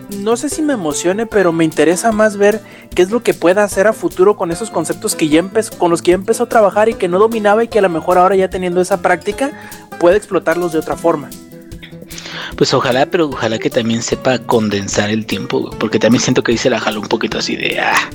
no 0.10 0.38
sé 0.38 0.49
si 0.49 0.61
me 0.61 0.73
emocione, 0.73 1.26
pero 1.26 1.52
me 1.52 1.64
interesa 1.64 2.11
más 2.11 2.38
ver 2.38 2.61
qué 2.95 3.02
es 3.02 3.11
lo 3.11 3.22
que 3.22 3.34
pueda 3.34 3.64
hacer 3.64 3.88
a 3.88 3.94
futuro 3.94 4.36
con 4.36 4.52
esos 4.52 4.72
conceptos 4.72 5.15
que 5.15 5.26
empezó, 5.38 5.77
con 5.77 5.91
los 5.91 6.02
que 6.02 6.11
ya 6.11 6.15
empezó 6.15 6.44
a 6.44 6.49
trabajar 6.49 6.90
y 6.90 6.95
que 6.95 7.07
no 7.07 7.19
dominaba 7.19 7.64
y 7.64 7.68
que 7.68 7.80
a 7.80 7.84
lo 7.84 7.90
mejor 7.90 8.18
ahora 8.18 8.36
ya 8.36 8.49
teniendo 8.49 8.81
esa 8.81 9.02
práctica 9.02 9.52
puede 9.99 10.18
explotarlos 10.18 10.72
de 10.72 10.80
otra 10.80 10.95
forma. 10.95 11.30
Pues 12.56 12.73
ojalá, 12.73 13.06
pero 13.06 13.27
ojalá 13.27 13.60
que 13.60 13.69
también 13.69 14.02
sepa 14.02 14.40
condensar 14.40 15.10
el 15.10 15.26
tiempo, 15.26 15.69
porque 15.80 15.99
también 15.99 16.22
siento 16.22 16.44
que 16.44 16.52
ahí 16.52 16.57
se 16.57 16.69
la 16.69 16.80
jaló 16.80 17.02
un 17.02 17.07
poquito 17.07 17.38
así 17.38 17.56
de, 17.56 17.80
ah, 17.80 18.10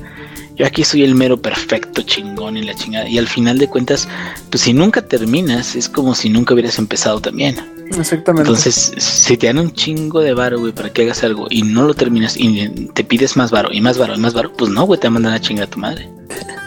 yo 0.57 0.67
aquí 0.67 0.85
soy 0.85 1.03
el 1.03 1.15
mero 1.15 1.37
perfecto 1.37 2.03
chingón 2.03 2.57
y 2.57 2.63
la 2.63 2.75
chingada. 2.75 3.09
Y 3.09 3.19
al 3.19 3.27
final 3.27 3.59
de 3.59 3.69
cuentas, 3.69 4.09
pues 4.51 4.63
si 4.63 4.73
nunca 4.73 5.03
terminas, 5.03 5.75
es 5.75 5.89
como 5.89 6.15
si 6.15 6.29
nunca 6.29 6.55
hubieras 6.55 6.79
empezado 6.79 7.21
también. 7.21 7.57
Exactamente. 7.91 8.49
Entonces, 8.49 8.93
si 8.97 9.37
te 9.37 9.49
dan 9.49 9.59
un 9.59 9.73
chingo 9.73 10.21
de 10.21 10.33
varo, 10.33 10.59
güey, 10.59 10.73
para 10.73 10.93
que 10.93 11.03
hagas 11.03 11.23
algo 11.25 11.47
y 11.51 11.63
no 11.63 11.85
lo 11.85 11.95
terminas 11.95 12.37
y 12.37 12.87
te 12.95 13.05
pides 13.05 13.37
más 13.37 13.51
varo 13.51 13.71
y 13.73 13.81
más 13.81 13.99
varo 13.99 14.15
y 14.15 14.19
más 14.19 14.35
varo, 14.35 14.53
pues 14.53 14.71
no, 14.71 14.85
güey, 14.85 14.99
te 15.01 15.11
mandan 15.11 15.33
a 15.33 15.41
chingar 15.41 15.67
a 15.67 15.71
tu 15.71 15.79
madre. 15.79 16.09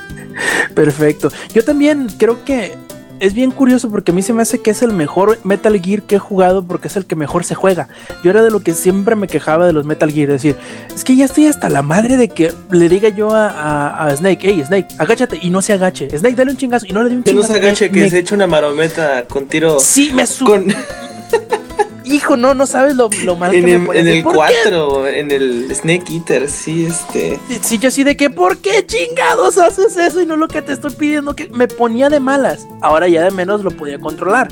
Perfecto. 0.75 1.31
Yo 1.53 1.63
también 1.63 2.07
creo 2.17 2.43
que 2.45 2.75
es 3.19 3.33
bien 3.33 3.51
curioso 3.51 3.89
porque 3.89 4.11
a 4.11 4.13
mí 4.13 4.21
se 4.21 4.33
me 4.33 4.41
hace 4.41 4.59
que 4.61 4.71
es 4.71 4.81
el 4.81 4.93
mejor 4.93 5.39
Metal 5.43 5.79
Gear 5.81 6.01
que 6.03 6.15
he 6.15 6.19
jugado 6.19 6.63
porque 6.65 6.87
es 6.87 6.95
el 6.95 7.05
que 7.05 7.15
mejor 7.15 7.43
se 7.43 7.55
juega. 7.55 7.87
Yo 8.23 8.29
era 8.31 8.43
de 8.43 8.49
lo 8.51 8.59
que 8.61 8.73
siempre 8.73 9.15
me 9.15 9.27
quejaba 9.27 9.65
de 9.65 9.73
los 9.73 9.85
Metal 9.85 10.11
Gear, 10.11 10.29
es 10.31 10.41
decir, 10.43 10.55
es 10.93 11.03
que 11.03 11.15
ya 11.15 11.25
estoy 11.25 11.47
hasta 11.47 11.69
la 11.69 11.81
madre 11.81 12.17
de 12.17 12.29
que 12.29 12.53
le 12.71 12.89
diga 12.89 13.09
yo 13.09 13.31
a, 13.33 13.47
a- 13.49 14.07
a 14.07 14.15
Snake, 14.15 14.39
hey 14.41 14.63
Snake, 14.65 14.87
agáchate 14.97 15.39
y 15.41 15.49
no 15.49 15.61
se 15.61 15.73
agache. 15.73 16.09
Snake, 16.17 16.35
dale 16.35 16.51
un 16.51 16.57
chingazo 16.57 16.85
y 16.87 16.91
no 16.93 17.03
le 17.03 17.09
dé 17.09 17.15
un 17.15 17.23
Que 17.23 17.33
no 17.33 17.41
chingazo. 17.41 17.53
se 17.53 17.59
agache, 17.59 17.89
que 17.91 17.99
Me- 18.01 18.09
se 18.09 18.19
eche 18.19 18.35
una 18.35 18.47
marometa 18.47 19.23
con 19.27 19.45
tiro. 19.47 19.79
Sí, 19.79 20.11
me 20.13 20.25
su... 20.27 20.45
Con, 20.45 20.67
Hijo, 22.09 22.37
no, 22.37 22.53
no 22.53 22.65
sabes 22.65 22.95
lo, 22.95 23.09
lo 23.23 23.35
mal 23.35 23.53
en 23.53 23.65
que 23.65 23.73
el, 23.73 23.79
me 23.79 23.99
en 23.99 24.07
el 24.07 24.23
¿Por 24.23 24.33
qué? 24.33 24.53
4, 24.63 25.07
en 25.07 25.31
el 25.31 25.75
Snake 25.75 26.05
Eater, 26.11 26.49
sí, 26.49 26.85
este. 26.85 27.39
Sí, 27.61 27.77
yo 27.77 27.89
así 27.89 28.03
de 28.03 28.15
que, 28.15 28.29
¿por 28.29 28.57
qué 28.57 28.85
chingados 28.85 29.57
haces 29.57 29.97
eso 29.97 30.21
y 30.21 30.25
no 30.25 30.37
lo 30.37 30.47
que 30.47 30.61
te 30.61 30.73
estoy 30.73 30.91
pidiendo? 30.91 31.35
Que 31.35 31.49
me 31.49 31.67
ponía 31.67 32.09
de 32.09 32.19
malas. 32.19 32.67
Ahora 32.81 33.07
ya 33.07 33.23
de 33.23 33.31
menos 33.31 33.63
lo 33.63 33.71
podía 33.71 33.99
controlar. 33.99 34.47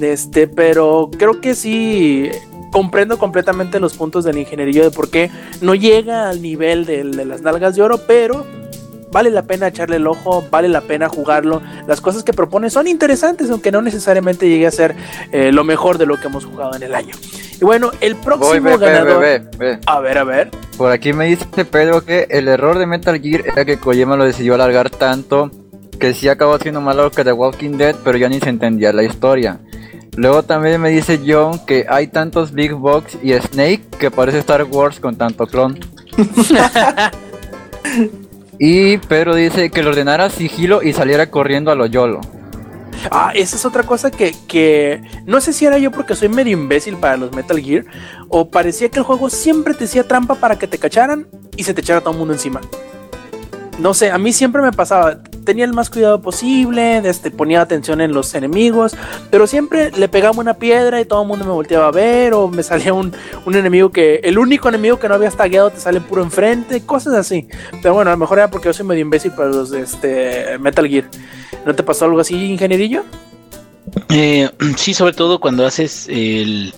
Este, 0.00 0.46
pero 0.46 1.10
creo 1.18 1.40
que 1.40 1.54
sí 1.54 2.30
comprendo 2.70 3.18
completamente 3.18 3.80
los 3.80 3.94
puntos 3.94 4.24
del 4.24 4.38
ingenierillo 4.38 4.84
de 4.84 4.90
por 4.90 5.10
qué 5.10 5.30
no 5.60 5.74
llega 5.74 6.28
al 6.28 6.40
nivel 6.40 6.86
de 6.86 7.04
las 7.04 7.42
nalgas 7.42 7.74
de 7.74 7.82
oro, 7.82 8.00
pero 8.06 8.46
vale 9.10 9.30
la 9.30 9.42
pena 9.42 9.68
echarle 9.68 9.96
el 9.96 10.06
ojo, 10.06 10.44
vale 10.50 10.68
la 10.68 10.80
pena 10.80 11.08
jugarlo. 11.08 11.62
Las 11.86 12.00
cosas 12.00 12.22
que 12.22 12.32
propone 12.32 12.70
son 12.70 12.86
interesantes, 12.86 13.50
aunque 13.50 13.72
no 13.72 13.82
necesariamente 13.82 14.48
llegue 14.48 14.66
a 14.66 14.70
ser 14.70 14.94
eh, 15.32 15.52
lo 15.52 15.64
mejor 15.64 15.98
de 15.98 16.06
lo 16.06 16.18
que 16.18 16.28
hemos 16.28 16.44
jugado 16.44 16.74
en 16.74 16.82
el 16.82 16.94
año. 16.94 17.14
Y 17.60 17.64
bueno, 17.64 17.90
el 18.00 18.16
próximo 18.16 18.48
Voy, 18.48 18.60
ve, 18.60 18.76
ve, 18.76 18.78
ganador. 18.78 19.20
ve, 19.20 19.38
ve, 19.38 19.48
ve. 19.58 19.78
A 19.86 20.00
ver, 20.00 20.18
a 20.18 20.24
ver. 20.24 20.50
Por 20.76 20.90
aquí 20.90 21.12
me 21.12 21.26
dice 21.26 21.46
Pedro 21.64 22.04
que 22.04 22.26
el 22.30 22.48
error 22.48 22.78
de 22.78 22.86
Metal 22.86 23.20
Gear 23.20 23.44
era 23.46 23.64
que 23.64 23.78
Kojima 23.78 24.16
lo 24.16 24.24
decidió 24.24 24.54
alargar 24.54 24.90
tanto 24.90 25.50
que 26.00 26.14
sí 26.14 26.28
acabó 26.28 26.58
siendo 26.58 26.80
más 26.80 26.96
largo 26.96 27.10
que 27.10 27.22
The 27.22 27.32
Walking 27.32 27.76
Dead, 27.76 27.94
pero 28.02 28.16
ya 28.16 28.28
ni 28.28 28.40
se 28.40 28.48
entendía 28.48 28.92
la 28.92 29.04
historia. 29.04 29.60
Luego 30.16 30.42
también 30.42 30.80
me 30.80 30.90
dice 30.90 31.20
John 31.24 31.60
que 31.66 31.86
hay 31.88 32.08
tantos 32.08 32.52
Big 32.52 32.72
Box 32.72 33.18
y 33.22 33.32
Snake 33.34 33.82
que 33.98 34.10
parece 34.10 34.38
Star 34.38 34.64
Wars 34.64 34.98
con 34.98 35.16
tanto 35.16 35.46
clon. 35.46 35.78
y 38.62 38.98
Pedro 38.98 39.34
dice 39.34 39.70
que 39.70 39.82
le 39.82 39.88
ordenara 39.88 40.28
sigilo 40.28 40.82
y 40.82 40.92
saliera 40.92 41.30
corriendo 41.30 41.70
a 41.70 41.74
lo 41.74 41.86
YOLO. 41.86 42.20
Ah, 43.10 43.32
esa 43.34 43.56
es 43.56 43.64
otra 43.64 43.84
cosa 43.84 44.10
que, 44.10 44.34
que 44.46 45.02
no 45.24 45.40
sé 45.40 45.54
si 45.54 45.64
era 45.64 45.78
yo 45.78 45.90
porque 45.90 46.14
soy 46.14 46.28
medio 46.28 46.52
imbécil 46.52 46.98
para 46.98 47.16
los 47.16 47.32
Metal 47.32 47.58
Gear 47.58 47.86
o 48.28 48.50
parecía 48.50 48.90
que 48.90 48.98
el 48.98 49.04
juego 49.06 49.30
siempre 49.30 49.72
te 49.72 49.84
hacía 49.84 50.06
trampa 50.06 50.34
para 50.34 50.58
que 50.58 50.66
te 50.66 50.76
cacharan 50.76 51.26
y 51.56 51.64
se 51.64 51.72
te 51.72 51.80
echara 51.80 52.02
todo 52.02 52.12
el 52.12 52.18
mundo 52.18 52.34
encima. 52.34 52.60
No 53.80 53.94
sé, 53.94 54.10
a 54.10 54.18
mí 54.18 54.32
siempre 54.32 54.60
me 54.60 54.72
pasaba, 54.72 55.22
tenía 55.44 55.64
el 55.64 55.72
más 55.72 55.88
cuidado 55.88 56.20
posible, 56.20 56.98
este, 56.98 57.30
ponía 57.30 57.62
atención 57.62 58.00
en 58.02 58.12
los 58.12 58.34
enemigos, 58.34 58.94
pero 59.30 59.46
siempre 59.46 59.90
le 59.92 60.08
pegaba 60.08 60.38
una 60.38 60.54
piedra 60.54 61.00
y 61.00 61.06
todo 61.06 61.22
el 61.22 61.28
mundo 61.28 61.46
me 61.46 61.52
volteaba 61.52 61.88
a 61.88 61.90
ver 61.90 62.34
o 62.34 62.48
me 62.48 62.62
salía 62.62 62.92
un, 62.92 63.12
un 63.46 63.54
enemigo 63.54 63.90
que, 63.90 64.16
el 64.22 64.38
único 64.38 64.68
enemigo 64.68 64.98
que 64.98 65.08
no 65.08 65.14
habías 65.14 65.36
tagueado 65.36 65.70
te 65.70 65.80
sale 65.80 66.00
puro 66.00 66.22
enfrente, 66.22 66.84
cosas 66.84 67.14
así. 67.14 67.48
Pero 67.82 67.94
bueno, 67.94 68.10
a 68.10 68.14
lo 68.14 68.18
mejor 68.18 68.38
era 68.38 68.50
porque 68.50 68.68
yo 68.68 68.74
soy 68.74 68.84
medio 68.84 69.00
imbécil 69.00 69.32
para 69.32 69.48
los 69.48 69.72
este, 69.72 70.58
Metal 70.58 70.86
Gear. 70.86 71.08
¿No 71.64 71.74
te 71.74 71.82
pasó 71.82 72.04
algo 72.04 72.20
así, 72.20 72.36
ingenierillo? 72.36 73.04
Eh, 74.10 74.50
sí, 74.76 74.94
sobre 74.94 75.14
todo 75.14 75.40
cuando 75.40 75.66
haces 75.66 76.06
el, 76.08 76.74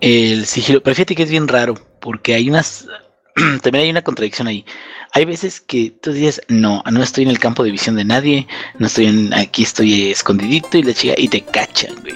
el 0.00 0.46
sigilo. 0.46 0.82
Pero 0.82 0.94
fíjate 0.94 1.14
que 1.14 1.24
es 1.24 1.30
bien 1.30 1.48
raro, 1.48 1.74
porque 2.00 2.34
hay 2.34 2.48
unas. 2.48 2.86
También 3.62 3.84
hay 3.84 3.90
una 3.90 4.02
contradicción 4.02 4.48
ahí. 4.48 4.64
Hay 5.12 5.24
veces 5.24 5.60
que 5.60 5.90
tú 6.02 6.12
dices, 6.12 6.40
no, 6.48 6.82
no 6.90 7.02
estoy 7.02 7.24
en 7.24 7.30
el 7.30 7.38
campo 7.38 7.64
de 7.64 7.70
visión 7.70 7.96
de 7.96 8.04
nadie, 8.04 8.46
no 8.78 8.86
estoy 8.86 9.06
en, 9.06 9.34
aquí 9.34 9.62
estoy 9.62 10.10
escondidito 10.10 10.78
y 10.78 10.82
la 10.82 10.94
chica, 10.94 11.14
y 11.16 11.28
te 11.28 11.40
cachan, 11.42 11.94
güey. 12.02 12.14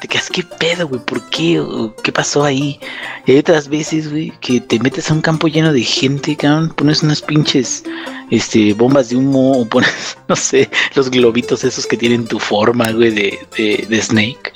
Te 0.00 0.08
quedas, 0.08 0.28
¿qué 0.28 0.42
pedo, 0.42 0.86
güey? 0.86 1.00
¿Por 1.02 1.30
qué? 1.30 1.58
¿O 1.60 1.94
¿Qué 1.96 2.12
pasó 2.12 2.44
ahí? 2.44 2.78
Y 3.24 3.32
hay 3.32 3.38
otras 3.38 3.68
veces, 3.68 4.10
güey, 4.10 4.32
que 4.40 4.60
te 4.60 4.78
metes 4.78 5.10
a 5.10 5.14
un 5.14 5.22
campo 5.22 5.48
lleno 5.48 5.72
de 5.72 5.82
gente, 5.82 6.36
cabrón, 6.36 6.74
pones 6.76 7.02
unas 7.02 7.22
pinches 7.22 7.84
este, 8.30 8.74
bombas 8.74 9.08
de 9.08 9.16
humo, 9.16 9.60
o 9.60 9.66
pones, 9.66 10.18
no 10.28 10.36
sé, 10.36 10.68
los 10.94 11.10
globitos 11.10 11.64
esos 11.64 11.86
que 11.86 11.96
tienen 11.96 12.26
tu 12.26 12.38
forma, 12.38 12.92
güey, 12.92 13.10
de, 13.10 13.38
de, 13.56 13.86
de 13.88 14.02
Snake. 14.02 14.52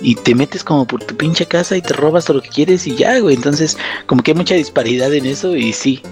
Y 0.00 0.14
te 0.14 0.34
metes 0.34 0.64
como 0.64 0.86
por 0.86 1.04
tu 1.04 1.16
pinche 1.16 1.46
casa 1.46 1.76
y 1.76 1.82
te 1.82 1.92
robas 1.92 2.24
todo 2.24 2.38
lo 2.38 2.42
que 2.42 2.48
quieres 2.48 2.86
y 2.86 2.96
ya, 2.96 3.18
güey. 3.18 3.36
Entonces, 3.36 3.76
como 4.06 4.22
que 4.22 4.30
hay 4.30 4.36
mucha 4.36 4.54
disparidad 4.54 5.12
en 5.12 5.26
eso 5.26 5.54
y 5.54 5.72
sí, 5.72 6.02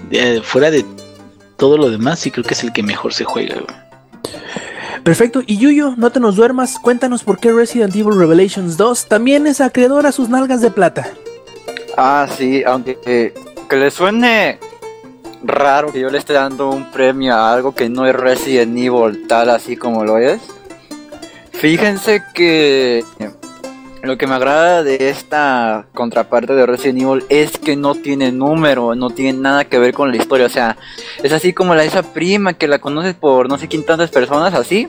fuera 0.43 0.69
de 0.69 0.85
todo 1.57 1.77
lo 1.77 1.89
demás, 1.89 2.19
sí 2.19 2.31
creo 2.31 2.43
que 2.43 2.53
es 2.53 2.63
el 2.63 2.71
que 2.71 2.83
mejor 2.83 3.13
se 3.13 3.25
juega, 3.25 3.55
güey. 3.55 3.89
Perfecto, 5.03 5.41
y 5.45 5.57
Yuyo, 5.57 5.93
no 5.97 6.11
te 6.11 6.19
nos 6.19 6.35
duermas, 6.35 6.77
cuéntanos 6.77 7.23
por 7.23 7.39
qué 7.39 7.51
Resident 7.51 7.95
Evil 7.95 8.17
Revelations 8.17 8.77
2 8.77 9.07
también 9.07 9.47
es 9.47 9.61
acreedor 9.61 10.05
a 10.05 10.11
sus 10.11 10.29
nalgas 10.29 10.61
de 10.61 10.71
plata. 10.71 11.09
Ah, 11.97 12.27
sí, 12.37 12.63
aunque 12.63 12.97
eh, 13.05 13.33
que 13.69 13.75
le 13.75 13.91
suene 13.91 14.59
raro 15.43 15.91
que 15.91 15.99
yo 15.99 16.09
le 16.09 16.17
esté 16.17 16.33
dando 16.33 16.69
un 16.69 16.91
premio 16.91 17.33
a 17.33 17.53
algo 17.53 17.73
que 17.73 17.89
no 17.89 18.05
es 18.05 18.15
Resident 18.15 18.77
Evil 18.77 19.25
tal 19.27 19.49
así 19.49 19.77
como 19.77 20.03
lo 20.03 20.17
es. 20.17 20.41
Fíjense 21.53 22.23
que 22.33 23.03
lo 24.01 24.17
que 24.17 24.27
me 24.27 24.35
agrada 24.35 24.83
de 24.83 25.09
esta 25.09 25.87
contraparte 25.93 26.53
de 26.53 26.65
Resident 26.65 27.01
Evil 27.01 27.25
es 27.29 27.57
que 27.57 27.75
no 27.75 27.95
tiene 27.95 28.31
número, 28.31 28.95
no 28.95 29.09
tiene 29.09 29.39
nada 29.39 29.65
que 29.65 29.79
ver 29.79 29.93
con 29.93 30.11
la 30.11 30.17
historia. 30.17 30.45
O 30.45 30.49
sea, 30.49 30.77
es 31.21 31.33
así 31.33 31.53
como 31.53 31.75
la 31.75 31.83
esa 31.83 32.03
prima 32.03 32.53
que 32.53 32.67
la 32.67 32.79
conoces 32.79 33.15
por 33.15 33.49
no 33.49 33.57
sé 33.57 33.67
quién 33.67 33.85
tantas 33.85 34.09
personas, 34.09 34.53
así. 34.53 34.87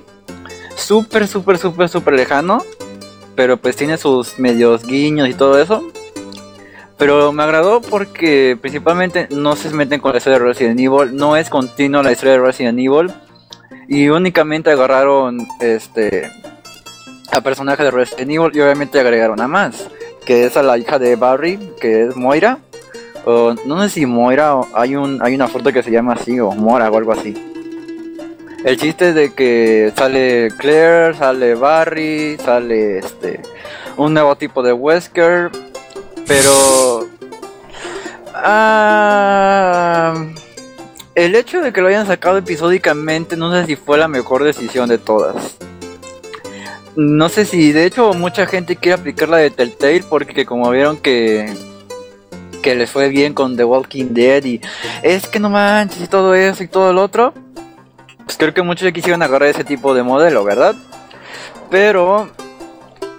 Súper, 0.76 1.26
súper, 1.26 1.58
súper, 1.58 1.88
súper 1.88 2.14
lejano. 2.14 2.64
Pero 3.34 3.56
pues 3.56 3.76
tiene 3.76 3.96
sus 3.96 4.38
medios 4.38 4.84
guiños 4.84 5.28
y 5.28 5.34
todo 5.34 5.60
eso. 5.60 5.82
Pero 6.98 7.32
me 7.32 7.42
agradó 7.42 7.80
porque 7.80 8.58
principalmente 8.60 9.26
no 9.30 9.56
se 9.56 9.70
meten 9.70 10.00
con 10.00 10.12
la 10.12 10.18
historia 10.18 10.38
de 10.38 10.44
Resident 10.44 10.78
Evil, 10.78 11.16
no 11.16 11.34
es 11.34 11.48
continua 11.48 12.02
la 12.02 12.12
historia 12.12 12.34
de 12.34 12.40
Resident 12.40 12.78
Evil 12.78 13.10
y 13.88 14.08
únicamente 14.08 14.70
agarraron 14.70 15.48
este 15.60 16.30
a 17.32 17.40
personaje 17.40 17.82
de 17.82 17.90
Resident 17.90 18.30
Evil 18.30 18.50
y 18.54 18.60
obviamente 18.60 19.00
agregaron 19.00 19.40
a 19.40 19.48
más, 19.48 19.88
que 20.24 20.44
es 20.44 20.56
a 20.56 20.62
la 20.62 20.78
hija 20.78 20.98
de 20.98 21.16
Barry, 21.16 21.58
que 21.80 22.04
es 22.04 22.16
Moira. 22.16 22.58
O 23.24 23.54
no 23.66 23.82
sé 23.82 23.90
si 23.90 24.06
Moira 24.06 24.56
o 24.56 24.68
hay 24.74 24.96
un 24.96 25.22
hay 25.22 25.34
una 25.34 25.46
foto 25.46 25.72
que 25.72 25.82
se 25.82 25.90
llama 25.90 26.14
así 26.14 26.40
o 26.40 26.52
Mora 26.52 26.90
o 26.90 26.96
algo 26.96 27.12
así. 27.12 27.34
El 28.64 28.76
chiste 28.76 29.10
es 29.10 29.14
de 29.14 29.34
que 29.34 29.92
sale 29.96 30.48
Claire, 30.58 31.14
sale 31.14 31.54
Barry, 31.54 32.36
sale 32.38 32.98
este 32.98 33.40
un 33.96 34.14
nuevo 34.14 34.36
tipo 34.36 34.62
de 34.62 34.72
Wesker, 34.72 35.50
pero 36.26 37.06
ah, 38.34 40.14
el 41.14 41.34
hecho 41.34 41.60
de 41.60 41.72
que 41.72 41.80
lo 41.82 41.88
hayan 41.88 42.06
sacado 42.06 42.38
episódicamente 42.38 43.36
no 43.36 43.52
sé 43.52 43.66
si 43.66 43.76
fue 43.76 43.98
la 43.98 44.08
mejor 44.08 44.44
decisión 44.44 44.88
de 44.88 44.98
todas. 44.98 45.58
No 47.02 47.30
sé 47.30 47.46
si 47.46 47.72
de 47.72 47.86
hecho 47.86 48.12
mucha 48.12 48.46
gente 48.46 48.76
quiere 48.76 49.00
aplicar 49.00 49.30
la 49.30 49.38
de 49.38 49.48
Telltale 49.48 50.04
porque 50.06 50.44
como 50.44 50.68
vieron 50.68 50.98
que 50.98 51.50
que 52.60 52.74
les 52.74 52.90
fue 52.90 53.08
bien 53.08 53.32
con 53.32 53.56
The 53.56 53.64
Walking 53.64 54.08
Dead 54.10 54.44
y 54.44 54.60
es 55.02 55.26
que 55.26 55.40
no 55.40 55.48
manches 55.48 56.02
y 56.02 56.08
todo 56.08 56.34
eso 56.34 56.62
y 56.62 56.68
todo 56.68 56.90
el 56.90 56.98
otro. 56.98 57.32
Pues 58.26 58.36
creo 58.36 58.52
que 58.52 58.60
muchos 58.60 58.92
quisieron 58.92 59.22
agarrar 59.22 59.48
ese 59.48 59.64
tipo 59.64 59.94
de 59.94 60.02
modelo, 60.02 60.44
¿verdad? 60.44 60.74
Pero 61.70 62.28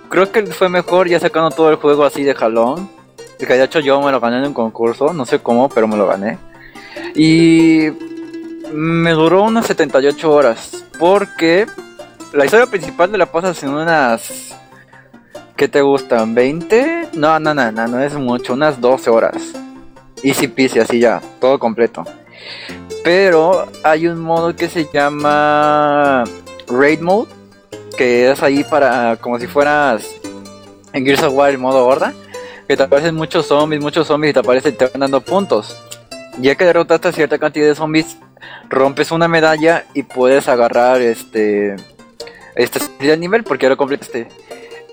creo 0.09 0.31
que 0.31 0.45
fue 0.45 0.69
mejor 0.69 1.09
ya 1.09 1.19
sacando 1.19 1.49
todo 1.49 1.71
el 1.71 1.77
juego 1.77 2.05
así 2.05 2.23
de 2.23 2.35
jalón. 2.35 2.87
Que 3.39 3.47
de 3.47 3.63
hecho 3.63 3.79
yo 3.79 3.99
me 3.99 4.11
lo 4.11 4.19
gané 4.19 4.37
en 4.37 4.45
un 4.45 4.53
concurso, 4.53 5.11
no 5.11 5.25
sé 5.25 5.39
cómo, 5.39 5.69
pero 5.69 5.87
me 5.87 5.97
lo 5.97 6.05
gané. 6.05 6.37
Y 7.15 7.87
me 8.71 9.09
duró 9.13 9.41
unas 9.41 9.65
78 9.65 10.31
horas. 10.31 10.85
Porque 10.99 11.65
la 12.33 12.45
historia 12.45 12.65
principal 12.65 13.11
de 13.11 13.17
la 13.17 13.25
pasas 13.25 13.61
en 13.63 13.69
unas... 13.69 14.55
¿Qué 15.55 15.67
te 15.67 15.81
gustan? 15.81 16.35
¿20? 16.35 17.09
No, 17.13 17.39
no, 17.39 17.53
no, 17.53 17.71
no, 17.71 17.87
no 17.87 17.99
es 18.01 18.15
mucho, 18.15 18.53
unas 18.53 18.81
12 18.81 19.09
horas. 19.09 19.35
Easy 20.23 20.47
peasy, 20.47 20.79
así 20.79 20.99
ya, 20.99 21.21
todo 21.39 21.59
completo. 21.59 22.03
Pero 23.03 23.67
hay 23.83 24.07
un 24.07 24.19
modo 24.19 24.55
que 24.55 24.69
se 24.69 24.87
llama 24.91 26.23
Raid 26.67 27.01
Mode, 27.01 27.31
que 27.95 28.31
es 28.31 28.41
ahí 28.41 28.63
para 28.63 29.17
como 29.17 29.37
si 29.37 29.45
fueras 29.47 30.07
en 30.93 31.05
Gears 31.05 31.23
of 31.23 31.33
War 31.33 31.51
el 31.51 31.57
modo 31.57 31.83
gorda, 31.83 32.13
que 32.67 32.75
te 32.75 32.83
aparecen 32.83 33.15
muchos 33.15 33.47
zombies, 33.47 33.81
muchos 33.81 34.07
zombies 34.07 34.31
y 34.31 34.33
te 34.33 34.39
aparecen 34.39 34.75
te 34.75 34.87
van 34.87 35.01
dando 35.01 35.21
puntos. 35.21 35.77
Ya 36.39 36.55
que 36.55 36.65
derrotaste 36.65 37.09
a 37.09 37.11
cierta 37.11 37.37
cantidad 37.37 37.67
de 37.67 37.75
zombies, 37.75 38.17
rompes 38.69 39.11
una 39.11 39.27
medalla 39.27 39.85
y 39.93 40.03
puedes 40.03 40.47
agarrar 40.47 41.01
este 41.01 41.75
este 42.55 43.17
nivel 43.17 43.43
porque 43.43 43.69
lo 43.69 43.77
completaste. 43.77 44.27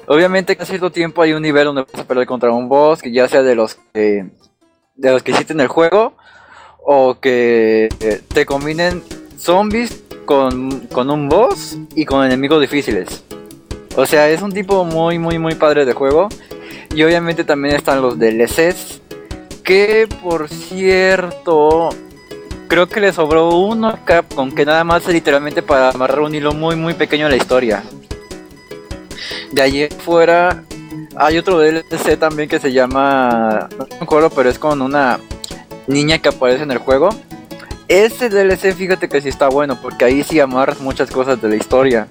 Obviamente 0.06 0.56
cada 0.56 0.66
cierto 0.66 0.90
tiempo 0.90 1.22
hay 1.22 1.32
un 1.32 1.42
nivel 1.42 1.66
donde 1.66 1.82
vas 1.82 2.00
a 2.00 2.04
pelear 2.04 2.26
contra 2.26 2.50
un 2.50 2.68
boss, 2.68 3.02
que 3.02 3.12
ya 3.12 3.28
sea 3.28 3.42
de 3.42 3.54
los 3.54 3.76
que 3.92 4.26
de 4.94 5.10
los 5.12 5.22
que 5.22 5.32
hiciste 5.32 5.52
en 5.52 5.60
el 5.60 5.68
juego 5.68 6.14
o 6.78 7.18
que 7.20 7.88
eh, 8.00 8.22
te 8.32 8.46
combinen 8.46 9.02
zombies 9.36 10.02
con, 10.24 10.80
con 10.88 11.10
un 11.10 11.28
boss 11.28 11.76
y 11.94 12.04
con 12.04 12.24
enemigos 12.24 12.60
difíciles. 12.60 13.24
O 13.96 14.06
sea, 14.06 14.28
es 14.30 14.42
un 14.42 14.52
tipo 14.52 14.84
muy, 14.84 15.18
muy, 15.18 15.38
muy 15.38 15.54
padre 15.54 15.84
de 15.84 15.92
juego. 15.92 16.28
Y 16.94 17.02
obviamente 17.02 17.44
también 17.44 17.74
están 17.74 18.00
los 18.00 18.18
DLCs. 18.18 19.02
Que 19.64 20.08
por 20.22 20.48
cierto, 20.48 21.90
creo 22.68 22.86
que 22.86 23.00
le 23.00 23.12
sobró 23.12 23.48
uno 23.48 23.88
a 23.88 24.04
Capcom. 24.04 24.52
Que 24.52 24.64
nada 24.64 24.84
más 24.84 25.02
es 25.06 25.12
literalmente 25.12 25.62
para 25.62 25.90
amarrar 25.90 26.20
un 26.20 26.34
hilo 26.34 26.52
muy, 26.52 26.76
muy 26.76 26.94
pequeño 26.94 27.26
a 27.26 27.30
la 27.30 27.36
historia. 27.36 27.82
De 29.50 29.62
allí 29.62 29.88
fuera, 30.04 30.62
hay 31.16 31.38
otro 31.38 31.58
DLC 31.58 32.18
también 32.18 32.48
que 32.48 32.60
se 32.60 32.72
llama. 32.72 33.68
No 33.76 33.86
me 33.90 33.96
acuerdo, 34.00 34.30
pero 34.30 34.48
es 34.48 34.58
con 34.58 34.80
una 34.82 35.18
niña 35.86 36.18
que 36.18 36.28
aparece 36.28 36.62
en 36.62 36.70
el 36.70 36.78
juego. 36.78 37.08
Ese 37.88 38.28
DLC, 38.28 38.74
fíjate 38.74 39.08
que 39.08 39.22
sí 39.22 39.30
está 39.30 39.48
bueno, 39.48 39.80
porque 39.80 40.04
ahí 40.04 40.22
sí 40.22 40.38
amarras 40.38 40.80
muchas 40.80 41.10
cosas 41.10 41.40
de 41.40 41.48
la 41.48 41.56
historia. 41.56 42.06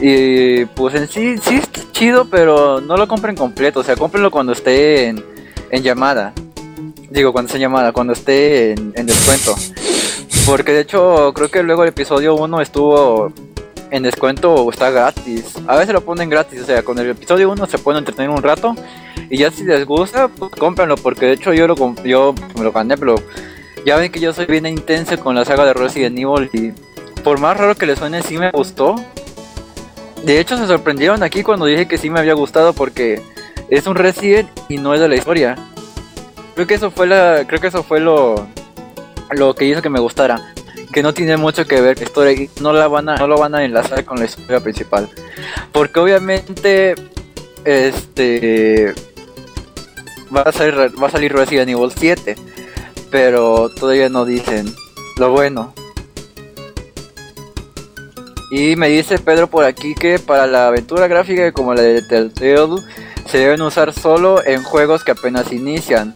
Y 0.00 0.64
pues 0.66 0.94
en 0.94 1.08
sí, 1.08 1.38
sí 1.38 1.56
está 1.56 1.80
chido, 1.92 2.26
pero 2.26 2.80
no 2.80 2.96
lo 2.96 3.08
compren 3.08 3.34
completo. 3.34 3.80
O 3.80 3.82
sea, 3.82 3.96
cómprenlo 3.96 4.30
cuando 4.30 4.52
esté 4.52 5.08
en, 5.08 5.24
en 5.70 5.82
llamada. 5.82 6.32
Digo, 7.10 7.32
cuando 7.32 7.54
en 7.54 7.60
llamada, 7.60 7.92
cuando 7.92 8.12
esté 8.12 8.72
en, 8.72 8.92
en 8.96 9.06
descuento. 9.06 9.54
Porque 10.46 10.72
de 10.72 10.80
hecho, 10.80 11.32
creo 11.34 11.50
que 11.50 11.62
luego 11.62 11.82
el 11.82 11.90
episodio 11.90 12.34
1 12.34 12.60
estuvo 12.60 13.32
en 13.90 14.02
descuento 14.02 14.52
o 14.52 14.70
está 14.70 14.90
gratis. 14.90 15.54
A 15.66 15.76
veces 15.76 15.94
lo 15.94 16.04
ponen 16.04 16.28
gratis, 16.28 16.62
o 16.62 16.66
sea, 16.66 16.82
con 16.82 16.98
el 16.98 17.10
episodio 17.10 17.50
1 17.50 17.66
se 17.66 17.78
pueden 17.78 18.00
entretener 18.00 18.28
un 18.28 18.42
rato. 18.42 18.74
Y 19.30 19.38
ya 19.38 19.50
si 19.50 19.64
les 19.64 19.86
gusta, 19.86 20.28
pues 20.28 20.50
cómprenlo, 20.52 20.96
porque 20.96 21.26
de 21.26 21.32
hecho 21.32 21.54
yo 21.54 21.66
lo 21.66 21.76
yo 22.04 22.34
me 22.56 22.64
lo 22.64 22.72
gané, 22.72 22.96
pero 22.96 23.14
ya 23.86 23.96
ven 23.96 24.10
que 24.10 24.20
yo 24.20 24.32
soy 24.32 24.46
bien 24.46 24.66
intenso 24.66 25.18
con 25.20 25.34
la 25.34 25.44
saga 25.44 25.64
de 25.64 25.74
Resident 25.74 26.18
Evil 26.18 26.50
y 26.52 26.72
por 27.22 27.38
más 27.38 27.56
raro 27.56 27.74
que 27.76 27.86
les 27.86 27.98
suene, 27.98 28.22
sí 28.22 28.36
me 28.36 28.50
gustó. 28.50 28.96
De 30.24 30.40
hecho 30.40 30.56
se 30.56 30.66
sorprendieron 30.66 31.22
aquí 31.22 31.42
cuando 31.42 31.66
dije 31.66 31.86
que 31.86 31.98
sí 31.98 32.10
me 32.10 32.18
había 32.18 32.34
gustado 32.34 32.72
porque 32.72 33.22
es 33.68 33.86
un 33.86 33.94
Resident 33.94 34.48
y 34.68 34.78
no 34.78 34.92
es 34.94 35.00
de 35.00 35.08
la 35.08 35.16
historia. 35.16 35.56
Creo 36.54 36.66
que 36.66 36.74
eso 36.74 36.90
fue 36.90 37.06
la, 37.06 37.44
creo 37.46 37.60
que 37.60 37.66
eso 37.66 37.82
fue 37.82 38.00
lo, 38.00 38.46
lo 39.30 39.54
que 39.54 39.64
hizo 39.64 39.82
que 39.82 39.90
me 39.90 40.00
gustara. 40.00 40.52
Que 40.92 41.02
no 41.02 41.12
tiene 41.12 41.36
mucho 41.36 41.66
que 41.66 41.80
ver 41.80 42.00
historia 42.00 42.48
no 42.60 42.72
la 42.72 42.86
van 42.86 43.08
a, 43.08 43.16
no 43.16 43.26
lo 43.26 43.36
van 43.36 43.54
a 43.54 43.64
enlazar 43.64 44.04
con 44.04 44.18
la 44.18 44.26
historia 44.26 44.60
principal. 44.60 45.08
Porque 45.72 45.98
obviamente, 45.98 46.94
este, 47.64 48.94
va 50.34 50.42
a 50.42 50.52
salir, 50.52 51.02
va 51.02 51.08
a 51.08 51.10
salir 51.10 51.32
Resident 51.32 51.70
Evil 51.70 51.90
7, 51.90 52.36
pero 53.10 53.68
todavía 53.70 54.08
no 54.08 54.24
dicen 54.24 54.72
lo 55.16 55.30
bueno. 55.30 55.74
Y 58.50 58.76
me 58.76 58.88
dice 58.88 59.18
Pedro 59.18 59.48
por 59.48 59.64
aquí 59.64 59.96
que 59.96 60.20
para 60.20 60.46
la 60.46 60.68
aventura 60.68 61.08
gráfica 61.08 61.50
como 61.50 61.74
la 61.74 61.82
de 61.82 62.02
Telltale 62.02 62.82
se 63.26 63.38
deben 63.38 63.62
usar 63.62 63.92
solo 63.92 64.44
en 64.44 64.62
juegos 64.62 65.02
que 65.02 65.10
apenas 65.10 65.50
inician. 65.52 66.14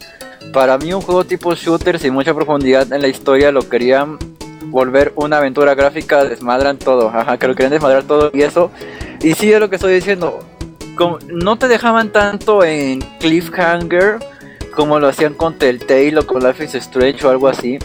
Para 0.52 0.78
mí 0.78 0.92
un 0.92 1.00
juego 1.02 1.24
tipo 1.24 1.54
shooter 1.54 1.98
sin 1.98 2.14
mucha 2.14 2.34
profundidad 2.34 2.92
en 2.92 3.02
la 3.02 3.08
historia 3.08 3.52
lo 3.52 3.68
querían 3.68 4.18
volver 4.66 5.12
una 5.16 5.38
aventura 5.38 5.74
gráfica, 5.74 6.24
desmadran 6.24 6.78
todo, 6.78 7.08
ajá, 7.08 7.38
que 7.38 7.48
lo 7.48 7.54
querían 7.54 7.72
desmadrar 7.72 8.04
todo 8.04 8.30
y 8.32 8.42
eso. 8.42 8.70
Y 9.22 9.34
sí 9.34 9.52
lo 9.58 9.68
que 9.68 9.76
estoy 9.76 9.94
diciendo, 9.94 10.40
no 11.28 11.56
te 11.56 11.68
dejaban 11.68 12.10
tanto 12.10 12.64
en 12.64 13.00
cliffhanger 13.20 14.18
como 14.74 14.98
lo 15.00 15.08
hacían 15.08 15.34
con 15.34 15.58
Telltale 15.58 16.18
o 16.18 16.26
con 16.26 16.42
Life 16.42 16.64
is 16.64 16.74
Strange 16.74 17.26
o 17.26 17.30
algo 17.30 17.48
así. 17.48 17.78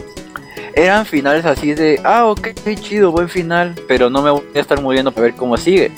Eran 0.74 1.06
finales 1.06 1.44
así 1.44 1.74
de, 1.74 2.00
ah, 2.04 2.26
ok, 2.26 2.48
chido, 2.80 3.12
buen 3.12 3.28
final, 3.28 3.74
pero 3.86 4.10
no 4.10 4.22
me 4.22 4.30
voy 4.30 4.42
a 4.54 4.60
estar 4.60 4.80
muriendo 4.80 5.12
para 5.12 5.26
ver 5.26 5.34
cómo 5.34 5.56
sigue. 5.56 5.92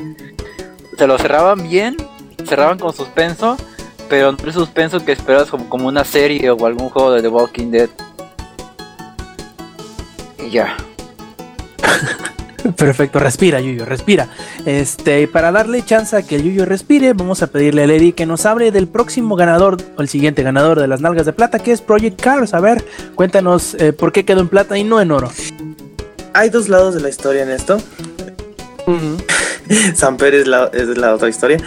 Se 0.98 1.06
lo 1.06 1.18
cerraban 1.18 1.68
bien, 1.68 1.96
cerraban 2.44 2.78
con 2.78 2.94
suspenso, 2.94 3.56
pero 4.08 4.32
no 4.32 4.38
el 4.44 4.52
suspenso 4.52 5.04
que 5.04 5.12
esperas 5.12 5.48
como, 5.50 5.68
como 5.68 5.88
una 5.88 6.04
serie 6.04 6.50
o 6.50 6.66
algún 6.66 6.88
juego 6.88 7.12
de 7.12 7.22
The 7.22 7.28
Walking 7.28 7.70
Dead. 7.70 7.88
Y 10.38 10.50
ya. 10.50 10.76
Perfecto, 12.76 13.18
respira, 13.20 13.60
Yuyo, 13.60 13.84
respira. 13.84 14.28
Este, 14.64 15.28
para 15.28 15.52
darle 15.52 15.84
chance 15.84 16.16
a 16.16 16.22
que 16.22 16.36
el 16.36 16.42
Yuyo 16.42 16.64
respire, 16.64 17.12
vamos 17.12 17.42
a 17.42 17.46
pedirle 17.46 17.84
a 17.84 17.86
Lady 17.86 18.12
que 18.12 18.26
nos 18.26 18.44
hable 18.46 18.72
del 18.72 18.88
próximo 18.88 19.36
ganador, 19.36 19.76
o 19.96 20.02
el 20.02 20.08
siguiente 20.08 20.42
ganador 20.42 20.80
de 20.80 20.88
las 20.88 21.00
nalgas 21.00 21.26
de 21.26 21.32
plata, 21.32 21.58
que 21.60 21.72
es 21.72 21.80
Project 21.80 22.20
Cars. 22.20 22.54
A 22.54 22.60
ver, 22.60 22.84
cuéntanos 23.14 23.74
eh, 23.74 23.92
por 23.92 24.12
qué 24.12 24.24
quedó 24.24 24.40
en 24.40 24.48
plata 24.48 24.76
y 24.76 24.84
no 24.84 25.00
en 25.00 25.12
oro. 25.12 25.30
Hay 26.32 26.50
dos 26.50 26.68
lados 26.68 26.94
de 26.94 27.00
la 27.00 27.08
historia 27.08 27.44
en 27.44 27.50
esto. 27.50 27.78
Samper 29.94 30.34
es 30.34 30.46
la, 30.46 30.70
es 30.72 30.88
la 30.96 31.14
otra 31.14 31.28
historia. 31.28 31.58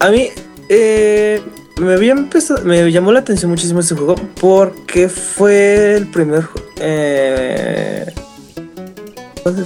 A 0.00 0.10
mí 0.10 0.28
eh, 0.68 1.42
me, 1.78 1.92
había 1.94 2.12
empezado- 2.12 2.62
me 2.64 2.90
llamó 2.90 3.12
la 3.12 3.20
atención 3.20 3.50
muchísimo 3.50 3.80
este 3.80 3.94
juego 3.94 4.14
porque 4.40 5.08
fue 5.08 5.94
el 5.96 6.06
primer 6.10 6.44
eh, 6.80 8.06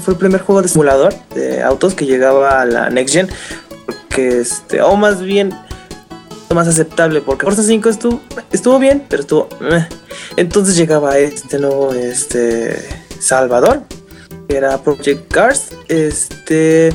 fue 0.02 0.14
el 0.14 0.18
primer 0.18 0.40
juego 0.40 0.62
de 0.62 0.68
simulador 0.68 1.14
de 1.34 1.62
autos 1.62 1.94
que 1.94 2.04
llegaba 2.06 2.60
a 2.60 2.64
la 2.64 2.90
Next 2.90 3.14
Gen. 3.14 3.28
Porque 3.86 4.40
este, 4.40 4.82
o 4.82 4.96
más 4.96 5.22
bien 5.22 5.52
más 6.54 6.66
aceptable 6.66 7.20
porque 7.20 7.44
Forza 7.44 7.62
5 7.62 7.88
estuvo, 7.90 8.20
estuvo 8.52 8.78
bien, 8.78 9.04
pero 9.08 9.20
estuvo 9.20 9.48
entonces 10.36 10.76
llegaba 10.76 11.18
este 11.18 11.58
nuevo 11.58 11.92
este 11.92 12.82
Salvador 13.20 13.82
que 14.48 14.56
era 14.56 14.78
Project 14.78 15.30
Cars. 15.30 15.66
Este, 15.88 16.90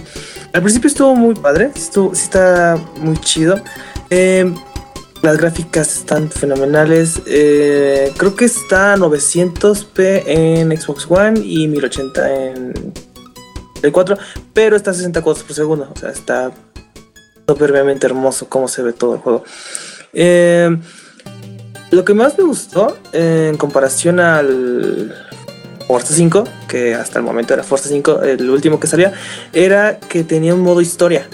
al 0.53 0.61
principio 0.63 0.87
estuvo 0.87 1.15
muy 1.15 1.35
padre, 1.35 1.69
estuvo, 1.75 2.15
sí 2.15 2.23
está 2.23 2.77
muy 2.97 3.17
chido. 3.17 3.61
Eh, 4.09 4.51
las 5.23 5.37
gráficas 5.37 5.99
están 5.99 6.29
fenomenales. 6.29 7.21
eh, 7.25 8.11
creo 8.17 8.35
que 8.35 8.45
está 8.45 8.93
a 8.93 8.97
900p 8.97 10.23
en 10.27 10.79
Xbox 10.79 11.07
One 11.09 11.39
y 11.39 11.67
1080 11.69 12.35
en 12.35 12.93
el 13.81 13.91
4, 13.91 14.17
pero 14.53 14.75
está 14.75 14.91
a 14.91 14.93
60 14.93 15.21
cuadros 15.21 15.43
por 15.43 15.55
segundo. 15.55 15.89
O 15.95 15.97
sea, 15.97 16.09
está 16.09 16.51
soberbiamente 17.47 18.05
hermoso 18.05 18.49
cómo 18.49 18.67
se 18.67 18.83
ve 18.83 18.91
todo 18.91 19.15
el 19.15 19.21
juego. 19.21 19.43
Eh, 20.11 20.77
lo 21.91 22.03
que 22.03 22.13
más 22.13 22.37
me 22.37 22.43
gustó 22.43 22.97
eh, 23.13 23.47
en 23.49 23.57
comparación 23.57 24.19
al 24.19 25.15
Forza 25.87 26.13
5, 26.13 26.43
que 26.67 26.95
hasta 26.95 27.19
el 27.19 27.23
momento 27.23 27.53
era 27.53 27.63
Forza 27.63 27.87
5, 27.87 28.23
el 28.23 28.49
último 28.49 28.77
que 28.77 28.87
salía, 28.87 29.13
era 29.53 30.01
que 30.01 30.25
tenía 30.25 30.53
un 30.53 30.61
modo 30.61 30.81
historia. 30.81 31.29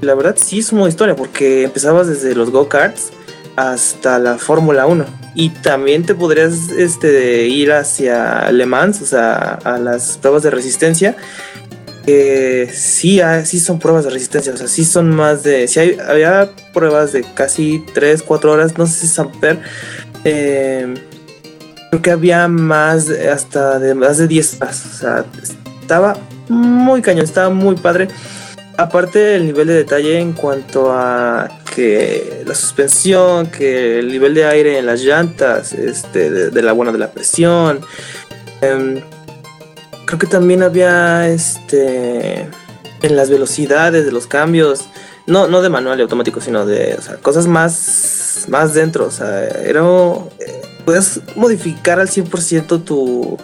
La 0.00 0.14
verdad 0.14 0.36
sí 0.36 0.58
es 0.58 0.72
un 0.72 0.78
modo 0.78 0.88
historia, 0.88 1.14
porque 1.14 1.62
empezabas 1.62 2.08
desde 2.08 2.34
los 2.34 2.50
go-karts 2.50 3.12
hasta 3.60 4.18
la 4.18 4.38
Fórmula 4.38 4.86
1. 4.86 5.04
Y 5.34 5.50
también 5.50 6.04
te 6.04 6.14
podrías 6.14 6.70
este, 6.70 7.46
ir 7.46 7.72
hacia 7.72 8.50
Le 8.52 8.66
Mans, 8.66 9.02
o 9.02 9.06
sea, 9.06 9.58
a 9.64 9.78
las 9.78 10.18
pruebas 10.18 10.42
de 10.42 10.50
resistencia. 10.50 11.16
Que 12.06 12.70
sí, 12.72 13.20
sí 13.44 13.60
son 13.60 13.78
pruebas 13.78 14.04
de 14.04 14.10
resistencia, 14.10 14.52
o 14.54 14.56
sea, 14.56 14.68
sí 14.68 14.84
son 14.84 15.10
más 15.10 15.42
de. 15.42 15.68
Hay, 15.76 15.98
había 16.08 16.50
pruebas 16.72 17.12
de 17.12 17.22
casi 17.34 17.84
3, 17.94 18.22
4 18.22 18.52
horas, 18.52 18.78
no 18.78 18.86
sé 18.86 19.00
si 19.00 19.06
Samper. 19.06 19.60
Eh, 20.24 20.94
creo 21.90 22.02
que 22.02 22.10
había 22.10 22.48
más, 22.48 23.10
hasta 23.10 23.78
de 23.78 23.94
más 23.94 24.16
de 24.16 24.28
10 24.28 24.60
horas, 24.60 24.86
o 24.86 24.96
sea, 24.96 25.24
estaba 25.80 26.16
muy 26.48 27.02
cañón, 27.02 27.24
estaba 27.24 27.50
muy 27.50 27.76
padre. 27.76 28.08
Aparte 28.80 29.36
el 29.36 29.44
nivel 29.44 29.66
de 29.68 29.74
detalle 29.74 30.18
en 30.18 30.32
cuanto 30.32 30.90
a 30.90 31.50
que 31.74 32.42
la 32.46 32.54
suspensión, 32.54 33.48
que 33.48 33.98
el 33.98 34.08
nivel 34.08 34.32
de 34.32 34.46
aire 34.46 34.78
en 34.78 34.86
las 34.86 35.02
llantas, 35.02 35.74
este, 35.74 36.30
de, 36.50 36.62
la 36.62 36.72
buena 36.72 36.90
de 36.90 36.96
la 36.96 37.10
presión. 37.10 37.82
em, 38.62 39.02
creo 40.06 40.18
que 40.18 40.26
también 40.26 40.62
había 40.62 41.28
este 41.28 42.48
en 43.02 43.16
las 43.16 43.28
velocidades 43.28 44.06
de 44.06 44.12
los 44.12 44.26
cambios. 44.26 44.86
No, 45.26 45.46
no 45.46 45.60
de 45.60 45.68
manual 45.68 45.98
y 45.98 46.02
automático, 46.02 46.40
sino 46.40 46.64
de 46.64 46.98
cosas 47.20 47.46
más, 47.46 48.46
más 48.48 48.72
dentro. 48.72 49.04
O 49.04 49.10
sea, 49.10 49.46
era. 49.46 49.82
eh, 50.38 50.62
Puedes 50.86 51.20
modificar 51.36 52.00
al 52.00 52.08
100% 52.08 52.82
tu, 52.82 53.36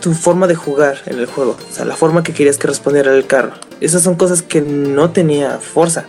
tu, 0.00 0.14
forma 0.14 0.46
de 0.46 0.54
jugar 0.54 0.98
en 1.06 1.18
el 1.18 1.26
juego. 1.26 1.56
O 1.70 1.74
sea, 1.74 1.84
la 1.84 1.96
forma 1.96 2.22
que 2.22 2.32
querías 2.32 2.58
que 2.58 2.68
respondiera 2.68 3.12
el 3.14 3.26
carro. 3.26 3.52
Esas 3.80 4.02
son 4.02 4.14
cosas 4.14 4.42
que 4.42 4.60
no 4.60 5.10
tenía 5.10 5.58
Forza. 5.58 6.06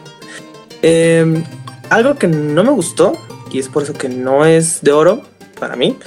Eh, 0.82 1.44
algo 1.90 2.16
que 2.16 2.28
no 2.28 2.64
me 2.64 2.72
gustó, 2.72 3.14
y 3.52 3.60
es 3.60 3.68
por 3.68 3.84
eso 3.84 3.94
que 3.94 4.10
no 4.10 4.46
es 4.46 4.82
de 4.82 4.92
oro 4.92 5.24
para 5.60 5.76
mí, 5.76 5.98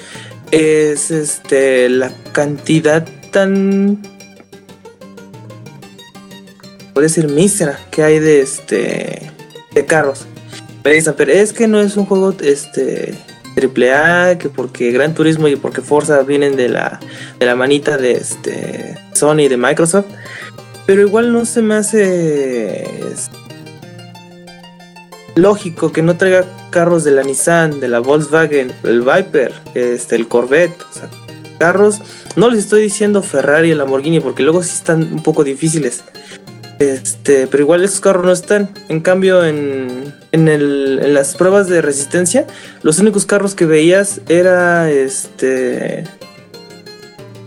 es 0.51 1.11
este 1.11 1.89
la 1.89 2.13
cantidad 2.33 3.07
tan 3.31 4.01
puede 6.93 7.07
decir 7.07 7.29
mísera 7.29 7.79
que 7.91 8.03
hay 8.03 8.19
de 8.19 8.43
este 8.43 9.31
de 9.73 9.87
carros. 9.87 10.27
Me 10.85 10.93
dicen, 10.93 11.15
pero 11.17 11.33
es 11.33 11.53
que 11.53 11.69
no 11.69 11.81
es 11.81 11.97
un 11.97 12.07
juego 12.07 12.35
este 12.43 13.15
triple 13.61 13.93
A, 13.93 14.39
que 14.39 14.49
porque 14.49 14.91
Gran 14.91 15.15
Turismo 15.15 15.47
y 15.47 15.57
porque 15.57 15.83
Forza 15.83 16.23
vienen 16.23 16.57
de 16.57 16.71
la 16.71 16.99
de 17.39 17.45
la 17.47 17.55
manita 17.55 17.99
de 17.99 18.13
este 18.13 18.97
Sony 19.13 19.41
y 19.41 19.49
de 19.49 19.59
Microsoft, 19.59 20.07
pero 20.87 21.03
igual 21.03 21.33
no 21.33 21.45
se 21.45 21.61
me 21.61 21.75
hace 21.75 22.85
lógico 25.35 25.93
que 25.93 26.01
no 26.01 26.17
traiga 26.17 26.47
carros 26.71 27.05
de 27.05 27.11
la 27.11 27.23
Nissan, 27.23 27.81
de 27.81 27.89
la 27.89 28.01
Volkswagen, 28.01 28.73
el 28.83 29.03
Viper, 29.03 29.53
este 29.75 30.17
el 30.17 30.27
Corvette, 30.27 30.81
o 30.91 30.93
sea, 30.95 31.11
carros, 31.59 32.01
no 32.37 32.49
les 32.49 32.61
estoy 32.61 32.81
diciendo 32.81 33.23
Ferrari 33.23 33.75
Lamborghini 33.75 34.21
porque 34.21 34.43
luego 34.43 34.63
sí 34.63 34.73
están 34.75 35.03
un 35.03 35.23
poco 35.23 35.45
difíciles. 35.45 36.03
Este, 36.79 37.47
pero 37.47 37.63
igual 37.63 37.85
esos 37.85 38.01
carros 38.01 38.25
no 38.25 38.33
están. 38.33 38.71
En 38.89 39.01
cambio, 39.01 39.45
en, 39.45 40.15
en, 40.33 40.49
el- 40.49 41.01
en 41.03 41.15
las 41.15 41.35
pruebas 41.35 41.69
de 41.69 41.83
resistencia, 41.83 42.47
los 42.83 42.99
únicos 42.99 43.27
carros 43.27 43.55
que 43.55 43.67
veías 43.67 44.21
era 44.29 44.91
este. 44.91 46.05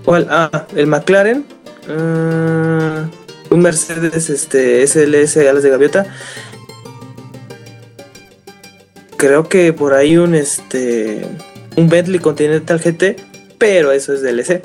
¿Cuál? 0.05 0.27
Ah, 0.29 0.67
el 0.75 0.87
McLaren. 0.87 1.45
ah, 1.89 3.05
un 3.49 3.61
Mercedes 3.61 4.29
este, 4.29 4.85
SLS 4.87 5.37
alas 5.37 5.63
de 5.63 5.69
gaviota. 5.69 6.05
Creo 9.17 9.47
que 9.47 9.71
por 9.73 9.93
ahí 9.93 10.17
un 10.17 10.35
este. 10.35 11.25
Un 11.77 11.87
Bentley 11.89 12.19
Continental 12.19 12.79
GT. 12.79 13.15
Pero 13.57 13.91
eso 13.93 14.13
es 14.13 14.21
DLC. 14.21 14.61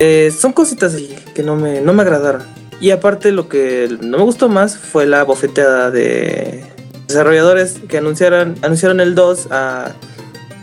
Eh, 0.00 0.32
son 0.38 0.52
cositas 0.52 0.94
que 1.34 1.42
no 1.42 1.56
me, 1.56 1.80
no 1.80 1.92
me 1.94 2.02
agradaron. 2.02 2.42
Y 2.80 2.90
aparte 2.90 3.32
lo 3.32 3.48
que 3.48 3.96
no 4.00 4.18
me 4.18 4.24
gustó 4.24 4.48
más 4.48 4.76
fue 4.76 5.06
la 5.06 5.24
bofeteada 5.24 5.90
de 5.90 6.64
desarrolladores 7.08 7.76
que 7.88 7.98
anunciaron, 7.98 8.54
anunciaron 8.62 9.00
el 9.00 9.14
2 9.14 9.48
a, 9.50 9.92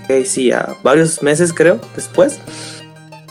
ok, 0.03 0.25
sí, 0.25 0.51
a 0.51 0.77
varios 0.83 1.21
meses 1.21 1.51
creo 1.53 1.79
después. 1.95 2.39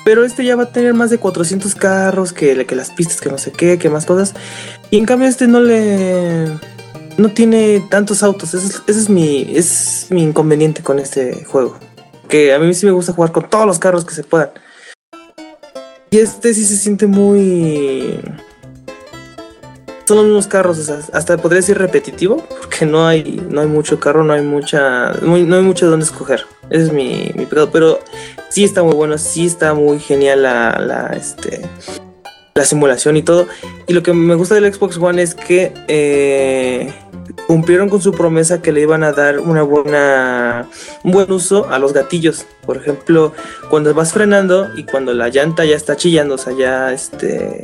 Pero 0.04 0.24
este 0.24 0.44
ya 0.44 0.54
va 0.54 0.64
a 0.64 0.72
tener 0.72 0.92
más 0.92 1.08
de 1.08 1.18
400 1.18 1.74
carros, 1.74 2.34
que, 2.34 2.66
que 2.66 2.76
las 2.76 2.90
pistas, 2.90 3.22
que 3.22 3.30
no 3.30 3.38
sé 3.38 3.52
qué, 3.52 3.78
que 3.78 3.88
más 3.88 4.04
cosas. 4.04 4.34
Y 4.90 4.98
en 4.98 5.06
cambio 5.06 5.28
este 5.28 5.46
no 5.46 5.60
le... 5.60 6.46
No 7.16 7.28
tiene 7.30 7.82
tantos 7.90 8.22
autos. 8.22 8.52
Ese 8.52 8.66
es, 8.66 8.82
ese 8.86 8.98
es 8.98 9.08
mi, 9.08 9.46
es 9.56 10.08
mi 10.10 10.24
inconveniente 10.24 10.82
con 10.82 10.98
este 10.98 11.44
juego. 11.44 11.78
Que 12.28 12.52
a 12.52 12.58
mí 12.58 12.74
sí 12.74 12.84
me 12.84 12.92
gusta 12.92 13.12
jugar 13.12 13.32
con 13.32 13.48
todos 13.48 13.66
los 13.66 13.78
carros 13.78 14.04
que 14.04 14.14
se 14.14 14.24
puedan. 14.24 14.50
Y 16.10 16.18
este 16.18 16.52
sí 16.52 16.64
se 16.64 16.76
siente 16.76 17.06
muy. 17.06 18.20
Son 20.06 20.18
los 20.18 20.26
mismos 20.26 20.46
carros, 20.46 20.90
hasta 20.90 21.38
podría 21.38 21.60
decir 21.60 21.78
repetitivo, 21.78 22.44
porque 22.60 22.84
no 22.84 23.06
hay, 23.06 23.42
no 23.48 23.62
hay 23.62 23.66
mucho 23.66 23.98
carro, 23.98 24.22
no 24.22 24.34
hay 24.34 24.42
mucha, 24.42 25.12
no 25.22 25.34
hay 25.34 25.62
mucho 25.62 25.86
de 25.86 25.90
dónde 25.92 26.04
escoger. 26.04 26.44
Ese 26.68 26.84
es 26.84 26.92
mi, 26.92 27.30
mi 27.34 27.46
pecado, 27.46 27.70
pero 27.70 28.00
sí 28.50 28.64
está 28.64 28.82
muy 28.82 28.94
bueno, 28.94 29.16
sí 29.16 29.46
está 29.46 29.72
muy 29.72 29.98
genial 29.98 30.42
la, 30.42 30.78
la, 30.78 31.06
este, 31.16 31.62
la 32.54 32.64
simulación 32.64 33.16
y 33.16 33.22
todo. 33.22 33.46
Y 33.86 33.94
lo 33.94 34.02
que 34.02 34.12
me 34.12 34.34
gusta 34.34 34.54
del 34.54 34.72
Xbox 34.72 34.98
One 34.98 35.22
es 35.22 35.34
que 35.34 35.72
eh, 35.88 36.92
cumplieron 37.46 37.88
con 37.88 38.00
su 38.00 38.12
promesa 38.12 38.62
que 38.62 38.72
le 38.72 38.80
iban 38.80 39.02
a 39.02 39.12
dar 39.12 39.40
una 39.40 39.62
buena, 39.62 40.68
un 41.02 41.12
buen 41.12 41.30
uso 41.32 41.68
a 41.70 41.78
los 41.78 41.92
gatillos. 41.92 42.46
Por 42.64 42.76
ejemplo, 42.76 43.32
cuando 43.70 43.92
vas 43.94 44.12
frenando 44.12 44.68
y 44.76 44.84
cuando 44.84 45.12
la 45.14 45.28
llanta 45.28 45.64
ya 45.64 45.76
está 45.76 45.96
chillando, 45.96 46.34
o 46.36 46.38
sea, 46.38 46.52
ya 46.56 46.92
este. 46.92 47.62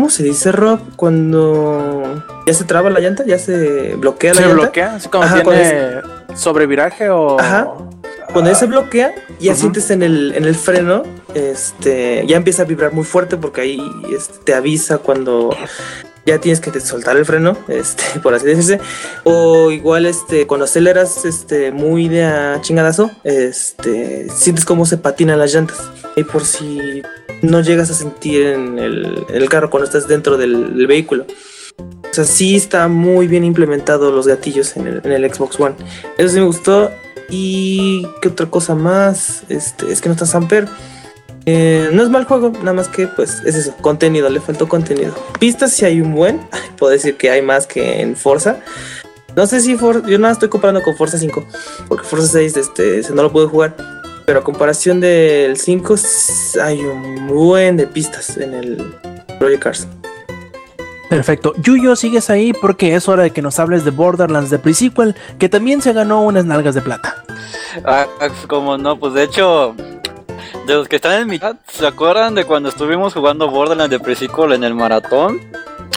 ¿Cómo 0.00 0.08
se 0.08 0.22
dice, 0.22 0.50
Rob? 0.50 0.80
Cuando 0.96 2.24
ya 2.46 2.54
se 2.54 2.64
traba 2.64 2.88
la 2.88 3.00
llanta, 3.00 3.22
ya 3.26 3.38
se 3.38 3.96
bloquea 3.96 4.32
la 4.32 4.40
¿Se 4.40 4.46
llanta. 4.46 4.62
bloquea? 4.62 4.94
Así 4.94 5.08
como 5.10 5.24
Ajá, 5.24 5.42
tiene 5.42 6.00
sobreviraje 6.34 7.10
o. 7.10 7.38
Ajá. 7.38 7.68
Cuando 8.32 8.50
ya 8.50 8.56
se 8.56 8.64
bloquea, 8.64 9.12
ya 9.38 9.54
sientes 9.54 9.90
en 9.90 10.02
el, 10.02 10.32
en 10.34 10.44
el 10.44 10.54
freno, 10.54 11.02
este, 11.34 12.24
ya 12.26 12.38
empieza 12.38 12.62
a 12.62 12.64
vibrar 12.64 12.94
muy 12.94 13.04
fuerte 13.04 13.36
porque 13.36 13.60
ahí 13.60 13.78
este, 14.16 14.38
te 14.42 14.54
avisa 14.54 14.96
cuando 14.96 15.50
ya 16.24 16.38
tienes 16.38 16.60
que 16.60 16.80
soltar 16.80 17.18
el 17.18 17.26
freno, 17.26 17.58
este, 17.68 18.20
por 18.20 18.32
así 18.32 18.46
decirse. 18.46 18.80
O 19.24 19.70
igual, 19.70 20.06
este, 20.06 20.46
cuando 20.46 20.64
aceleras, 20.64 21.26
este, 21.26 21.72
muy 21.72 22.08
de 22.08 22.24
a 22.24 22.58
chingadazo, 22.62 23.10
este, 23.22 24.30
sientes 24.30 24.64
cómo 24.64 24.86
se 24.86 24.96
patinan 24.96 25.38
las 25.38 25.52
llantas. 25.52 25.78
Y 26.16 26.24
por 26.24 26.44
si 26.44 27.02
no 27.42 27.60
llegas 27.60 27.90
a 27.90 27.94
sentir 27.94 28.46
en 28.46 28.78
el, 28.78 29.48
carro 29.48 29.70
cuando 29.70 29.86
estás 29.86 30.08
dentro 30.08 30.36
del, 30.36 30.86
vehículo. 30.86 31.26
O 31.78 32.14
sea, 32.14 32.24
sí 32.24 32.56
está 32.56 32.88
muy 32.88 33.28
bien 33.28 33.44
implementado 33.44 34.10
los 34.10 34.26
gatillos 34.26 34.76
en 34.76 34.86
el, 34.86 35.34
Xbox 35.34 35.58
One. 35.58 35.74
Eso 36.18 36.28
sí 36.28 36.40
me 36.40 36.46
gustó. 36.46 36.90
Y 37.30 38.06
qué 38.20 38.28
otra 38.28 38.46
cosa 38.46 38.74
más. 38.74 39.44
Este, 39.48 39.92
es 39.92 40.00
que 40.00 40.08
no 40.08 40.14
está 40.14 40.26
Samper. 40.26 40.68
Eh, 41.46 41.88
no 41.92 42.02
es 42.02 42.10
mal 42.10 42.24
juego, 42.24 42.50
nada 42.50 42.74
más 42.74 42.88
que 42.88 43.06
pues 43.06 43.40
es 43.46 43.54
eso, 43.54 43.74
contenido, 43.80 44.28
le 44.28 44.40
faltó 44.40 44.68
contenido. 44.68 45.14
Pistas 45.38 45.72
si 45.72 45.84
hay 45.84 46.00
un 46.00 46.14
buen, 46.14 46.40
puedo 46.78 46.92
decir 46.92 47.16
que 47.16 47.30
hay 47.30 47.42
más 47.42 47.66
que 47.66 48.02
en 48.02 48.16
Forza. 48.16 48.60
No 49.36 49.46
sé 49.46 49.60
si 49.60 49.76
For- 49.76 50.06
yo 50.06 50.18
nada 50.18 50.32
estoy 50.32 50.48
comparando 50.48 50.82
con 50.82 50.96
Forza 50.96 51.16
5, 51.16 51.44
porque 51.88 52.04
Forza 52.04 52.26
6 52.26 52.56
este, 52.56 53.02
no 53.14 53.22
lo 53.22 53.32
pude 53.32 53.46
jugar. 53.46 53.99
Pero 54.26 54.40
a 54.40 54.44
comparación 54.44 55.00
del 55.00 55.56
5 55.56 55.94
s- 55.94 56.60
hay 56.60 56.80
un 56.84 57.26
buen 57.26 57.76
de 57.76 57.86
pistas 57.86 58.36
en 58.36 58.54
el 58.54 58.76
Project 59.38 59.62
Cars. 59.62 59.88
Perfecto. 61.08 61.54
Yuyo, 61.60 61.96
sigues 61.96 62.30
ahí 62.30 62.52
porque 62.52 62.94
es 62.94 63.08
hora 63.08 63.24
de 63.24 63.30
que 63.32 63.42
nos 63.42 63.58
hables 63.58 63.84
de 63.84 63.90
Borderlands 63.90 64.50
de 64.50 64.60
Pre-Sequel, 64.60 65.16
que 65.38 65.48
también 65.48 65.82
se 65.82 65.92
ganó 65.92 66.22
unas 66.22 66.44
nalgas 66.44 66.76
de 66.76 66.82
plata. 66.82 67.24
Ah, 67.84 68.06
como 68.46 68.78
no, 68.78 68.96
pues 68.98 69.14
de 69.14 69.24
hecho, 69.24 69.74
de 70.66 70.74
los 70.74 70.86
que 70.86 70.96
están 70.96 71.20
en 71.20 71.26
mi 71.28 71.40
chat, 71.40 71.56
¿se 71.68 71.84
acuerdan 71.84 72.36
de 72.36 72.44
cuando 72.44 72.68
estuvimos 72.68 73.12
jugando 73.14 73.50
Borderlands 73.50 73.90
de 73.90 73.98
Pre-Sequel 73.98 74.52
en 74.52 74.62
el 74.62 74.74
maratón? 74.76 75.40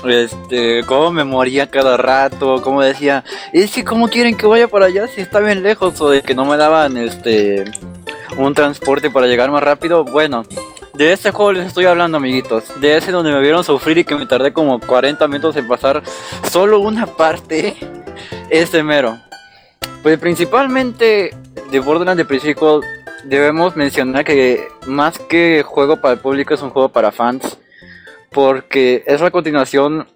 Este, 0.07 0.83
cómo 0.85 1.11
me 1.11 1.23
moría 1.23 1.67
cada 1.69 1.95
rato, 1.95 2.61
cómo 2.63 2.81
decía, 2.81 3.23
es 3.53 3.71
que 3.71 3.85
cómo 3.85 4.09
quieren 4.09 4.35
que 4.35 4.47
vaya 4.47 4.67
para 4.67 4.87
allá 4.87 5.07
si 5.07 5.21
está 5.21 5.39
bien 5.39 5.61
lejos 5.63 6.01
o 6.01 6.09
de 6.09 6.21
que 6.23 6.33
no 6.35 6.43
me 6.43 6.57
daban 6.57 6.97
este 6.97 7.63
un 8.38 8.53
transporte 8.53 9.10
para 9.10 9.27
llegar 9.27 9.51
más 9.51 9.64
rápido. 9.64 10.03
Bueno, 10.03 10.43
de 10.93 11.11
este 11.11 11.31
juego 11.31 11.53
les 11.53 11.68
estoy 11.68 11.85
hablando, 11.85 12.18
amiguitos. 12.18 12.80
De 12.80 12.97
ese 12.97 13.11
donde 13.11 13.31
me 13.31 13.41
vieron 13.41 13.64
sufrir 13.64 13.97
y 13.97 14.03
que 14.03 14.15
me 14.15 14.26
tardé 14.26 14.53
como 14.53 14.80
40 14.80 15.27
minutos 15.27 15.55
en 15.55 15.68
pasar 15.68 16.03
solo 16.49 16.80
una 16.80 17.05
parte. 17.07 17.76
Ese 18.49 18.84
mero. 18.84 19.18
Pues 20.03 20.19
principalmente 20.19 21.35
de 21.72 21.80
Borderlands 21.80 22.18
de 22.18 22.26
Pre-Sequel 22.26 22.81
debemos 23.23 23.76
mencionar 23.76 24.23
que 24.23 24.68
más 24.85 25.18
que 25.18 25.64
juego 25.65 25.99
para 25.99 26.14
el 26.14 26.19
público 26.19 26.53
es 26.53 26.61
un 26.61 26.69
juego 26.69 26.89
para 26.89 27.11
fans. 27.11 27.57
Porque 28.31 29.03
es 29.07 29.22
la 29.22 29.31
continuación. 29.31 30.07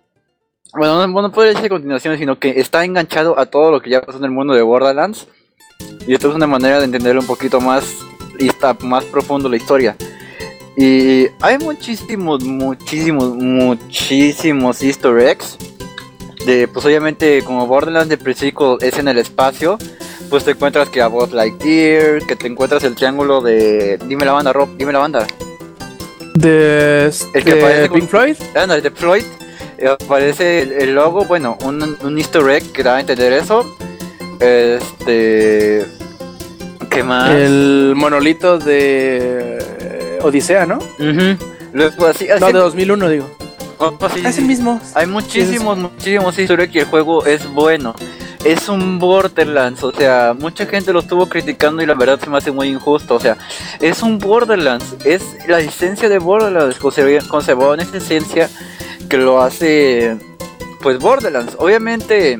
Bueno, 0.74 1.08
no, 1.08 1.22
no 1.22 1.30
decir 1.30 1.70
continuación, 1.70 2.18
sino 2.18 2.38
que 2.38 2.60
está 2.60 2.84
enganchado 2.84 3.40
a 3.40 3.48
todo 3.48 3.72
lo 3.72 3.82
que 3.82 3.90
ya 3.90 4.02
pasó 4.02 4.20
en 4.20 4.26
el 4.26 4.32
mundo 4.32 4.54
de 4.54 4.62
Borderlands. 4.62 5.28
Y 6.08 6.14
esto 6.14 6.30
es 6.30 6.36
una 6.36 6.48
manera 6.48 6.80
de 6.80 6.86
entenderlo 6.86 7.22
un 7.22 7.28
poquito 7.28 7.60
más 7.60 7.84
y 8.40 8.48
está 8.48 8.76
más 8.82 9.04
profundo 9.06 9.50
la 9.50 9.58
historia. 9.58 9.96
Y 10.78 11.28
hay 11.42 11.58
muchísimos, 11.58 12.44
muchísimos, 12.44 13.36
muchísimos 13.36 14.82
easter 14.84 15.20
eggs. 15.20 15.58
De, 16.46 16.68
pues 16.68 16.86
obviamente 16.86 17.44
como 17.44 17.68
Borderlands 17.68 18.10
de 18.10 18.18
Pre-Sequel 18.18 18.78
es 18.82 18.98
en 19.00 19.08
el 19.10 19.18
espacio, 19.18 19.78
pues 20.30 20.46
te 20.46 20.52
encuentras 20.52 20.88
que 20.88 21.02
a 21.02 21.08
Buzz 21.08 21.34
Lightyear, 21.34 22.26
que 22.26 22.36
te 22.36 22.48
encuentras 22.48 22.84
el 22.84 22.96
triángulo 22.96 23.42
de... 23.42 24.00
Dime 24.08 24.26
la 24.26 24.32
banda, 24.34 24.54
Rob, 24.54 24.70
dime 24.78 24.94
la 24.94 25.00
banda. 25.00 25.28
De, 26.36 27.12
El 27.34 27.44
que 27.44 27.52
aparece 27.54 27.90
Pink 27.90 28.08
Floyd. 28.08 28.36
Ah, 28.56 28.68
no, 28.68 28.76
el 28.76 28.82
de 28.84 28.92
Floyd. 28.92 29.24
eh, 29.80 29.88
Aparece 29.90 30.62
el, 30.62 30.72
el 30.74 30.96
logo, 30.96 31.26
bueno, 31.26 31.58
un, 31.66 31.98
un 32.02 32.18
easter 32.18 32.48
egg 32.50 32.72
que 32.72 32.84
da 32.84 32.98
a 32.98 33.00
entender 33.00 33.34
eso. 33.34 33.66
Este... 34.40 35.86
¿Qué 36.90 37.04
más? 37.04 37.30
El 37.32 37.94
monolito 37.96 38.58
de 38.58 39.58
eh, 39.80 40.20
Odisea, 40.24 40.66
¿no? 40.66 40.78
Ujú. 40.78 41.38
Luego 41.74 42.08
así, 42.08 42.30
así 42.30 42.40
No, 42.42 42.48
de 42.48 42.54
2001, 42.54 43.10
digo. 43.10 43.30
oh, 43.80 43.94
sí, 44.14 44.22
Es 44.26 44.36
sí. 44.36 44.42
el 44.42 44.48
mismo. 44.48 44.80
Hay 44.96 45.06
muchísimos, 45.06 45.78
muchísimos 45.78 46.38
eggs 46.40 46.76
y 46.76 46.80
el 46.80 46.86
juego 46.86 47.26
es 47.26 47.48
bueno. 47.52 47.94
Es 48.46 48.70
un 48.70 49.00
Borderlands, 49.00 49.84
o 49.84 49.92
sea, 49.92 50.34
mucha 50.40 50.66
gente 50.68 50.94
lo 50.94 51.00
estuvo 51.00 51.28
criticando 51.28 51.82
y 51.84 51.86
la 51.86 51.96
verdad 51.96 52.20
se 52.24 52.30
me 52.30 52.38
hace 52.38 52.52
muy 52.52 52.70
injusto. 52.70 53.16
O 53.16 53.20
sea, 53.20 53.36
es 53.82 54.02
un 54.02 54.20
Borderlands, 54.20 54.86
es 55.04 55.24
la 55.48 55.60
esencia 55.60 56.08
de 56.08 56.18
Borderlands, 56.20 56.80
conserv- 56.80 57.28
conservado 57.28 57.74
en 57.74 57.82
esa 57.82 57.98
esencia 57.98 58.50
que 59.10 59.18
lo 59.18 59.42
hace, 59.42 60.16
pues, 60.82 60.98
Borderlands. 61.00 61.56
Obviamente, 61.58 62.40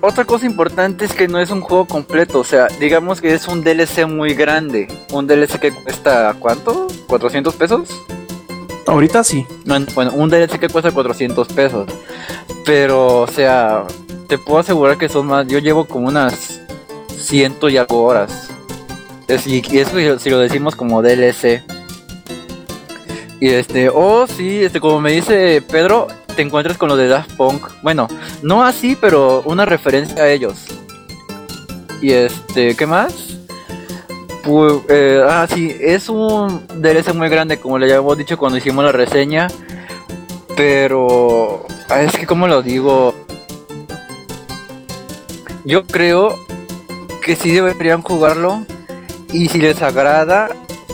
otra 0.00 0.24
cosa 0.24 0.46
importante 0.46 1.04
es 1.04 1.12
que 1.12 1.28
no 1.28 1.38
es 1.40 1.50
un 1.50 1.60
juego 1.60 1.86
completo, 1.86 2.40
o 2.40 2.44
sea, 2.44 2.68
digamos 2.80 3.20
que 3.20 3.34
es 3.34 3.48
un 3.48 3.62
DLC 3.64 4.06
muy 4.06 4.34
grande. 4.34 4.88
Un 5.12 5.26
DLC 5.26 5.58
que 5.58 5.72
cuesta, 5.72 6.34
¿cuánto? 6.38 6.86
¿400 7.08 7.52
pesos? 7.54 7.88
Ahorita 8.86 9.24
sí. 9.24 9.46
Bueno, 9.94 10.12
un 10.12 10.30
DLC 10.30 10.58
que 10.58 10.68
cuesta 10.68 10.92
400 10.92 11.48
pesos. 11.48 11.88
Pero, 12.64 13.20
o 13.22 13.26
sea, 13.26 13.84
te 14.28 14.38
puedo 14.38 14.58
asegurar 14.60 14.96
que 14.98 15.08
son 15.08 15.26
más. 15.26 15.46
Yo 15.46 15.58
llevo 15.58 15.84
como 15.86 16.08
unas 16.08 16.60
ciento 17.18 17.68
y 17.68 17.76
algo 17.76 18.04
horas. 18.04 18.48
Es- 19.28 19.46
y 19.46 19.62
y 19.70 19.78
eso 19.78 20.18
si 20.18 20.30
lo 20.30 20.38
decimos 20.38 20.76
como 20.76 21.02
DLC. 21.02 21.62
Y 23.40 23.48
este, 23.48 23.88
oh 23.90 24.26
sí, 24.26 24.62
este, 24.64 24.80
como 24.80 25.00
me 25.00 25.12
dice 25.12 25.62
Pedro, 25.62 26.06
te 26.36 26.42
encuentras 26.42 26.76
con 26.78 26.88
lo 26.88 26.96
de 26.96 27.08
Daft 27.08 27.32
Punk. 27.32 27.66
Bueno, 27.82 28.06
no 28.42 28.62
así, 28.64 28.96
pero 29.00 29.42
una 29.46 29.64
referencia 29.64 30.22
a 30.22 30.28
ellos. 30.30 30.66
Y 32.00 32.12
este, 32.12 32.76
¿qué 32.76 32.86
más? 32.86 33.12
Pu- 34.44 34.84
eh, 34.88 35.24
ah, 35.26 35.46
sí, 35.52 35.74
es 35.80 36.08
un 36.08 36.66
DLC 36.80 37.12
muy 37.14 37.28
grande, 37.28 37.58
como 37.58 37.78
le 37.78 37.86
habíamos 37.86 38.16
dicho 38.18 38.36
cuando 38.38 38.58
hicimos 38.58 38.84
la 38.84 38.92
reseña. 38.92 39.48
Pero 40.56 41.66
ah, 41.88 42.02
es 42.02 42.16
que, 42.16 42.26
como 42.26 42.46
lo 42.46 42.62
digo? 42.62 43.14
Yo 45.64 45.84
creo 45.84 46.38
que 47.24 47.34
sí 47.34 47.50
deberían 47.50 48.02
jugarlo. 48.02 48.64
Y 49.32 49.48
si 49.48 49.58
les 49.60 49.82
agrada, 49.82 50.48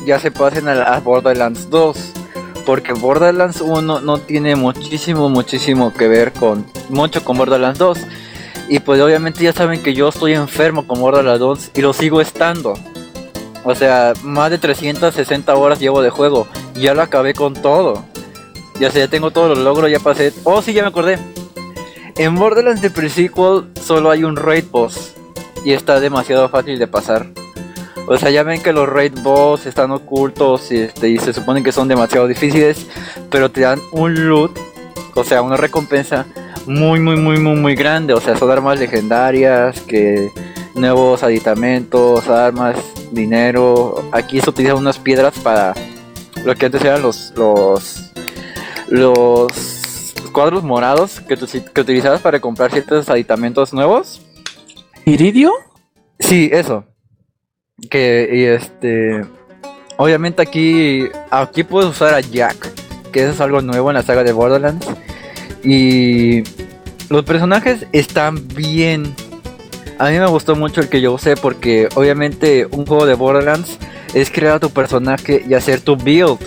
ya 0.07 0.19
se 0.19 0.31
pasen 0.31 0.69
a 0.69 0.99
Borderlands 1.01 1.69
2. 1.69 1.97
Porque 2.65 2.93
Borderlands 2.93 3.61
1 3.61 4.01
no 4.01 4.19
tiene 4.19 4.57
muchísimo, 4.57 5.29
muchísimo 5.29 5.93
que 5.93 6.09
ver 6.09 6.33
con 6.33 6.67
mucho 6.89 7.25
con 7.25 7.37
Borderlands 7.37 7.79
2. 7.79 7.99
Y 8.69 8.79
pues 8.81 9.01
obviamente 9.01 9.43
ya 9.43 9.53
saben 9.53 9.83
que 9.83 9.95
yo 9.95 10.09
estoy 10.09 10.35
enfermo 10.35 10.87
con 10.87 11.01
Borderlands 11.01 11.41
2 11.41 11.71
y 11.75 11.81
lo 11.81 11.93
sigo 11.93 12.21
estando. 12.21 12.75
O 13.65 13.75
sea, 13.75 14.13
más 14.23 14.51
de 14.51 14.59
360 14.59 15.55
horas 15.55 15.79
llevo 15.81 16.03
de 16.03 16.11
juego. 16.11 16.47
Ya 16.75 16.95
lo 16.95 17.03
acabé 17.03 17.35
con 17.35 17.55
todo. 17.55 18.05
Ya 18.81 18.91
sé, 18.91 19.01
ya 19.01 19.09
tengo 19.09 19.31
todos 19.31 19.51
los 19.51 19.59
logros, 19.59 19.91
ya 19.91 20.01
pasé. 20.01 20.33
Oh, 20.45 20.63
sí, 20.63 20.73
ya 20.73 20.83
me 20.83 20.89
acordé. 20.89 21.19
En 22.17 22.35
Borderlands 22.35 22.83
de 22.83 22.91
Pre-Sequel 22.91 23.71
solo 23.81 24.11
hay 24.11 24.25
un 24.25 24.37
raid 24.37 24.65
boss. 24.71 25.15
Y 25.65 25.73
está 25.73 26.01
demasiado 26.01 26.49
fácil 26.49 26.79
de 26.79 26.89
pasar. 26.89 27.27
O 28.07 28.17
sea, 28.19 28.31
ya 28.31 28.43
ven 28.43 28.61
que 28.63 28.73
los 28.73 28.89
raid 28.89 29.13
boss 29.23 29.67
están 29.67 29.91
ocultos 29.93 30.71
y, 30.73 30.79
este, 30.79 31.09
y 31.09 31.19
se 31.19 31.33
supone 31.33 31.63
que 31.63 31.73
son 31.73 31.89
demasiado 31.89 32.27
difíciles. 32.27 32.87
Pero 33.31 33.51
te 33.51 33.61
dan 33.63 33.81
un 33.93 34.29
loot, 34.29 34.59
o 35.15 35.25
sea, 35.25 35.43
una 35.43 35.57
recompensa 35.57 36.27
muy, 36.67 37.01
muy, 37.01 37.17
muy, 37.17 37.39
muy, 37.39 37.57
muy 37.57 37.75
grande. 37.75 38.13
O 38.15 38.21
sea, 38.21 38.37
son 38.37 38.51
armas 38.51 38.79
legendarias, 38.79 39.81
que 39.83 40.31
nuevos 40.75 41.23
aditamentos, 41.23 42.29
armas, 42.29 42.77
dinero. 43.13 44.05
Aquí 44.13 44.41
se 44.41 44.51
utilizan 44.51 44.79
unas 44.79 44.99
piedras 44.99 45.35
para 45.39 45.75
lo 46.45 46.55
que 46.57 46.67
antes 46.67 46.83
eran 46.83 47.03
los 47.03 47.33
los 47.37 48.11
los 48.89 49.53
cuadros 50.33 50.65
morados 50.65 51.21
que, 51.21 51.37
tu- 51.37 51.47
que 51.47 51.81
utilizabas 51.81 52.21
para 52.21 52.41
comprar 52.41 52.71
ciertos 52.73 53.09
aditamentos 53.09 53.73
nuevos. 53.73 54.21
¿Iridio? 55.05 55.53
Sí, 56.19 56.51
eso. 56.53 56.85
Que 57.91 58.29
y 58.33 58.43
este 58.45 59.25
obviamente 59.97 60.43
aquí 60.43 61.05
aquí 61.31 61.65
puedes 61.65 61.91
usar 61.91 62.15
a 62.15 62.21
Jack, 62.21 62.73
que 63.13 63.23
eso 63.23 63.33
es 63.33 63.41
algo 63.41 63.61
nuevo 63.61 63.91
en 63.91 63.95
la 63.95 64.03
saga 64.03 64.23
de 64.23 64.33
Borderlands. 64.33 64.87
Y 65.65 66.43
los 67.09 67.25
personajes 67.25 67.87
están 67.93 68.49
bien. 68.49 69.15
A 69.99 70.11
mí 70.11 70.19
me 70.19 70.27
gustó 70.27 70.57
mucho 70.57 70.81
el 70.81 70.89
que 70.89 71.01
yo 71.01 71.13
usé 71.13 71.37
porque 71.37 71.89
obviamente 71.95 72.67
un 72.71 72.87
juego 72.87 73.07
de 73.07 73.15
Borderlands 73.15 73.79
es 74.15 74.31
crear 74.31 74.57
a 74.57 74.61
tu 74.61 74.71
personaje 74.71 75.45
y 75.49 75.55
hacer 75.55 75.81
tu 75.81 75.97
build 75.97 76.39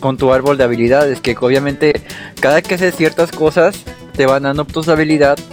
con 0.00 0.16
tu 0.16 0.32
árbol 0.32 0.58
de 0.58 0.64
habilidades, 0.64 1.20
que 1.20 1.36
obviamente 1.38 1.92
cada 2.40 2.62
que 2.62 2.74
haces 2.74 2.96
ciertas 2.96 3.30
cosas 3.30 3.84
te 4.16 4.26
van 4.26 4.42
dando 4.42 4.64
tus 4.64 4.88
habilidades 4.88 5.44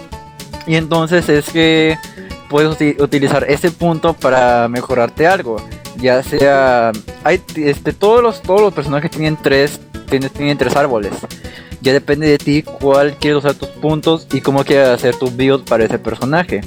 y 0.66 0.76
entonces 0.76 1.28
es 1.28 1.50
que 1.50 1.98
puedes 2.50 2.70
uti- 2.78 3.00
utilizar 3.00 3.44
ese 3.48 3.70
punto 3.70 4.12
para 4.12 4.68
mejorarte 4.68 5.26
algo. 5.26 5.56
Ya 5.96 6.22
sea 6.22 6.92
hay 7.24 7.40
este 7.56 7.92
todos 7.94 8.22
los 8.22 8.42
todos 8.42 8.60
los 8.60 8.74
personajes 8.74 9.10
tienen 9.10 9.38
tres 9.40 9.80
tienen, 10.10 10.28
tienen 10.30 10.58
tres 10.58 10.76
árboles. 10.76 11.12
Ya 11.80 11.92
depende 11.94 12.26
de 12.28 12.36
ti 12.36 12.62
cuál 12.62 13.14
quieres 13.18 13.38
usar 13.38 13.54
tus 13.54 13.68
puntos 13.68 14.26
y 14.32 14.42
cómo 14.42 14.64
quieres 14.64 14.88
hacer 14.88 15.14
tu 15.16 15.30
build 15.30 15.64
para 15.64 15.84
ese 15.84 15.98
personaje. 15.98 16.60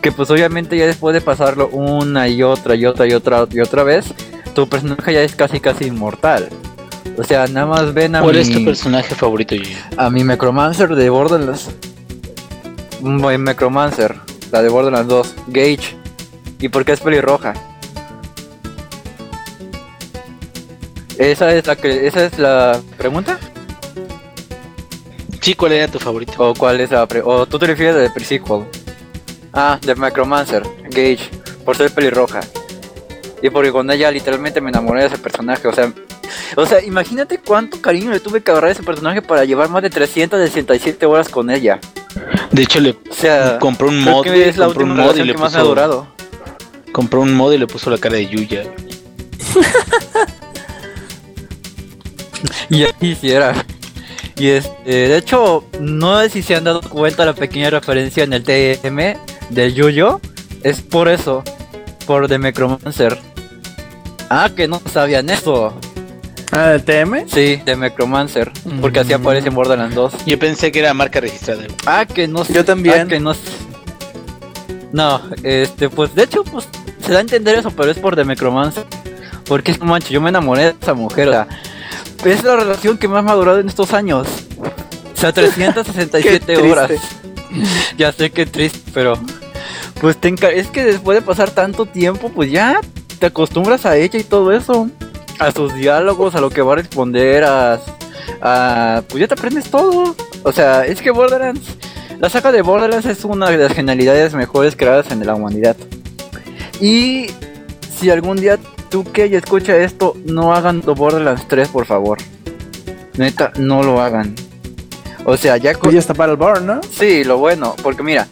Que 0.00 0.10
pues 0.10 0.30
obviamente 0.30 0.76
ya 0.76 0.86
después 0.86 1.12
de 1.12 1.20
pasarlo 1.20 1.68
una 1.68 2.28
y 2.28 2.42
otra 2.42 2.74
y 2.74 2.86
otra 2.86 3.06
y 3.06 3.12
otra 3.12 3.46
y 3.50 3.60
otra 3.60 3.82
vez, 3.82 4.06
tu 4.54 4.68
personaje 4.68 5.12
ya 5.12 5.22
es 5.22 5.34
casi 5.36 5.60
casi 5.60 5.84
inmortal. 5.86 6.48
O 7.18 7.24
sea, 7.24 7.46
nada 7.46 7.66
más 7.66 7.92
ven 7.92 8.16
a 8.16 8.20
¿Cuál 8.22 8.36
mi, 8.36 8.40
es 8.40 8.50
tu 8.50 8.64
personaje 8.64 9.14
favorito, 9.14 9.54
Yuyo? 9.54 9.76
a 9.98 10.08
mi 10.08 10.24
Necromancer 10.24 10.94
de 10.94 11.10
Borderlands. 11.10 11.68
Un 13.02 13.18
buen 13.18 13.44
Necromancer, 13.44 14.16
la 14.52 14.62
de 14.62 14.68
Borderlands 14.68 15.08
2, 15.08 15.34
Gage. 15.48 15.96
¿Y 16.60 16.68
por 16.68 16.84
qué 16.84 16.92
es 16.92 17.00
pelirroja? 17.00 17.54
Esa 21.18 21.54
es 21.54 21.66
la 21.66 21.76
que 21.76 22.06
esa 22.06 22.24
es 22.24 22.38
la 22.38 22.80
pregunta 22.96 23.38
Sí, 25.40 25.54
¿cuál 25.54 25.72
era 25.72 25.90
tu 25.90 25.98
favorito? 25.98 26.50
o 26.50 26.54
cuál 26.54 26.80
es 26.80 26.90
la 26.90 27.06
pre 27.06 27.20
o 27.24 27.46
tú 27.46 27.58
te 27.58 27.66
refieres 27.66 27.96
de 27.96 28.10
pre-sequel. 28.10 28.64
Ah, 29.52 29.78
de 29.82 29.94
Necromancer, 29.94 30.62
Gage, 30.84 31.30
por 31.64 31.76
ser 31.76 31.90
pelirroja. 31.92 32.40
Y 33.42 33.50
porque 33.50 33.72
con 33.72 33.90
ella 33.90 34.10
literalmente 34.10 34.60
me 34.60 34.70
enamoré 34.70 35.00
de 35.00 35.06
ese 35.08 35.18
personaje, 35.18 35.66
o 35.66 35.72
sea, 35.72 35.92
o 36.56 36.66
sea, 36.66 36.82
imagínate 36.82 37.38
cuánto 37.38 37.80
cariño 37.80 38.10
le 38.10 38.20
tuve 38.20 38.42
que 38.42 38.50
agarrar 38.50 38.70
a 38.70 38.72
ese 38.72 38.82
personaje 38.82 39.22
para 39.22 39.44
llevar 39.44 39.68
más 39.68 39.82
de 39.82 39.90
367 39.90 41.06
horas 41.06 41.28
con 41.28 41.50
ella. 41.50 41.78
De 42.50 42.62
hecho, 42.62 42.80
le 42.80 42.90
O 42.90 43.14
sea, 43.14 43.58
compró 43.58 43.88
un 43.88 44.02
creo 44.02 44.14
mod, 44.16 44.24
que 44.24 44.48
es 44.48 44.56
la 44.56 44.66
compró 44.66 44.84
última 44.84 45.02
un 45.02 45.08
mod 45.08 45.16
y 45.16 45.24
le 45.24 45.32
que 45.32 45.38
más 45.38 45.52
me 45.52 45.58
ha 45.58 45.60
puso, 45.62 45.68
durado. 45.68 46.06
compró 46.92 47.20
un 47.22 47.34
mod 47.34 47.52
y 47.52 47.58
le 47.58 47.66
puso 47.66 47.90
la 47.90 47.98
cara 47.98 48.16
de 48.16 48.28
Yuya. 48.28 48.64
Y 52.70 52.84
quisiera. 52.94 53.54
Y 54.36 54.48
este, 54.48 54.90
de 55.08 55.16
hecho, 55.16 55.64
no 55.78 56.20
sé 56.22 56.30
si 56.30 56.42
se 56.42 56.56
han 56.56 56.64
dado 56.64 56.80
cuenta 56.80 57.24
la 57.24 57.34
pequeña 57.34 57.70
referencia 57.70 58.24
en 58.24 58.32
el 58.32 58.42
TM 58.42 59.16
del 59.50 59.74
Yuyo. 59.74 60.20
Es 60.62 60.80
por 60.80 61.08
eso, 61.08 61.44
por 62.06 62.28
The 62.28 62.38
Necromancer. 62.38 63.18
Ah, 64.30 64.50
que 64.54 64.66
no 64.68 64.80
sabían 64.90 65.28
eso. 65.30 65.74
Ah, 66.52 66.74
¿el 66.74 66.84
TM? 66.84 67.26
Sí, 67.28 67.60
The 67.64 67.76
Necromancer. 67.76 68.52
Porque 68.80 69.00
así 69.00 69.12
Mm. 69.14 69.20
aparece 69.20 69.48
en 69.48 69.54
Borderlands 69.54 69.94
2. 69.94 70.12
Yo 70.26 70.38
pensé 70.38 70.70
que 70.70 70.80
era 70.80 70.92
marca 70.92 71.18
registrada. 71.20 71.62
Ah, 71.86 72.04
que 72.06 72.28
no 72.28 72.44
Yo 72.46 72.64
también. 72.64 73.00
Ah, 73.00 73.06
que 73.06 73.18
no 73.20 73.32
No, 74.92 75.22
este, 75.42 75.88
pues 75.88 76.14
de 76.14 76.24
hecho, 76.24 76.44
pues 76.44 76.68
se 77.04 77.12
da 77.12 77.18
a 77.18 77.20
entender 77.22 77.54
eso, 77.58 77.70
pero 77.70 77.90
es 77.90 77.98
por 77.98 78.14
The 78.14 78.26
Necromancer. 78.26 78.84
Porque 79.46 79.72
es 79.72 79.78
como 79.78 79.92
mancho, 79.92 80.10
yo 80.10 80.20
me 80.20 80.28
enamoré 80.28 80.64
de 80.64 80.74
esa 80.80 80.92
mujer, 80.94 81.28
o 81.28 81.32
sea, 81.32 81.48
es 82.24 82.44
la 82.44 82.56
relación 82.56 82.98
que 82.98 83.08
más 83.08 83.24
me 83.24 83.30
ha 83.30 83.34
durado 83.34 83.58
en 83.58 83.68
estos 83.68 83.92
años. 83.94 84.28
O 85.14 85.16
sea, 85.18 85.32
367 85.32 86.44
Qué 86.46 86.56
horas. 86.58 86.90
ya 87.96 88.12
sé 88.12 88.30
que 88.30 88.44
triste, 88.46 88.78
pero 88.92 89.14
pues 90.00 90.16
te 90.18 90.28
es 90.58 90.66
que 90.68 90.84
después 90.84 91.16
de 91.18 91.22
pasar 91.22 91.50
tanto 91.50 91.86
tiempo, 91.86 92.28
pues 92.28 92.50
ya 92.50 92.80
te 93.18 93.26
acostumbras 93.26 93.86
a 93.86 93.96
ella 93.96 94.18
y 94.18 94.24
todo 94.24 94.52
eso. 94.52 94.90
A 95.38 95.50
sus 95.50 95.74
diálogos, 95.74 96.34
a 96.34 96.40
lo 96.40 96.50
que 96.50 96.62
va 96.62 96.74
a 96.74 96.76
responder, 96.76 97.44
a, 97.44 97.80
a- 98.40 99.02
pues 99.08 99.20
ya 99.20 99.28
te 99.28 99.34
aprendes 99.34 99.70
todo. 99.70 100.14
O 100.44 100.52
sea, 100.52 100.84
es 100.86 101.02
que 101.02 101.10
Borderlands, 101.10 101.76
la 102.20 102.28
saga 102.28 102.52
de 102.52 102.62
Borderlands 102.62 103.06
es 103.06 103.24
una 103.24 103.50
de 103.50 103.58
las 103.58 103.72
genialidades 103.72 104.34
mejores 104.34 104.76
creadas 104.76 105.10
en 105.10 105.26
la 105.26 105.34
humanidad. 105.34 105.76
Y 106.80 107.26
si 107.98 108.10
algún 108.10 108.36
día 108.36 108.58
tú 108.90 109.04
que 109.10 109.28
ya 109.30 109.38
escucha 109.38 109.76
esto, 109.76 110.14
no 110.24 110.54
hagan 110.54 110.80
Borderlands 110.82 111.46
3, 111.48 111.68
por 111.68 111.86
favor. 111.86 112.18
Neta, 113.16 113.52
no 113.58 113.82
lo 113.82 114.00
hagan. 114.00 114.34
O 115.24 115.36
sea, 115.36 115.56
ya 115.56 115.72
Pues 115.74 115.94
ya 115.94 116.00
está 116.00 116.14
para 116.14 116.32
el 116.32 116.38
bar, 116.38 116.62
¿no? 116.62 116.80
Sí, 116.90 117.22
lo 117.24 117.38
bueno, 117.38 117.76
porque 117.82 118.02
mira, 118.02 118.26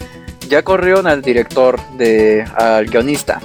ya 0.49 0.63
corrieron 0.63 1.07
al 1.07 1.23
director, 1.23 1.79
de, 1.97 2.45
al 2.57 2.87
guionista. 2.87 3.41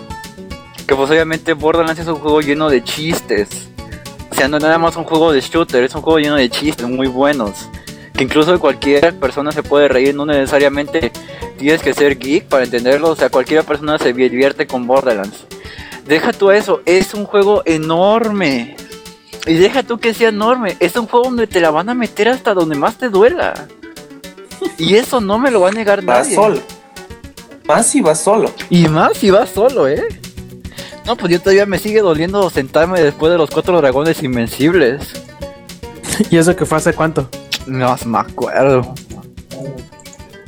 Que 0.88 0.96
pues 0.96 1.10
obviamente 1.10 1.54
Borderlands 1.54 2.00
es 2.02 2.08
un 2.08 2.16
juego 2.16 2.42
lleno 2.42 2.70
de 2.70 2.84
chistes. 2.84 3.70
O 4.32 4.36
sea, 4.36 4.48
no 4.48 4.58
es 4.58 4.64
nada 4.64 4.78
más 4.78 4.96
un 4.98 5.04
juego 5.06 5.32
de 5.32 5.42
shooter, 5.42 5.84
es 5.84 5.96
un 5.96 6.02
juego 6.02 6.20
lleno 6.20 6.36
de 6.36 6.50
chistes 6.50 6.88
muy 6.88 7.08
buenos. 7.08 7.70
Que 8.14 8.24
incluso 8.24 8.60
cualquier 8.60 9.18
persona 9.20 9.52
se 9.52 9.64
puede 9.64 9.88
reír, 9.88 10.14
no 10.16 10.26
necesariamente 10.26 11.12
tienes 11.58 11.82
que 11.82 11.94
ser 11.94 12.18
geek 12.18 12.46
para 12.46 12.64
entenderlo. 12.66 13.10
O 13.10 13.16
sea, 13.16 13.30
cualquier 13.30 13.64
persona 13.64 13.98
se 13.98 14.14
divierte 14.14 14.68
con 14.68 14.86
Borderlands. 14.88 15.46
Deja 16.06 16.32
tú 16.34 16.52
eso, 16.52 16.82
es 16.86 17.14
un 17.14 17.26
juego 17.26 17.64
enorme. 17.66 18.76
Y 19.48 19.54
deja 19.56 19.84
tú 19.84 19.98
que 20.00 20.14
sea 20.14 20.30
enorme, 20.30 20.76
es 20.80 20.96
un 20.96 21.08
juego 21.08 21.26
donde 21.26 21.48
te 21.48 21.62
la 21.62 21.70
van 21.72 21.90
a 21.90 21.94
meter 21.94 22.30
hasta 22.30 22.54
donde 22.54 22.76
más 22.76 22.98
te 22.98 23.10
duela. 23.10 23.68
Y 24.78 24.96
eso 24.96 25.22
no 25.22 25.38
me 25.38 25.52
lo 25.52 25.62
va 25.62 25.70
a 25.70 25.72
negar 25.72 26.00
Va 26.08 26.20
nadie. 26.20 26.36
solo. 26.36 26.62
Más 27.66 27.88
si 27.88 28.02
va 28.02 28.16
solo. 28.16 28.52
Y 28.70 28.88
más 28.88 29.18
si 29.18 29.30
vas 29.32 29.50
solo, 29.50 29.88
¿eh? 29.88 30.04
No, 31.06 31.16
pues 31.16 31.32
yo 31.32 31.40
todavía 31.40 31.66
me 31.66 31.78
sigue 31.78 32.02
doliendo 32.02 32.50
sentarme 32.50 33.00
después 33.02 33.32
de 33.32 33.38
los 33.38 33.52
cuatro 33.52 33.78
dragones 33.78 34.24
invencibles. 34.24 35.14
¿Y 36.32 36.38
eso 36.38 36.56
que 36.56 36.66
fue 36.66 36.80
hace 36.80 36.94
cuánto? 36.94 37.30
No 37.68 37.96
me 38.06 38.18
acuerdo. 38.20 38.94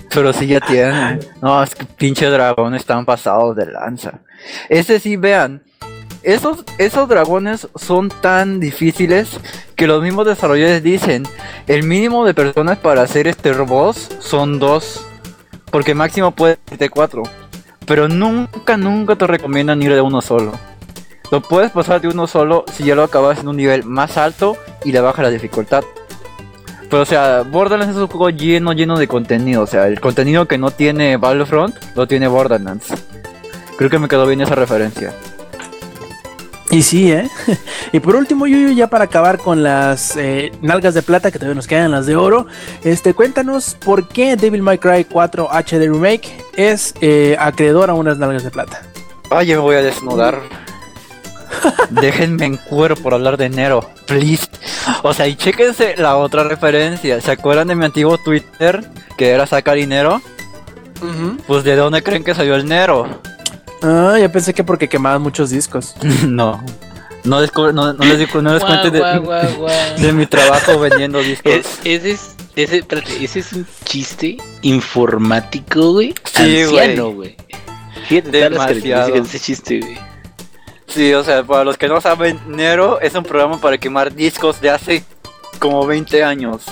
Pero 0.10 0.34
sí 0.34 0.48
ya 0.48 0.60
tienen. 0.60 1.20
No, 1.42 1.62
es 1.62 1.76
que 1.76 1.86
pinche 1.86 2.26
dragones 2.28 2.82
están 2.82 3.06
pasados 3.06 3.56
de 3.56 3.68
lanza. 3.68 4.22
Ese 4.68 5.00
sí, 5.00 5.16
vean. 5.16 5.62
Esos, 6.24 6.64
esos 6.80 7.08
dragones 7.08 7.68
son 7.76 8.10
tan 8.10 8.60
difíciles 8.60 9.40
que 9.76 9.86
los 9.86 10.02
mismos 10.02 10.26
desarrolladores 10.26 10.82
dicen, 10.82 11.24
el 11.68 11.84
mínimo 11.84 12.26
de 12.26 12.34
personas 12.34 12.80
para 12.80 13.04
hacer 13.04 13.28
este 13.28 13.52
boss 13.52 14.10
son 14.20 14.58
dos. 14.58 15.06
Porque 15.72 15.94
máximo 15.94 16.32
puede 16.32 16.58
ser 16.80 16.90
cuatro. 16.90 17.24
Pero 17.88 18.10
nunca, 18.10 18.78
nunca 18.78 19.16
te 19.16 19.26
recomiendan 19.26 19.82
ir 19.82 19.94
de 19.94 20.02
uno 20.02 20.22
solo. 20.22 20.52
Lo 21.32 21.42
puedes 21.42 21.72
pasar 21.72 22.02
de 22.02 22.10
uno 22.10 22.28
solo 22.28 22.66
si 22.72 22.84
ya 22.84 22.96
lo 22.96 23.04
acabas 23.04 23.40
en 23.40 23.48
un 23.48 23.58
nivel 23.58 23.86
más 23.86 24.18
alto 24.18 24.58
y 24.84 24.92
le 24.92 25.00
baja 25.00 25.24
la 25.24 25.30
dificultad. 25.30 25.84
Pero 26.90 27.02
o 27.02 27.06
sea, 27.06 27.42
Borderlands 27.42 27.96
es 27.96 28.02
un 28.02 28.08
juego 28.08 28.30
lleno, 28.30 28.74
lleno 28.74 28.98
de 28.98 29.08
contenido. 29.08 29.64
O 29.64 29.68
sea, 29.68 29.88
el 29.88 30.00
contenido 30.00 30.48
que 30.48 30.58
no 30.58 30.72
tiene 30.72 31.18
Battlefront, 31.18 31.76
lo 31.96 32.08
tiene 32.08 32.28
Borderlands. 32.28 32.94
Creo 33.78 33.90
que 33.90 34.00
me 34.00 34.08
quedó 34.08 34.28
bien 34.28 34.42
esa 34.42 34.56
referencia. 34.56 35.14
Y 36.70 36.82
sí, 36.82 37.12
¿eh? 37.12 37.30
y 37.94 38.00
por 38.00 38.16
último, 38.16 38.46
Yuyu, 38.46 38.74
ya 38.74 38.88
para 38.88 39.06
acabar 39.06 39.38
con 39.38 39.64
las 39.64 40.18
eh, 40.18 40.52
nalgas 40.62 40.94
de 40.94 41.02
plata, 41.02 41.32
que 41.32 41.40
todavía 41.40 41.56
nos 41.56 41.68
quedan 41.68 41.92
las 41.92 42.06
de 42.06 42.16
oro, 42.16 42.48
este, 42.84 43.14
cuéntanos 43.14 43.76
por 43.76 44.08
qué 44.10 44.36
Devil 44.36 44.62
May 44.62 44.78
Cry 44.78 45.06
4 45.06 45.50
HD 45.50 45.88
Remake 45.88 46.44
es 46.56 46.94
eh, 47.02 47.38
acreedor 47.40 47.90
a 47.90 47.94
unas 47.94 48.18
nalgas 48.18 48.44
de 48.44 48.52
plata. 48.52 48.82
Ay, 49.30 49.48
me 49.48 49.58
voy 49.58 49.76
a 49.76 49.82
desnudar. 49.82 50.42
Déjenme 51.90 52.46
en 52.46 52.58
cuero 52.58 52.96
por 52.96 53.14
hablar 53.14 53.38
de 53.38 53.50
Nero, 53.50 53.90
please. 54.06 54.48
O 55.04 55.14
sea, 55.14 55.28
y 55.28 55.36
chéquense 55.36 55.96
la 55.98 56.18
otra 56.18 56.44
referencia. 56.44 57.22
¿Se 57.22 57.32
acuerdan 57.32 57.70
de 57.70 57.76
mi 57.76 57.86
antiguo 57.86 58.18
Twitter? 58.18 58.90
Que 59.18 59.30
era 59.30 59.48
sacar 59.48 59.76
dinero. 59.76 60.22
Pues 61.46 61.64
de 61.64 61.76
dónde 61.76 62.02
creen 62.04 62.24
que 62.24 62.36
salió 62.36 62.56
el 62.56 62.68
Nero. 62.68 63.22
Ah, 63.82 64.18
ya 64.20 64.32
pensé 64.32 64.54
que 64.54 64.64
porque 64.64 64.88
quemaban 64.90 65.22
muchos 65.22 65.50
discos. 65.50 65.96
no. 66.28 66.64
No, 67.24 67.42
no, 67.42 67.94
no 67.94 68.06
les, 68.06 68.34
no 68.36 68.54
les 68.54 68.64
cuente 68.64 68.90
de, 70.02 70.14
mi 70.14 70.26
trabajo 70.28 70.80
vendiendo 70.80 71.20
discos. 71.20 71.52
Es- 71.52 71.80
ese 71.84 72.12
es, 72.12 72.36
ese, 72.56 72.78
espérate, 72.78 73.24
ese 73.24 73.40
es 73.40 73.52
un 73.54 73.68
chiste 73.84 74.38
informático, 74.62 75.94
güey. 75.94 76.16
Sí, 76.24 76.62
Anciano, 76.62 77.12
güey. 77.12 77.36
Fíjate 78.08 78.30
Demasiado. 78.32 79.16
ese 79.16 79.40
chiste, 79.40 79.80
güey. 79.82 79.98
Sí, 80.88 81.14
o 81.14 81.24
sea, 81.24 81.44
para 81.44 81.66
los 81.66 81.78
que 81.78 81.90
no 81.90 82.00
saben, 82.00 82.40
Nero 82.48 83.02
es 83.02 83.14
un 83.14 83.24
programa 83.24 83.60
para 83.60 83.78
quemar 83.78 84.14
discos 84.16 84.62
de 84.62 84.70
hace 84.70 85.04
como 85.60 85.86
20 85.86 86.24
años. 86.24 86.64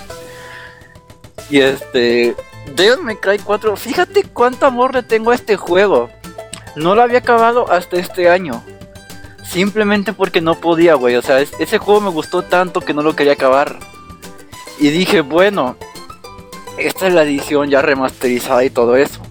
Y 1.50 1.60
este. 1.60 2.34
Devil 2.76 3.04
May 3.04 3.18
Cry 3.18 3.40
4, 3.40 3.76
fíjate 3.76 4.24
cuánto 4.24 4.66
amor 4.66 4.96
le 4.96 5.04
tengo 5.04 5.32
a 5.32 5.36
este 5.36 5.56
juego. 5.58 6.10
No 6.76 6.96
lo 6.96 7.02
había 7.02 7.20
acabado 7.20 7.72
hasta 7.72 7.98
este 7.98 8.30
año. 8.30 8.64
Simplemente 9.44 10.14
porque 10.14 10.42
no 10.42 10.56
podía, 10.56 10.96
güey. 10.96 11.16
O 11.16 11.22
sea, 11.22 11.40
es- 11.40 11.54
ese 11.60 11.78
juego 11.78 12.02
me 12.02 12.10
gustó 12.10 12.42
tanto 12.42 12.82
que 12.82 12.94
no 12.94 13.02
lo 13.02 13.16
quería 13.16 13.34
acabar. 13.34 13.78
Y 14.80 14.90
dije, 14.90 15.22
bueno, 15.22 15.78
esta 16.78 17.08
es 17.08 17.14
la 17.14 17.24
edición 17.24 17.70
ya 17.70 17.82
remasterizada 17.82 18.64
y 18.64 18.70
todo 18.70 18.98
eso. 18.98 19.22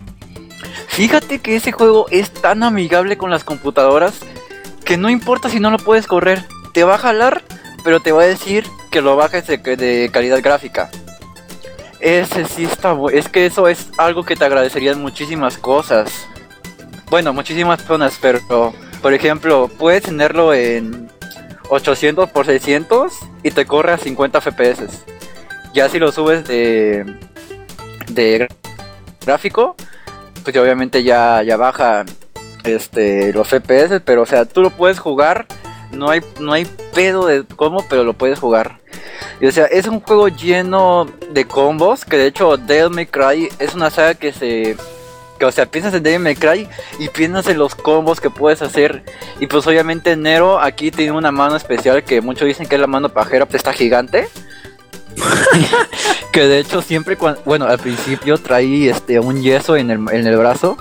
Fíjate 0.89 1.41
que 1.41 1.57
ese 1.57 1.73
juego 1.73 2.07
es 2.11 2.31
tan 2.31 2.62
amigable 2.62 3.19
con 3.19 3.31
las 3.31 3.45
computadoras 3.45 4.15
que 4.85 4.97
no 4.97 5.11
importa 5.11 5.49
si 5.49 5.59
no 5.61 5.71
lo 5.71 5.79
puedes 5.79 6.07
correr, 6.07 6.45
te 6.73 6.85
va 6.85 6.95
a 6.95 6.99
jalar, 6.99 7.43
pero 7.83 8.01
te 8.01 8.12
va 8.12 8.23
a 8.23 8.27
decir 8.27 8.65
que 8.91 9.01
lo 9.03 9.16
bajes 9.16 9.47
de, 9.47 9.59
de 9.59 10.11
calidad 10.12 10.41
gráfica. 10.43 10.91
Ese 12.01 12.45
sí 12.47 12.65
está 12.65 12.97
es 13.12 13.29
que 13.29 13.47
eso 13.47 13.66
es 13.66 13.89
algo 13.99 14.25
que 14.25 14.37
te 14.37 14.45
agradecerían 14.45 15.01
muchísimas 15.03 15.59
cosas. 15.59 16.29
Bueno, 17.15 17.32
muchísimas 17.32 17.78
personas, 17.78 18.19
pero 18.20 18.74
por 19.01 19.15
ejemplo, 19.15 19.70
puedes 19.78 20.03
tenerlo 20.03 20.53
en 20.53 21.09
800 21.69 22.28
por 22.31 22.45
600 22.45 23.12
y 23.45 23.53
te 23.53 23.66
corre 23.66 23.93
a 23.93 23.99
50 23.99 24.41
FPS. 24.41 25.05
Ya 25.73 25.89
si 25.89 26.01
lo 26.01 26.11
subes 26.11 26.45
de 26.49 27.07
de 28.09 28.49
gráfico, 29.24 29.77
pues 30.43 30.57
obviamente 30.57 31.05
ya 31.05 31.41
baja 31.57 32.05
este 32.65 33.32
los 33.32 33.47
FPS, 33.47 34.01
pero 34.05 34.23
o 34.23 34.27
sea, 34.27 34.45
tú 34.45 34.61
lo 34.61 34.70
puedes 34.70 34.99
jugar, 34.99 35.47
no 35.93 36.11
hay 36.11 36.20
no 36.41 36.53
hay 36.53 36.66
pedo 36.97 37.28
de 37.28 37.45
cómo, 37.45 37.86
pero 37.89 38.03
lo 38.03 38.15
puedes 38.15 38.41
jugar. 38.41 38.81
Y 39.41 39.47
o 39.47 39.53
sea, 39.53 39.66
es 39.66 39.86
un 39.86 40.01
juego 40.01 40.27
lleno 40.27 41.07
de 41.31 41.45
combos, 41.45 42.05
que 42.05 42.19
de 42.19 42.27
hecho 42.27 42.57
Devil 42.57 42.91
May 42.91 43.07
Cry 43.07 43.51
es 43.61 43.73
una 43.77 43.91
saga 43.91 44.15
que 44.15 44.32
se 44.32 44.77
o 45.47 45.53
sea, 45.53 45.66
piensas 45.66 45.95
en 45.95 46.03
Devil 46.03 46.21
May 46.21 46.35
Cry 46.35 46.69
y 46.99 47.09
piensas 47.09 47.47
en 47.49 47.59
los 47.59 47.75
combos 47.75 48.21
que 48.21 48.31
puedes 48.31 48.62
hacer. 48.62 49.05
Y 49.41 49.47
pues 49.47 49.66
obviamente 49.66 50.16
Nero 50.16 50.61
aquí 50.61 50.91
tiene 50.91 51.12
una 51.12 51.31
mano 51.31 51.57
especial 51.57 52.05
que 52.05 52.21
muchos 52.21 52.47
dicen 52.47 52.66
que 52.66 52.75
es 52.75 52.81
la 52.81 52.87
mano 52.87 53.09
pajera, 53.09 53.47
pues 53.47 53.57
está 53.57 53.73
gigante. 53.73 54.29
que 56.33 56.41
de 56.47 56.59
hecho 56.59 56.83
siempre 56.83 57.16
cuando, 57.16 57.41
bueno, 57.45 57.66
al 57.66 57.79
principio 57.79 58.39
traí 58.39 58.89
este 58.89 59.21
un 59.21 59.41
yeso 59.43 59.77
en 59.77 59.91
el, 59.91 59.99
en 60.11 60.27
el 60.27 60.37
brazo. 60.37 60.77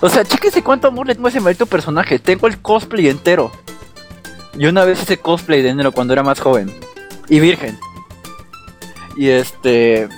O 0.00 0.08
sea, 0.08 0.24
chéquese 0.24 0.62
cuánto 0.62 0.88
amor 0.88 1.06
le 1.06 1.14
tengo 1.14 1.26
a 1.26 1.30
ese 1.30 1.40
maldito 1.40 1.66
personaje. 1.66 2.18
Tengo 2.18 2.46
el 2.46 2.60
cosplay 2.60 3.08
entero. 3.08 3.52
Y 4.54 4.66
una 4.66 4.84
vez 4.84 5.02
hice 5.02 5.18
cosplay 5.18 5.62
de 5.62 5.74
Nero 5.74 5.92
cuando 5.92 6.12
era 6.12 6.22
más 6.22 6.40
joven. 6.40 6.72
Y 7.28 7.40
virgen. 7.40 7.78
Y 9.16 9.28
este... 9.28 10.08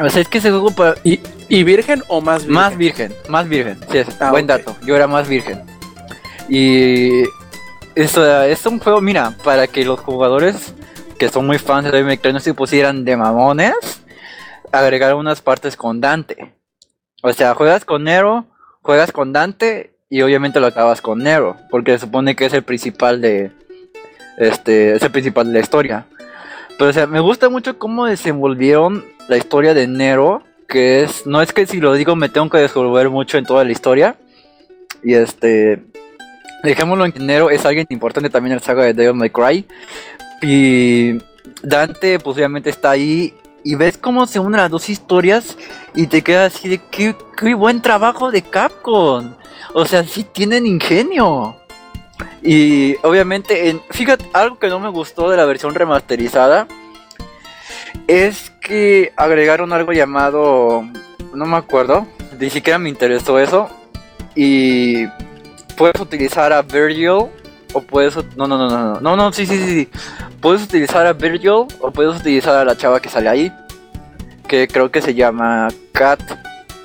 O 0.00 0.08
sea, 0.08 0.22
es 0.22 0.28
que 0.28 0.38
ese 0.38 0.50
juego 0.50 0.70
para... 0.70 0.94
¿Y, 1.04 1.20
y 1.48 1.62
virgen 1.64 2.02
o 2.08 2.20
más 2.20 2.46
virgen? 2.46 2.54
Más 2.54 2.76
virgen, 2.76 3.14
más 3.28 3.48
virgen. 3.48 3.78
Sí, 3.90 3.98
es 3.98 4.20
Ah, 4.20 4.30
buen 4.30 4.46
dato. 4.46 4.76
Yo 4.84 4.96
era 4.96 5.06
más 5.06 5.28
virgen. 5.28 5.62
Y 6.48 7.24
eso 7.94 8.42
es 8.42 8.64
un 8.66 8.78
juego, 8.78 9.00
mira, 9.00 9.36
para 9.44 9.66
que 9.66 9.84
los 9.84 10.00
jugadores 10.00 10.74
que 11.18 11.28
son 11.28 11.46
muy 11.46 11.58
fans 11.58 11.84
de 11.84 12.02
Devil 12.02 12.40
se 12.40 12.54
pusieran 12.54 13.04
de 13.04 13.16
mamones, 13.16 13.74
agregar 14.72 15.14
unas 15.14 15.42
partes 15.42 15.76
con 15.76 16.00
Dante. 16.00 16.54
O 17.22 17.32
sea, 17.32 17.54
juegas 17.54 17.84
con 17.84 18.04
Nero, 18.04 18.46
juegas 18.80 19.12
con 19.12 19.32
Dante 19.32 19.92
y 20.08 20.22
obviamente 20.22 20.60
lo 20.60 20.66
acabas 20.66 21.02
con 21.02 21.18
Nero, 21.18 21.56
porque 21.70 21.92
se 21.92 22.06
supone 22.06 22.34
que 22.34 22.46
es 22.46 22.54
el 22.54 22.62
principal 22.62 23.20
de 23.20 23.52
este, 24.38 24.94
es 24.96 25.02
el 25.02 25.10
principal 25.10 25.46
de 25.48 25.52
la 25.52 25.60
historia. 25.60 26.06
Pero 26.78 26.88
o 26.88 26.92
sea, 26.94 27.06
me 27.06 27.20
gusta 27.20 27.50
mucho 27.50 27.78
cómo 27.78 28.06
desenvolvieron 28.06 29.04
la 29.30 29.36
historia 29.36 29.74
de 29.74 29.86
Nero 29.86 30.42
que 30.70 31.02
es, 31.02 31.26
no 31.26 31.42
es 31.42 31.52
que 31.52 31.66
si 31.66 31.80
lo 31.80 31.92
digo 31.94 32.16
me 32.16 32.28
tengo 32.28 32.48
que 32.48 32.58
desenvolver 32.58 33.10
mucho 33.10 33.38
en 33.38 33.44
toda 33.44 33.64
la 33.64 33.72
historia. 33.72 34.16
Y 35.02 35.14
este, 35.14 35.82
dejémoslo 36.62 37.04
en 37.04 37.12
que 37.12 37.20
Nero 37.20 37.50
es 37.50 37.66
alguien 37.66 37.86
importante 37.90 38.30
también 38.30 38.52
en 38.52 38.58
la 38.58 38.64
saga 38.64 38.84
de 38.84 38.94
Devil 38.94 39.14
May 39.14 39.30
Cry. 39.30 39.66
Y 40.42 41.18
Dante 41.62 42.18
posiblemente 42.18 42.70
está 42.70 42.90
ahí 42.90 43.34
y 43.64 43.74
ves 43.74 43.98
cómo 43.98 44.26
se 44.26 44.38
unen 44.38 44.60
las 44.60 44.70
dos 44.70 44.88
historias 44.88 45.58
y 45.94 46.06
te 46.06 46.22
quedas 46.22 46.54
así 46.54 46.68
de 46.68 46.80
qué, 46.90 47.14
qué 47.36 47.54
buen 47.54 47.82
trabajo 47.82 48.30
de 48.30 48.42
Capcom. 48.42 49.34
O 49.74 49.84
sea, 49.84 50.04
sí 50.04 50.24
tienen 50.24 50.66
ingenio. 50.66 51.56
Y 52.42 52.96
obviamente, 53.02 53.70
en, 53.70 53.80
fíjate, 53.90 54.24
algo 54.32 54.58
que 54.58 54.68
no 54.68 54.78
me 54.78 54.88
gustó 54.88 55.30
de 55.30 55.36
la 55.36 55.44
versión 55.44 55.74
remasterizada 55.74 56.66
es 58.06 58.50
que 58.60 59.12
agregaron 59.16 59.72
algo 59.72 59.92
llamado, 59.92 60.84
no 61.34 61.46
me 61.46 61.56
acuerdo, 61.56 62.06
ni 62.38 62.50
siquiera 62.50 62.78
me 62.78 62.88
interesó 62.88 63.38
eso. 63.38 63.68
Y 64.34 65.06
puedes 65.76 66.00
utilizar 66.00 66.52
a 66.52 66.62
Virgil 66.62 67.26
o 67.72 67.80
puedes, 67.82 68.16
no, 68.36 68.46
no, 68.46 68.58
no, 68.58 68.68
no, 68.68 69.00
no, 69.00 69.16
no, 69.16 69.32
sí, 69.32 69.46
sí, 69.46 69.58
sí. 69.58 69.88
Puedes 70.40 70.62
utilizar 70.62 71.06
a 71.06 71.12
Virgil 71.12 71.66
o 71.80 71.90
puedes 71.92 72.20
utilizar 72.20 72.56
a 72.56 72.64
la 72.64 72.76
chava 72.76 73.00
que 73.00 73.08
sale 73.08 73.28
ahí, 73.28 73.52
que 74.48 74.66
creo 74.68 74.90
que 74.90 75.02
se 75.02 75.14
llama 75.14 75.68
Kat, 75.92 76.20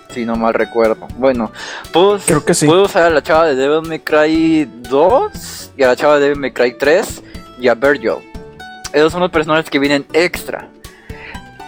si 0.10 0.26
no 0.26 0.36
mal 0.36 0.54
recuerdo. 0.54 1.08
Bueno, 1.18 1.52
pues 1.92 2.24
Creo 2.26 2.44
que 2.46 2.54
sí. 2.54 2.66
puedo 2.66 2.84
usar 2.84 3.04
a 3.04 3.10
la 3.10 3.22
chava 3.24 3.46
de 3.48 3.56
Devil 3.56 3.88
May 3.88 4.00
Cry 4.00 4.70
2 4.90 5.72
y 5.78 5.84
a 5.84 5.88
la 5.88 5.96
chava 5.96 6.16
de 6.16 6.22
Devil 6.22 6.40
May 6.40 6.52
Cry 6.52 6.78
3 6.78 7.24
y 7.60 7.68
a 7.68 7.76
Virgil. 7.76 8.16
Esos 8.94 9.12
son 9.12 9.22
los 9.22 9.32
personajes 9.32 9.70
que 9.70 9.80
vienen 9.80 10.06
extra. 10.14 10.70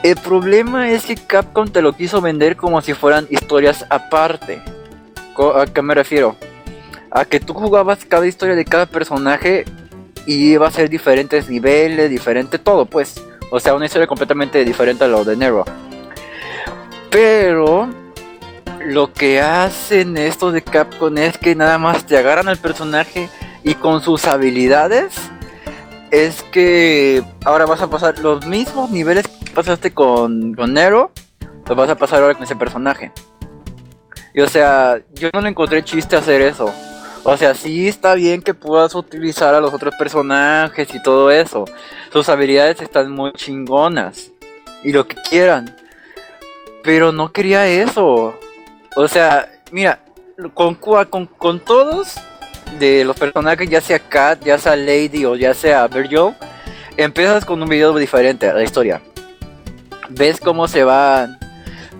El 0.03 0.15
problema 0.15 0.91
es 0.91 1.05
que 1.05 1.15
Capcom 1.15 1.67
te 1.67 1.81
lo 1.81 1.93
quiso 1.93 2.21
vender 2.21 2.55
como 2.55 2.81
si 2.81 2.93
fueran 2.93 3.27
historias 3.29 3.85
aparte. 3.89 4.61
¿A 5.55 5.65
qué 5.65 5.81
me 5.81 5.95
refiero? 5.95 6.35
A 7.11 7.25
que 7.25 7.39
tú 7.39 7.53
jugabas 7.53 8.05
cada 8.05 8.27
historia 8.27 8.55
de 8.55 8.65
cada 8.65 8.85
personaje 8.85 9.65
y 10.25 10.51
iba 10.51 10.67
a 10.67 10.71
ser 10.71 10.89
diferentes 10.89 11.49
niveles, 11.49 12.09
diferente 12.09 12.59
todo, 12.59 12.85
pues. 12.85 13.21
O 13.49 13.59
sea, 13.59 13.73
una 13.73 13.85
historia 13.85 14.07
completamente 14.07 14.63
diferente 14.65 15.03
a 15.03 15.07
lo 15.07 15.23
de 15.23 15.35
Nero. 15.35 15.65
Pero 17.09 17.89
lo 18.85 19.11
que 19.13 19.41
hacen 19.41 20.17
estos 20.17 20.53
de 20.53 20.61
Capcom 20.61 21.17
es 21.17 21.37
que 21.37 21.55
nada 21.55 21.77
más 21.77 22.05
te 22.05 22.17
agarran 22.17 22.47
al 22.47 22.57
personaje 22.57 23.29
y 23.63 23.73
con 23.75 24.01
sus 24.01 24.25
habilidades 24.25 25.15
es 26.11 26.43
que 26.43 27.23
ahora 27.43 27.65
vas 27.65 27.81
a 27.81 27.89
pasar 27.89 28.19
los 28.19 28.45
mismos 28.45 28.89
niveles 28.91 29.27
pasaste 29.57 29.91
con, 29.91 30.53
con 30.53 30.71
Nero, 30.71 31.11
los 31.67 31.75
vas 31.75 31.89
a 31.89 31.95
pasar 31.95 32.21
ahora 32.21 32.35
con 32.35 32.43
ese 32.43 32.55
personaje. 32.55 33.11
Y 34.35 34.41
o 34.41 34.47
sea, 34.47 35.01
yo 35.15 35.29
no 35.33 35.41
le 35.41 35.49
encontré 35.49 35.83
chiste 35.83 36.15
hacer 36.15 36.41
eso. 36.43 36.71
O 37.23 37.35
sea, 37.35 37.55
sí 37.55 37.87
está 37.87 38.13
bien 38.13 38.43
que 38.43 38.53
puedas 38.53 38.93
utilizar 38.93 39.55
a 39.55 39.59
los 39.59 39.73
otros 39.73 39.95
personajes 39.95 40.93
y 40.93 41.01
todo 41.01 41.31
eso. 41.31 41.65
Sus 42.13 42.29
habilidades 42.29 42.79
están 42.81 43.11
muy 43.11 43.33
chingonas. 43.33 44.29
Y 44.83 44.91
lo 44.91 45.07
que 45.07 45.15
quieran. 45.27 45.75
Pero 46.83 47.11
no 47.11 47.31
quería 47.31 47.65
eso. 47.65 48.37
O 48.95 49.07
sea, 49.07 49.51
mira, 49.71 50.01
con, 50.53 50.75
con, 50.75 51.25
con 51.25 51.59
todos 51.61 52.13
de 52.77 53.03
los 53.03 53.17
personajes, 53.17 53.67
ya 53.67 53.81
sea 53.81 53.97
Kat, 53.97 54.43
ya 54.43 54.59
sea 54.59 54.75
Lady 54.75 55.25
o 55.25 55.35
ya 55.35 55.55
sea 55.55 55.87
Virgil, 55.87 56.35
empiezas 56.95 57.43
con 57.43 57.59
un 57.59 57.67
video 57.67 57.97
diferente 57.97 58.47
a 58.47 58.53
la 58.53 58.63
historia. 58.63 59.01
Ves 60.09 60.39
cómo 60.39 60.67
se 60.67 60.83
va, 60.83 61.37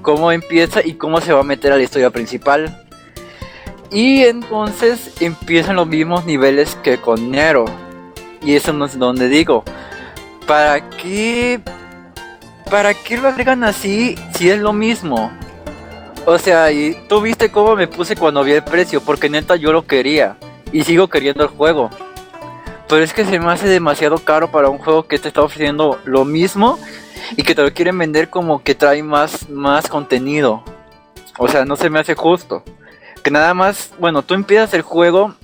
cómo 0.01 0.31
empieza 0.31 0.85
y 0.85 0.93
cómo 0.93 1.19
se 1.21 1.33
va 1.33 1.41
a 1.41 1.43
meter 1.43 1.73
a 1.73 1.77
la 1.77 1.83
historia 1.83 2.09
principal. 2.09 2.83
Y 3.91 4.23
entonces 4.23 5.21
empiezan 5.21 5.77
los 5.77 5.87
mismos 5.87 6.25
niveles 6.25 6.75
que 6.83 6.97
con 6.97 7.31
Nero. 7.31 7.65
Y 8.41 8.55
eso 8.55 8.73
no 8.73 8.85
es 8.85 8.97
donde 8.97 9.29
digo. 9.29 9.63
¿Para 10.45 10.89
qué? 10.89 11.59
¿Para 12.69 12.93
qué 12.93 13.17
lo 13.17 13.27
agregan 13.27 13.63
así 13.63 14.15
si 14.35 14.49
es 14.49 14.59
lo 14.59 14.73
mismo? 14.73 15.31
O 16.25 16.37
sea, 16.37 16.71
y 16.71 16.97
tú 17.07 17.21
viste 17.21 17.49
cómo 17.49 17.75
me 17.75 17.87
puse 17.87 18.17
cuando 18.17 18.43
vi 18.43 18.51
el 18.51 18.63
precio, 18.63 19.01
porque 19.01 19.29
neta 19.29 19.55
yo 19.55 19.71
lo 19.71 19.87
quería. 19.87 20.35
Y 20.73 20.83
sigo 20.83 21.07
queriendo 21.07 21.43
el 21.43 21.49
juego. 21.49 21.89
Pero 22.89 23.03
es 23.03 23.13
que 23.13 23.25
se 23.25 23.39
me 23.39 23.51
hace 23.51 23.67
demasiado 23.67 24.17
caro 24.19 24.51
para 24.51 24.69
un 24.69 24.77
juego 24.77 25.07
que 25.07 25.19
te 25.19 25.29
está 25.29 25.41
ofreciendo 25.41 25.99
lo 26.05 26.25
mismo 26.25 26.79
y 27.35 27.43
que 27.43 27.55
te 27.55 27.61
lo 27.61 27.73
quieren 27.73 27.97
vender 27.97 28.29
como 28.29 28.63
que 28.63 28.75
trae 28.75 29.03
más, 29.03 29.49
más 29.49 29.87
contenido. 29.87 30.63
O 31.37 31.47
sea, 31.47 31.65
no 31.65 31.75
se 31.75 31.89
me 31.89 31.99
hace 31.99 32.15
justo. 32.15 32.63
Que 33.23 33.31
nada 33.31 33.53
más, 33.53 33.91
bueno, 33.99 34.23
tú 34.23 34.33
empiezas 34.33 34.73
el 34.73 34.81
juego, 34.81 35.35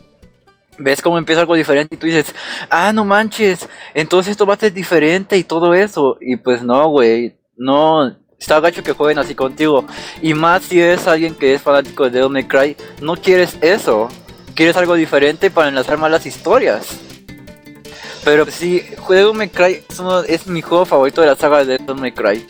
ves 0.78 1.02
cómo 1.02 1.18
empieza 1.18 1.42
algo 1.42 1.56
diferente 1.56 1.96
y 1.96 1.98
tú 1.98 2.06
dices, 2.08 2.34
ah, 2.70 2.94
no 2.94 3.06
manches, 3.06 3.68
entonces 3.94 4.32
esto 4.32 4.46
va 4.46 4.54
a 4.56 4.58
ser 4.58 4.74
diferente 4.74 5.38
y 5.38 5.44
todo 5.44 5.74
eso. 5.74 6.18
Y 6.22 6.38
pues 6.38 6.64
no, 6.64 6.88
güey, 6.88 7.36
no, 7.58 8.16
está 8.40 8.60
gacho 8.60 8.84
que 8.84 8.94
jueguen 8.94 9.20
así 9.20 9.36
contigo. 9.36 9.86
Y 10.22 10.34
más 10.34 10.64
si 10.64 10.80
eres 10.80 11.08
alguien 11.08 11.36
que 11.36 11.54
es 11.54 11.62
fanático 11.62 12.06
de 12.06 12.12
Devil 12.12 12.30
May 12.30 12.48
Cry, 12.48 12.78
no 13.02 13.16
quieres 13.16 13.58
eso. 13.62 14.10
Quieres 14.56 14.78
algo 14.78 14.94
diferente 14.96 15.50
para 15.50 15.70
enlazar 15.70 15.98
más 15.98 16.12
las 16.12 16.26
historias. 16.26 17.13
Pero 18.24 18.46
sí, 18.50 18.84
Devil 19.10 19.34
May 19.34 19.50
Cry 19.50 19.84
es, 19.90 20.00
uno- 20.00 20.24
es 20.24 20.48
mi 20.48 20.62
juego 20.62 20.86
favorito 20.86 21.22
de 21.22 21.28
la 21.28 21.36
saga 21.36 21.66
de 21.66 21.78
Devil 21.78 21.96
May 22.02 22.12
Cry. 22.14 22.46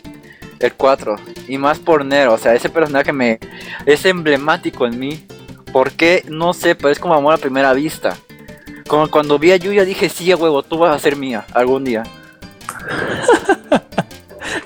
El 0.60 0.72
4. 0.74 1.16
Y 1.48 1.58
más 1.58 1.78
por 1.78 2.04
Nero. 2.04 2.34
O 2.34 2.38
sea, 2.38 2.54
ese 2.54 2.68
personaje 2.68 3.12
me 3.12 3.38
es 3.86 4.04
emblemático 4.04 4.86
en 4.86 4.98
mí. 4.98 5.26
¿Por 5.72 5.90
qué? 5.92 6.24
No 6.28 6.52
sé, 6.54 6.74
pero 6.76 6.90
es 6.90 6.98
como 6.98 7.14
amor 7.14 7.34
a 7.34 7.38
primera 7.38 7.72
vista. 7.72 8.16
Como 8.86 9.10
cuando 9.10 9.38
vi 9.38 9.50
a 9.52 9.56
Yuya 9.56 9.84
dije, 9.84 10.08
sí, 10.08 10.32
huevo, 10.32 10.62
tú 10.62 10.78
vas 10.78 10.94
a 10.94 10.98
ser 10.98 11.16
mía 11.16 11.44
algún 11.52 11.82
día. 11.84 12.04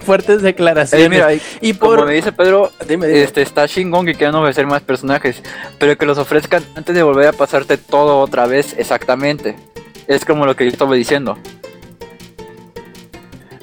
Fuertes 0.04 0.42
declaraciones. 0.42 1.06
Eh, 1.06 1.08
mira, 1.08 1.32
y 1.34 1.40
y 1.60 1.74
como 1.74 1.96
por. 1.96 2.06
me 2.06 2.14
dice 2.14 2.32
Pedro, 2.32 2.70
Dime, 2.86 3.06
dime. 3.06 3.22
este 3.22 3.42
está 3.42 3.68
chingón 3.68 4.06
que 4.06 4.14
quieran 4.14 4.34
ofrecer 4.34 4.66
más 4.66 4.82
personajes, 4.82 5.42
pero 5.78 5.96
que 5.96 6.06
los 6.06 6.18
ofrezcan 6.18 6.64
antes 6.74 6.94
de 6.94 7.02
volver 7.02 7.28
a 7.28 7.32
pasarte 7.32 7.76
todo 7.76 8.18
otra 8.20 8.46
vez 8.46 8.74
exactamente. 8.78 9.54
Es 10.08 10.24
como 10.24 10.46
lo 10.46 10.56
que 10.56 10.64
yo 10.64 10.70
estaba 10.70 10.94
diciendo. 10.94 11.38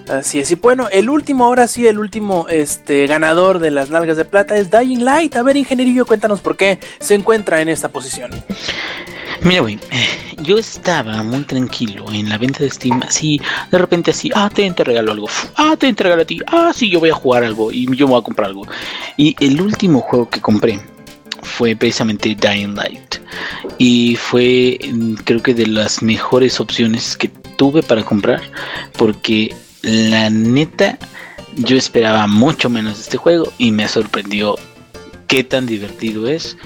Así 0.08 0.40
es. 0.40 0.52
Y 0.52 0.56
bueno, 0.56 0.88
el 0.92 1.10
último, 1.10 1.46
ahora 1.46 1.68
sí, 1.68 1.88
el 1.88 1.98
último 1.98 2.46
este, 2.48 3.08
ganador 3.08 3.58
de 3.58 3.72
las 3.72 3.90
nalgas 3.90 4.18
de 4.18 4.26
plata 4.26 4.56
es 4.56 4.70
Dying 4.70 5.04
Light. 5.04 5.36
A 5.36 5.42
ver, 5.42 5.58
ingenierillo, 5.58 6.06
cuéntanos 6.06 6.42
por 6.42 6.56
qué 6.56 6.80
se 7.00 7.16
encuentra 7.16 7.62
en 7.62 7.70
esta 7.70 7.90
posición. 7.90 8.32
Mira, 9.42 9.62
güey, 9.62 9.80
eh, 9.92 10.36
yo 10.42 10.58
estaba 10.58 11.22
muy 11.24 11.44
tranquilo 11.44 12.06
en 12.12 12.30
la 12.30 12.38
venta 12.38 12.60
de 12.64 12.70
Steam, 12.70 13.02
así, 13.04 13.40
de 13.70 13.78
repente 13.78 14.12
así, 14.12 14.32
ah, 14.34 14.50
te, 14.52 14.70
te 14.72 14.84
regalo 14.84 15.12
algo, 15.12 15.28
ah, 15.56 15.76
te 15.78 15.92
regalo 15.92 16.22
a 16.22 16.26
ti, 16.26 16.40
ah, 16.48 16.72
sí, 16.74 16.90
yo 16.90 17.00
voy 17.00 17.10
a 17.10 17.14
jugar 17.14 17.44
algo 17.44 17.72
y 17.72 17.86
yo 17.96 18.08
me 18.08 18.14
voy 18.14 18.22
a 18.22 18.24
comprar 18.24 18.48
algo. 18.48 18.66
Y 19.18 19.36
el 19.40 19.62
último 19.62 20.00
juego 20.02 20.30
que 20.30 20.42
compré 20.42 20.80
fue 21.56 21.76
precisamente 21.76 22.36
Dying 22.36 22.76
Light. 22.76 23.16
Y 23.78 24.16
fue, 24.16 24.78
mm, 24.84 25.16
creo 25.24 25.42
que 25.42 25.54
de 25.54 25.68
las 25.68 26.02
mejores 26.02 26.60
opciones 26.60 27.16
que 27.18 27.30
tuve 27.58 27.82
para 27.82 28.04
comprar, 28.04 28.42
porque 28.98 29.56
la 29.82 30.30
neta, 30.30 30.98
yo 31.56 31.78
esperaba 31.78 32.28
mucho 32.28 32.70
menos 32.70 32.98
de 32.98 33.04
este 33.04 33.18
juego 33.18 33.52
y 33.58 33.72
me 33.72 33.88
sorprendió 33.88 34.56
qué 35.28 35.44
tan 35.44 35.66
divertido 35.66 36.28
es 36.28 36.58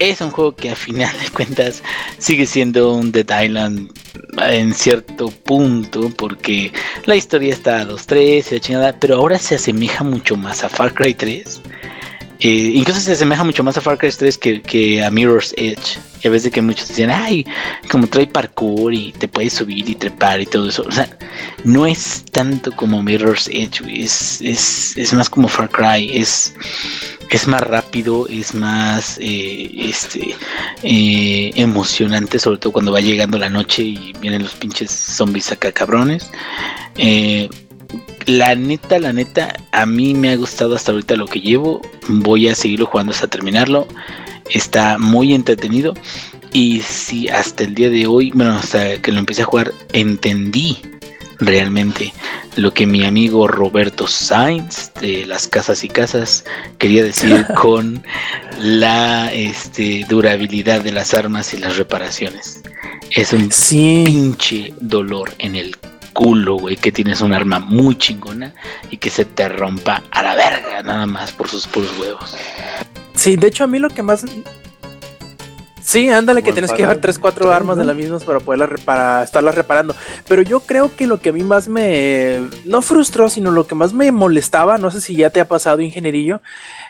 es 0.00 0.22
un 0.22 0.30
juego 0.30 0.56
que 0.56 0.70
a 0.70 0.74
final 0.74 1.14
de 1.22 1.30
cuentas 1.30 1.82
sigue 2.18 2.46
siendo 2.46 2.94
un 2.94 3.12
Dead 3.12 3.42
Island 3.44 3.92
en 4.38 4.74
cierto 4.74 5.28
punto 5.30 6.10
porque 6.16 6.72
la 7.04 7.16
historia 7.16 7.52
está 7.52 7.82
a 7.82 7.86
2-3 7.86 8.68
y 8.68 8.72
la 8.72 8.98
pero 8.98 9.16
ahora 9.16 9.38
se 9.38 9.56
asemeja 9.56 10.02
mucho 10.02 10.36
más 10.36 10.64
a 10.64 10.68
Far 10.68 10.94
Cry 10.94 11.14
3. 11.14 11.60
Eh, 12.40 12.72
incluso 12.74 13.00
se 13.00 13.12
asemeja 13.12 13.44
mucho 13.44 13.62
más 13.62 13.76
a 13.76 13.80
Far 13.80 13.98
Cry 13.98 14.10
3 14.10 14.38
que, 14.38 15.02
a 15.04 15.10
Mirror's 15.10 15.52
Edge. 15.56 15.98
Y 16.22 16.28
a 16.28 16.30
veces 16.30 16.50
que 16.52 16.60
muchos 16.60 16.88
dicen, 16.88 17.10
ay, 17.10 17.46
como 17.90 18.06
trae 18.06 18.26
parkour 18.26 18.92
y 18.92 19.12
te 19.12 19.28
puedes 19.28 19.54
subir 19.54 19.88
y 19.88 19.94
trepar 19.94 20.40
y 20.40 20.46
todo 20.46 20.68
eso. 20.68 20.84
O 20.86 20.92
sea, 20.92 21.08
no 21.64 21.86
es 21.86 22.24
tanto 22.30 22.72
como 22.72 23.02
Mirror's 23.02 23.48
Edge, 23.48 23.82
es, 23.88 24.40
es, 24.42 24.96
es 24.96 25.12
más 25.14 25.30
como 25.30 25.48
Far 25.48 25.70
Cry, 25.70 26.18
es, 26.18 26.54
es 27.30 27.46
más 27.46 27.60
rápido, 27.60 28.26
es 28.28 28.54
más 28.54 29.16
eh, 29.20 29.70
este, 29.76 30.34
eh, 30.82 31.52
emocionante, 31.54 32.38
sobre 32.38 32.58
todo 32.58 32.72
cuando 32.72 32.92
va 32.92 33.00
llegando 33.00 33.38
la 33.38 33.48
noche 33.48 33.82
y 33.82 34.12
vienen 34.20 34.42
los 34.42 34.54
pinches 34.54 34.90
zombies 34.90 35.52
acá 35.52 35.72
cabrones. 35.72 36.30
Eh, 36.96 37.48
la 38.26 38.54
neta, 38.54 38.98
la 38.98 39.12
neta, 39.12 39.54
a 39.72 39.86
mí 39.86 40.14
me 40.14 40.30
ha 40.30 40.36
gustado 40.36 40.74
hasta 40.76 40.92
ahorita 40.92 41.16
lo 41.16 41.26
que 41.26 41.40
llevo. 41.40 41.80
Voy 42.08 42.48
a 42.48 42.54
seguirlo 42.54 42.86
jugando 42.86 43.12
hasta 43.12 43.26
terminarlo. 43.28 43.86
Está 44.50 44.98
muy 44.98 45.34
entretenido. 45.34 45.94
Y 46.52 46.80
si 46.80 47.28
hasta 47.28 47.64
el 47.64 47.74
día 47.74 47.90
de 47.90 48.06
hoy, 48.06 48.32
bueno, 48.34 48.52
hasta 48.58 49.00
que 49.00 49.12
lo 49.12 49.18
empecé 49.20 49.42
a 49.42 49.46
jugar, 49.46 49.72
entendí 49.92 50.78
realmente 51.38 52.12
lo 52.56 52.74
que 52.74 52.86
mi 52.86 53.04
amigo 53.04 53.46
Roberto 53.48 54.06
Sainz 54.06 54.92
de 55.00 55.24
las 55.26 55.46
casas 55.48 55.84
y 55.84 55.88
casas 55.88 56.44
quería 56.78 57.02
decir 57.04 57.46
con 57.60 58.02
la 58.58 59.32
este, 59.32 60.04
durabilidad 60.08 60.82
de 60.82 60.92
las 60.92 61.14
armas 61.14 61.54
y 61.54 61.58
las 61.58 61.76
reparaciones. 61.76 62.62
Es 63.14 63.32
un 63.32 63.50
Sí. 63.50 64.02
pinche 64.04 64.74
dolor 64.80 65.32
en 65.38 65.56
el 65.56 65.76
culo, 66.12 66.56
güey, 66.56 66.76
que 66.76 66.92
tienes 66.92 67.20
un 67.20 67.32
arma 67.32 67.58
muy 67.58 67.96
chingona 67.96 68.52
y 68.90 68.96
que 68.98 69.10
se 69.10 69.24
te 69.24 69.48
rompa 69.48 70.02
a 70.10 70.22
la 70.22 70.34
verga, 70.34 70.82
nada 70.82 71.06
más 71.06 71.32
por 71.32 71.48
sus 71.48 71.66
puros 71.66 71.90
huevos. 71.98 72.36
Sí, 73.14 73.36
de 73.36 73.48
hecho 73.48 73.64
a 73.64 73.66
mí 73.66 73.78
lo 73.78 73.88
que 73.90 74.02
más... 74.02 74.24
Sí, 75.82 76.08
ándale, 76.10 76.42
que 76.42 76.52
tienes 76.52 76.70
que 76.70 76.76
llevar 76.78 76.96
Final 76.96 77.00
3, 77.02 77.18
4 77.18 77.44
3, 77.46 77.56
armas 77.56 77.76
de 77.76 77.82
¿no? 77.82 77.88
las 77.88 77.96
mismas 77.96 78.22
para 78.22 78.38
poderlas 78.38 78.68
re- 78.68 78.78
para 78.78 79.24
estarlas 79.24 79.54
reparando. 79.54 79.96
Pero 80.28 80.42
yo 80.42 80.60
creo 80.60 80.94
que 80.94 81.06
lo 81.06 81.20
que 81.20 81.30
a 81.30 81.32
mí 81.32 81.42
más 81.42 81.68
me... 81.68 82.42
No 82.64 82.80
frustró, 82.82 83.28
sino 83.28 83.50
lo 83.50 83.66
que 83.66 83.74
más 83.74 83.92
me 83.92 84.12
molestaba, 84.12 84.78
no 84.78 84.90
sé 84.90 85.00
si 85.00 85.16
ya 85.16 85.30
te 85.30 85.40
ha 85.40 85.48
pasado, 85.48 85.80
ingenierillo, 85.80 86.42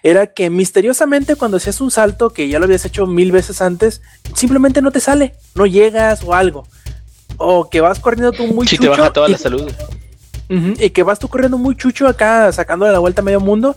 era 0.02 0.26
que 0.26 0.51
misteriosamente 0.51 1.36
cuando 1.36 1.56
hacías 1.56 1.80
un 1.80 1.90
salto 1.90 2.30
que 2.30 2.48
ya 2.48 2.59
lo 2.59 2.64
habías 2.66 2.84
hecho 2.84 3.06
mil 3.06 3.32
veces 3.32 3.62
antes, 3.62 4.02
simplemente 4.34 4.82
no 4.82 4.90
te 4.90 5.01
sale, 5.01 5.34
no 5.55 5.66
llegas 5.66 6.22
o 6.24 6.34
algo. 6.34 6.66
O 7.42 7.70
que 7.70 7.80
vas 7.80 7.98
corriendo 7.98 8.32
tú 8.32 8.46
muy 8.46 8.66
Si 8.66 8.76
te 8.76 8.84
chucho 8.86 8.90
baja 9.00 9.12
toda 9.14 9.28
y- 9.28 9.32
la 9.32 9.38
salud. 9.38 9.70
Y 10.50 10.90
que 10.90 11.02
vas 11.04 11.18
tú 11.18 11.28
corriendo 11.28 11.56
muy 11.58 11.74
chucho 11.76 12.06
acá, 12.08 12.50
sacándole 12.52 12.92
la 12.92 12.98
vuelta 12.98 13.22
a 13.22 13.24
medio 13.24 13.38
mundo, 13.40 13.76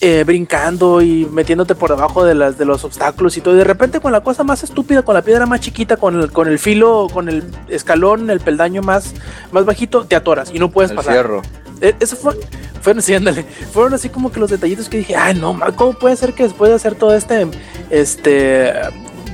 eh, 0.00 0.24
brincando 0.26 1.00
y 1.00 1.24
metiéndote 1.24 1.74
por 1.76 1.90
debajo 1.90 2.24
de 2.24 2.34
las 2.34 2.58
de 2.58 2.64
los 2.64 2.82
obstáculos 2.84 3.36
y 3.36 3.40
todo. 3.40 3.54
Y 3.54 3.58
de 3.58 3.64
repente 3.64 4.00
con 4.00 4.10
la 4.12 4.20
cosa 4.22 4.42
más 4.44 4.62
estúpida, 4.64 5.02
con 5.02 5.14
la 5.14 5.22
piedra 5.22 5.46
más 5.46 5.60
chiquita, 5.60 5.96
con 5.96 6.20
el, 6.20 6.30
con 6.32 6.48
el 6.48 6.58
filo, 6.58 7.06
con 7.12 7.28
el 7.28 7.44
escalón, 7.68 8.28
el 8.28 8.40
peldaño 8.40 8.82
más, 8.82 9.14
más 9.52 9.64
bajito, 9.64 10.04
te 10.04 10.16
atoras 10.16 10.50
y 10.52 10.58
no 10.58 10.70
puedes 10.70 10.90
El 10.90 10.96
pasar. 10.96 11.12
fierro. 11.14 11.42
Eh, 11.80 11.94
Eso 12.00 12.16
fue, 12.16 12.34
fueron, 12.82 13.00
sí, 13.02 13.14
ándale, 13.14 13.44
fueron 13.72 13.94
así 13.94 14.08
como 14.08 14.30
que 14.32 14.40
los 14.40 14.50
detallitos 14.50 14.88
que 14.88 14.98
dije, 14.98 15.14
ay 15.16 15.34
no, 15.36 15.58
¿cómo 15.76 15.92
puede 15.94 16.16
ser 16.16 16.34
que 16.34 16.42
después 16.42 16.70
de 16.70 16.74
hacer 16.76 16.96
todo 16.96 17.14
este, 17.14 17.46
este, 17.90 18.72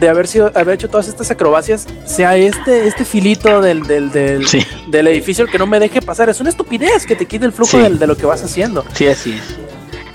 de 0.00 0.08
haber 0.08 0.26
sido, 0.26 0.50
haber 0.54 0.74
hecho 0.76 0.88
todas 0.88 1.06
estas 1.08 1.30
acrobacias, 1.30 1.86
sea 2.06 2.36
este, 2.36 2.88
este 2.88 3.04
filito 3.04 3.60
del, 3.60 3.82
del, 3.82 4.10
del, 4.10 4.48
Sí, 4.48 4.60
del 4.88 5.06
edificio 5.08 5.44
el 5.44 5.50
que 5.50 5.58
no 5.58 5.66
me 5.66 5.78
deje 5.78 6.00
pasar. 6.02 6.28
Es 6.30 6.40
una 6.40 6.48
estupidez 6.50 7.06
que 7.06 7.14
te 7.14 7.26
quite 7.26 7.44
el 7.46 7.52
flujo 7.52 7.76
Sí. 7.86 7.96
de 7.98 8.06
lo 8.06 8.16
que 8.16 8.26
vas 8.26 8.42
haciendo. 8.42 8.84
sí, 8.94 9.06
así 9.06 9.32
es. 9.32 9.56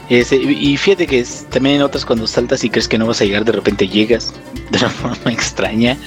Ese- 0.08 0.36
y 0.36 0.78
fíjate 0.78 1.08
que 1.08 1.20
es- 1.20 1.46
también 1.50 1.78
en 1.78 1.82
otras 1.82 2.06
cuando 2.06 2.28
saltas 2.28 2.64
y 2.64 2.70
crees 2.70 2.88
que 2.88 2.98
no 2.98 3.08
vas 3.08 3.22
a 3.22 3.26
llegar, 3.26 3.44
de 3.46 3.52
repente 3.54 3.88
llegas 3.88 4.34
de 4.70 4.78
una 4.80 4.90
forma 5.02 5.32
extraña. 5.32 5.98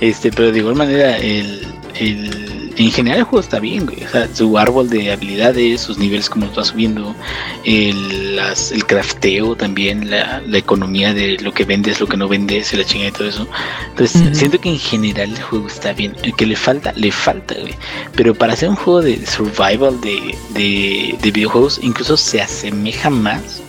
Este, 0.00 0.30
pero 0.32 0.52
de 0.52 0.58
igual 0.58 0.74
manera, 0.76 1.16
el, 1.18 1.66
el- 1.98 2.59
en 2.84 2.92
general 2.92 3.18
el 3.20 3.24
juego 3.24 3.40
está 3.40 3.58
bien, 3.60 3.86
güey. 3.86 4.04
O 4.04 4.08
sea, 4.08 4.28
su 4.34 4.56
árbol 4.58 4.88
de 4.88 5.12
habilidades, 5.12 5.80
sus 5.80 5.98
niveles 5.98 6.30
como 6.30 6.46
los 6.46 6.58
va 6.58 6.64
subiendo, 6.64 7.14
el, 7.64 8.36
las- 8.36 8.72
el 8.72 8.86
crafteo 8.86 9.54
también, 9.56 10.10
la, 10.10 10.40
la 10.46 10.58
economía 10.58 11.12
de 11.12 11.38
lo 11.40 11.52
que 11.52 11.64
vendes, 11.64 12.00
lo 12.00 12.06
que 12.06 12.16
no 12.16 12.28
vendes, 12.28 12.72
la 12.74 12.84
chingada 12.84 13.10
y 13.10 13.12
todo 13.12 13.28
eso. 13.28 13.48
Entonces, 13.90 14.38
siento 14.38 14.60
que 14.60 14.70
en 14.70 14.78
general 14.78 15.30
el 15.32 15.42
juego 15.42 15.66
está 15.66 15.92
bien. 15.92 16.16
El 16.22 16.34
que 16.34 16.46
le 16.46 16.56
falta, 16.56 16.92
le 16.96 17.12
falta, 17.12 17.54
güey. 17.60 17.74
Pero 18.14 18.34
para 18.34 18.52
hacer 18.54 18.68
un 18.68 18.76
juego 18.76 19.02
de 19.02 19.24
survival 19.26 20.00
de, 20.00 20.34
de, 20.50 21.16
de 21.20 21.30
videojuegos, 21.30 21.80
incluso 21.82 22.16
se 22.16 22.40
asemeja 22.40 23.10
más 23.10 23.62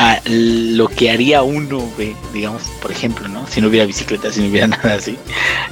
a 0.00 0.20
lo 0.26 0.86
que 0.86 1.10
haría 1.10 1.42
uno, 1.42 1.78
güey, 1.96 2.14
digamos, 2.32 2.62
por 2.80 2.92
ejemplo, 2.92 3.26
¿no? 3.26 3.44
Si 3.48 3.60
no 3.60 3.66
hubiera 3.66 3.84
bicicleta, 3.84 4.30
si 4.32 4.40
no 4.42 4.48
hubiera 4.48 4.66
nada 4.68 4.94
así, 4.94 5.18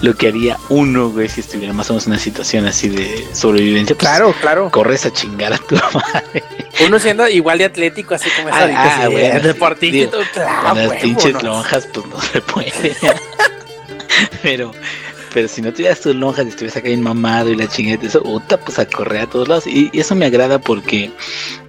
lo 0.01 0.15
que 0.17 0.27
haría 0.29 0.57
uno, 0.69 1.11
güey, 1.11 1.29
si 1.29 1.41
estuviera 1.41 1.73
más 1.73 1.89
o 1.91 1.93
menos 1.93 2.07
en 2.07 2.13
una 2.15 2.21
situación 2.21 2.67
así 2.67 2.89
de 2.89 3.25
sobrevivencia, 3.33 3.95
pues 3.97 4.09
Claro, 4.09 4.35
claro. 4.41 4.71
corres 4.73 5.07
a 5.07 5.13
chingar 5.13 5.53
a 5.53 5.59
tu 5.59 5.77
madre. 5.95 6.43
Uno 6.87 6.99
siendo 6.99 7.29
igual 7.29 7.59
de 7.59 7.67
atlético, 7.67 8.15
así 8.17 8.29
como 8.37 8.49
esa 8.49 8.65
Ah, 8.65 9.03
ah, 9.05 9.09
bueno, 9.09 9.41
deportista 9.41 10.19
claro, 10.33 10.57
Con 10.69 10.77
las 10.79 10.89
huevo, 10.89 11.01
pinches 11.03 11.33
¿no? 11.35 11.41
lonjas, 11.43 11.89
pues 11.93 12.07
no 12.07 12.21
se 12.21 12.41
puede. 12.41 12.97
pero, 14.43 14.73
pero 15.37 15.49
si 15.49 15.61
no 15.61 15.71
tuvieras 15.71 16.01
tus 16.01 16.17
lonjas 16.17 16.47
y 16.47 16.49
estuvieras 16.49 16.79
acá 16.79 16.89
bien 16.89 17.03
mamado 17.03 17.51
y 17.51 17.57
la 17.57 17.69
chingada 17.69 18.01
de 18.01 18.07
eso, 18.07 18.23
puta, 18.23 18.57
pues 18.59 18.79
a 18.79 18.87
correr 18.87 19.21
a 19.21 19.27
todos 19.27 19.49
lados. 19.49 19.67
Y, 19.67 19.91
y 19.93 20.01
eso 20.01 20.15
me 20.15 20.25
agrada 20.25 20.59
porque, 20.59 21.11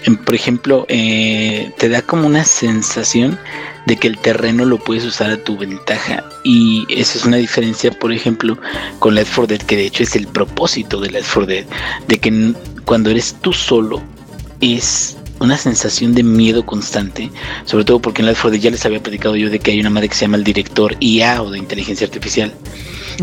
em, 0.05 0.15
por 0.15 0.35
ejemplo, 0.35 0.85
eh, 0.87 1.73
te 1.77 1.89
da 1.89 2.01
como 2.01 2.27
una 2.27 2.45
sensación 2.45 3.37
de 3.85 3.97
que 3.97 4.07
el 4.07 4.19
terreno 4.19 4.63
lo 4.63 4.77
puedes 4.77 5.03
usar 5.03 5.31
a 5.31 5.43
tu 5.43 5.57
ventaja. 5.57 6.23
Y 6.45 6.85
eso 6.87 7.17
es 7.17 7.25
una 7.25 7.35
diferencia, 7.35 7.91
por 7.91 8.13
ejemplo, 8.13 8.57
con 8.99 9.15
Left 9.15 9.35
4 9.35 9.47
Dead, 9.47 9.61
que 9.67 9.75
de 9.75 9.87
hecho 9.87 10.03
es 10.03 10.15
el 10.15 10.27
propósito 10.27 11.01
de 11.01 11.09
Left 11.09 11.33
4 11.33 11.45
Dead, 11.45 11.65
de 12.07 12.19
que 12.19 12.53
cuando 12.85 13.09
eres 13.09 13.35
tú 13.41 13.51
solo 13.51 14.01
es 14.61 15.17
una 15.41 15.57
sensación 15.57 16.15
de 16.15 16.23
miedo 16.23 16.65
constante, 16.65 17.29
sobre 17.65 17.83
todo 17.83 17.99
porque 17.99 18.21
en 18.21 18.27
Left 18.27 18.43
4 18.43 18.51
Dead 18.51 18.61
ya 18.61 18.71
les 18.71 18.85
había 18.85 19.03
platicado 19.03 19.35
yo 19.35 19.49
de 19.49 19.59
que 19.59 19.71
hay 19.71 19.81
una 19.81 19.89
madre 19.89 20.07
que 20.07 20.15
se 20.15 20.21
llama 20.21 20.37
el 20.37 20.45
director 20.45 20.95
IA 21.01 21.43
o 21.43 21.51
de 21.51 21.59
inteligencia 21.59 22.07
artificial, 22.07 22.53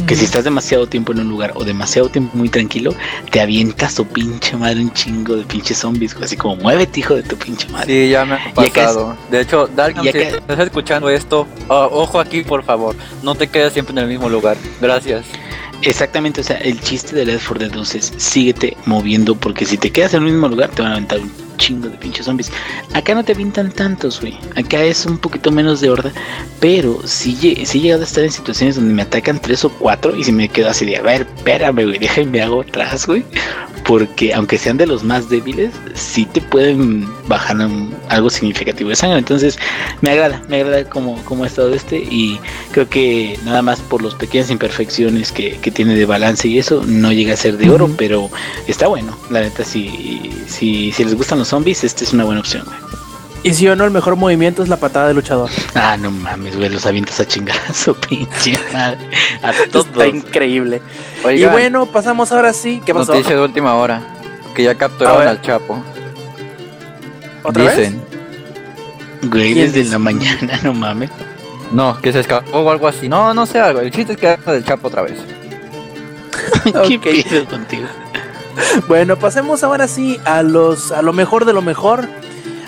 que 0.07 0.17
si 0.17 0.25
estás 0.25 0.45
demasiado 0.45 0.87
tiempo 0.87 1.13
en 1.13 1.21
un 1.21 1.29
lugar 1.29 1.53
o 1.55 1.65
demasiado 1.65 2.09
tiempo 2.09 2.37
muy 2.37 2.49
tranquilo, 2.49 2.95
te 3.31 3.41
avientas 3.41 3.95
tu 3.95 4.05
pinche 4.07 4.57
madre 4.57 4.81
un 4.81 4.93
chingo 4.93 5.37
de 5.37 5.45
pinches 5.45 5.79
zombies, 5.79 6.15
así 6.23 6.37
como 6.37 6.57
muévete 6.57 7.01
hijo 7.01 7.15
de 7.15 7.23
tu 7.23 7.37
pinche 7.37 7.69
madre. 7.69 7.87
Sí, 8.05 8.11
ya 8.11 8.25
me 8.25 8.35
ha 8.35 8.39
es- 8.47 8.71
pasado. 8.73 9.17
De 9.31 9.41
hecho, 9.41 9.69
Darkham, 9.75 10.07
y 10.07 10.13
si 10.13 10.19
acá- 10.19 10.37
estás 10.37 10.59
escuchando 10.61 11.09
esto, 11.09 11.47
ojo 11.69 12.19
aquí, 12.21 12.43
por 12.43 12.65
favor. 12.65 12.97
No 13.23 13.35
te 13.35 13.47
quedes 13.49 13.73
siempre 13.73 13.93
en 13.93 13.99
el 13.99 14.09
mismo 14.09 14.29
lugar. 14.29 14.57
Gracias. 14.81 15.25
Exactamente, 15.83 16.41
o 16.41 16.45
sea, 16.45 16.57
el 16.59 16.81
chiste 16.81 17.15
de 17.15 17.27
Left 17.27 17.47
4 17.47 17.67
Dead 17.67 17.71
2 17.77 17.95
es 17.95 18.13
síguete 18.17 18.77
moviendo 18.87 19.35
porque 19.35 19.67
si 19.67 19.77
te 19.77 19.91
quedas 19.91 20.15
en 20.15 20.23
el 20.25 20.33
mismo 20.33 20.49
lugar 20.49 20.71
te 20.71 20.81
van 20.83 20.93
a 20.93 20.95
aventar 20.95 21.21
un 21.21 21.31
chingo 21.57 21.89
de 21.89 21.97
pinches 21.97 22.27
zombies. 22.27 22.51
Acá 22.93 23.15
no 23.15 23.25
te 23.25 23.33
avientan 23.33 23.71
tantos, 23.73 24.21
güey. 24.21 24.39
Acá 24.57 24.83
es 24.83 25.07
un 25.07 25.19
poquito 25.19 25.51
menos 25.51 25.81
de 25.81 25.91
horda, 25.91 26.13
pero 26.61 27.01
sí, 27.05 27.37
sí 27.65 27.79
he 27.79 27.83
llegado 27.83 28.03
a 28.03 28.07
estar 28.07 28.25
en 28.25 28.33
situaciones 28.33 28.77
donde 28.77 28.95
me 28.95 29.03
atacan 29.03 29.41
tres 29.41 29.65
o 29.65 29.71
cuatro 29.71 30.17
y 30.17 30.25
si 30.25 30.33
me 30.33 30.49
quedo 30.49 30.71
así 30.71 30.85
de, 30.87 30.97
a 30.97 31.03
ver, 31.03 31.27
espérame, 31.37 31.85
güey, 31.85 31.99
déjame 31.99 32.43
hago 32.43 32.63
atrás, 32.63 33.07
güey. 33.07 33.25
Porque 33.85 34.33
aunque 34.33 34.57
sean 34.57 34.79
de 34.79 34.87
los 34.87 35.05
más 35.05 35.29
débiles, 35.29 35.71
sí 35.93 36.25
te 36.25 36.41
pueden 36.41 37.07
bajar 37.29 37.57
algo 38.09 38.31
significativo 38.31 38.89
de 38.89 38.97
sangre. 38.97 39.19
Entonces, 39.19 39.59
me 40.01 40.11
agrada, 40.11 40.43
me 40.49 40.63
agrada 40.63 40.89
como, 40.89 41.23
como 41.25 41.45
ha 41.45 41.47
estado 41.47 41.75
este 41.75 41.99
y 41.99 42.41
creo 42.73 42.89
que 42.89 43.39
nada 43.45 43.61
más 43.61 43.81
por 43.81 44.03
las 44.03 44.15
pequeñas 44.15 44.51
imperfecciones 44.51 45.33
que, 45.33 45.59
que 45.59 45.71
tiene 45.71 45.95
de 45.95 46.07
balance 46.07 46.49
y 46.49 46.59
eso 46.59 46.83
no 46.87 47.13
llega 47.13 47.35
a 47.35 47.37
ser 47.37 47.59
de 47.59 47.69
oro, 47.69 47.91
pero 47.99 48.31
está 48.67 48.87
bueno. 48.87 49.19
La 49.31 49.41
neta, 49.41 49.65
si, 49.65 50.31
si, 50.47 50.91
si 50.93 51.05
les 51.05 51.15
gustan 51.15 51.39
los 51.39 51.44
zombies, 51.49 51.85
esta 51.85 52.05
es 52.05 52.13
una 52.13 52.25
buena 52.25 52.41
opción. 52.41 52.65
güey. 52.67 52.79
Y 53.43 53.53
si 53.53 53.69
o 53.69 53.77
no, 53.77 53.85
el 53.85 53.91
mejor 53.91 54.17
movimiento 54.17 54.63
es 54.63 54.71
la 54.71 54.79
patada 54.79 55.09
de 55.09 55.15
luchador. 55.15 55.51
Ah, 55.75 55.99
no 55.99 56.11
mames, 56.11 56.57
güey, 56.57 56.71
los 56.71 56.87
avientas 56.87 57.21
a 57.21 57.27
chingar 57.29 57.59
a 57.69 57.75
su 57.75 57.95
pinche 58.09 58.59
madre. 58.73 58.99
A 59.43 59.53
todos. 59.71 59.87
Está 59.87 60.07
increíble. 60.07 60.81
Oigan, 61.25 61.51
y 61.51 61.53
bueno, 61.53 61.85
pasamos 61.87 62.33
ahora 62.33 62.53
sí. 62.55 62.81
¿Qué 62.87 62.95
pasó? 62.95 63.13
noticia 63.13 63.37
de 63.37 63.43
última 63.43 63.75
hora. 63.75 64.03
Que 64.55 64.63
ya 64.63 64.71
A 64.71 64.75
capturaron 64.77 65.29
al 65.29 65.43
Chapo. 65.43 65.83
¿Otra 67.43 67.65
vez? 67.65 67.77
Dicen. 67.77 68.03
Güey, 69.25 69.53
¿Quién 69.53 69.67
desde 69.67 69.81
dice? 69.81 69.93
la 69.93 69.99
mañana, 69.99 70.61
no 70.63 70.73
mames. 70.73 71.11
No, 71.73 72.01
que 72.01 72.13
se 72.13 72.21
escapó 72.21 72.61
o 72.61 72.71
algo 72.71 72.89
así. 72.89 73.09
No, 73.09 73.35
no 73.35 73.45
sé 73.47 73.59
algo. 73.61 73.81
El 73.81 73.91
chiste 73.91 74.15
es 74.15 74.19
que 74.19 74.37
del 74.51 74.65
Chapo 74.65 74.89
otra 74.89 75.03
vez. 75.03 75.19
¿Qué 76.65 76.97
Ok. 76.97 77.29
pedo 77.29 77.45
contigo? 77.47 77.87
Bueno, 78.89 79.17
pasemos 79.17 79.63
ahora 79.65 79.89
sí 79.89 80.19
a 80.25 80.43
los 80.43 80.93
a 80.93 81.03
lo 81.03 81.13
mejor 81.13 81.45
de 81.45 81.53
lo 81.53 81.63
mejor, 81.63 82.07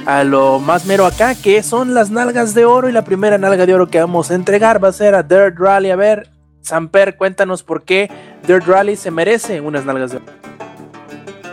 a 0.04 0.24
lo 0.24 0.58
más 0.58 0.86
mero 0.86 1.06
acá, 1.06 1.34
que 1.34 1.62
son 1.62 1.94
las 1.94 2.10
nalgas 2.10 2.54
de 2.54 2.64
oro 2.64 2.88
y 2.88 2.92
la 2.92 3.04
primera 3.04 3.38
nalga 3.38 3.66
de 3.66 3.74
oro 3.74 3.88
que 3.88 4.00
vamos 4.00 4.30
a 4.30 4.34
entregar 4.34 4.82
va 4.82 4.88
a 4.88 4.92
ser 4.92 5.14
a 5.14 5.22
Dirt 5.22 5.58
Rally. 5.58 5.90
A 5.90 5.96
ver, 5.96 6.28
Samper, 6.62 7.16
cuéntanos 7.16 7.62
por 7.62 7.82
qué 7.84 8.10
Dirt 8.46 8.66
Rally 8.66 8.96
se 8.96 9.10
merece 9.10 9.60
unas 9.60 9.84
nalgas 9.84 10.12
de 10.12 10.16
oro. 10.18 10.26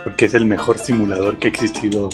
porque 0.04 0.26
es 0.26 0.34
el 0.34 0.46
mejor 0.46 0.78
simulador 0.78 1.38
que 1.38 1.48
ha 1.48 1.50
existido 1.50 2.10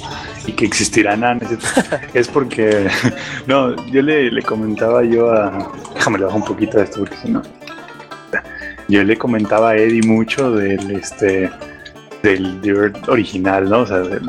y 0.47 0.53
que 0.53 0.65
existirá. 0.65 1.17
cierto. 1.17 1.67
es 2.15 2.29
porque, 2.29 2.89
no, 3.47 3.77
yo 3.87 4.03
le, 4.03 4.31
le 4.31 4.43
comentaba 4.43 5.05
yo 5.05 5.31
a, 5.31 5.71
déjame 5.95 6.19
le 6.19 6.25
bajo 6.25 6.37
un 6.37 6.45
poquito 6.45 6.79
de 6.79 6.85
esto 6.85 7.01
porque 7.01 7.17
si 7.17 7.31
no, 7.31 7.43
yo 8.89 9.05
le 9.05 9.17
comentaba 9.17 9.71
a 9.71 9.77
Eddie 9.77 10.03
mucho 10.03 10.51
del, 10.51 10.91
este, 10.91 11.49
del 12.23 12.61
Dirt 12.61 13.09
original, 13.09 13.69
¿no? 13.69 13.81
O 13.81 13.87
sea, 13.87 13.99
del, 13.99 14.23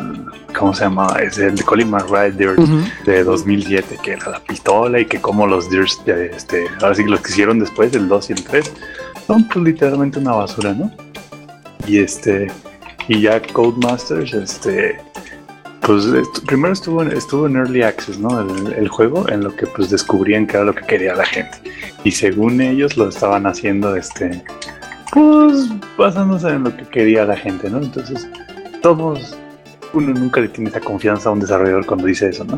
¿cómo 0.58 0.74
se 0.74 0.84
llama? 0.84 1.08
Es 1.22 1.38
el 1.38 1.56
de 1.56 1.64
Colin 1.64 1.90
McRae 1.90 2.32
Dirt 2.32 2.60
de 3.06 3.24
2007, 3.24 3.98
que 4.02 4.12
era 4.14 4.32
la 4.32 4.40
pistola 4.40 5.00
y 5.00 5.06
que 5.06 5.20
como 5.20 5.48
los 5.48 5.70
Dirts, 5.70 6.02
este, 6.08 6.66
ahora 6.82 6.96
sí 6.96 7.04
que 7.04 7.10
los 7.10 7.22
que 7.22 7.32
hicieron 7.32 7.60
después, 7.60 7.94
el 7.94 8.08
2 8.08 8.30
y 8.30 8.34
el 8.34 8.44
3, 8.44 8.74
son 9.28 9.48
pues 9.48 9.66
literalmente 9.66 10.20
una 10.20 10.34
basura, 10.34 10.74
¿no? 10.74 10.92
Y 11.88 12.00
este, 12.00 12.52
y 13.08 13.22
ya 13.22 13.42
Codemasters, 13.42 14.34
este, 14.34 15.00
pues 15.82 16.06
primero 16.46 16.74
estuvo 16.74 17.02
en, 17.02 17.12
estuvo 17.12 17.48
en 17.48 17.56
Early 17.56 17.84
Access, 17.84 18.20
¿no? 18.20 18.40
El, 18.40 18.74
el 18.74 18.88
juego, 18.88 19.28
en 19.30 19.44
lo 19.44 19.56
que 19.56 19.68
pues 19.68 19.90
descubrían 19.90 20.48
que 20.48 20.58
era 20.58 20.66
lo 20.66 20.76
que 20.76 20.86
quería 20.86 21.16
la 21.16 21.26
gente. 21.26 21.58
Y 22.04 22.12
según 22.12 22.62
ellos 22.62 22.98
lo 22.98 23.10
estaban 23.10 23.46
haciendo, 23.46 23.96
este, 23.96 24.44
Pues 25.12 25.70
basándose 25.98 26.50
en 26.50 26.64
lo 26.64 26.76
que 26.76 26.86
quería 26.86 27.26
la 27.26 27.36
gente, 27.36 27.70
¿no? 27.70 27.80
Entonces, 27.80 28.28
todos, 28.82 29.38
uno 29.94 30.14
nunca 30.14 30.40
le 30.40 30.48
tiene 30.48 30.70
esa 30.70 30.80
confianza 30.80 31.30
a 31.30 31.34
un 31.34 31.40
desarrollador 31.40 31.86
cuando 31.86 32.08
dice 32.08 32.30
eso, 32.30 32.46
¿no? 32.46 32.58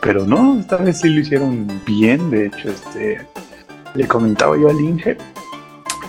Pero 0.00 0.24
no, 0.24 0.58
esta 0.60 0.76
vez 0.76 1.00
sí 1.00 1.08
lo 1.08 1.20
hicieron 1.20 1.66
bien. 1.84 2.30
De 2.30 2.46
hecho, 2.46 2.68
este 2.68 3.26
le 3.94 4.06
comentaba 4.06 4.56
yo 4.56 4.68
al 4.68 4.80
Inge 4.80 5.16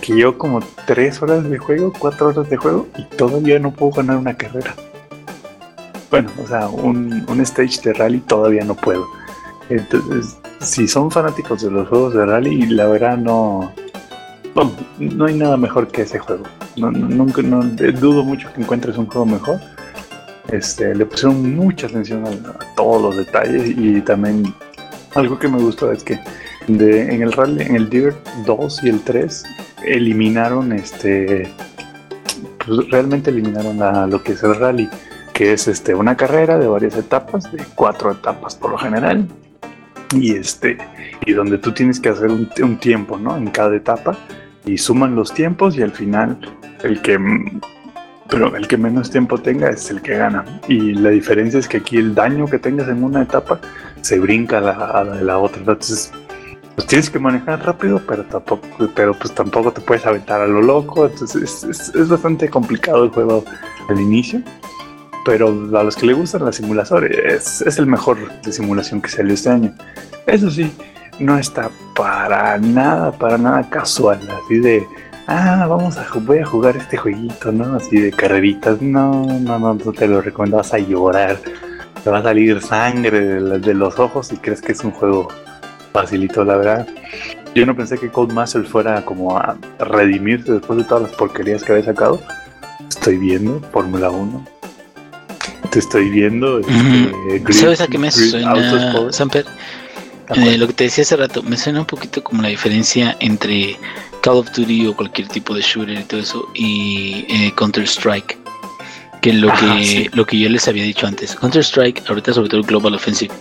que 0.00 0.16
yo 0.16 0.38
como 0.38 0.60
tres 0.86 1.20
horas 1.22 1.48
de 1.48 1.58
juego, 1.58 1.92
cuatro 1.98 2.28
horas 2.28 2.48
de 2.48 2.56
juego 2.56 2.86
y 2.96 3.04
todavía 3.16 3.58
no 3.58 3.72
puedo 3.72 3.92
ganar 3.92 4.16
una 4.16 4.34
carrera. 4.34 4.74
Bueno, 6.10 6.30
o 6.42 6.46
sea, 6.46 6.68
un, 6.68 7.24
un 7.28 7.40
stage 7.40 7.80
de 7.82 7.92
rally 7.92 8.20
todavía 8.20 8.64
no 8.64 8.74
puedo. 8.74 9.06
Entonces, 9.68 10.38
si 10.60 10.88
son 10.88 11.10
fanáticos 11.10 11.62
de 11.62 11.70
los 11.70 11.88
juegos 11.88 12.14
de 12.14 12.26
rally, 12.26 12.66
la 12.66 12.86
verdad 12.86 13.16
no, 13.16 13.72
no, 14.54 14.72
no 15.00 15.24
hay 15.24 15.34
nada 15.34 15.56
mejor 15.56 15.88
que 15.88 16.02
ese 16.02 16.18
juego. 16.18 16.44
No, 16.76 16.90
nunca, 16.90 17.42
dudo 17.42 18.22
mucho 18.22 18.52
que 18.52 18.60
encuentres 18.60 18.96
un 18.96 19.06
juego 19.06 19.26
mejor. 19.26 19.58
Este, 20.52 20.94
le 20.94 21.06
pusieron 21.06 21.54
mucha 21.54 21.86
atención 21.86 22.24
a, 22.26 22.74
todos 22.74 23.02
los 23.02 23.16
detalles 23.16 23.68
y 23.76 24.00
también 24.00 24.54
algo 25.14 25.38
que 25.38 25.48
me 25.48 25.58
gustó 25.58 25.92
es 25.92 26.02
que 26.02 26.18
en 26.66 27.22
el 27.22 27.32
rally, 27.32 27.62
en 27.62 27.76
el 27.76 27.88
Dirt 27.88 28.16
2 28.46 28.84
y 28.84 28.88
el 28.88 29.00
3 29.00 29.44
eliminaron 29.84 30.72
este, 30.72 31.50
pues 32.64 32.90
realmente 32.90 33.30
eliminaron 33.30 34.10
lo 34.10 34.22
que 34.22 34.32
es 34.32 34.42
el 34.42 34.54
rally, 34.54 34.88
que 35.32 35.52
es 35.52 35.68
este 35.68 35.94
una 35.94 36.16
carrera 36.16 36.58
de 36.58 36.66
varias 36.66 36.96
etapas, 36.96 37.50
de 37.52 37.64
cuatro 37.74 38.12
etapas 38.12 38.54
por 38.54 38.72
lo 38.72 38.78
general 38.78 39.26
y 40.12 40.34
este 40.34 40.78
y 41.26 41.32
donde 41.32 41.58
tú 41.58 41.72
tienes 41.72 42.00
que 42.00 42.08
hacer 42.08 42.30
un, 42.30 42.48
un 42.62 42.78
tiempo, 42.78 43.16
¿no? 43.18 43.36
En 43.36 43.48
cada 43.50 43.76
etapa 43.76 44.16
y 44.66 44.78
suman 44.78 45.14
los 45.14 45.32
tiempos 45.32 45.76
y 45.76 45.82
al 45.82 45.92
final 45.92 46.38
el 46.82 47.00
que 47.02 47.18
mm, 47.18 47.60
pero 48.28 48.54
el 48.56 48.68
que 48.68 48.76
menos 48.76 49.10
tiempo 49.10 49.38
tenga 49.38 49.70
es 49.70 49.90
el 49.90 50.00
que 50.02 50.16
gana. 50.16 50.44
Y 50.68 50.94
la 50.94 51.10
diferencia 51.10 51.58
es 51.58 51.66
que 51.66 51.78
aquí 51.78 51.96
el 51.96 52.14
daño 52.14 52.46
que 52.46 52.58
tengas 52.60 52.88
en 52.88 53.02
una 53.02 53.22
etapa 53.22 53.60
se 54.02 54.20
brinca 54.20 54.58
a 54.58 54.60
la, 54.60 54.70
a 54.72 55.02
la 55.04 55.16
de 55.16 55.24
la 55.24 55.38
otra. 55.38 55.58
Entonces, 55.58 56.12
pues 56.76 56.86
tienes 56.86 57.10
que 57.10 57.18
manejar 57.18 57.66
rápido, 57.66 58.00
pero 58.06 58.22
tampoco, 58.26 58.68
pero 58.94 59.14
pues 59.14 59.34
tampoco 59.34 59.72
te 59.72 59.80
puedes 59.80 60.06
aventar 60.06 60.40
a 60.40 60.46
lo 60.46 60.62
loco. 60.62 61.06
Entonces 61.06 61.64
es, 61.64 61.90
es- 61.92 62.08
bastante 62.08 62.48
complicado 62.48 63.02
el 63.02 63.10
juego 63.10 63.44
al 63.88 63.98
inicio. 64.00 64.40
Pero 65.24 65.48
a 65.48 65.82
los 65.82 65.96
que 65.96 66.06
le 66.06 66.12
gustan 66.12 66.44
la 66.44 66.52
simulación, 66.52 67.08
es, 67.12 67.60
es 67.62 67.78
el 67.78 67.86
mejor 67.86 68.16
de 68.42 68.52
simulación 68.52 69.02
que 69.02 69.08
salió 69.10 69.34
este 69.34 69.50
año. 69.50 69.74
Eso 70.26 70.50
sí, 70.50 70.72
no 71.20 71.38
está 71.38 71.70
para 71.94 72.58
nada, 72.58 73.12
para 73.12 73.38
nada 73.38 73.68
casual, 73.68 74.20
así 74.42 74.58
de, 74.58 74.86
ah, 75.26 75.66
vamos 75.68 75.96
a, 75.98 76.06
voy 76.20 76.38
a 76.38 76.46
jugar 76.46 76.76
este 76.76 76.96
jueguito, 76.96 77.52
¿no? 77.52 77.76
Así 77.76 78.00
de 78.00 78.10
carreritas, 78.10 78.80
no, 78.80 79.26
no, 79.40 79.58
no, 79.58 79.74
no 79.74 79.92
te 79.92 80.08
lo 80.08 80.20
recomiendo, 80.20 80.56
vas 80.56 80.72
a 80.72 80.78
llorar, 80.78 81.38
te 82.02 82.10
va 82.10 82.18
a 82.18 82.22
salir 82.22 82.60
sangre 82.62 83.20
de, 83.20 83.74
los 83.74 83.98
ojos 83.98 84.32
y 84.32 84.36
crees 84.38 84.62
que 84.62 84.72
es 84.72 84.82
un 84.82 84.90
juego 84.92 85.28
facilito, 85.92 86.44
la 86.44 86.56
verdad. 86.56 86.88
Yo 87.54 87.66
no 87.66 87.76
pensé 87.76 87.98
que 87.98 88.08
Codemaster 88.08 88.64
fuera 88.64 89.04
como 89.04 89.36
a 89.36 89.56
redimirse 89.78 90.52
después 90.52 90.78
de 90.78 90.84
todas 90.84 91.02
las 91.02 91.12
porquerías 91.12 91.62
que 91.62 91.72
había 91.72 91.84
sacado. 91.84 92.20
Estoy 92.88 93.18
viendo 93.18 93.60
Fórmula 93.72 94.08
1. 94.10 94.46
Te 95.70 95.78
estoy 95.80 96.08
viendo. 96.10 96.60
este, 96.60 96.72
Grid- 97.42 97.52
¿Sabes 97.52 97.80
a 97.80 97.86
qué 97.88 97.98
me 97.98 98.10
suena. 98.10 99.12
Samper? 99.12 99.46
¿Te 100.34 100.54
Eh, 100.54 100.58
lo 100.58 100.66
que 100.66 100.72
te 100.72 100.84
decía 100.84 101.02
hace 101.02 101.16
rato, 101.16 101.42
me 101.42 101.56
suena 101.56 101.80
un 101.80 101.86
poquito 101.86 102.22
como 102.22 102.42
la 102.42 102.48
diferencia 102.48 103.16
entre 103.20 103.76
Call 104.22 104.36
of 104.36 104.50
Duty 104.52 104.86
o 104.86 104.96
cualquier 104.96 105.28
tipo 105.28 105.54
de 105.54 105.62
shooter 105.62 105.98
y 105.98 106.04
todo 106.04 106.20
eso 106.20 106.48
y 106.54 107.24
eh, 107.28 107.52
Counter 107.56 107.84
Strike. 107.84 108.38
Que 109.20 109.34
lo 109.34 109.50
Ajá, 109.50 109.76
que 109.76 109.84
sí. 109.84 110.10
lo 110.14 110.24
que 110.24 110.38
yo 110.38 110.48
les 110.48 110.66
había 110.66 110.82
dicho 110.82 111.06
antes, 111.06 111.34
Counter 111.34 111.62
Strike, 111.62 112.02
ahorita 112.08 112.32
sobre 112.32 112.48
todo 112.48 112.62
Global 112.62 112.94
Offensive, 112.94 113.34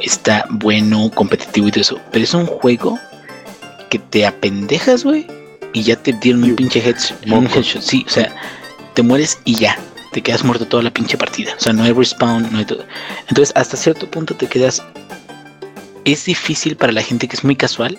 está 0.00 0.46
bueno, 0.48 1.10
competitivo 1.10 1.68
y 1.68 1.72
todo 1.72 1.80
eso, 1.82 2.00
pero 2.10 2.24
es 2.24 2.32
un 2.32 2.46
juego 2.46 2.98
que 3.90 3.98
te 3.98 4.24
apendejas, 4.24 5.04
güey, 5.04 5.26
y 5.74 5.82
ya 5.82 5.96
te 5.96 6.14
dieron 6.14 6.42
un 6.42 6.56
pinche 6.56 6.78
headshot, 6.80 7.18
un 7.26 7.46
headshot, 7.46 7.82
sí, 7.82 8.02
o 8.06 8.10
sea, 8.10 8.34
te 8.94 9.02
mueres 9.02 9.38
y 9.44 9.56
ya, 9.56 9.78
te 10.12 10.22
quedas 10.22 10.42
muerto 10.42 10.66
toda 10.66 10.82
la 10.82 10.90
pinche 10.90 11.18
partida, 11.18 11.54
o 11.54 11.60
sea, 11.60 11.74
no 11.74 11.82
hay 11.82 11.92
respawn, 11.92 12.50
no 12.50 12.56
hay 12.56 12.64
todo. 12.64 12.86
Entonces, 13.28 13.52
hasta 13.54 13.76
cierto 13.76 14.10
punto 14.10 14.34
te 14.34 14.46
quedas 14.46 14.82
es 16.06 16.24
difícil 16.24 16.76
para 16.76 16.92
la 16.92 17.02
gente 17.02 17.28
que 17.28 17.36
es 17.36 17.44
muy 17.44 17.56
casual. 17.56 17.98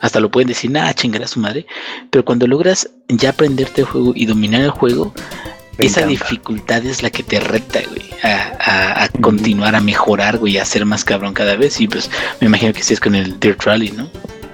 Hasta 0.00 0.18
lo 0.20 0.30
pueden 0.30 0.48
decir, 0.48 0.70
nada, 0.70 0.92
chingar 0.92 1.22
a 1.22 1.28
su 1.28 1.38
madre. 1.40 1.66
Pero 2.10 2.24
cuando 2.24 2.46
logras 2.46 2.90
ya 3.08 3.30
aprenderte 3.30 3.82
el 3.82 3.86
juego 3.86 4.12
y 4.14 4.26
dominar 4.26 4.60
el 4.62 4.70
juego, 4.70 5.14
Me 5.78 5.86
esa 5.86 6.00
encanta. 6.00 6.08
dificultad 6.24 6.84
es 6.84 7.02
la 7.02 7.10
que 7.10 7.22
te 7.22 7.40
reta, 7.40 7.80
güey, 7.88 8.02
a, 8.22 9.04
a- 9.04 9.08
continuar, 9.20 9.74
a 9.76 9.80
mejorar, 9.80 10.38
güey, 10.38 10.58
a 10.58 10.64
ser 10.64 10.84
más 10.84 11.04
cabrón 11.04 11.32
cada 11.32 11.56
vez. 11.56 11.80
Y 11.80 11.88
pues 11.88 12.10
me 12.40 12.48
imagino 12.48 12.72
que 12.72 12.82
sí 12.82 12.92
es 12.94 13.00
con 13.00 13.14
el 13.14 13.38
Dirt 13.40 13.62
Rally, 13.62 13.92
¿no? 13.92 14.10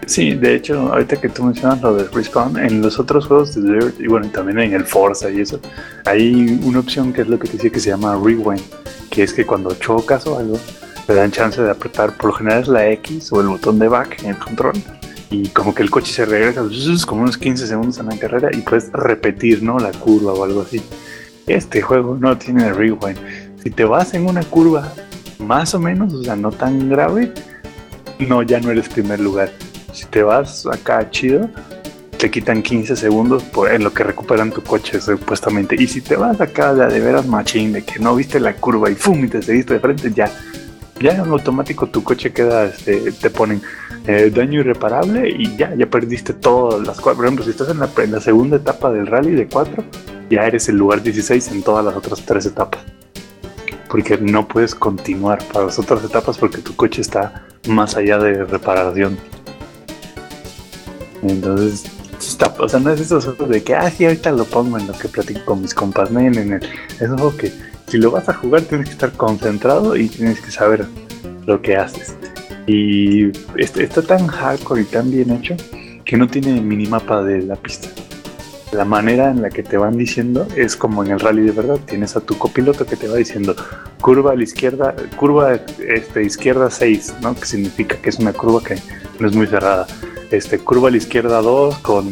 Sí, 0.07 0.35
de 0.35 0.57
hecho, 0.57 0.93
ahorita 0.93 1.21
que 1.21 1.29
tú 1.29 1.45
mencionas 1.45 1.81
lo 1.83 1.95
de 1.95 2.05
Respawn, 2.09 2.59
en 2.59 2.83
los 2.83 2.99
otros 2.99 3.27
juegos 3.27 3.55
de 3.55 3.63
Dirt, 3.63 4.01
y 4.01 4.07
bueno, 4.09 4.29
también 4.29 4.59
en 4.59 4.73
el 4.75 4.85
Forza 4.85 5.31
y 5.31 5.41
eso, 5.41 5.61
hay 6.05 6.59
una 6.65 6.81
opción 6.81 7.13
que 7.13 7.21
es 7.23 7.29
lo 7.29 7.39
que 7.39 7.47
te 7.47 7.55
decía 7.59 7.71
que 7.71 7.79
se 7.81 7.91
llama 7.91 8.15
Rewind, 8.21 8.61
que 9.11 9.23
es 9.23 9.33
que 9.33 9.47
cuando 9.47 9.73
chocas 9.77 10.27
o 10.27 10.37
algo, 10.39 10.59
te 11.11 11.17
dan 11.17 11.33
chance 11.33 11.61
de 11.61 11.69
apretar, 11.69 12.17
por 12.17 12.27
lo 12.27 12.33
general 12.35 12.63
es 12.63 12.69
la 12.69 12.89
X 12.91 13.33
o 13.33 13.41
el 13.41 13.49
botón 13.49 13.81
de 13.81 13.89
back 13.89 14.23
en 14.23 14.31
el 14.31 14.39
control, 14.39 14.75
y 15.29 15.49
como 15.49 15.75
que 15.75 15.83
el 15.83 15.91
coche 15.91 16.13
se 16.13 16.25
regresa 16.25 16.63
como 17.05 17.23
unos 17.23 17.37
15 17.37 17.67
segundos 17.67 17.99
en 17.99 18.07
la 18.07 18.17
carrera 18.17 18.51
y 18.53 18.59
puedes 18.59 18.93
repetir, 18.93 19.61
¿no? 19.61 19.81
La 19.81 19.91
curva 19.91 20.33
o 20.35 20.45
algo 20.45 20.63
así. 20.63 20.81
Este 21.49 21.83
juego 21.83 22.17
no 22.17 22.39
tiene 22.39 22.73
Rewind. 22.73 23.19
Si 23.61 23.71
te 23.71 23.85
vas 23.85 24.15
en 24.15 24.29
una 24.29 24.45
curva 24.45 24.93
más 25.41 25.75
o 25.75 25.81
menos, 25.81 26.15
o 26.15 26.23
sea, 26.23 26.37
no 26.37 26.53
tan 26.53 26.89
grave, 26.89 27.33
no, 28.21 28.45
ya 28.45 28.61
no 28.61 28.71
eres 28.71 28.89
primer 28.89 29.19
lugar. 29.19 29.51
Si 29.93 30.07
te 30.07 30.23
vas 30.23 30.65
acá 30.67 31.11
chido, 31.11 31.51
te 32.19 32.31
quitan 32.31 32.63
15 32.63 32.95
segundos 32.95 33.43
por, 33.43 33.73
en 33.73 33.83
lo 33.83 33.93
que 33.93 34.05
recuperan 34.05 34.53
tu 34.53 34.63
coche, 34.63 35.01
supuestamente. 35.01 35.75
Y 35.77 35.89
si 35.89 36.03
te 36.03 36.15
vas 36.15 36.41
acá 36.41 36.73
de 36.73 37.01
veras 37.01 37.27
machín, 37.27 37.73
de 37.73 37.83
que 37.83 37.99
no 37.99 38.15
viste 38.15 38.39
la 38.39 38.55
curva 38.55 38.89
y 38.89 38.95
¡fum! 38.95 39.25
y 39.25 39.29
te 39.29 39.43
seguiste 39.43 39.75
de 39.75 39.81
frente, 39.81 40.13
ya. 40.15 40.31
Ya 41.01 41.13
en 41.13 41.21
automático 41.21 41.87
tu 41.87 42.05
coche 42.05 42.31
queda, 42.31 42.67
este, 42.67 43.11
te 43.13 43.31
ponen 43.31 43.63
eh, 44.07 44.31
daño 44.35 44.61
irreparable 44.61 45.31
y 45.31 45.57
ya, 45.57 45.75
ya 45.75 45.87
perdiste 45.87 46.35
todas 46.35 46.87
las 46.87 47.01
cuatro. 47.01 47.17
Por 47.17 47.25
ejemplo, 47.25 47.45
si 47.45 47.53
estás 47.53 47.71
en 47.71 47.81
la, 47.81 47.89
en 47.97 48.21
segunda 48.21 48.59
etapa 48.59 48.91
del 48.93 49.07
rally 49.07 49.33
de 49.33 49.49
4, 49.49 49.83
ya 50.29 50.47
eres 50.47 50.69
el 50.69 50.77
lugar 50.77 51.03
16 51.03 51.53
en 51.53 51.63
todas 51.63 51.87
las 51.87 51.97
otras 51.97 52.21
tres 52.27 52.45
etapas. 52.45 52.83
Porque 53.89 54.19
no 54.19 54.47
puedes 54.47 54.75
continuar 54.75 55.43
para 55.51 55.67
las 55.67 55.79
otras 55.79 56.05
etapas 56.05 56.37
porque 56.37 56.59
tu 56.59 56.77
coche 56.77 57.01
está 57.01 57.47
más 57.67 57.97
allá 57.97 58.19
de 58.19 58.45
reparación. 58.45 59.17
Entonces, 61.23 61.85
está, 62.19 62.55
o 62.59 62.69
sea, 62.69 62.79
no 62.79 62.91
es 62.93 63.09
juegos 63.09 63.49
de 63.49 63.63
que, 63.63 63.75
ah, 63.75 63.91
sí, 63.91 64.05
ahorita 64.05 64.33
lo 64.33 64.45
pongo 64.45 64.77
en 64.79 64.87
lo 64.87 64.93
que 64.93 65.09
platico 65.09 65.41
con 65.47 65.63
mis 65.63 65.75
compas, 65.75 66.11
no, 66.11 66.21
en 66.21 66.35
el, 66.35 66.63
es 67.01 67.09
juego 67.09 67.35
que 67.37 67.53
si 67.91 67.99
lo 67.99 68.13
vas 68.13 68.29
a 68.29 68.35
jugar 68.35 68.63
tienes 68.63 68.87
que 68.87 68.93
estar 68.93 69.13
concentrado 69.13 69.97
y 69.97 70.09
tienes 70.09 70.41
que 70.41 70.53
saber 70.53 70.87
lo 71.47 71.61
que 71.61 71.77
haces. 71.77 72.15
Y 72.67 73.33
está 73.57 74.01
tan 74.03 74.29
hardcore 74.29 74.83
y 74.83 74.85
tan 74.85 75.11
bien 75.11 75.33
hecho 75.33 75.57
que 76.05 76.17
no 76.17 76.29
tiene 76.29 76.61
minimapa 76.61 77.23
de 77.25 77.43
la 77.43 77.57
pista. 77.57 77.89
La 78.71 78.85
manera 78.85 79.31
en 79.31 79.43
la 79.43 79.51
que 79.51 79.65
te 79.65 79.77
van 79.77 79.99
diciendo 79.99 80.47
es 80.55 80.77
como 80.77 81.03
en 81.03 81.11
el 81.11 81.19
rally 81.19 81.43
de 81.43 81.51
verdad. 81.51 81.81
Tienes 81.85 82.15
a 82.15 82.21
tu 82.21 82.39
copiloto 82.39 82.87
que 82.87 82.95
te 82.95 83.09
va 83.09 83.17
diciendo 83.17 83.57
curva 84.01 84.33
a 84.33 84.37
la 84.37 84.45
izquierda, 84.45 84.95
curva 85.17 85.59
este, 85.89 86.23
izquierda 86.23 86.71
6, 86.71 87.15
¿no? 87.23 87.35
Que 87.35 87.47
significa 87.47 87.97
que 87.97 88.11
es 88.11 88.21
una 88.21 88.33
curva 88.33 88.63
que 88.63 88.77
no 89.19 89.27
es 89.27 89.35
muy 89.35 89.49
cerrada. 89.49 89.89
Este, 90.31 90.61
curva 90.61 90.87
a 90.87 90.91
la 90.93 90.99
izquierda 90.99 91.43
2 91.43 91.79
con, 91.79 92.09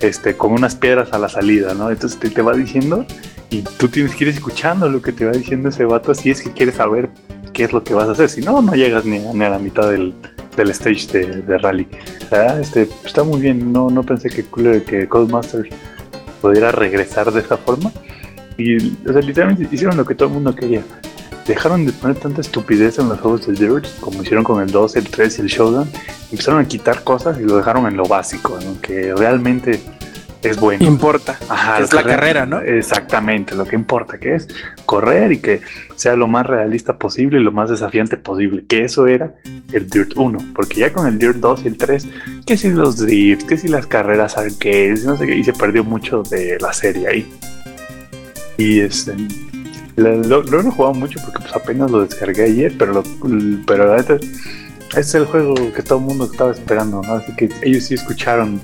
este, 0.00 0.36
con 0.36 0.50
unas 0.50 0.74
piedras 0.74 1.12
a 1.12 1.18
la 1.20 1.28
salida, 1.28 1.74
¿no? 1.74 1.90
Entonces 1.90 2.18
te, 2.18 2.30
te 2.30 2.42
va 2.42 2.54
diciendo 2.54 3.06
y 3.52 3.62
tú 3.62 3.86
tienes 3.86 4.14
que 4.14 4.24
ir 4.24 4.30
escuchando 4.30 4.88
lo 4.88 5.02
que 5.02 5.12
te 5.12 5.26
va 5.26 5.32
diciendo 5.32 5.68
ese 5.68 5.84
vato 5.84 6.14
si 6.14 6.30
es 6.30 6.40
que 6.40 6.52
quieres 6.52 6.76
saber 6.76 7.10
qué 7.52 7.64
es 7.64 7.72
lo 7.72 7.84
que 7.84 7.92
vas 7.92 8.08
a 8.08 8.12
hacer. 8.12 8.30
Si 8.30 8.40
no, 8.40 8.62
no 8.62 8.74
llegas 8.74 9.04
ni 9.04 9.18
a, 9.18 9.32
ni 9.32 9.44
a 9.44 9.50
la 9.50 9.58
mitad 9.58 9.90
del, 9.90 10.14
del 10.56 10.70
stage 10.70 11.06
de, 11.12 11.42
de 11.42 11.58
rally. 11.58 11.86
Ah, 12.30 12.56
este, 12.58 12.88
está 13.04 13.22
muy 13.22 13.42
bien. 13.42 13.70
No, 13.70 13.90
no 13.90 14.02
pensé 14.02 14.30
que, 14.30 14.44
que 14.84 15.06
Codemasters 15.06 15.68
pudiera 16.40 16.72
regresar 16.72 17.30
de 17.30 17.40
esa 17.40 17.58
forma. 17.58 17.92
Y 18.56 18.76
o 19.06 19.12
sea, 19.12 19.20
literalmente 19.20 19.68
hicieron 19.70 19.98
lo 19.98 20.06
que 20.06 20.14
todo 20.14 20.28
el 20.28 20.34
mundo 20.34 20.54
quería. 20.54 20.82
Dejaron 21.46 21.84
de 21.84 21.92
poner 21.92 22.16
tanta 22.16 22.40
estupidez 22.40 22.98
en 22.98 23.10
los 23.10 23.20
juegos 23.20 23.46
de 23.46 23.52
Dirt, 23.52 23.86
como 24.00 24.22
hicieron 24.22 24.44
con 24.44 24.62
el 24.62 24.70
2, 24.70 24.96
el 24.96 25.08
3 25.08 25.38
y 25.38 25.42
el 25.42 25.48
Showdown. 25.48 25.90
Empezaron 26.30 26.60
a 26.60 26.64
quitar 26.66 27.04
cosas 27.04 27.38
y 27.38 27.42
lo 27.42 27.56
dejaron 27.56 27.86
en 27.86 27.98
lo 27.98 28.04
básico, 28.04 28.58
¿no? 28.64 28.80
que 28.80 29.12
realmente 29.14 29.80
es 30.42 30.58
bueno. 30.58 30.84
Importa. 30.84 31.38
Ajá, 31.48 31.78
es 31.80 31.92
la 31.92 32.02
carrera, 32.02 32.44
re- 32.44 32.50
¿no? 32.50 32.60
Exactamente, 32.60 33.54
lo 33.54 33.64
que 33.64 33.76
importa 33.76 34.18
que 34.18 34.34
es 34.34 34.48
correr 34.86 35.32
y 35.32 35.38
que 35.38 35.60
sea 35.96 36.16
lo 36.16 36.26
más 36.28 36.46
realista 36.46 36.98
posible 36.98 37.40
y 37.40 37.42
lo 37.42 37.52
más 37.52 37.70
desafiante 37.70 38.16
posible, 38.16 38.64
que 38.66 38.84
eso 38.84 39.06
era 39.06 39.34
el 39.72 39.88
Dirt 39.88 40.12
1, 40.16 40.38
porque 40.54 40.80
ya 40.80 40.92
con 40.92 41.06
el 41.06 41.18
Dirt 41.18 41.36
2 41.36 41.64
y 41.64 41.68
el 41.68 41.76
3, 41.78 42.06
que 42.46 42.56
si 42.56 42.70
los 42.70 42.98
drifts, 42.98 43.44
que 43.44 43.56
si 43.56 43.68
las 43.68 43.86
carreras 43.86 44.36
arcades, 44.36 45.04
no 45.04 45.16
sé 45.16 45.26
qué, 45.26 45.36
y 45.36 45.44
se 45.44 45.52
perdió 45.52 45.84
mucho 45.84 46.22
de 46.24 46.58
la 46.60 46.72
serie 46.72 47.08
ahí. 47.08 47.32
Y 48.58 48.80
este, 48.80 49.14
lo, 49.96 50.16
lo- 50.22 50.42
lo 50.42 50.60
he 50.60 50.62
jugado 50.64 50.94
mucho 50.94 51.20
porque 51.24 51.38
pues 51.40 51.54
apenas 51.54 51.90
lo 51.90 52.02
descargué 52.04 52.44
ayer, 52.44 52.74
pero, 52.78 52.92
lo- 52.94 53.04
pero 53.66 53.86
la 53.86 53.96
neta 53.96 54.16
es 54.96 55.14
el 55.14 55.24
juego 55.24 55.54
que 55.72 55.82
todo 55.82 55.98
el 56.00 56.04
mundo 56.04 56.24
estaba 56.30 56.50
esperando, 56.50 57.00
¿no? 57.02 57.14
Así 57.14 57.34
que 57.34 57.48
ellos 57.62 57.84
sí 57.84 57.94
escucharon 57.94 58.60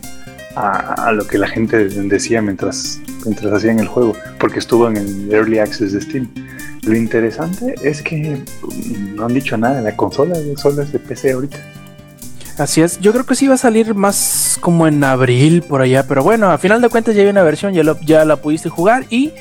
a, 0.59 0.95
a 1.09 1.13
lo 1.13 1.27
que 1.27 1.39
la 1.39 1.47
gente 1.49 1.89
decía 1.89 2.43
mientras, 2.43 3.01
mientras 3.25 3.53
hacían 3.53 3.79
el 3.79 3.87
juego, 3.87 4.15
porque 4.39 4.59
estuvo 4.59 4.89
en 4.89 4.97
el 4.97 5.33
Early 5.33 5.59
Access 5.59 5.93
de 5.93 6.01
Steam. 6.01 6.29
Lo 6.83 6.97
interesante 6.97 7.75
es 7.83 8.03
que 8.03 8.43
mm, 8.63 9.15
no 9.17 9.27
han 9.27 9.35
dicho 9.35 9.57
nada 9.57 9.77
de 9.77 9.83
la 9.83 9.97
consola, 9.97 10.37
solo 10.57 10.83
es 10.83 10.93
de 10.93 10.99
PC 10.99 11.33
ahorita. 11.33 11.59
Así 12.59 12.81
es, 12.83 12.99
yo 13.01 13.13
creo 13.13 13.25
que 13.25 13.37
sí 13.37 13.47
va 13.47 13.55
a 13.55 13.59
salir 13.59 13.95
más 13.95 14.59
como 14.61 14.89
en 14.89 15.05
abril 15.05 15.63
por 15.63 15.81
allá, 15.81 16.05
pero 16.09 16.25
bueno, 16.25 16.51
a 16.51 16.59
final 16.59 16.81
de 16.83 16.89
cuentas 16.89 17.15
ya 17.15 17.23
hay 17.23 17.29
una 17.29 17.43
versión, 17.45 17.73
ya, 17.73 17.85
lo- 17.85 18.01
ya 18.01 18.25
la 18.25 18.37
pudiste 18.37 18.69
jugar 18.69 19.05
y 19.11 19.33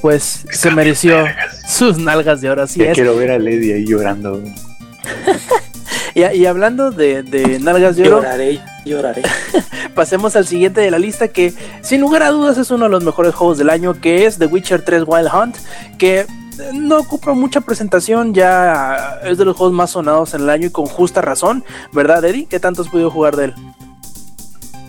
pues 0.00 0.44
se 0.50 0.70
mereció 0.72 1.24
sus 1.68 1.98
nalgas 1.98 2.40
de 2.40 2.50
oro, 2.50 2.62
así 2.64 2.80
Ya 2.80 2.86
es. 2.86 2.94
quiero 2.94 3.16
ver 3.16 3.30
a 3.30 3.38
Lady 3.38 3.70
ahí 3.72 3.86
llorando. 3.86 4.42
Y, 6.14 6.24
y 6.24 6.46
hablando 6.46 6.90
de, 6.90 7.22
de 7.22 7.58
nalgas 7.58 7.96
de 7.96 8.08
oro, 8.08 8.18
Lloraré, 8.18 8.60
lloraré. 8.84 9.22
pasemos 9.94 10.36
al 10.36 10.46
siguiente 10.46 10.80
de 10.80 10.90
la 10.90 10.98
lista 10.98 11.28
que 11.28 11.54
sin 11.80 12.00
lugar 12.00 12.22
a 12.22 12.30
dudas 12.30 12.58
es 12.58 12.70
uno 12.70 12.84
de 12.84 12.90
los 12.90 13.04
mejores 13.04 13.34
juegos 13.34 13.58
del 13.58 13.70
año, 13.70 13.94
que 14.00 14.26
es 14.26 14.38
The 14.38 14.46
Witcher 14.46 14.82
3 14.82 15.04
Wild 15.06 15.28
Hunt, 15.32 15.56
que 15.98 16.20
eh, 16.20 16.26
no 16.72 16.98
ocupa 16.98 17.32
mucha 17.34 17.60
presentación, 17.60 18.34
ya 18.34 19.20
es 19.24 19.38
de 19.38 19.44
los 19.44 19.56
juegos 19.56 19.74
más 19.74 19.90
sonados 19.90 20.34
en 20.34 20.42
el 20.42 20.50
año 20.50 20.66
y 20.68 20.70
con 20.70 20.86
justa 20.86 21.20
razón, 21.20 21.64
¿verdad 21.92 22.24
Eddie? 22.24 22.46
¿Qué 22.46 22.60
tanto 22.60 22.82
has 22.82 22.88
podido 22.88 23.10
jugar 23.10 23.36
de 23.36 23.46
él? 23.46 23.54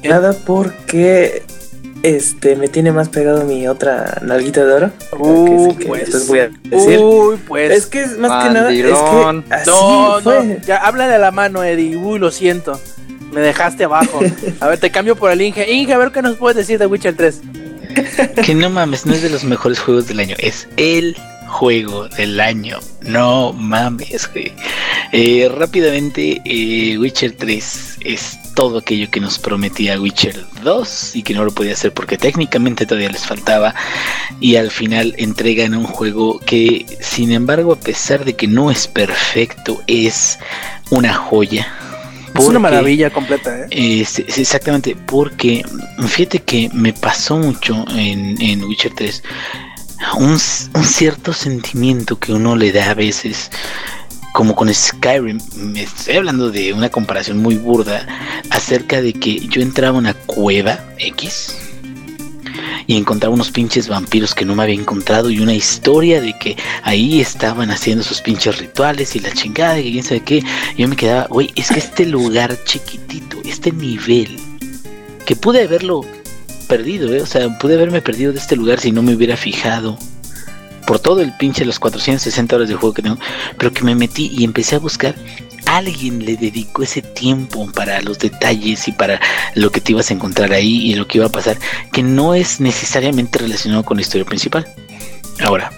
Nada 0.03 0.35
porque 0.45 1.43
este 2.05 2.55
me 2.55 2.67
tiene 2.67 2.91
más 2.91 3.09
pegado 3.09 3.43
mi 3.45 3.67
otra 3.67 4.19
nalguita 4.21 4.63
de 4.63 4.73
oro. 4.73 4.91
Uh, 5.17 5.45
que 5.45 5.55
es 5.55 5.67
el 5.67 5.77
que 5.77 5.85
pues. 5.85 6.01
después 6.01 6.27
voy 6.27 6.39
a 6.39 6.49
decir. 6.69 6.99
Uy, 6.99 7.37
pues. 7.47 7.71
es 7.71 7.87
que 7.87 8.01
es 8.01 8.17
más 8.17 8.43
que 8.43 8.53
nada, 8.53 8.71
es 8.71 8.81
que 8.83 8.93
así 9.49 9.69
no, 9.69 10.19
fue. 10.21 10.43
no, 10.43 10.57
ya 10.65 10.77
háblale 10.77 11.15
a 11.15 11.17
la 11.17 11.31
mano, 11.31 11.63
Eddie. 11.63 11.97
Uy, 11.97 12.19
lo 12.19 12.29
siento. 12.29 12.79
Me 13.31 13.41
dejaste 13.41 13.85
abajo. 13.85 14.19
A 14.59 14.67
ver, 14.67 14.79
te 14.79 14.91
cambio 14.91 15.15
por 15.15 15.31
el 15.31 15.41
Inge. 15.41 15.69
Inge, 15.69 15.93
a 15.93 15.97
ver 15.97 16.11
qué 16.11 16.21
nos 16.21 16.37
puedes 16.37 16.55
decir 16.55 16.79
de 16.79 16.85
Witcher 16.85 17.15
3. 17.15 17.41
Que 18.45 18.55
no 18.55 18.69
mames, 18.69 19.05
no 19.05 19.13
es 19.13 19.21
de 19.21 19.29
los 19.29 19.43
mejores 19.43 19.79
juegos 19.79 20.07
del 20.07 20.19
año, 20.19 20.35
es 20.39 20.67
el 20.77 21.17
juego 21.55 22.09
del 22.09 22.41
año. 22.41 22.79
No 23.01 23.53
mames, 23.53 24.29
güey. 24.33 24.51
Eh, 25.13 25.49
rápidamente, 25.49 26.41
eh, 26.43 26.97
Witcher 26.97 27.31
3 27.31 27.99
es 28.03 28.37
todo 28.55 28.79
aquello 28.79 29.09
que 29.09 29.21
nos 29.21 29.39
prometía 29.39 29.99
Witcher 29.99 30.45
2 30.63 31.15
y 31.15 31.23
que 31.23 31.33
no 31.33 31.45
lo 31.45 31.51
podía 31.51 31.71
hacer 31.71 31.93
porque 31.93 32.17
técnicamente 32.17 32.85
todavía 32.85 33.09
les 33.09 33.25
faltaba. 33.25 33.73
Y 34.41 34.57
al 34.57 34.69
final 34.69 35.15
entregan 35.17 35.75
un 35.75 35.85
juego 35.85 36.39
que, 36.39 36.85
sin 36.99 37.31
embargo, 37.31 37.71
a 37.71 37.79
pesar 37.79 38.25
de 38.25 38.35
que 38.35 38.47
no 38.47 38.69
es 38.69 38.87
perfecto, 38.87 39.81
es 39.87 40.37
una 40.89 41.13
joya. 41.13 41.71
Es 42.37 42.43
una 42.43 42.59
maravilla 42.59 43.11
completa, 43.11 43.65
¿eh? 43.71 44.03
sí, 44.05 44.25
exactamente, 44.27 44.93
porque 44.93 45.63
fíjate 46.05 46.39
que 46.39 46.69
me 46.73 46.91
pasó 46.91 47.37
mucho 47.37 47.85
en, 47.95 48.41
en 48.41 48.61
Witcher 48.65 48.91
3 48.93 49.23
un, 50.17 50.39
cierto 50.39 51.33
sentimiento 51.33 52.19
que 52.19 52.33
uno 52.33 52.55
le 52.55 52.71
da 52.71 52.91
a 52.91 52.93
veces, 52.93 53.51
como 54.33 54.55
con 54.55 54.73
Skyrim, 54.73 55.39
me 55.55 55.83
estoy 55.83 56.17
hablando 56.17 56.51
de 56.51 56.73
una 56.73 56.89
comparación 56.89 57.37
muy 57.39 57.55
burda, 57.55 58.05
acerca 58.49 59.01
de 59.01 59.13
que 59.13 59.47
yo 59.47 59.61
entraba 59.61 59.97
a 59.97 59.99
una 59.99 60.13
cueva 60.13 60.79
X 60.97 61.57
y 62.87 62.97
encontraba 62.97 63.33
unos 63.33 63.51
pinches 63.51 63.87
vampiros 63.87 64.35
que 64.35 64.45
no 64.45 64.55
me 64.55 64.63
había 64.63 64.75
encontrado 64.75 65.29
y 65.29 65.39
una 65.39 65.53
historia 65.53 66.21
de 66.21 66.37
que 66.37 66.55
ahí 66.83 67.19
estaban 67.19 67.71
haciendo 67.71 68.03
sus 68.03 68.21
pinches 68.21 68.59
rituales 68.59 69.15
y 69.15 69.19
la 69.19 69.31
chingada 69.31 69.79
y 69.79 69.91
quién 69.91 70.03
sabe 70.03 70.21
qué. 70.21 70.43
Yo 70.77 70.87
me 70.87 70.95
quedaba, 70.95 71.27
güey, 71.27 71.51
es 71.55 71.69
que 71.69 71.79
este 71.79 72.05
lugar 72.05 72.55
chiquitito, 72.65 73.37
este 73.43 73.71
nivel, 73.71 74.37
que 75.25 75.35
pude 75.35 75.63
haberlo 75.63 76.05
perdido, 76.65 77.13
¿eh? 77.13 77.21
o 77.21 77.25
sea, 77.25 77.57
pude 77.57 77.75
haberme 77.75 78.01
perdido 78.01 78.33
de 78.33 78.39
este 78.39 78.55
lugar 78.55 78.79
si 78.79 78.91
no 78.91 79.01
me 79.01 79.13
hubiera 79.13 79.37
fijado 79.37 79.97
por 80.85 80.99
todo 80.99 81.21
el 81.21 81.33
pinche 81.33 81.65
los 81.65 81.79
460 81.79 82.55
horas 82.55 82.69
de 82.69 82.75
juego 82.75 82.93
que 82.93 83.01
tengo, 83.01 83.17
pero 83.57 83.73
que 83.73 83.83
me 83.83 83.95
metí 83.95 84.31
y 84.31 84.43
empecé 84.43 84.75
a 84.75 84.79
buscar. 84.79 85.15
Alguien 85.65 86.23
le 86.23 86.37
dedicó 86.37 86.83
ese 86.83 87.01
tiempo 87.01 87.69
para 87.71 88.01
los 88.01 88.19
detalles 88.19 88.87
y 88.87 88.91
para 88.91 89.19
lo 89.55 89.71
que 89.71 89.81
te 89.81 89.93
ibas 89.93 90.11
a 90.11 90.13
encontrar 90.13 90.53
ahí 90.53 90.91
y 90.91 90.95
lo 90.95 91.07
que 91.07 91.17
iba 91.17 91.25
a 91.25 91.31
pasar, 91.31 91.57
que 91.91 92.03
no 92.03 92.35
es 92.35 92.59
necesariamente 92.61 93.39
relacionado 93.39 93.83
con 93.83 93.97
la 93.97 94.01
historia 94.01 94.25
principal. 94.25 94.67
Ahora, 95.43 95.71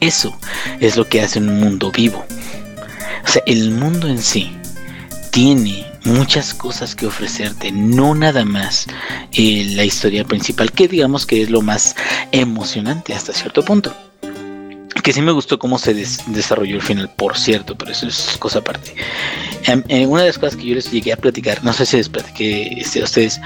eso 0.00 0.36
es 0.80 0.96
lo 0.96 1.06
que 1.06 1.20
hace 1.20 1.38
un 1.38 1.60
mundo 1.60 1.92
vivo. 1.92 2.24
O 3.24 3.28
sea, 3.28 3.42
el 3.46 3.70
mundo 3.70 4.08
en 4.08 4.22
sí 4.22 4.56
tiene 5.30 5.84
muchas 6.06 6.54
cosas 6.54 6.94
que 6.94 7.06
ofrecerte, 7.06 7.72
no 7.72 8.14
nada 8.14 8.44
más 8.44 8.86
eh, 9.32 9.66
la 9.74 9.84
historia 9.84 10.24
principal, 10.24 10.72
que 10.72 10.88
digamos 10.88 11.26
que 11.26 11.42
es 11.42 11.50
lo 11.50 11.60
más 11.60 11.94
emocionante 12.32 13.12
hasta 13.12 13.32
cierto 13.32 13.64
punto. 13.64 13.94
Que 15.06 15.12
sí 15.12 15.22
me 15.22 15.30
gustó 15.30 15.56
cómo 15.60 15.78
se 15.78 15.94
des- 15.94 16.18
desarrolló 16.26 16.74
el 16.74 16.82
final, 16.82 17.08
por 17.14 17.38
cierto, 17.38 17.76
pero 17.78 17.92
eso 17.92 18.08
es 18.08 18.36
cosa 18.40 18.58
aparte. 18.58 18.92
Em, 19.66 19.84
eh, 19.88 20.04
una 20.04 20.22
de 20.22 20.26
las 20.28 20.36
cosas 20.38 20.56
que 20.56 20.66
yo 20.66 20.74
les 20.74 20.90
llegué 20.90 21.12
a 21.12 21.16
platicar, 21.16 21.62
no 21.62 21.72
sé 21.72 21.86
si 21.86 21.96
les 21.96 22.08
platiqué 22.08 22.80
este, 22.80 23.02
a 23.02 23.04
ustedes, 23.04 23.40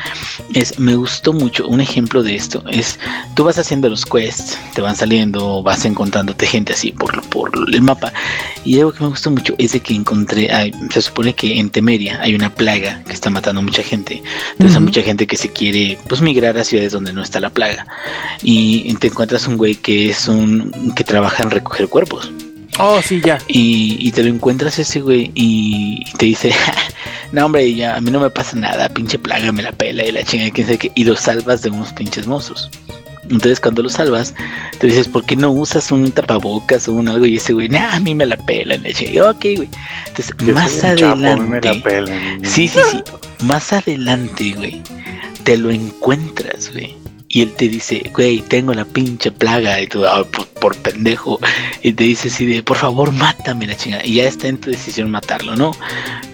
es, 0.55 0.79
me 0.79 0.95
gustó 0.97 1.35
mucho, 1.35 1.69
un 1.69 1.83
ejemplo 1.83 2.23
de 2.23 2.35
esto 2.35 2.65
es, 2.71 2.99
tú 3.37 3.45
vas 3.45 3.59
haciendo 3.59 3.91
los 3.91 4.07
quests, 4.07 4.57
te 4.75 4.81
van 4.81 4.97
saliendo, 4.97 5.63
vas 5.63 5.85
encontrándote 5.85 6.47
gente 6.47 6.73
así 6.73 6.93
por, 6.93 7.21
por 7.29 7.51
el 7.71 7.83
mapa, 7.83 8.11
y 8.65 8.79
algo 8.79 8.93
que 8.93 9.03
me 9.05 9.11
gustó 9.11 9.31
mucho 9.31 9.55
es 9.59 9.73
de 9.73 9.81
que 9.81 9.95
encontré, 9.95 10.49
se 10.91 11.03
supone 11.03 11.35
que 11.35 11.59
en 11.59 11.69
Temeria 11.69 12.21
hay 12.23 12.35
una 12.35 12.55
plaga 12.55 13.03
que 13.05 13.13
está 13.13 13.29
matando 13.29 13.61
a 13.61 13.65
mucha 13.65 13.83
gente, 13.83 14.23
entonces 14.53 14.77
hay 14.77 14.83
Ujú. 14.83 14.87
mucha 14.87 15.03
gente 15.03 15.27
que 15.27 15.37
se 15.37 15.51
quiere, 15.53 15.99
pues 16.09 16.23
migrar 16.23 16.57
a 16.57 16.65
ciudades 16.65 16.93
donde 16.93 17.13
no 17.13 17.23
está 17.23 17.39
la 17.39 17.51
plaga, 17.51 17.87
y 18.43 18.93
te 18.95 19.09
encuentras 19.09 19.47
un 19.47 19.59
güey 19.59 19.75
que 19.77 20.09
es 20.11 20.27
un, 20.27 20.93
que 20.97 21.05
trabaja 21.05 21.50
recoger 21.51 21.89
cuerpos, 21.89 22.31
Oh, 22.79 23.01
sí, 23.03 23.21
ya. 23.23 23.39
y, 23.49 23.97
y 24.01 24.13
te 24.13 24.23
lo 24.23 24.31
encuentras 24.31 24.79
ese 24.79 25.01
güey 25.01 25.31
y 25.35 26.03
te 26.17 26.27
dice, 26.27 26.51
no 27.33 27.45
hombre, 27.47 27.75
ya 27.75 27.97
a 27.97 28.01
mí 28.01 28.11
no 28.11 28.21
me 28.21 28.31
pasa 28.31 28.57
nada, 28.57 28.89
pinche 28.89 29.19
plaga 29.19 29.53
me 29.53 29.63
la 29.63 29.73
pela 29.73 30.05
y 30.07 30.13
la 30.13 30.23
chinga, 30.23 30.51
quién 30.51 30.67
sabe 30.67 30.79
qué", 30.79 30.93
y 30.95 31.05
lo 31.05 31.15
salvas 31.17 31.63
de 31.63 31.71
unos 31.71 31.93
pinches 31.93 32.27
monstruos. 32.27 32.71
Entonces 33.25 33.61
cuando 33.61 33.83
lo 33.83 33.89
salvas, 33.91 34.35
te 34.79 34.87
dices, 34.89 35.07
¿por 35.07 35.25
qué 35.25 35.37
no 35.37 35.51
usas 35.53 35.93
un 35.93 36.11
tapabocas 36.11 36.89
o 36.89 36.93
un 36.95 37.09
algo? 37.09 37.27
Y 37.27 37.37
ese 37.37 37.53
güey, 37.53 37.69
nah, 37.69 37.95
a 37.95 38.01
mí 38.01 38.13
me 38.15 38.27
la 38.27 38.37
pela, 38.37 38.77
la 38.77 38.93
chinga. 38.93 39.11
Y 39.11 39.15
yo, 39.15 39.31
ok, 39.31 39.41
güey. 39.57 39.69
Entonces, 40.09 40.35
Yo 40.45 40.55
más 40.55 40.73
soy 40.73 40.91
un 40.91 40.97
chapo, 40.97 41.13
a 41.13 41.37
mí 41.37 41.49
me 41.49 41.57
adelante. 41.59 42.01
la. 42.03 42.49
Sí, 42.49 42.67
sí, 42.67 42.81
sí. 42.91 43.03
Más 43.45 43.73
adelante, 43.73 44.53
güey, 44.57 44.83
te 45.45 45.57
lo 45.59 45.71
encuentras, 45.71 46.73
güey. 46.73 46.97
Y 47.33 47.43
él 47.43 47.53
te 47.53 47.69
dice, 47.69 48.11
güey, 48.13 48.41
tengo 48.43 48.75
la 48.75 48.85
pinche 48.85 49.31
plaga. 49.31 49.81
Y 49.81 49.87
tú, 49.87 50.05
"Ah, 50.05 50.25
por, 50.25 50.47
por 50.49 50.77
pendejo. 50.77 51.39
Y 51.81 51.93
te 51.93 52.03
dice 52.03 52.27
así 52.29 52.45
de, 52.45 52.65
por 52.65 52.77
favor, 52.77 53.13
mátame 53.13 53.69
la 53.69 53.77
chingada. 53.77 54.05
Y 54.05 54.15
ya 54.15 54.25
está 54.25 54.49
en 54.49 54.59
tu 54.59 54.71
decisión 54.71 55.13
matarlo, 55.13 55.55
¿no? 55.55 55.71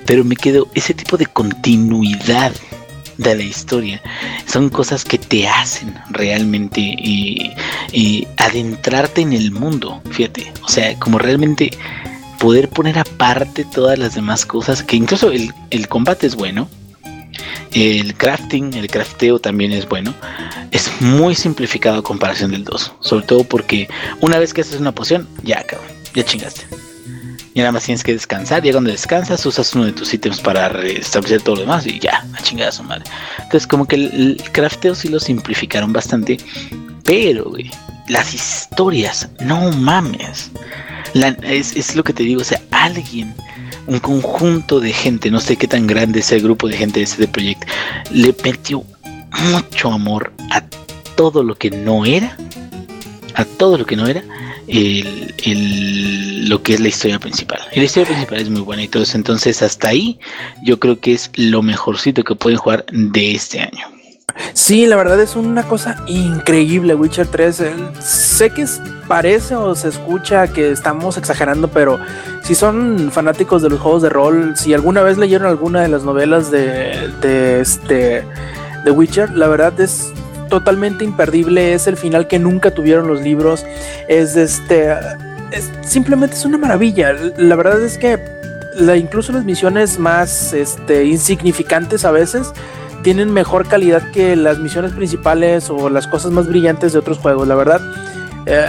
Pero 0.07 0.25
me 0.25 0.37
quedo, 0.37 0.69
ese 0.75 0.95
tipo 0.95 1.19
de 1.19 1.27
continuidad 1.27 2.53
de 3.19 3.35
la 3.35 3.43
historia 3.43 4.03
son 4.47 4.69
cosas 4.71 5.05
que 5.05 5.19
te 5.19 5.47
hacen 5.49 5.95
realmente 6.11 6.81
eh, 6.81 7.55
eh, 7.93 8.27
adentrarte 8.39 9.21
en 9.21 9.35
el 9.35 9.51
mundo, 9.51 10.01
fíjate. 10.11 10.51
O 10.63 10.69
sea, 10.69 10.99
como 10.99 11.19
realmente 11.19 11.71
poder 12.39 12.69
poner 12.71 12.99
aparte 12.99 13.65
todas 13.65 13.99
las 13.99 14.15
demás 14.15 14.47
cosas, 14.47 14.83
que 14.83 14.97
incluso 14.97 15.31
el, 15.31 15.53
el 15.71 15.89
combate 15.89 16.27
es 16.27 16.37
bueno, 16.37 16.69
el 17.73 18.15
crafting, 18.15 18.75
el 18.75 18.89
crafteo 18.89 19.39
también 19.39 19.73
es 19.73 19.89
bueno, 19.89 20.15
es 20.71 20.91
muy 21.01 21.35
simplificado 21.35 21.99
a 21.99 22.03
comparación 22.03 22.51
del 22.51 22.65
2, 22.65 22.93
sobre 23.01 23.27
todo 23.27 23.45
porque 23.45 23.89
una 24.21 24.39
vez 24.39 24.55
que 24.55 24.63
haces 24.63 24.81
una 24.81 24.93
poción, 24.93 25.29
ya 25.43 25.63
cabrón, 25.65 25.89
ya 26.15 26.25
chingaste. 26.25 26.67
Y 27.55 27.61
nada 27.61 27.73
más 27.73 27.85
tienes 27.85 28.05
que 28.05 28.13
descansar, 28.13 28.67
y 28.67 28.71
cuando 28.71 28.91
descansas 28.91 29.45
usas 29.47 29.75
uno 29.75 29.87
de 29.87 29.93
tus 29.93 30.13
ítems 30.13 30.41
para 30.41 30.69
restablecer 30.69 31.41
todo 31.41 31.55
lo 31.57 31.61
demás 31.63 31.87
y 31.87 31.99
ya, 31.99 32.27
a 32.35 32.43
chingada 32.43 32.71
su 32.71 32.83
madre. 32.83 33.05
Entonces 33.39 33.67
como 33.67 33.87
que 33.87 33.97
el, 33.97 34.43
crafteo 34.53 34.95
sí 34.95 35.09
lo 35.09 35.19
simplificaron 35.19 35.93
bastante, 35.93 36.37
pero 37.05 37.45
güey, 37.47 37.71
las 38.09 38.35
historias, 38.35 39.29
no 39.41 39.73
mames. 39.73 40.51
Es, 41.43 41.75
es 41.75 41.97
lo 41.97 42.05
que 42.05 42.13
te 42.13 42.25
digo, 42.25 42.43
o 42.43 42.45
sea, 42.45 42.61
alguien, 42.71 43.35
un 43.87 44.01
conjunto 44.01 44.81
de 44.81 44.93
gente, 44.93 45.31
no 45.31 45.41
sé 45.41 45.57
qué 45.57 45.69
tan 45.69 45.87
grande 45.87 46.21
es 46.21 46.33
el 46.33 46.43
grupo 46.43 46.69
de 46.69 46.77
gente 46.77 47.01
de 47.01 47.05
este 47.05 47.29
proyecto, 47.29 47.67
le 48.11 48.35
metió 48.43 48.85
mucho 49.53 49.93
amor 49.93 50.33
a 50.51 50.63
todo 51.17 51.43
lo 51.43 51.55
que 51.57 51.71
no 51.71 52.05
era, 52.05 52.37
a 53.35 53.45
todo 53.45 53.79
lo 53.79 53.87
que 53.87 53.97
no 53.97 54.07
era 54.07 54.23
el, 54.67 55.35
el- 55.45 56.49
lo 56.49 56.63
que 56.63 56.75
es 56.75 56.81
la 56.81 56.89
historia 56.89 57.19
principal. 57.19 57.61
Y 57.73 57.79
la 57.81 57.85
historia 57.87 58.09
principal 58.09 58.41
es 58.41 58.49
muy 58.51 58.61
buena 58.61 58.83
y 58.83 58.89
todo 58.89 59.03
eso. 59.03 59.17
Entonces, 59.17 59.63
hasta 59.63 59.89
ahí, 59.89 60.19
yo 60.63 60.79
creo 60.79 61.01
que 61.01 61.13
es 61.13 61.31
lo 61.35 61.61
mejorcito 61.63 62.23
que 62.23 62.35
pueden 62.37 62.59
jugar 62.59 62.85
de 62.93 63.33
este 63.35 63.61
año. 63.61 63.87
Sí, 64.53 64.87
la 64.87 64.97
verdad 64.97 65.21
es 65.21 65.37
una 65.37 65.63
cosa 65.65 65.97
increíble 66.07 66.95
Witcher 66.95 67.27
3. 67.27 67.61
El- 67.61 68.03
sé 68.03 68.51
que 68.51 68.67
parece 69.09 69.55
o 69.55 69.75
se 69.75 69.89
escucha 69.89 70.49
que 70.49 70.71
estamos 70.73 71.17
exagerando, 71.17 71.69
pero 71.69 71.99
si 72.43 72.55
son 72.55 73.11
fanáticos 73.13 73.63
de 73.63 73.71
los 73.71 73.81
juegos 73.81 74.03
de 74.03 74.09
rol, 74.09 74.55
si 74.57 74.75
alguna 74.75 75.03
vez 75.03 75.17
leyeron 75.19 75.47
alguna 75.49 75.83
de 75.83 75.89
las 75.89 76.03
novelas 76.03 76.51
de, 76.51 77.11
de 77.21 77.61
este 77.61 78.25
de 78.85 78.91
Witcher, 78.91 79.31
la 79.31 79.49
verdad 79.49 79.79
es 79.81 80.13
totalmente 80.49 81.05
imperdible. 81.05 81.73
Es 81.75 81.87
el 81.87 81.97
final 81.97 82.29
que 82.29 82.39
nunca 82.39 82.71
tuvieron 82.73 83.07
los 83.09 83.21
libros. 83.23 83.65
Es 84.09 84.37
este. 84.37 84.93
Es, 85.51 85.71
simplemente 85.83 86.37
es 86.37 86.45
una 86.45 86.59
maravilla. 86.59 87.15
La 87.37 87.57
verdad 87.57 87.81
es 87.83 87.99
que 87.99 88.19
incluso 88.97 89.33
las 89.33 89.45
misiones 89.45 89.99
más 89.99 90.53
este, 90.53 91.05
insignificantes 91.05 92.05
a 92.05 92.11
veces 92.11 92.53
tienen 93.07 93.33
mejor 93.33 93.69
calidad 93.69 94.11
que 94.11 94.35
las 94.35 94.59
misiones 94.59 94.91
principales 94.91 95.71
o 95.71 95.89
las 95.89 96.09
cosas 96.09 96.33
más 96.33 96.49
brillantes 96.49 96.93
de 96.93 96.99
otros 96.99 97.19
juegos. 97.19 97.47
La 97.47 97.55
verdad, 97.55 97.81
eh, 98.47 98.67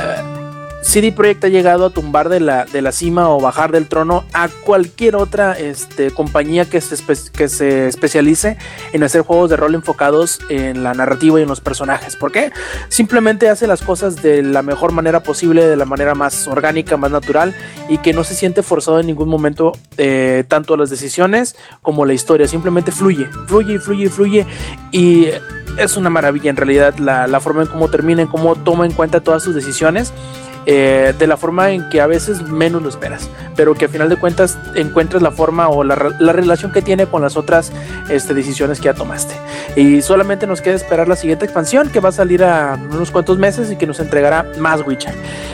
CD 0.81 1.11
Projekt 1.11 1.43
ha 1.43 1.47
llegado 1.47 1.85
a 1.85 1.89
tumbar 1.89 2.29
de 2.29 2.39
la, 2.39 2.65
de 2.65 2.81
la 2.81 2.91
cima 2.91 3.29
o 3.29 3.41
bajar 3.41 3.71
del 3.71 3.87
trono 3.87 4.23
a 4.33 4.47
cualquier 4.47 5.15
otra 5.15 5.57
este, 5.57 6.11
compañía 6.11 6.65
que 6.65 6.81
se, 6.81 6.95
que 7.31 7.49
se 7.49 7.87
especialice 7.87 8.57
en 8.93 9.03
hacer 9.03 9.21
juegos 9.21 9.49
de 9.49 9.57
rol 9.57 9.75
enfocados 9.75 10.39
en 10.49 10.83
la 10.83 10.93
narrativa 10.93 11.39
y 11.39 11.43
en 11.43 11.49
los 11.49 11.61
personajes. 11.61 12.15
¿Por 12.15 12.31
qué? 12.31 12.51
Simplemente 12.89 13.49
hace 13.49 13.67
las 13.67 13.81
cosas 13.81 14.21
de 14.21 14.43
la 14.43 14.61
mejor 14.61 14.91
manera 14.91 15.23
posible, 15.23 15.67
de 15.67 15.75
la 15.75 15.85
manera 15.85 16.13
más 16.15 16.47
orgánica, 16.47 16.95
más 16.95 17.11
natural 17.11 17.55
y 17.89 17.97
que 17.97 18.13
no 18.13 18.23
se 18.23 18.35
siente 18.35 18.61
forzado 18.63 18.99
en 18.99 19.07
ningún 19.07 19.29
momento 19.29 19.73
eh, 19.97 20.43
tanto 20.47 20.77
las 20.77 20.89
decisiones 20.89 21.55
como 21.81 22.05
la 22.05 22.13
historia. 22.13 22.47
Simplemente 22.47 22.91
fluye, 22.91 23.27
fluye 23.47 23.75
y 23.75 23.79
fluye 23.79 24.05
y 24.05 24.09
fluye 24.09 24.45
y 24.91 25.27
es 25.77 25.97
una 25.97 26.09
maravilla 26.09 26.49
en 26.49 26.55
realidad 26.55 26.97
la, 26.97 27.27
la 27.27 27.39
forma 27.39 27.63
en 27.63 27.67
cómo 27.67 27.89
termina, 27.89 28.21
en 28.21 28.27
cómo 28.27 28.55
toma 28.55 28.85
en 28.85 28.93
cuenta 28.93 29.21
todas 29.21 29.43
sus 29.43 29.55
decisiones. 29.55 30.13
Eh, 30.67 31.13
de 31.17 31.27
la 31.27 31.37
forma 31.37 31.71
en 31.71 31.89
que 31.89 31.99
a 32.01 32.05
veces 32.07 32.43
menos 32.43 32.83
lo 32.83 32.89
esperas, 32.89 33.29
pero 33.55 33.73
que 33.73 33.85
a 33.85 33.87
final 33.89 34.09
de 34.09 34.17
cuentas 34.17 34.57
encuentras 34.75 35.23
la 35.23 35.31
forma 35.31 35.69
o 35.69 35.83
la, 35.83 35.95
re- 35.95 36.11
la 36.19 36.33
relación 36.33 36.71
que 36.71 36.81
tiene 36.83 37.07
con 37.07 37.21
las 37.23 37.37
otras 37.37 37.71
este, 38.09 38.33
decisiones 38.35 38.79
que 38.79 38.85
ya 38.85 38.93
tomaste. 38.93 39.33
Y 39.75 40.01
solamente 40.01 40.45
nos 40.45 40.61
queda 40.61 40.75
esperar 40.75 41.07
la 41.07 41.15
siguiente 41.15 41.45
expansión 41.45 41.89
que 41.89 41.99
va 41.99 42.09
a 42.09 42.11
salir 42.11 42.43
a 42.43 42.77
unos 42.91 43.09
cuantos 43.11 43.37
meses 43.37 43.71
y 43.71 43.77
que 43.77 43.87
nos 43.87 43.99
entregará 43.99 44.45
más 44.59 44.85
Witcher. 44.85 45.13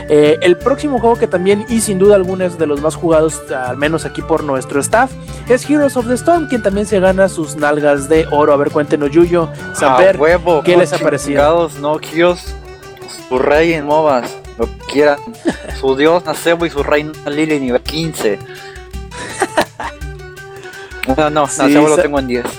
Eh, 0.10 0.38
el 0.42 0.58
próximo 0.58 1.00
juego 1.00 1.16
que 1.16 1.28
también 1.28 1.66
y 1.70 1.80
sin 1.82 2.00
duda 2.00 2.16
alguna 2.16 2.46
es 2.46 2.58
de 2.58 2.66
los 2.66 2.82
más 2.82 2.96
jugados, 2.96 3.42
al 3.52 3.78
menos 3.78 4.06
aquí 4.06 4.22
por 4.22 4.44
nuestro 4.44 4.80
staff, 4.82 5.12
es 5.48 5.70
Heroes 5.70 5.96
of 5.96 6.08
the 6.08 6.16
Storm, 6.16 6.48
quien 6.48 6.64
también 6.64 6.88
se 6.88 7.00
gana 7.00 7.30
sus 7.30 7.56
nalgas 7.56 8.10
de 8.10 8.26
oro. 8.32 8.52
A 8.54 8.58
ver, 8.58 8.72
cuéntenos, 8.72 9.12
Yuyo, 9.12 9.50
Samper, 9.74 10.16
A 10.16 10.20
huevo, 10.20 10.64
¿qué 10.64 10.72
¿cómo 10.72 10.82
les 10.82 10.92
ha 10.94 10.98
parecido? 10.98 11.70
No, 11.80 12.00
Kios, 12.00 12.54
su 13.30 13.38
rey 13.40 13.74
en 13.74 13.86
MOBAs, 13.86 14.36
lo 14.58 14.66
que 14.66 14.78
quieran. 14.92 15.18
su 15.80 15.96
dios 15.96 16.26
Nacebo 16.26 16.66
y 16.66 16.70
su 16.70 16.84
reina 16.84 17.12
Lily 17.30 17.60
nivel 17.60 17.82
15. 17.82 18.40
No, 21.18 21.30
no, 21.30 21.48
Sí, 21.48 21.62
Nacebo 21.62 21.88
lo 21.90 21.98
tengo 21.98 22.20
en 22.20 22.28
10. 22.28 22.46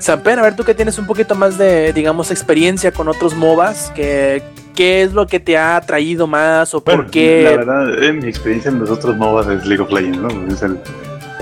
Samper, 0.00 0.38
a 0.40 0.42
ver, 0.42 0.56
tú 0.56 0.64
que 0.64 0.74
tienes 0.74 0.98
un 0.98 1.06
poquito 1.06 1.36
más 1.36 1.56
de, 1.56 1.92
digamos, 1.92 2.32
experiencia 2.32 2.90
con 2.90 3.06
otros 3.06 3.36
MOBAs, 3.36 3.92
que, 3.94 4.42
¿qué 4.74 5.02
es 5.02 5.12
lo 5.12 5.28
que 5.28 5.38
te 5.38 5.56
ha 5.56 5.76
atraído 5.76 6.26
más 6.26 6.74
o 6.74 6.80
Bueno, 6.80 7.02
por 7.02 7.10
qué? 7.12 7.44
La 7.44 7.50
verdad, 7.58 8.02
en 8.02 8.18
mi 8.18 8.26
experiencia 8.26 8.68
en 8.70 8.80
los 8.80 8.90
otros 8.90 9.16
MOBAs 9.16 9.46
es 9.46 9.64
League 9.64 9.80
of 9.80 9.92
Legends, 9.92 10.18
¿no? 10.18 10.28
Es 10.52 10.62
el, 10.62 10.80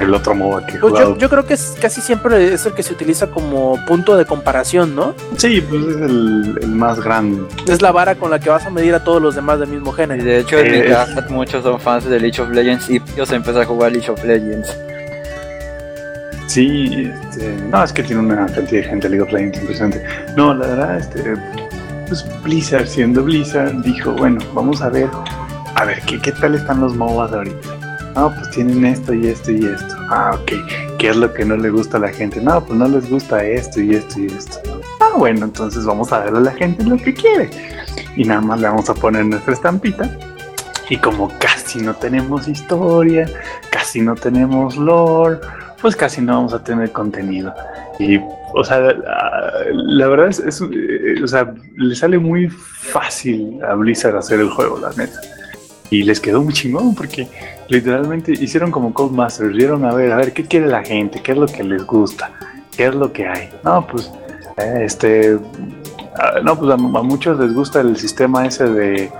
el 0.01 0.15
otro 0.15 0.35
MOBA 0.35 0.67
que 0.67 0.77
he 0.77 0.81
Pues 0.81 0.93
jugado. 0.93 1.15
yo, 1.15 1.19
yo 1.19 1.29
creo 1.29 1.45
que 1.47 1.55
es, 1.55 1.77
casi 1.81 2.01
siempre 2.01 2.53
es 2.55 2.65
el 2.67 2.73
que 2.75 2.83
se 2.83 2.93
utiliza 2.93 3.29
como 3.29 3.79
punto 3.87 4.17
de 4.17 4.25
comparación, 4.25 4.95
¿no? 4.95 5.15
Sí, 5.37 5.61
pues 5.61 5.83
es 5.85 5.97
el, 6.03 6.59
el 6.63 6.69
más 6.69 7.01
grande. 7.01 7.43
Es 7.69 7.83
la 7.83 7.93
vara 7.93 8.15
con 8.15 8.31
la 8.31 8.39
que 8.41 8.51
vas 8.51 8.65
a 8.67 8.71
medir 8.71 8.95
a 8.95 9.05
todos 9.05 9.21
los 9.23 9.35
demás 9.35 9.59
del 9.61 9.69
mismo 9.69 9.93
Y 9.93 9.97
género. 9.97 10.25
de 10.25 10.39
hecho, 10.41 10.59
en 10.59 10.71
mi 10.73 10.79
Eh, 10.79 10.85
casa 10.89 11.27
muchos 11.31 11.63
son 11.63 11.79
fans 11.81 12.05
de 12.05 12.19
League 12.21 12.41
of 12.41 12.51
Legends 12.51 12.89
y 12.91 13.01
yo 13.17 13.25
se 13.27 13.37
empezó 13.37 13.61
a 13.61 13.65
jugar 13.65 13.93
League 13.93 14.11
of 14.11 14.23
Legends. 14.25 14.77
Sí, 16.47 17.09
este, 17.31 17.57
no, 17.71 17.85
es 17.85 17.93
que 17.93 18.03
tiene 18.03 18.23
una 18.23 18.47
cantidad 18.47 18.83
de 18.83 18.83
gente 18.83 19.09
League 19.09 19.23
of 19.23 19.33
Legends 19.33 19.59
impresionante. 19.61 20.05
No, 20.37 20.53
la 20.55 20.67
verdad, 20.67 20.97
este, 20.99 21.35
pues 22.09 22.27
Blizzard, 22.43 22.87
siendo 22.89 23.23
Blizzard, 23.23 23.73
dijo, 23.83 24.11
bueno, 24.13 24.41
vamos 24.53 24.83
a 24.83 24.89
ver, 24.89 25.09
a 25.77 25.85
ver, 25.85 26.01
¿qué, 26.03 26.21
qué 26.21 26.33
tal 26.33 26.57
están 26.57 26.81
los 26.81 26.97
MOBAs 26.97 27.33
ahorita? 27.33 27.69
No, 28.15 28.35
pues 28.35 28.51
tienen 28.51 28.85
esto 28.85 29.15
y 29.15 29.29
esto 29.29 29.53
y 29.53 29.67
esto. 29.67 29.95
Ah, 30.09 30.33
ok. 30.35 30.53
¿Qué 30.99 31.09
es 31.09 31.17
lo 31.17 31.33
que 31.33 31.45
no 31.45 31.57
le 31.57 31.71
gusta 31.71 31.97
a 31.97 32.01
la 32.01 32.09
gente? 32.09 32.41
No, 32.41 32.65
pues 32.65 32.79
no 32.79 32.89
les 32.89 33.09
gusta 33.09 33.45
esto 33.45 33.81
y 33.81 33.95
esto 33.95 34.21
y 34.21 34.27
esto. 34.27 34.59
Ah, 35.01 35.17
bueno, 35.17 35.45
entonces 35.45 35.85
vamos 35.85 36.13
a 36.13 36.21
darle 36.21 36.39
a 36.39 36.43
la 36.43 36.53
gente 36.53 36.85
lo 36.85 36.97
que 36.97 37.15
quiere. 37.15 37.51
Y 38.17 38.25
nada 38.25 38.41
más 38.41 38.61
le 38.61 38.69
vamos 38.69 38.91
a 38.91 38.95
poner 38.95 39.25
nuestra 39.25 39.55
estampita. 39.55 40.19
Y 40.89 40.97
como 40.97 41.31
casi 41.39 41.79
no 41.79 41.95
tenemos 41.95 42.49
historia, 42.49 43.29
casi 43.71 44.01
no 44.01 44.17
tenemos 44.17 44.77
lore, 44.77 45.39
pues 45.81 45.95
casi 45.95 46.21
no 46.21 46.35
vamos 46.35 46.53
a 46.53 46.65
tener 46.65 46.91
contenido. 46.91 47.55
Y, 48.01 48.19
o 48.55 48.65
sea, 48.65 48.81
la, 48.81 49.53
la 49.73 50.09
verdad 50.09 50.29
es, 50.29 50.41
es, 50.41 50.61
eh, 50.61 51.23
o 51.23 51.29
sea, 51.29 51.55
le 51.77 51.95
sale 51.95 52.19
muy 52.19 52.49
fácil 52.49 53.63
a 53.63 53.75
Blizzard 53.75 54.17
hacer 54.17 54.41
el 54.41 54.51
juego, 54.51 54.81
la 54.81 54.91
neta. 54.91 55.21
Y 55.91 56.05
les 56.05 56.21
quedó 56.21 56.43
muy 56.43 56.53
chingón 56.53 56.95
porque 56.95 57.29
literalmente 57.69 58.33
hicieron 58.33 58.71
como 58.71 58.95
Codemasters, 58.95 59.55
vieron 59.55 59.85
a 59.85 59.93
ver, 59.93 60.13
a 60.13 60.17
ver, 60.17 60.33
¿qué 60.33 60.45
quiere 60.45 60.69
la 60.69 60.83
gente? 60.83 61.21
¿Qué 61.21 61.33
es 61.33 61.39
lo 61.39 61.47
que 61.47 61.65
les 61.65 61.85
gusta? 61.85 62.31
¿Qué 62.77 62.87
es 62.87 62.95
lo 62.95 63.13
que 63.13 63.27
hay? 63.27 63.49
No, 63.65 63.87
pues, 63.87 64.11
eh, 64.57 64.83
este, 64.85 65.39
no, 66.43 66.59
pues 66.59 66.71
a, 66.73 66.77
muchos 66.77 67.39
les 67.41 67.53
gusta 67.55 67.81
el 67.81 67.97
sistema 67.97 68.47
ese 68.47 68.65
de, 68.65 69.11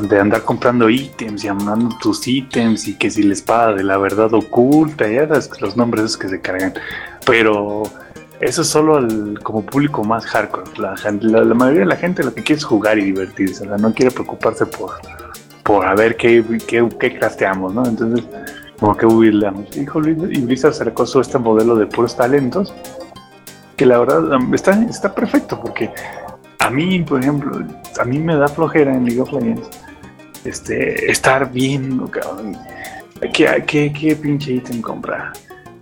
de 0.00 0.20
andar 0.20 0.42
comprando 0.42 0.88
ítems 0.90 1.44
y 1.44 1.48
andando 1.48 1.96
tus 2.00 2.26
ítems 2.26 2.88
y 2.88 2.94
que 2.94 3.10
si 3.10 3.22
la 3.22 3.34
espada 3.34 3.74
de 3.74 3.84
la 3.84 3.96
verdad 3.98 4.32
oculta, 4.34 5.08
ya 5.08 5.28
sabes 5.28 5.50
los 5.60 5.76
nombres 5.76 6.04
esos 6.04 6.16
que 6.16 6.28
se 6.28 6.40
cargan. 6.40 6.74
Pero 7.24 7.84
eso 8.40 8.62
es 8.62 8.68
solo 8.68 8.96
al, 8.96 9.38
como 9.42 9.64
público 9.64 10.02
más 10.02 10.26
hardcore. 10.26 10.70
La 10.78 11.54
mayoría 11.54 11.80
de 11.80 11.86
la 11.86 11.96
gente 11.96 12.24
lo 12.24 12.34
que 12.34 12.42
quiere 12.42 12.58
es 12.58 12.64
jugar 12.64 12.98
y 12.98 13.04
divertirse, 13.04 13.64
o 13.64 13.68
sea, 13.68 13.76
no 13.78 13.94
quiere 13.94 14.10
preocuparse 14.10 14.66
por, 14.66 14.90
por 15.62 15.86
a 15.86 15.94
ver 15.94 16.16
qué, 16.16 16.44
qué, 16.66 16.88
qué 16.98 17.18
crafteamos, 17.18 17.72
¿no? 17.74 17.86
Entonces, 17.86 18.24
como 18.78 18.96
que 18.96 19.06
buildamos. 19.06 19.76
Hijo 19.76 20.00
Blizzard- 20.00 20.36
y 20.36 20.40
Blizzard 20.40 20.74
sacó 20.74 21.06
su 21.06 21.20
este 21.20 21.38
modelo 21.38 21.76
de 21.76 21.86
puros 21.86 22.16
talentos, 22.16 22.74
que 23.76 23.86
la 23.86 23.98
verdad 23.98 24.24
um, 24.32 24.54
está, 24.54 24.72
está 24.84 25.14
perfecto, 25.14 25.60
porque 25.60 25.90
a 26.58 26.70
mí, 26.70 27.00
por 27.00 27.20
ejemplo, 27.20 27.64
a 28.00 28.04
mí 28.04 28.18
me 28.18 28.36
da 28.36 28.48
flojera 28.48 28.94
en 28.94 29.04
League 29.04 29.20
of 29.20 29.32
Legends 29.32 29.68
este, 30.44 31.10
estar 31.10 31.50
viendo, 31.52 32.10
cabrón, 32.10 32.56
qué, 33.32 33.62
qué, 33.66 33.92
qué 33.92 34.16
pinche 34.16 34.54
ítem 34.54 34.82
comprar. 34.82 35.32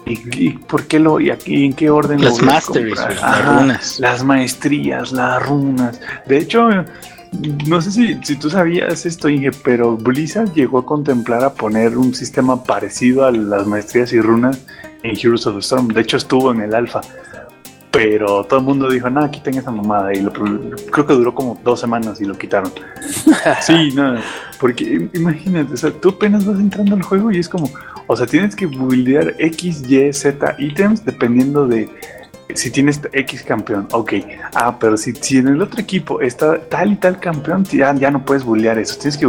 ¿Y, 0.06 0.46
y 0.46 0.50
por 0.52 0.86
qué 0.86 0.98
lo, 0.98 1.20
y 1.20 1.30
aquí, 1.30 1.66
en 1.66 1.72
qué 1.74 1.88
orden 1.90 2.20
Las 2.22 2.32
lo 2.32 2.38
voy 2.38 2.48
a 2.48 2.52
masteries, 2.54 2.94
comprar? 3.00 3.14
las 3.14 3.22
Ajá, 3.22 3.60
runas. 3.60 4.00
Las 4.00 4.24
maestrías, 4.24 5.12
las 5.12 5.46
runas. 5.46 6.00
De 6.26 6.38
hecho, 6.38 6.68
no 7.66 7.80
sé 7.80 7.90
si, 7.92 8.18
si 8.22 8.36
tú 8.36 8.50
sabías 8.50 9.06
esto, 9.06 9.28
Inge, 9.28 9.50
pero 9.64 9.96
Blizzard 9.96 10.52
llegó 10.52 10.78
a 10.78 10.86
contemplar 10.86 11.44
a 11.44 11.52
poner 11.54 11.96
un 11.96 12.14
sistema 12.14 12.62
parecido 12.64 13.24
a 13.24 13.30
las 13.32 13.66
maestrías 13.66 14.12
y 14.12 14.20
runas 14.20 14.60
en 15.02 15.16
Heroes 15.16 15.46
of 15.46 15.54
the 15.54 15.60
Storm. 15.60 15.88
De 15.88 16.00
hecho, 16.02 16.16
estuvo 16.16 16.52
en 16.52 16.60
el 16.60 16.74
alfa. 16.74 17.00
Pero 17.92 18.44
todo 18.44 18.60
el 18.60 18.64
mundo 18.66 18.88
dijo, 18.88 19.10
no, 19.10 19.28
quiten 19.32 19.54
esa 19.58 19.72
mamada. 19.72 20.14
Y 20.14 20.20
lo- 20.20 20.32
creo 20.32 21.06
que 21.06 21.12
duró 21.14 21.34
como 21.34 21.58
dos 21.64 21.80
semanas 21.80 22.20
y 22.20 22.24
lo 22.24 22.36
quitaron. 22.38 22.70
Sí, 23.62 23.90
no, 23.94 24.16
porque 24.60 25.08
imagínate, 25.14 25.72
o 25.72 25.76
sea, 25.76 25.90
tú 25.90 26.10
apenas 26.10 26.44
vas 26.44 26.58
entrando 26.60 26.94
al 26.94 27.02
juego 27.02 27.32
y 27.32 27.38
es 27.38 27.48
como, 27.48 27.68
o 28.06 28.16
sea, 28.16 28.26
tienes 28.26 28.54
que 28.54 28.66
buildear 28.66 29.34
X, 29.38 29.82
Y, 29.88 30.12
Z 30.12 30.56
ítems 30.58 31.04
dependiendo 31.04 31.66
de 31.66 31.88
si 32.56 32.70
tienes 32.70 33.00
X 33.12 33.42
campeón. 33.42 33.88
Ok, 33.92 34.12
ah, 34.54 34.76
pero 34.78 34.96
si, 34.96 35.12
si 35.14 35.38
en 35.38 35.48
el 35.48 35.62
otro 35.62 35.80
equipo 35.80 36.20
está 36.20 36.58
tal 36.68 36.92
y 36.92 36.96
tal 36.96 37.18
campeón, 37.20 37.64
ya, 37.64 37.94
ya 37.94 38.10
no 38.10 38.24
puedes 38.24 38.44
buildear 38.44 38.78
eso. 38.78 38.96
Tienes 38.98 39.16
que, 39.16 39.26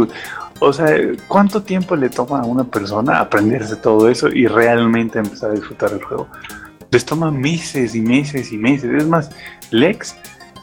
o 0.60 0.72
sea, 0.72 0.88
¿cuánto 1.28 1.62
tiempo 1.62 1.96
le 1.96 2.08
toma 2.08 2.40
a 2.40 2.44
una 2.44 2.64
persona 2.64 3.18
aprenderse 3.20 3.76
todo 3.76 4.08
eso 4.08 4.28
y 4.28 4.46
realmente 4.46 5.18
empezar 5.18 5.50
a 5.50 5.54
disfrutar 5.54 5.92
el 5.92 6.02
juego? 6.02 6.28
Les 6.90 7.04
toma 7.04 7.30
meses 7.30 7.94
y 7.94 8.00
meses 8.00 8.52
y 8.52 8.58
meses. 8.58 8.90
Es 8.92 9.06
más, 9.06 9.30
Lex, 9.70 10.14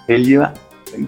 él 0.07 0.26
lleva 0.26 0.53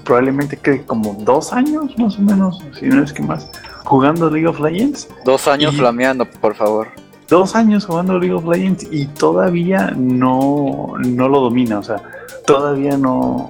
probablemente 0.04 0.58
que 0.58 0.82
como 0.84 1.14
dos 1.24 1.54
años 1.54 1.98
más 1.98 2.18
o 2.18 2.22
menos, 2.22 2.64
si 2.80 2.86
no 2.88 3.04
es 3.04 3.14
que 3.14 3.22
más, 3.24 3.50
jugando 3.84 4.30
League 4.30 4.48
of 4.48 4.60
Legends. 4.60 5.08
Dos 5.26 5.48
años 5.48 5.74
Y- 5.74 5.78
flameando, 5.78 6.26
por 6.26 6.56
favor. 6.56 6.88
Dos 7.32 7.56
años 7.56 7.86
jugando 7.86 8.20
League 8.20 8.36
of 8.36 8.46
Legends 8.46 8.86
y 8.92 9.06
todavía 9.06 9.94
no, 9.96 10.96
no 11.00 11.30
lo 11.30 11.40
domina, 11.40 11.80
o 11.80 11.84
sea, 11.84 12.04
todavía 12.46 12.98
no, 12.98 13.50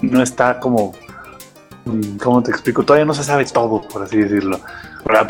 no 0.00 0.20
está 0.20 0.58
como, 0.58 0.92
mm, 1.84 2.16
¿cómo 2.16 2.42
te 2.42 2.50
explico? 2.50 2.82
Todavía 2.82 3.06
no 3.06 3.14
se 3.14 3.22
sabe 3.22 3.44
todo, 3.44 3.82
por 3.88 4.02
así 4.02 4.16
decirlo. 4.18 4.58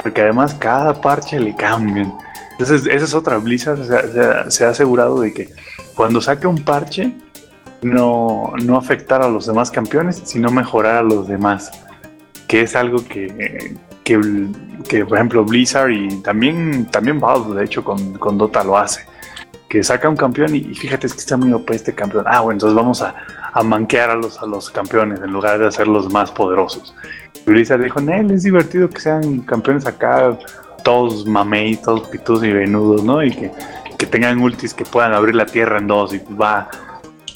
Porque 0.03 0.23
además 0.23 0.55
cada 0.55 0.99
parche 0.99 1.39
le 1.39 1.55
cambian. 1.55 2.13
Entonces, 2.53 2.87
esa 2.87 3.05
es 3.05 3.15
otra, 3.15 3.37
Blizzard 3.37 3.85
se 3.85 4.13
se 4.13 4.51
se 4.51 4.65
ha 4.65 4.71
asegurado 4.71 5.21
de 5.21 5.33
que 5.33 5.51
cuando 5.95 6.23
saque 6.23 6.47
un 6.47 6.65
parche, 6.65 7.15
no, 7.83 8.55
no 8.65 8.77
afectar 8.79 9.23
a 9.23 9.29
los 9.29 9.47
demás 9.47 9.71
campeones, 9.71 10.23
sino 10.25 10.51
mejorar 10.51 10.97
a 10.97 11.03
los 11.03 11.29
demás, 11.29 11.71
que 12.49 12.63
es 12.63 12.75
algo 12.75 13.05
que, 13.05 13.77
que, 14.89 15.05
por 15.05 15.17
ejemplo, 15.17 15.45
Blizzard 15.45 15.91
y 15.91 16.21
también, 16.23 16.87
también 16.87 17.21
Valve, 17.21 17.59
de 17.59 17.65
hecho, 17.65 17.85
con, 17.85 18.15
con 18.15 18.39
Dota 18.39 18.65
lo 18.65 18.77
hace. 18.77 19.05
Que 19.69 19.85
saca 19.85 20.09
un 20.09 20.17
campeón 20.17 20.55
y, 20.55 20.75
fíjate, 20.75 21.07
es 21.07 21.15
que 21.15 21.21
está 21.21 21.37
muy 21.37 21.53
OP 21.53 21.71
este 21.71 21.95
campeón. 21.95 22.25
Ah, 22.27 22.41
bueno, 22.41 22.57
entonces 22.57 22.75
vamos 22.75 23.03
a, 23.03 23.15
a 23.53 23.63
manquear 23.63 24.11
a 24.11 24.17
los, 24.17 24.41
a 24.41 24.47
los 24.47 24.71
campeones 24.71 25.21
en 25.21 25.31
lugar 25.31 25.59
de 25.59 25.67
hacerlos 25.67 26.13
más 26.13 26.31
poderosos. 26.31 26.95
Y 27.47 27.51
Blizzard 27.51 27.83
dijo, 27.83 28.01
Nel, 28.01 28.31
es 28.31 28.43
divertido 28.43 28.89
que 28.89 29.01
sean 29.01 29.41
campeones 29.41 29.87
acá, 29.87 30.37
todos 30.83 31.27
mamey, 31.27 31.77
todos 31.77 32.09
pitus 32.09 32.43
y 32.43 32.53
venudos, 32.53 33.05
¿no? 33.05 33.23
Y 33.23 33.31
que, 33.31 33.53
que 33.97 34.07
tengan 34.07 34.41
ultis 34.41 34.75
que 34.75 34.85
puedan 34.85 35.13
abrir 35.13 35.35
la 35.35 35.47
tierra 35.47 35.79
en 35.79 35.87
dos 35.87 36.15
y 36.15 36.21
va, 36.35 36.69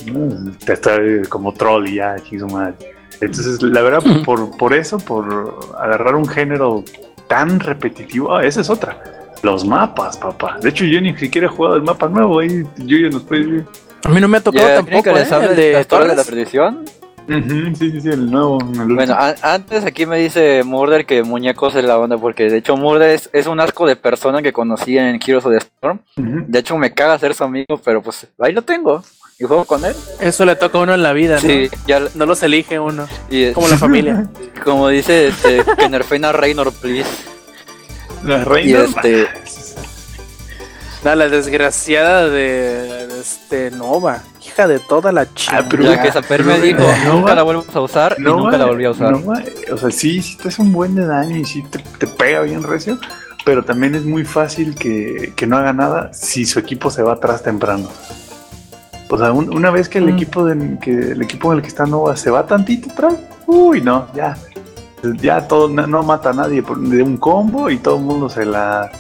¿no? 0.07 0.51
te 0.65 0.73
está 0.73 0.99
como 1.29 1.53
troll 1.53 1.87
y 1.89 1.97
ya, 1.97 2.17
su 2.19 2.47
madre. 2.49 2.94
Entonces, 3.25 3.63
la 3.63 3.83
verdad, 3.83 4.03
por, 4.25 4.57
por 4.57 4.75
eso, 4.75 4.99
por 4.99 5.59
agarrar 5.79 6.15
un 6.15 6.27
género 6.27 6.85
tan 7.29 7.61
repetitivo, 7.61 8.35
ah, 8.35 8.45
esa 8.45 8.61
es 8.61 8.71
otra. 8.71 9.03
Los 9.43 9.65
mapas, 9.65 10.17
papá. 10.17 10.57
De 10.61 10.71
hecho, 10.71 10.85
yo 10.85 11.01
ni 11.01 11.17
siquiera 11.17 11.47
he 11.47 11.51
jugado 11.51 11.77
el 11.77 11.83
mapa 11.83 12.09
nuevo. 12.09 12.41
Ahí 12.41 12.65
yo 12.79 12.97
ya 12.97 13.11
nos 13.11 13.23
puede. 13.23 13.65
A 14.05 14.09
mí 14.09 14.21
no 14.21 14.29
me 14.29 14.39
ha 14.39 14.41
tocado 14.41 14.67
tampoco, 14.75 15.11
¿eh? 15.11 15.23
El 15.23 15.49
de 15.49 15.55
de 15.55 15.73
la 15.73 15.81
historia 15.81 16.09
de 16.09 16.17
la 16.17 16.25
perdición. 16.25 16.85
Sí, 17.27 17.75
sí, 17.77 18.01
sí, 18.01 18.09
el 18.09 18.31
nuevo. 18.31 18.59
el. 18.61 18.95
Bueno, 18.95 19.17
antes 19.43 19.85
aquí 19.85 20.05
me 20.07 20.19
dice 20.19 20.63
Murder 20.65 21.07
que 21.07 21.23
muñecos 21.23 21.75
es 21.75 21.85
la 21.85 21.99
onda, 21.99 22.19
porque 22.19 22.51
de 22.51 22.59
hecho 22.59 22.77
Murder 22.77 23.11
es, 23.11 23.31
es 23.33 23.47
un 23.47 23.61
asco 23.61 23.87
de 23.87 23.97
persona 23.97 24.43
que 24.43 24.53
conocí 24.53 24.99
en 24.99 25.19
Heroes 25.23 25.47
of 25.47 25.53
the 25.53 25.59
Storm. 25.59 26.01
De 26.17 26.59
hecho 26.59 26.77
me 26.77 26.93
caga 26.93 27.19
ser 27.19 27.35
su 27.35 27.45
amigo, 27.45 27.81
pero 27.83 28.03
pues 28.03 28.27
ahí 28.39 28.53
lo 28.53 28.63
tengo. 28.63 29.03
Y 29.39 29.45
juego 29.45 29.65
con 29.65 29.85
él. 29.85 29.95
Eso 30.21 30.45
le 30.45 30.55
toca 30.57 30.79
a 30.79 30.83
uno 30.83 30.95
en 30.95 31.03
la 31.03 31.13
vida, 31.13 31.35
¿no? 31.37 31.41
Sí, 31.41 31.69
ya 31.87 32.01
No 32.15 32.25
los 32.27 32.43
elige 32.43 32.79
uno, 32.79 33.09
y 33.31 33.51
como 33.53 33.67
la 33.69 33.77
familia. 33.79 34.27
como 34.65 34.89
dice 34.89 35.29
este, 35.29 35.65
que 35.77 35.89
nerfeen 35.89 36.25
a 36.25 36.33
Reynor, 36.33 36.73
please. 36.73 37.09
La 38.25 38.39
Y 38.39 38.45
reina. 38.45 38.85
este, 38.85 39.27
No, 41.05 41.15
la 41.17 41.29
desgraciada 41.29 42.29
de, 42.29 43.07
de 43.09 43.21
este 43.21 43.71
Nova, 43.73 44.23
hija 44.47 44.67
de 44.69 44.79
toda 44.79 45.11
la 45.13 45.27
chica. 45.35 45.59
Ah, 45.59 45.67
pero- 45.69 45.83
ya 45.83 46.01
que 46.01 46.13
Saper 46.13 46.45
me 46.45 46.61
dijo, 46.61 46.81
no, 47.05 47.15
nunca 47.17 47.35
la 47.35 47.43
vuelvas 47.43 47.75
a 47.75 47.81
usar 47.81 48.17
y 48.19 48.23
No, 48.23 48.37
nunca 48.39 48.57
la 48.57 48.67
volví 48.67 48.85
a 48.85 48.91
usar. 48.93 49.11
no, 49.13 49.33
o 49.73 49.77
sea, 49.77 49.91
sí, 49.91 50.23
sí 50.23 50.37
te 50.37 50.49
hace 50.49 50.63
un 50.63 50.73
buen 50.73 50.95
de 50.95 51.07
daño 51.07 51.37
y 51.37 51.45
sí 51.45 51.63
te, 51.65 51.81
te 51.99 52.07
pega 52.07 52.41
bien 52.43 52.63
recio, 52.63 52.99
pero 53.45 53.63
también 53.65 53.95
es 53.97 54.05
muy 54.05 54.25
fácil 54.25 54.75
que, 54.77 55.33
que 55.37 55.47
no 55.47 55.57
haga 55.59 55.73
nada 55.75 56.15
si 56.15 56.47
su 56.47 56.59
equipo 56.61 56.91
se 56.91 57.03
va 57.03 57.15
atrás 57.15 57.43
temprano. 57.43 57.91
O 59.15 59.19
sea, 59.19 59.31
un- 59.31 59.55
una 59.57 59.71
vez 59.71 59.89
que 59.89 59.99
el 59.99 60.07
Mm. 60.07 60.15
equipo 60.17 60.45
de, 60.45 60.79
que 60.81 60.91
el 61.13 61.23
equipo 61.23 61.53
en 61.53 61.59
el 61.59 61.63
que 61.63 61.69
está 61.69 61.87
Nova 61.87 62.17
se 62.17 62.31
va 62.33 62.45
tantito 62.47 62.91
atrás, 62.91 63.15
uy, 63.47 63.81
no, 63.81 64.09
ya. 64.13 64.37
Ya 65.21 65.47
todo 65.47 65.69
no, 65.69 65.87
no 65.87 66.03
mata 66.03 66.31
a 66.31 66.33
nadie 66.33 66.63
por- 66.65 66.81
de 66.81 67.01
un 67.01 67.17
combo 67.19 67.71
y 67.71 67.77
todo 67.79 67.97
el 67.99 68.03
mundo 68.03 68.29
se 68.29 68.45
la 68.45 68.91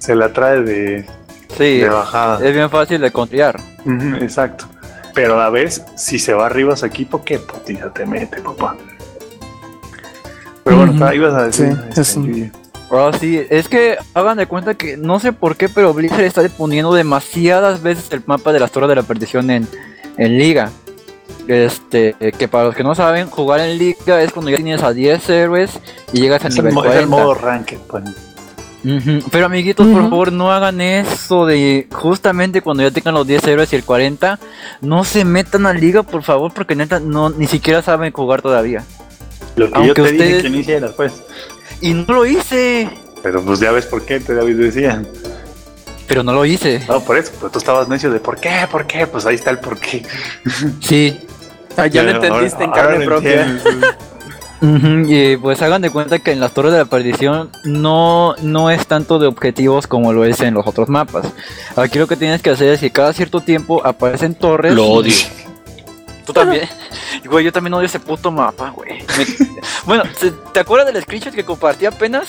se 0.00 0.16
la 0.16 0.32
trae 0.32 0.62
de, 0.62 1.06
Sí, 1.56 1.78
de 1.78 1.88
bajada. 1.88 2.44
es 2.44 2.52
bien 2.52 2.68
fácil 2.70 3.00
de 3.00 3.12
confiar. 3.12 3.60
Ujú, 3.86 4.16
exacto. 4.20 4.64
Pero 5.14 5.34
a 5.34 5.44
la 5.44 5.50
vez, 5.50 5.84
si 5.94 6.18
se 6.18 6.34
va 6.34 6.46
arriba 6.46 6.74
su 6.74 6.86
equipo, 6.86 7.22
qué 7.22 7.38
putiza 7.38 7.88
te 7.92 8.04
mete, 8.04 8.40
papá. 8.42 8.74
Pero 10.64 10.76
bueno, 10.76 11.12
ibas 11.14 11.34
a 11.34 11.42
decir. 11.44 11.76
Sí, 11.94 12.50
Oh, 12.94 13.10
sí, 13.14 13.40
es 13.48 13.68
que 13.70 13.96
hagan 14.12 14.36
de 14.36 14.46
cuenta 14.46 14.74
que 14.74 14.98
no 14.98 15.18
sé 15.18 15.32
por 15.32 15.56
qué, 15.56 15.70
pero 15.70 15.94
Blizzard 15.94 16.24
está 16.24 16.46
poniendo 16.50 16.92
demasiadas 16.92 17.82
veces 17.82 18.12
el 18.12 18.22
mapa 18.26 18.52
de 18.52 18.60
las 18.60 18.70
torres 18.70 18.90
de 18.90 18.96
la 18.96 19.02
perdición 19.02 19.50
en, 19.50 19.66
en 20.18 20.36
liga. 20.38 20.70
Este, 21.48 22.14
que 22.38 22.48
para 22.48 22.64
los 22.64 22.74
que 22.74 22.84
no 22.84 22.94
saben, 22.94 23.28
jugar 23.30 23.60
en 23.60 23.78
liga 23.78 24.22
es 24.22 24.30
cuando 24.32 24.50
ya 24.50 24.56
tienes 24.58 24.82
a 24.82 24.92
10 24.92 25.28
héroes 25.30 25.70
y 26.12 26.20
llegas 26.20 26.44
al 26.44 26.52
Es 26.52 26.58
el, 26.58 26.64
nivel 26.66 26.74
mo- 26.74 26.84
es 26.84 26.90
el 26.96 27.06
40. 27.08 27.16
modo 27.16 27.34
ranked, 27.34 27.78
pues. 27.88 28.04
Pero 29.30 29.46
amiguitos, 29.46 29.86
por 29.86 30.02
favor, 30.02 30.32
no 30.32 30.50
hagan 30.52 30.80
eso 30.80 31.46
de 31.46 31.86
justamente 31.92 32.62
cuando 32.62 32.82
ya 32.82 32.90
tengan 32.90 33.14
los 33.14 33.26
10 33.26 33.46
héroes 33.46 33.72
y 33.72 33.76
el 33.76 33.84
40, 33.84 34.38
no 34.80 35.04
se 35.04 35.24
metan 35.24 35.66
a 35.66 35.72
liga, 35.72 36.02
por 36.02 36.22
favor, 36.24 36.52
porque 36.52 36.74
neta 36.74 36.98
no 37.00 37.30
ni 37.30 37.46
siquiera 37.46 37.80
saben 37.80 38.12
jugar 38.12 38.42
todavía. 38.42 38.84
Lo 39.54 39.66
que 39.66 39.72
yo 39.72 39.78
Aunque 39.78 40.02
te 40.02 40.12
dije 40.12 40.42
que 40.42 40.50
no 40.50 40.56
hicieras, 40.58 40.92
pues. 40.96 41.12
Y 41.82 41.92
no 41.94 42.04
lo 42.14 42.24
hice, 42.26 42.88
Pero 43.22 43.42
pues 43.42 43.60
ya 43.60 43.70
ves 43.72 43.84
por 43.86 44.04
qué 44.04 44.20
te 44.20 44.34
David 44.34 44.56
decía. 44.56 45.02
pero 46.08 46.22
no 46.22 46.32
lo 46.32 46.44
hice. 46.44 46.82
No, 46.88 47.00
por 47.00 47.16
eso, 47.18 47.32
pero 47.38 47.50
tú 47.50 47.58
estabas 47.58 47.88
necio 47.88 48.10
de 48.10 48.20
por 48.20 48.38
qué, 48.38 48.50
por 48.70 48.86
qué, 48.86 49.06
pues 49.06 49.26
ahí 49.26 49.34
está 49.34 49.50
el 49.50 49.58
por 49.58 49.78
qué. 49.78 50.04
Sí, 50.80 51.18
Ah, 51.76 51.86
ya 51.86 52.02
lo 52.02 52.10
entendiste 52.10 52.62
en 52.64 52.70
carne 52.70 53.04
propia. 53.06 53.46
entiendes. 53.46 53.94
Ujú, 54.60 55.10
y 55.12 55.36
pues 55.38 55.60
hagan 55.62 55.80
de 55.82 55.90
cuenta 55.90 56.18
que 56.20 56.30
en 56.32 56.38
las 56.38 56.52
torres 56.52 56.70
de 56.72 56.78
la 56.78 56.84
perdición 56.84 57.50
no, 57.64 58.34
no 58.42 58.70
es 58.70 58.86
tanto 58.86 59.18
de 59.18 59.26
objetivos 59.26 59.86
como 59.88 60.12
lo 60.12 60.24
es 60.24 60.40
en 60.40 60.54
los 60.54 60.66
otros 60.66 60.88
mapas. 60.90 61.26
Aquí 61.74 61.98
lo 61.98 62.06
que 62.06 62.14
tienes 62.16 62.42
que 62.42 62.50
hacer 62.50 62.68
es 62.68 62.80
que 62.80 62.90
cada 62.92 63.12
cierto 63.14 63.40
tiempo 63.40 63.84
aparecen 63.84 64.34
torres. 64.34 64.74
Lo 64.74 64.86
odio. 64.86 65.14
Tú 66.26 66.32
también. 66.32 66.68
Güey, 67.24 67.44
yo 67.44 67.52
también 67.52 67.74
odio 67.74 67.86
ese 67.86 68.00
puto 68.00 68.30
mapa, 68.30 68.70
güey. 68.70 69.04
Bueno, 69.86 70.04
¿te- 70.20 70.30
¿te 70.52 70.60
acuerdas 70.60 70.92
del 70.92 71.02
screenshot 71.02 71.34
que 71.34 71.44
compartí 71.44 71.86
apenas? 71.86 72.28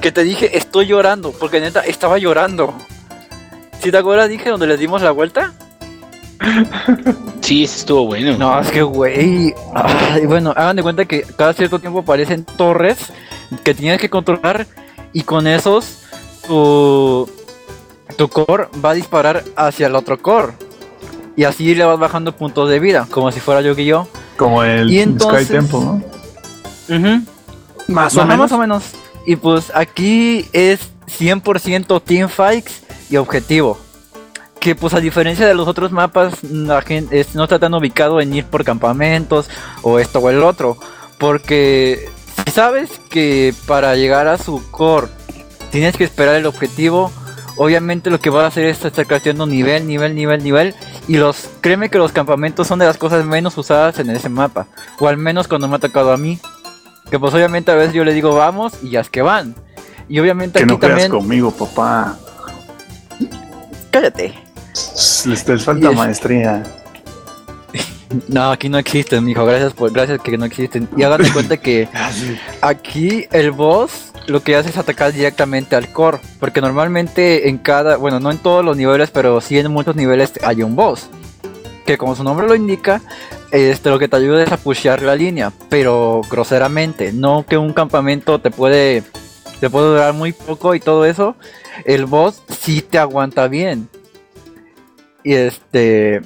Que 0.00 0.10
te 0.12 0.22
dije, 0.24 0.56
estoy 0.56 0.86
llorando, 0.86 1.32
porque 1.32 1.60
neta, 1.60 1.80
estaba 1.80 2.18
llorando. 2.18 2.74
¿Sí 3.82 3.90
te 3.90 3.96
acuerdas? 3.98 4.28
Dije 4.28 4.50
donde 4.50 4.66
les 4.66 4.78
dimos 4.78 5.02
la 5.02 5.10
vuelta. 5.12 5.52
Sí, 7.40 7.64
ese 7.64 7.78
estuvo 7.80 8.06
bueno. 8.06 8.36
No, 8.36 8.60
es 8.60 8.70
que, 8.70 8.82
güey. 8.82 9.54
Ay, 9.74 10.26
bueno, 10.26 10.52
hagan 10.56 10.76
de 10.76 10.82
cuenta 10.82 11.04
que 11.04 11.22
cada 11.22 11.52
cierto 11.52 11.78
tiempo 11.78 12.00
aparecen 12.00 12.44
torres 12.44 13.12
que 13.62 13.74
tienes 13.74 14.00
que 14.00 14.10
controlar 14.10 14.66
y 15.12 15.22
con 15.22 15.46
esos 15.46 15.98
tu, 16.46 17.28
tu 18.16 18.28
core 18.28 18.68
va 18.84 18.90
a 18.90 18.94
disparar 18.94 19.44
hacia 19.56 19.86
el 19.86 19.94
otro 19.94 20.20
core. 20.20 20.52
Y 21.36 21.44
así 21.44 21.74
le 21.74 21.84
vas 21.84 21.98
bajando 21.98 22.36
puntos 22.36 22.68
de 22.68 22.78
vida, 22.78 23.06
como 23.10 23.32
si 23.32 23.40
fuera 23.40 23.60
Yu-Gi-Oh! 23.62 24.06
Como 24.36 24.62
el 24.64 24.90
Y 24.90 25.00
entonces- 25.00 25.44
Sky 25.46 25.52
Temple, 25.54 25.80
¿no? 25.80 26.02
Más 27.88 28.16
o 28.16 28.22
menos. 28.24 28.38
más 28.38 28.52
o 28.52 28.58
menos. 28.58 28.82
Y 29.26 29.36
pues 29.36 29.70
aquí 29.74 30.48
es 30.52 30.80
100% 31.06 32.00
teamfights 32.02 32.82
y 33.10 33.16
objetivo. 33.16 33.78
Que 34.60 34.74
pues 34.74 34.94
a 34.94 35.00
diferencia 35.00 35.46
de 35.46 35.54
los 35.54 35.66
otros 35.68 35.90
mapas, 35.90 36.42
la 36.44 36.82
gente 36.82 37.20
es- 37.20 37.34
no 37.34 37.44
está 37.44 37.58
tan 37.58 37.74
ubicado 37.74 38.20
en 38.20 38.32
ir 38.34 38.44
por 38.44 38.64
campamentos 38.64 39.48
o 39.82 39.98
esto 39.98 40.18
o 40.20 40.30
el 40.30 40.42
otro. 40.42 40.76
Porque 41.18 42.08
si 42.44 42.52
sabes 42.52 42.90
que 43.10 43.54
para 43.66 43.96
llegar 43.96 44.28
a 44.28 44.38
su 44.38 44.62
core 44.70 45.08
tienes 45.70 45.96
que 45.96 46.04
esperar 46.04 46.36
el 46.36 46.46
objetivo, 46.46 47.10
obviamente 47.56 48.10
lo 48.10 48.18
que 48.20 48.30
vas 48.30 48.44
a 48.44 48.46
hacer 48.48 48.64
es 48.66 48.84
estar 48.84 49.06
creciendo 49.06 49.46
nivel, 49.46 49.86
nivel, 49.86 50.14
nivel, 50.14 50.42
nivel. 50.42 50.74
Y 51.08 51.16
los 51.16 51.48
créeme 51.60 51.88
que 51.90 51.98
los 51.98 52.12
campamentos 52.12 52.66
son 52.66 52.78
de 52.78 52.86
las 52.86 52.96
cosas 52.96 53.24
menos 53.24 53.56
usadas 53.58 53.98
en 53.98 54.10
ese 54.10 54.28
mapa. 54.28 54.66
O 54.98 55.08
al 55.08 55.16
menos 55.16 55.48
cuando 55.48 55.68
me 55.68 55.76
ha 55.76 55.78
tocado 55.78 56.12
a 56.12 56.16
mí. 56.16 56.38
Que 57.10 57.18
pues 57.18 57.34
obviamente 57.34 57.70
a 57.70 57.74
veces 57.74 57.92
yo 57.94 58.04
le 58.04 58.14
digo 58.14 58.34
vamos 58.34 58.72
y 58.82 58.90
ya 58.90 59.00
es 59.00 59.10
que 59.10 59.22
van. 59.22 59.54
Y 60.08 60.18
obviamente 60.18 60.58
Que 60.58 60.64
aquí 60.64 60.72
no 60.72 60.78
también. 60.78 61.10
conmigo, 61.10 61.50
papá. 61.50 62.16
Cállate. 63.90 64.34
Les, 65.26 65.46
les 65.48 65.64
falta 65.64 65.90
es- 65.90 65.96
maestría. 65.96 66.62
No, 68.28 68.50
aquí 68.50 68.68
no 68.68 68.76
existen, 68.76 69.24
mijo. 69.24 69.42
Gracias 69.46 69.72
por, 69.72 69.90
gracias 69.90 70.20
que 70.20 70.36
no 70.36 70.44
existen. 70.44 70.86
Y 70.98 71.02
hagan 71.02 71.22
de 71.22 71.32
cuenta 71.32 71.56
que 71.56 71.88
aquí 72.60 73.26
el 73.32 73.52
boss 73.52 74.11
lo 74.26 74.42
que 74.42 74.56
hace 74.56 74.70
es 74.70 74.78
atacar 74.78 75.12
directamente 75.12 75.76
al 75.76 75.92
core. 75.92 76.18
Porque 76.40 76.60
normalmente 76.60 77.48
en 77.48 77.58
cada, 77.58 77.96
bueno, 77.96 78.20
no 78.20 78.30
en 78.30 78.38
todos 78.38 78.64
los 78.64 78.76
niveles, 78.76 79.10
pero 79.10 79.40
sí 79.40 79.58
en 79.58 79.70
muchos 79.70 79.96
niveles 79.96 80.32
hay 80.42 80.62
un 80.62 80.76
boss. 80.76 81.08
Que 81.86 81.98
como 81.98 82.14
su 82.14 82.24
nombre 82.24 82.46
lo 82.46 82.54
indica, 82.54 83.02
este, 83.50 83.90
lo 83.90 83.98
que 83.98 84.08
te 84.08 84.16
ayuda 84.16 84.42
es 84.42 84.52
a 84.52 84.56
pushear 84.56 85.02
la 85.02 85.14
línea, 85.14 85.52
pero 85.68 86.22
groseramente. 86.30 87.12
No 87.12 87.44
que 87.46 87.58
un 87.58 87.72
campamento 87.72 88.40
te 88.40 88.50
puede, 88.50 89.02
te 89.60 89.68
puede 89.68 89.88
durar 89.88 90.14
muy 90.14 90.32
poco 90.32 90.74
y 90.74 90.80
todo 90.80 91.04
eso. 91.04 91.36
El 91.84 92.06
boss 92.06 92.42
sí 92.48 92.82
te 92.82 92.98
aguanta 92.98 93.48
bien. 93.48 93.88
Y 95.24 95.34
este, 95.34 96.22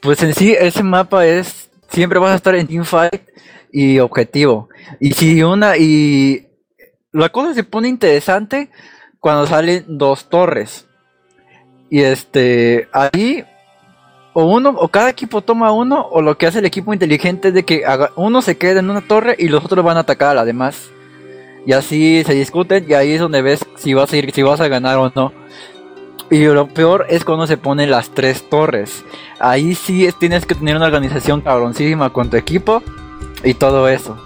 pues 0.00 0.22
en 0.22 0.34
sí 0.34 0.54
ese 0.58 0.82
mapa 0.82 1.26
es, 1.26 1.70
siempre 1.90 2.18
vas 2.18 2.32
a 2.32 2.36
estar 2.36 2.54
en 2.54 2.66
teamfight 2.66 3.22
y 3.72 3.98
objetivo. 3.98 4.68
Y 4.98 5.12
si 5.12 5.42
una, 5.42 5.76
y 5.76 6.49
la 7.12 7.28
cosa 7.28 7.54
se 7.54 7.64
pone 7.64 7.88
interesante 7.88 8.70
cuando 9.18 9.46
salen 9.46 9.84
dos 9.88 10.28
torres. 10.28 10.86
Y 11.90 12.00
este, 12.00 12.88
ahí 12.92 13.44
o 14.32 14.44
uno, 14.44 14.70
o 14.70 14.88
cada 14.88 15.10
equipo 15.10 15.42
toma 15.42 15.72
uno, 15.72 16.06
o 16.08 16.22
lo 16.22 16.38
que 16.38 16.46
hace 16.46 16.60
el 16.60 16.66
equipo 16.66 16.92
inteligente 16.92 17.48
es 17.48 17.54
de 17.54 17.64
que 17.64 17.82
uno 18.16 18.42
se 18.42 18.56
queda 18.56 18.80
en 18.80 18.88
una 18.88 19.00
torre 19.00 19.34
y 19.38 19.48
los 19.48 19.64
otros 19.64 19.84
van 19.84 19.96
a 19.96 20.00
atacar 20.00 20.30
a 20.30 20.34
la 20.34 20.44
demás. 20.44 20.90
Y 21.66 21.72
así 21.72 22.22
se 22.24 22.32
discuten 22.34 22.86
y 22.88 22.94
ahí 22.94 23.12
es 23.12 23.20
donde 23.20 23.42
ves 23.42 23.66
si 23.76 23.92
vas 23.92 24.12
a 24.12 24.16
ir, 24.16 24.32
si 24.32 24.42
vas 24.42 24.60
a 24.60 24.68
ganar 24.68 24.98
o 24.98 25.12
no. 25.14 25.32
Y 26.30 26.44
lo 26.44 26.68
peor 26.68 27.06
es 27.08 27.24
cuando 27.24 27.46
se 27.48 27.56
ponen 27.56 27.90
las 27.90 28.10
tres 28.10 28.48
torres. 28.48 29.04
Ahí 29.40 29.74
sí 29.74 30.06
es- 30.06 30.16
tienes 30.16 30.46
que 30.46 30.54
tener 30.54 30.76
una 30.76 30.86
organización 30.86 31.40
cabroncísima 31.40 32.12
con 32.12 32.30
tu 32.30 32.36
equipo 32.36 32.82
y 33.42 33.54
todo 33.54 33.88
eso. 33.88 34.16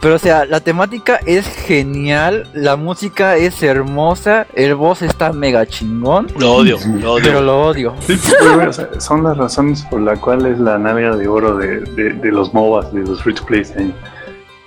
Pero 0.00 0.14
o 0.14 0.18
sea, 0.18 0.46
la 0.46 0.60
temática 0.60 1.20
es 1.26 1.46
genial, 1.46 2.48
la 2.54 2.76
música 2.76 3.36
es 3.36 3.62
hermosa, 3.62 4.46
el 4.54 4.74
boss 4.74 5.02
está 5.02 5.32
mega 5.32 5.66
chingón, 5.66 6.26
Lo 6.38 6.54
odio, 6.54 6.78
lo 7.00 7.12
odio. 7.14 7.24
pero 7.24 7.42
lo 7.42 7.62
odio. 7.66 7.94
Sí, 8.06 8.18
pero, 8.38 8.54
güey, 8.54 8.66
o 8.68 8.72
sea, 8.72 8.88
son 8.98 9.22
las 9.24 9.36
razones 9.36 9.82
por 9.90 10.00
las 10.00 10.18
cuales 10.18 10.58
la 10.58 10.78
nave 10.78 11.14
de 11.16 11.28
oro 11.28 11.56
de, 11.58 11.80
de- 11.80 12.12
de 12.14 12.32
los 12.32 12.54
MOBAs, 12.54 12.92
de 12.94 13.00
los 13.02 13.22
free 13.22 13.34
to 13.34 13.44
play, 13.44 13.62
hay, 13.76 13.94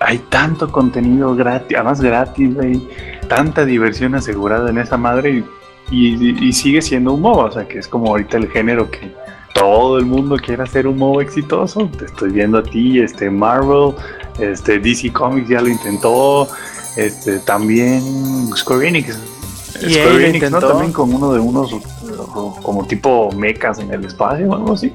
hay 0.02 0.18
tanto 0.30 0.72
contenido 0.72 1.36
gratis, 1.36 1.76
además 1.78 2.00
gratis, 2.00 2.54
güey, 2.54 2.88
tanta 3.28 3.66
diversión 3.66 4.14
asegurada 4.14 4.70
en 4.70 4.78
esa 4.78 4.98
madre 4.98 5.44
y, 5.90 6.16
y- 6.30 6.48
y 6.48 6.54
sigue 6.54 6.82
siendo 6.84 7.14
un 7.14 7.22
MOBA, 7.22 7.46
o 7.46 7.52
sea, 7.52 7.68
que 7.68 7.80
es 7.80 7.88
como 7.88 8.10
ahorita 8.10 8.38
el 8.38 8.50
género 8.52 8.92
que 8.92 9.12
todo 9.54 9.98
el 9.98 10.06
mundo 10.06 10.36
quiere 10.38 10.64
hacer 10.64 10.88
un 10.88 10.98
MOBA 10.98 11.24
exitoso. 11.24 11.90
Te 11.98 12.06
estoy 12.06 12.32
viendo 12.32 12.58
a 12.58 12.64
ti, 12.64 13.00
este 13.00 13.30
Marvel, 13.30 13.94
este 14.40 14.80
DC 14.80 15.12
Comics 15.14 15.50
ya 15.50 15.62
lo 15.62 15.70
intentó, 15.70 16.48
este 16.98 17.40
también 17.40 18.50
Square 18.56 18.88
Enix. 18.88 19.18
Square 19.78 20.14
lo 20.14 20.20
Enix, 20.28 20.52
¿no? 20.52 20.60
También 20.60 20.92
con 20.92 21.14
uno 21.14 21.34
de 21.34 21.40
unos 21.40 21.72
como 22.62 22.86
tipo 22.88 23.32
mechas 23.32 23.80
en 23.80 23.92
el 23.92 24.06
espacio 24.06 24.50
o 24.50 24.56
algo 24.56 24.74
así. 24.74 24.92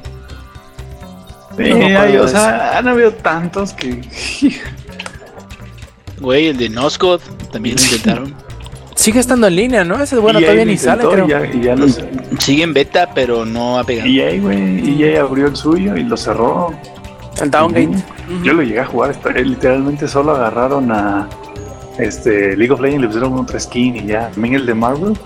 Sí, 1.57 1.75
No 1.75 2.01
hay, 2.01 2.17
o 2.17 2.25
de 2.25 2.28
sea, 2.28 2.78
han 2.78 2.89
habido 2.89 3.12
tantos 3.12 3.73
que. 3.73 4.03
Güey, 6.20 6.49
el 6.49 6.57
de 6.57 6.69
Noscod 6.69 7.20
también 7.53 7.77
lo 7.77 7.83
intentaron. 7.83 8.48
Sigue 8.99 9.20
estando 9.20 9.47
en 9.47 9.55
línea, 9.55 9.85
¿no? 9.85 10.02
Ese 10.02 10.18
bueno 10.18 10.41
EA 10.41 10.47
todavía 10.47 10.65
ni 10.65 10.77
sale, 10.77 11.05
creo. 11.09 11.25
y 11.27 11.28
ya, 11.31 11.47
y 11.47 11.60
ya 11.60 11.77
los- 11.77 12.01
Sigue 12.41 12.65
en 12.65 12.75
beta, 12.75 13.09
pero 13.15 13.44
no 13.44 13.78
ha 13.78 13.85
pegado. 13.85 14.09
EA, 14.09 14.41
güey, 14.41 15.02
EA 15.02 15.20
abrió 15.23 15.47
el 15.47 15.55
suyo 15.55 15.97
y 15.97 16.02
lo 16.02 16.17
cerró. 16.17 16.73
El 17.41 17.49
Downgate. 17.49 17.86
Ujú. 17.86 18.43
Yo 18.44 18.52
lo 18.55 18.62
llegué 18.62 18.81
a 18.81 18.86
jugar, 18.86 19.15
eh, 19.36 19.44
literalmente 19.44 20.09
solo 20.09 20.33
agarraron 20.35 20.91
a 20.91 21.28
este 22.01 22.57
League 22.57 22.73
of 22.73 22.81
Legends, 22.81 23.02
le 23.02 23.07
pusieron 23.07 23.35
otra 23.39 23.60
skin 23.60 23.94
y 23.97 24.07
ya. 24.07 24.31
También 24.31 24.55
el 24.55 24.67
de 24.67 24.75
Marvel, 24.75 25.17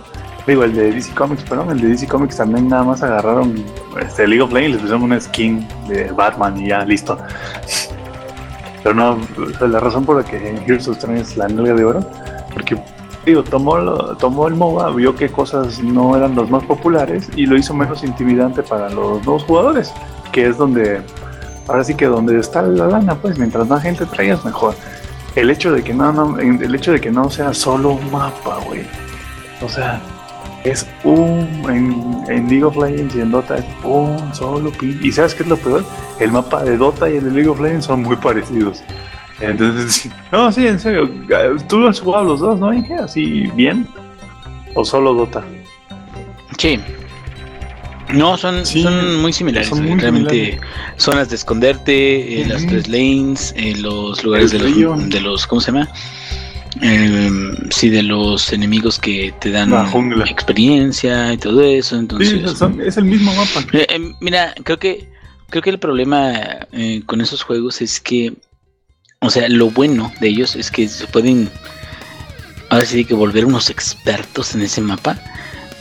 digo, 0.47 0.65
el 0.65 0.75
de 0.75 0.93
DC 0.93 1.15
Comics, 1.15 1.43
perdón, 1.45 1.71
el 1.71 1.81
de 1.81 1.89
DC 1.89 2.07
Comics 2.07 2.37
también 2.37 2.69
nada 2.69 2.85
más 2.85 3.03
agarraron 3.03 3.65
este 4.03 4.27
League 4.29 4.43
of 4.43 4.53
Legends, 4.53 4.75
le 4.77 4.81
pusieron 4.81 5.03
una 5.05 5.19
skin 5.19 5.67
de 5.89 6.13
Batman 6.13 6.61
y 6.61 6.69
ya, 6.69 6.85
listo. 6.85 7.17
Pero 8.83 8.95
no, 8.95 9.19
la 9.67 9.81
razón 9.81 10.05
por 10.05 10.19
la 10.19 10.25
que 10.31 10.37
Heroes 10.67 10.89
of 10.89 10.99
Stone 10.99 11.21
es 11.21 11.37
la 11.39 11.49
nalga 11.49 11.73
de 11.73 11.85
oro, 11.85 12.01
porque 12.53 12.77
digo, 13.25 13.43
tomó, 13.45 13.79
lo- 13.79 14.17
tomó 14.17 14.49
el 14.49 14.55
MOBA, 14.55 14.91
vio 14.91 15.15
que 15.15 15.29
cosas 15.29 15.81
no 15.83 16.17
eran 16.17 16.35
los 16.35 16.51
más 16.51 16.65
populares 16.65 17.29
y 17.37 17.47
lo 17.47 17.57
hizo 17.57 17.75
menos 17.75 18.03
intimidante 18.05 18.63
para 18.63 18.89
los 18.89 19.25
nuevos 19.25 19.45
jugadores, 19.45 19.93
que 20.33 20.47
es 20.49 20.57
donde 20.59 21.01
ahora 21.69 21.85
sí 21.85 21.95
que 21.95 22.07
donde 22.07 22.39
está 22.39 22.63
la 22.63 22.87
lana, 22.87 23.15
pues 23.15 23.39
mientras 23.39 23.69
más 23.69 23.83
gente 23.83 24.07
traigas 24.07 24.45
mejor. 24.45 24.75
El 25.37 25.49
hecho 25.51 25.73
de 25.73 25.83
que 25.83 25.95
no, 25.95 26.13
no 26.13 26.39
el 26.39 26.75
hecho 26.75 26.93
de 26.93 27.01
que 27.01 27.11
no 27.11 27.31
sea 27.31 27.55
solo 27.55 27.91
un 27.93 28.11
mapa, 28.11 28.59
güey. 28.67 28.83
O 29.65 29.69
sea, 29.69 30.01
es 30.65 30.87
un 31.05 31.49
en, 31.71 32.25
en 32.29 32.49
League 32.49 32.65
of 32.65 32.77
Legends 32.77 33.15
y 33.17 33.21
en 33.21 33.31
Dota 33.31 33.57
es 33.57 33.65
un 33.83 34.35
solo 34.35 34.71
pin. 34.73 34.99
Y 35.03 35.11
sabes 35.11 35.35
qué 35.35 35.43
es 35.45 35.49
lo 35.49 35.57
peor? 35.57 35.85
El 36.21 36.33
mapa 36.33 36.63
de 36.65 36.77
Dota 36.77 37.09
y 37.09 37.17
el 37.17 37.25
de 37.25 37.31
League 37.31 37.49
of 37.49 37.61
Legends 37.61 37.87
son 37.87 38.03
muy 38.03 38.17
parecidos. 38.17 38.83
Entonces, 39.43 40.09
no, 40.33 40.51
sí, 40.53 40.67
en 40.67 40.79
serio. 40.81 41.11
Tú 41.69 41.87
has 41.87 42.01
jugado 42.01 42.25
los 42.25 42.41
dos, 42.41 42.59
¿no? 42.59 42.73
Inge? 42.73 42.95
Así 42.95 43.49
bien. 43.55 43.87
¿O 44.75 44.85
solo 44.85 45.13
Dota? 45.15 45.45
Sí. 46.59 46.79
No, 48.13 48.37
son, 48.37 48.65
Sí, 48.67 48.83
son 48.83 49.21
muy 49.23 49.33
similares. 49.33 49.69
son 49.69 49.79
güey. 49.79 49.91
muy 49.93 50.01
Realmente 50.01 50.31
similares. 50.53 50.71
zonas 50.97 51.29
de 51.31 51.37
esconderte, 51.37 52.43
eh, 52.43 52.47
las 52.47 52.67
tres 52.67 52.89
lanes, 52.89 53.55
eh, 53.57 53.75
los 53.79 54.23
lugares 54.23 54.51
de 54.51 54.59
El 54.59 54.75
río. 54.75 54.95
los, 54.97 55.09
de 55.09 55.21
los, 55.21 55.47
¿cómo 55.47 55.61
se 55.61 55.73
llama? 55.73 55.89
Em, 56.81 57.55
sí, 57.71 57.91
de 57.91 58.03
los 58.03 58.53
enemigos 58.53 58.99
que 58.99 59.33
te 59.41 59.51
dan 59.51 59.73
experiencia 60.27 61.33
y 61.33 61.39
todo 61.39 61.63
eso. 61.63 61.97
Entonces, 61.97 62.31
Sí, 62.51 62.57
son- 62.57 62.81
es 62.81 62.97
el 62.97 63.05
mismo 63.05 63.33
mapa. 63.35 63.61
Eh, 63.73 63.87
eh, 63.89 64.13
mira, 64.21 64.55
creo 64.65 64.79
que 64.79 65.09
creo 65.51 65.63
que 65.63 65.71
el 65.71 65.79
problema 65.79 66.33
eh, 66.73 67.03
con 67.05 67.21
esos 67.21 67.43
juegos 67.43 67.83
es 67.83 68.01
que, 68.01 68.33
o 69.23 69.31
sea, 69.31 69.49
lo 69.49 69.71
bueno 69.71 70.13
de 70.21 70.29
ellos 70.29 70.57
es 70.57 70.71
que 70.71 70.89
se 70.89 71.07
pueden, 71.07 71.49
ahora 72.69 72.85
sí 72.85 73.05
que 73.05 73.15
volver 73.15 73.45
unos 73.47 73.71
expertos 73.71 74.55
en 74.55 74.63
ese 74.63 74.81
mapa, 74.81 75.19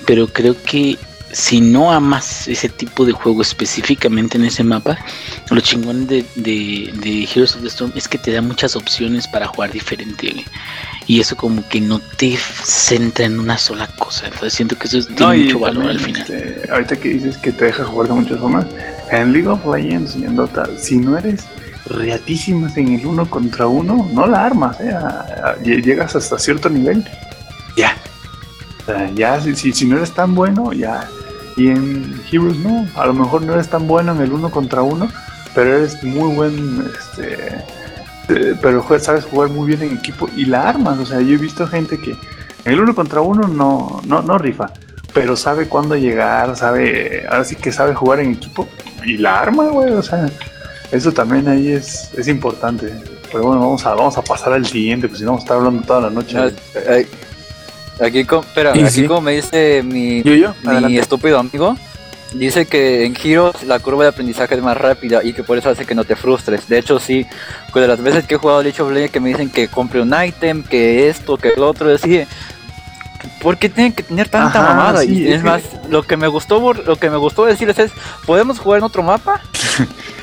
pero 0.05 0.27
creo 0.27 0.55
que 0.63 0.97
si 1.33 1.61
no 1.61 1.91
amas 1.93 2.47
ese 2.49 2.67
tipo 2.67 3.05
de 3.05 3.13
juego 3.13 3.41
específicamente 3.41 4.37
en 4.37 4.43
ese 4.43 4.63
mapa, 4.65 4.97
lo 5.49 5.61
chingón 5.61 6.05
de, 6.05 6.25
de, 6.35 6.91
de 7.01 7.23
Heroes 7.23 7.55
of 7.55 7.61
the 7.61 7.69
Storm 7.69 7.93
es 7.95 8.07
que 8.09 8.17
te 8.17 8.33
da 8.33 8.41
muchas 8.41 8.75
opciones 8.75 9.27
para 9.29 9.47
jugar 9.47 9.71
diferente. 9.71 10.43
Y 11.07 11.21
eso 11.21 11.37
como 11.37 11.65
que 11.69 11.79
no 11.79 11.99
te 12.17 12.35
centra 12.37 13.25
en 13.25 13.39
una 13.39 13.57
sola 13.57 13.87
cosa. 13.97 14.25
Entonces 14.25 14.53
siento 14.53 14.77
que 14.77 14.87
eso 14.87 14.97
es- 14.97 15.07
tiene 15.07 15.37
No, 15.37 15.43
mucho 15.45 15.59
valor 15.59 15.89
al 15.89 15.99
final. 16.01 16.21
este, 16.23 16.69
ahorita 16.69 16.97
que 16.97 17.09
dices 17.09 17.37
que 17.37 17.53
te 17.53 17.65
deja 17.65 17.85
jugar 17.85 18.09
de 18.09 18.13
muchas 18.15 18.37
formas, 18.37 18.65
en 19.09 19.31
League 19.31 19.47
of 19.47 19.61
Legends 19.65 20.17
y 20.17 20.25
en 20.25 20.35
Dota, 20.35 20.67
si 20.77 20.97
no 20.97 21.17
eres 21.17 21.45
reatísimas 21.85 22.77
en 22.77 22.93
el 22.99 23.05
uno 23.05 23.29
contra 23.29 23.67
uno, 23.67 24.09
no 24.13 24.27
la 24.27 24.45
armas, 24.45 24.79
¿eh? 24.79 24.91
A- 24.91 25.25
a- 25.51 25.57
lle- 25.57 25.81
llegas 25.83 26.15
hasta 26.15 26.37
cierto 26.39 26.69
nivel, 26.69 27.05
ya. 27.75 27.95
O 28.81 28.85
sea, 28.85 29.09
ya, 29.11 29.39
si, 29.41 29.55
si, 29.55 29.71
si 29.73 29.85
no 29.85 29.97
eres 29.97 30.11
tan 30.11 30.33
bueno, 30.35 30.73
ya. 30.73 31.07
Y 31.57 31.67
en 31.67 32.21
Heroes 32.31 32.57
no, 32.57 32.87
a 32.95 33.05
lo 33.05 33.13
mejor 33.13 33.41
no 33.43 33.53
eres 33.53 33.67
tan 33.69 33.87
bueno 33.87 34.13
en 34.13 34.21
el 34.21 34.31
uno 34.31 34.49
contra 34.51 34.81
uno, 34.81 35.09
pero 35.53 35.77
eres 35.77 36.01
muy 36.03 36.33
buen, 36.33 36.89
este, 36.97 37.63
eh, 38.29 38.55
pero 38.61 38.85
sabes 38.99 39.25
jugar 39.25 39.49
muy 39.49 39.67
bien 39.67 39.81
en 39.81 39.97
equipo 39.97 40.29
y 40.35 40.45
la 40.45 40.69
armas, 40.69 40.97
o 40.99 41.05
sea, 41.05 41.19
yo 41.19 41.35
he 41.35 41.37
visto 41.37 41.67
gente 41.67 41.99
que 41.99 42.11
en 42.11 42.73
el 42.73 42.79
uno 42.79 42.95
contra 42.95 43.19
uno 43.21 43.47
no, 43.47 44.01
no, 44.05 44.21
no 44.21 44.37
rifa, 44.37 44.71
pero 45.13 45.35
sabe 45.35 45.67
cuándo 45.67 45.95
llegar, 45.97 46.55
sabe, 46.55 47.25
ahora 47.29 47.43
sí 47.43 47.55
que 47.57 47.71
sabe 47.73 47.93
jugar 47.93 48.21
en 48.21 48.31
equipo 48.31 48.67
y 49.03 49.17
la 49.17 49.41
arma, 49.41 49.65
güey, 49.65 49.91
o 49.91 50.01
sea, 50.01 50.29
eso 50.91 51.11
también 51.11 51.47
ahí 51.47 51.69
es, 51.71 52.09
es 52.17 52.27
importante. 52.27 52.93
Pero 53.31 53.43
bueno, 53.45 53.61
vamos 53.61 53.85
a, 53.85 53.93
vamos 53.95 54.17
a 54.17 54.21
pasar 54.21 54.53
al 54.53 54.65
siguiente, 54.65 55.07
pues 55.07 55.19
si 55.19 55.25
no 55.25 55.31
vamos 55.31 55.43
a 55.43 55.45
estar 55.45 55.57
hablando 55.57 55.81
toda 55.83 56.01
la 56.01 56.09
noche. 56.09 56.37
Ah, 56.37 56.49
eh, 56.75 57.07
Aquí, 58.01 58.25
co- 58.25 58.39
espera, 58.41 58.71
aquí 58.71 58.87
sí. 58.89 59.05
como 59.05 59.21
me 59.21 59.33
dice 59.33 59.83
mi, 59.83 60.23
Yo, 60.23 60.33
yo, 60.33 60.53
mi 60.63 60.97
estúpido 60.97 61.37
amigo, 61.37 61.77
dice 62.33 62.65
que 62.65 63.05
en 63.05 63.15
Heroes 63.15 63.63
la 63.63 63.77
curva 63.79 64.03
de 64.03 64.09
aprendizaje 64.09 64.55
es 64.55 64.61
más 64.61 64.75
rápida 64.75 65.23
y 65.23 65.33
que 65.33 65.43
por 65.43 65.57
eso 65.57 65.69
hace 65.69 65.85
que 65.85 65.93
no 65.93 66.03
te 66.03 66.15
frustres. 66.15 66.67
De 66.67 66.79
hecho, 66.79 66.99
sí, 66.99 67.25
pues 67.71 67.83
de 67.83 67.87
las 67.87 68.01
veces 68.01 68.25
que 68.25 68.35
he 68.35 68.37
jugado 68.37 68.63
League 68.63 68.81
of 68.81 68.91
Legends 68.91 69.11
que 69.11 69.19
me 69.19 69.29
dicen 69.29 69.49
que 69.51 69.67
compre 69.67 70.01
un 70.01 70.13
ítem, 70.25 70.63
que 70.63 71.09
esto, 71.09 71.37
que 71.37 71.53
lo 71.55 71.69
otro, 71.69 71.89
decía, 71.89 72.25
¿por 73.39 73.57
qué 73.57 73.69
tienen 73.69 73.93
que 73.93 74.01
tener 74.03 74.27
tanta 74.29 74.59
Ajá, 74.61 74.69
mamada? 74.73 75.01
sí, 75.01 75.13
y 75.19 75.27
es 75.27 75.35
es 75.35 75.41
que- 75.43 75.47
más, 75.49 75.61
lo 75.89 76.01
que 76.03 76.17
me 76.17 76.27
gustó 76.27 76.59
por- 76.59 76.85
lo 76.87 76.95
que 76.95 77.09
me 77.09 77.17
gustó 77.17 77.45
decirles 77.45 77.77
es, 77.77 77.91
¿podemos 78.25 78.57
jugar 78.57 78.79
en 78.79 78.85
otro 78.85 79.03
mapa? 79.03 79.41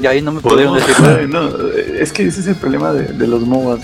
y 0.00 0.06
ahí 0.06 0.22
no 0.22 0.32
me 0.32 0.40
pudieron 0.40 0.74
Podemos- 0.78 0.86
decir 0.86 1.02
nada. 1.04 1.26
no, 1.50 1.68
es 1.98 2.12
que 2.12 2.26
ese 2.26 2.40
es 2.40 2.46
el 2.46 2.56
problema 2.56 2.92
de, 2.92 3.04
de 3.04 3.26
los 3.26 3.42
MOBAs. 3.42 3.80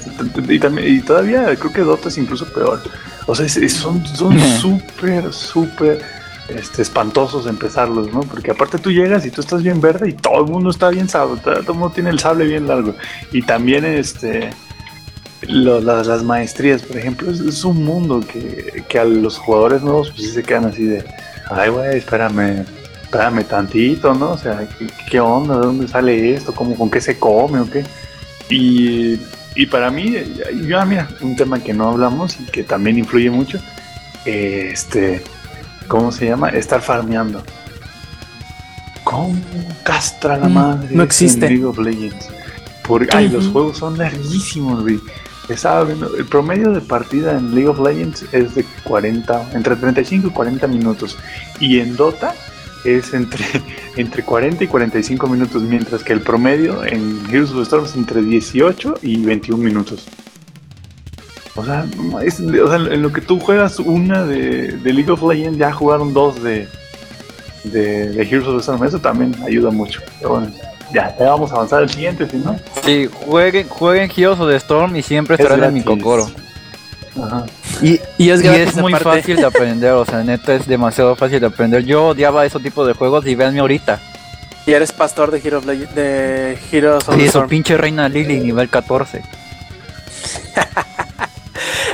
Y, 0.49 0.59
también, 0.59 0.95
y 0.95 1.01
todavía 1.01 1.55
creo 1.57 1.73
que 1.73 1.81
Dota 1.83 2.09
es 2.09 2.19
incluso 2.19 2.47
peor. 2.47 2.81
O 3.27 3.35
sea, 3.35 3.47
es- 3.47 3.57
es- 3.57 3.75
son 3.75 4.05
son 4.07 4.39
súper, 4.41 5.33
súper 5.33 6.01
este, 6.49 6.83
espantosos 6.83 7.47
empezarlos, 7.47 8.13
¿no? 8.13 8.21
Porque 8.21 8.53
aparte 8.53 8.79
tú 8.79 8.91
llegas 8.93 9.27
y 9.27 9.31
tú 9.31 9.41
estás 9.41 9.63
bien 9.63 9.81
verde 9.81 10.11
y 10.11 10.13
todo 10.13 10.45
el 10.45 10.51
mundo 10.51 10.71
está 10.71 10.91
bien 10.91 11.09
sable, 11.09 11.41
todo 11.41 11.59
el 11.59 11.67
mundo 11.67 11.91
tiene 11.93 12.11
el 12.11 12.19
sable 12.21 12.45
bien 12.47 12.69
largo. 12.69 12.95
Y 13.33 13.43
también 13.43 13.85
este 13.85 14.51
lo- 15.43 15.81
las, 15.81 16.07
las 16.07 16.23
maestrías, 16.23 16.83
por 16.83 16.97
ejemplo, 16.97 17.31
es, 17.31 17.41
es 17.41 17.65
un 17.65 17.85
mundo 17.85 18.21
que, 18.27 18.85
que 18.89 18.99
a 18.99 19.05
los 19.05 19.39
jugadores 19.39 19.83
nuevos 19.83 20.11
pues 20.11 20.23
sí 20.29 20.31
se 20.35 20.43
quedan 20.43 20.65
así 20.67 20.85
de, 20.85 21.05
ay 21.51 21.69
güey, 21.71 21.99
espérame, 21.99 22.65
espérame 23.07 23.45
tantito, 23.45 24.15
¿no? 24.15 24.33
O 24.33 24.39
sea, 24.39 24.67
¿qué, 24.79 24.87
qué 25.11 25.21
onda? 25.21 25.55
¿De 25.61 25.67
dónde 25.67 25.89
sale 25.89 26.35
esto? 26.35 26.53
¿Cómo, 26.55 26.75
¿Con 26.77 26.91
qué 26.91 27.01
se 27.01 27.19
come 27.19 27.61
o 27.61 27.71
qué? 27.71 27.85
Y, 28.51 29.19
y 29.55 29.67
para 29.67 29.91
mí, 29.91 30.15
yo, 30.67 30.79
ah, 30.79 30.85
mira, 30.85 31.09
un 31.21 31.35
tema 31.37 31.59
que 31.61 31.73
no 31.73 31.89
hablamos 31.91 32.39
y 32.41 32.45
que 32.47 32.63
también 32.63 32.99
influye 32.99 33.31
mucho, 33.31 33.59
este, 34.25 35.23
¿cómo 35.89 36.11
se 36.13 36.27
llama? 36.27 36.49
Estar 36.51 36.83
farmeando. 36.83 37.43
¿Cómo 39.05 39.35
castra 39.85 40.37
la 40.37 40.49
Mm, 40.49 40.53
madre? 40.53 40.81
no 40.83 40.89
eso 40.89 40.95
en 40.95 41.01
existe. 41.03 41.49
League 41.49 41.65
of 41.65 41.79
Legends. 41.79 42.29
Porque, 42.83 43.17
ay, 43.17 43.29
los 43.29 43.45
Ujú. 43.45 43.53
juegos 43.53 43.79
son 43.79 43.99
larguísimos, 43.99 44.83
güey. 44.83 45.01
Estaba 45.49 45.85
viendo, 45.85 46.13
el 46.17 46.25
promedio 46.25 46.73
de 46.73 46.81
partida 46.81 47.33
en 47.39 47.55
League 47.55 47.69
of 47.69 47.79
Legends 47.79 48.25
es 48.33 48.55
de 48.57 48.65
40, 48.83 49.51
entre 49.55 49.77
35 49.77 50.27
y 50.27 50.31
40 50.31 50.67
minutos. 50.67 51.17
Y 51.61 51.79
en 51.79 51.95
Dota 51.97 52.35
es 52.87 53.13
entre, 53.15 53.45
entre 53.97 54.23
40 54.23 54.65
y 54.65 54.67
45 54.67 55.27
minutos, 55.27 55.63
mientras 55.63 56.03
que 56.03 56.13
el 56.13 56.21
promedio 56.21 56.85
en 56.85 57.21
Heroes 57.31 57.51
of 57.51 57.57
the 57.57 57.63
Storm 57.63 57.85
es 57.85 57.95
entre 57.97 58.23
18 58.23 58.99
y 59.03 59.25
21 59.25 59.63
minutos. 59.63 60.07
O 61.55 61.65
sea, 61.65 61.87
es- 62.23 62.41
o 62.41 62.69
sea, 62.69 62.77
en 62.77 63.03
lo 63.03 63.13
que 63.13 63.21
tú 63.23 63.41
juegas 63.41 63.79
una 63.79 64.25
de, 64.25 64.73
de 64.73 64.93
League 64.93 65.11
of 65.11 65.23
Legends, 65.23 65.59
ya 65.59 65.73
jugaron 65.73 66.13
dos 66.13 66.43
de, 66.43 66.69
de, 67.65 68.11
de 68.11 68.23
Heroes 68.23 68.47
of 68.49 68.55
the 68.57 68.61
Storm. 68.61 68.85
Eso 68.85 68.99
también 68.99 69.35
ayuda 69.47 69.71
mucho. 69.71 70.01
Pero 70.19 70.31
bueno, 70.33 70.53
ya, 70.93 71.17
ya 71.19 71.25
vamos 71.31 71.51
a 71.53 71.55
avanzar 71.55 71.83
al 71.83 71.89
siguiente, 71.91 72.29
si 72.29 72.37
no. 72.37 72.57
Sí, 72.85 73.09
jueguen, 73.11 73.67
jueguen 73.69 74.11
Heroes 74.15 74.39
of 74.39 74.51
the 74.51 74.57
Storm 74.57 74.97
y 74.97 75.03
siempre 75.03 75.35
Es 75.37 75.41
estarán 75.41 75.69
en 75.69 75.75
mi 75.75 75.83
cocoro. 75.83 76.31
Ajá. 77.23 77.47
Y, 77.83 78.01
Y 78.19 78.31
es 78.31 78.41
y 78.41 78.45
gratis 78.45 78.69
es 78.69 78.77
muy 78.77 78.95
fácil 78.95 79.37
de 79.37 79.45
aprender, 79.45 79.93
o 79.93 80.05
sea, 80.05 80.23
neta 80.23 80.55
es 80.55 80.67
demasiado 80.67 81.15
fácil 81.17 81.41
de 81.41 81.47
aprender. 81.47 81.85
Yo 81.85 82.07
odiaba 82.09 82.45
ese 82.47 82.59
tipo 82.61 82.87
de 82.87 82.95
juegos 82.95 83.27
y 83.27 83.35
véanme 83.35 83.61
ahorita. 83.61 84.01
Y 84.67 84.73
eres 84.73 84.93
pastor 84.93 85.31
de 85.31 85.39
Heroes, 85.39 85.65
Legend- 85.67 85.91
de 85.95 86.59
Heroes 86.73 87.07
of 87.09 87.15
Sí, 87.15 87.21
the 87.21 87.27
su 87.27 87.31
Storm. 87.31 87.49
pinche 87.49 87.77
reina 87.77 88.09
Lily, 88.09 88.41
nivel 88.41 88.69
14. 88.69 89.23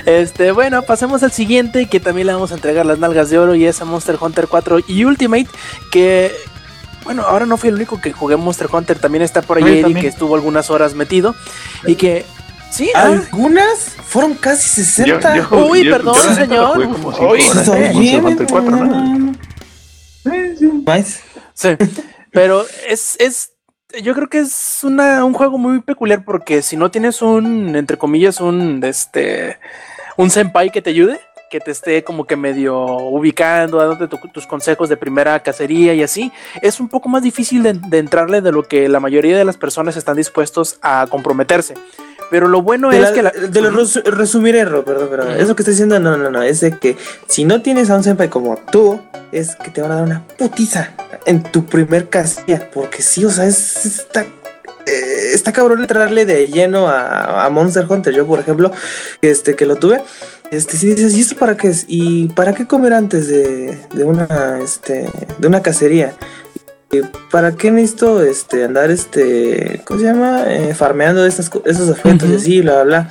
Este, 0.04 0.50
bueno, 0.50 0.82
pasemos 0.82 1.22
al 1.22 1.30
siguiente 1.30 1.86
que 1.86 2.00
también 2.00 2.26
le 2.26 2.32
vamos 2.32 2.50
a 2.50 2.54
entregar 2.56 2.84
las 2.84 2.98
nalgas 2.98 3.30
de 3.30 3.38
oro 3.38 3.54
y 3.54 3.66
es 3.66 3.80
a 3.80 3.84
Monster 3.84 4.16
Hunter 4.20 4.48
4 4.48 4.80
y 4.88 5.04
Ultimate 5.04 5.46
que 5.92 6.32
bueno, 7.04 7.22
ahora 7.22 7.46
no 7.46 7.56
fui 7.56 7.68
el 7.68 7.76
único 7.76 8.00
que 8.00 8.12
jugué 8.12 8.36
Monster 8.36 8.68
Hunter, 8.72 8.98
también 8.98 9.22
está 9.22 9.42
por 9.42 9.58
ahí 9.58 9.80
también. 9.80 10.02
que 10.02 10.08
estuvo 10.08 10.34
algunas 10.34 10.70
horas 10.70 10.94
metido 10.94 11.36
y 11.86 11.94
que 11.94 12.24
sí, 12.72 12.90
ah, 12.94 13.02
Algunas 13.04 13.96
fueron 14.06 14.34
casi 14.34 14.68
60. 14.82 15.36
Yo- 15.36 15.48
yo- 15.50 15.66
Uy, 15.66 15.84
yo- 15.84 15.92
perdón, 15.92 16.14
señor. 16.34 16.78
4, 18.46 18.70
¿no? 18.70 19.32
Sí, 20.24 20.30
sí. 21.54 21.68
Pero 22.32 22.64
es, 22.88 23.16
es, 23.20 23.52
yo 24.02 24.14
creo 24.14 24.28
que 24.28 24.38
es 24.38 24.80
una, 24.84 25.24
un 25.24 25.34
juego 25.34 25.58
muy 25.58 25.80
peculiar 25.80 26.24
porque 26.24 26.62
si 26.62 26.76
no 26.76 26.90
tienes 26.90 27.20
un, 27.22 27.76
entre 27.76 27.98
comillas, 27.98 28.40
un, 28.40 28.82
este, 28.84 29.58
un 30.16 30.30
senpai 30.30 30.70
que 30.70 30.80
te 30.80 30.90
ayude, 30.90 31.20
que 31.50 31.60
te 31.60 31.70
esté 31.70 32.02
como 32.02 32.24
que 32.24 32.36
medio 32.36 32.74
ubicando, 32.86 33.76
dándote 33.76 34.08
tu- 34.08 34.28
tus 34.28 34.46
consejos 34.46 34.88
de 34.88 34.96
primera 34.96 35.38
cacería 35.40 35.92
y 35.92 36.02
así, 36.02 36.32
es 36.62 36.80
un 36.80 36.88
poco 36.88 37.10
más 37.10 37.22
difícil 37.22 37.62
de, 37.62 37.74
de 37.74 37.98
entrarle 37.98 38.40
de 38.40 38.52
lo 38.52 38.62
que 38.62 38.88
la 38.88 39.00
mayoría 39.00 39.36
de 39.36 39.44
las 39.44 39.58
personas 39.58 39.98
están 39.98 40.16
dispuestos 40.16 40.78
a 40.80 41.06
comprometerse. 41.10 41.74
Pero 42.32 42.48
lo 42.48 42.62
bueno 42.62 42.90
es 42.90 43.00
la- 43.00 43.12
que 43.12 43.22
la... 43.22 43.30
te 43.30 43.60
lo 43.60 43.70
resu- 43.70 44.02
resumiré, 44.02 44.64
Ro, 44.64 44.84
perdón, 44.84 45.08
perdón. 45.10 45.32
Ujú. 45.34 45.40
Eso 45.42 45.54
que 45.54 45.62
estoy 45.62 45.74
diciendo, 45.74 46.00
no, 46.00 46.16
no, 46.16 46.30
no. 46.30 46.42
Es 46.42 46.60
de 46.60 46.76
que 46.78 46.96
si 47.28 47.44
no 47.44 47.62
tienes 47.62 47.90
a 47.90 47.94
un 47.96 48.02
senpai 48.02 48.28
como 48.30 48.56
tú, 48.72 49.00
es 49.30 49.54
que 49.56 49.70
te 49.70 49.80
van 49.82 49.92
a 49.92 49.94
dar 49.96 50.04
una 50.04 50.26
putiza 50.38 50.90
en 51.26 51.42
tu 51.44 51.64
primer 51.66 52.08
casilla. 52.08 52.68
Porque 52.72 53.02
sí, 53.02 53.24
o 53.24 53.30
sea, 53.30 53.46
es, 53.46 53.84
está, 53.86 54.22
eh, 54.86 55.30
está 55.34 55.52
cabrón 55.52 55.80
entrarle 55.82 56.24
de 56.26 56.46
lleno 56.48 56.88
a, 56.88 57.44
a 57.44 57.50
Monster 57.50 57.86
Hunter. 57.88 58.12
Yo, 58.14 58.26
por 58.26 58.40
ejemplo, 58.40 58.72
este, 59.20 59.54
que 59.54 59.66
lo 59.66 59.76
tuve, 59.76 60.02
este, 60.50 60.76
si 60.76 60.86
dices, 60.88 61.14
¿y 61.14 61.20
esto 61.20 61.36
para 61.36 61.56
qué 61.56 61.68
es? 61.68 61.84
¿Y 61.86 62.28
para 62.28 62.54
qué 62.54 62.66
comer 62.66 62.94
antes 62.94 63.28
de, 63.28 63.78
de 63.92 64.04
una, 64.04 64.58
este, 64.62 65.08
de 65.38 65.46
una 65.46 65.62
cacería? 65.62 66.14
¿Y 66.94 67.00
¿Para 67.30 67.52
qué 67.56 67.70
necesito 67.70 68.22
este, 68.22 68.64
andar, 68.64 68.90
este, 68.90 69.80
¿cómo 69.86 69.98
se 69.98 70.04
llama? 70.06 70.44
Eh, 70.48 70.74
farmeando 70.74 71.24
esas, 71.24 71.50
esos 71.64 71.88
objetos 71.88 72.28
y 72.28 72.32
Ujú. 72.32 72.36
así, 72.40 72.60
bla, 72.60 72.82
bla, 72.82 72.84
bla. 72.84 73.10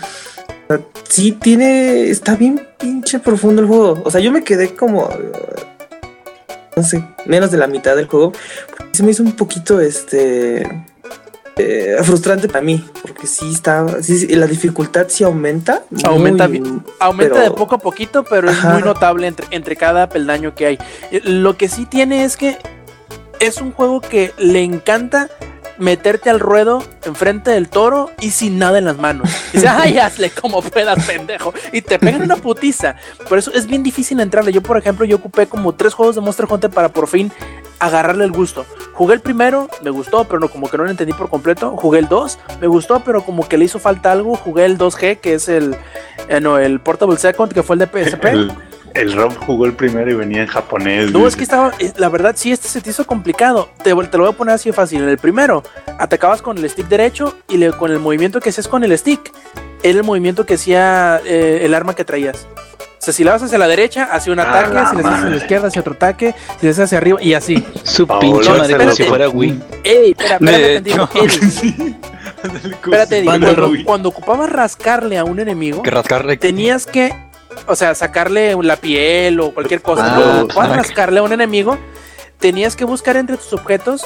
O 0.69 0.73
sea, 0.75 0.81
sí 1.09 1.31
tiene, 1.31 2.09
está 2.11 2.35
bien 2.35 2.61
pinche 2.77 3.17
profundo 3.17 3.61
el 3.63 3.67
juego. 3.67 3.99
O 4.05 4.11
sea, 4.11 4.21
yo 4.21 4.31
me 4.31 4.43
quedé 4.43 4.75
como, 4.75 5.09
eh, 5.09 5.31
no 6.77 6.83
sé, 6.83 7.03
menos 7.25 7.49
de 7.49 7.57
la 7.57 7.65
mitad 7.65 7.95
del 7.95 8.05
juego. 8.05 8.33
Se 8.91 9.01
me 9.01 9.09
hizo 9.11 9.23
un 9.23 9.31
poquito, 9.31 9.81
este, 9.81 10.61
eh, 11.57 11.95
frustrante 12.03 12.47
para 12.49 12.63
mí, 12.63 12.85
porque 13.01 13.25
sí 13.25 13.51
está, 13.51 14.03
sí, 14.03 14.27
la 14.35 14.45
dificultad 14.45 15.07
sí 15.09 15.23
aumenta. 15.23 15.81
Aumenta 16.03 16.47
muy- 16.47 16.59
bien. 16.59 16.83
Aumenta 16.99 17.33
pero- 17.33 17.49
de 17.49 17.57
poco 17.57 17.73
a 17.75 17.79
poquito, 17.79 18.23
pero 18.29 18.51
es 18.51 18.63
muy 18.63 18.83
notable 18.83 19.25
entre, 19.25 19.47
entre 19.49 19.75
cada 19.75 20.07
peldaño 20.07 20.53
que 20.53 20.67
hay. 20.67 20.77
Eh, 21.11 21.21
Lo 21.23 21.57
que 21.57 21.67
sí 21.67 21.85
tiene 21.87 22.23
es 22.25 22.37
que 22.37 22.57
es 23.41 23.59
un 23.59 23.71
juego 23.71 23.99
que 24.01 24.33
le 24.37 24.63
encanta 24.63 25.29
meterte 25.79 26.29
al 26.29 26.39
ruedo 26.39 26.83
enfrente 27.05 27.49
del 27.49 27.67
toro 27.67 28.11
y 28.21 28.29
sin 28.29 28.59
nada 28.59 28.77
en 28.77 28.85
las 28.85 28.97
manos. 28.97 29.29
Y 29.51 29.57
dice, 29.57 29.67
ay, 29.67 29.97
hazle 29.97 30.29
como 30.29 30.61
puedas, 30.61 31.03
pendejo. 31.05 31.53
Y 31.73 31.81
te 31.81 31.97
pegan 31.97 32.21
una 32.21 32.37
putiza. 32.37 32.95
Por 33.27 33.39
eso 33.39 33.51
es 33.53 33.65
bien 33.65 33.81
difícil 33.81 34.19
entrarle. 34.19 34.53
Yo, 34.53 34.61
por 34.61 34.77
ejemplo, 34.77 35.05
yo 35.05 35.17
ocupé 35.17 35.47
como 35.47 35.73
tres 35.73 35.95
juegos 35.95 36.15
de 36.15 36.21
Monster 36.21 36.45
Hunter 36.47 36.69
para 36.69 36.89
por 36.89 37.07
fin 37.07 37.31
agarrarle 37.79 38.25
el 38.25 38.31
gusto. 38.31 38.63
Jugué 38.93 39.15
el 39.15 39.21
primero, 39.21 39.67
me 39.81 39.89
gustó, 39.89 40.25
pero 40.25 40.39
no, 40.39 40.49
como 40.49 40.69
que 40.69 40.77
no 40.77 40.83
lo 40.83 40.91
entendí 40.91 41.13
por 41.13 41.29
completo. 41.29 41.75
Jugué 41.75 41.97
el 41.97 42.07
2, 42.07 42.37
me 42.61 42.67
gustó, 42.67 43.03
pero 43.03 43.25
como 43.25 43.49
que 43.49 43.57
le 43.57 43.65
hizo 43.65 43.79
falta 43.79 44.11
algo. 44.11 44.35
Jugué 44.35 44.65
el 44.65 44.77
2G, 44.77 45.19
que 45.19 45.33
es 45.33 45.49
el, 45.49 45.75
eh, 46.29 46.39
no, 46.39 46.59
el 46.59 46.79
Portable 46.79 47.17
Second, 47.17 47.51
que 47.51 47.63
fue 47.63 47.75
el 47.75 47.79
de 47.79 47.87
PSP. 47.87 48.55
El, 48.93 49.13
Rob 49.13 49.33
jugó 49.45 49.65
el 49.65 49.73
primero 49.73 50.09
y 50.11 50.13
venía 50.15 50.41
en 50.41 50.47
japonés. 50.47 51.11
No, 51.11 51.19
dice. 51.19 51.29
es 51.29 51.35
que 51.35 51.43
estaba, 51.43 51.71
eh, 51.79 51.91
la 51.97 52.09
verdad, 52.09 52.33
sí, 52.37 52.51
este 52.51 52.67
se 52.67 52.81
te 52.81 52.89
hizo 52.89 53.05
complicado. 53.07 53.69
Te, 53.83 53.93
te 53.95 54.17
lo 54.17 54.23
voy 54.25 54.33
a 54.33 54.37
poner 54.37 54.55
así 54.55 54.69
de 54.69 54.73
fácil. 54.73 55.01
En 55.03 55.09
el 55.09 55.17
primero, 55.17 55.63
atacabas 55.99 56.41
con 56.41 56.57
el 56.57 56.69
stick 56.69 56.87
derecho 56.87 57.37
y 57.49 57.57
le- 57.57 57.71
con 57.71 57.91
el 57.91 57.99
movimiento 57.99 58.39
que 58.39 58.49
hacías 58.49 58.67
con 58.67 58.83
el 58.83 58.97
stick, 58.97 59.31
era 59.83 59.97
el 59.97 60.03
movimiento 60.03 60.45
que 60.45 60.55
hacía 60.55 61.21
eh, 61.25 61.61
el 61.63 61.73
arma 61.73 61.95
que 61.95 62.05
traías. 62.05 62.47
O 62.99 63.03
sea, 63.03 63.13
si 63.15 63.23
la 63.23 63.31
vas 63.31 63.41
hacia 63.41 63.57
la 63.57 63.67
derecha, 63.67 64.03
hacía 64.11 64.31
un 64.31 64.39
A 64.39 64.43
ataque, 64.43 64.73
la 64.75 64.89
si 64.91 64.95
le 64.95 65.01
haces 65.01 65.13
hacia 65.17 65.29
la 65.29 65.35
izquierda, 65.37 65.67
hacia 65.69 65.79
otro 65.81 65.93
ataque, 65.93 66.35
si 66.59 66.65
le 66.67 66.71
haces 66.71 66.83
hacia 66.83 66.99
arriba 66.99 67.19
y 67.19 67.33
así. 67.33 67.65
Su 67.83 68.05
pinche 68.07 68.49
madre 68.51 68.77
como 68.77 68.91
si 68.91 69.03
fuera 69.05 69.27
Wii. 69.27 69.59
Ey, 69.83 70.11
espera, 70.11 70.37
espérate, 72.43 73.23
cuando, 73.23 73.69
Wii. 73.69 73.83
cuando 73.83 74.09
ocupabas 74.09 74.49
rascarle 74.51 75.17
a 75.17 75.23
un 75.23 75.39
enemigo, 75.39 75.81
Que 75.81 75.89
rascarle. 75.91 76.37
tenías 76.37 76.85
que, 76.85 77.11
o 77.67 77.75
sea, 77.75 77.95
sacarle 77.95 78.55
la 78.61 78.75
piel 78.75 79.39
o 79.39 79.53
cualquier 79.53 79.81
cosa. 79.81 80.15
Ah, 80.15 80.41
ocupabas 80.43 80.69
ok. 80.71 80.75
rascarle 80.75 81.19
a 81.19 81.23
un 81.23 81.33
enemigo, 81.33 81.77
tenías 82.39 82.75
que 82.75 82.85
buscar 82.85 83.17
entre 83.17 83.37
tus 83.37 83.53
objetos 83.53 84.05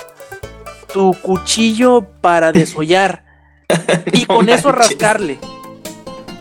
tu 0.94 1.14
cuchillo 1.22 2.06
para 2.22 2.52
desollar 2.54 3.24
y 4.14 4.26
con 4.28 4.48
eso 4.50 4.72
rascarle. 4.72 5.40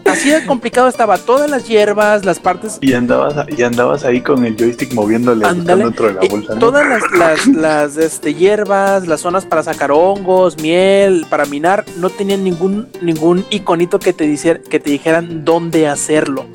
Así 0.05 0.31
de 0.31 0.45
complicado 0.47 0.87
estaba. 0.87 1.17
Todas 1.19 1.51
las 1.51 1.67
hierbas, 1.67 2.25
las 2.25 2.39
partes 2.39 2.79
Y 2.83 2.93
andabas, 2.93 3.47
y 3.49 3.63
andabas 3.63 4.05
ahí 4.05 4.21
con 4.21 4.45
el 4.45 4.55
joystick 4.55 4.93
moviéndole 4.93 5.45
dentro 5.55 6.07
de 6.09 6.13
la 6.15 6.21
Eh, 6.23 6.29
bolsa. 6.31 6.53
¿no? 6.55 6.61
todas 6.61 6.87
las, 6.87 7.03
las, 7.19 7.47
las, 7.49 7.97
este, 7.97 8.35
hierbas, 8.35 9.09
las 9.09 9.23
zonas 9.23 9.47
para 9.47 9.63
sacar 9.63 9.91
hongos, 9.91 10.59
miel, 10.61 11.27
para 11.31 11.47
minar, 11.47 11.85
no 11.97 12.11
tenían 12.11 12.45
ningún, 12.45 12.87
ningún 13.01 13.45
iconito 13.51 13.99
que 13.99 14.13
te, 14.13 14.33
que 14.71 14.79
te 14.79 14.91
dijeran 14.91 15.45
dónde 15.45 15.89
hacerlo. 15.89 16.47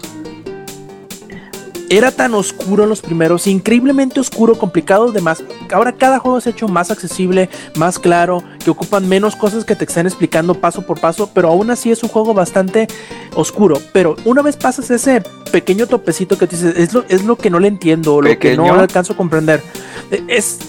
Era 1.91 2.11
tan 2.11 2.35
oscuro 2.35 2.85
los 2.85 3.01
primeros, 3.01 3.47
increíblemente 3.47 4.19
oscuro, 4.19 4.55
complicado 4.57 5.11
de 5.11 5.21
más. 5.21 5.43
Ahora 5.73 5.91
cada 5.93 6.19
juego 6.19 6.39
se 6.39 6.49
ha 6.49 6.51
hecho 6.51 6.67
más 6.67 6.91
accesible, 6.91 7.49
más 7.75 7.97
claro, 7.97 8.43
que 8.63 8.69
ocupan 8.69 9.09
menos 9.09 9.35
cosas 9.35 9.65
que 9.65 9.75
te 9.75 9.85
están 9.85 10.05
explicando 10.05 10.53
paso 10.53 10.83
por 10.85 10.99
paso, 10.99 11.31
pero 11.33 11.49
aún 11.49 11.71
así 11.71 11.89
es 11.91 12.03
un 12.03 12.09
juego 12.09 12.35
bastante 12.35 12.87
oscuro. 13.33 13.81
Pero 13.91 14.15
una 14.23 14.43
vez 14.43 14.55
pasas 14.55 14.91
ese 14.91 15.23
pequeño 15.51 15.87
topecito 15.87 16.37
que 16.37 16.45
te 16.45 16.55
dices, 16.57 16.75
es 16.77 16.93
lo, 16.93 17.05
es 17.09 17.23
lo 17.23 17.35
que 17.37 17.49
no 17.49 17.59
le 17.59 17.67
entiendo, 17.69 18.21
lo 18.21 18.29
que 18.37 18.49
no 18.57 18.65
alcanzo 18.81 19.13
a 19.13 19.17
comprender. 19.17 19.61
Eh, 20.11 20.23
Es. 20.27 20.59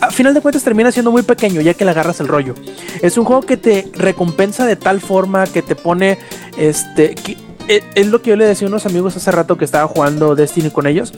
A 0.00 0.10
final 0.10 0.34
de 0.34 0.42
cuentas 0.42 0.62
termina 0.62 0.90
siendo 0.92 1.10
muy 1.12 1.22
pequeño 1.22 1.62
ya 1.62 1.72
que 1.72 1.84
le 1.84 1.92
agarras 1.92 2.20
el 2.20 2.28
rollo. 2.28 2.54
Es 3.00 3.16
un 3.16 3.24
juego 3.24 3.40
que 3.42 3.56
te 3.56 3.88
recompensa 3.94 4.66
de 4.66 4.76
tal 4.76 5.00
forma 5.00 5.46
que 5.46 5.62
te 5.62 5.76
pone 5.76 6.18
este 6.58 7.14
que- 7.14 7.38
e- 7.68 7.82
es 7.94 8.06
lo 8.08 8.22
que 8.22 8.30
yo 8.30 8.36
le 8.36 8.44
decía 8.46 8.66
a 8.66 8.70
unos 8.70 8.86
amigos 8.86 9.16
hace 9.16 9.30
rato 9.30 9.56
que 9.56 9.64
estaba 9.64 9.86
jugando 9.88 10.34
Destiny 10.34 10.70
con 10.70 10.86
ellos. 10.86 11.12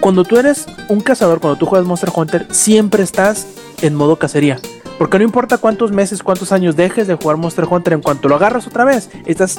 Cuando 0.00 0.24
tú 0.24 0.36
eres 0.38 0.66
un 0.88 1.00
cazador, 1.00 1.40
cuando 1.40 1.58
tú 1.58 1.66
juegas 1.66 1.86
Monster 1.86 2.10
Hunter, 2.14 2.46
siempre 2.50 3.02
estás 3.02 3.46
en 3.82 3.94
modo 3.94 4.16
cacería. 4.16 4.58
Porque 4.98 5.18
no 5.18 5.24
importa 5.24 5.58
cuántos 5.58 5.92
meses, 5.92 6.22
cuántos 6.22 6.52
años 6.52 6.76
dejes 6.76 7.06
de 7.06 7.14
jugar 7.14 7.36
Monster 7.36 7.66
Hunter, 7.68 7.92
en 7.94 8.00
cuanto 8.02 8.28
lo 8.28 8.36
agarras 8.36 8.66
otra 8.66 8.84
vez, 8.84 9.10
estás 9.26 9.58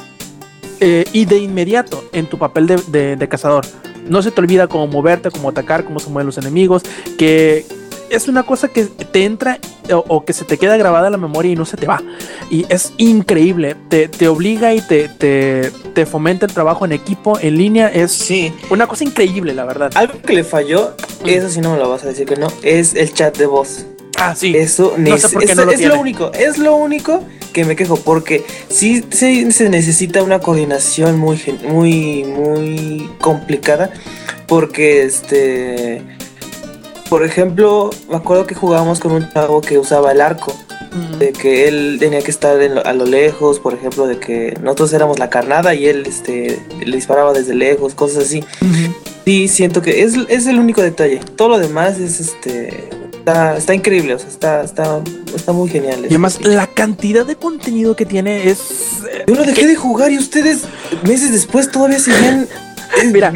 eh, 0.80 1.04
y 1.12 1.24
de 1.26 1.38
inmediato 1.38 2.02
en 2.12 2.26
tu 2.26 2.38
papel 2.38 2.66
de, 2.66 2.76
de- 2.88 3.16
de 3.16 3.28
cazador. 3.28 3.64
No 4.08 4.22
se 4.22 4.30
te 4.30 4.40
olvida 4.40 4.66
cómo 4.66 4.86
moverte, 4.86 5.30
cómo 5.30 5.50
atacar, 5.50 5.84
cómo 5.84 6.00
se 6.00 6.08
mueven 6.10 6.26
los 6.26 6.38
enemigos, 6.38 6.82
que 7.18 7.66
es 8.10 8.28
una 8.28 8.42
cosa 8.42 8.68
que 8.68 8.84
te 8.86 9.24
entra 9.24 9.58
o, 9.92 10.04
o 10.08 10.24
que 10.24 10.32
se 10.32 10.44
te 10.44 10.58
queda 10.58 10.76
grabada 10.76 11.06
en 11.08 11.12
la 11.12 11.18
memoria 11.18 11.52
y 11.52 11.56
no 11.56 11.64
se 11.64 11.76
te 11.76 11.86
va. 11.86 12.02
Y 12.50 12.66
es 12.68 12.92
increíble, 12.98 13.76
te, 13.88 14.08
te 14.08 14.28
obliga 14.28 14.72
y 14.74 14.80
te, 14.80 15.08
te, 15.08 15.70
te 15.94 16.06
fomenta 16.06 16.46
el 16.46 16.52
trabajo 16.52 16.84
en 16.84 16.92
equipo, 16.92 17.38
en 17.40 17.56
línea, 17.56 17.88
es 17.88 18.12
Sí, 18.12 18.52
una 18.70 18.86
cosa 18.86 19.04
increíble, 19.04 19.54
la 19.54 19.64
verdad. 19.64 19.90
algo 19.94 20.20
que 20.22 20.32
le 20.34 20.44
falló, 20.44 20.94
eso 21.24 21.48
sí 21.48 21.60
no 21.60 21.72
me 21.72 21.78
lo 21.78 21.88
vas 21.88 22.04
a 22.04 22.08
decir 22.08 22.26
que 22.26 22.36
no, 22.36 22.48
es 22.62 22.94
el 22.94 23.12
chat 23.12 23.36
de 23.36 23.46
voz. 23.46 23.86
Ah, 24.18 24.34
sí. 24.36 24.54
Eso, 24.54 24.94
No 24.98 25.16
sé 25.16 25.28
por 25.30 25.44
qué 25.44 25.52
es, 25.52 25.56
no 25.56 25.64
lo 25.64 25.72
es 25.72 25.78
tiene. 25.78 25.94
lo 25.94 26.00
único, 26.00 26.30
es 26.34 26.58
lo 26.58 26.76
único 26.76 27.22
que 27.54 27.64
me 27.64 27.74
quejo, 27.74 27.96
porque 27.96 28.44
sí, 28.68 29.02
sí 29.10 29.50
se 29.50 29.70
necesita 29.70 30.22
una 30.22 30.40
coordinación 30.40 31.18
muy, 31.18 31.40
muy, 31.66 32.24
muy 32.24 33.08
complicada, 33.20 33.90
porque 34.46 35.02
este, 35.04 36.02
por 37.10 37.24
ejemplo, 37.24 37.90
me 38.08 38.16
acuerdo 38.16 38.46
que 38.46 38.54
jugábamos 38.54 39.00
con 39.00 39.12
un 39.12 39.30
chavo 39.32 39.60
que 39.60 39.78
usaba 39.78 40.12
el 40.12 40.20
arco, 40.22 40.54
Mm. 40.92 41.18
de 41.18 41.32
que 41.32 41.68
él 41.68 41.96
tenía 42.00 42.20
que 42.22 42.30
estar 42.32 42.60
en 42.62 42.74
lo- 42.76 42.84
a 42.86 42.92
lo 42.92 43.04
lejos, 43.04 43.60
por 43.60 43.74
ejemplo, 43.74 44.06
de 44.08 44.18
que 44.18 44.56
nosotros 44.62 44.92
éramos 44.92 45.18
la 45.20 45.28
carnada 45.30 45.72
y 45.74 45.86
él 45.86 46.04
este, 46.06 46.58
le 46.84 46.96
disparaba 46.96 47.32
desde 47.32 47.54
lejos, 47.54 47.94
cosas 47.94 48.24
así. 48.24 48.42
Sí, 49.24 49.46
siento 49.48 49.82
que 49.82 50.02
es, 50.02 50.14
es 50.28 50.46
el 50.46 50.58
único 50.58 50.82
detalle. 50.82 51.20
Todo 51.36 51.50
lo 51.50 51.58
demás 51.60 51.98
es 52.00 52.18
este. 52.18 52.88
Está, 53.18 53.56
está 53.56 53.74
increíble, 53.74 54.14
o 54.14 54.18
sea, 54.18 54.28
está, 54.30 54.64
está, 54.64 55.00
está 55.36 55.52
muy 55.52 55.68
genial. 55.68 56.00
Y 56.04 56.06
además, 56.06 56.40
la 56.44 56.66
cantidad 56.66 57.24
de 57.26 57.36
contenido 57.36 57.94
que 57.94 58.06
tiene 58.06 58.48
es. 58.50 58.58
eh, 59.12 59.24
Yo 59.28 59.34
lo 59.34 59.44
dejé 59.44 59.66
de 59.68 59.76
jugar 59.76 60.10
y 60.10 60.18
ustedes 60.18 60.62
meses 61.04 61.30
después 61.30 61.70
todavía 61.70 61.98
seguían. 62.00 62.48
eh, 63.00 63.04
Mira, 63.12 63.32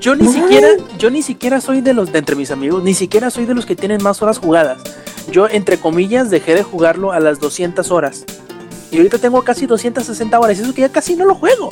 yo 0.00 0.14
ni 0.14 0.28
siquiera, 0.28 0.68
yo 0.98 1.10
ni 1.10 1.22
siquiera 1.22 1.60
soy 1.60 1.80
de 1.80 1.94
los 1.94 2.12
de 2.12 2.18
entre 2.18 2.36
mis 2.36 2.50
amigos, 2.50 2.82
ni 2.82 2.94
siquiera 2.94 3.30
soy 3.30 3.46
de 3.46 3.54
los 3.54 3.66
que 3.66 3.76
tienen 3.76 4.02
más 4.02 4.22
horas 4.22 4.38
jugadas. 4.38 4.78
Yo, 5.30 5.48
entre 5.48 5.78
comillas, 5.78 6.30
dejé 6.30 6.54
de 6.54 6.62
jugarlo 6.62 7.12
a 7.12 7.20
las 7.20 7.38
200 7.40 7.90
horas. 7.90 8.24
Y 8.90 8.96
ahorita 8.96 9.18
tengo 9.18 9.42
casi 9.42 9.66
260 9.66 10.38
horas. 10.40 10.58
Y 10.58 10.62
eso 10.62 10.72
que 10.72 10.80
ya 10.80 10.88
casi 10.88 11.14
no 11.14 11.26
lo 11.26 11.34
juego. 11.34 11.68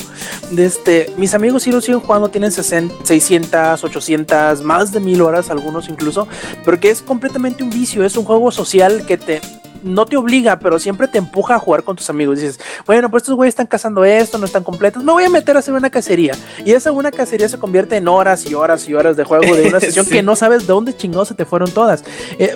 Este, 0.55 1.11
mis 1.17 1.33
amigos 1.33 1.63
sí 1.63 1.71
lo 1.71 1.81
siguen 1.81 1.99
jugando. 1.99 2.29
Tienen 2.29 2.51
60, 2.51 2.93
600, 3.03 3.83
800, 3.83 4.61
más 4.61 4.91
de 4.91 4.99
1000 4.99 5.21
horas, 5.21 5.49
algunos 5.49 5.89
incluso. 5.89 6.27
Porque 6.63 6.91
es 6.91 7.01
completamente 7.01 7.63
un 7.63 7.71
vicio. 7.71 8.03
Es 8.03 8.17
un 8.17 8.25
juego 8.25 8.51
social 8.51 9.05
que 9.07 9.17
te. 9.17 9.41
No 9.87 10.05
te 10.05 10.17
obliga, 10.17 10.59
pero 10.59 10.77
siempre 10.79 11.07
te 11.07 11.17
empuja 11.17 11.55
a 11.55 11.59
jugar 11.59 11.83
con 11.83 11.95
tus 11.95 12.09
amigos. 12.09 12.39
Dices, 12.39 12.59
bueno, 12.85 13.09
pues 13.09 13.23
estos 13.23 13.35
güeyes 13.35 13.53
están 13.53 13.67
cazando 13.67 14.03
esto, 14.05 14.37
no 14.37 14.45
están 14.45 14.63
completos. 14.63 15.03
Me 15.03 15.11
voy 15.11 15.23
a 15.23 15.29
meter 15.29 15.55
a 15.55 15.59
hacer 15.59 15.73
una 15.73 15.89
cacería. 15.89 16.33
Y 16.65 16.71
esa 16.73 16.91
una 16.91 17.11
cacería 17.11 17.49
se 17.49 17.57
convierte 17.57 17.95
en 17.97 18.07
horas 18.07 18.45
y 18.45 18.53
horas 18.53 18.87
y 18.87 18.93
horas 18.93 19.17
de 19.17 19.23
juego 19.23 19.55
de 19.55 19.67
una 19.69 19.79
sesión 19.81 20.05
Sí. 20.05 20.11
que 20.11 20.23
no 20.23 20.35
sabes 20.35 20.61
de 20.67 20.73
dónde 20.73 20.95
chingados 20.95 21.29
se 21.29 21.33
te 21.33 21.45
fueron 21.45 21.71
todas. 21.71 22.03
Eh, 22.39 22.55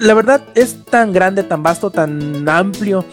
la 0.00 0.14
verdad 0.14 0.42
es 0.54 0.84
tan 0.84 1.12
grande, 1.12 1.42
tan 1.42 1.62
vasto, 1.62 1.90
tan 1.90 2.48
amplio. 2.48 3.04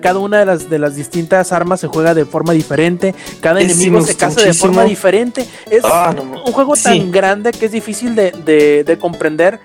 Cada 0.00 0.18
una 0.18 0.38
de 0.38 0.46
las, 0.46 0.70
de 0.70 0.78
las 0.78 0.94
distintas 0.96 1.52
armas 1.52 1.80
se 1.80 1.88
juega 1.88 2.14
de 2.14 2.24
forma 2.24 2.54
diferente. 2.54 3.14
Cada 3.40 3.60
enemigo 3.60 4.00
se 4.00 4.16
caza 4.16 4.40
de 4.40 4.54
forma 4.54 4.84
diferente. 4.84 5.46
Es 5.70 5.82
Ah, 5.84 6.14
no, 6.16 6.22
un 6.22 6.52
juego 6.52 6.74
tan 6.74 7.10
grande 7.12 7.50
que 7.52 7.66
es 7.66 7.72
difícil 7.72 8.14
de, 8.14 8.30
de- 8.46 8.82
de 8.84 8.98
comprender 8.98 9.60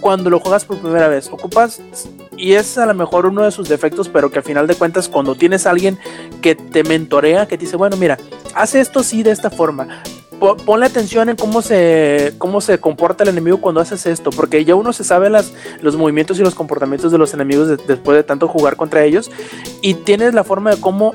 cuando 0.00 0.28
lo 0.28 0.40
juegas 0.40 0.66
por 0.66 0.76
primera 0.78 1.08
vez. 1.08 1.28
Ocupas, 1.32 1.80
y 2.36 2.52
es 2.54 2.78
a 2.78 2.86
lo 2.86 2.94
mejor 2.94 3.26
uno 3.26 3.42
de 3.42 3.50
sus 3.50 3.68
defectos, 3.68 4.08
pero 4.08 4.30
que 4.30 4.38
al 4.38 4.44
final 4.44 4.66
de 4.66 4.74
cuentas, 4.74 5.08
cuando 5.08 5.34
tienes 5.34 5.66
a 5.66 5.70
alguien 5.70 5.98
que 6.42 6.54
te 6.54 6.84
mentorea, 6.84 7.46
que 7.48 7.56
te 7.58 7.64
dice, 7.64 7.76
bueno, 7.76 7.96
mira, 7.96 8.18
haz 8.54 8.74
esto 8.74 9.02
sí 9.02 9.22
de 9.22 9.30
esta 9.30 9.50
forma. 9.50 10.02
Po- 10.38 10.56
Ponle 10.56 10.84
atención 10.84 11.30
en 11.30 11.36
cómo 11.36 11.62
se, 11.62 12.34
cómo 12.36 12.60
se 12.60 12.78
comporta 12.78 13.22
el 13.24 13.30
enemigo 13.30 13.58
cuando 13.60 13.80
haces 13.80 14.04
esto, 14.04 14.28
porque 14.30 14.64
ya 14.66 14.74
uno 14.74 14.92
se 14.92 15.02
sabe 15.02 15.30
las, 15.30 15.52
los 15.80 15.96
movimientos 15.96 16.38
y 16.38 16.42
los 16.42 16.54
comportamientos 16.54 17.10
de 17.10 17.16
los 17.18 17.32
enemigos 17.32 17.68
de- 17.68 17.78
después 17.78 18.16
de 18.16 18.22
tanto 18.22 18.46
jugar 18.46 18.76
contra 18.76 19.02
ellos, 19.02 19.30
y 19.80 19.94
tienes 19.94 20.34
la 20.34 20.44
forma 20.44 20.74
de 20.74 20.80
cómo 20.80 21.14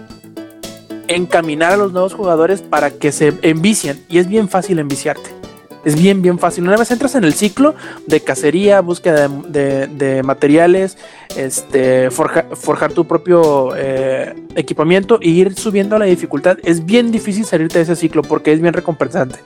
encaminar 1.07 1.73
a 1.73 1.77
los 1.77 1.91
nuevos 1.91 2.13
jugadores 2.13 2.61
para 2.61 2.89
que 2.91 3.11
se 3.11 3.33
envicien, 3.43 4.03
y 4.09 4.17
es 4.17 4.27
bien 4.27 4.49
fácil 4.49 4.79
enviciarte. 4.79 5.40
Es 5.83 5.95
bien, 5.95 6.21
bien 6.21 6.37
fácil. 6.37 6.63
Una 6.67 6.77
vez 6.77 6.91
entras 6.91 7.15
en 7.15 7.23
el 7.23 7.33
ciclo 7.33 7.73
de 8.05 8.21
cacería, 8.21 8.81
búsqueda 8.81 9.27
de, 9.27 9.87
de- 9.87 10.21
materiales, 10.21 10.95
este, 11.35 12.11
forja- 12.11 12.45
forjar 12.55 12.93
tu 12.93 13.05
propio 13.07 13.73
eh, 13.75 14.35
equipamiento 14.55 15.17
e 15.21 15.29
ir 15.29 15.55
subiendo 15.55 15.97
la 15.97 16.05
dificultad, 16.05 16.57
es 16.63 16.85
bien 16.85 17.11
difícil 17.11 17.45
salirte 17.45 17.79
de 17.79 17.83
ese 17.85 17.95
ciclo 17.95 18.21
porque 18.21 18.53
es 18.53 18.61
bien 18.61 18.73
recompensante. 18.75 19.39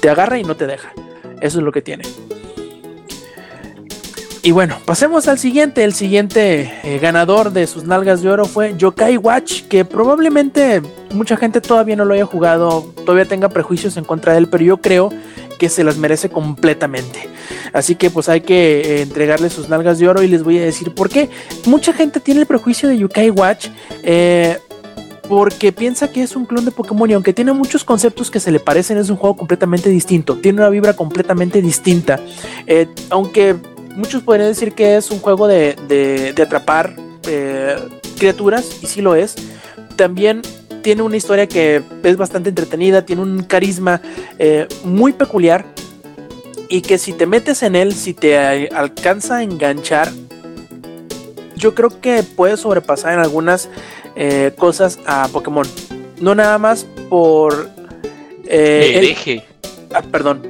Te 0.00 0.10
agarra 0.10 0.38
y 0.38 0.44
no 0.44 0.56
te 0.56 0.66
deja. 0.66 0.92
Eso 1.40 1.58
es 1.58 1.64
lo 1.64 1.72
que 1.72 1.80
tiene. 1.80 2.04
Y 4.42 4.52
bueno, 4.52 4.76
pasemos 4.84 5.26
al 5.26 5.38
siguiente. 5.38 5.84
El 5.84 5.94
siguiente 5.94 6.72
eh, 6.84 6.98
ganador 7.00 7.50
de 7.52 7.66
sus 7.66 7.84
nalgas 7.84 8.22
de 8.22 8.30
oro 8.30 8.44
fue 8.44 8.74
Yokai 8.76 9.16
Watch, 9.16 9.62
que 9.64 9.84
probablemente 9.84 10.80
mucha 11.12 11.36
gente 11.36 11.60
todavía 11.60 11.96
no 11.96 12.04
lo 12.04 12.14
haya 12.14 12.24
jugado, 12.24 12.92
todavía 13.04 13.24
tenga 13.24 13.48
prejuicios 13.48 13.96
en 13.96 14.04
contra 14.04 14.32
de 14.32 14.38
él, 14.38 14.48
pero 14.48 14.64
yo 14.64 14.76
creo 14.78 15.10
que 15.58 15.68
se 15.68 15.84
las 15.84 15.96
merece 15.98 16.30
completamente. 16.30 17.28
Así 17.72 17.94
que 17.96 18.08
pues 18.10 18.28
hay 18.28 18.40
que 18.40 18.80
eh, 18.80 19.02
entregarle 19.02 19.50
sus 19.50 19.68
nalgas 19.68 19.98
de 19.98 20.08
oro 20.08 20.22
y 20.22 20.28
les 20.28 20.42
voy 20.42 20.58
a 20.58 20.62
decir 20.64 20.94
por 20.94 21.08
qué. 21.10 21.28
Mucha 21.66 21.92
gente 21.92 22.20
tiene 22.20 22.40
el 22.40 22.46
prejuicio 22.46 22.88
de 22.88 22.96
Yokai 22.98 23.30
Watch. 23.30 23.68
eh, 24.02 24.58
porque 25.28 25.72
piensa 25.72 26.10
que 26.10 26.22
es 26.22 26.34
un 26.36 26.46
clon 26.46 26.64
de 26.64 26.70
Pokémon 26.70 27.10
y 27.10 27.12
aunque 27.12 27.34
tiene 27.34 27.52
muchos 27.52 27.84
conceptos 27.84 28.30
que 28.30 28.40
se 28.40 28.50
le 28.50 28.60
parecen, 28.60 28.96
es 28.96 29.10
un 29.10 29.16
juego 29.18 29.36
completamente 29.36 29.90
distinto. 29.90 30.36
Tiene 30.36 30.60
una 30.62 30.70
vibra 30.70 30.94
completamente 30.96 31.60
distinta. 31.60 32.18
Eh, 32.66 32.88
aunque 33.10 33.54
muchos 33.94 34.22
podrían 34.22 34.48
decir 34.48 34.72
que 34.72 34.96
es 34.96 35.10
un 35.10 35.18
juego 35.18 35.46
de, 35.46 35.76
de- 35.86 36.32
de 36.32 36.42
atrapar 36.42 36.96
eh, 37.28 37.76
criaturas, 38.16 38.78
y 38.80 38.86
sí 38.86 39.02
lo 39.02 39.14
es, 39.16 39.34
también 39.96 40.40
tiene 40.82 41.02
una 41.02 41.16
historia 41.16 41.46
que 41.46 41.82
es 42.02 42.16
bastante 42.16 42.48
entretenida, 42.48 43.04
tiene 43.04 43.22
un 43.22 43.42
carisma 43.42 44.00
eh, 44.38 44.66
muy 44.84 45.12
peculiar 45.12 45.64
y 46.68 46.82
que 46.82 46.98
si 46.98 47.12
te 47.12 47.26
metes 47.26 47.62
en 47.62 47.76
él, 47.76 47.94
si 47.94 48.14
te 48.14 48.36
alcanza 48.68 49.36
a 49.38 49.42
enganchar, 49.42 50.10
yo 51.56 51.74
creo 51.74 51.90
que 52.00 52.22
puede 52.22 52.56
sobrepasar 52.56 53.14
en 53.14 53.20
algunas 53.20 53.68
eh, 54.16 54.52
cosas 54.56 54.98
a 55.06 55.28
Pokémon. 55.28 55.66
No 56.20 56.34
nada 56.34 56.58
más 56.58 56.86
por... 57.08 57.70
eh, 58.46 58.92
el- 58.94 59.04
Hereje. 59.04 59.44
Ah, 59.94 60.02
perdón. 60.02 60.42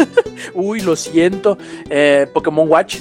Uy, 0.54 0.80
lo 0.80 0.96
siento. 0.96 1.56
Eh, 1.88 2.26
Pokémon 2.34 2.68
Watch. 2.68 2.98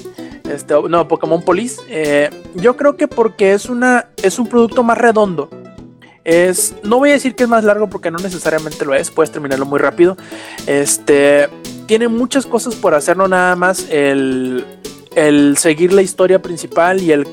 Este, 0.51 0.75
no, 0.87 1.07
Pokémon 1.07 1.41
Police. 1.41 1.81
Eh, 1.89 2.29
yo 2.55 2.77
creo 2.77 2.95
que 2.95 3.07
porque 3.07 3.53
es 3.53 3.65
una. 3.65 4.07
es 4.21 4.37
un 4.37 4.45
producto 4.47 4.83
más 4.83 4.97
redondo. 4.99 5.49
Es. 6.23 6.75
No 6.83 6.97
voy 6.99 7.09
a 7.09 7.13
decir 7.13 7.35
que 7.35 7.43
es 7.43 7.49
más 7.49 7.63
largo 7.63 7.89
porque 7.89 8.11
no 8.11 8.19
necesariamente 8.19 8.85
lo 8.85 8.93
es. 8.93 9.11
Puedes 9.11 9.31
terminarlo 9.31 9.65
muy 9.65 9.79
rápido. 9.79 10.17
Este. 10.67 11.47
Tiene 11.85 12.07
muchas 12.07 12.45
cosas 12.45 12.75
por 12.75 12.93
hacer, 12.93 13.17
no 13.17 13.27
nada 13.27 13.55
más 13.55 13.87
el. 13.89 14.65
El 15.15 15.57
seguir 15.57 15.91
la 15.91 16.03
historia 16.03 16.39
principal 16.39 17.01
y 17.01 17.11
el, 17.11 17.27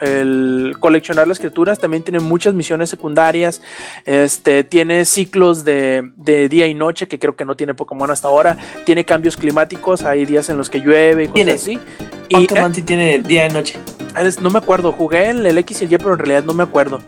el 0.00 0.76
coleccionar 0.78 1.26
las 1.26 1.40
criaturas 1.40 1.80
también 1.80 2.04
tiene 2.04 2.20
muchas 2.20 2.54
misiones 2.54 2.88
secundarias. 2.88 3.60
Este 4.06 4.62
tiene 4.62 5.04
ciclos 5.04 5.64
de, 5.64 6.12
de 6.16 6.48
día 6.48 6.68
y 6.68 6.74
noche 6.74 7.08
que 7.08 7.18
creo 7.18 7.34
que 7.34 7.44
no 7.44 7.56
tiene 7.56 7.74
Pokémon 7.74 8.10
hasta 8.12 8.28
ahora. 8.28 8.56
Tiene 8.86 9.04
cambios 9.04 9.36
climáticos, 9.36 10.02
hay 10.04 10.24
días 10.24 10.48
en 10.50 10.56
los 10.56 10.70
que 10.70 10.78
llueve 10.78 11.24
y 11.24 11.26
cosas 11.26 11.34
Tiene. 11.34 11.52
así. 11.52 11.80
Y 12.28 12.46
Pokémon 12.46 12.72
sí 12.72 12.82
tiene 12.82 13.18
día 13.18 13.48
y 13.48 13.50
noche. 13.50 13.76
eh, 14.14 14.40
no 14.40 14.48
me 14.50 14.58
acuerdo, 14.58 14.92
jugué 14.92 15.30
el, 15.30 15.44
el 15.44 15.58
X 15.58 15.82
y 15.82 15.86
el 15.86 15.92
Y, 15.92 15.98
pero 15.98 16.12
en 16.12 16.20
realidad 16.20 16.44
no 16.44 16.54
me 16.54 16.62
acuerdo. 16.62 17.00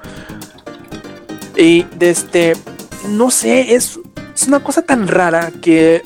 Y 1.56 1.82
de 1.96 2.10
este, 2.10 2.54
no 3.08 3.30
sé, 3.30 3.74
es, 3.74 3.98
es 4.34 4.48
una 4.48 4.60
cosa 4.62 4.82
tan 4.82 5.08
rara 5.08 5.50
que 5.60 6.02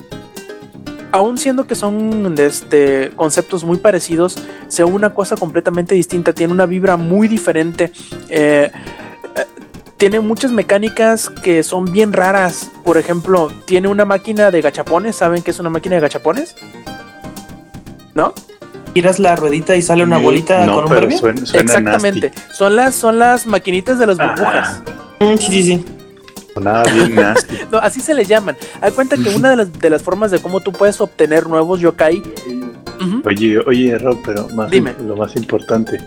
aún 1.11 1.37
siendo 1.37 1.65
que 1.65 1.75
son 1.75 2.35
de 2.35 2.45
este, 2.45 3.11
conceptos 3.15 3.63
muy 3.63 3.77
parecidos, 3.77 4.37
sea 4.67 4.85
una 4.85 5.13
cosa 5.13 5.35
completamente 5.35 5.95
distinta, 5.95 6.33
tiene 6.33 6.53
una 6.53 6.65
vibra 6.65 6.97
muy 6.97 7.27
diferente. 7.27 7.91
eh, 8.29 8.71
eh, 9.35 9.45
tiene 9.97 10.19
muchas 10.19 10.51
mecánicas 10.51 11.29
que 11.29 11.63
son 11.63 11.85
bien 11.91 12.13
raras. 12.13 12.69
Por 12.83 12.97
ejemplo, 12.97 13.51
tiene 13.65 13.87
una 13.87 14.05
máquina 14.05 14.51
de 14.51 14.61
gachapones. 14.61 15.15
¿Saben 15.15 15.41
qué 15.41 15.49
es 15.49 15.59
una 15.59 15.71
máquina 15.71 15.95
de 15.95 16.01
gachapones? 16.01 16.55
¿No? 18.13 18.33
Giras 18.93 19.17
la 19.17 19.35
ruedita 19.35 19.75
y 19.75 19.81
sale 19.81 20.03
una 20.03 20.17
Sí, 20.17 20.23
bolita 20.23 20.65
no, 20.67 20.83
con 20.83 21.03
un 21.03 21.11
suena, 21.17 21.45
suena 21.45 21.63
Exactamente. 21.63 22.31
Son 22.53 22.75
las, 22.75 22.93
son 22.93 23.17
las 23.17 23.47
maquinitas 23.47 23.97
de 23.97 24.05
las 24.07 24.17
burbujas. 24.17 24.81
Sí, 25.19 25.37
sí, 25.51 25.63
sí. 25.63 25.75
nasty. 25.75 25.97
Sonaba 26.53 26.83
bien 26.91 27.15
nasty. 27.15 27.55
No, 27.71 27.77
así 27.79 27.99
se 28.01 28.13
les 28.13 28.27
llaman. 28.27 28.55
Hay 28.81 28.91
cuenta 28.91 29.15
que 29.17 29.29
una 29.35 29.51
de 29.51 29.55
las, 29.57 29.73
de 29.79 29.89
las 29.89 30.01
formas 30.01 30.31
de 30.31 30.39
cómo 30.39 30.59
tú 30.61 30.71
puedes 30.71 30.99
obtener 31.01 31.47
nuevos 31.47 31.79
yokai. 31.79 32.21
Ujú. 32.99 33.21
Oye, 33.25 33.59
oye, 33.59 33.97
Rob, 33.97 34.17
pero 34.25 34.47
más 34.49 34.71
Dime. 34.71 34.93
lo 35.05 35.15
más 35.15 35.35
importante, 35.35 35.99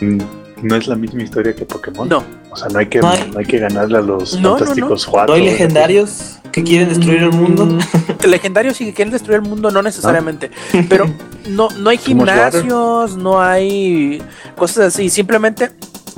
mm, 0.00 0.18
no 0.62 0.76
es 0.76 0.86
la 0.86 0.94
misma 0.94 1.22
historia 1.24 1.54
que 1.54 1.64
Pokémon. 1.64 2.08
No, 2.08 2.22
O 2.50 2.56
sea, 2.56 2.68
no 2.68 2.78
hay 2.78 2.86
que, 2.86 3.00
No 3.00 3.08
hay- 3.10 3.30
no 3.32 3.38
hay 3.40 3.46
que 3.46 3.58
ganarle 3.58 3.98
a 3.98 4.00
los 4.00 4.34
No, 4.34 4.40
no, 4.40 4.56
fantásticos 4.58 5.06
No 5.06 5.12
cuatro. 5.12 5.34
hay 5.34 5.44
legendarios 5.44 6.36
que 6.52 6.62
quieren 6.62 6.88
destruir 6.88 7.22
el 7.24 7.32
mundo. 7.32 7.66
Mm, 7.66 7.78
legendarios 8.28 8.76
sí 8.76 8.84
que 8.84 8.92
quieren 8.94 9.12
destruir 9.12 9.36
el 9.42 9.48
mundo, 9.48 9.70
no 9.72 9.82
necesariamente. 9.82 10.50
Pero 10.88 11.06
no, 11.48 11.68
no 11.78 11.90
hay 11.90 11.98
gimnasios, 11.98 13.16
no 13.16 13.40
hay 13.40 14.22
cosas 14.56 14.94
así. 14.94 15.10
Simplemente 15.10 15.70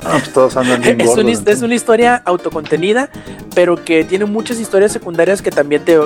Ah, 0.05 0.19
pues 0.19 0.33
todos 0.33 0.57
andan 0.57 0.81
bien 0.81 1.01
es, 1.01 1.07
gordos. 1.07 1.47
es 1.47 1.63
una 1.63 1.75
historia 1.75 2.23
autocontenida, 2.25 3.11
pero 3.55 3.77
que 3.77 4.05
tiene 4.05 4.25
muchas 4.25 4.59
historias 4.59 4.93
secundarias 4.93 5.43
que 5.43 5.51
también 5.51 5.85
te 5.85 5.99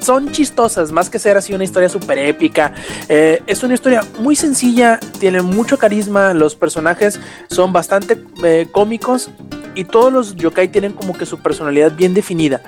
son 0.00 0.32
chistosas, 0.32 0.90
más 0.90 1.08
que 1.08 1.18
ser 1.18 1.36
así 1.36 1.54
una 1.54 1.64
historia 1.64 1.88
súper 1.88 2.18
épica. 2.18 2.74
Eh, 3.08 3.40
es 3.46 3.62
una 3.62 3.74
historia 3.74 4.04
muy 4.18 4.34
sencilla, 4.34 4.98
tiene 5.20 5.42
mucho 5.42 5.78
carisma, 5.78 6.34
los 6.34 6.56
personajes 6.56 7.20
son 7.48 7.72
bastante 7.72 8.18
eh, 8.42 8.66
cómicos 8.72 9.30
y 9.74 9.84
todos 9.84 10.12
los 10.12 10.34
yokai 10.34 10.68
tienen 10.68 10.92
como 10.92 11.16
que 11.16 11.24
su 11.24 11.38
personalidad 11.38 11.92
bien 11.92 12.14
definida. 12.14 12.60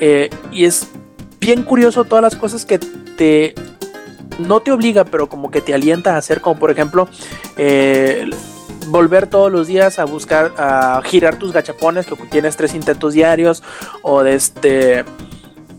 Eh, 0.00 0.30
y 0.50 0.64
es 0.64 0.88
bien 1.38 1.62
curioso 1.62 2.04
todas 2.04 2.22
las 2.22 2.34
cosas 2.34 2.64
que 2.64 2.78
te 2.78 3.54
no 4.38 4.60
te 4.60 4.72
obliga, 4.72 5.04
pero 5.04 5.28
como 5.28 5.50
que 5.50 5.60
te 5.60 5.74
alienta 5.74 6.14
a 6.14 6.18
hacer, 6.18 6.40
como 6.40 6.58
por 6.58 6.70
ejemplo, 6.70 7.08
eh, 7.56 8.28
volver 8.86 9.26
todos 9.26 9.50
los 9.50 9.66
días 9.66 9.98
a 9.98 10.04
buscar, 10.04 10.52
a 10.58 11.00
girar 11.04 11.36
tus 11.36 11.52
gachapones, 11.52 12.06
que 12.06 12.16
tienes 12.30 12.56
tres 12.56 12.74
intentos 12.74 13.14
diarios, 13.14 13.62
o 14.02 14.22
de 14.22 14.34
este. 14.34 15.04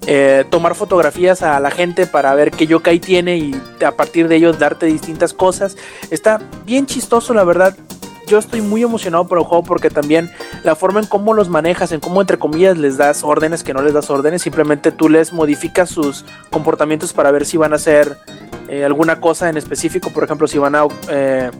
eh, 0.05 0.43
tomar 0.49 0.75
fotografías 0.75 1.43
a 1.43 1.59
la 1.61 1.71
gente 1.71 2.05
para 2.07 2.35
ver 2.35 2.51
qué 2.51 2.67
yokai 2.67 2.99
tiene 2.99 3.37
y 3.37 3.55
a 3.85 3.91
partir 3.91 4.27
de 4.27 4.35
ello 4.35 4.51
darte 4.51 4.85
distintas 4.85 5.33
cosas. 5.33 5.77
Está 6.11 6.41
bien 6.65 6.85
chistoso, 6.85 7.33
la 7.33 7.45
verdad. 7.45 7.75
Yo 8.27 8.37
estoy 8.37 8.61
muy 8.61 8.83
emocionado 8.83 9.27
por 9.27 9.37
el 9.37 9.43
juego 9.43 9.63
porque 9.63 9.89
también 9.89 10.31
la 10.63 10.75
forma 10.75 10.99
en 11.01 11.05
cómo 11.07 11.33
los 11.33 11.49
manejas, 11.49 11.91
en 11.91 11.99
cómo 11.99 12.21
entre 12.21 12.37
comillas 12.37 12.77
les 12.77 12.97
das 12.97 13.23
órdenes, 13.23 13.63
que 13.63 13.73
no 13.73 13.81
les 13.81 13.93
das 13.93 14.09
órdenes, 14.09 14.41
simplemente 14.41 14.91
tú 14.91 15.09
les 15.09 15.33
modificas 15.33 15.89
sus 15.89 16.25
comportamientos 16.49 17.11
para 17.13 17.31
ver 17.31 17.45
si 17.45 17.57
van 17.57 17.73
a 17.73 17.75
hacer 17.75 18.17
eh, 18.69 18.85
alguna 18.85 19.19
cosa 19.19 19.49
en 19.49 19.57
específico, 19.57 20.09
por 20.09 20.23
ejemplo, 20.23 20.47
si 20.47 20.57
van 20.57 20.75
a 20.75 20.85
eh, 21.09 21.51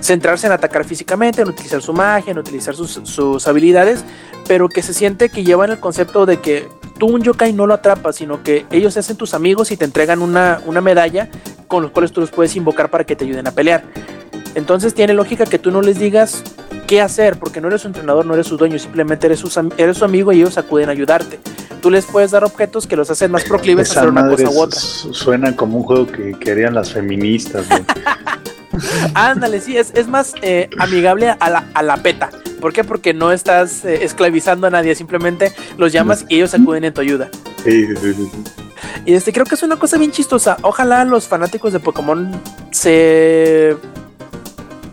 centrarse 0.00 0.46
en 0.46 0.52
atacar 0.52 0.84
físicamente, 0.84 1.42
en 1.42 1.48
utilizar 1.48 1.82
su 1.82 1.92
magia, 1.92 2.30
en 2.32 2.38
utilizar 2.38 2.74
sus, 2.74 3.00
sus 3.04 3.46
habilidades, 3.48 4.04
pero 4.46 4.68
que 4.68 4.82
se 4.82 4.94
siente 4.94 5.28
que 5.28 5.44
llevan 5.44 5.70
el 5.70 5.80
concepto 5.80 6.26
de 6.26 6.40
que 6.40 6.68
tú 6.98 7.06
un 7.06 7.22
yokai 7.22 7.52
no 7.52 7.66
lo 7.66 7.74
atrapas, 7.74 8.16
sino 8.16 8.42
que 8.42 8.66
ellos 8.70 8.94
se 8.94 9.00
hacen 9.00 9.16
tus 9.16 9.34
amigos 9.34 9.70
y 9.72 9.76
te 9.76 9.84
entregan 9.84 10.22
una, 10.22 10.60
una 10.66 10.80
medalla 10.80 11.28
con 11.68 11.82
los 11.82 11.90
cuales 11.90 12.12
tú 12.12 12.20
los 12.20 12.30
puedes 12.30 12.54
invocar 12.56 12.90
para 12.90 13.04
que 13.04 13.16
te 13.16 13.24
ayuden 13.24 13.46
a 13.46 13.50
pelear. 13.52 13.84
Entonces 14.54 14.94
tiene 14.94 15.12
lógica 15.12 15.44
que 15.44 15.58
tú 15.58 15.70
no 15.70 15.82
les 15.82 15.98
digas 15.98 16.42
qué 16.86 17.00
hacer, 17.02 17.38
porque 17.38 17.60
no 17.60 17.68
eres 17.68 17.82
su 17.82 17.88
entrenador, 17.88 18.24
no 18.24 18.34
eres 18.34 18.46
su 18.46 18.56
dueño, 18.56 18.78
simplemente 18.78 19.26
eres, 19.26 19.40
sus 19.40 19.58
eres 19.76 19.98
su 19.98 20.04
amigo 20.04 20.32
y 20.32 20.36
ellos 20.40 20.56
acuden 20.56 20.88
a 20.88 20.92
ayudarte. 20.92 21.40
Tú 21.82 21.90
les 21.90 22.06
puedes 22.06 22.30
dar 22.30 22.42
objetos 22.44 22.86
que 22.86 22.96
los 22.96 23.10
hacen 23.10 23.30
más 23.30 23.44
proclives 23.44 23.90
a 23.96 24.00
hacer 24.00 24.10
una 24.10 24.22
madre 24.22 24.44
cosa 24.44 24.56
u 24.56 24.62
otra. 24.62 24.80
su- 24.80 25.12
suena 25.12 25.54
como 25.54 25.78
un 25.78 25.82
juego 25.84 26.06
que 26.06 26.32
querían 26.38 26.74
las 26.74 26.92
feministas, 26.92 27.68
güey. 27.68 27.82
Ándale, 29.14 29.60
sí, 29.60 29.76
es, 29.76 29.92
es 29.94 30.08
más 30.08 30.34
eh, 30.42 30.68
amigable 30.78 31.34
a 31.38 31.50
la, 31.50 31.64
a 31.74 31.82
la 31.82 31.96
peta. 31.98 32.30
¿Por 32.60 32.72
qué? 32.72 32.84
Porque 32.84 33.12
no 33.14 33.32
estás 33.32 33.84
eh, 33.84 34.04
esclavizando 34.04 34.66
a 34.66 34.70
nadie, 34.70 34.94
simplemente 34.94 35.52
los 35.76 35.92
llamas 35.92 36.24
y 36.28 36.36
ellos 36.36 36.54
acuden 36.54 36.84
en 36.84 36.94
tu 36.94 37.00
ayuda. 37.00 37.28
Sí, 37.64 37.86
sí, 37.96 38.14
sí. 38.14 38.30
Y 39.04 39.14
este 39.14 39.32
creo 39.32 39.44
que 39.46 39.54
es 39.54 39.62
una 39.62 39.76
cosa 39.76 39.98
bien 39.98 40.10
chistosa. 40.10 40.56
Ojalá 40.62 41.04
los 41.04 41.28
fanáticos 41.28 41.72
de 41.72 41.80
Pokémon 41.80 42.30
se 42.70 43.76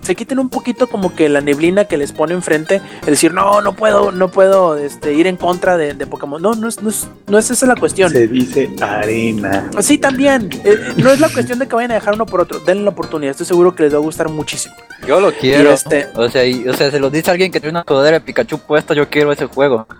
se 0.03 0.15
quiten 0.15 0.37
un 0.39 0.49
poquito 0.49 0.87
como 0.87 1.15
que 1.15 1.29
la 1.29 1.41
neblina 1.41 1.85
que 1.85 1.97
les 1.97 2.11
pone 2.11 2.33
enfrente, 2.33 2.81
el 3.01 3.11
decir, 3.11 3.33
no, 3.33 3.61
no 3.61 3.73
puedo, 3.73 4.11
no 4.11 4.29
puedo 4.29 4.77
este, 4.77 5.13
ir 5.13 5.27
en 5.27 5.37
contra 5.37 5.77
de, 5.77 5.93
de 5.93 6.05
Pokémon. 6.07 6.41
No, 6.41 6.53
no 6.53 6.67
es, 6.67 6.81
no, 6.81 6.89
es, 6.89 7.07
no 7.27 7.37
es 7.37 7.49
esa 7.49 7.65
la 7.65 7.75
cuestión. 7.75 8.11
Se 8.11 8.27
dice 8.27 8.69
arena. 8.81 9.69
Sí, 9.79 9.97
también. 9.97 10.49
Eh, 10.65 10.93
no 10.97 11.09
es 11.11 11.19
la 11.19 11.29
cuestión 11.29 11.59
de 11.59 11.67
que 11.67 11.75
vayan 11.75 11.91
a 11.91 11.95
dejar 11.95 12.13
uno 12.15 12.25
por 12.25 12.41
otro. 12.41 12.59
Denle 12.59 12.83
la 12.83 12.89
oportunidad. 12.91 13.31
Estoy 13.31 13.45
seguro 13.45 13.73
que 13.73 13.83
les 13.83 13.93
va 13.93 13.97
a 13.97 14.01
gustar 14.01 14.29
muchísimo. 14.29 14.75
Yo 15.07 15.19
lo 15.19 15.31
quiero. 15.33 15.69
Y 15.69 15.73
este- 15.73 16.07
O 16.15 16.29
sea, 16.29 16.45
y- 16.45 16.67
o 16.67 16.73
sea, 16.73 16.91
se 16.91 16.99
lo 16.99 17.09
dice 17.09 17.31
alguien 17.31 17.51
que 17.51 17.59
tiene 17.59 17.71
una 17.71 17.85
sudadera 17.87 18.19
de 18.19 18.25
Pikachu 18.25 18.59
puesta, 18.59 18.93
yo 18.93 19.09
quiero 19.09 19.31
ese 19.31 19.45
juego. 19.45 19.87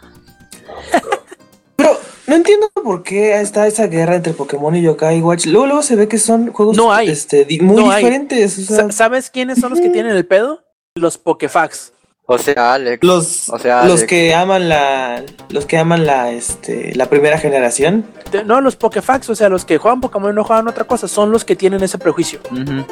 No 2.27 2.35
entiendo 2.35 2.69
por 2.83 3.03
qué 3.03 3.39
está 3.41 3.67
esa 3.67 3.87
guerra 3.87 4.15
entre 4.15 4.33
Pokémon 4.33 4.73
y 4.75 4.81
Yokai 4.81 5.21
Watch. 5.21 5.45
Luego, 5.45 5.65
luego 5.67 5.81
se 5.83 5.95
ve 5.97 6.07
que 6.07 6.17
son 6.17 6.51
juegos 6.53 6.77
No 6.77 6.93
hay. 6.93 7.09
este, 7.09 7.45
muy 7.61 7.75
No 7.75 7.91
hay. 7.91 8.03
diferentes. 8.03 8.57
o 8.59 8.61
sea, 8.61 8.77
Sa- 8.85 8.91
¿Sabes 8.91 9.29
quiénes 9.29 9.59
son 9.59 9.71
los 9.71 9.81
que 9.81 9.89
tienen 9.89 10.15
el 10.15 10.25
pedo? 10.25 10.63
Los 10.95 11.17
Pokéfax. 11.17 11.91
O 12.25 12.37
sea, 12.37 12.75
Alex. 12.75 13.03
los, 13.03 13.49
o 13.49 13.59
sea, 13.59 13.85
los 13.85 14.05
que 14.05 14.33
aman 14.33 14.69
la 14.69 15.23
los 15.49 15.65
que 15.65 15.77
aman 15.77 16.05
la 16.05 16.31
este 16.31 16.95
la 16.95 17.09
primera 17.09 17.37
generación. 17.37 18.05
No, 18.45 18.61
los 18.61 18.77
Pokéfax, 18.77 19.29
o 19.29 19.35
sea, 19.35 19.49
los 19.49 19.65
que 19.65 19.77
juegan 19.77 19.99
Pokémon 19.99 20.31
y 20.31 20.35
no 20.35 20.45
juegan 20.45 20.69
otra 20.69 20.85
cosa, 20.85 21.09
son 21.09 21.31
los 21.31 21.43
que 21.43 21.57
tienen 21.57 21.83
ese 21.83 21.97
prejuicio. 21.97 22.39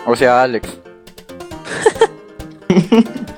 O 0.06 0.18
sea, 0.18 0.44
Alex. 0.44 0.68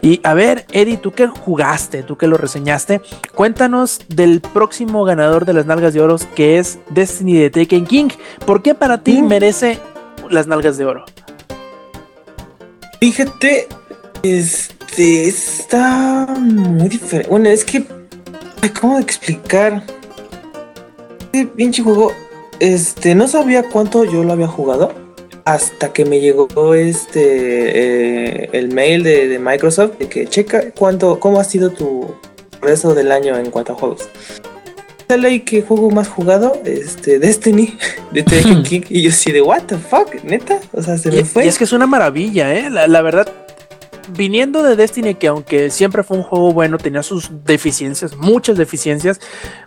Y 0.00 0.20
a 0.22 0.34
ver, 0.34 0.64
Eddie, 0.72 0.96
tú 0.96 1.12
que 1.12 1.26
jugaste, 1.26 2.02
tú 2.02 2.16
que 2.16 2.26
lo 2.28 2.36
reseñaste, 2.36 3.00
cuéntanos 3.34 4.00
del 4.08 4.40
próximo 4.40 5.04
ganador 5.04 5.44
de 5.44 5.52
las 5.54 5.66
nalgas 5.66 5.92
de 5.94 6.00
oro, 6.00 6.16
que 6.34 6.58
es 6.58 6.78
Destiny 6.90 7.34
de 7.38 7.50
Taken 7.50 7.84
King. 7.86 8.08
¿Por 8.46 8.62
qué 8.62 8.74
para 8.74 9.02
ti 9.02 9.20
Mm. 9.22 9.26
merece 9.26 9.78
las 10.30 10.46
nalgas 10.46 10.76
de 10.78 10.84
oro? 10.84 11.04
Fíjate, 13.00 13.68
este 14.22 15.28
está 15.28 16.26
muy 16.38 16.88
diferente. 16.88 17.30
Bueno, 17.30 17.48
es 17.48 17.64
que 17.64 17.84
¿cómo 18.80 18.98
explicar? 18.98 19.82
Este 21.20 21.46
pinche 21.46 21.82
juego 21.82 22.12
este 22.60 23.14
no 23.14 23.28
sabía 23.28 23.62
cuánto 23.68 24.04
yo 24.04 24.24
lo 24.24 24.32
había 24.32 24.48
jugado 24.48 24.92
hasta 25.48 25.92
que 25.94 26.04
me 26.04 26.20
llegó 26.20 26.74
este 26.74 27.22
eh, 28.42 28.50
el 28.52 28.68
mail 28.72 29.02
de, 29.02 29.28
de 29.28 29.38
Microsoft 29.38 29.92
de 29.98 30.06
que 30.08 30.26
checa 30.26 30.72
cuánto 30.72 31.18
cómo 31.18 31.40
ha 31.40 31.44
sido 31.44 31.70
tu 31.70 32.14
resto 32.60 32.94
del 32.94 33.10
año 33.12 33.36
en 33.36 33.50
cuanto 33.50 33.72
a 33.72 33.76
juegos. 33.76 34.08
Sale 35.08 35.26
ahí 35.28 35.40
que 35.40 35.62
juego 35.62 35.90
más 35.90 36.06
jugado, 36.06 36.60
este 36.66 37.18
Destiny 37.18 37.78
de 38.12 38.22
Taken 38.24 38.62
King 38.68 38.82
y 38.90 39.00
yo 39.02 39.08
así 39.10 39.32
de 39.32 39.40
what 39.40 39.62
the 39.62 39.78
fuck, 39.78 40.22
neta, 40.22 40.60
o 40.72 40.82
sea, 40.82 40.98
se 40.98 41.08
Y, 41.08 41.12
me 41.12 41.24
fue. 41.24 41.46
y 41.46 41.48
es 41.48 41.56
que 41.56 41.64
es 41.64 41.72
una 41.72 41.86
maravilla, 41.86 42.54
¿eh? 42.54 42.68
La, 42.68 42.86
la 42.86 43.00
verdad, 43.00 43.32
viniendo 44.16 44.62
de 44.62 44.76
Destiny, 44.76 45.14
que 45.14 45.28
aunque 45.28 45.70
siempre 45.70 46.02
fue 46.02 46.16
un 46.16 46.22
juego 46.22 46.52
bueno, 46.52 46.78
tenía 46.78 47.02
sus 47.02 47.30
deficiencias, 47.44 48.16
muchas 48.16 48.56
deficiencias, 48.56 49.20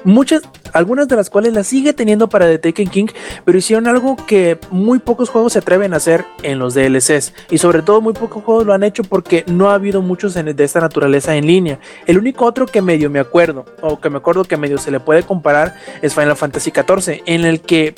muchas, 0.04 0.44
algunas 0.74 1.08
de 1.08 1.16
las 1.16 1.30
cuales 1.30 1.54
las 1.54 1.68
sigue 1.68 1.94
teniendo 1.94 2.30
para 2.30 2.46
The 2.48 2.60
Taken 2.60 2.90
King, 2.90 3.08
pero 3.46 3.58
hicieron 3.58 3.88
algo 3.88 4.16
que 4.16 4.58
muy 4.70 5.00
pocos 5.00 5.30
juegos 5.30 5.54
se 5.54 5.60
atreven 5.60 5.94
a 5.94 5.98
hacer 5.98 6.26
en 6.44 6.60
los 6.60 6.74
DLCs. 6.74 7.34
Y 7.50 7.58
sobre 7.58 7.82
todo 7.82 8.02
muy 8.02 8.14
pocos 8.14 8.44
juegos 8.44 8.66
lo 8.66 8.74
han 8.74 8.84
hecho 8.84 9.04
porque 9.04 9.44
no 9.48 9.70
ha 9.70 9.76
habido 9.76 10.02
muchos 10.02 10.34
de 10.34 10.64
esta 10.64 10.80
naturaleza 10.80 11.36
en 11.36 11.48
línea. 11.48 11.80
El 12.08 12.18
único 12.18 12.46
otro 12.46 12.66
que 12.66 12.82
medio 12.82 13.10
me 13.10 13.20
acuerdo, 13.20 13.66
o 13.82 14.00
que 14.00 14.10
me 14.10 14.18
acuerdo 14.18 14.44
que 14.44 14.58
medio 14.58 14.78
se 14.78 14.92
le 14.92 15.00
puede 15.00 15.24
comparar, 15.24 15.76
es 16.02 16.14
Final 16.14 16.36
Fantasy 16.36 16.72
XIV, 16.72 17.22
en 17.26 17.46
el 17.46 17.62
que 17.62 17.96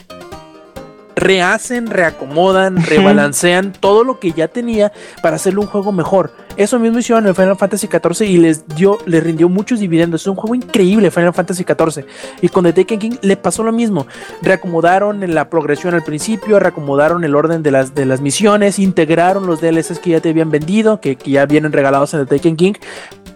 rehacen, 1.24 1.88
reacomodan, 1.88 2.84
rebalancean 2.86 3.72
todo 3.72 4.04
lo 4.04 4.20
que 4.20 4.34
ya 4.34 4.48
tenía 4.48 4.92
para 5.22 5.38
hacerle 5.38 5.62
un 5.62 5.68
juego 5.68 5.92
mejor. 5.92 6.32
Eso 6.56 6.78
mismo 6.78 7.00
hicieron 7.00 7.24
en 7.24 7.30
el 7.30 7.36
Final 7.36 7.58
Fantasy 7.58 7.88
XIV 7.88 8.28
y 8.28 8.38
les 8.38 8.68
dio, 8.68 9.00
les 9.06 9.24
rindió 9.24 9.50
muchos 9.50 9.80
dividendos. 9.80 10.22
Es 10.22 10.28
un 10.28 10.36
juego 10.36 10.54
increíble 10.54 11.10
Final 11.10 11.34
Fantasy 11.34 11.64
XIV. 11.64 12.06
Y 12.42 12.50
con 12.50 12.64
The 12.64 12.74
Taken 12.74 13.00
King 13.00 13.16
le 13.22 13.38
pasó 13.38 13.64
lo 13.64 13.72
mismo. 13.72 14.06
Reacomodaron 14.42 15.24
en 15.24 15.34
la 15.34 15.50
progresión 15.50 15.96
al 15.96 16.04
principio, 16.04 16.60
reacomodaron 16.60 17.24
el 17.24 17.36
orden 17.36 17.64
de 17.64 17.72
las, 17.72 17.96
de 17.96 18.06
las 18.06 18.22
misiones, 18.22 18.78
integraron 18.78 19.48
los 19.48 19.62
DLCs 19.62 20.00
que 20.00 20.12
ya 20.12 20.22
te 20.22 20.30
habían 20.30 20.52
vendido, 20.52 21.00
que, 21.00 21.16
que 21.16 21.32
ya 21.32 21.46
vienen 21.46 21.72
regalados 21.72 22.14
en 22.14 22.26
The 22.26 22.38
Taken 22.38 22.56
King. 22.56 22.74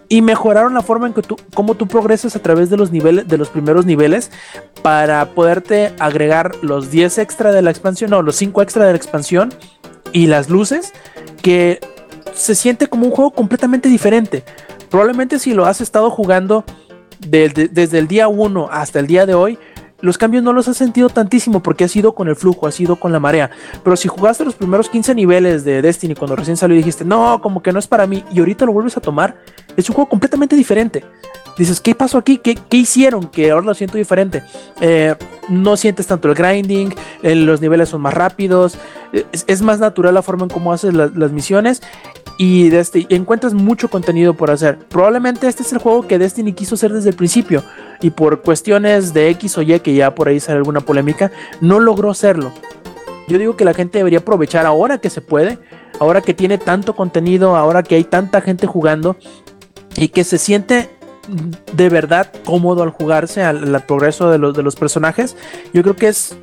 Y 0.08 0.22
mejoraron 0.22 0.72
la 0.72 0.82
forma 0.82 1.06
en 1.06 1.12
que 1.12 1.20
tú, 1.22 1.36
cómo 1.52 1.74
tú 1.74 1.86
progresas 1.86 2.34
a 2.34 2.38
través 2.40 2.70
de 2.70 2.76
los 2.78 2.90
niveles, 2.90 3.28
de 3.28 3.36
los 3.36 3.50
primeros 3.50 3.84
niveles, 3.84 4.30
para 4.82 5.26
poderte 5.34 5.92
agregar 5.98 6.56
los 6.62 6.90
10 6.90 7.18
extra 7.18 7.52
de 7.52 7.60
la 7.60 7.70
expansión, 7.70 8.12
o 8.14 8.22
los 8.22 8.36
5 8.36 8.62
extra 8.62 8.86
de 8.86 8.92
la 8.92 8.96
expansión 8.96 9.52
y 10.12 10.26
las 10.26 10.48
luces, 10.48 10.94
que 11.42 11.80
se 12.32 12.54
siente 12.54 12.86
como 12.86 13.04
un 13.06 13.12
juego 13.12 13.32
completamente 13.32 13.88
diferente. 13.90 14.44
Probablemente 14.90 15.38
si 15.38 15.52
lo 15.52 15.66
has 15.66 15.80
estado 15.82 16.08
jugando 16.10 16.64
de- 17.18 17.50
de- 17.50 17.68
desde 17.68 17.98
el 17.98 18.08
día 18.08 18.28
1 18.28 18.68
hasta 18.72 19.00
el 19.00 19.06
día 19.06 19.26
de 19.26 19.34
hoy, 19.34 19.58
los 20.00 20.16
cambios 20.16 20.44
no 20.44 20.52
los 20.52 20.68
has 20.68 20.76
sentido 20.76 21.08
tantísimo 21.08 21.60
porque 21.60 21.82
has 21.84 21.94
ido 21.96 22.14
con 22.14 22.28
el 22.28 22.36
flujo, 22.36 22.68
has 22.68 22.78
ido 22.78 22.96
con 22.96 23.12
la 23.12 23.18
marea. 23.18 23.50
Pero 23.82 23.96
si 23.96 24.06
jugaste 24.08 24.44
los 24.44 24.54
primeros 24.54 24.88
15 24.88 25.14
niveles 25.14 25.64
de 25.64 25.82
Destiny 25.82 26.14
cuando 26.14 26.36
recién 26.36 26.56
salió 26.56 26.76
y 26.76 26.78
dijiste, 26.78 27.04
no, 27.04 27.40
como 27.42 27.62
que 27.62 27.72
no 27.72 27.80
es 27.80 27.88
para 27.88 28.06
mí, 28.06 28.22
y 28.32 28.38
ahorita 28.38 28.64
lo 28.64 28.72
vuelves 28.72 28.96
a 28.96 29.00
tomar, 29.00 29.36
es 29.78 29.88
un 29.88 29.94
juego 29.94 30.10
completamente 30.10 30.56
diferente. 30.56 31.04
Dices, 31.56 31.80
¿qué 31.80 31.94
pasó 31.94 32.18
aquí? 32.18 32.38
¿Qué, 32.38 32.56
qué 32.68 32.76
hicieron? 32.78 33.28
Que 33.28 33.52
ahora 33.52 33.66
lo 33.66 33.74
siento 33.74 33.96
diferente. 33.96 34.42
Eh, 34.80 35.14
no 35.48 35.76
sientes 35.76 36.06
tanto 36.08 36.28
el 36.28 36.34
grinding, 36.34 36.92
eh, 37.22 37.34
los 37.36 37.60
niveles 37.60 37.88
son 37.88 38.00
más 38.00 38.12
rápidos, 38.12 38.76
eh, 39.12 39.24
es, 39.46 39.62
más 39.62 39.78
natural 39.78 40.14
la 40.14 40.22
forma 40.22 40.44
en 40.44 40.50
cómo 40.50 40.72
haces 40.72 40.94
la- 40.94 41.10
las 41.14 41.30
misiones 41.30 41.80
y 42.38 42.68
de 42.70 42.80
este, 42.80 43.06
encuentras 43.08 43.54
mucho 43.54 43.88
contenido 43.88 44.34
por 44.34 44.50
hacer. 44.50 44.78
Probablemente 44.88 45.46
este 45.46 45.62
es 45.62 45.72
el 45.72 45.78
juego 45.78 46.06
que 46.06 46.18
Destiny 46.18 46.52
quiso 46.54 46.74
hacer 46.74 46.92
desde 46.92 47.10
el 47.10 47.16
principio 47.16 47.62
y 48.02 48.10
por 48.10 48.42
cuestiones 48.42 49.14
de 49.14 49.30
X 49.30 49.58
o 49.58 49.62
Y, 49.62 49.78
que 49.80 49.94
ya 49.94 50.12
por 50.14 50.28
ahí 50.28 50.40
sale 50.40 50.58
alguna 50.58 50.80
polémica, 50.80 51.30
no 51.60 51.78
logró 51.78 52.10
hacerlo. 52.10 52.52
Yo 53.28 53.38
digo 53.38 53.56
que 53.56 53.64
la 53.64 53.74
gente 53.74 53.98
debería 53.98 54.20
aprovechar 54.20 54.66
ahora 54.66 54.98
que 54.98 55.10
se 55.10 55.20
puede 55.20 55.58
ahora 56.00 56.20
que 56.20 56.34
tiene 56.34 56.58
tanto 56.58 56.94
contenido, 56.94 57.56
ahora 57.56 57.82
que 57.82 57.96
hay 57.96 58.04
tanta 58.04 58.40
gente 58.40 58.66
jugando 58.66 59.16
y 59.98 60.08
que 60.08 60.24
se 60.24 60.38
siente 60.38 60.90
de 61.74 61.88
verdad 61.88 62.32
cómodo 62.44 62.82
al 62.82 62.90
jugarse, 62.90 63.42
al, 63.42 63.82
progreso 63.84 64.30
de 64.30 64.38
los, 64.38 64.54
de 64.54 64.62
los 64.62 64.76
personajes, 64.76 65.36
yo 65.72 65.82
creo 65.82 65.96
que 65.96 66.08
es 66.08 66.36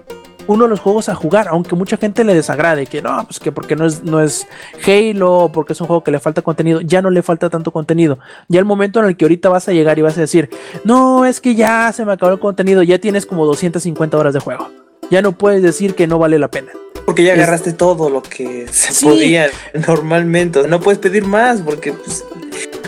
uno 0.48 0.66
de 0.66 0.69
los 0.69 0.80
juegos 0.80 1.09
a 1.09 1.16
jugar, 1.16 1.48
aunque 1.48 1.75
mucha 1.75 1.98
gente 1.98 2.24
le 2.24 2.35
desagrade, 2.35 2.85
que 2.85 3.01
no, 3.01 3.24
pues 3.24 3.40
que 3.40 3.51
porque 3.51 3.75
no 3.75 3.85
es, 3.85 4.03
no 4.03 4.22
es 4.22 4.48
Halo, 4.85 5.50
porque 5.51 5.74
es 5.74 5.82
un 5.82 5.88
juego 5.88 6.03
que 6.03 6.11
le 6.11 6.19
falta 6.19 6.43
contenido, 6.43 6.82
ya 6.82 7.01
no 7.01 7.09
le 7.09 7.24
falta 7.24 7.50
tanto 7.50 7.72
contenido. 7.72 8.19
Ya 8.48 8.59
el 8.59 8.66
momento 8.66 9.00
en 9.00 9.08
el 9.08 9.17
que 9.17 9.25
ahorita 9.25 9.50
vas 9.50 9.67
a 9.67 9.74
llegar 9.74 9.98
y 9.98 10.03
vas 10.03 10.17
a 10.17 10.22
decir, 10.22 10.50
no, 10.84 11.25
es 11.25 11.42
que 11.42 11.56
ya 11.56 11.92
se 11.93 12.06
me 12.06 12.14
acabó 12.14 12.32
el 12.34 12.40
contenido, 12.40 12.84
ya 12.84 13.00
tienes 13.00 13.25
como 13.25 13.45
250 13.45 14.17
horas 14.17 14.34
de 14.34 14.40
juego. 14.40 14.85
Ya 15.09 15.22
no 15.22 15.34
puedes 15.38 15.61
decir 15.61 15.95
que 15.95 16.08
no 16.08 16.19
vale 16.19 16.40
la 16.40 16.50
pena. 16.50 16.72
Porque 17.06 17.24
ya 17.24 17.34
Es- 17.34 17.40
agarraste 17.40 17.74
todo 17.74 18.09
lo 18.09 18.22
que 18.24 18.67
se 18.72 18.92
Sí. 18.93 19.06
podía 19.06 19.50
normalmente. 19.88 20.67
No 20.67 20.80
puedes 20.80 21.00
pedir 21.00 21.24
más 21.25 21.61
porque, 21.61 21.93
pues, 21.93 22.24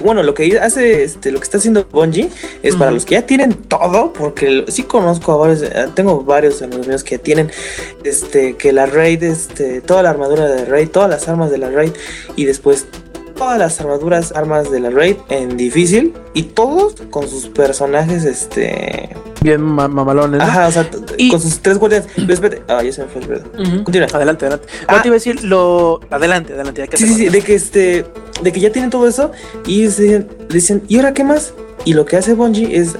bueno, 0.03 0.23
lo 0.23 0.33
que 0.33 0.57
hace, 0.59 1.03
este, 1.03 1.31
lo 1.31 1.39
que 1.39 1.43
está 1.43 1.57
haciendo 1.59 1.85
Bungie 1.91 2.29
es 2.63 2.75
para 2.75 2.91
los 2.91 3.05
que 3.05 3.15
ya 3.15 3.25
tienen 3.25 3.53
todo, 3.53 4.13
porque 4.13 4.65
sí 4.69 4.83
conozco 4.83 5.31
a 5.33 5.37
varios, 5.37 5.61
eh, 5.63 5.87
tengo 5.93 6.23
varios 6.23 6.61
amigos 6.61 6.87
míos 6.87 7.03
que 7.03 7.17
tienen, 7.19 7.51
este, 8.03 8.55
que 8.55 8.71
la 8.73 8.85
raid, 8.87 9.23
este, 9.23 9.81
toda 9.81 10.01
la 10.03 10.09
armadura 10.11 10.47
de 10.47 10.65
raid, 10.65 10.89
todas 10.89 11.09
las 11.09 11.27
armas 11.27 11.51
de 11.51 11.57
la 11.59 11.69
raid 11.69 11.91
y 12.35 12.45
después 12.45 12.85
todas 13.38 13.57
las 13.57 13.80
armaduras, 13.80 14.33
armas 14.35 14.69
de 14.72 14.80
la 14.82 14.90
raid 14.90 15.16
en 15.30 15.56
difícil 15.56 16.14
y 16.33 16.43
todos 16.43 16.95
con 17.09 17.27
sus 17.30 17.48
personajes, 17.48 18.25
este, 18.25 19.09
Bien 19.41 19.61
ma- 19.61 19.88
mamalones. 19.88 20.40
¿no? 20.40 20.43
ajá, 20.43 20.67
o 20.67 20.72
sea, 20.72 20.90
Y- 21.17 21.30
con 21.30 21.40
sus 21.40 21.59
tres 21.59 21.77
guardias. 21.77 22.06
Pero 22.16 22.33
espérate, 22.33 22.64
ah, 22.67 22.82
ya 22.83 22.91
se 22.91 23.03
me 23.03 23.07
fue 23.07 23.22
el 23.22 23.27
pedo. 23.27 23.43
Ujú. 23.61 23.83
Continúa. 23.83 24.07
Adelante, 24.14 24.45
adelante. 24.45 24.67
Ah. 24.88 24.95
No 24.98 25.01
te 25.01 25.07
iba 25.07 25.14
a 25.14 25.19
decir 25.19 25.43
lo. 25.43 25.99
Adelante, 26.09 26.53
adelante. 26.53 26.82
Ya 26.82 26.88
que 26.88 26.98
Sí, 26.98 27.07
sí, 27.07 27.14
sí, 27.14 27.30
de 27.30 27.41
que 27.41 27.56
este, 27.56 28.06
de 28.41 28.51
que 28.51 28.59
ya 28.59 28.72
tienen 28.72 28.90
todo 28.90 29.07
eso 29.07 29.32
y 29.66 29.83
dicen, 29.83 30.27
dicen, 30.49 30.83
¿y 30.88 30.98
ahora 30.98 31.14
qué 31.14 31.24
más? 31.24 31.53
Y 31.85 31.93
lo 31.93 32.06
que 32.06 32.17
hace 32.17 32.33
Bungie 32.33 32.75
es 32.77 32.95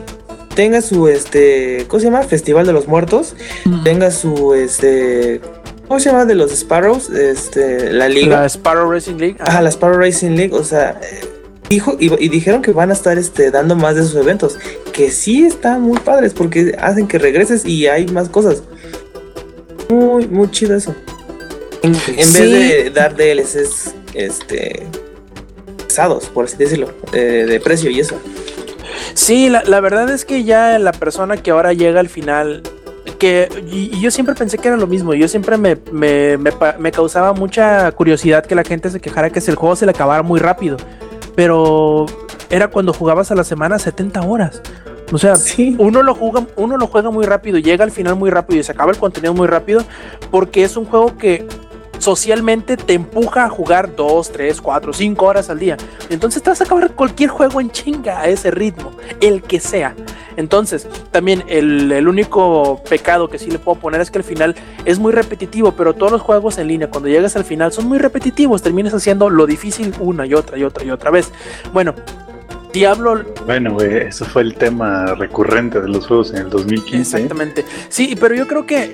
tenga 0.56 0.82
su 0.82 1.08
este, 1.08 1.86
¿cómo 1.88 2.00
se 2.00 2.06
llama? 2.08 2.24
Festival 2.24 2.66
de 2.66 2.74
los 2.74 2.88
Muertos, 2.88 3.36
tenga 3.84 4.10
su 4.10 4.54
este, 4.56 5.40
¿cómo 5.88 6.00
se 6.00 6.10
llama? 6.10 6.26
De 6.26 6.36
los 6.36 6.52
Sparrows, 6.52 7.10
este, 7.10 7.92
la 7.92 8.08
liga. 8.10 8.42
La 8.42 8.46
Sparrow 8.50 8.92
Racing 8.92 9.16
League. 9.18 9.36
Ajá, 9.40 9.62
la 9.62 9.70
Sparrow 9.72 9.98
Racing 10.00 10.32
League, 10.36 10.54
o 10.54 10.64
sea, 10.64 11.00
eh, 11.02 11.26
dijo 11.70 11.96
y, 12.00 12.14
y 12.24 12.30
dijeron 12.30 12.62
que 12.62 12.72
van 12.72 12.90
a 12.90 12.94
estar 12.94 13.18
este 13.18 13.52
dando 13.52 13.76
más 13.76 13.96
de 13.96 14.04
sus 14.04 14.16
eventos, 14.16 14.58
que 14.94 15.12
sí 15.12 15.44
están 15.46 15.82
muy 15.82 16.00
padres 16.00 16.34
porque 16.34 16.76
hacen 16.80 17.08
que 17.08 17.18
regreses 17.20 17.66
y 17.66 17.88
hay 17.88 18.06
más 18.08 18.30
cosas. 18.30 18.64
Muy 19.90 20.28
muy 20.28 20.50
chido 20.52 20.76
eso. 20.76 20.94
En, 21.84 21.92
en 21.92 22.26
Sí. 22.26 22.42
vez 22.42 22.84
de 22.84 22.90
dar 22.90 23.16
DLCs 23.16 23.94
este 24.14 24.86
pesados, 25.88 26.26
por 26.26 26.46
así 26.46 26.58
decirlo, 26.58 26.94
de 27.12 27.62
precio 27.64 27.90
y 27.90 28.00
eso. 28.00 28.20
Sí, 29.14 29.50
la, 29.50 29.64
la 29.64 29.80
verdad 29.80 30.10
es 30.10 30.26
que 30.26 30.44
ya 30.44 30.78
la 30.80 30.92
persona 30.92 31.38
que 31.38 31.52
ahora 31.52 31.74
llega 31.74 32.00
al 32.00 32.10
final, 32.10 32.62
que 33.18 33.50
y, 33.72 33.96
y 33.96 34.02
yo 34.02 34.12
siempre 34.12 34.36
pensé 34.36 34.58
que 34.58 34.68
era 34.68 34.78
lo 34.78 34.88
mismo, 34.88 35.14
yo 35.14 35.28
siempre 35.28 35.58
me, 35.58 35.78
me, 35.92 36.38
me 36.80 36.92
causaba 36.92 37.34
mucha 37.34 37.92
curiosidad 37.92 38.46
que 38.46 38.56
la 38.56 38.64
gente 38.64 38.90
se 38.90 39.00
quejara 39.00 39.30
que 39.30 39.42
si 39.42 39.50
el 39.52 39.56
juego 39.58 39.76
se 39.76 39.86
le 39.86 39.92
acabara 39.92 40.24
muy 40.24 40.40
rápido, 40.40 40.78
pero 41.36 42.06
era 42.50 42.68
cuando 42.70 42.94
jugabas 42.94 43.32
a 43.32 43.36
la 43.36 43.44
semana 43.44 43.78
70 43.80 44.22
horas. 44.22 44.62
O 45.12 45.18
sea, 45.18 45.36
Sí. 45.38 45.76
uno 45.80 46.02
lo 46.04 46.16
juega, 46.16 46.46
uno 46.58 46.78
lo 46.78 46.88
juega 46.88 47.10
muy 47.12 47.26
rápido, 47.26 47.58
llega 47.60 47.84
al 47.86 47.92
final 47.92 48.16
muy 48.16 48.30
rápido 48.30 48.60
y 48.60 48.64
se 48.64 48.74
acaba 48.74 48.92
el 48.92 48.98
contenido 48.98 49.34
muy 49.34 49.48
rápido, 49.48 49.82
porque 50.32 50.64
es 50.64 50.76
un 50.76 50.86
juego 50.86 51.18
que 51.18 51.48
socialmente 52.00 52.78
te 52.78 52.94
empuja 52.94 53.46
a 53.46 53.50
jugar 53.50 53.96
2, 53.96 54.32
3, 54.32 54.62
4, 54.62 54.94
5 54.94 55.26
horas 55.26 55.50
al 55.50 55.60
día. 55.60 55.78
Entonces 56.10 56.42
te 56.42 56.50
vas 56.50 56.62
a 56.62 56.64
acabar 56.64 56.92
cualquier 56.92 57.30
juego 57.30 57.62
en 57.62 57.72
chinga 57.72 58.20
a 58.20 58.28
ese 58.28 58.52
ritmo, 58.52 58.92
el 59.22 59.42
que 59.42 59.60
sea. 59.60 59.96
Entonces, 60.36 60.88
también 61.12 61.44
el, 61.48 61.92
el 61.92 62.08
único 62.08 62.82
pecado 62.88 63.28
que 63.28 63.40
sí 63.40 63.50
le 63.50 63.58
puedo 63.58 63.80
poner 63.80 64.02
es 64.02 64.12
que 64.12 64.20
al 64.20 64.24
final 64.24 64.56
es 64.86 65.00
muy 65.00 65.12
repetitivo, 65.12 65.72
pero 65.72 65.96
todos 65.96 66.12
los 66.12 66.22
juegos 66.22 66.60
en 66.60 66.68
línea, 66.68 66.90
cuando 66.90 67.10
llegas 67.10 67.36
al 67.36 67.44
final, 67.44 67.72
son 67.72 67.88
muy 67.88 67.98
repetitivos, 67.98 68.62
terminas 68.62 68.94
haciendo 68.94 69.30
lo 69.30 69.48
difícil 69.48 69.94
una 70.00 70.26
y 70.28 70.36
otra 70.36 70.58
y 70.58 70.64
otra 70.64 70.86
y 70.86 70.92
otra 70.92 71.10
vez. 71.10 71.32
Bueno, 71.74 71.96
Diablo 72.74 73.24
Bueno, 73.46 73.74
güey, 73.74 74.08
eso 74.08 74.26
fue 74.26 74.44
el 74.44 74.54
tema 74.56 75.16
recurrente 75.16 75.82
de 75.82 75.88
los 75.88 76.06
juegos 76.06 76.32
en 76.32 76.42
el 76.42 76.50
2015. 76.50 76.98
¿eh? 76.98 77.02
Exactamente. 77.02 77.66
Sí, 77.90 78.16
pero 78.20 78.36
yo 78.36 78.48
creo 78.48 78.66
que, 78.66 78.94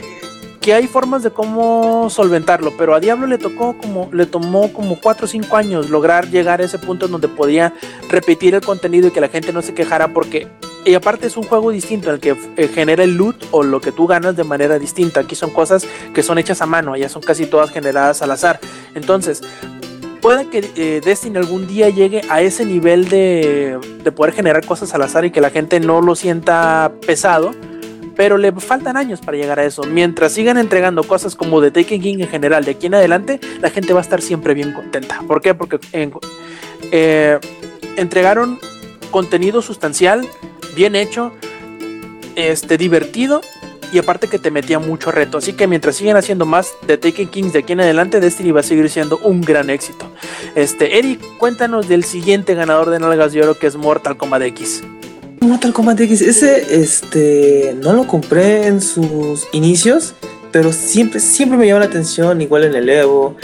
que 0.64 0.74
hay 0.74 0.88
formas 0.88 1.24
de 1.24 1.30
cómo 1.30 2.10
solventarlo, 2.10 2.72
pero 2.78 2.96
a 2.96 3.02
Diablo 3.02 3.28
le 3.28 3.38
tocó 3.38 3.78
como, 3.78 4.10
le 4.14 4.26
tomó 4.26 4.72
como 4.72 4.98
4 4.98 5.26
o 5.26 5.28
5 5.28 5.58
años 5.58 5.90
lograr 5.90 6.30
llegar 6.30 6.62
a 6.62 6.64
ese 6.64 6.80
punto 6.80 7.08
en 7.08 7.12
donde 7.12 7.28
podía 7.28 7.74
repetir 8.10 8.56
el 8.56 8.62
contenido 8.62 9.10
y 9.10 9.12
que 9.12 9.20
la 9.20 9.28
gente 9.28 9.52
no 9.52 9.62
se 9.62 9.74
quejara 9.74 10.14
porque 10.14 10.48
y 10.86 10.96
aparte 10.96 11.28
es 11.28 11.36
un 11.36 11.44
juego 11.44 11.72
distinto 11.72 12.08
en 12.08 12.16
el 12.16 12.22
que 12.22 12.38
eh, 12.56 12.70
genera 12.70 13.04
el 13.04 13.16
loot 13.18 13.36
o 13.52 13.62
lo 13.62 13.82
que 13.82 13.92
tú 13.92 14.08
ganas 14.08 14.38
de 14.38 14.46
manera 14.46 14.80
distinta. 14.80 15.22
Aquí 15.22 15.36
son 15.36 15.52
cosas 15.52 15.86
que 16.14 16.24
son 16.24 16.38
hechas 16.38 16.62
a 16.62 16.66
mano, 16.66 16.94
allá 16.94 17.10
son 17.10 17.22
casi 17.22 17.46
todas 17.46 17.70
generadas 17.70 18.22
al 18.22 18.32
azar. 18.32 18.60
Entonces, 18.94 19.42
puede 20.22 20.50
que 20.50 20.72
eh, 20.76 21.02
Destiny 21.04 21.38
algún 21.38 21.68
día 21.68 21.90
llegue 21.90 22.22
a 22.30 22.42
ese 22.42 22.66
nivel 22.66 23.08
de, 23.10 23.80
de 24.04 24.12
poder 24.12 24.34
generar 24.34 24.66
cosas 24.66 24.94
al 24.94 25.02
azar 25.02 25.24
y 25.24 25.32
que 25.32 25.40
la 25.40 25.52
gente 25.52 25.80
no 25.80 26.02
lo 26.02 26.16
sienta 26.16 26.92
pesado, 27.06 27.54
pero 28.16 28.38
le 28.38 28.52
faltan 28.52 28.98
años 28.98 29.22
para 29.22 29.38
llegar 29.38 29.60
a 29.60 29.66
eso. 29.66 29.84
Mientras 29.84 30.34
sigan 30.34 30.58
entregando 30.58 31.04
cosas 31.04 31.36
como 31.36 31.62
The 31.62 31.72
Taken 31.72 32.02
King 32.02 32.20
en 32.20 32.28
general, 32.28 32.66
de 32.66 32.72
aquí 32.72 32.88
en 32.88 32.96
adelante, 32.96 33.40
la 33.62 33.70
gente 33.70 33.94
va 33.94 34.00
a 34.00 34.04
estar 34.04 34.22
siempre 34.22 34.54
bien 34.54 34.74
contenta. 34.74 35.22
¿Por 35.28 35.42
qué? 35.42 35.54
Porque 35.54 35.80
eh, 36.92 37.40
entregaron 37.98 38.60
contenido 39.12 39.62
sustancial, 39.62 40.28
bien 40.76 40.96
hecho, 40.96 41.32
este, 42.36 42.78
divertido. 42.78 43.42
Y 43.92 44.00
aparte 44.00 44.28
que 44.28 44.40
te 44.40 44.50
metía 44.50 44.80
mucho 44.80 45.12
reto. 45.12 45.38
Así 45.38 45.54
que 45.54 45.68
mientras 45.68 45.98
siguen 45.98 46.18
haciendo 46.18 46.48
más 46.48 46.74
de 46.88 46.98
Taken 46.98 47.28
Kings 47.28 47.54
de 47.54 47.60
aquí 47.60 47.74
en 47.74 47.82
adelante, 47.82 48.20
Destiny 48.20 48.50
va 48.50 48.62
a 48.62 48.64
seguir 48.64 48.90
siendo 48.90 49.20
un 49.20 49.42
gran 49.42 49.70
éxito. 49.70 50.08
Este, 50.56 50.98
Eric, 50.98 51.22
cuéntanos 51.38 51.88
del 51.88 52.04
siguiente 52.04 52.56
ganador 52.56 52.90
de 52.90 52.98
Nalgas 52.98 53.34
de 53.34 53.44
Oro 53.44 53.60
que 53.60 53.68
es 53.68 53.76
Mortal 53.76 54.18
Kombat 54.18 54.42
X. 54.42 54.82
Mortal 55.48 55.74
Kombat 55.74 56.00
X, 56.02 56.22
ese 56.22 56.80
este 56.82 57.76
no 57.82 57.94
lo 57.94 58.08
compré 58.08 58.68
en 58.68 58.82
sus 58.82 59.46
inicios, 59.54 60.14
pero 60.52 60.72
siempre 60.72 61.20
siempre 61.20 61.58
me 61.58 61.68
llamó 61.68 61.80
la 61.80 61.86
atención, 61.86 62.42
igual 62.42 62.64
en 62.66 62.76
el 62.76 62.90
Evo. 62.90 63.36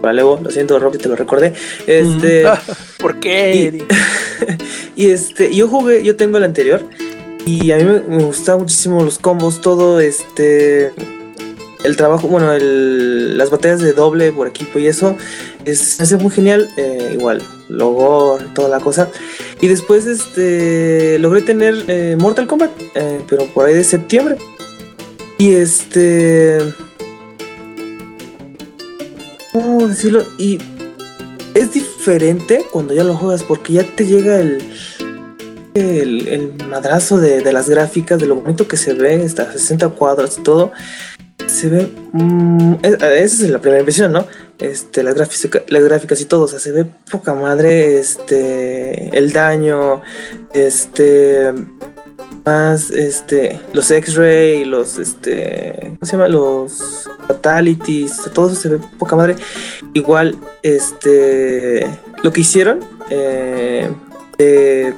Para 0.00 0.12
el 0.12 0.18
Evo, 0.20 0.40
lo 0.42 0.50
siento, 0.50 0.78
Rob, 0.78 0.96
te 0.96 1.08
lo 1.08 1.16
recordé. 1.16 1.52
Este 1.86 2.44
¿Por 2.98 3.20
qué, 3.20 3.84
Y- 4.96 5.10
este 5.10 5.54
yo 5.54 5.68
jugué, 5.68 6.02
yo 6.02 6.16
tengo 6.16 6.38
el 6.38 6.44
anterior 6.44 6.82
y 7.46 7.70
a 7.72 7.76
mí 7.78 7.84
me, 7.84 8.00
me 8.16 8.24
gustaban 8.24 8.62
muchísimo 8.62 9.02
los 9.02 9.18
combos, 9.18 9.60
todo 9.60 10.00
este 10.00 10.92
el 11.84 11.96
trabajo, 11.96 12.28
bueno, 12.28 12.52
el- 12.52 13.38
las 13.38 13.48
batallas 13.50 13.80
de 13.80 13.92
doble 13.94 14.32
por 14.32 14.46
equipo 14.46 14.78
y 14.78 14.86
eso 14.86 15.16
es, 15.64 15.98
es 16.00 16.12
muy 16.20 16.30
genial, 16.30 16.68
eh, 16.76 17.12
igual, 17.14 17.42
logo, 17.68 18.38
toda 18.54 18.68
la 18.68 18.80
cosa. 18.80 19.08
Y 19.62 19.68
después 19.68 20.06
este 20.06 21.18
logré 21.18 21.42
tener 21.42 21.84
eh, 21.88 22.16
Mortal 22.18 22.46
Kombat, 22.46 22.70
eh, 22.94 23.20
pero 23.28 23.44
por 23.46 23.66
ahí 23.66 23.74
de 23.74 23.84
septiembre. 23.84 24.36
Y 25.38 25.54
este 25.54 26.58
¿Cómo 29.52 29.88
decirlo? 29.88 30.24
Y 30.38 30.58
es 31.54 31.72
diferente 31.72 32.64
cuando 32.70 32.94
ya 32.94 33.04
lo 33.04 33.14
juegas 33.14 33.42
porque 33.42 33.74
ya 33.74 33.82
te 33.84 34.06
llega 34.06 34.38
el 34.40 34.62
el, 35.74 36.54
madrazo 36.68 37.18
de, 37.18 37.40
de 37.42 37.52
las 37.52 37.68
gráficas, 37.68 38.18
de 38.18 38.26
lo 38.26 38.36
bonito 38.36 38.66
que 38.66 38.76
se 38.76 38.92
ve, 38.92 39.22
hasta 39.24 39.52
60 39.52 39.88
cuadros 39.90 40.38
y 40.38 40.42
todo. 40.42 40.72
Se 41.46 41.68
ve. 41.68 41.88
mm, 42.12 42.74
es- 42.82 42.94
esa 42.94 43.44
es 43.44 43.50
la 43.50 43.60
primera 43.60 43.80
impresión, 43.80 44.12
¿no? 44.12 44.26
Este, 44.60 45.02
las, 45.02 45.14
gráficas, 45.14 45.62
las 45.68 45.82
gráficas 45.84 46.20
y 46.20 46.26
todo, 46.26 46.42
o 46.42 46.48
sea, 46.48 46.58
se 46.58 46.72
ve 46.72 46.86
poca 47.10 47.34
madre. 47.34 47.98
Este, 47.98 49.16
el 49.16 49.32
daño, 49.32 50.02
este. 50.52 51.52
Más, 52.44 52.90
este, 52.90 53.60
los 53.74 53.90
X-Ray, 53.90 54.64
los, 54.64 54.98
este, 54.98 55.92
¿cómo 55.98 55.98
se 56.02 56.12
llama? 56.12 56.28
Los 56.28 57.08
Fatalities, 57.26 58.30
todo 58.32 58.50
eso 58.50 58.60
se 58.60 58.68
ve 58.70 58.80
poca 58.98 59.14
madre. 59.14 59.36
Igual, 59.92 60.38
este, 60.62 61.86
lo 62.22 62.32
que 62.32 62.40
hicieron, 62.40 62.80
eh, 63.10 63.90
de 64.38 64.94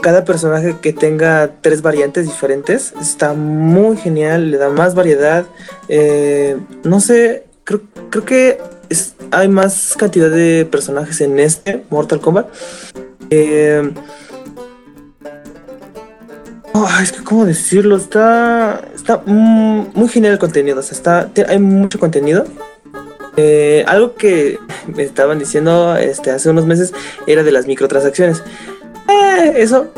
cada 0.00 0.24
personaje 0.24 0.76
que 0.80 0.92
tenga 0.92 1.50
tres 1.60 1.82
variantes 1.82 2.26
diferentes 2.26 2.92
está 3.00 3.32
muy 3.32 3.96
genial, 3.96 4.50
le 4.50 4.58
da 4.58 4.68
más 4.68 4.94
variedad. 4.94 5.46
Eh, 5.88 6.56
no 6.84 7.00
sé, 7.00 7.46
creo, 7.64 7.80
creo 8.10 8.24
que 8.24 8.58
es- 8.88 9.14
hay 9.30 9.48
más 9.48 9.94
cantidad 9.98 10.30
de 10.30 10.66
personajes 10.70 11.20
en 11.20 11.38
este 11.38 11.84
Mortal 11.90 12.20
Kombat. 12.20 12.46
Eh, 13.30 13.92
es 17.02 17.12
que, 17.12 17.22
¿cómo 17.24 17.44
decirlo? 17.44 17.96
Está, 17.96 18.80
está 18.94 19.22
mm, 19.24 19.88
muy 19.94 20.08
genial 20.08 20.34
el 20.34 20.38
contenido. 20.38 20.80
O 20.80 20.82
sea, 20.82 20.96
está, 20.96 21.30
hay 21.48 21.58
mucho 21.58 21.98
contenido. 21.98 22.44
Eh, 23.36 23.84
algo 23.88 24.14
que 24.14 24.58
me 24.86 25.02
estaban 25.02 25.38
diciendo 25.38 25.96
este, 25.96 26.30
hace 26.30 26.50
unos 26.50 26.66
meses 26.66 26.92
era 27.26 27.42
de 27.42 27.50
las 27.52 27.66
microtransacciones. 27.66 28.42
Eh, 29.08 29.54
eso, 29.56 29.92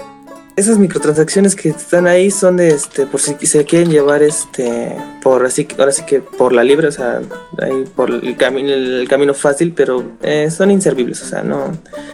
esas 0.56 0.78
microtransacciones 0.78 1.54
que 1.54 1.68
están 1.68 2.06
ahí 2.06 2.30
son 2.30 2.56
de 2.56 2.68
este, 2.68 3.04
por 3.06 3.20
si 3.20 3.34
se 3.46 3.64
quieren 3.66 3.90
llevar 3.90 4.22
este, 4.22 4.96
por 5.22 5.44
así, 5.44 5.68
ahora 5.78 5.92
sí 5.92 6.02
que 6.06 6.20
por 6.20 6.52
la 6.54 6.64
libre, 6.64 6.88
o 6.88 6.92
sea, 6.92 7.20
ahí 7.62 7.84
por 7.94 8.10
el 8.10 8.36
camino, 8.38 8.70
el 8.72 9.06
camino 9.06 9.34
fácil, 9.34 9.72
pero 9.76 10.02
eh, 10.22 10.50
son 10.50 10.70
inservibles, 10.70 11.22
o 11.22 11.26
sea, 11.26 11.42
no, 11.42 11.72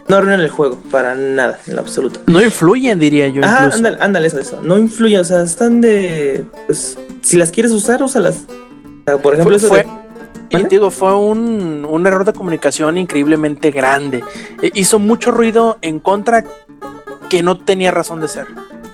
no 0.09 0.15
arruinan 0.17 0.41
el 0.41 0.49
juego 0.49 0.77
para 0.91 1.15
nada, 1.15 1.57
en 1.67 1.75
lo 1.75 1.81
absoluto. 1.81 2.19
No 2.27 2.41
influyen, 2.41 2.99
diría 2.99 3.29
yo. 3.29 3.41
Ah, 3.45 3.69
ándale, 3.73 3.97
ándale, 4.01 4.27
eso, 4.27 4.39
eso. 4.39 4.61
No 4.61 4.77
influyen, 4.77 5.21
o 5.21 5.23
sea, 5.23 5.41
están 5.43 5.79
de. 5.79 6.43
Pues, 6.65 6.97
si 7.21 7.37
las 7.37 7.49
quieres 7.49 7.71
usar, 7.71 8.03
úsalas. 8.03 8.39
O 8.49 9.03
sea, 9.05 9.17
por 9.19 9.35
ejemplo, 9.35 9.57
Fue- 9.57 9.67
eso 9.67 9.67
fue- 9.69 9.83
de- 9.83 10.03
Y 10.59 10.63
digo, 10.65 10.91
fue 10.91 11.15
un, 11.17 11.83
un 11.89 12.05
error 12.05 12.25
de 12.25 12.33
comunicación 12.33 12.97
increíblemente 12.99 13.71
grande. 13.71 14.23
Eh, 14.61 14.69
hizo 14.75 14.99
mucho 14.99 15.31
ruido 15.31 15.79
en 15.81 15.99
contra 15.99 16.43
que 17.33 17.41
no 17.41 17.57
tenía 17.57 17.89
razón 17.89 18.21
de 18.21 18.27
ser. 18.27 18.45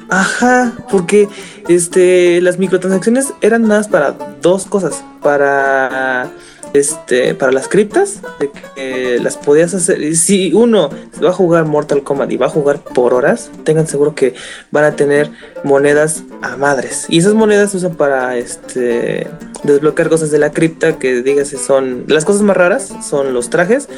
Ajá, 0.09 0.71
porque 0.89 1.27
este 1.67 2.39
las 2.39 2.57
microtransacciones 2.57 3.33
eran 3.41 3.63
nada 3.63 3.81
más 3.81 3.89
para 3.89 4.11
dos 4.41 4.65
cosas. 4.65 5.03
Para 5.21 6.31
este, 6.73 7.33
para 7.35 7.51
las 7.51 7.67
criptas, 7.67 8.21
de 8.39 8.51
que 8.51 9.19
las 9.19 9.37
podías 9.37 9.73
hacer. 9.73 10.15
Si 10.15 10.53
uno 10.53 10.89
va 11.23 11.29
a 11.29 11.33
jugar 11.33 11.65
Mortal 11.65 12.03
Kombat 12.03 12.31
y 12.31 12.37
va 12.37 12.47
a 12.47 12.49
jugar 12.49 12.79
por 12.83 13.13
horas, 13.13 13.49
tengan 13.63 13.87
seguro 13.87 14.15
que 14.15 14.33
van 14.71 14.83
a 14.83 14.95
tener 14.95 15.31
monedas 15.63 16.23
a 16.41 16.57
madres. 16.57 17.05
Y 17.09 17.19
esas 17.19 17.33
monedas 17.33 17.71
se 17.71 17.77
usan 17.77 17.95
para 17.95 18.37
este 18.37 19.27
desbloquear 19.63 20.09
cosas 20.09 20.31
de 20.31 20.39
la 20.39 20.51
cripta 20.51 20.97
que 20.99 21.21
dígase 21.21 21.57
son. 21.57 22.05
Las 22.07 22.25
cosas 22.25 22.41
más 22.41 22.55
raras 22.55 22.93
son 23.07 23.33
los 23.33 23.49
trajes, 23.49 23.89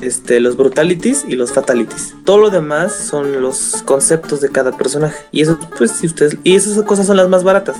este, 0.00 0.40
los 0.40 0.56
brutalities 0.56 1.24
y 1.28 1.36
los 1.36 1.52
fatalities. 1.52 2.14
Todo 2.24 2.38
lo 2.38 2.50
demás 2.50 2.94
son 2.94 3.42
los 3.42 3.82
conceptos 3.84 4.40
de 4.40 4.50
cada 4.50 4.76
personaje. 4.76 5.18
Y 5.32 5.42
eso, 5.42 5.58
pues, 5.76 5.92
si 5.92 6.06
ustedes. 6.06 6.36
Y 6.44 6.56
esas 6.56 6.82
cosas 6.84 7.06
son 7.06 7.16
las 7.16 7.28
más 7.28 7.44
baratas. 7.44 7.76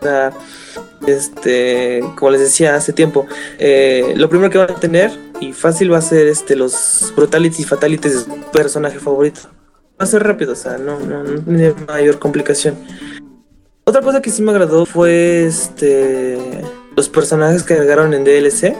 O 0.00 0.02
sea, 0.02 0.32
este, 1.06 2.00
como 2.16 2.32
les 2.32 2.40
decía 2.40 2.74
hace 2.74 2.92
tiempo, 2.92 3.26
eh, 3.58 4.14
lo 4.16 4.28
primero 4.28 4.50
que 4.50 4.58
van 4.58 4.70
a 4.70 4.80
tener 4.80 5.10
y 5.40 5.52
fácil 5.52 5.92
va 5.92 5.98
a 5.98 6.02
ser 6.02 6.26
este, 6.26 6.56
los 6.56 7.12
brutalities 7.16 7.60
y 7.60 7.64
fatalities 7.64 8.14
de 8.14 8.20
su 8.20 8.40
personaje 8.50 8.98
favorito. 8.98 9.40
Va 10.00 10.04
a 10.04 10.06
ser 10.06 10.22
rápido, 10.22 10.52
o 10.52 10.56
sea, 10.56 10.78
no, 10.78 10.98
no, 11.00 11.22
no 11.22 11.40
tiene 11.42 11.74
mayor 11.86 12.18
complicación. 12.18 12.76
Otra 13.84 14.02
cosa 14.02 14.22
que 14.22 14.30
sí 14.30 14.42
me 14.42 14.50
agradó 14.50 14.86
fue 14.86 15.46
este 15.46 16.38
los 16.96 17.08
personajes 17.08 17.62
que 17.62 17.74
agregaron 17.74 18.14
en 18.14 18.24
DLC. 18.24 18.76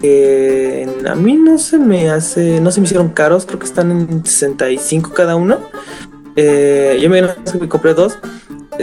que 0.00 0.86
a 1.08 1.14
mí 1.14 1.34
no 1.34 1.58
se 1.58 1.78
me 1.78 2.10
hace, 2.10 2.60
no 2.60 2.70
se 2.70 2.80
me 2.80 2.84
hicieron 2.86 3.08
caros, 3.08 3.46
creo 3.46 3.58
que 3.58 3.66
están 3.66 3.90
en 3.90 4.24
65 4.24 5.12
cada 5.12 5.34
uno. 5.34 5.58
Eh, 6.36 6.98
yo 7.00 7.10
me, 7.10 7.20
compré 7.68 7.94
dos. 7.94 8.18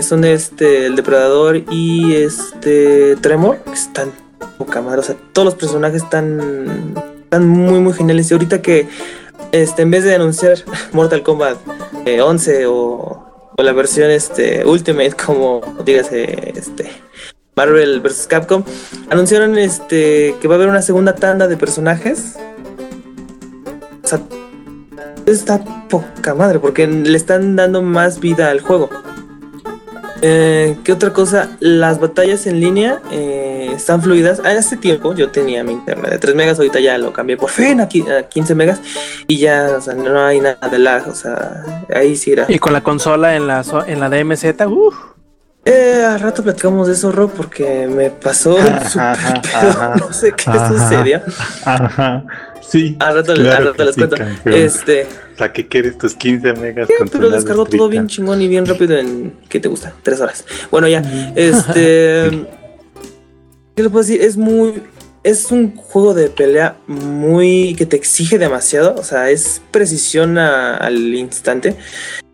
Son 0.01 0.23
este 0.23 0.87
el 0.87 0.95
depredador 0.95 1.63
y 1.71 2.15
este 2.15 3.15
Tremor, 3.17 3.59
están 3.73 4.11
poca 4.57 4.81
madre. 4.81 4.99
O 4.99 5.03
sea, 5.03 5.15
todos 5.33 5.45
los 5.45 5.55
personajes 5.55 6.03
están, 6.03 6.93
están 7.23 7.47
muy 7.47 7.79
muy 7.79 7.93
geniales. 7.93 8.29
Y 8.29 8.33
ahorita 8.33 8.61
que 8.61 8.87
este, 9.51 9.83
en 9.83 9.91
vez 9.91 10.03
de 10.03 10.15
anunciar 10.15 10.57
Mortal 10.93 11.23
Kombat 11.23 11.57
eh, 12.05 12.21
11 12.21 12.65
o, 12.67 13.53
o 13.57 13.63
la 13.63 13.73
versión 13.73 14.11
este 14.11 14.65
Ultimate, 14.65 15.13
como 15.25 15.61
dígase 15.85 16.53
este 16.55 16.91
Marvel 17.55 18.01
vs 18.01 18.27
Capcom, 18.27 18.63
anunciaron 19.09 19.57
este 19.57 20.35
que 20.41 20.47
va 20.47 20.55
a 20.55 20.57
haber 20.57 20.67
una 20.67 20.81
segunda 20.81 21.15
tanda 21.15 21.47
de 21.47 21.55
personajes. 21.55 22.35
O 24.03 24.07
sea, 24.07 24.19
está 25.25 25.63
poca 25.89 26.35
madre 26.35 26.59
porque 26.59 26.85
le 26.85 27.17
están 27.17 27.55
dando 27.55 27.81
más 27.81 28.19
vida 28.19 28.49
al 28.49 28.59
juego. 28.59 28.89
Eh, 30.21 30.77
¿Qué 30.83 30.93
otra 30.93 31.11
cosa? 31.11 31.49
Las 31.59 31.99
batallas 31.99 32.47
en 32.47 32.59
línea 32.59 33.01
eh, 33.11 33.71
están 33.75 34.01
fluidas. 34.01 34.41
Ah, 34.45 34.51
Hace 34.57 34.77
tiempo 34.77 35.13
yo 35.13 35.29
tenía 35.29 35.63
mi 35.63 35.73
internet 35.73 36.11
de 36.11 36.17
3 36.19 36.35
megas, 36.35 36.57
ahorita 36.57 36.79
ya 36.79 36.97
lo 36.97 37.11
cambié 37.13 37.35
por 37.37 37.49
fin 37.49 37.81
a 37.81 37.89
qui- 37.89 38.09
a 38.09 38.23
15 38.27 38.55
megas 38.55 38.79
y 39.27 39.37
ya, 39.37 39.75
o 39.77 39.81
sea, 39.81 39.93
no 39.93 40.19
hay 40.19 40.39
nada 40.39 40.67
de 40.69 40.79
lag, 40.79 41.07
o 41.09 41.13
sea, 41.15 41.63
ahí 41.93 42.15
sí 42.15 42.31
era. 42.31 42.45
Y 42.47 42.59
con 42.59 42.71
la 42.73 42.81
consola 42.81 43.35
en 43.35 43.47
la, 43.47 43.63
en 43.87 43.99
la 43.99 44.09
DMZ, 44.09 44.45
uff. 44.67 44.95
Eh, 45.67 46.05
al 46.07 46.19
rato 46.19 46.43
platicamos 46.43 46.85
de 46.87 46.93
eso, 46.93 47.11
Rob, 47.11 47.31
porque 47.31 47.87
me 47.87 48.11
pasó 48.11 48.55
un 48.55 48.61
Ajá, 48.67 48.87
super 48.87 49.01
ajá, 49.07 49.41
pedo, 49.41 49.69
ajá. 49.71 49.95
no 49.99 50.13
sé 50.13 50.31
qué 50.33 50.43
Ajá. 50.51 50.67
sucedió. 50.69 51.21
Ajá. 51.65 52.23
Sí. 52.61 52.95
Al 52.99 53.15
rato, 53.15 53.33
Claro 53.33 53.57
al 53.57 53.65
rato 53.65 53.83
les 53.83 53.95
sí, 53.95 54.01
cuento. 54.01 54.17
campeón. 54.17 54.55
Este, 54.55 55.07
O 55.35 55.37
sea, 55.37 55.51
que 55.51 55.67
quieres 55.67 55.97
tus 55.97 56.15
15 56.15 56.53
megas 56.53 56.87
pero 57.11 57.29
descargó 57.29 57.65
todo 57.65 57.89
bien 57.89 58.07
chingón 58.07 58.41
y 58.41 58.47
bien 58.47 58.65
rápido 58.65 58.97
en, 58.97 59.33
¿qué 59.49 59.59
te 59.59 59.67
gusta? 59.67 59.93
Tres 60.01 60.21
horas. 60.21 60.45
Bueno, 60.71 60.87
ya, 60.87 60.99
este, 61.35 62.29
¿qué 63.75 63.83
le 63.83 63.89
puedo 63.89 64.05
decir? 64.05 64.21
Es 64.21 64.37
muy, 64.37 64.81
es 65.23 65.51
un 65.51 65.75
juego 65.75 66.13
de 66.13 66.29
pelea 66.29 66.77
muy, 66.87 67.75
que 67.77 67.85
te 67.85 67.97
exige 67.97 68.37
demasiado, 68.39 68.95
o 68.95 69.03
sea, 69.03 69.29
es 69.29 69.61
precisión 69.71 70.37
a- 70.37 70.77
al 70.77 71.13
instante. 71.15 71.75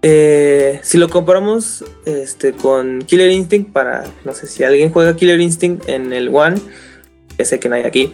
Eh, 0.03 0.79
si 0.83 0.97
lo 0.99 1.09
comparamos 1.09 1.83
este, 2.05 2.53
con 2.53 3.01
Killer 3.03 3.31
Instinct, 3.31 3.71
para, 3.71 4.03
no 4.25 4.33
sé 4.35 4.45
si 4.45 4.63
alguien 4.63 4.91
juega 4.91 5.15
Killer 5.15 5.39
Instinct 5.41 5.89
en 5.89 6.13
el 6.13 6.29
One, 6.29 6.57
sé 7.43 7.59
que 7.59 7.67
no 7.67 7.75
hay 7.75 7.83
aquí. 7.83 8.13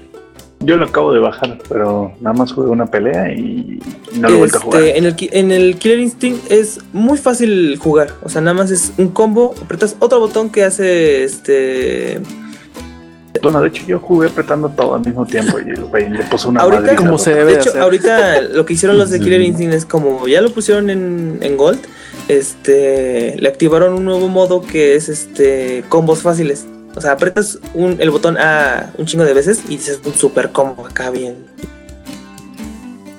Yo 0.59 0.75
lo 0.75 0.85
acabo 0.85 1.13
de 1.13 1.19
bajar, 1.19 1.59
pero 1.69 2.13
nada 2.19 2.35
más 2.35 2.51
jugué 2.51 2.69
una 2.69 2.87
pelea 2.87 3.31
y 3.31 3.79
no 4.19 4.27
lo 4.27 4.35
he 4.35 4.37
vuelto 4.39 4.57
a 4.57 4.61
jugar. 4.61 4.81
Este, 4.81 4.97
en, 4.97 5.05
el, 5.05 5.15
ki- 5.15 5.29
en 5.31 5.51
el 5.51 5.75
Killer 5.77 5.99
Instinct 5.99 6.51
es 6.51 6.79
muy 6.93 7.17
fácil 7.19 7.77
jugar. 7.77 8.09
O 8.23 8.29
sea, 8.29 8.41
nada 8.41 8.55
más 8.55 8.71
es 8.71 8.91
un 8.97 9.09
combo, 9.09 9.53
apretas 9.61 9.95
otro 9.99 10.19
botón 10.19 10.49
que 10.49 10.63
hace 10.63 11.23
este. 11.23 12.19
Bueno, 13.43 13.61
de 13.61 13.67
hecho 13.67 13.83
yo 13.85 13.99
jugué 13.99 14.29
apretando 14.29 14.67
todo 14.69 14.95
al 14.95 15.01
mismo 15.05 15.23
tiempo 15.27 15.59
y 15.59 15.69
el 15.69 15.83
güey 15.85 16.09
le 16.09 16.23
puso 16.23 16.49
una 16.49 16.61
Ahorita- 16.61 16.95
Como 16.95 17.11
¿no? 17.11 17.17
se 17.19 17.35
debe 17.35 17.45
De 17.45 17.53
de 17.53 17.59
hecho, 17.61 17.69
hacer. 17.69 17.81
ahorita 17.83 18.41
lo 18.41 18.65
que 18.65 18.73
hicieron 18.73 18.97
los 18.97 19.11
de 19.11 19.19
Killer 19.19 19.41
Instinct 19.41 19.75
es 19.75 19.85
como 19.85 20.27
ya 20.27 20.41
lo 20.41 20.51
pusieron 20.51 20.89
en, 20.89 21.37
en 21.41 21.55
Gold. 21.55 21.79
Este 22.29 23.35
le 23.37 23.47
activaron 23.47 23.93
un 23.93 24.05
nuevo 24.05 24.27
modo 24.27 24.61
que 24.63 24.95
es 24.95 25.07
este 25.07 25.83
combos 25.87 26.23
fáciles. 26.23 26.65
O 26.97 27.01
sea, 27.01 27.11
apretas 27.11 27.59
el 27.75 28.09
botón 28.09 28.37
A 28.39 28.91
un 28.97 29.05
chingo 29.05 29.23
de 29.23 29.33
veces 29.33 29.61
y 29.67 29.77
dices 29.77 29.99
un 30.03 30.15
super 30.15 30.51
combo 30.51 30.87
acá 30.87 31.11
bien. 31.11 31.35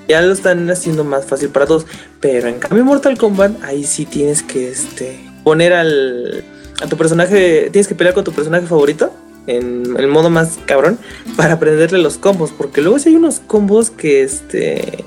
Ya 0.08 0.20
lo 0.20 0.32
están 0.32 0.68
haciendo 0.68 1.04
más 1.04 1.26
fácil 1.26 1.50
para 1.50 1.66
todos. 1.66 1.86
Pero 2.20 2.48
en 2.48 2.58
cambio 2.58 2.84
Mortal 2.84 3.16
Kombat, 3.16 3.62
ahí 3.62 3.84
sí 3.84 4.04
tienes 4.04 4.42
que 4.42 4.68
este 4.68 5.20
poner 5.44 5.72
al 5.72 6.44
a 6.82 6.86
tu 6.86 6.96
personaje, 6.96 7.70
tienes 7.70 7.86
que 7.86 7.94
pelear 7.94 8.14
con 8.14 8.24
tu 8.24 8.32
personaje 8.32 8.66
favorito 8.66 9.12
en 9.46 9.96
el 9.96 10.08
modo 10.08 10.28
más 10.28 10.58
cabrón 10.66 10.98
para 11.36 11.54
aprenderle 11.54 11.98
los 11.98 12.18
combos, 12.18 12.52
porque 12.56 12.82
luego 12.82 12.98
sí 12.98 13.08
hay 13.10 13.16
unos 13.16 13.40
combos 13.40 13.90
que 13.90 14.22
este 14.22 15.04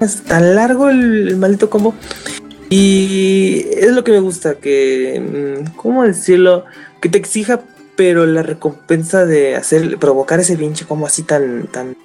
es 0.00 0.22
tan 0.22 0.54
largo 0.54 0.88
el, 0.88 1.28
el 1.28 1.36
maldito 1.36 1.70
combo 1.70 1.94
y 2.68 3.66
es 3.76 3.90
lo 3.90 4.04
que 4.04 4.12
me 4.12 4.20
gusta 4.20 4.54
que 4.54 5.20
mm, 5.66 5.76
cómo 5.76 6.04
decirlo 6.04 6.64
que 7.00 7.08
te 7.08 7.18
exija 7.18 7.60
pero 7.96 8.26
la 8.26 8.42
recompensa 8.42 9.26
de 9.26 9.56
hacer 9.56 9.98
provocar 9.98 10.40
ese 10.40 10.56
pinche 10.56 10.86
combo 10.86 11.06
así 11.06 11.22
tan 11.22 11.66
tan 11.66 11.96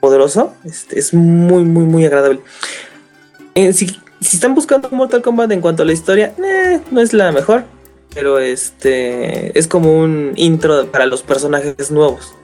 poderoso 0.00 0.54
este, 0.64 0.98
es 0.98 1.14
muy 1.14 1.64
muy 1.64 1.84
muy 1.84 2.04
agradable 2.04 2.40
si, 3.54 3.72
si 4.20 4.36
están 4.36 4.54
buscando 4.54 4.90
Mortal 4.90 5.22
Kombat 5.22 5.52
en 5.52 5.60
cuanto 5.60 5.82
a 5.82 5.86
la 5.86 5.92
historia 5.92 6.34
eh, 6.42 6.80
no 6.90 7.00
es 7.00 7.12
la 7.12 7.30
mejor 7.32 7.64
pero 8.14 8.38
este 8.38 9.58
es 9.58 9.66
como 9.66 9.98
un 9.98 10.32
intro 10.36 10.86
para 10.86 11.06
los 11.06 11.22
personajes 11.22 11.90
nuevos. 11.90 12.34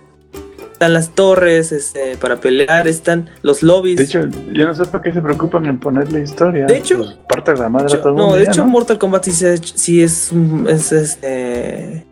Están 0.79 0.93
las 0.93 1.11
torres 1.11 1.73
este, 1.73 2.17
para 2.19 2.37
pelear, 2.37 2.87
están 2.87 3.29
los 3.43 3.65
lobbies. 3.65 3.97
De 3.97 4.05
hecho, 4.05 4.29
yo 4.53 4.65
no 4.65 4.73
sé 4.77 4.85
por 4.85 5.03
qué 5.03 5.13
se 5.13 5.21
preocupan 5.21 5.67
en 5.67 5.81
ponerle 5.81 6.23
historia. 6.23 6.67
De 6.67 6.77
hecho- 6.77 6.99
Pues, 6.99 7.19
parte 7.29 7.53
de 7.53 7.59
la 7.59 7.69
madre 7.69 7.87
De 7.89 7.95
hecho- 7.95 7.99
a 7.99 8.03
todo 8.05 8.15
no, 8.17 8.37
de 8.37 8.45
hecho 8.45 8.65
¿no? 8.65 8.71
Mortal 8.71 8.97
Kombat 8.97 9.25
sí, 9.25 9.33
sí 9.75 10.03
es, 10.05 10.31
es, 10.69 10.93
este, 10.93 12.07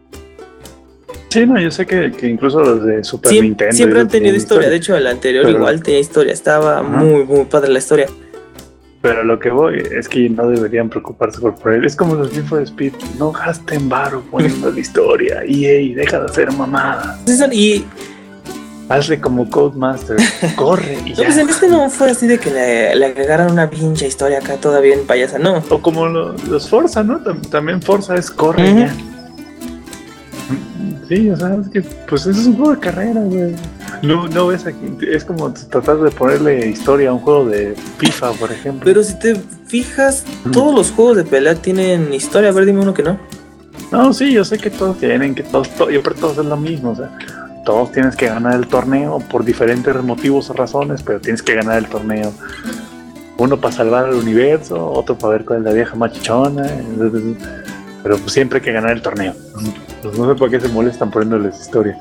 Sí, 1.28 1.46
no, 1.46 1.60
yo 1.60 1.70
sé 1.70 1.86
que, 1.86 2.10
que 2.10 2.26
incluso 2.26 2.58
los 2.60 2.84
de 2.84 3.04
Super 3.04 3.30
Nintendo. 3.34 3.72
siempre 3.76 4.00
han 4.00 4.08
tenido 4.08 4.34
historia. 4.34 4.68
De 4.68 4.74
hecho, 4.76 4.96
el 4.96 5.06
anterior 5.06 5.44
Pero- 5.44 5.58
igual 5.58 5.80
tenía 5.84 6.00
historia. 6.00 6.32
Estaba 6.32 6.82
muy, 6.82 7.22
muy 7.24 7.44
padre 7.44 7.70
la 7.70 7.78
historia. 7.78 8.06
Pero 9.00 9.22
lo 9.22 9.38
que 9.38 9.50
voy 9.50 9.80
es 9.96 10.08
que 10.08 10.28
no 10.28 10.48
deberían 10.48 10.88
preocuparse 10.88 11.38
por 11.40 11.54
poner. 11.54 11.86
Es 11.86 11.94
como 11.94 12.16
los 12.16 12.30
FIFA 12.30 12.56
de 12.56 12.62
Speed. 12.64 12.94
No 13.20 13.30
gasten 13.30 13.88
varo 13.88 14.22
poniendo 14.28 14.72
la 14.72 14.80
historia. 14.80 15.42
EA, 15.46 15.94
deja 15.94 16.18
de 16.18 16.24
hacer 16.26 16.50
mamadas. 16.50 17.20
Entonces, 17.20 17.48
Y 17.52 17.84
Hazle 18.88 19.20
como 19.20 19.50
Codemaster. 19.50 20.16
Corre 20.56 20.98
y 21.04 21.10
no, 21.10 21.16
pues 21.16 21.34
ya. 21.36 21.42
en 21.42 21.48
este 21.48 21.68
no 21.68 21.90
fue 21.90 22.10
así 22.10 22.26
de 22.26 22.38
que 22.38 22.50
le, 22.50 22.94
le 22.94 23.06
agregaran 23.06 23.50
una 23.50 23.68
pinche 23.68 24.06
historia 24.06 24.38
acá 24.38 24.56
toda 24.56 24.80
bien 24.80 25.00
payasa. 25.06 25.38
No. 25.38 25.62
O 25.70 25.82
como 25.82 26.06
lo- 26.06 26.34
los 26.48 26.68
Forza, 26.68 27.02
¿no? 27.02 27.18
Tam- 27.20 27.40
También 27.50 27.82
Forza 27.82 28.14
es 28.14 28.30
corre 28.30 28.72
ya. 28.74 28.94
Sí, 31.08 31.30
o 31.30 31.36
sea, 31.36 31.54
es 31.60 31.68
que 31.68 31.82
pues 32.08 32.26
eso 32.26 32.40
es 32.40 32.46
un 32.48 32.56
juego 32.56 32.72
de 32.74 32.80
carrera, 32.80 33.20
güey. 33.20 33.54
No, 34.02 34.26
no 34.26 34.48
ves 34.48 34.66
aquí, 34.66 34.78
es 35.08 35.24
como 35.24 35.52
tratar 35.52 35.98
de 35.98 36.10
ponerle 36.10 36.68
historia 36.68 37.10
a 37.10 37.12
un 37.12 37.20
juego 37.20 37.44
de 37.44 37.76
FIFA, 37.98 38.32
por 38.32 38.50
ejemplo. 38.50 38.82
Pero 38.84 39.04
si 39.04 39.16
te 39.18 39.36
fijas, 39.66 40.24
todos 40.52 40.74
los 40.74 40.90
juegos 40.90 41.16
de 41.16 41.24
pelea 41.24 41.54
tienen 41.54 42.12
historia. 42.12 42.50
A 42.50 42.52
ver, 42.52 42.66
dime 42.66 42.80
uno 42.80 42.92
que 42.92 43.04
no. 43.04 43.18
No, 43.92 44.12
sí, 44.12 44.32
yo 44.32 44.44
sé 44.44 44.58
que 44.58 44.68
todos 44.68 44.98
tienen, 44.98 45.34
que 45.36 45.44
todos, 45.44 45.68
to- 45.70 45.90
yo 45.90 46.02
creo 46.02 46.14
que 46.16 46.20
todos 46.20 46.38
es 46.38 46.44
lo 46.44 46.56
mismo, 46.56 46.90
o 46.90 46.96
sea, 46.96 47.08
todos 47.66 47.90
tienes 47.92 48.14
que 48.16 48.28
ganar 48.28 48.54
el 48.54 48.66
torneo 48.68 49.18
por 49.30 49.44
diferentes 49.44 49.94
motivos 50.02 50.48
o 50.48 50.52
razones, 50.54 51.02
pero 51.02 51.20
tienes 51.20 51.42
que 51.42 51.54
ganar 51.54 51.76
el 51.78 51.86
torneo. 51.86 52.32
Uno 53.38 53.60
para 53.60 53.74
salvar 53.74 54.08
el 54.08 54.14
universo, 54.14 54.90
otro 54.92 55.18
para 55.18 55.32
ver 55.32 55.44
cuál 55.44 55.58
es 55.58 55.64
la 55.66 55.72
vieja 55.72 55.94
machichona, 55.96 56.64
pero 58.02 58.16
pues 58.18 58.32
siempre 58.32 58.60
hay 58.60 58.64
que 58.64 58.72
ganar 58.72 58.92
el 58.92 59.02
torneo. 59.02 59.34
Pues 60.00 60.16
no 60.16 60.28
sé 60.32 60.34
por 60.38 60.48
qué 60.48 60.60
se 60.60 60.68
molestan 60.68 61.10
poniéndoles 61.10 61.60
historia. 61.60 61.98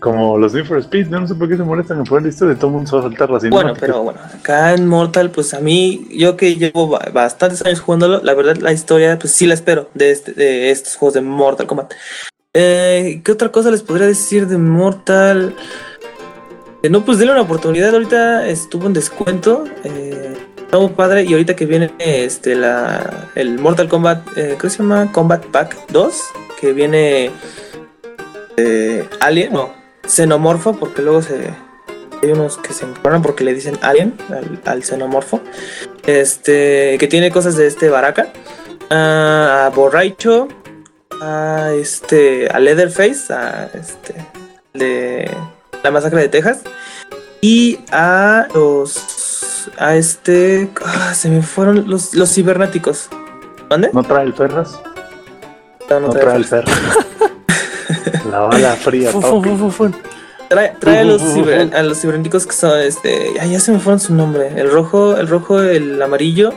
Como 0.00 0.36
los 0.38 0.52
Need 0.54 0.66
for 0.66 0.78
Speed, 0.78 1.06
no, 1.08 1.20
no 1.20 1.26
sé 1.28 1.34
por 1.34 1.48
qué 1.48 1.56
se 1.56 1.62
molestan 1.62 1.98
en 1.98 2.04
poner 2.04 2.28
historia, 2.28 2.54
todo 2.56 2.66
el 2.68 2.72
mundo 2.74 2.90
se 2.90 2.96
va 2.96 3.02
a 3.02 3.04
saltar 3.04 3.30
la 3.30 3.38
Bueno, 3.50 3.74
pero 3.78 4.02
bueno, 4.02 4.20
acá 4.38 4.74
en 4.74 4.86
Mortal, 4.86 5.30
pues 5.30 5.54
a 5.54 5.60
mí, 5.60 6.06
yo 6.12 6.36
que 6.36 6.54
llevo 6.56 6.88
ba- 6.88 7.08
bastantes 7.12 7.64
años 7.64 7.80
jugándolo, 7.80 8.20
la 8.22 8.34
verdad 8.34 8.56
la 8.58 8.72
historia, 8.72 9.18
pues 9.18 9.32
sí 9.32 9.46
la 9.46 9.54
espero 9.54 9.88
de, 9.94 10.10
este- 10.12 10.32
de 10.34 10.70
estos 10.70 10.96
juegos 10.96 11.14
de 11.14 11.20
Mortal 11.22 11.66
Kombat. 11.66 11.94
Eh, 12.54 13.20
¿Qué 13.24 13.32
otra 13.32 13.50
cosa 13.50 13.70
les 13.70 13.82
podría 13.82 14.06
decir 14.06 14.46
de 14.46 14.56
Mortal? 14.56 15.54
Eh, 16.82 16.88
no, 16.88 17.04
pues 17.04 17.18
denle 17.18 17.32
una 17.32 17.42
oportunidad, 17.42 17.92
ahorita 17.92 18.48
estuvo 18.48 18.86
en 18.86 18.94
descuento, 18.94 19.64
eh, 19.84 20.34
está 20.56 20.88
padre, 20.88 21.24
y 21.24 21.32
ahorita 21.32 21.54
que 21.54 21.66
viene 21.66 21.92
este 21.98 22.54
la 22.54 23.30
el 23.34 23.58
Mortal 23.58 23.88
Kombat, 23.88 24.26
eh, 24.36 24.56
que 24.60 24.70
se 24.70 24.78
llama 24.78 25.12
Combat 25.12 25.44
Pack 25.46 25.88
2, 25.88 26.22
que 26.60 26.72
viene 26.72 27.30
eh, 28.56 29.08
Alien, 29.20 29.52
no, 29.52 29.72
Xenomorfo, 30.06 30.72
porque 30.72 31.02
luego 31.02 31.20
se, 31.20 31.50
hay 32.22 32.30
unos 32.30 32.56
que 32.56 32.72
se 32.72 32.86
encabronan 32.86 33.22
porque 33.22 33.44
le 33.44 33.54
dicen 33.54 33.78
alien 33.82 34.14
al, 34.64 34.82
xenomorfo. 34.82 35.40
Este, 36.06 36.96
que 36.98 37.06
tiene 37.08 37.30
cosas 37.30 37.56
de 37.56 37.66
este 37.66 37.90
Baraka. 37.90 38.32
ah, 38.90 39.66
a 39.66 39.70
Borracho. 39.74 40.48
A 41.20 41.72
este. 41.74 42.48
A 42.52 42.58
Leatherface. 42.60 43.32
A 43.32 43.68
este. 43.74 44.14
De 44.74 45.30
la 45.82 45.90
masacre 45.90 46.20
de 46.22 46.28
Texas. 46.28 46.62
Y 47.40 47.80
a 47.90 48.46
los. 48.54 49.68
A 49.78 49.96
este. 49.96 50.68
ah, 50.84 51.14
se 51.14 51.28
me 51.28 51.42
fueron 51.42 51.88
los, 51.88 52.14
los 52.14 52.32
cibernéticos. 52.32 53.08
¿Dónde? 53.68 53.90
¿No 53.92 54.02
trae 54.02 54.24
el 54.24 54.34
Ferras? 54.34 54.80
No, 55.90 56.00
no 56.00 56.06
No 56.08 56.12
trae 56.12 56.22
trae 56.24 56.36
el 56.36 56.44
Ferras. 56.44 56.78
la 58.30 58.40
bala 58.40 58.76
fría, 58.76 59.10
papi. 59.20 59.94
Trae, 60.48 60.74
trae 60.80 60.98
a, 61.00 61.04
los 61.04 61.20
ciber- 61.22 61.74
a 61.74 61.82
los 61.82 62.00
cibernéticos 62.00 62.46
que 62.46 62.52
son 62.54 62.78
este. 62.80 63.34
Ay, 63.40 63.52
ya 63.52 63.60
se 63.60 63.70
me 63.72 63.78
fueron 63.78 64.00
su 64.00 64.14
nombre. 64.14 64.48
El 64.56 64.70
rojo, 64.70 65.16
el 65.16 65.28
rojo, 65.28 65.60
el 65.60 66.00
amarillo. 66.00 66.52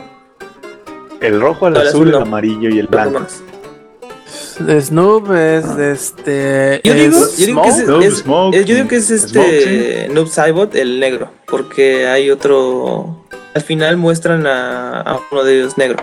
El 1.20 1.40
rojo, 1.40 1.68
el 1.68 1.76
azul, 1.76 1.88
azul 1.88 2.08
el 2.08 2.14
amarillo 2.16 2.70
y 2.70 2.78
el 2.78 2.86
blanco. 2.86 3.20
De 4.58 4.80
Snoop 4.80 5.30
es 5.32 5.76
de 5.76 5.92
este. 5.92 6.80
Yo 6.84 6.94
digo, 6.94 7.16
es 7.24 7.36
yo 7.38 7.46
digo 7.46 7.62
que 7.62 7.68
es, 7.68 7.76
Smoke. 7.76 7.86
Smoke, 7.86 8.04
es- 8.04 8.14
Smoke, 8.18 8.64
yo 8.64 8.74
digo 8.74 8.88
que 8.88 8.96
es 8.96 9.06
Smoke, 9.08 9.46
este 9.48 10.08
Noob 10.12 10.28
Saibot, 10.28 10.74
el 10.74 11.00
negro, 11.00 11.30
porque 11.46 12.06
hay 12.06 12.30
otro. 12.30 13.24
Al 13.54 13.62
final 13.62 13.96
muestran 13.96 14.46
a, 14.46 15.00
a 15.00 15.20
uno 15.30 15.44
de 15.44 15.58
ellos 15.60 15.76
negro. 15.78 16.02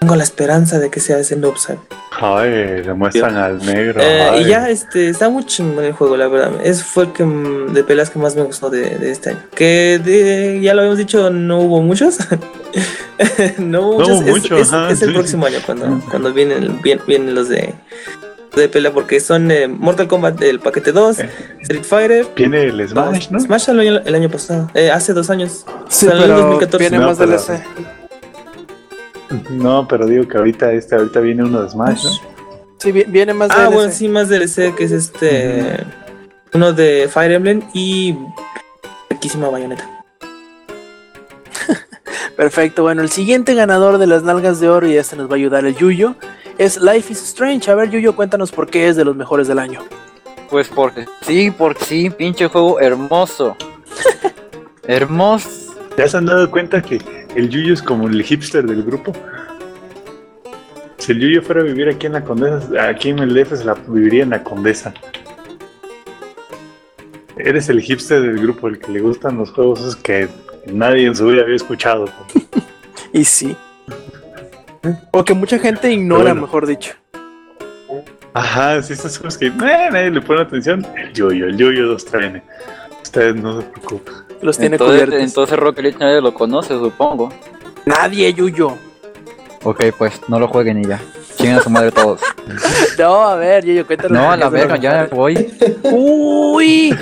Tengo 0.00 0.16
la 0.16 0.22
esperanza 0.24 0.78
de 0.78 0.90
que 0.90 0.98
sea 1.00 1.18
ese 1.18 1.36
Noob 1.36 1.56
Saibot. 1.58 1.84
Ay, 2.22 2.82
le 2.84 2.92
muestran 2.94 3.36
al 3.36 3.64
negro. 3.64 4.00
Eh, 4.02 4.42
y 4.42 4.44
ya 4.48 4.68
este 4.68 5.08
está 5.08 5.28
muy 5.28 5.44
chingón 5.44 5.84
el 5.84 5.92
juego, 5.92 6.16
la 6.16 6.26
verdad. 6.28 6.52
Ese 6.64 6.82
fue 6.82 7.04
el 7.04 7.12
que 7.12 7.24
mm, 7.24 7.72
de 7.72 7.84
peleas 7.84 8.10
que 8.10 8.18
más 8.18 8.34
me 8.34 8.42
gustó 8.42 8.68
de, 8.70 8.96
de 8.98 9.10
este 9.10 9.30
año. 9.30 9.42
Que 9.54 10.00
de- 10.04 10.60
ya 10.60 10.74
lo 10.74 10.80
habíamos 10.80 10.98
dicho, 10.98 11.30
no 11.30 11.60
hubo 11.60 11.80
muchos. 11.82 12.18
no 13.58 13.92
mucho, 13.98 14.56
es, 14.56 14.72
ajá, 14.72 14.90
es 14.90 15.02
el 15.02 15.08
sí. 15.08 15.14
próximo 15.14 15.46
año 15.46 15.58
cuando, 15.66 16.00
cuando 16.10 16.32
vienen, 16.32 16.80
vienen 16.82 17.34
los 17.34 17.48
de, 17.48 17.74
de 18.56 18.68
pelea, 18.68 18.92
porque 18.92 19.20
son 19.20 19.50
eh, 19.50 19.68
Mortal 19.68 20.08
Kombat 20.08 20.40
el 20.42 20.60
paquete 20.60 20.92
2, 20.92 21.18
Eh. 21.20 21.30
Street 21.62 21.84
Fighter. 21.84 22.26
Viene 22.36 22.62
el 22.64 22.88
Smash, 22.88 23.28
¿no? 23.30 23.38
Smash 23.40 23.62
salió 23.64 23.82
el, 23.82 24.02
el 24.06 24.14
año 24.14 24.30
pasado, 24.30 24.70
eh, 24.74 24.90
hace 24.90 25.12
dos 25.12 25.28
años. 25.30 25.64
Sí, 25.88 26.06
Salió 26.06 26.22
en 26.22 26.28
pero 26.30 26.36
2014. 26.42 26.78
viene 26.88 26.98
No, 26.98 27.06
más 27.08 27.18
pero- 27.18 27.30
DLC. 27.32 27.62
No, 29.50 29.86
pero 29.86 30.06
digo 30.06 30.26
que 30.26 30.38
ahorita 30.38 30.72
este, 30.72 30.96
ahorita 30.96 31.20
viene 31.20 31.44
uno 31.44 31.62
de 31.62 31.70
Smash, 31.70 32.04
¿no? 32.04 32.10
Sí, 32.78 32.90
vi- 32.92 33.04
viene 33.06 33.32
más 33.34 33.50
Ah, 33.52 33.64
DLC. 33.64 33.74
bueno, 33.74 33.92
sí, 33.92 34.08
más 34.08 34.28
DLC, 34.28 34.74
que 34.74 34.84
es 34.84 34.92
este. 34.92 35.84
Uno 36.52 36.72
de 36.72 37.08
Fire 37.12 37.32
Emblem 37.32 37.62
y. 37.74 38.16
Riquísima 39.10 39.48
bayoneta. 39.50 39.88
Perfecto, 42.40 42.84
bueno, 42.84 43.02
el 43.02 43.10
siguiente 43.10 43.52
ganador 43.52 43.98
de 43.98 44.06
las 44.06 44.22
nalgas 44.22 44.60
de 44.60 44.70
oro, 44.70 44.88
y 44.88 44.96
este 44.96 45.14
nos 45.14 45.28
va 45.28 45.34
a 45.34 45.36
ayudar 45.36 45.66
el 45.66 45.76
Yuyo, 45.76 46.14
es 46.56 46.80
Life 46.80 47.12
is 47.12 47.22
Strange. 47.22 47.70
A 47.70 47.74
ver, 47.74 47.90
Yuyo, 47.90 48.16
cuéntanos 48.16 48.50
por 48.50 48.66
qué 48.66 48.88
es 48.88 48.96
de 48.96 49.04
los 49.04 49.14
mejores 49.14 49.46
del 49.46 49.58
año. 49.58 49.80
Pues 50.48 50.68
porque 50.68 51.04
sí, 51.20 51.50
porque 51.50 51.84
sí, 51.84 52.08
pinche 52.08 52.46
juego 52.46 52.80
hermoso. 52.80 53.58
hermoso. 54.84 55.50
¿Ya 55.98 56.08
se 56.08 56.16
han 56.16 56.24
dado 56.24 56.50
cuenta 56.50 56.80
que 56.80 56.98
el 57.36 57.50
Yuyo 57.50 57.74
es 57.74 57.82
como 57.82 58.08
el 58.08 58.22
hipster 58.22 58.64
del 58.66 58.84
grupo? 58.84 59.12
Si 60.96 61.12
el 61.12 61.20
Yuyo 61.20 61.42
fuera 61.42 61.60
a 61.60 61.64
vivir 61.64 61.90
aquí 61.90 62.06
en 62.06 62.14
la 62.14 62.24
Condesa, 62.24 62.88
aquí 62.88 63.10
en 63.10 63.18
el 63.18 63.34
DF 63.34 63.58
se 63.58 63.64
la 63.66 63.74
viviría 63.74 64.22
en 64.22 64.30
la 64.30 64.42
Condesa. 64.42 64.94
Eres 67.36 67.68
el 67.68 67.82
hipster 67.82 68.22
del 68.22 68.40
grupo, 68.40 68.68
el 68.68 68.78
que 68.78 68.92
le 68.92 69.00
gustan 69.00 69.36
los 69.36 69.50
juegos 69.50 69.80
esos 69.80 69.96
que 69.96 70.30
nadie 70.66 71.06
en 71.06 71.14
su 71.16 71.26
vida 71.26 71.42
había 71.42 71.56
escuchado. 71.56 72.06
Y 73.12 73.24
sí. 73.24 73.56
O 75.10 75.24
que 75.24 75.34
mucha 75.34 75.58
gente 75.58 75.90
ignora, 75.92 76.22
Bueno. 76.32 76.42
mejor 76.42 76.64
dicho. 76.66 76.92
Ajá, 78.32 78.80
sí, 78.82 78.92
estos 78.92 79.18
juegos 79.18 79.36
que 79.36 79.46
eh, 79.48 79.52
nadie 79.90 80.10
le 80.12 80.20
pone 80.22 80.42
atención. 80.42 80.86
El 80.96 81.12
Yuyo, 81.12 81.46
el 81.46 81.56
Yuyo 81.56 81.82
los 81.86 82.04
trae. 82.04 82.40
Ustedes 83.02 83.34
no 83.34 83.60
se 83.60 83.66
preocupen. 83.66 84.14
Los 84.42 84.56
tiene 84.58 84.76
Entonces, 84.76 85.02
cubiertos. 85.06 85.28
entonces 85.28 85.58
Rocket 85.58 85.82
League 85.82 85.96
nadie 85.98 86.20
lo 86.20 86.32
conoce, 86.32 86.74
supongo. 86.74 87.32
Nadie, 87.84 88.32
Yuyo. 88.32 88.76
Ok, 89.64 89.82
pues 89.98 90.20
no 90.28 90.38
lo 90.38 90.46
jueguen 90.46 90.78
y 90.84 90.86
ya. 90.86 91.00
Chingan 91.36 91.58
a 91.58 91.62
su 91.62 91.70
madre 91.70 91.90
todos. 91.90 92.20
No, 92.98 93.22
a 93.28 93.34
ver, 93.34 93.64
Yuyo, 93.64 93.86
cuéntanos. 93.86 94.12
No, 94.16 94.30
a 94.30 94.36
la 94.36 94.48
verga, 94.50 94.76
ya 94.76 95.08
voy. 95.10 95.52
Uy, 95.82 96.96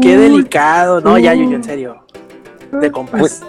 qué 0.00 0.16
delicado. 0.16 1.00
No, 1.00 1.18
ya, 1.18 1.34
Yuyo, 1.34 1.56
en 1.56 1.64
serio. 1.64 2.01
De. 2.72 2.90
Pues- 2.90 3.42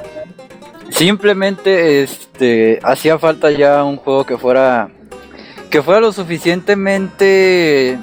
Simplemente 0.90 2.04
este 2.04 2.80
hacía 2.84 3.18
falta 3.18 3.50
ya 3.50 3.84
un 3.84 3.98
juego 3.98 4.26
que 4.26 4.38
fuera 4.38 4.90
que 5.72 5.82
fuera 5.82 6.00
lo 6.02 6.12
suficientemente 6.12 7.98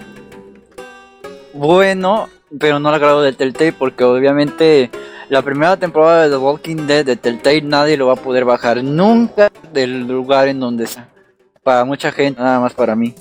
bueno, 1.55 2.29
pero 2.59 2.79
no 2.81 2.89
al 2.89 2.99
grado 2.99 3.23
de 3.23 3.33
Telltale 3.33 3.73
porque 3.73 4.03
obviamente 4.03 4.91
la 5.29 5.43
primera 5.43 5.77
temporada 5.77 6.25
de 6.25 6.31
The 6.31 6.37
Walking 6.37 6.87
Dead 6.89 7.05
de 7.05 7.17
Telltale 7.17 7.63
nadie 7.63 7.97
lo 7.97 8.09
va 8.09 8.15
a 8.15 8.17
poder 8.17 8.45
bajar 8.45 8.83
nunca 8.83 9.53
del 9.73 10.09
lugar 10.09 10.49
en 10.49 10.59
donde 10.59 10.85
está. 10.85 11.09
Para 11.63 11.85
mucha 11.85 12.11
gente, 12.11 12.41
nada 12.41 12.59
más 12.59 12.75
para 12.75 12.97
mí. 12.97 13.15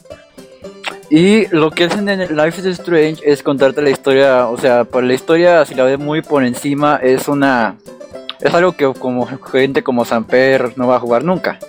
Y 1.09 1.47
lo 1.47 1.71
que 1.71 1.85
hacen 1.85 2.07
en 2.07 2.35
Life 2.35 2.61
is 2.61 2.65
Strange 2.79 3.21
es 3.23 3.41
contarte 3.41 3.81
la 3.81 3.89
historia, 3.89 4.47
o 4.47 4.57
sea, 4.57 4.83
por 4.83 5.03
la 5.03 5.13
historia 5.13 5.65
si 5.65 5.73
la 5.73 5.83
ves 5.83 5.97
muy 5.97 6.21
por 6.21 6.43
encima 6.43 6.99
es 7.01 7.27
una 7.27 7.77
es 8.39 8.53
algo 8.53 8.73
que 8.73 8.91
como 8.93 9.25
gente 9.25 9.83
como 9.83 10.05
Samper 10.05 10.77
no 10.77 10.87
va 10.87 10.97
a 10.97 10.99
jugar 10.99 11.23
nunca. 11.23 11.59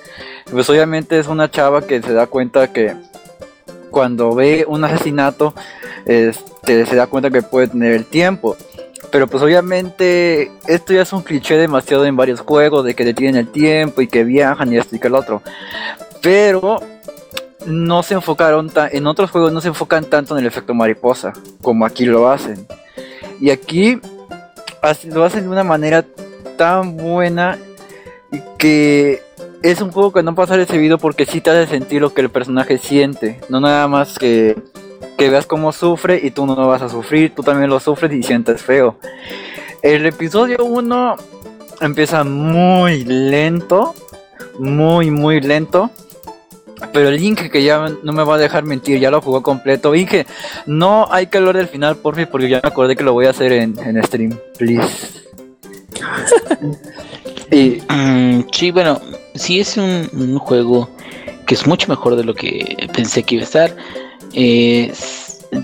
Pues 0.50 0.68
obviamente 0.68 1.18
es 1.18 1.26
una 1.26 1.50
chava 1.50 1.86
que 1.86 2.02
se 2.02 2.12
da 2.12 2.26
cuenta 2.26 2.72
que 2.72 2.94
cuando 3.90 4.34
ve 4.34 4.64
un 4.68 4.84
asesinato 4.84 5.54
este, 6.06 6.86
se 6.86 6.96
da 6.96 7.06
cuenta 7.06 7.30
que 7.30 7.42
puede 7.42 7.68
tener 7.68 7.92
el 7.92 8.04
tiempo. 8.04 8.56
Pero 9.10 9.26
pues 9.26 9.42
obviamente 9.42 10.52
esto 10.68 10.92
ya 10.92 11.02
es 11.02 11.12
un 11.12 11.22
cliché 11.22 11.56
demasiado 11.56 12.04
en 12.04 12.16
varios 12.16 12.40
juegos 12.40 12.84
de 12.84 12.94
que 12.94 13.04
detienen 13.04 13.36
el 13.36 13.48
tiempo 13.48 14.02
y 14.02 14.06
que 14.06 14.22
viajan 14.22 14.72
y 14.72 14.78
esto 14.78 14.94
y 14.94 14.98
que 15.00 15.08
el 15.08 15.14
otro. 15.14 15.42
Pero 16.22 16.80
no 17.66 18.02
se 18.02 18.14
enfocaron 18.14 18.70
en 18.92 19.06
otros 19.06 19.30
juegos 19.30 19.52
no 19.52 19.60
se 19.60 19.68
enfocan 19.68 20.04
tanto 20.04 20.34
en 20.34 20.40
el 20.40 20.46
efecto 20.46 20.74
mariposa 20.74 21.32
como 21.62 21.84
aquí 21.84 22.04
lo 22.04 22.30
hacen. 22.30 22.66
Y 23.40 23.50
aquí 23.50 24.00
lo 25.06 25.24
hacen 25.24 25.42
de 25.42 25.48
una 25.48 25.64
manera 25.64 26.04
tan 26.56 26.96
buena 26.96 27.58
que 28.58 29.22
es 29.62 29.80
un 29.80 29.90
juego 29.90 30.12
que 30.12 30.22
no 30.22 30.34
pasa 30.34 30.56
recibido 30.56 30.98
porque 30.98 31.26
sí 31.26 31.40
te 31.40 31.50
hace 31.50 31.66
sentir 31.66 32.00
lo 32.00 32.14
que 32.14 32.20
el 32.20 32.30
personaje 32.30 32.78
siente, 32.78 33.40
no 33.48 33.60
nada 33.60 33.88
más 33.88 34.18
que, 34.18 34.56
que 35.18 35.30
veas 35.30 35.46
cómo 35.46 35.72
sufre 35.72 36.20
y 36.22 36.30
tú 36.30 36.46
no 36.46 36.68
vas 36.68 36.82
a 36.82 36.88
sufrir, 36.88 37.34
tú 37.34 37.42
también 37.42 37.68
lo 37.70 37.80
sufres 37.80 38.12
y 38.12 38.22
sientes 38.22 38.62
feo. 38.62 38.96
El 39.82 40.06
episodio 40.06 40.64
1 40.64 41.16
empieza 41.80 42.24
muy 42.24 43.04
lento, 43.04 43.94
muy 44.58 45.10
muy 45.10 45.40
lento 45.40 45.90
Pero 46.92 47.08
el 47.08 47.22
Inge 47.22 47.50
que 47.50 47.62
ya 47.62 47.88
no 48.02 48.12
me 48.12 48.24
va 48.24 48.34
a 48.34 48.38
dejar 48.38 48.64
mentir, 48.64 48.98
ya 48.98 49.10
lo 49.10 49.20
jugó 49.20 49.42
completo. 49.42 49.94
Inge, 49.94 50.26
no 50.66 51.06
hay 51.10 51.26
que 51.26 51.38
hablar 51.38 51.56
del 51.56 51.68
final, 51.68 51.96
por 51.96 52.16
fin, 52.16 52.28
porque 52.30 52.48
ya 52.48 52.60
me 52.62 52.68
acordé 52.68 52.96
que 52.96 53.04
lo 53.04 53.12
voy 53.12 53.26
a 53.26 53.30
hacer 53.30 53.52
en, 53.52 53.78
en 53.78 54.02
stream. 54.04 54.38
Please. 54.58 55.20
y, 57.50 57.82
mm, 57.88 58.46
sí, 58.52 58.70
bueno, 58.70 59.00
sí 59.34 59.60
es 59.60 59.76
un, 59.76 60.38
juego 60.38 60.88
que 61.46 61.54
es 61.54 61.66
mucho 61.66 61.88
mejor 61.88 62.16
de 62.16 62.24
lo 62.24 62.34
que 62.34 62.88
pensé 62.94 63.22
que 63.22 63.36
iba 63.36 63.42
a 63.42 63.44
estar. 63.44 63.76
Eh, 64.32 64.92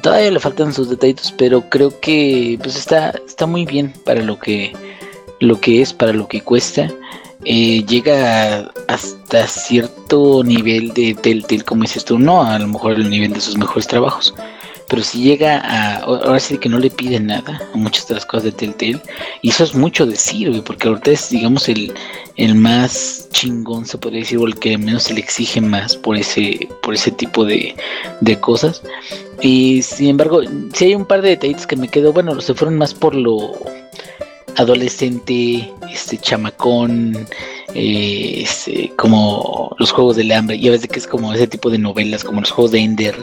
todavía 0.03 0.31
le 0.31 0.41
faltan 0.41 0.73
sus 0.73 0.91
detallitos, 0.91 1.33
pero 1.37 1.63
creo 1.69 1.99
que 2.01 2.59
pues 2.63 2.77
está, 2.77 3.15
está 3.27 3.47
muy 3.47 3.65
bien 3.65 3.93
para 4.05 4.23
lo 4.23 4.39
que, 4.39 4.73
lo 5.41 5.61
que 5.61 5.83
es, 5.83 5.93
para 5.93 6.13
lo 6.13 6.27
que 6.29 6.41
cuesta. 6.41 6.91
Eh, 7.49 7.85
llega 7.87 8.73
hasta 8.89 9.47
cierto 9.47 10.43
nivel 10.43 10.93
de 10.95 11.15
Telltale, 11.15 11.63
como 11.63 11.83
dices 11.83 12.05
tú, 12.05 12.19
no 12.19 12.43
a 12.43 12.59
lo 12.59 12.67
mejor 12.67 12.95
el 12.95 13.09
nivel 13.09 13.33
de 13.33 13.41
sus 13.41 13.57
mejores 13.57 13.87
trabajos, 13.87 14.35
pero 14.89 15.01
si 15.05 15.23
llega 15.23 15.61
a, 15.61 15.99
ahora 15.99 16.41
sí 16.41 16.59
que 16.59 16.69
no 16.69 16.81
le 16.81 16.91
pide 16.91 17.21
nada 17.21 17.63
a 17.73 17.77
muchas 17.77 18.09
de 18.09 18.15
las 18.15 18.27
cosas 18.27 18.47
de 18.47 18.53
Telltale, 18.53 19.01
y 19.43 19.51
eso 19.51 19.63
es 19.63 19.77
mucho 19.77 20.07
decir, 20.07 20.61
porque 20.65 20.89
ahorita 20.89 21.13
es, 21.13 21.31
digamos, 21.31 21.69
el, 21.69 21.95
el 22.35 22.57
más 22.57 23.29
chingón, 23.31 23.87
se 23.87 23.97
podría 23.97 24.23
decir, 24.23 24.39
o 24.39 24.47
el 24.49 24.59
que 24.59 24.77
menos 24.77 25.05
se 25.05 25.15
le 25.15 25.21
exige 25.21 25.61
más 25.61 25.97
por 25.97 26.17
ese, 26.17 26.69
por 26.83 26.95
ese 26.95 27.13
tipo 27.13 27.45
de, 27.45 27.77
de 28.23 28.41
cosas. 28.41 28.83
Y 29.41 29.83
sin 29.83 30.09
embargo, 30.09 30.41
si 30.73 30.87
hay 30.87 30.95
un 30.97 31.05
par 31.05 31.23
de 31.23 31.29
detallitos 31.29 31.69
que 31.69 31.77
me 31.77 31.87
quedo, 31.87 32.13
bueno, 32.13 32.41
se 32.41 32.55
fueron 32.55 32.77
más 32.77 32.93
por 32.93 33.15
lo 33.15 33.53
adolescente, 34.57 35.73
este 35.91 36.19
chamacón, 36.19 37.27
eh, 37.75 38.41
este, 38.43 38.93
como 38.97 39.75
los 39.79 39.93
juegos 39.93 40.17
del 40.17 40.33
hambre, 40.33 40.57
y 40.57 40.69
a 40.69 40.73
veces 40.73 40.89
que 40.89 40.99
es 40.99 41.07
como 41.07 41.33
ese 41.33 41.47
tipo 41.47 41.71
de 41.71 41.79
novelas, 41.79 42.25
como 42.25 42.41
los 42.41 42.51
juegos 42.51 42.73
de 42.73 42.81
Ender, 42.81 43.15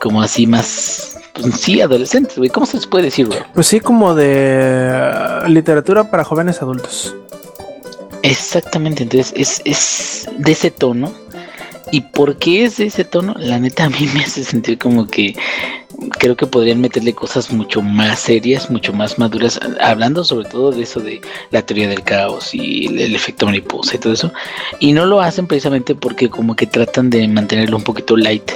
como 0.00 0.22
así 0.22 0.46
más, 0.46 1.18
pues 1.34 1.54
sí, 1.60 1.80
adolescentes, 1.80 2.36
güey, 2.36 2.50
¿cómo 2.50 2.66
se 2.66 2.78
les 2.78 2.86
puede 2.86 3.04
decir, 3.04 3.26
güey? 3.26 3.40
Pues 3.54 3.66
sí, 3.66 3.80
como 3.80 4.14
de 4.14 5.42
uh, 5.44 5.48
literatura 5.48 6.10
para 6.10 6.24
jóvenes 6.24 6.62
adultos. 6.62 7.14
Exactamente, 8.22 9.02
entonces 9.04 9.32
es, 9.36 9.62
es 9.64 10.28
de 10.38 10.52
ese 10.52 10.70
tono. 10.70 11.12
¿Y 11.92 12.02
por 12.02 12.36
qué 12.36 12.64
es 12.64 12.76
de 12.76 12.86
ese 12.86 13.04
tono? 13.04 13.34
La 13.36 13.58
neta 13.58 13.84
a 13.84 13.90
mí 13.90 14.08
me 14.14 14.20
hace 14.20 14.44
sentir 14.44 14.78
como 14.78 15.08
que 15.08 15.34
creo 16.08 16.36
que 16.36 16.46
podrían 16.46 16.80
meterle 16.80 17.14
cosas 17.14 17.52
mucho 17.52 17.82
más 17.82 18.20
serias, 18.20 18.70
mucho 18.70 18.92
más 18.92 19.18
maduras, 19.18 19.60
hablando 19.80 20.24
sobre 20.24 20.48
todo 20.48 20.70
de 20.70 20.82
eso 20.82 21.00
de 21.00 21.20
la 21.50 21.62
teoría 21.62 21.88
del 21.88 22.02
caos 22.02 22.54
y 22.54 22.86
el, 22.86 23.14
efecto 23.14 23.46
mariposa 23.46 23.96
y 23.96 23.98
todo 23.98 24.12
eso. 24.12 24.32
Y 24.78 24.92
no 24.92 25.06
lo 25.06 25.20
hacen 25.20 25.46
precisamente 25.46 25.94
porque 25.94 26.30
como 26.30 26.56
que 26.56 26.66
tratan 26.66 27.10
de 27.10 27.26
mantenerlo 27.28 27.76
un 27.76 27.84
poquito 27.84 28.16
light. 28.16 28.50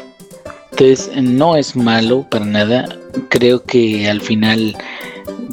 Entonces 0.71 1.11
no 1.17 1.57
es 1.57 1.77
malo 1.77 2.27
para 2.29 2.45
nada. 2.45 2.89
Creo 3.29 3.63
que 3.63 4.09
al 4.09 4.21
final 4.21 4.77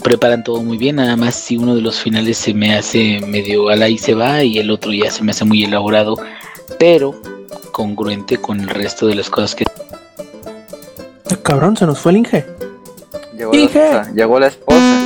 preparan 0.04 0.44
todo 0.44 0.64
muy 0.64 0.78
bien. 0.78 0.96
Nada 0.96 1.16
más 1.16 1.36
si 1.36 1.58
uno 1.58 1.76
de 1.76 1.82
los 1.82 2.00
finales 2.00 2.38
se 2.38 2.54
me 2.54 2.74
hace 2.74 3.20
medio 3.28 3.70
ala 3.70 3.88
y 3.88 3.98
se 3.98 4.16
va 4.16 4.44
y 4.44 4.58
el 4.58 4.72
otro 4.72 4.92
ya 4.92 5.12
se 5.12 5.24
me 5.24 5.32
hace 5.32 5.46
muy 5.46 5.64
elaborado. 5.64 6.16
Pero 6.80 7.22
congruente 7.72 8.38
con 8.38 8.60
el 8.60 8.68
resto 8.68 9.08
de 9.08 9.16
las 9.16 9.30
cosas 9.30 9.56
que 9.56 9.66
Cabrón, 11.44 11.78
se 11.78 11.86
nos 11.86 12.00
fue 12.00 12.12
el 12.12 12.20
Inge. 12.20 12.46
Llegó, 13.36 13.56
Inge. 13.56 13.92
La, 13.92 14.12
llegó 14.12 14.40
la 14.40 14.48
esposa. 14.48 15.02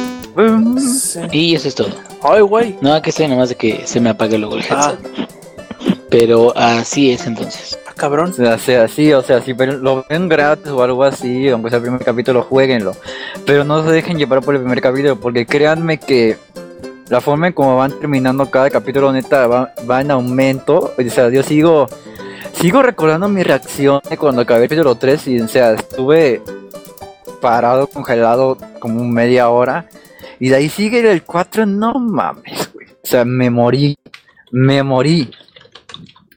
Sí. 0.80 1.19
Y 1.31 1.55
eso 1.55 1.67
es 1.67 1.75
todo. 1.75 1.89
Ay, 2.22 2.41
güey. 2.41 2.77
No, 2.81 3.01
que 3.01 3.11
sea 3.11 3.27
nomás 3.27 3.49
de 3.49 3.55
que 3.55 3.88
se 3.88 3.99
me 3.99 4.09
apague 4.09 4.38
luego 4.38 4.55
el 4.55 4.61
headset. 4.61 4.99
Ah. 5.17 5.27
Pero 6.09 6.55
así 6.55 7.11
es 7.11 7.25
entonces. 7.25 7.80
Ah, 7.88 7.93
cabrón. 7.95 8.31
O 8.31 8.57
sea, 8.57 8.88
sí, 8.88 9.14
o 9.14 9.22
sea, 9.22 9.41
si 9.41 9.53
lo 9.53 10.05
ven 10.09 10.27
gratis 10.27 10.72
o 10.72 10.83
algo 10.83 11.03
así, 11.03 11.47
aunque 11.49 11.69
sea 11.69 11.77
el 11.77 11.83
primer 11.83 12.03
capítulo, 12.03 12.43
jueguenlo. 12.43 12.93
Pero 13.45 13.64
no 13.64 13.83
se 13.83 13.91
dejen 13.91 14.17
llevar 14.17 14.41
por 14.41 14.55
el 14.55 14.61
primer 14.61 14.81
capítulo, 14.81 15.19
porque 15.19 15.45
créanme 15.45 15.99
que 15.99 16.38
la 17.09 17.22
forma 17.22 17.47
en 17.47 17.53
cómo 17.53 17.77
van 17.77 17.91
terminando 17.99 18.49
cada 18.49 18.69
capítulo, 18.69 19.11
neta, 19.11 19.47
va, 19.47 19.73
va 19.89 20.01
en 20.01 20.11
aumento. 20.11 20.93
O 20.97 21.09
sea, 21.09 21.30
yo 21.30 21.43
sigo 21.43 21.88
sigo 22.59 22.82
recordando 22.82 23.30
mi 23.30 23.43
reacción 23.43 24.01
cuando 24.17 24.42
acabé 24.42 24.64
el 24.64 24.69
capítulo 24.69 24.95
3 24.95 25.27
y, 25.27 25.40
o 25.42 25.48
sea, 25.48 25.74
estuve 25.74 26.42
parado, 27.42 27.88
congelado 27.88 28.58
como 28.80 29.03
media 29.03 29.50
hora. 29.50 29.88
Y 30.40 30.50
de 30.50 30.56
ahí 30.56 30.69
sigue 30.69 31.09
el 31.11 31.24
4, 31.24 31.66
no 31.66 31.93
mames, 31.93 32.72
güey. 32.74 32.88
O 32.88 33.08
sea, 33.08 33.25
me 33.25 33.50
morí, 33.50 33.98
me 34.51 34.84
morí. 34.84 35.32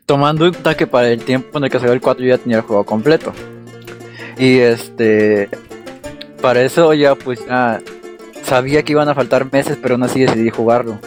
Tomando 0.07 0.47
en 0.47 0.53
cuenta 0.53 0.77
que 0.77 0.87
para 0.87 1.09
el 1.09 1.23
tiempo 1.23 1.59
en 1.59 1.65
el 1.65 1.71
que 1.71 1.79
salió 1.79 1.93
el 1.93 2.01
4 2.01 2.25
yo 2.25 2.31
ya 2.31 2.39
tenía 2.39 2.59
el 2.59 2.63
juego 2.63 2.85
completo. 2.85 3.33
Y 4.39 4.59
este, 4.59 5.49
para 6.41 6.63
eso 6.63 6.95
ya 6.95 7.15
pues 7.15 7.45
ya 7.47 7.81
sabía 8.43 8.83
que 8.83 8.93
iban 8.93 9.09
a 9.09 9.15
faltar 9.15 9.53
meses, 9.53 9.77
pero 9.81 9.95
aún 9.95 10.05
así 10.05 10.21
decidí 10.21 10.51
jugarlo. 10.51 10.99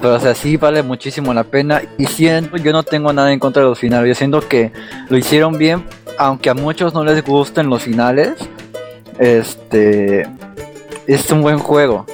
Pero 0.00 0.14
o 0.14 0.20
sea, 0.20 0.34
sí 0.34 0.56
vale 0.56 0.82
muchísimo 0.82 1.32
la 1.34 1.44
pena. 1.44 1.82
Y 1.98 2.06
siento, 2.06 2.56
yo 2.56 2.72
no 2.72 2.82
tengo 2.82 3.12
nada 3.12 3.32
en 3.32 3.38
contra 3.38 3.62
de 3.62 3.68
los 3.68 3.78
finales. 3.78 4.08
Yo 4.08 4.14
siento 4.14 4.40
que 4.40 4.72
lo 5.08 5.16
hicieron 5.16 5.58
bien, 5.58 5.84
aunque 6.18 6.50
a 6.50 6.54
muchos 6.54 6.94
no 6.94 7.04
les 7.04 7.24
gusten 7.24 7.68
los 7.68 7.82
finales. 7.82 8.34
Este 9.18 10.28
es 11.06 11.30
un 11.30 11.42
buen 11.42 11.58
juego. 11.58 12.06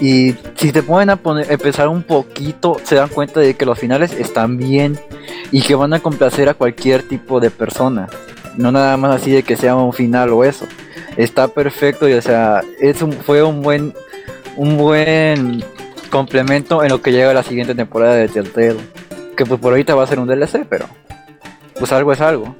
Y 0.00 0.34
si 0.56 0.72
te 0.72 0.82
ponen 0.82 1.10
a 1.10 1.20
empezar 1.48 1.88
un 1.88 2.02
poquito, 2.02 2.76
se 2.84 2.96
dan 2.96 3.08
cuenta 3.08 3.40
de 3.40 3.54
que 3.54 3.64
los 3.64 3.78
finales 3.78 4.12
están 4.12 4.58
bien 4.58 4.98
y 5.50 5.62
que 5.62 5.74
van 5.74 5.94
a 5.94 6.00
complacer 6.00 6.48
a 6.48 6.54
cualquier 6.54 7.02
tipo 7.02 7.40
de 7.40 7.50
persona. 7.50 8.08
No 8.56 8.72
nada 8.72 8.96
más 8.96 9.22
así 9.22 9.30
de 9.30 9.42
que 9.42 9.56
sea 9.56 9.74
un 9.74 9.92
final 9.92 10.30
o 10.32 10.44
eso. 10.44 10.66
Está 11.16 11.48
perfecto 11.48 12.08
y 12.08 12.12
o 12.12 12.20
sea, 12.20 12.62
es 12.78 13.00
un, 13.00 13.12
fue 13.12 13.42
un 13.42 13.62
buen 13.62 13.94
un 14.56 14.76
buen 14.76 15.64
complemento 16.10 16.82
en 16.82 16.90
lo 16.90 17.02
que 17.02 17.12
llega 17.12 17.30
a 17.30 17.34
la 17.34 17.42
siguiente 17.42 17.74
temporada 17.74 18.14
de 18.14 18.28
Telltale. 18.28 18.76
Que 19.36 19.44
pues 19.44 19.60
por 19.60 19.72
ahorita 19.72 19.94
va 19.94 20.04
a 20.04 20.06
ser 20.06 20.18
un 20.18 20.28
DLC, 20.28 20.66
pero 20.68 20.86
pues 21.78 21.92
algo 21.92 22.12
es 22.12 22.20
algo. 22.20 22.54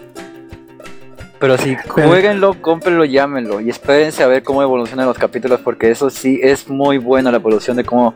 Pero 1.39 1.58
si 1.58 1.76
jueguenlo, 1.76 2.60
cómprenlo, 2.62 3.05
llámenlo 3.05 3.60
y 3.60 3.68
espérense 3.68 4.23
a 4.23 4.26
ver 4.26 4.42
cómo 4.42 4.62
evolucionan 4.62 5.07
los 5.07 5.18
capítulos 5.18 5.60
porque 5.60 5.91
eso 5.91 6.08
sí 6.08 6.41
es 6.42 6.68
muy 6.68 6.97
buena 6.99 7.31
la 7.31 7.36
evolución 7.36 7.76
de 7.76 7.84
cómo, 7.84 8.15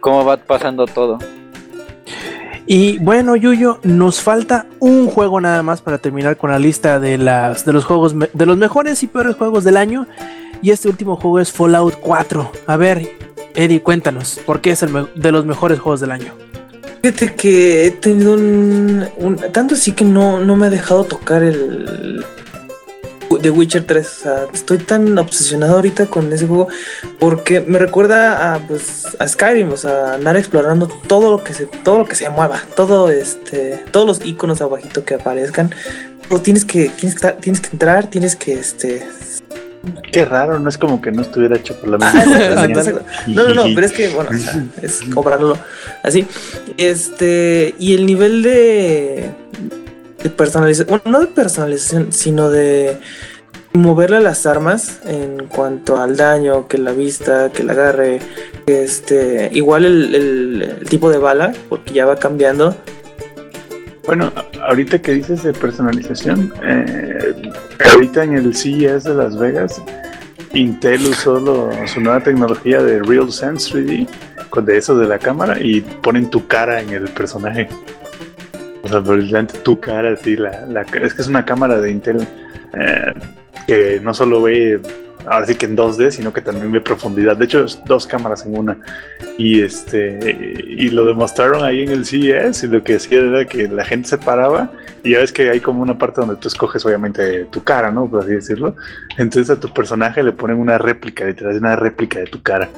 cómo 0.00 0.24
va 0.24 0.38
pasando 0.38 0.86
todo. 0.86 1.18
Y 2.64 2.98
bueno, 2.98 3.36
Yuyo, 3.36 3.80
nos 3.82 4.20
falta 4.20 4.66
un 4.78 5.08
juego 5.08 5.40
nada 5.40 5.62
más 5.62 5.82
para 5.82 5.98
terminar 5.98 6.36
con 6.36 6.50
la 6.50 6.58
lista 6.58 6.98
de 6.98 7.18
las 7.18 7.66
de 7.66 7.72
los 7.72 7.84
juegos 7.84 8.14
de 8.18 8.46
los 8.46 8.56
mejores 8.56 9.02
y 9.02 9.06
peores 9.06 9.36
juegos 9.36 9.64
del 9.64 9.76
año. 9.76 10.06
Y 10.62 10.70
este 10.70 10.88
último 10.88 11.16
juego 11.16 11.40
es 11.40 11.52
Fallout 11.52 11.96
4. 12.00 12.52
A 12.66 12.76
ver, 12.76 13.10
Eddie, 13.54 13.82
cuéntanos, 13.82 14.40
¿por 14.46 14.60
qué 14.60 14.70
es 14.72 14.82
el 14.82 15.08
de 15.14 15.32
los 15.32 15.44
mejores 15.44 15.78
juegos 15.78 16.00
del 16.00 16.10
año? 16.10 16.34
Fíjate 17.02 17.34
que 17.34 17.86
he 17.86 17.90
tenido 17.90 18.34
un, 18.34 19.06
tanto 19.52 19.74
así 19.74 19.92
que 19.92 20.04
no, 20.04 20.38
no 20.38 20.56
me 20.56 20.66
ha 20.66 20.70
dejado 20.70 21.04
tocar 21.04 21.42
el 21.42 22.24
The 23.40 23.50
Witcher 23.50 23.84
3. 23.84 24.06
O 24.06 24.22
sea, 24.22 24.46
estoy 24.52 24.78
tan 24.78 25.18
obsesionado 25.18 25.76
ahorita 25.76 26.06
con 26.06 26.32
ese 26.32 26.46
juego 26.46 26.68
porque 27.18 27.60
me 27.60 27.78
recuerda 27.78 28.54
a, 28.54 28.58
pues, 28.60 29.16
a 29.18 29.26
Skyrim, 29.26 29.72
o 29.72 29.76
sea, 29.76 30.14
andar 30.14 30.36
explorando 30.36 30.88
todo 30.88 31.30
lo 31.30 31.44
que 31.44 31.54
se, 31.54 31.66
todo 31.66 31.98
lo 31.98 32.04
que 32.06 32.14
se 32.14 32.28
mueva, 32.30 32.62
todo 32.76 33.10
este, 33.10 33.82
todos 33.90 34.06
los 34.06 34.26
iconos 34.26 34.60
abajito 34.60 35.04
que 35.04 35.14
aparezcan. 35.14 35.74
Pero 36.28 36.40
tienes 36.40 36.64
que, 36.64 36.88
tienes 36.88 37.18
que, 37.18 37.28
tienes 37.32 37.60
que 37.60 37.68
entrar, 37.72 38.06
tienes 38.08 38.36
que 38.36 38.54
este, 38.54 39.06
Qué 40.12 40.24
raro, 40.24 40.58
no 40.58 40.68
es 40.68 40.78
como 40.78 41.00
que 41.00 41.10
no 41.10 41.22
estuviera 41.22 41.56
hecho 41.56 41.74
por 41.76 41.88
la 41.90 41.98
misma. 41.98 42.22
Ah. 42.56 42.66
No, 43.26 43.48
no, 43.48 43.54
no, 43.54 43.62
pero 43.74 43.86
es 43.86 43.92
que, 43.92 44.08
bueno, 44.10 44.30
o 44.32 44.38
sea, 44.38 44.64
es 44.80 45.00
comprarlo 45.12 45.58
así. 46.02 46.26
Este, 46.76 47.74
y 47.78 47.94
el 47.94 48.06
nivel 48.06 48.42
de, 48.42 49.30
de 50.22 50.30
personalización, 50.30 50.88
bueno, 50.88 51.18
no 51.18 51.20
de 51.20 51.32
personalización, 51.32 52.12
sino 52.12 52.50
de 52.50 52.98
moverle 53.72 54.20
las 54.20 54.46
armas 54.46 55.00
en 55.06 55.46
cuanto 55.48 56.00
al 56.00 56.16
daño, 56.16 56.68
que 56.68 56.78
la 56.78 56.92
vista, 56.92 57.50
que 57.50 57.64
la 57.64 57.72
agarre, 57.72 58.20
este, 58.66 59.50
igual 59.52 59.84
el, 59.84 60.14
el, 60.14 60.76
el 60.80 60.88
tipo 60.88 61.10
de 61.10 61.18
bala, 61.18 61.52
porque 61.68 61.92
ya 61.92 62.06
va 62.06 62.16
cambiando. 62.16 62.76
Bueno, 64.04 64.32
ahorita 64.62 65.00
que 65.00 65.12
dices 65.12 65.42
de 65.44 65.52
personalización, 65.52 66.52
eh, 66.64 67.34
ahorita 67.92 68.24
en 68.24 68.34
el 68.34 68.54
CES 68.54 69.04
de 69.04 69.14
Las 69.14 69.38
Vegas, 69.38 69.80
Intel 70.54 71.06
usó 71.06 71.38
lo, 71.38 71.70
su 71.86 72.00
nueva 72.00 72.20
tecnología 72.20 72.82
de 72.82 73.00
RealSense 73.00 73.72
3D 73.72 74.08
con 74.50 74.66
de 74.66 74.76
eso 74.76 74.98
de 74.98 75.06
la 75.06 75.18
cámara 75.18 75.56
y 75.58 75.80
ponen 75.80 76.28
tu 76.28 76.46
cara 76.46 76.80
en 76.80 76.90
el 76.90 77.04
personaje. 77.10 77.68
O 78.82 78.88
sea, 78.88 78.98
brillante 78.98 79.58
tu 79.58 79.78
cara, 79.78 80.12
así, 80.12 80.36
la, 80.36 80.66
la, 80.66 80.82
es 80.82 81.14
que 81.14 81.22
es 81.22 81.28
una 81.28 81.44
cámara 81.44 81.80
de 81.80 81.90
Intel 81.90 82.26
eh, 82.74 83.14
que 83.66 84.00
no 84.02 84.12
solo 84.12 84.42
ve 84.42 84.80
ahora 85.26 85.46
sí 85.46 85.54
que 85.54 85.66
en 85.66 85.76
2D, 85.76 86.10
sino 86.10 86.32
que 86.32 86.40
también 86.40 86.70
ve 86.72 86.80
profundidad. 86.80 87.36
De 87.36 87.44
hecho, 87.46 87.64
es 87.64 87.80
dos 87.86 88.06
cámaras 88.06 88.44
en 88.46 88.56
una. 88.56 88.76
Y 89.38 89.62
este 89.62 90.18
y 90.66 90.90
lo 90.90 91.04
demostraron 91.06 91.64
ahí 91.64 91.82
en 91.82 91.90
el 91.90 92.04
CES 92.04 92.64
y 92.64 92.66
lo 92.68 92.82
que 92.84 92.96
hacía 92.96 93.20
era 93.20 93.44
que 93.46 93.66
la 93.68 93.84
gente 93.84 94.08
se 94.08 94.18
paraba 94.18 94.70
y 95.02 95.12
ya 95.12 95.18
ves 95.20 95.32
que 95.32 95.48
hay 95.50 95.60
como 95.60 95.82
una 95.82 95.96
parte 95.96 96.20
donde 96.20 96.36
tú 96.36 96.48
escoges 96.48 96.84
obviamente 96.84 97.46
tu 97.46 97.62
cara, 97.64 97.90
¿no? 97.90 98.08
Por 98.10 98.20
así 98.24 98.32
decirlo. 98.32 98.76
Entonces 99.16 99.48
a 99.50 99.58
tu 99.58 99.72
personaje 99.72 100.22
le 100.22 100.32
ponen 100.32 100.58
una 100.58 100.76
réplica, 100.78 101.24
literal, 101.24 101.56
una 101.56 101.76
réplica 101.76 102.18
de 102.18 102.26
tu 102.26 102.42
cara. 102.42 102.68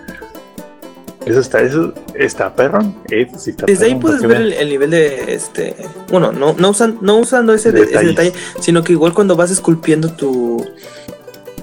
Eso 1.27 1.41
está, 1.41 1.63
eso 1.63 1.95
está 2.15 2.55
perro. 2.55 2.81
Eso 3.11 3.39
sí 3.39 3.51
está 3.51 3.65
Desde 3.65 3.87
ahí 3.87 3.91
perrón, 3.93 4.01
puedes 4.03 4.21
porque 4.21 4.35
ver 4.35 4.43
el, 4.43 4.53
el 4.53 4.69
nivel 4.69 4.91
de 4.91 5.35
este. 5.35 5.75
Bueno, 6.11 6.33
no, 6.33 6.53
no, 6.59 6.71
usan, 6.71 6.99
no 7.01 7.17
usando 7.17 7.55
ese, 7.55 7.73
de- 7.73 7.83
ese 7.83 8.05
detalle, 8.05 8.33
sino 8.61 8.85
que 8.85 8.93
igual 8.93 9.15
cuando 9.15 9.35
vas 9.35 9.51
esculpiendo 9.51 10.11
tu 10.13 10.63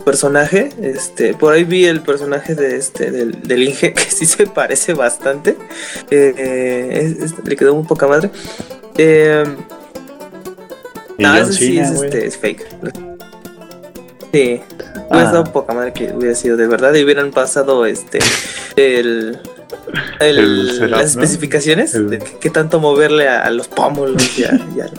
personaje, 0.02 0.70
este, 0.82 1.34
por 1.34 1.54
ahí 1.54 1.64
vi 1.64 1.86
el 1.86 2.02
personaje 2.02 2.56
de 2.56 2.76
este, 2.78 3.12
del, 3.12 3.42
del 3.44 3.64
Inge, 3.64 3.94
que 3.96 4.10
sí 4.12 4.26
se 4.26 4.48
parece 4.48 4.94
bastante. 4.94 5.58
Eh, 6.10 7.00
es- 7.20 7.32
es- 7.34 7.46
le 7.46 7.56
quedó 7.56 7.74
un 7.74 7.86
poca 7.88 8.08
madre. 8.08 8.30
Eh, 8.98 9.44
no, 11.18 11.38
ese 11.38 11.54
sí 11.54 11.78
es, 11.80 11.90
este, 11.92 12.26
es 12.28 12.38
fake. 12.38 12.66
Sí. 14.34 14.62
Hubiera 14.72 15.08
Ah. 15.10 15.24
estado 15.24 15.44
poca 15.46 15.74
madre 15.74 15.92
que 15.94 16.12
hubiera 16.14 16.36
sido 16.36 16.56
de 16.58 16.66
verdad 16.68 16.94
y 16.94 17.04
hubieran 17.04 17.32
pasado 17.32 17.86
este 17.86 18.20
el, 18.78 19.40
el- 20.22 20.38
El 20.40 20.72
setup, 20.72 20.90
las 20.90 21.16
¿no? 21.18 21.24
especificaciones 21.24 21.94
El- 21.96 22.10
de 22.10 22.20
qué 22.20 22.50
tanto 22.50 22.80
moverle 22.80 23.28
a, 23.28 23.42
a 23.42 23.50
los 23.52 23.68
pómulos 23.68 24.40
y 24.40 24.46
a, 24.46 24.52
y 24.76 24.80
a- 24.80 24.90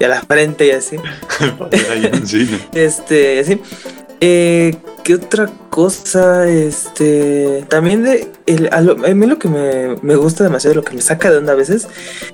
y 0.00 0.04
a 0.04 0.08
la 0.08 0.20
frente 0.22 0.66
y 0.66 0.70
así. 0.72 0.96
Este, 2.74 3.40
así. 3.40 3.60
Eh, 4.20 4.74
¿Qué 5.04 5.14
otra 5.14 5.50
cosa? 5.70 6.48
Este, 6.48 7.64
también 7.68 8.02
de 8.02 8.30
el, 8.46 8.68
a, 8.72 8.80
lo- 8.80 9.04
a 9.06 9.08
mí 9.14 9.26
lo 9.26 9.38
que 9.38 9.48
me, 9.48 9.96
me 10.02 10.16
gusta 10.16 10.44
demasiado, 10.44 10.74
lo 10.76 10.82
que 10.82 10.94
me 10.94 11.00
saca 11.00 11.30
de 11.30 11.38
onda 11.38 11.52
a 11.52 11.56
veces, 11.56 11.86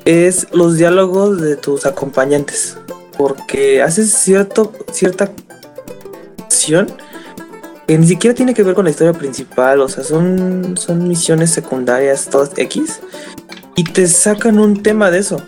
es 0.05 0.47
los 0.53 0.77
diálogos 0.77 1.41
de 1.41 1.57
tus 1.57 1.87
acompañantes. 1.87 2.77
Porque 3.17 3.81
haces 3.83 4.11
cierto, 4.13 4.73
cierta 4.91 5.31
acción 6.43 6.89
que 7.87 7.99
ni 7.99 8.07
siquiera 8.07 8.35
tiene 8.35 8.55
que 8.55 8.63
ver 8.63 8.75
con 8.75 8.87
la 8.87 8.91
historia 8.91 9.13
principal. 9.13 9.81
O 9.81 9.89
sea, 9.89 10.03
son, 10.03 10.77
son 10.77 11.07
misiones 11.07 11.51
secundarias, 11.51 12.29
todas 12.31 12.51
X. 12.57 13.01
Y 13.77 13.85
te 13.85 14.07
sacan 14.09 14.59
un 14.59 14.83
tema 14.83 15.11
de 15.11 15.19
eso. 15.19 15.41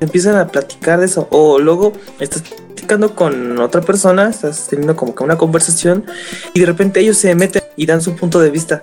Empiezan 0.00 0.36
a 0.36 0.48
platicar 0.48 0.98
de 1.00 1.06
eso. 1.06 1.28
O 1.30 1.58
luego 1.58 1.92
estás 2.18 2.42
platicando 2.88 3.14
con 3.14 3.60
otra 3.60 3.82
persona, 3.82 4.30
estás 4.30 4.66
teniendo 4.66 4.96
como 4.96 5.14
que 5.14 5.22
una 5.22 5.36
conversación 5.36 6.06
y 6.54 6.60
de 6.60 6.66
repente 6.66 7.00
ellos 7.00 7.18
se 7.18 7.34
meten 7.34 7.62
y 7.76 7.84
dan 7.84 8.00
su 8.00 8.16
punto 8.16 8.40
de 8.40 8.50
vista. 8.50 8.80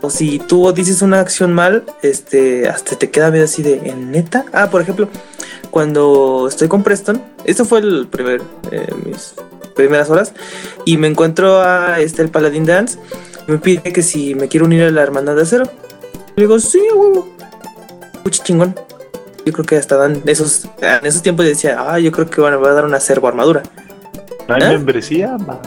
O 0.00 0.08
si 0.08 0.38
tú 0.38 0.72
dices 0.72 1.02
una 1.02 1.20
acción 1.20 1.52
mal, 1.52 1.84
este, 2.00 2.66
hasta 2.66 2.96
te 2.96 3.10
queda 3.10 3.30
medio 3.30 3.44
así 3.44 3.62
de, 3.62 3.74
¿en 3.90 4.10
neta? 4.10 4.46
Ah, 4.54 4.70
por 4.70 4.80
ejemplo, 4.80 5.10
cuando 5.70 6.46
estoy 6.48 6.68
con 6.68 6.82
Preston, 6.82 7.22
esto 7.44 7.66
fue 7.66 7.80
el 7.80 8.06
primer, 8.06 8.40
eh, 8.72 8.88
mis 9.04 9.34
primeras 9.76 10.08
horas, 10.08 10.32
y 10.86 10.96
me 10.96 11.06
encuentro 11.06 11.60
a 11.60 12.00
este, 12.00 12.22
el 12.22 12.30
Paladín 12.30 12.64
Dance, 12.64 12.98
me 13.46 13.58
pide 13.58 13.92
que 13.92 14.02
si 14.02 14.34
me 14.34 14.48
quiero 14.48 14.64
unir 14.64 14.84
a 14.84 14.90
la 14.90 15.02
Hermandad 15.02 15.36
de 15.36 15.42
Acero. 15.42 15.64
Le 16.36 16.44
digo, 16.44 16.58
sí, 16.58 16.80
huevo. 16.94 17.28
Mucho 18.24 18.42
chingón. 18.42 18.74
Yo 19.46 19.52
creo 19.52 19.64
que 19.64 19.76
hasta 19.76 19.96
dan 19.96 20.22
esos, 20.26 20.66
en 20.80 21.06
esos 21.06 21.22
tiempos 21.22 21.46
decía, 21.46 21.76
ah, 21.78 21.98
yo 21.98 22.12
creo 22.12 22.28
que 22.28 22.40
bueno, 22.40 22.60
va 22.60 22.70
a 22.70 22.74
dar 22.74 22.84
una 22.84 23.00
servo 23.00 23.28
armadura. 23.28 23.62
¿No 24.48 24.54
hay 24.54 24.62
¿Eh? 24.62 24.68
membresía? 24.68 25.36
Va. 25.38 25.60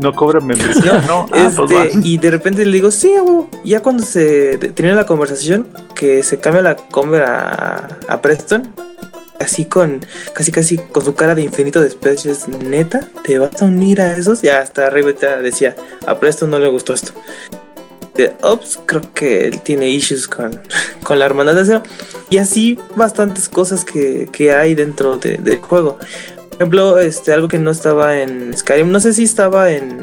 ¿No 0.00 0.14
cobran 0.14 0.46
membresía? 0.46 1.02
No. 1.06 1.26
Ah, 1.32 1.50
pues 1.54 1.70
Este, 1.70 2.00
y 2.06 2.18
de 2.18 2.30
repente 2.30 2.64
le 2.66 2.72
digo, 2.72 2.90
sí, 2.90 3.14
a 3.14 3.22
huevo". 3.22 3.48
Y 3.64 3.70
Ya 3.70 3.80
cuando 3.80 4.02
se 4.02 4.56
de- 4.58 4.68
termina 4.72 4.94
la 4.96 5.06
conversación, 5.06 5.66
que 5.94 6.22
se 6.22 6.38
cambia 6.38 6.62
la 6.62 6.76
comer 6.76 7.22
a, 7.22 7.88
a 8.08 8.20
Preston, 8.20 8.72
así 9.40 9.64
con, 9.64 10.04
casi 10.34 10.52
casi 10.52 10.76
con 10.78 11.02
su 11.04 11.14
cara 11.14 11.34
de 11.34 11.42
infinito 11.42 11.80
desprecio, 11.80 12.30
es 12.32 12.46
neta, 12.48 13.00
¿te 13.24 13.38
vas 13.38 13.62
a 13.62 13.64
unir 13.64 14.00
a 14.02 14.16
esos? 14.16 14.42
Ya 14.42 14.58
hasta 14.60 14.86
arriba 14.86 15.12
decía, 15.40 15.74
a 16.06 16.18
Preston 16.18 16.50
no 16.50 16.58
le 16.58 16.68
gustó 16.68 16.92
esto. 16.92 17.12
De, 18.18 18.34
Ops, 18.42 18.78
creo 18.84 19.00
que 19.14 19.46
él 19.46 19.60
tiene 19.62 19.88
issues 19.88 20.28
con, 20.28 20.60
con 21.02 21.18
la 21.18 21.24
hermandad 21.24 21.54
de 21.54 21.62
acero. 21.62 21.82
Y 22.28 22.36
así 22.36 22.78
bastantes 22.96 23.48
cosas 23.48 23.84
que, 23.84 24.28
que 24.30 24.52
hay 24.52 24.74
dentro 24.74 25.16
de- 25.16 25.38
del 25.38 25.58
juego. 25.60 25.96
Por 26.50 26.54
ejemplo, 26.56 26.98
este, 26.98 27.32
algo 27.32 27.48
que 27.48 27.58
no 27.58 27.70
estaba 27.70 28.18
en 28.20 28.54
Skyrim, 28.56 28.90
no 28.90 29.00
sé 29.00 29.12
si 29.14 29.22
estaba 29.24 29.70
en 29.70 30.00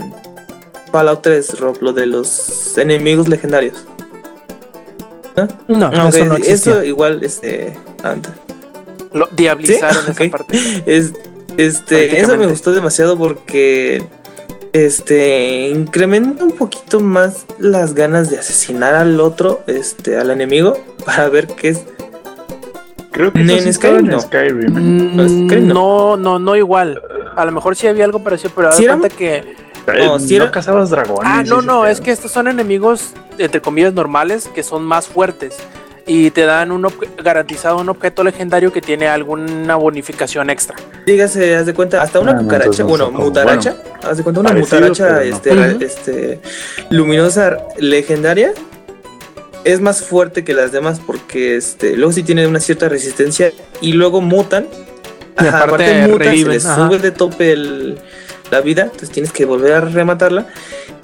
Fallout 0.92 1.22
3, 1.22 1.60
Rob, 1.60 1.78
lo 1.82 1.92
de 1.94 2.06
los 2.06 2.78
enemigos 2.78 3.28
legendarios. 3.28 3.86
No, 5.68 5.88
Ah, 5.94 6.08
eso 6.10 6.22
ok, 6.22 6.28
no 6.30 6.36
eso 6.38 6.84
igual, 6.84 7.22
este, 7.24 7.78
antes. 8.04 8.32
Lo 9.12 9.28
diablizaron 9.36 10.06
¿Sí? 10.06 10.12
esa 10.24 10.32
parte. 10.38 10.58
Es, 10.86 11.12
este, 11.58 12.20
eso 12.22 12.38
me 12.38 12.48
gustó 12.48 12.72
demasiado 12.72 13.18
porque 13.18 14.02
este 14.86 15.70
incrementa 15.70 16.44
un 16.44 16.52
poquito 16.52 17.00
más 17.00 17.46
las 17.60 17.94
ganas 17.94 18.30
de 18.30 18.40
asesinar 18.40 18.94
al 18.94 19.22
otro, 19.22 19.64
este, 19.68 20.18
al 20.18 20.32
enemigo, 20.32 20.78
para 21.06 21.30
ver 21.30 21.48
qué 21.48 21.70
es. 21.70 21.84
Creo 23.12 23.32
que 23.32 23.40
en 23.40 23.50
eso 23.52 23.64
sí 23.64 23.74
Skyrim 23.74 23.96
estaba 23.96 24.00
en 24.00 24.08
no. 24.08 24.20
Skyrim. 24.20 24.78
¿eh? 24.78 24.82
Mm, 24.82 25.16
Pues, 25.16 25.32
creo 25.48 25.62
no. 25.62 25.74
no, 25.74 26.18
no, 26.18 26.40
no 26.40 26.56
igual. 26.58 27.02
A 27.38 27.46
lo 27.46 27.52
mejor 27.54 27.78
sí 27.78 27.88
había 27.88 28.04
algo 28.04 28.22
parecido, 28.22 28.52
pero 28.54 28.74
¿Sí 28.74 28.86
da 28.86 28.98
cuenta 28.98 29.16
que. 29.16 29.36
Eh, 29.38 29.56
No, 30.00 30.06
No, 30.06 30.20
si 30.20 30.36
era- 30.36 30.52
cazabas 30.52 30.90
dragones. 30.90 31.24
Ah, 31.26 31.44
no, 31.44 31.62
no, 31.62 31.86
es 31.86 32.02
que 32.02 32.12
estos 32.12 32.32
son 32.32 32.50
enemigos, 32.50 33.14
entre 33.38 33.62
comillas, 33.62 33.94
normales, 33.94 34.50
que 34.54 34.64
son 34.64 34.84
más 34.84 35.08
fuertes. 35.08 35.56
Y 36.08 36.30
te 36.32 36.42
dan 36.46 36.72
un 36.72 36.84
ob- 36.84 37.24
garantizado 37.24 37.80
un 37.80 37.90
objeto 37.90 38.24
legendario 38.24 38.72
que 38.72 38.80
tiene 38.80 39.08
alguna 39.08 39.76
bonificación 39.76 40.50
extra. 40.52 40.76
Dígase, 41.08 41.56
haz 41.56 41.66
de 41.66 41.74
cuenta, 41.74 42.02
hasta 42.04 42.20
una 42.20 42.34
Ah, 42.34 42.38
cucaracha, 42.38 42.84
no 42.84 42.90
bueno, 42.90 43.12
mutaracha, 43.12 43.76
haz 44.04 44.18
de 44.18 44.24
cuenta, 44.24 44.42
una 44.42 44.50
parecido, 44.50 44.82
mutaracha 44.90 45.10
no. 45.16 45.20
este, 45.22 45.86
este, 45.86 46.40
luminosa 46.92 47.58
legendaria 47.80 48.54
es 49.64 49.82
más 49.82 50.04
fuerte 50.04 50.44
que 50.44 50.54
las 50.54 50.72
demás 50.72 51.02
porque 51.04 51.56
este, 51.56 51.96
luego 51.98 52.12
sí 52.12 52.22
tienen 52.22 52.48
una 52.50 52.60
cierta 52.60 52.88
resistencia 52.88 53.52
y 53.82 53.94
luego 53.94 54.22
mutan. 54.22 54.68
Y 55.42 55.48
Ajá, 55.48 55.64
aparte 55.64 55.86
aparte 55.86 56.08
mutan, 56.08 56.20
reviven, 56.28 56.46
se 56.46 56.54
les 56.54 56.66
ajá. 56.68 56.88
sube 56.88 57.00
de 57.00 57.12
tope 57.12 57.52
el- 57.52 57.98
la 58.52 58.62
vida, 58.62 58.84
entonces 58.84 59.10
tienes 59.10 59.32
que 59.32 59.46
volver 59.46 59.74
a 59.74 59.82
rematarla. 59.82 60.46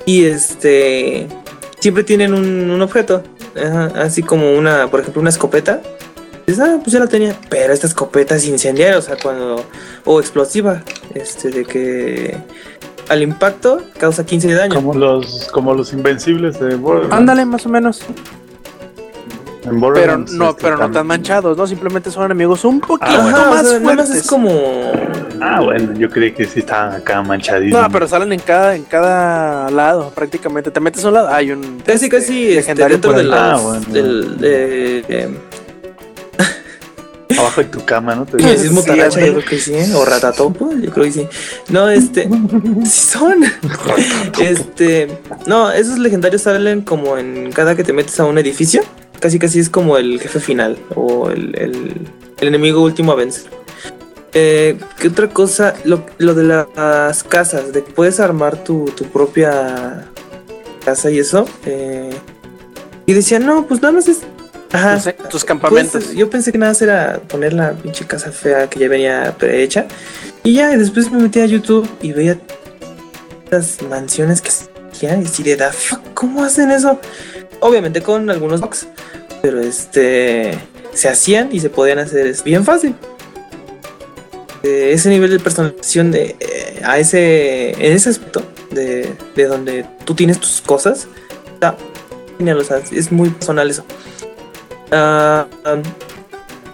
Y 0.05 0.25
este 0.25 1.25
siempre 1.79 2.03
tienen 2.03 2.35
un, 2.35 2.69
un 2.69 2.81
objeto, 2.83 3.23
ajá, 3.55 3.91
así 4.01 4.23
como 4.23 4.53
una, 4.53 4.87
por 4.89 4.99
ejemplo, 4.99 5.21
una 5.21 5.29
escopeta. 5.29 5.81
Dices, 6.45 6.63
ah, 6.63 6.79
pues 6.81 6.93
ya 6.93 6.99
la 6.99 7.07
tenía. 7.07 7.35
Pero 7.49 7.73
esta 7.73 7.87
escopeta 7.87 8.35
es 8.35 8.47
incendiaria, 8.47 8.97
o 8.97 9.01
sea, 9.01 9.17
cuando. 9.21 9.63
O 10.05 10.19
explosiva. 10.19 10.83
Este, 11.13 11.49
de 11.49 11.65
que. 11.65 12.37
Al 13.09 13.21
impacto 13.21 13.81
causa 13.97 14.25
15 14.25 14.47
de 14.47 14.53
daño. 14.53 14.75
Como 14.75 14.93
los, 14.93 15.49
como 15.51 15.73
los 15.73 15.91
invencibles 15.91 16.59
de 16.59 16.75
Borderlands. 16.75 17.15
Ándale, 17.15 17.45
más 17.45 17.65
o 17.65 17.69
menos. 17.69 18.01
En 19.63 19.79
Pero 19.79 20.17
no, 20.17 20.49
este, 20.49 20.61
pero 20.63 20.77
no 20.77 20.89
tan 20.89 21.05
manchados, 21.05 21.55
¿no? 21.55 21.67
Simplemente 21.67 22.09
son 22.09 22.25
enemigos 22.25 22.65
un 22.65 22.79
poquito 22.79 23.11
Ah, 23.11 23.21
bueno. 23.21 23.37
O 23.37 23.49
más 23.51 23.61
sea, 23.67 23.79
nada 23.79 23.95
más 23.95 23.95
fuertes. 24.07 24.15
es 24.15 24.27
como. 24.27 24.91
Ah, 25.39 25.61
bueno, 25.61 25.93
yo 25.93 26.09
creí 26.09 26.31
que 26.33 26.45
sí 26.45 26.59
estaban 26.61 26.93
acá 26.93 27.21
manchadísimos. 27.21 27.81
No, 27.81 27.89
pero 27.91 28.07
salen 28.07 28.33
en 28.33 28.39
cada, 28.39 28.75
en 28.75 28.83
cada 28.85 29.69
lado, 29.69 30.09
prácticamente. 30.15 30.71
Te 30.71 30.79
metes 30.79 31.03
a 31.05 31.09
un 31.09 31.13
lado, 31.13 31.29
hay 31.29 31.51
un 31.51 31.79
Casi, 31.85 32.05
este, 32.05 32.09
casi 32.09 32.43
este, 32.43 32.55
legendario 32.55 32.95
dentro 32.97 33.13
de 33.13 33.23
los. 33.23 33.37
Ah, 33.39 33.59
bueno. 33.61 33.85
del, 33.89 34.37
de, 34.39 34.49
de- 35.07 35.29
Abajo 37.39 37.61
de 37.61 37.67
tu 37.69 37.85
cama, 37.85 38.13
¿no? 38.13 38.25
Te 38.25 38.37
Sí, 38.39 38.49
es 38.65 38.71
mutaracha, 38.71 39.19
Sí, 39.19 39.25
yo 39.27 39.33
creo 39.33 39.45
que 39.45 39.57
sí, 39.59 39.73
¿eh? 39.73 39.87
o 39.95 40.03
ratatopo, 40.05 40.71
yo 40.73 40.91
creo 40.91 41.05
que 41.05 41.11
sí. 41.11 41.27
No, 41.69 41.89
este, 41.89 42.27
sí 42.83 42.85
son. 43.11 43.43
Este, 44.39 45.07
no, 45.45 45.71
esos 45.71 45.97
legendarios 45.99 46.41
salen 46.41 46.81
como 46.81 47.17
en 47.17 47.51
cada 47.51 47.75
que 47.75 47.83
te 47.83 47.93
metes 47.93 48.19
a 48.19 48.25
un 48.25 48.37
edificio. 48.37 48.81
Casi 49.21 49.39
casi 49.39 49.59
es 49.59 49.69
como 49.69 49.97
el 49.97 50.19
jefe 50.19 50.39
final 50.41 50.77
o 50.95 51.29
el, 51.29 51.55
el- 51.57 51.93
el 52.41 52.47
enemigo 52.47 52.81
último 52.81 53.11
a 53.13 53.15
vencer. 53.15 53.43
Eh, 54.33 54.77
¿Qué 54.97 55.09
otra 55.09 55.29
cosa? 55.29 55.75
Lo, 55.83 56.05
lo 56.17 56.33
de 56.33 56.43
las 56.43 57.23
casas, 57.23 57.71
de 57.71 57.83
que 57.83 57.91
puedes 57.93 58.19
armar 58.19 58.63
tu, 58.63 58.85
tu 58.85 59.05
propia 59.05 60.05
casa 60.83 61.11
y 61.11 61.19
eso. 61.19 61.45
eh, 61.65 62.09
y 63.05 63.13
decía, 63.13 63.39
no, 63.39 63.67
pues 63.67 63.81
nada 63.81 63.93
más 63.93 64.07
es. 64.07 64.19
Ajá, 64.71 64.97
Tus, 64.99 65.29
tus 65.29 65.45
campamentos. 65.45 66.03
pues, 66.05 66.15
yo 66.15 66.29
pensé 66.29 66.51
que 66.51 66.57
nada 66.57 66.71
más 66.71 66.81
era 66.81 67.19
poner 67.27 67.51
la 67.53 67.73
pinche 67.73 68.05
casa 68.07 68.31
fea 68.31 68.67
que 68.69 68.79
ya 68.79 68.87
venía 68.87 69.35
prehecha. 69.37 69.85
Y 70.43 70.53
ya, 70.53 70.73
y 70.73 70.77
después 70.77 71.11
me 71.11 71.19
metí 71.21 71.39
a 71.41 71.45
YouTube 71.45 71.87
y 72.01 72.13
veía 72.13 72.39
las 73.51 73.81
mansiones 73.83 74.41
que 74.41 74.49
hacían 74.91 75.21
y 75.21 75.25
así 75.25 75.43
de 75.43 75.57
da 75.57 75.71
fuck, 75.73 75.99
¿cómo 76.13 76.43
hacen 76.43 76.71
eso? 76.71 76.99
Obviamente 77.61 78.01
con 78.01 78.29
algunos 78.29 78.59
bugs, 78.59 78.87
pero 79.41 79.61
este 79.61 80.57
se 80.93 81.07
hacían 81.07 81.49
y 81.53 81.59
se 81.59 81.69
podían 81.69 81.99
hacer 81.99 82.27
es 82.27 82.43
bien 82.43 82.65
fácil. 82.65 82.95
Ese 84.63 85.09
nivel 85.09 85.31
de 85.31 85.39
personalización 85.39 86.11
de 86.11 86.35
eh, 86.39 86.81
a 86.83 86.99
ese, 86.99 87.71
en 87.71 87.93
ese 87.93 88.09
aspecto 88.09 88.43
de, 88.69 89.11
de 89.35 89.45
donde 89.45 89.85
tú 90.05 90.13
tienes 90.13 90.39
tus 90.39 90.61
cosas, 90.61 91.07
está 91.53 91.75
genial, 92.37 92.59
o 92.59 92.63
sea, 92.63 92.81
es 92.91 93.11
muy 93.11 93.29
personal 93.29 93.69
eso. 93.69 93.83
Um, 94.91 95.81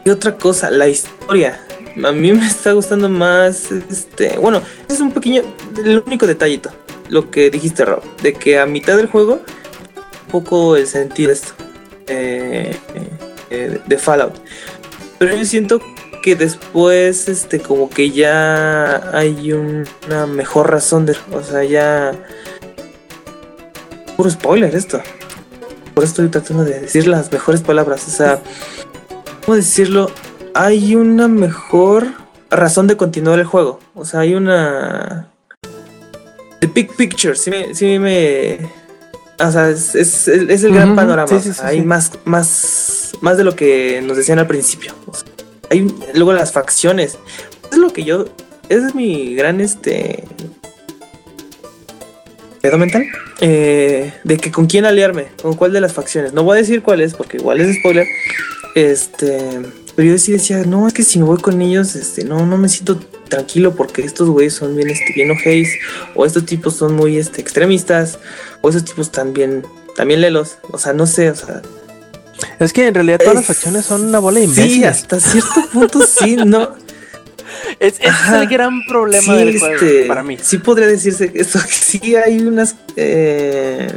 y 0.03 0.09
otra 0.09 0.35
cosa, 0.37 0.71
la 0.71 0.87
historia. 0.87 1.61
A 2.03 2.11
mí 2.11 2.31
me 2.31 2.45
está 2.45 2.73
gustando 2.73 3.09
más, 3.09 3.71
este, 3.71 4.37
bueno, 4.37 4.61
es 4.87 4.99
un 4.99 5.11
pequeño, 5.11 5.43
el 5.83 6.03
único 6.05 6.27
detallito, 6.27 6.69
lo 7.09 7.31
que 7.31 7.49
dijiste, 7.49 7.85
Rob, 7.85 8.03
de 8.21 8.33
que 8.33 8.59
a 8.59 8.65
mitad 8.65 8.97
del 8.97 9.07
juego, 9.07 9.41
poco 10.27 10.75
el 10.75 10.87
sentido 10.87 11.29
de 11.29 11.33
esto, 11.33 11.53
eh, 12.07 12.75
eh, 13.49 13.79
de 13.85 13.97
Fallout. 13.97 14.33
Pero 15.19 15.35
yo 15.35 15.45
siento 15.45 15.81
que 16.23 16.35
después, 16.35 17.27
este, 17.29 17.59
como 17.59 17.89
que 17.89 18.11
ya 18.11 19.11
hay 19.17 19.51
un- 19.53 19.87
una 20.07 20.27
mejor 20.27 20.69
razón 20.71 21.05
de, 21.05 21.15
o 21.31 21.41
sea, 21.41 21.63
ya 21.63 22.11
puro 24.15 24.29
spoiler 24.29 24.75
esto. 24.75 25.01
Por 25.93 26.03
eso 26.03 26.11
estoy 26.11 26.29
tratando 26.29 26.63
de 26.63 26.81
decir 26.81 27.07
las 27.07 27.31
mejores 27.31 27.61
palabras, 27.61 28.07
o 28.07 28.11
sea, 28.11 28.39
¿cómo 29.45 29.55
decirlo? 29.55 30.11
Hay 30.53 30.95
una 30.95 31.27
mejor 31.27 32.07
razón 32.49 32.87
de 32.87 32.97
continuar 32.97 33.39
el 33.39 33.45
juego, 33.45 33.79
o 33.95 34.05
sea, 34.05 34.21
hay 34.21 34.35
una 34.35 35.29
The 36.59 36.67
big 36.67 36.95
picture, 36.95 37.35
sí 37.35 37.49
me, 37.51 37.73
sí 37.75 37.99
me 37.99 38.57
o 39.39 39.51
sea, 39.51 39.69
es, 39.69 39.95
es- 39.95 40.27
es 40.27 40.63
el 40.63 40.73
gran 40.73 40.95
panorama. 40.95 41.27
sí, 41.27 41.35
o 41.35 41.39
sí, 41.39 41.53
sea, 41.53 41.69
sí, 41.69 41.75
hay 41.77 41.81
más, 41.81 42.11
más, 42.25 43.11
más 43.21 43.37
de 43.37 43.43
lo 43.43 43.55
que 43.55 44.01
nos 44.03 44.17
decían 44.17 44.39
al 44.39 44.47
principio. 44.47 44.93
O 45.05 45.13
sea, 45.13 45.25
hay 45.69 45.87
luego 46.13 46.33
las 46.33 46.51
facciones. 46.51 47.17
Es 47.71 47.77
lo 47.77 47.91
que 47.93 48.03
yo. 48.03 48.25
Es 48.69 48.95
mi 48.95 49.35
gran 49.35 49.61
este. 49.61 50.23
pedo 52.61 52.77
mental. 52.77 53.05
eh, 53.39 54.13
de 54.23 54.37
que 54.37 54.51
con 54.51 54.65
quién 54.67 54.85
aliarme. 54.85 55.27
Con 55.41 55.53
cuál 55.55 55.73
de 55.73 55.81
las 55.81 55.93
facciones. 55.93 56.33
No 56.33 56.43
voy 56.43 56.57
a 56.57 56.61
decir 56.61 56.81
cuál 56.81 57.01
es, 57.01 57.13
porque 57.13 57.37
igual 57.37 57.61
es 57.61 57.75
spoiler. 57.77 58.07
Este. 58.75 59.61
Pero 59.97 60.11
yo 60.11 60.17
sí 60.19 60.31
decía, 60.31 60.63
no, 60.63 60.87
es 60.87 60.93
que 60.93 61.01
si 61.03 61.17
me 61.19 61.25
voy 61.25 61.39
con 61.39 61.59
ellos, 61.61 61.95
este, 61.95 62.23
no, 62.23 62.45
no 62.45 62.55
me 62.57 62.69
siento 62.69 62.99
tranquilo 63.27 63.75
porque 63.75 64.03
estos 64.03 64.29
güeyes 64.29 64.53
son 64.53 64.75
bien, 64.75 64.89
este, 64.91 65.11
bien 65.13 65.31
ojéis, 65.31 65.69
o 66.13 66.23
estos 66.25 66.45
tipos 66.45 66.75
son 66.75 66.95
muy, 66.95 67.17
este, 67.17 67.41
extremistas, 67.41 68.19
o 68.61 68.69
esos 68.69 68.85
tipos 68.85 69.11
también, 69.11 69.65
también 69.95 70.21
lelos, 70.21 70.59
o 70.71 70.77
sea, 70.77 70.93
no 70.93 71.07
sé, 71.07 71.31
o 71.31 71.35
sea, 71.35 71.63
Es 72.59 72.71
que 72.73 72.85
en 72.87 72.93
realidad 72.93 73.17
todas 73.17 73.33
las 73.33 73.41
es- 73.41 73.47
facciones 73.47 73.85
son 73.87 74.05
una 74.05 74.19
bola 74.19 74.39
de 74.39 74.47
Sí, 74.47 74.83
hasta 74.83 75.19
cierto 75.19 75.67
punto 75.73 76.05
sí, 76.05 76.35
no. 76.37 76.75
Es, 77.79 77.95
ese 77.99 78.07
es 78.07 78.33
el 78.33 78.47
gran 78.47 78.85
problema 78.87 79.33
sí, 79.33 79.39
del 79.45 79.57
juego 79.59 79.73
este, 79.75 80.05
para 80.05 80.21
mí. 80.21 80.37
Sí 80.41 80.57
podría 80.59 80.85
decirse 80.87 81.31
que 81.31 81.39
eso, 81.41 81.59
sí 81.67 82.15
hay 82.15 82.39
unas, 82.39 82.75
eh, 82.95 83.87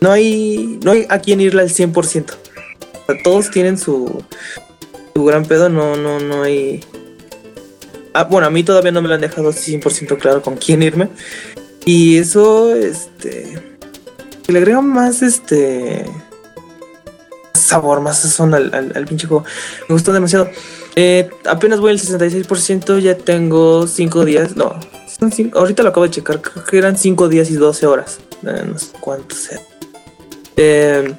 no 0.00 0.10
hay, 0.10 0.80
no 0.82 0.90
hay 0.90 1.06
a 1.08 1.20
quien 1.20 1.40
irle 1.40 1.62
al 1.62 1.68
100%. 1.68 1.94
O 1.94 3.06
sea, 3.06 3.22
todos 3.22 3.50
tienen 3.50 3.78
su, 3.78 4.24
gran 5.24 5.44
pedo, 5.44 5.68
no, 5.68 5.96
no, 5.96 6.20
no 6.20 6.42
hay... 6.42 6.84
Ah, 8.12 8.24
bueno, 8.24 8.46
a 8.46 8.50
mí 8.50 8.64
todavía 8.64 8.90
no 8.92 9.02
me 9.02 9.08
lo 9.08 9.14
han 9.14 9.20
dejado 9.20 9.52
100% 9.52 10.18
claro 10.18 10.42
con 10.42 10.56
quién 10.56 10.82
irme. 10.82 11.08
Y 11.84 12.18
eso, 12.18 12.74
este... 12.74 13.60
Le 14.48 14.58
agrega 14.58 14.80
más, 14.80 15.22
este... 15.22 16.04
Sabor, 17.54 18.00
más 18.00 18.18
sazón 18.20 18.52
al, 18.54 18.74
al, 18.74 18.92
al 18.96 19.04
pinche 19.06 19.26
juego. 19.28 19.44
Me 19.88 19.94
gustó 19.94 20.12
demasiado. 20.12 20.50
Eh, 20.96 21.28
apenas 21.48 21.78
voy 21.78 21.92
al 21.92 21.98
66%, 22.00 22.98
ya 22.98 23.16
tengo 23.16 23.86
5 23.86 24.24
días. 24.24 24.56
No, 24.56 24.74
son 25.18 25.30
cinco- 25.30 25.58
ahorita 25.58 25.82
lo 25.84 25.90
acabo 25.90 26.04
de 26.04 26.10
checar. 26.10 26.40
Creo 26.40 26.64
que 26.64 26.78
eran 26.78 26.96
5 26.98 27.28
días 27.28 27.48
y 27.50 27.54
12 27.54 27.86
horas. 27.86 28.18
Eh, 28.44 28.64
no 28.66 28.76
sé 28.76 28.88
cuánto 29.00 29.36
sea. 29.36 29.60
Eh, 30.56 31.14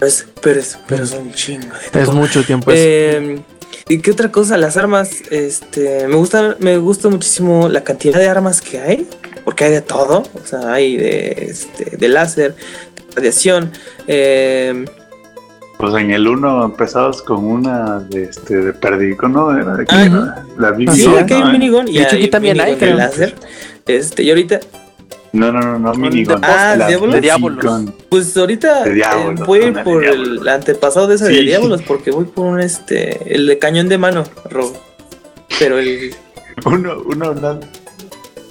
es, 0.00 0.26
pero, 0.42 0.60
es, 0.60 0.78
pero 0.86 1.04
es 1.04 1.12
un 1.12 1.32
chingo 1.32 1.66
de 1.74 1.86
Es 1.86 1.90
tiempo. 1.92 2.12
mucho 2.12 2.42
tiempo. 2.44 2.70
eso. 2.70 2.80
Eh, 2.82 3.42
¿Y 3.88 3.98
qué 4.00 4.12
otra 4.12 4.30
cosa? 4.30 4.56
Las 4.56 4.76
armas, 4.76 5.10
este, 5.30 6.06
me 6.06 6.14
gusta, 6.14 6.56
me 6.60 6.78
gusta 6.78 7.08
muchísimo 7.08 7.68
la 7.68 7.82
cantidad 7.82 8.18
de 8.18 8.28
armas 8.28 8.60
que 8.60 8.78
hay, 8.80 9.08
porque 9.44 9.64
hay 9.64 9.72
de 9.72 9.80
todo, 9.82 10.22
o 10.34 10.46
sea, 10.46 10.72
hay 10.72 10.96
de, 10.96 11.46
este, 11.50 11.96
de 11.96 12.08
láser, 12.08 12.54
de 12.54 13.14
radiación, 13.16 13.72
eh, 14.06 14.84
Pues 15.78 15.94
en 15.94 16.10
el 16.12 16.28
1 16.28 16.64
empezabas 16.66 17.20
con 17.22 17.44
una 17.44 17.98
de, 18.00 18.24
este, 18.24 18.56
de 18.56 18.72
perdico, 18.74 19.28
¿no? 19.28 19.58
Era 19.58 19.74
de 19.76 19.84
Ah, 19.88 20.44
la, 20.56 20.70
la 20.70 20.94
sí, 20.94 21.04
gun, 21.06 21.18
aquí 21.18 21.34
hay 21.34 21.40
¿no? 21.40 21.46
un 21.46 21.52
minigun 21.52 21.88
y 21.88 21.94
De 21.94 22.02
hecho, 22.02 22.16
hay 22.16 22.22
aquí 22.22 22.30
también 22.30 22.60
hay, 22.60 22.76
creo. 22.76 22.96
láser, 22.96 23.34
este, 23.86 24.22
y 24.22 24.30
ahorita, 24.30 24.60
No, 25.32 25.52
no, 25.52 25.60
no, 25.60 25.78
no, 25.78 25.94
minigun. 25.94 26.40
Ah, 26.42 26.74
la 26.76 26.88
¿Diablos? 26.88 27.14
De 27.14 27.20
Diablos. 27.20 27.64
pues 28.08 28.36
ahorita 28.36 28.82
De 28.84 28.90
eh, 28.90 28.94
diablos, 28.94 29.46
voy 29.46 29.60
a 29.60 29.66
ir 29.68 29.74
de 29.76 29.82
por 29.84 30.04
el 30.04 30.48
antepasado 30.48 31.06
de 31.06 31.14
esa 31.14 31.26
de 31.26 31.34
Sí. 31.34 31.44
diablos, 31.44 31.82
porque 31.86 32.10
voy 32.10 32.24
por 32.24 32.46
un, 32.46 32.60
este, 32.60 33.32
el 33.34 33.46
de 33.46 33.58
cañón 33.58 33.88
de 33.88 33.96
mano, 33.98 34.24
Rob, 34.50 34.72
pero 35.58 35.78
el, 35.78 36.12
Uno, 36.66 37.02
uno 37.06 37.26
hablando. 37.26 37.66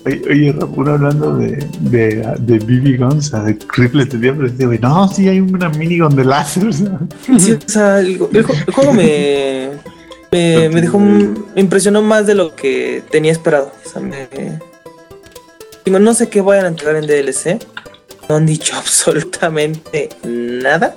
Oye, 0.06 0.22
oye, 0.30 0.52
Rob, 0.54 0.72
uno 0.78 0.92
hablando 0.94 1.36
de, 1.36 1.68
de, 1.82 2.26
de 2.40 2.60
BB 2.60 2.98
guns, 2.98 3.28
o 3.28 3.30
sea, 3.32 3.40
de 3.42 3.60
rifles 3.76 4.10
de 4.10 4.18
diablos, 4.18 4.52
dice, 4.54 4.66
güey, 4.66 4.80
no, 4.80 5.08
sí 5.10 5.28
hay 5.28 5.42
una 5.42 5.68
minigun 5.70 6.16
de 6.16 6.24
láser. 6.24 6.66
o 6.68 6.72
sea. 6.72 6.98
Sí, 7.38 7.52
o 7.54 7.70
sea, 7.70 8.00
el, 8.00 8.12
el 8.12 8.46
ju- 8.46 8.64
el 8.68 8.74
juego 8.74 8.94
me, 8.94 9.70
me, 10.32 10.70
me 10.70 10.82
dejó, 10.82 10.98
me 10.98 11.34
impresionó 11.56 12.02
más 12.02 12.26
de 12.26 12.36
lo 12.36 12.56
que 12.56 13.04
tenía 13.12 13.34
esperado. 13.34 13.74
O 13.86 13.90
sea, 13.90 14.02
me, 14.02 14.30
digo, 15.90 16.00
no 16.00 16.14
sé 16.14 16.30
qué 16.30 16.42
vayan 16.42 16.66
a 16.66 16.68
entregar 16.70 16.96
en 16.96 17.08
DLC. 17.08 17.60
No 18.28 18.36
han 18.36 18.46
dicho 18.46 18.76
absolutamente 18.78 20.10
nada. 20.24 20.96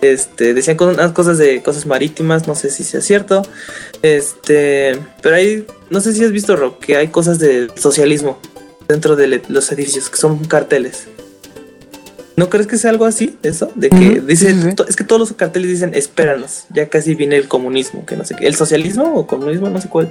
Este, 0.00 0.52
decían 0.54 0.76
unas 0.80 1.12
cosas 1.12 1.38
de 1.38 1.62
cosas 1.62 1.86
marítimas, 1.86 2.48
no 2.48 2.54
sé 2.54 2.70
si 2.70 2.82
sea 2.84 3.00
cierto. 3.00 3.42
Este, 4.02 4.98
pero 5.22 5.36
hay, 5.36 5.66
no 5.90 6.00
sé 6.00 6.12
si 6.12 6.24
has 6.24 6.32
visto, 6.32 6.56
Rob, 6.56 6.78
que 6.80 6.96
hay 6.96 7.08
cosas 7.08 7.38
de 7.38 7.68
socialismo 7.76 8.38
dentro 8.88 9.14
de 9.16 9.42
los 9.48 9.70
edificios, 9.72 10.08
que 10.10 10.16
son 10.16 10.44
carteles. 10.44 11.04
¿No 12.34 12.48
crees 12.48 12.66
que 12.66 12.78
sea 12.78 12.90
algo 12.90 13.04
así? 13.04 13.36
Eso, 13.42 13.70
de 13.74 13.90
que 13.90 14.18
Ujú, 14.18 14.26
dice, 14.26 14.52
sí, 14.52 14.60
sí, 14.62 14.68
sí. 14.70 14.74
to- 14.74 14.88
es 14.88 14.96
que 14.96 15.04
todos 15.04 15.20
los 15.20 15.32
carteles 15.34 15.68
dicen, 15.70 15.94
espéranos, 15.94 16.64
ya 16.70 16.88
casi 16.88 17.14
viene 17.14 17.36
el 17.36 17.46
comunismo, 17.46 18.04
que 18.06 18.16
no 18.16 18.24
sé 18.24 18.34
qué, 18.34 18.46
el 18.46 18.54
socialismo 18.56 19.14
o 19.14 19.26
comunismo, 19.26 19.68
no 19.70 19.80
sé 19.80 19.88
cuál. 19.88 20.10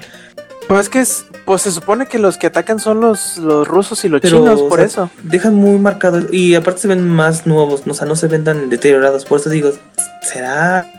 Pues 0.72 0.84
es 0.84 0.90
que 0.90 1.00
es, 1.02 1.26
pues 1.44 1.64
se 1.64 1.72
supone 1.74 2.06
que 2.06 2.18
los 2.18 2.38
que 2.38 2.48
atacan 2.48 2.80
son 2.80 3.02
los, 3.02 3.38
los 3.40 3.68
rusos 3.68 4.06
y 4.06 4.08
los 4.08 4.22
Pero, 4.22 4.38
chinos, 4.38 4.62
o 4.62 4.70
por 4.70 4.80
sea, 4.80 4.86
eso. 4.86 5.10
Dejan 5.22 5.54
muy 5.54 5.78
marcado 5.78 6.22
y 6.32 6.56
aparte 6.56 6.80
se 6.80 6.88
ven 6.88 7.10
más 7.10 7.46
nuevos, 7.46 7.84
o 7.86 7.94
sea, 7.94 8.08
no 8.08 8.16
se 8.16 8.28
ven 8.28 8.46
tan 8.46 8.70
deteriorados. 8.70 9.26
Por 9.26 9.42
eso 9.42 9.50
digo, 9.50 9.74
¿será? 10.22 10.90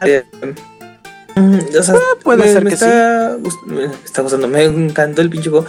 Eh, 0.00 0.24
mm, 1.36 1.58
o 1.78 1.82
sea, 1.84 1.94
puede 2.24 2.38
me, 2.38 2.52
ser 2.52 2.64
me 2.64 2.70
que 2.70 2.74
está, 2.74 3.36
me 3.66 3.84
está 3.84 4.22
gustando, 4.22 4.48
me 4.48 4.64
encantó 4.64 5.22
el 5.22 5.30
pinche 5.30 5.48
juego. 5.48 5.66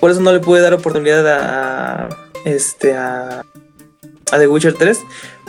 Por 0.00 0.10
eso 0.10 0.20
no 0.20 0.32
le 0.32 0.40
pude 0.40 0.60
dar 0.60 0.74
oportunidad 0.74 1.26
a, 1.26 2.10
este 2.44 2.94
a, 2.94 3.42
a 4.30 4.38
The 4.38 4.46
Witcher 4.46 4.74
3, 4.74 4.98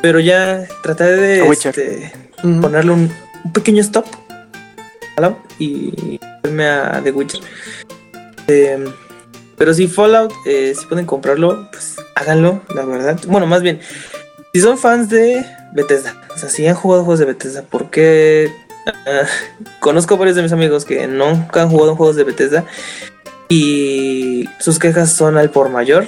pero 0.02 0.22
ya 0.22 0.66
trataré 0.82 1.18
de 1.18 1.46
este, 1.46 2.14
ponerle 2.62 2.94
un, 2.94 3.12
un 3.44 3.52
pequeño 3.52 3.82
stop 3.82 4.06
Y 5.60 6.20
irme 6.44 6.66
a 6.66 7.02
The 7.04 7.12
Witcher. 7.12 7.42
Eh, 8.48 8.86
pero 9.58 9.74
si 9.74 9.88
Fallout, 9.88 10.34
eh, 10.46 10.74
si 10.76 10.86
pueden 10.88 11.06
comprarlo, 11.06 11.70
pues 11.72 11.96
háganlo, 12.16 12.62
la 12.74 12.84
verdad. 12.84 13.20
Bueno, 13.28 13.46
más 13.46 13.62
bien, 13.62 13.80
si 14.54 14.60
son 14.60 14.78
fans 14.78 15.10
de 15.10 15.46
Bethesda, 15.74 16.20
o 16.34 16.38
sea, 16.38 16.50
si 16.50 16.66
han 16.66 16.76
jugado 16.76 17.04
juegos 17.04 17.20
de 17.20 17.26
Bethesda, 17.26 17.64
porque 17.70 18.52
ah, 18.88 19.28
conozco 19.80 20.18
varios 20.18 20.36
de 20.36 20.44
mis 20.44 20.52
amigos 20.52 20.84
que 20.84 21.08
nunca 21.08 21.62
han 21.62 21.70
jugado 21.70 21.96
juegos 21.96 22.16
de 22.16 22.24
Bethesda 22.24 22.66
y 23.50 24.50
sus 24.60 24.80
quejas 24.80 25.12
son 25.12 25.38
al 25.38 25.52
por 25.52 25.70
mayor. 25.70 26.08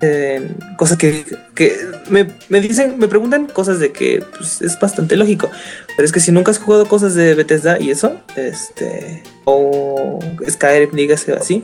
Eh, 0.00 0.50
cosas 0.76 0.98
que, 0.98 1.24
que 1.54 1.76
me, 2.10 2.28
me 2.48 2.60
dicen, 2.60 2.98
me 2.98 3.08
preguntan 3.08 3.46
cosas 3.46 3.78
de 3.78 3.92
que 3.92 4.22
pues, 4.36 4.60
es 4.60 4.78
bastante 4.78 5.16
lógico. 5.16 5.50
Pero 5.96 6.04
es 6.04 6.12
que 6.12 6.20
si 6.20 6.32
nunca 6.32 6.50
has 6.50 6.58
jugado 6.58 6.86
cosas 6.86 7.14
de 7.14 7.34
Bethesda 7.34 7.80
y 7.80 7.90
eso, 7.90 8.20
este, 8.36 9.22
o 9.44 10.18
Skyrim, 10.48 10.90
dígase 10.92 11.32
así, 11.32 11.62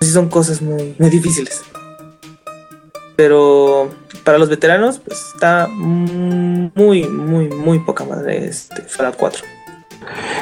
sí 0.00 0.10
son 0.10 0.28
cosas 0.28 0.62
muy, 0.62 0.94
muy 0.98 1.10
difíciles. 1.10 1.62
Pero 3.16 3.90
para 4.24 4.38
los 4.38 4.48
veteranos, 4.48 4.98
pues 4.98 5.18
está 5.34 5.68
muy, 5.68 7.04
muy, 7.04 7.48
muy 7.48 7.78
poca 7.78 8.04
madre 8.04 8.46
este 8.46 8.82
Fallout 8.82 9.16
4. 9.16 9.55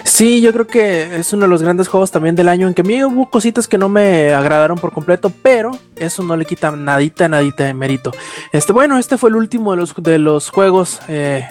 Sí, 0.04 0.40
yo 0.40 0.52
creo 0.52 0.66
que 0.66 1.16
es 1.16 1.32
uno 1.32 1.42
de 1.42 1.48
los 1.48 1.62
grandes 1.62 1.88
juegos 1.88 2.10
también 2.10 2.36
del 2.36 2.48
año 2.48 2.68
en 2.68 2.74
que 2.74 2.82
a 2.82 2.84
mí 2.84 3.02
hubo 3.02 3.30
cositas 3.30 3.68
que 3.68 3.78
no 3.78 3.88
me 3.88 4.32
agradaron 4.32 4.78
por 4.78 4.92
completo, 4.92 5.32
pero 5.42 5.72
eso 5.96 6.22
no 6.22 6.36
le 6.36 6.44
quita 6.44 6.70
nadita, 6.70 7.28
nadita 7.28 7.64
de 7.64 7.74
mérito. 7.74 8.12
Este, 8.52 8.72
bueno, 8.72 8.98
este 8.98 9.18
fue 9.18 9.30
el 9.30 9.36
último 9.36 9.72
de 9.72 9.78
los, 9.78 9.94
de 9.96 10.18
los 10.18 10.50
juegos 10.50 11.00
eh, 11.08 11.46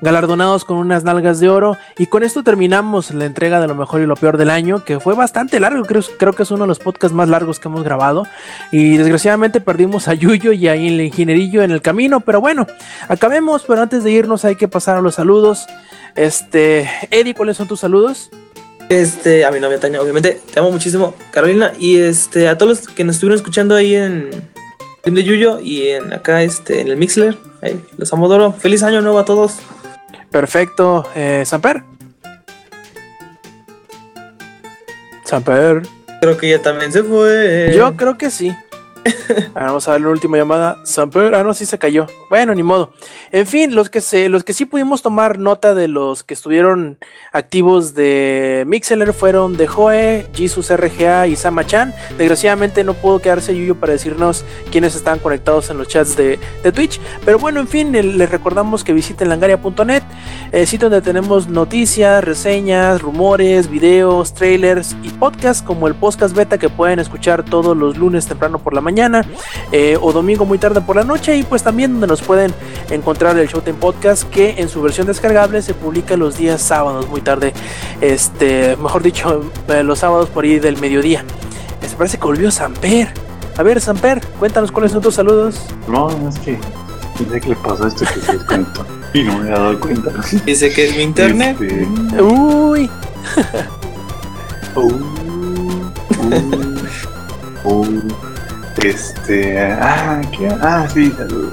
galardonados 0.00 0.64
con 0.64 0.76
unas 0.76 1.04
nalgas 1.04 1.40
de 1.40 1.48
oro. 1.48 1.76
Y 1.98 2.06
con 2.06 2.22
esto 2.22 2.42
terminamos 2.42 3.12
la 3.12 3.24
entrega 3.24 3.60
de 3.60 3.68
lo 3.68 3.74
mejor 3.74 4.00
y 4.00 4.06
lo 4.06 4.16
peor 4.16 4.36
del 4.36 4.50
año, 4.50 4.84
que 4.84 5.00
fue 5.00 5.14
bastante 5.14 5.60
largo. 5.60 5.84
Creo, 5.84 6.02
creo 6.18 6.32
que 6.32 6.42
es 6.42 6.50
uno 6.50 6.62
de 6.62 6.68
los 6.68 6.78
podcasts 6.78 7.14
más 7.14 7.28
largos 7.28 7.58
que 7.58 7.68
hemos 7.68 7.84
grabado. 7.84 8.26
Y 8.72 8.96
desgraciadamente 8.96 9.60
perdimos 9.60 10.08
a 10.08 10.14
Yuyo 10.14 10.52
y 10.52 10.68
a 10.68 10.74
el 10.74 11.00
ingenierillo 11.00 11.62
en 11.62 11.70
el 11.70 11.82
camino. 11.82 12.20
Pero 12.20 12.40
bueno, 12.40 12.66
acabemos. 13.08 13.64
Pero 13.66 13.82
antes 13.82 14.04
de 14.04 14.10
irnos 14.12 14.44
hay 14.44 14.56
que 14.56 14.68
pasar 14.68 14.96
a 14.96 15.00
los 15.00 15.16
saludos. 15.16 15.66
Este, 16.14 16.88
Eddie, 17.10 17.34
¿cuáles 17.34 17.56
son 17.56 17.68
tus 17.68 17.80
saludos? 17.80 18.30
Este, 18.88 19.44
a 19.44 19.50
mi 19.50 19.60
novia 19.60 19.78
Tania, 19.78 20.00
obviamente, 20.00 20.40
te 20.50 20.60
amo 20.60 20.70
muchísimo, 20.70 21.14
Carolina, 21.30 21.74
y 21.78 21.98
este, 21.98 22.48
a 22.48 22.56
todos 22.56 22.86
los 22.86 22.88
que 22.88 23.04
nos 23.04 23.16
estuvieron 23.16 23.36
escuchando 23.36 23.74
ahí 23.74 23.94
en 23.94 24.30
de 25.14 25.24
Yuyo 25.24 25.60
y 25.60 25.88
en 25.88 26.12
acá, 26.12 26.42
este, 26.42 26.80
en 26.80 26.88
el 26.88 26.96
Mixler, 26.96 27.36
ahí, 27.62 27.80
los 27.96 28.12
amo 28.12 28.28
Doro. 28.28 28.52
Feliz 28.52 28.82
año 28.82 29.00
nuevo 29.00 29.18
a 29.18 29.24
todos. 29.24 29.58
Perfecto. 30.30 31.08
Eh, 31.14 31.44
Samper. 31.44 31.82
Samper. 35.24 35.82
Creo 36.20 36.36
que 36.36 36.50
ya 36.50 36.62
también 36.62 36.92
se 36.92 37.02
fue. 37.02 37.72
Yo 37.74 37.96
creo 37.96 38.18
que 38.18 38.30
sí. 38.30 38.54
Ahora 39.54 39.66
vamos 39.66 39.88
a 39.88 39.92
ver 39.92 40.00
la 40.02 40.08
última 40.08 40.36
llamada. 40.36 40.78
Samper, 40.84 41.34
ah, 41.34 41.42
no, 41.42 41.54
sí 41.54 41.66
se 41.66 41.78
cayó. 41.78 42.06
Bueno, 42.30 42.54
ni 42.54 42.62
modo. 42.62 42.92
En 43.32 43.46
fin, 43.46 43.74
los 43.74 43.90
que 43.90 44.00
se, 44.00 44.28
los 44.28 44.44
que 44.44 44.52
sí 44.52 44.64
pudimos 44.64 45.02
tomar 45.02 45.38
nota 45.38 45.74
de 45.74 45.88
los 45.88 46.22
que 46.22 46.34
estuvieron 46.34 46.98
activos 47.32 47.94
de 47.94 48.64
Mixeler 48.66 49.12
fueron 49.12 49.56
de 49.56 49.66
Joe, 49.66 50.26
Jesus 50.34 50.70
RGA 50.74 51.26
y 51.26 51.36
Sama-chan. 51.36 51.94
Desgraciadamente 52.16 52.84
no 52.84 52.94
pudo 52.94 53.20
quedarse 53.20 53.56
Yuyo 53.56 53.74
para 53.76 53.92
decirnos 53.92 54.44
quiénes 54.70 54.94
están 54.94 55.18
conectados 55.18 55.70
en 55.70 55.78
los 55.78 55.88
chats 55.88 56.16
de, 56.16 56.38
Twitch. 56.74 57.00
Pero 57.24 57.38
bueno, 57.38 57.60
en 57.60 57.68
fin, 57.68 57.92
les 57.92 58.30
recordamos 58.30 58.84
que 58.84 58.92
visiten 58.92 59.28
langaria.net, 59.28 60.02
eh, 60.52 60.66
sitio 60.66 60.90
donde 60.90 61.02
tenemos 61.02 61.48
noticias, 61.48 62.22
reseñas, 62.22 63.00
rumores, 63.00 63.70
videos, 63.70 64.34
trailers 64.34 64.94
y 65.02 65.08
podcasts 65.08 65.62
como 65.62 65.88
el 65.88 65.94
podcast 65.94 66.36
beta 66.36 66.58
que 66.58 66.68
pueden 66.68 66.98
escuchar 66.98 67.42
todos 67.42 67.76
los 67.76 67.96
lunes 67.96 68.26
temprano 68.26 68.58
por 68.58 68.74
la 68.74 68.82
mañana 68.82 68.97
eh, 69.72 69.96
o 70.00 70.12
domingo 70.12 70.44
muy 70.44 70.58
tarde 70.58 70.80
por 70.80 70.96
la 70.96 71.04
noche 71.04 71.36
y 71.36 71.42
pues 71.42 71.62
también 71.62 71.92
donde 71.92 72.06
nos 72.06 72.22
pueden 72.22 72.52
encontrar 72.90 73.38
el 73.38 73.46
Showtime 73.46 73.78
Podcast 73.78 74.24
que 74.24 74.56
en 74.58 74.68
su 74.68 74.82
versión 74.82 75.06
descargable 75.06 75.62
se 75.62 75.74
publica 75.74 76.16
los 76.16 76.36
días 76.36 76.60
sábados 76.60 77.08
muy 77.08 77.20
tarde, 77.20 77.52
este, 78.00 78.76
mejor 78.76 79.02
dicho, 79.02 79.50
eh, 79.68 79.82
los 79.82 80.00
sábados 80.00 80.28
por 80.28 80.44
ahí 80.44 80.58
del 80.58 80.78
mediodía. 80.78 81.24
Se 81.88 81.96
parece 81.96 82.18
que 82.18 82.24
volvió 82.24 82.50
Samper. 82.50 83.08
A 83.56 83.62
ver, 83.62 83.80
Samper, 83.80 84.20
cuéntanos 84.38 84.70
cuáles 84.72 84.92
son 84.92 85.00
tus 85.00 85.14
saludos. 85.14 85.60
No, 85.86 86.10
es 86.28 86.38
que 86.40 86.58
sé 87.30 87.40
qué 87.40 87.48
le 87.50 87.56
pasó 87.56 87.84
a 87.84 87.88
esto 87.88 88.04
que 88.04 88.20
se 88.20 88.32
desconectó. 88.32 88.86
Y 89.14 89.22
no 89.22 89.38
me 89.38 89.48
he 89.48 89.50
dado 89.50 89.80
cuenta. 89.80 90.10
Dice 90.44 90.70
que 90.70 90.86
es 90.86 90.96
mi 90.96 91.02
internet. 91.02 91.56
Este, 91.62 92.22
Uy, 92.22 92.90
uh, 94.74 94.80
uh, 96.20 96.42
uh, 97.64 98.27
este. 98.82 99.60
Ah, 99.72 100.20
¿qué? 100.36 100.48
Ah, 100.60 100.86
sí, 100.92 101.10
saludos. 101.16 101.52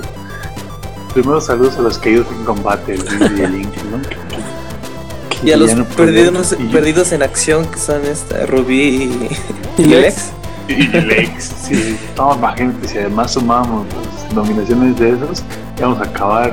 Primero 1.13 1.39
saludos 1.41 1.77
a 1.77 1.81
los 1.81 1.97
caídos 1.97 2.27
en 2.31 2.43
combate, 2.45 2.95
el 2.95 3.05
Link 3.05 3.31
y 3.37 3.41
el 3.41 3.51
Link, 3.53 3.75
¿no? 3.91 4.01
Que- 4.01 4.09
que- 5.29 5.39
que 5.41 5.47
Y 5.47 5.51
a 5.53 5.57
los 5.57 5.69
ya 5.69 5.75
no 5.77 5.85
perdidos, 5.85 6.55
y- 6.59 6.63
perdidos 6.65 7.11
en 7.13 7.23
acción 7.23 7.65
que 7.67 7.79
son 7.79 8.05
esta 8.05 8.45
Rubí 8.45 8.77
y, 8.77 9.29
¿Y 9.77 9.81
y 9.83 9.85
Lex? 9.85 10.31
Y 10.67 10.73
Lex, 10.87 11.53
sí. 11.67 11.97
No, 12.17 12.35
imagínate, 12.35 12.87
si 12.87 12.97
además 12.97 13.31
sumamos 13.33 13.85
las 14.25 14.33
nominaciones 14.33 14.97
de 14.99 15.09
esos, 15.11 15.43
íbamos 15.77 15.99
a 15.99 16.03
acabar 16.03 16.51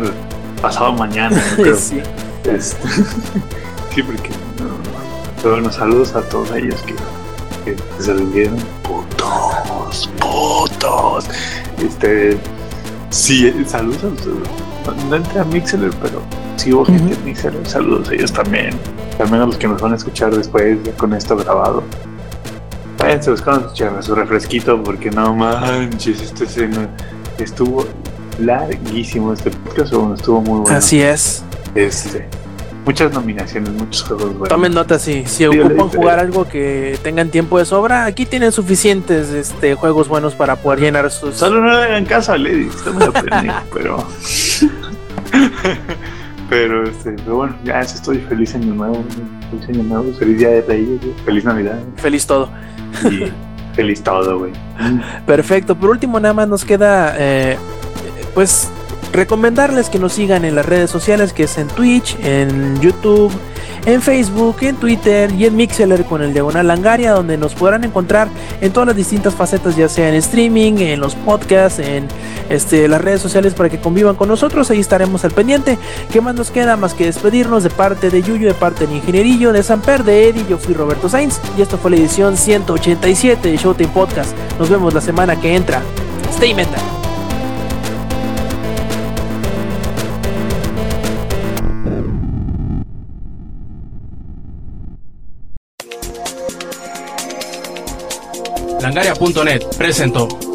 pasado 0.61 0.93
mañana, 0.93 1.43
yo 1.57 1.57
creo. 1.65 1.77
sí. 1.77 2.01
Este, 2.45 2.89
sí, 3.95 4.03
porque. 4.03 4.29
no, 4.59 4.71
pero 5.43 5.55
bueno, 5.55 5.73
saludos 5.73 6.15
a 6.15 6.23
todos 6.23 6.51
ellos 6.53 6.81
que, 6.83 6.95
que 7.65 7.77
se 7.99 8.13
rindieron. 8.15 8.57
Putos, 8.83 10.09
putos. 10.19 11.29
Este. 11.85 12.39
Sí, 13.11 13.47
eh, 13.49 13.65
saludos 13.67 14.03
a 14.05 14.07
los- 14.91 15.05
No 15.09 15.17
entré 15.17 15.41
a 15.41 15.45
Mixler, 15.45 15.91
pero 16.03 16.21
sí 16.57 16.73
hubo 16.73 16.85
gente 16.85 17.15
en 17.15 17.25
Mixler. 17.25 17.55
Saludos 17.67 18.09
a 18.09 18.15
ellos 18.15 18.33
también. 18.33 18.71
También 19.19 19.43
a 19.43 19.47
los 19.47 19.57
que 19.57 19.69
nos 19.69 19.81
van 19.81 19.93
a 19.93 19.97
escuchar 19.97 20.35
después, 20.35 20.79
ya 20.83 20.93
con 20.93 21.13
esto 21.13 21.37
grabado. 21.37 21.83
Váyanse 22.99 23.31
buscando 23.31 23.71
su 24.03 24.15
refresquito, 24.15 24.83
porque 24.83 25.11
no 25.11 25.35
manches, 25.35 26.21
este 26.23 26.45
escena 26.45 26.89
estuvo 27.39 27.85
larguísimo 28.39 29.33
este 29.33 29.51
podcast, 29.51 29.93
estuvo 30.17 30.41
muy 30.41 30.61
bueno. 30.61 30.77
Así 30.77 31.01
es. 31.03 31.43
Este, 31.75 32.29
muchas 32.85 33.13
nominaciones, 33.13 33.71
muchos 33.71 34.03
juegos 34.03 34.31
buenos. 34.31 34.49
Tomen 34.49 34.75
nota, 34.75 34.99
si, 34.99 35.25
si 35.27 35.47
ocupan 35.47 35.89
jugar 35.89 36.19
algo 36.19 36.49
que 36.49 36.99
tengan 37.03 37.31
tiempo 37.31 37.59
de 37.59 37.65
sobra, 37.65 38.05
aquí 38.05 38.27
tienen 38.27 38.53
suficientes 38.53 39.31
este, 39.31 39.75
juegos 39.75 40.09
buenos 40.09 40.35
para 40.35 40.57
poder 40.57 40.81
llenar 40.81 41.11
sus... 41.11 41.37
Solo 41.37 41.61
no 41.61 41.71
le 41.71 41.85
hagan 41.85 42.05
caso 42.05 42.33
a 42.33 42.39
Lady, 42.39 42.69
pero. 43.73 44.07
pero, 46.51 46.85
este, 46.85 47.13
pero 47.13 47.37
bueno, 47.37 47.57
ya 47.65 47.81
estoy 47.81 48.19
feliz 48.19 48.55
año 48.55 48.75
nuevo, 48.75 49.05
feliz 49.51 49.69
año 49.69 49.83
nuevo, 49.85 50.13
feliz 50.19 50.39
día 50.39 50.49
de 50.49 50.63
Reyes, 50.63 51.01
güey, 51.01 51.15
feliz 51.25 51.45
Navidad 51.45 51.79
Feliz 51.97 52.27
todo. 52.27 52.51
y 53.11 53.31
feliz 53.75 54.03
todo, 54.03 54.39
güey. 54.41 54.53
Perfecto. 55.27 55.75
Por 55.77 55.91
último, 55.91 56.21
nada 56.21 56.35
más 56.35 56.49
nos 56.49 56.65
queda, 56.65 57.15
eh, 57.19 57.57
pues, 58.35 58.71
recomendarles 59.13 59.91
que 59.91 59.99
nos 59.99 60.15
sigan 60.15 60.45
en 60.45 60.55
las 60.55 60.67
redes 60.67 60.91
sociales, 60.91 61.33
que 61.33 61.45
es 61.45 61.59
en 61.59 61.69
Twitch, 61.69 62.17
en 62.21 62.81
YouTube, 62.81 63.33
en 63.85 64.01
Facebook, 64.01 64.57
en 64.63 64.77
Twitter 64.77 65.33
y 65.33 65.47
en 65.47 65.57
Mixeler 65.57 66.05
con 66.05 66.23
el 66.23 66.33
Diagonal 66.33 66.67
Langaria, 66.67 67.13
donde 67.13 67.37
nos 67.37 67.55
podrán 67.55 67.85
encontrar 67.85 68.29
en 68.61 68.73
todas 68.73 68.87
las 68.87 68.97
distintas 68.97 69.35
facetas, 69.35 69.77
ya 69.77 69.89
sea 69.89 70.09
en 70.09 70.15
streaming, 70.15 70.75
en 70.79 71.01
los 71.01 71.15
podcasts, 71.15 71.79
en 71.79 72.09
este, 72.49 72.89
las 72.89 73.01
redes 73.01 73.21
sociales 73.21 73.55
para 73.55 73.69
que 73.69 73.81
convivan 73.81 74.17
con 74.17 74.29
nosotros. 74.29 74.71
Ahí 74.71 74.81
estaremos 74.81 75.25
al 75.25 75.33
pendiente. 75.33 75.79
¿Qué 76.11 76.21
más 76.21 76.35
nos 76.35 76.51
queda 76.51 76.77
más 76.77 76.95
que 76.95 77.05
despedirnos 77.05 77.63
de 77.63 77.71
parte 77.71 78.11
de 78.11 78.23
Yuyo, 78.23 78.49
de 78.49 78.55
parte 78.55 78.87
del 78.87 78.97
Ingenierillo, 78.97 79.53
de 79.53 79.63
Samper, 79.63 80.05
de 80.05 80.29
Eddie? 80.29 80.47
Yo 80.49 80.59
fui 80.59 80.75
Roberto 80.75 81.09
Sainz 81.09 81.41
y 81.59 81.63
esto 81.63 81.77
fue 81.77 81.91
la 81.91 81.97
edición 81.99 82.37
187 82.37 83.51
de 83.51 83.57
Showtime 83.57 83.93
Podcast. 83.93 84.33
Nos 84.59 84.71
vemos 84.71 84.95
la 84.95 85.01
semana 85.01 85.39
que 85.39 85.55
entra. 85.55 85.83
Stay 86.31 86.55
metal. 86.55 87.02
Langaria.net 98.93 99.75
presentó. 99.79 100.52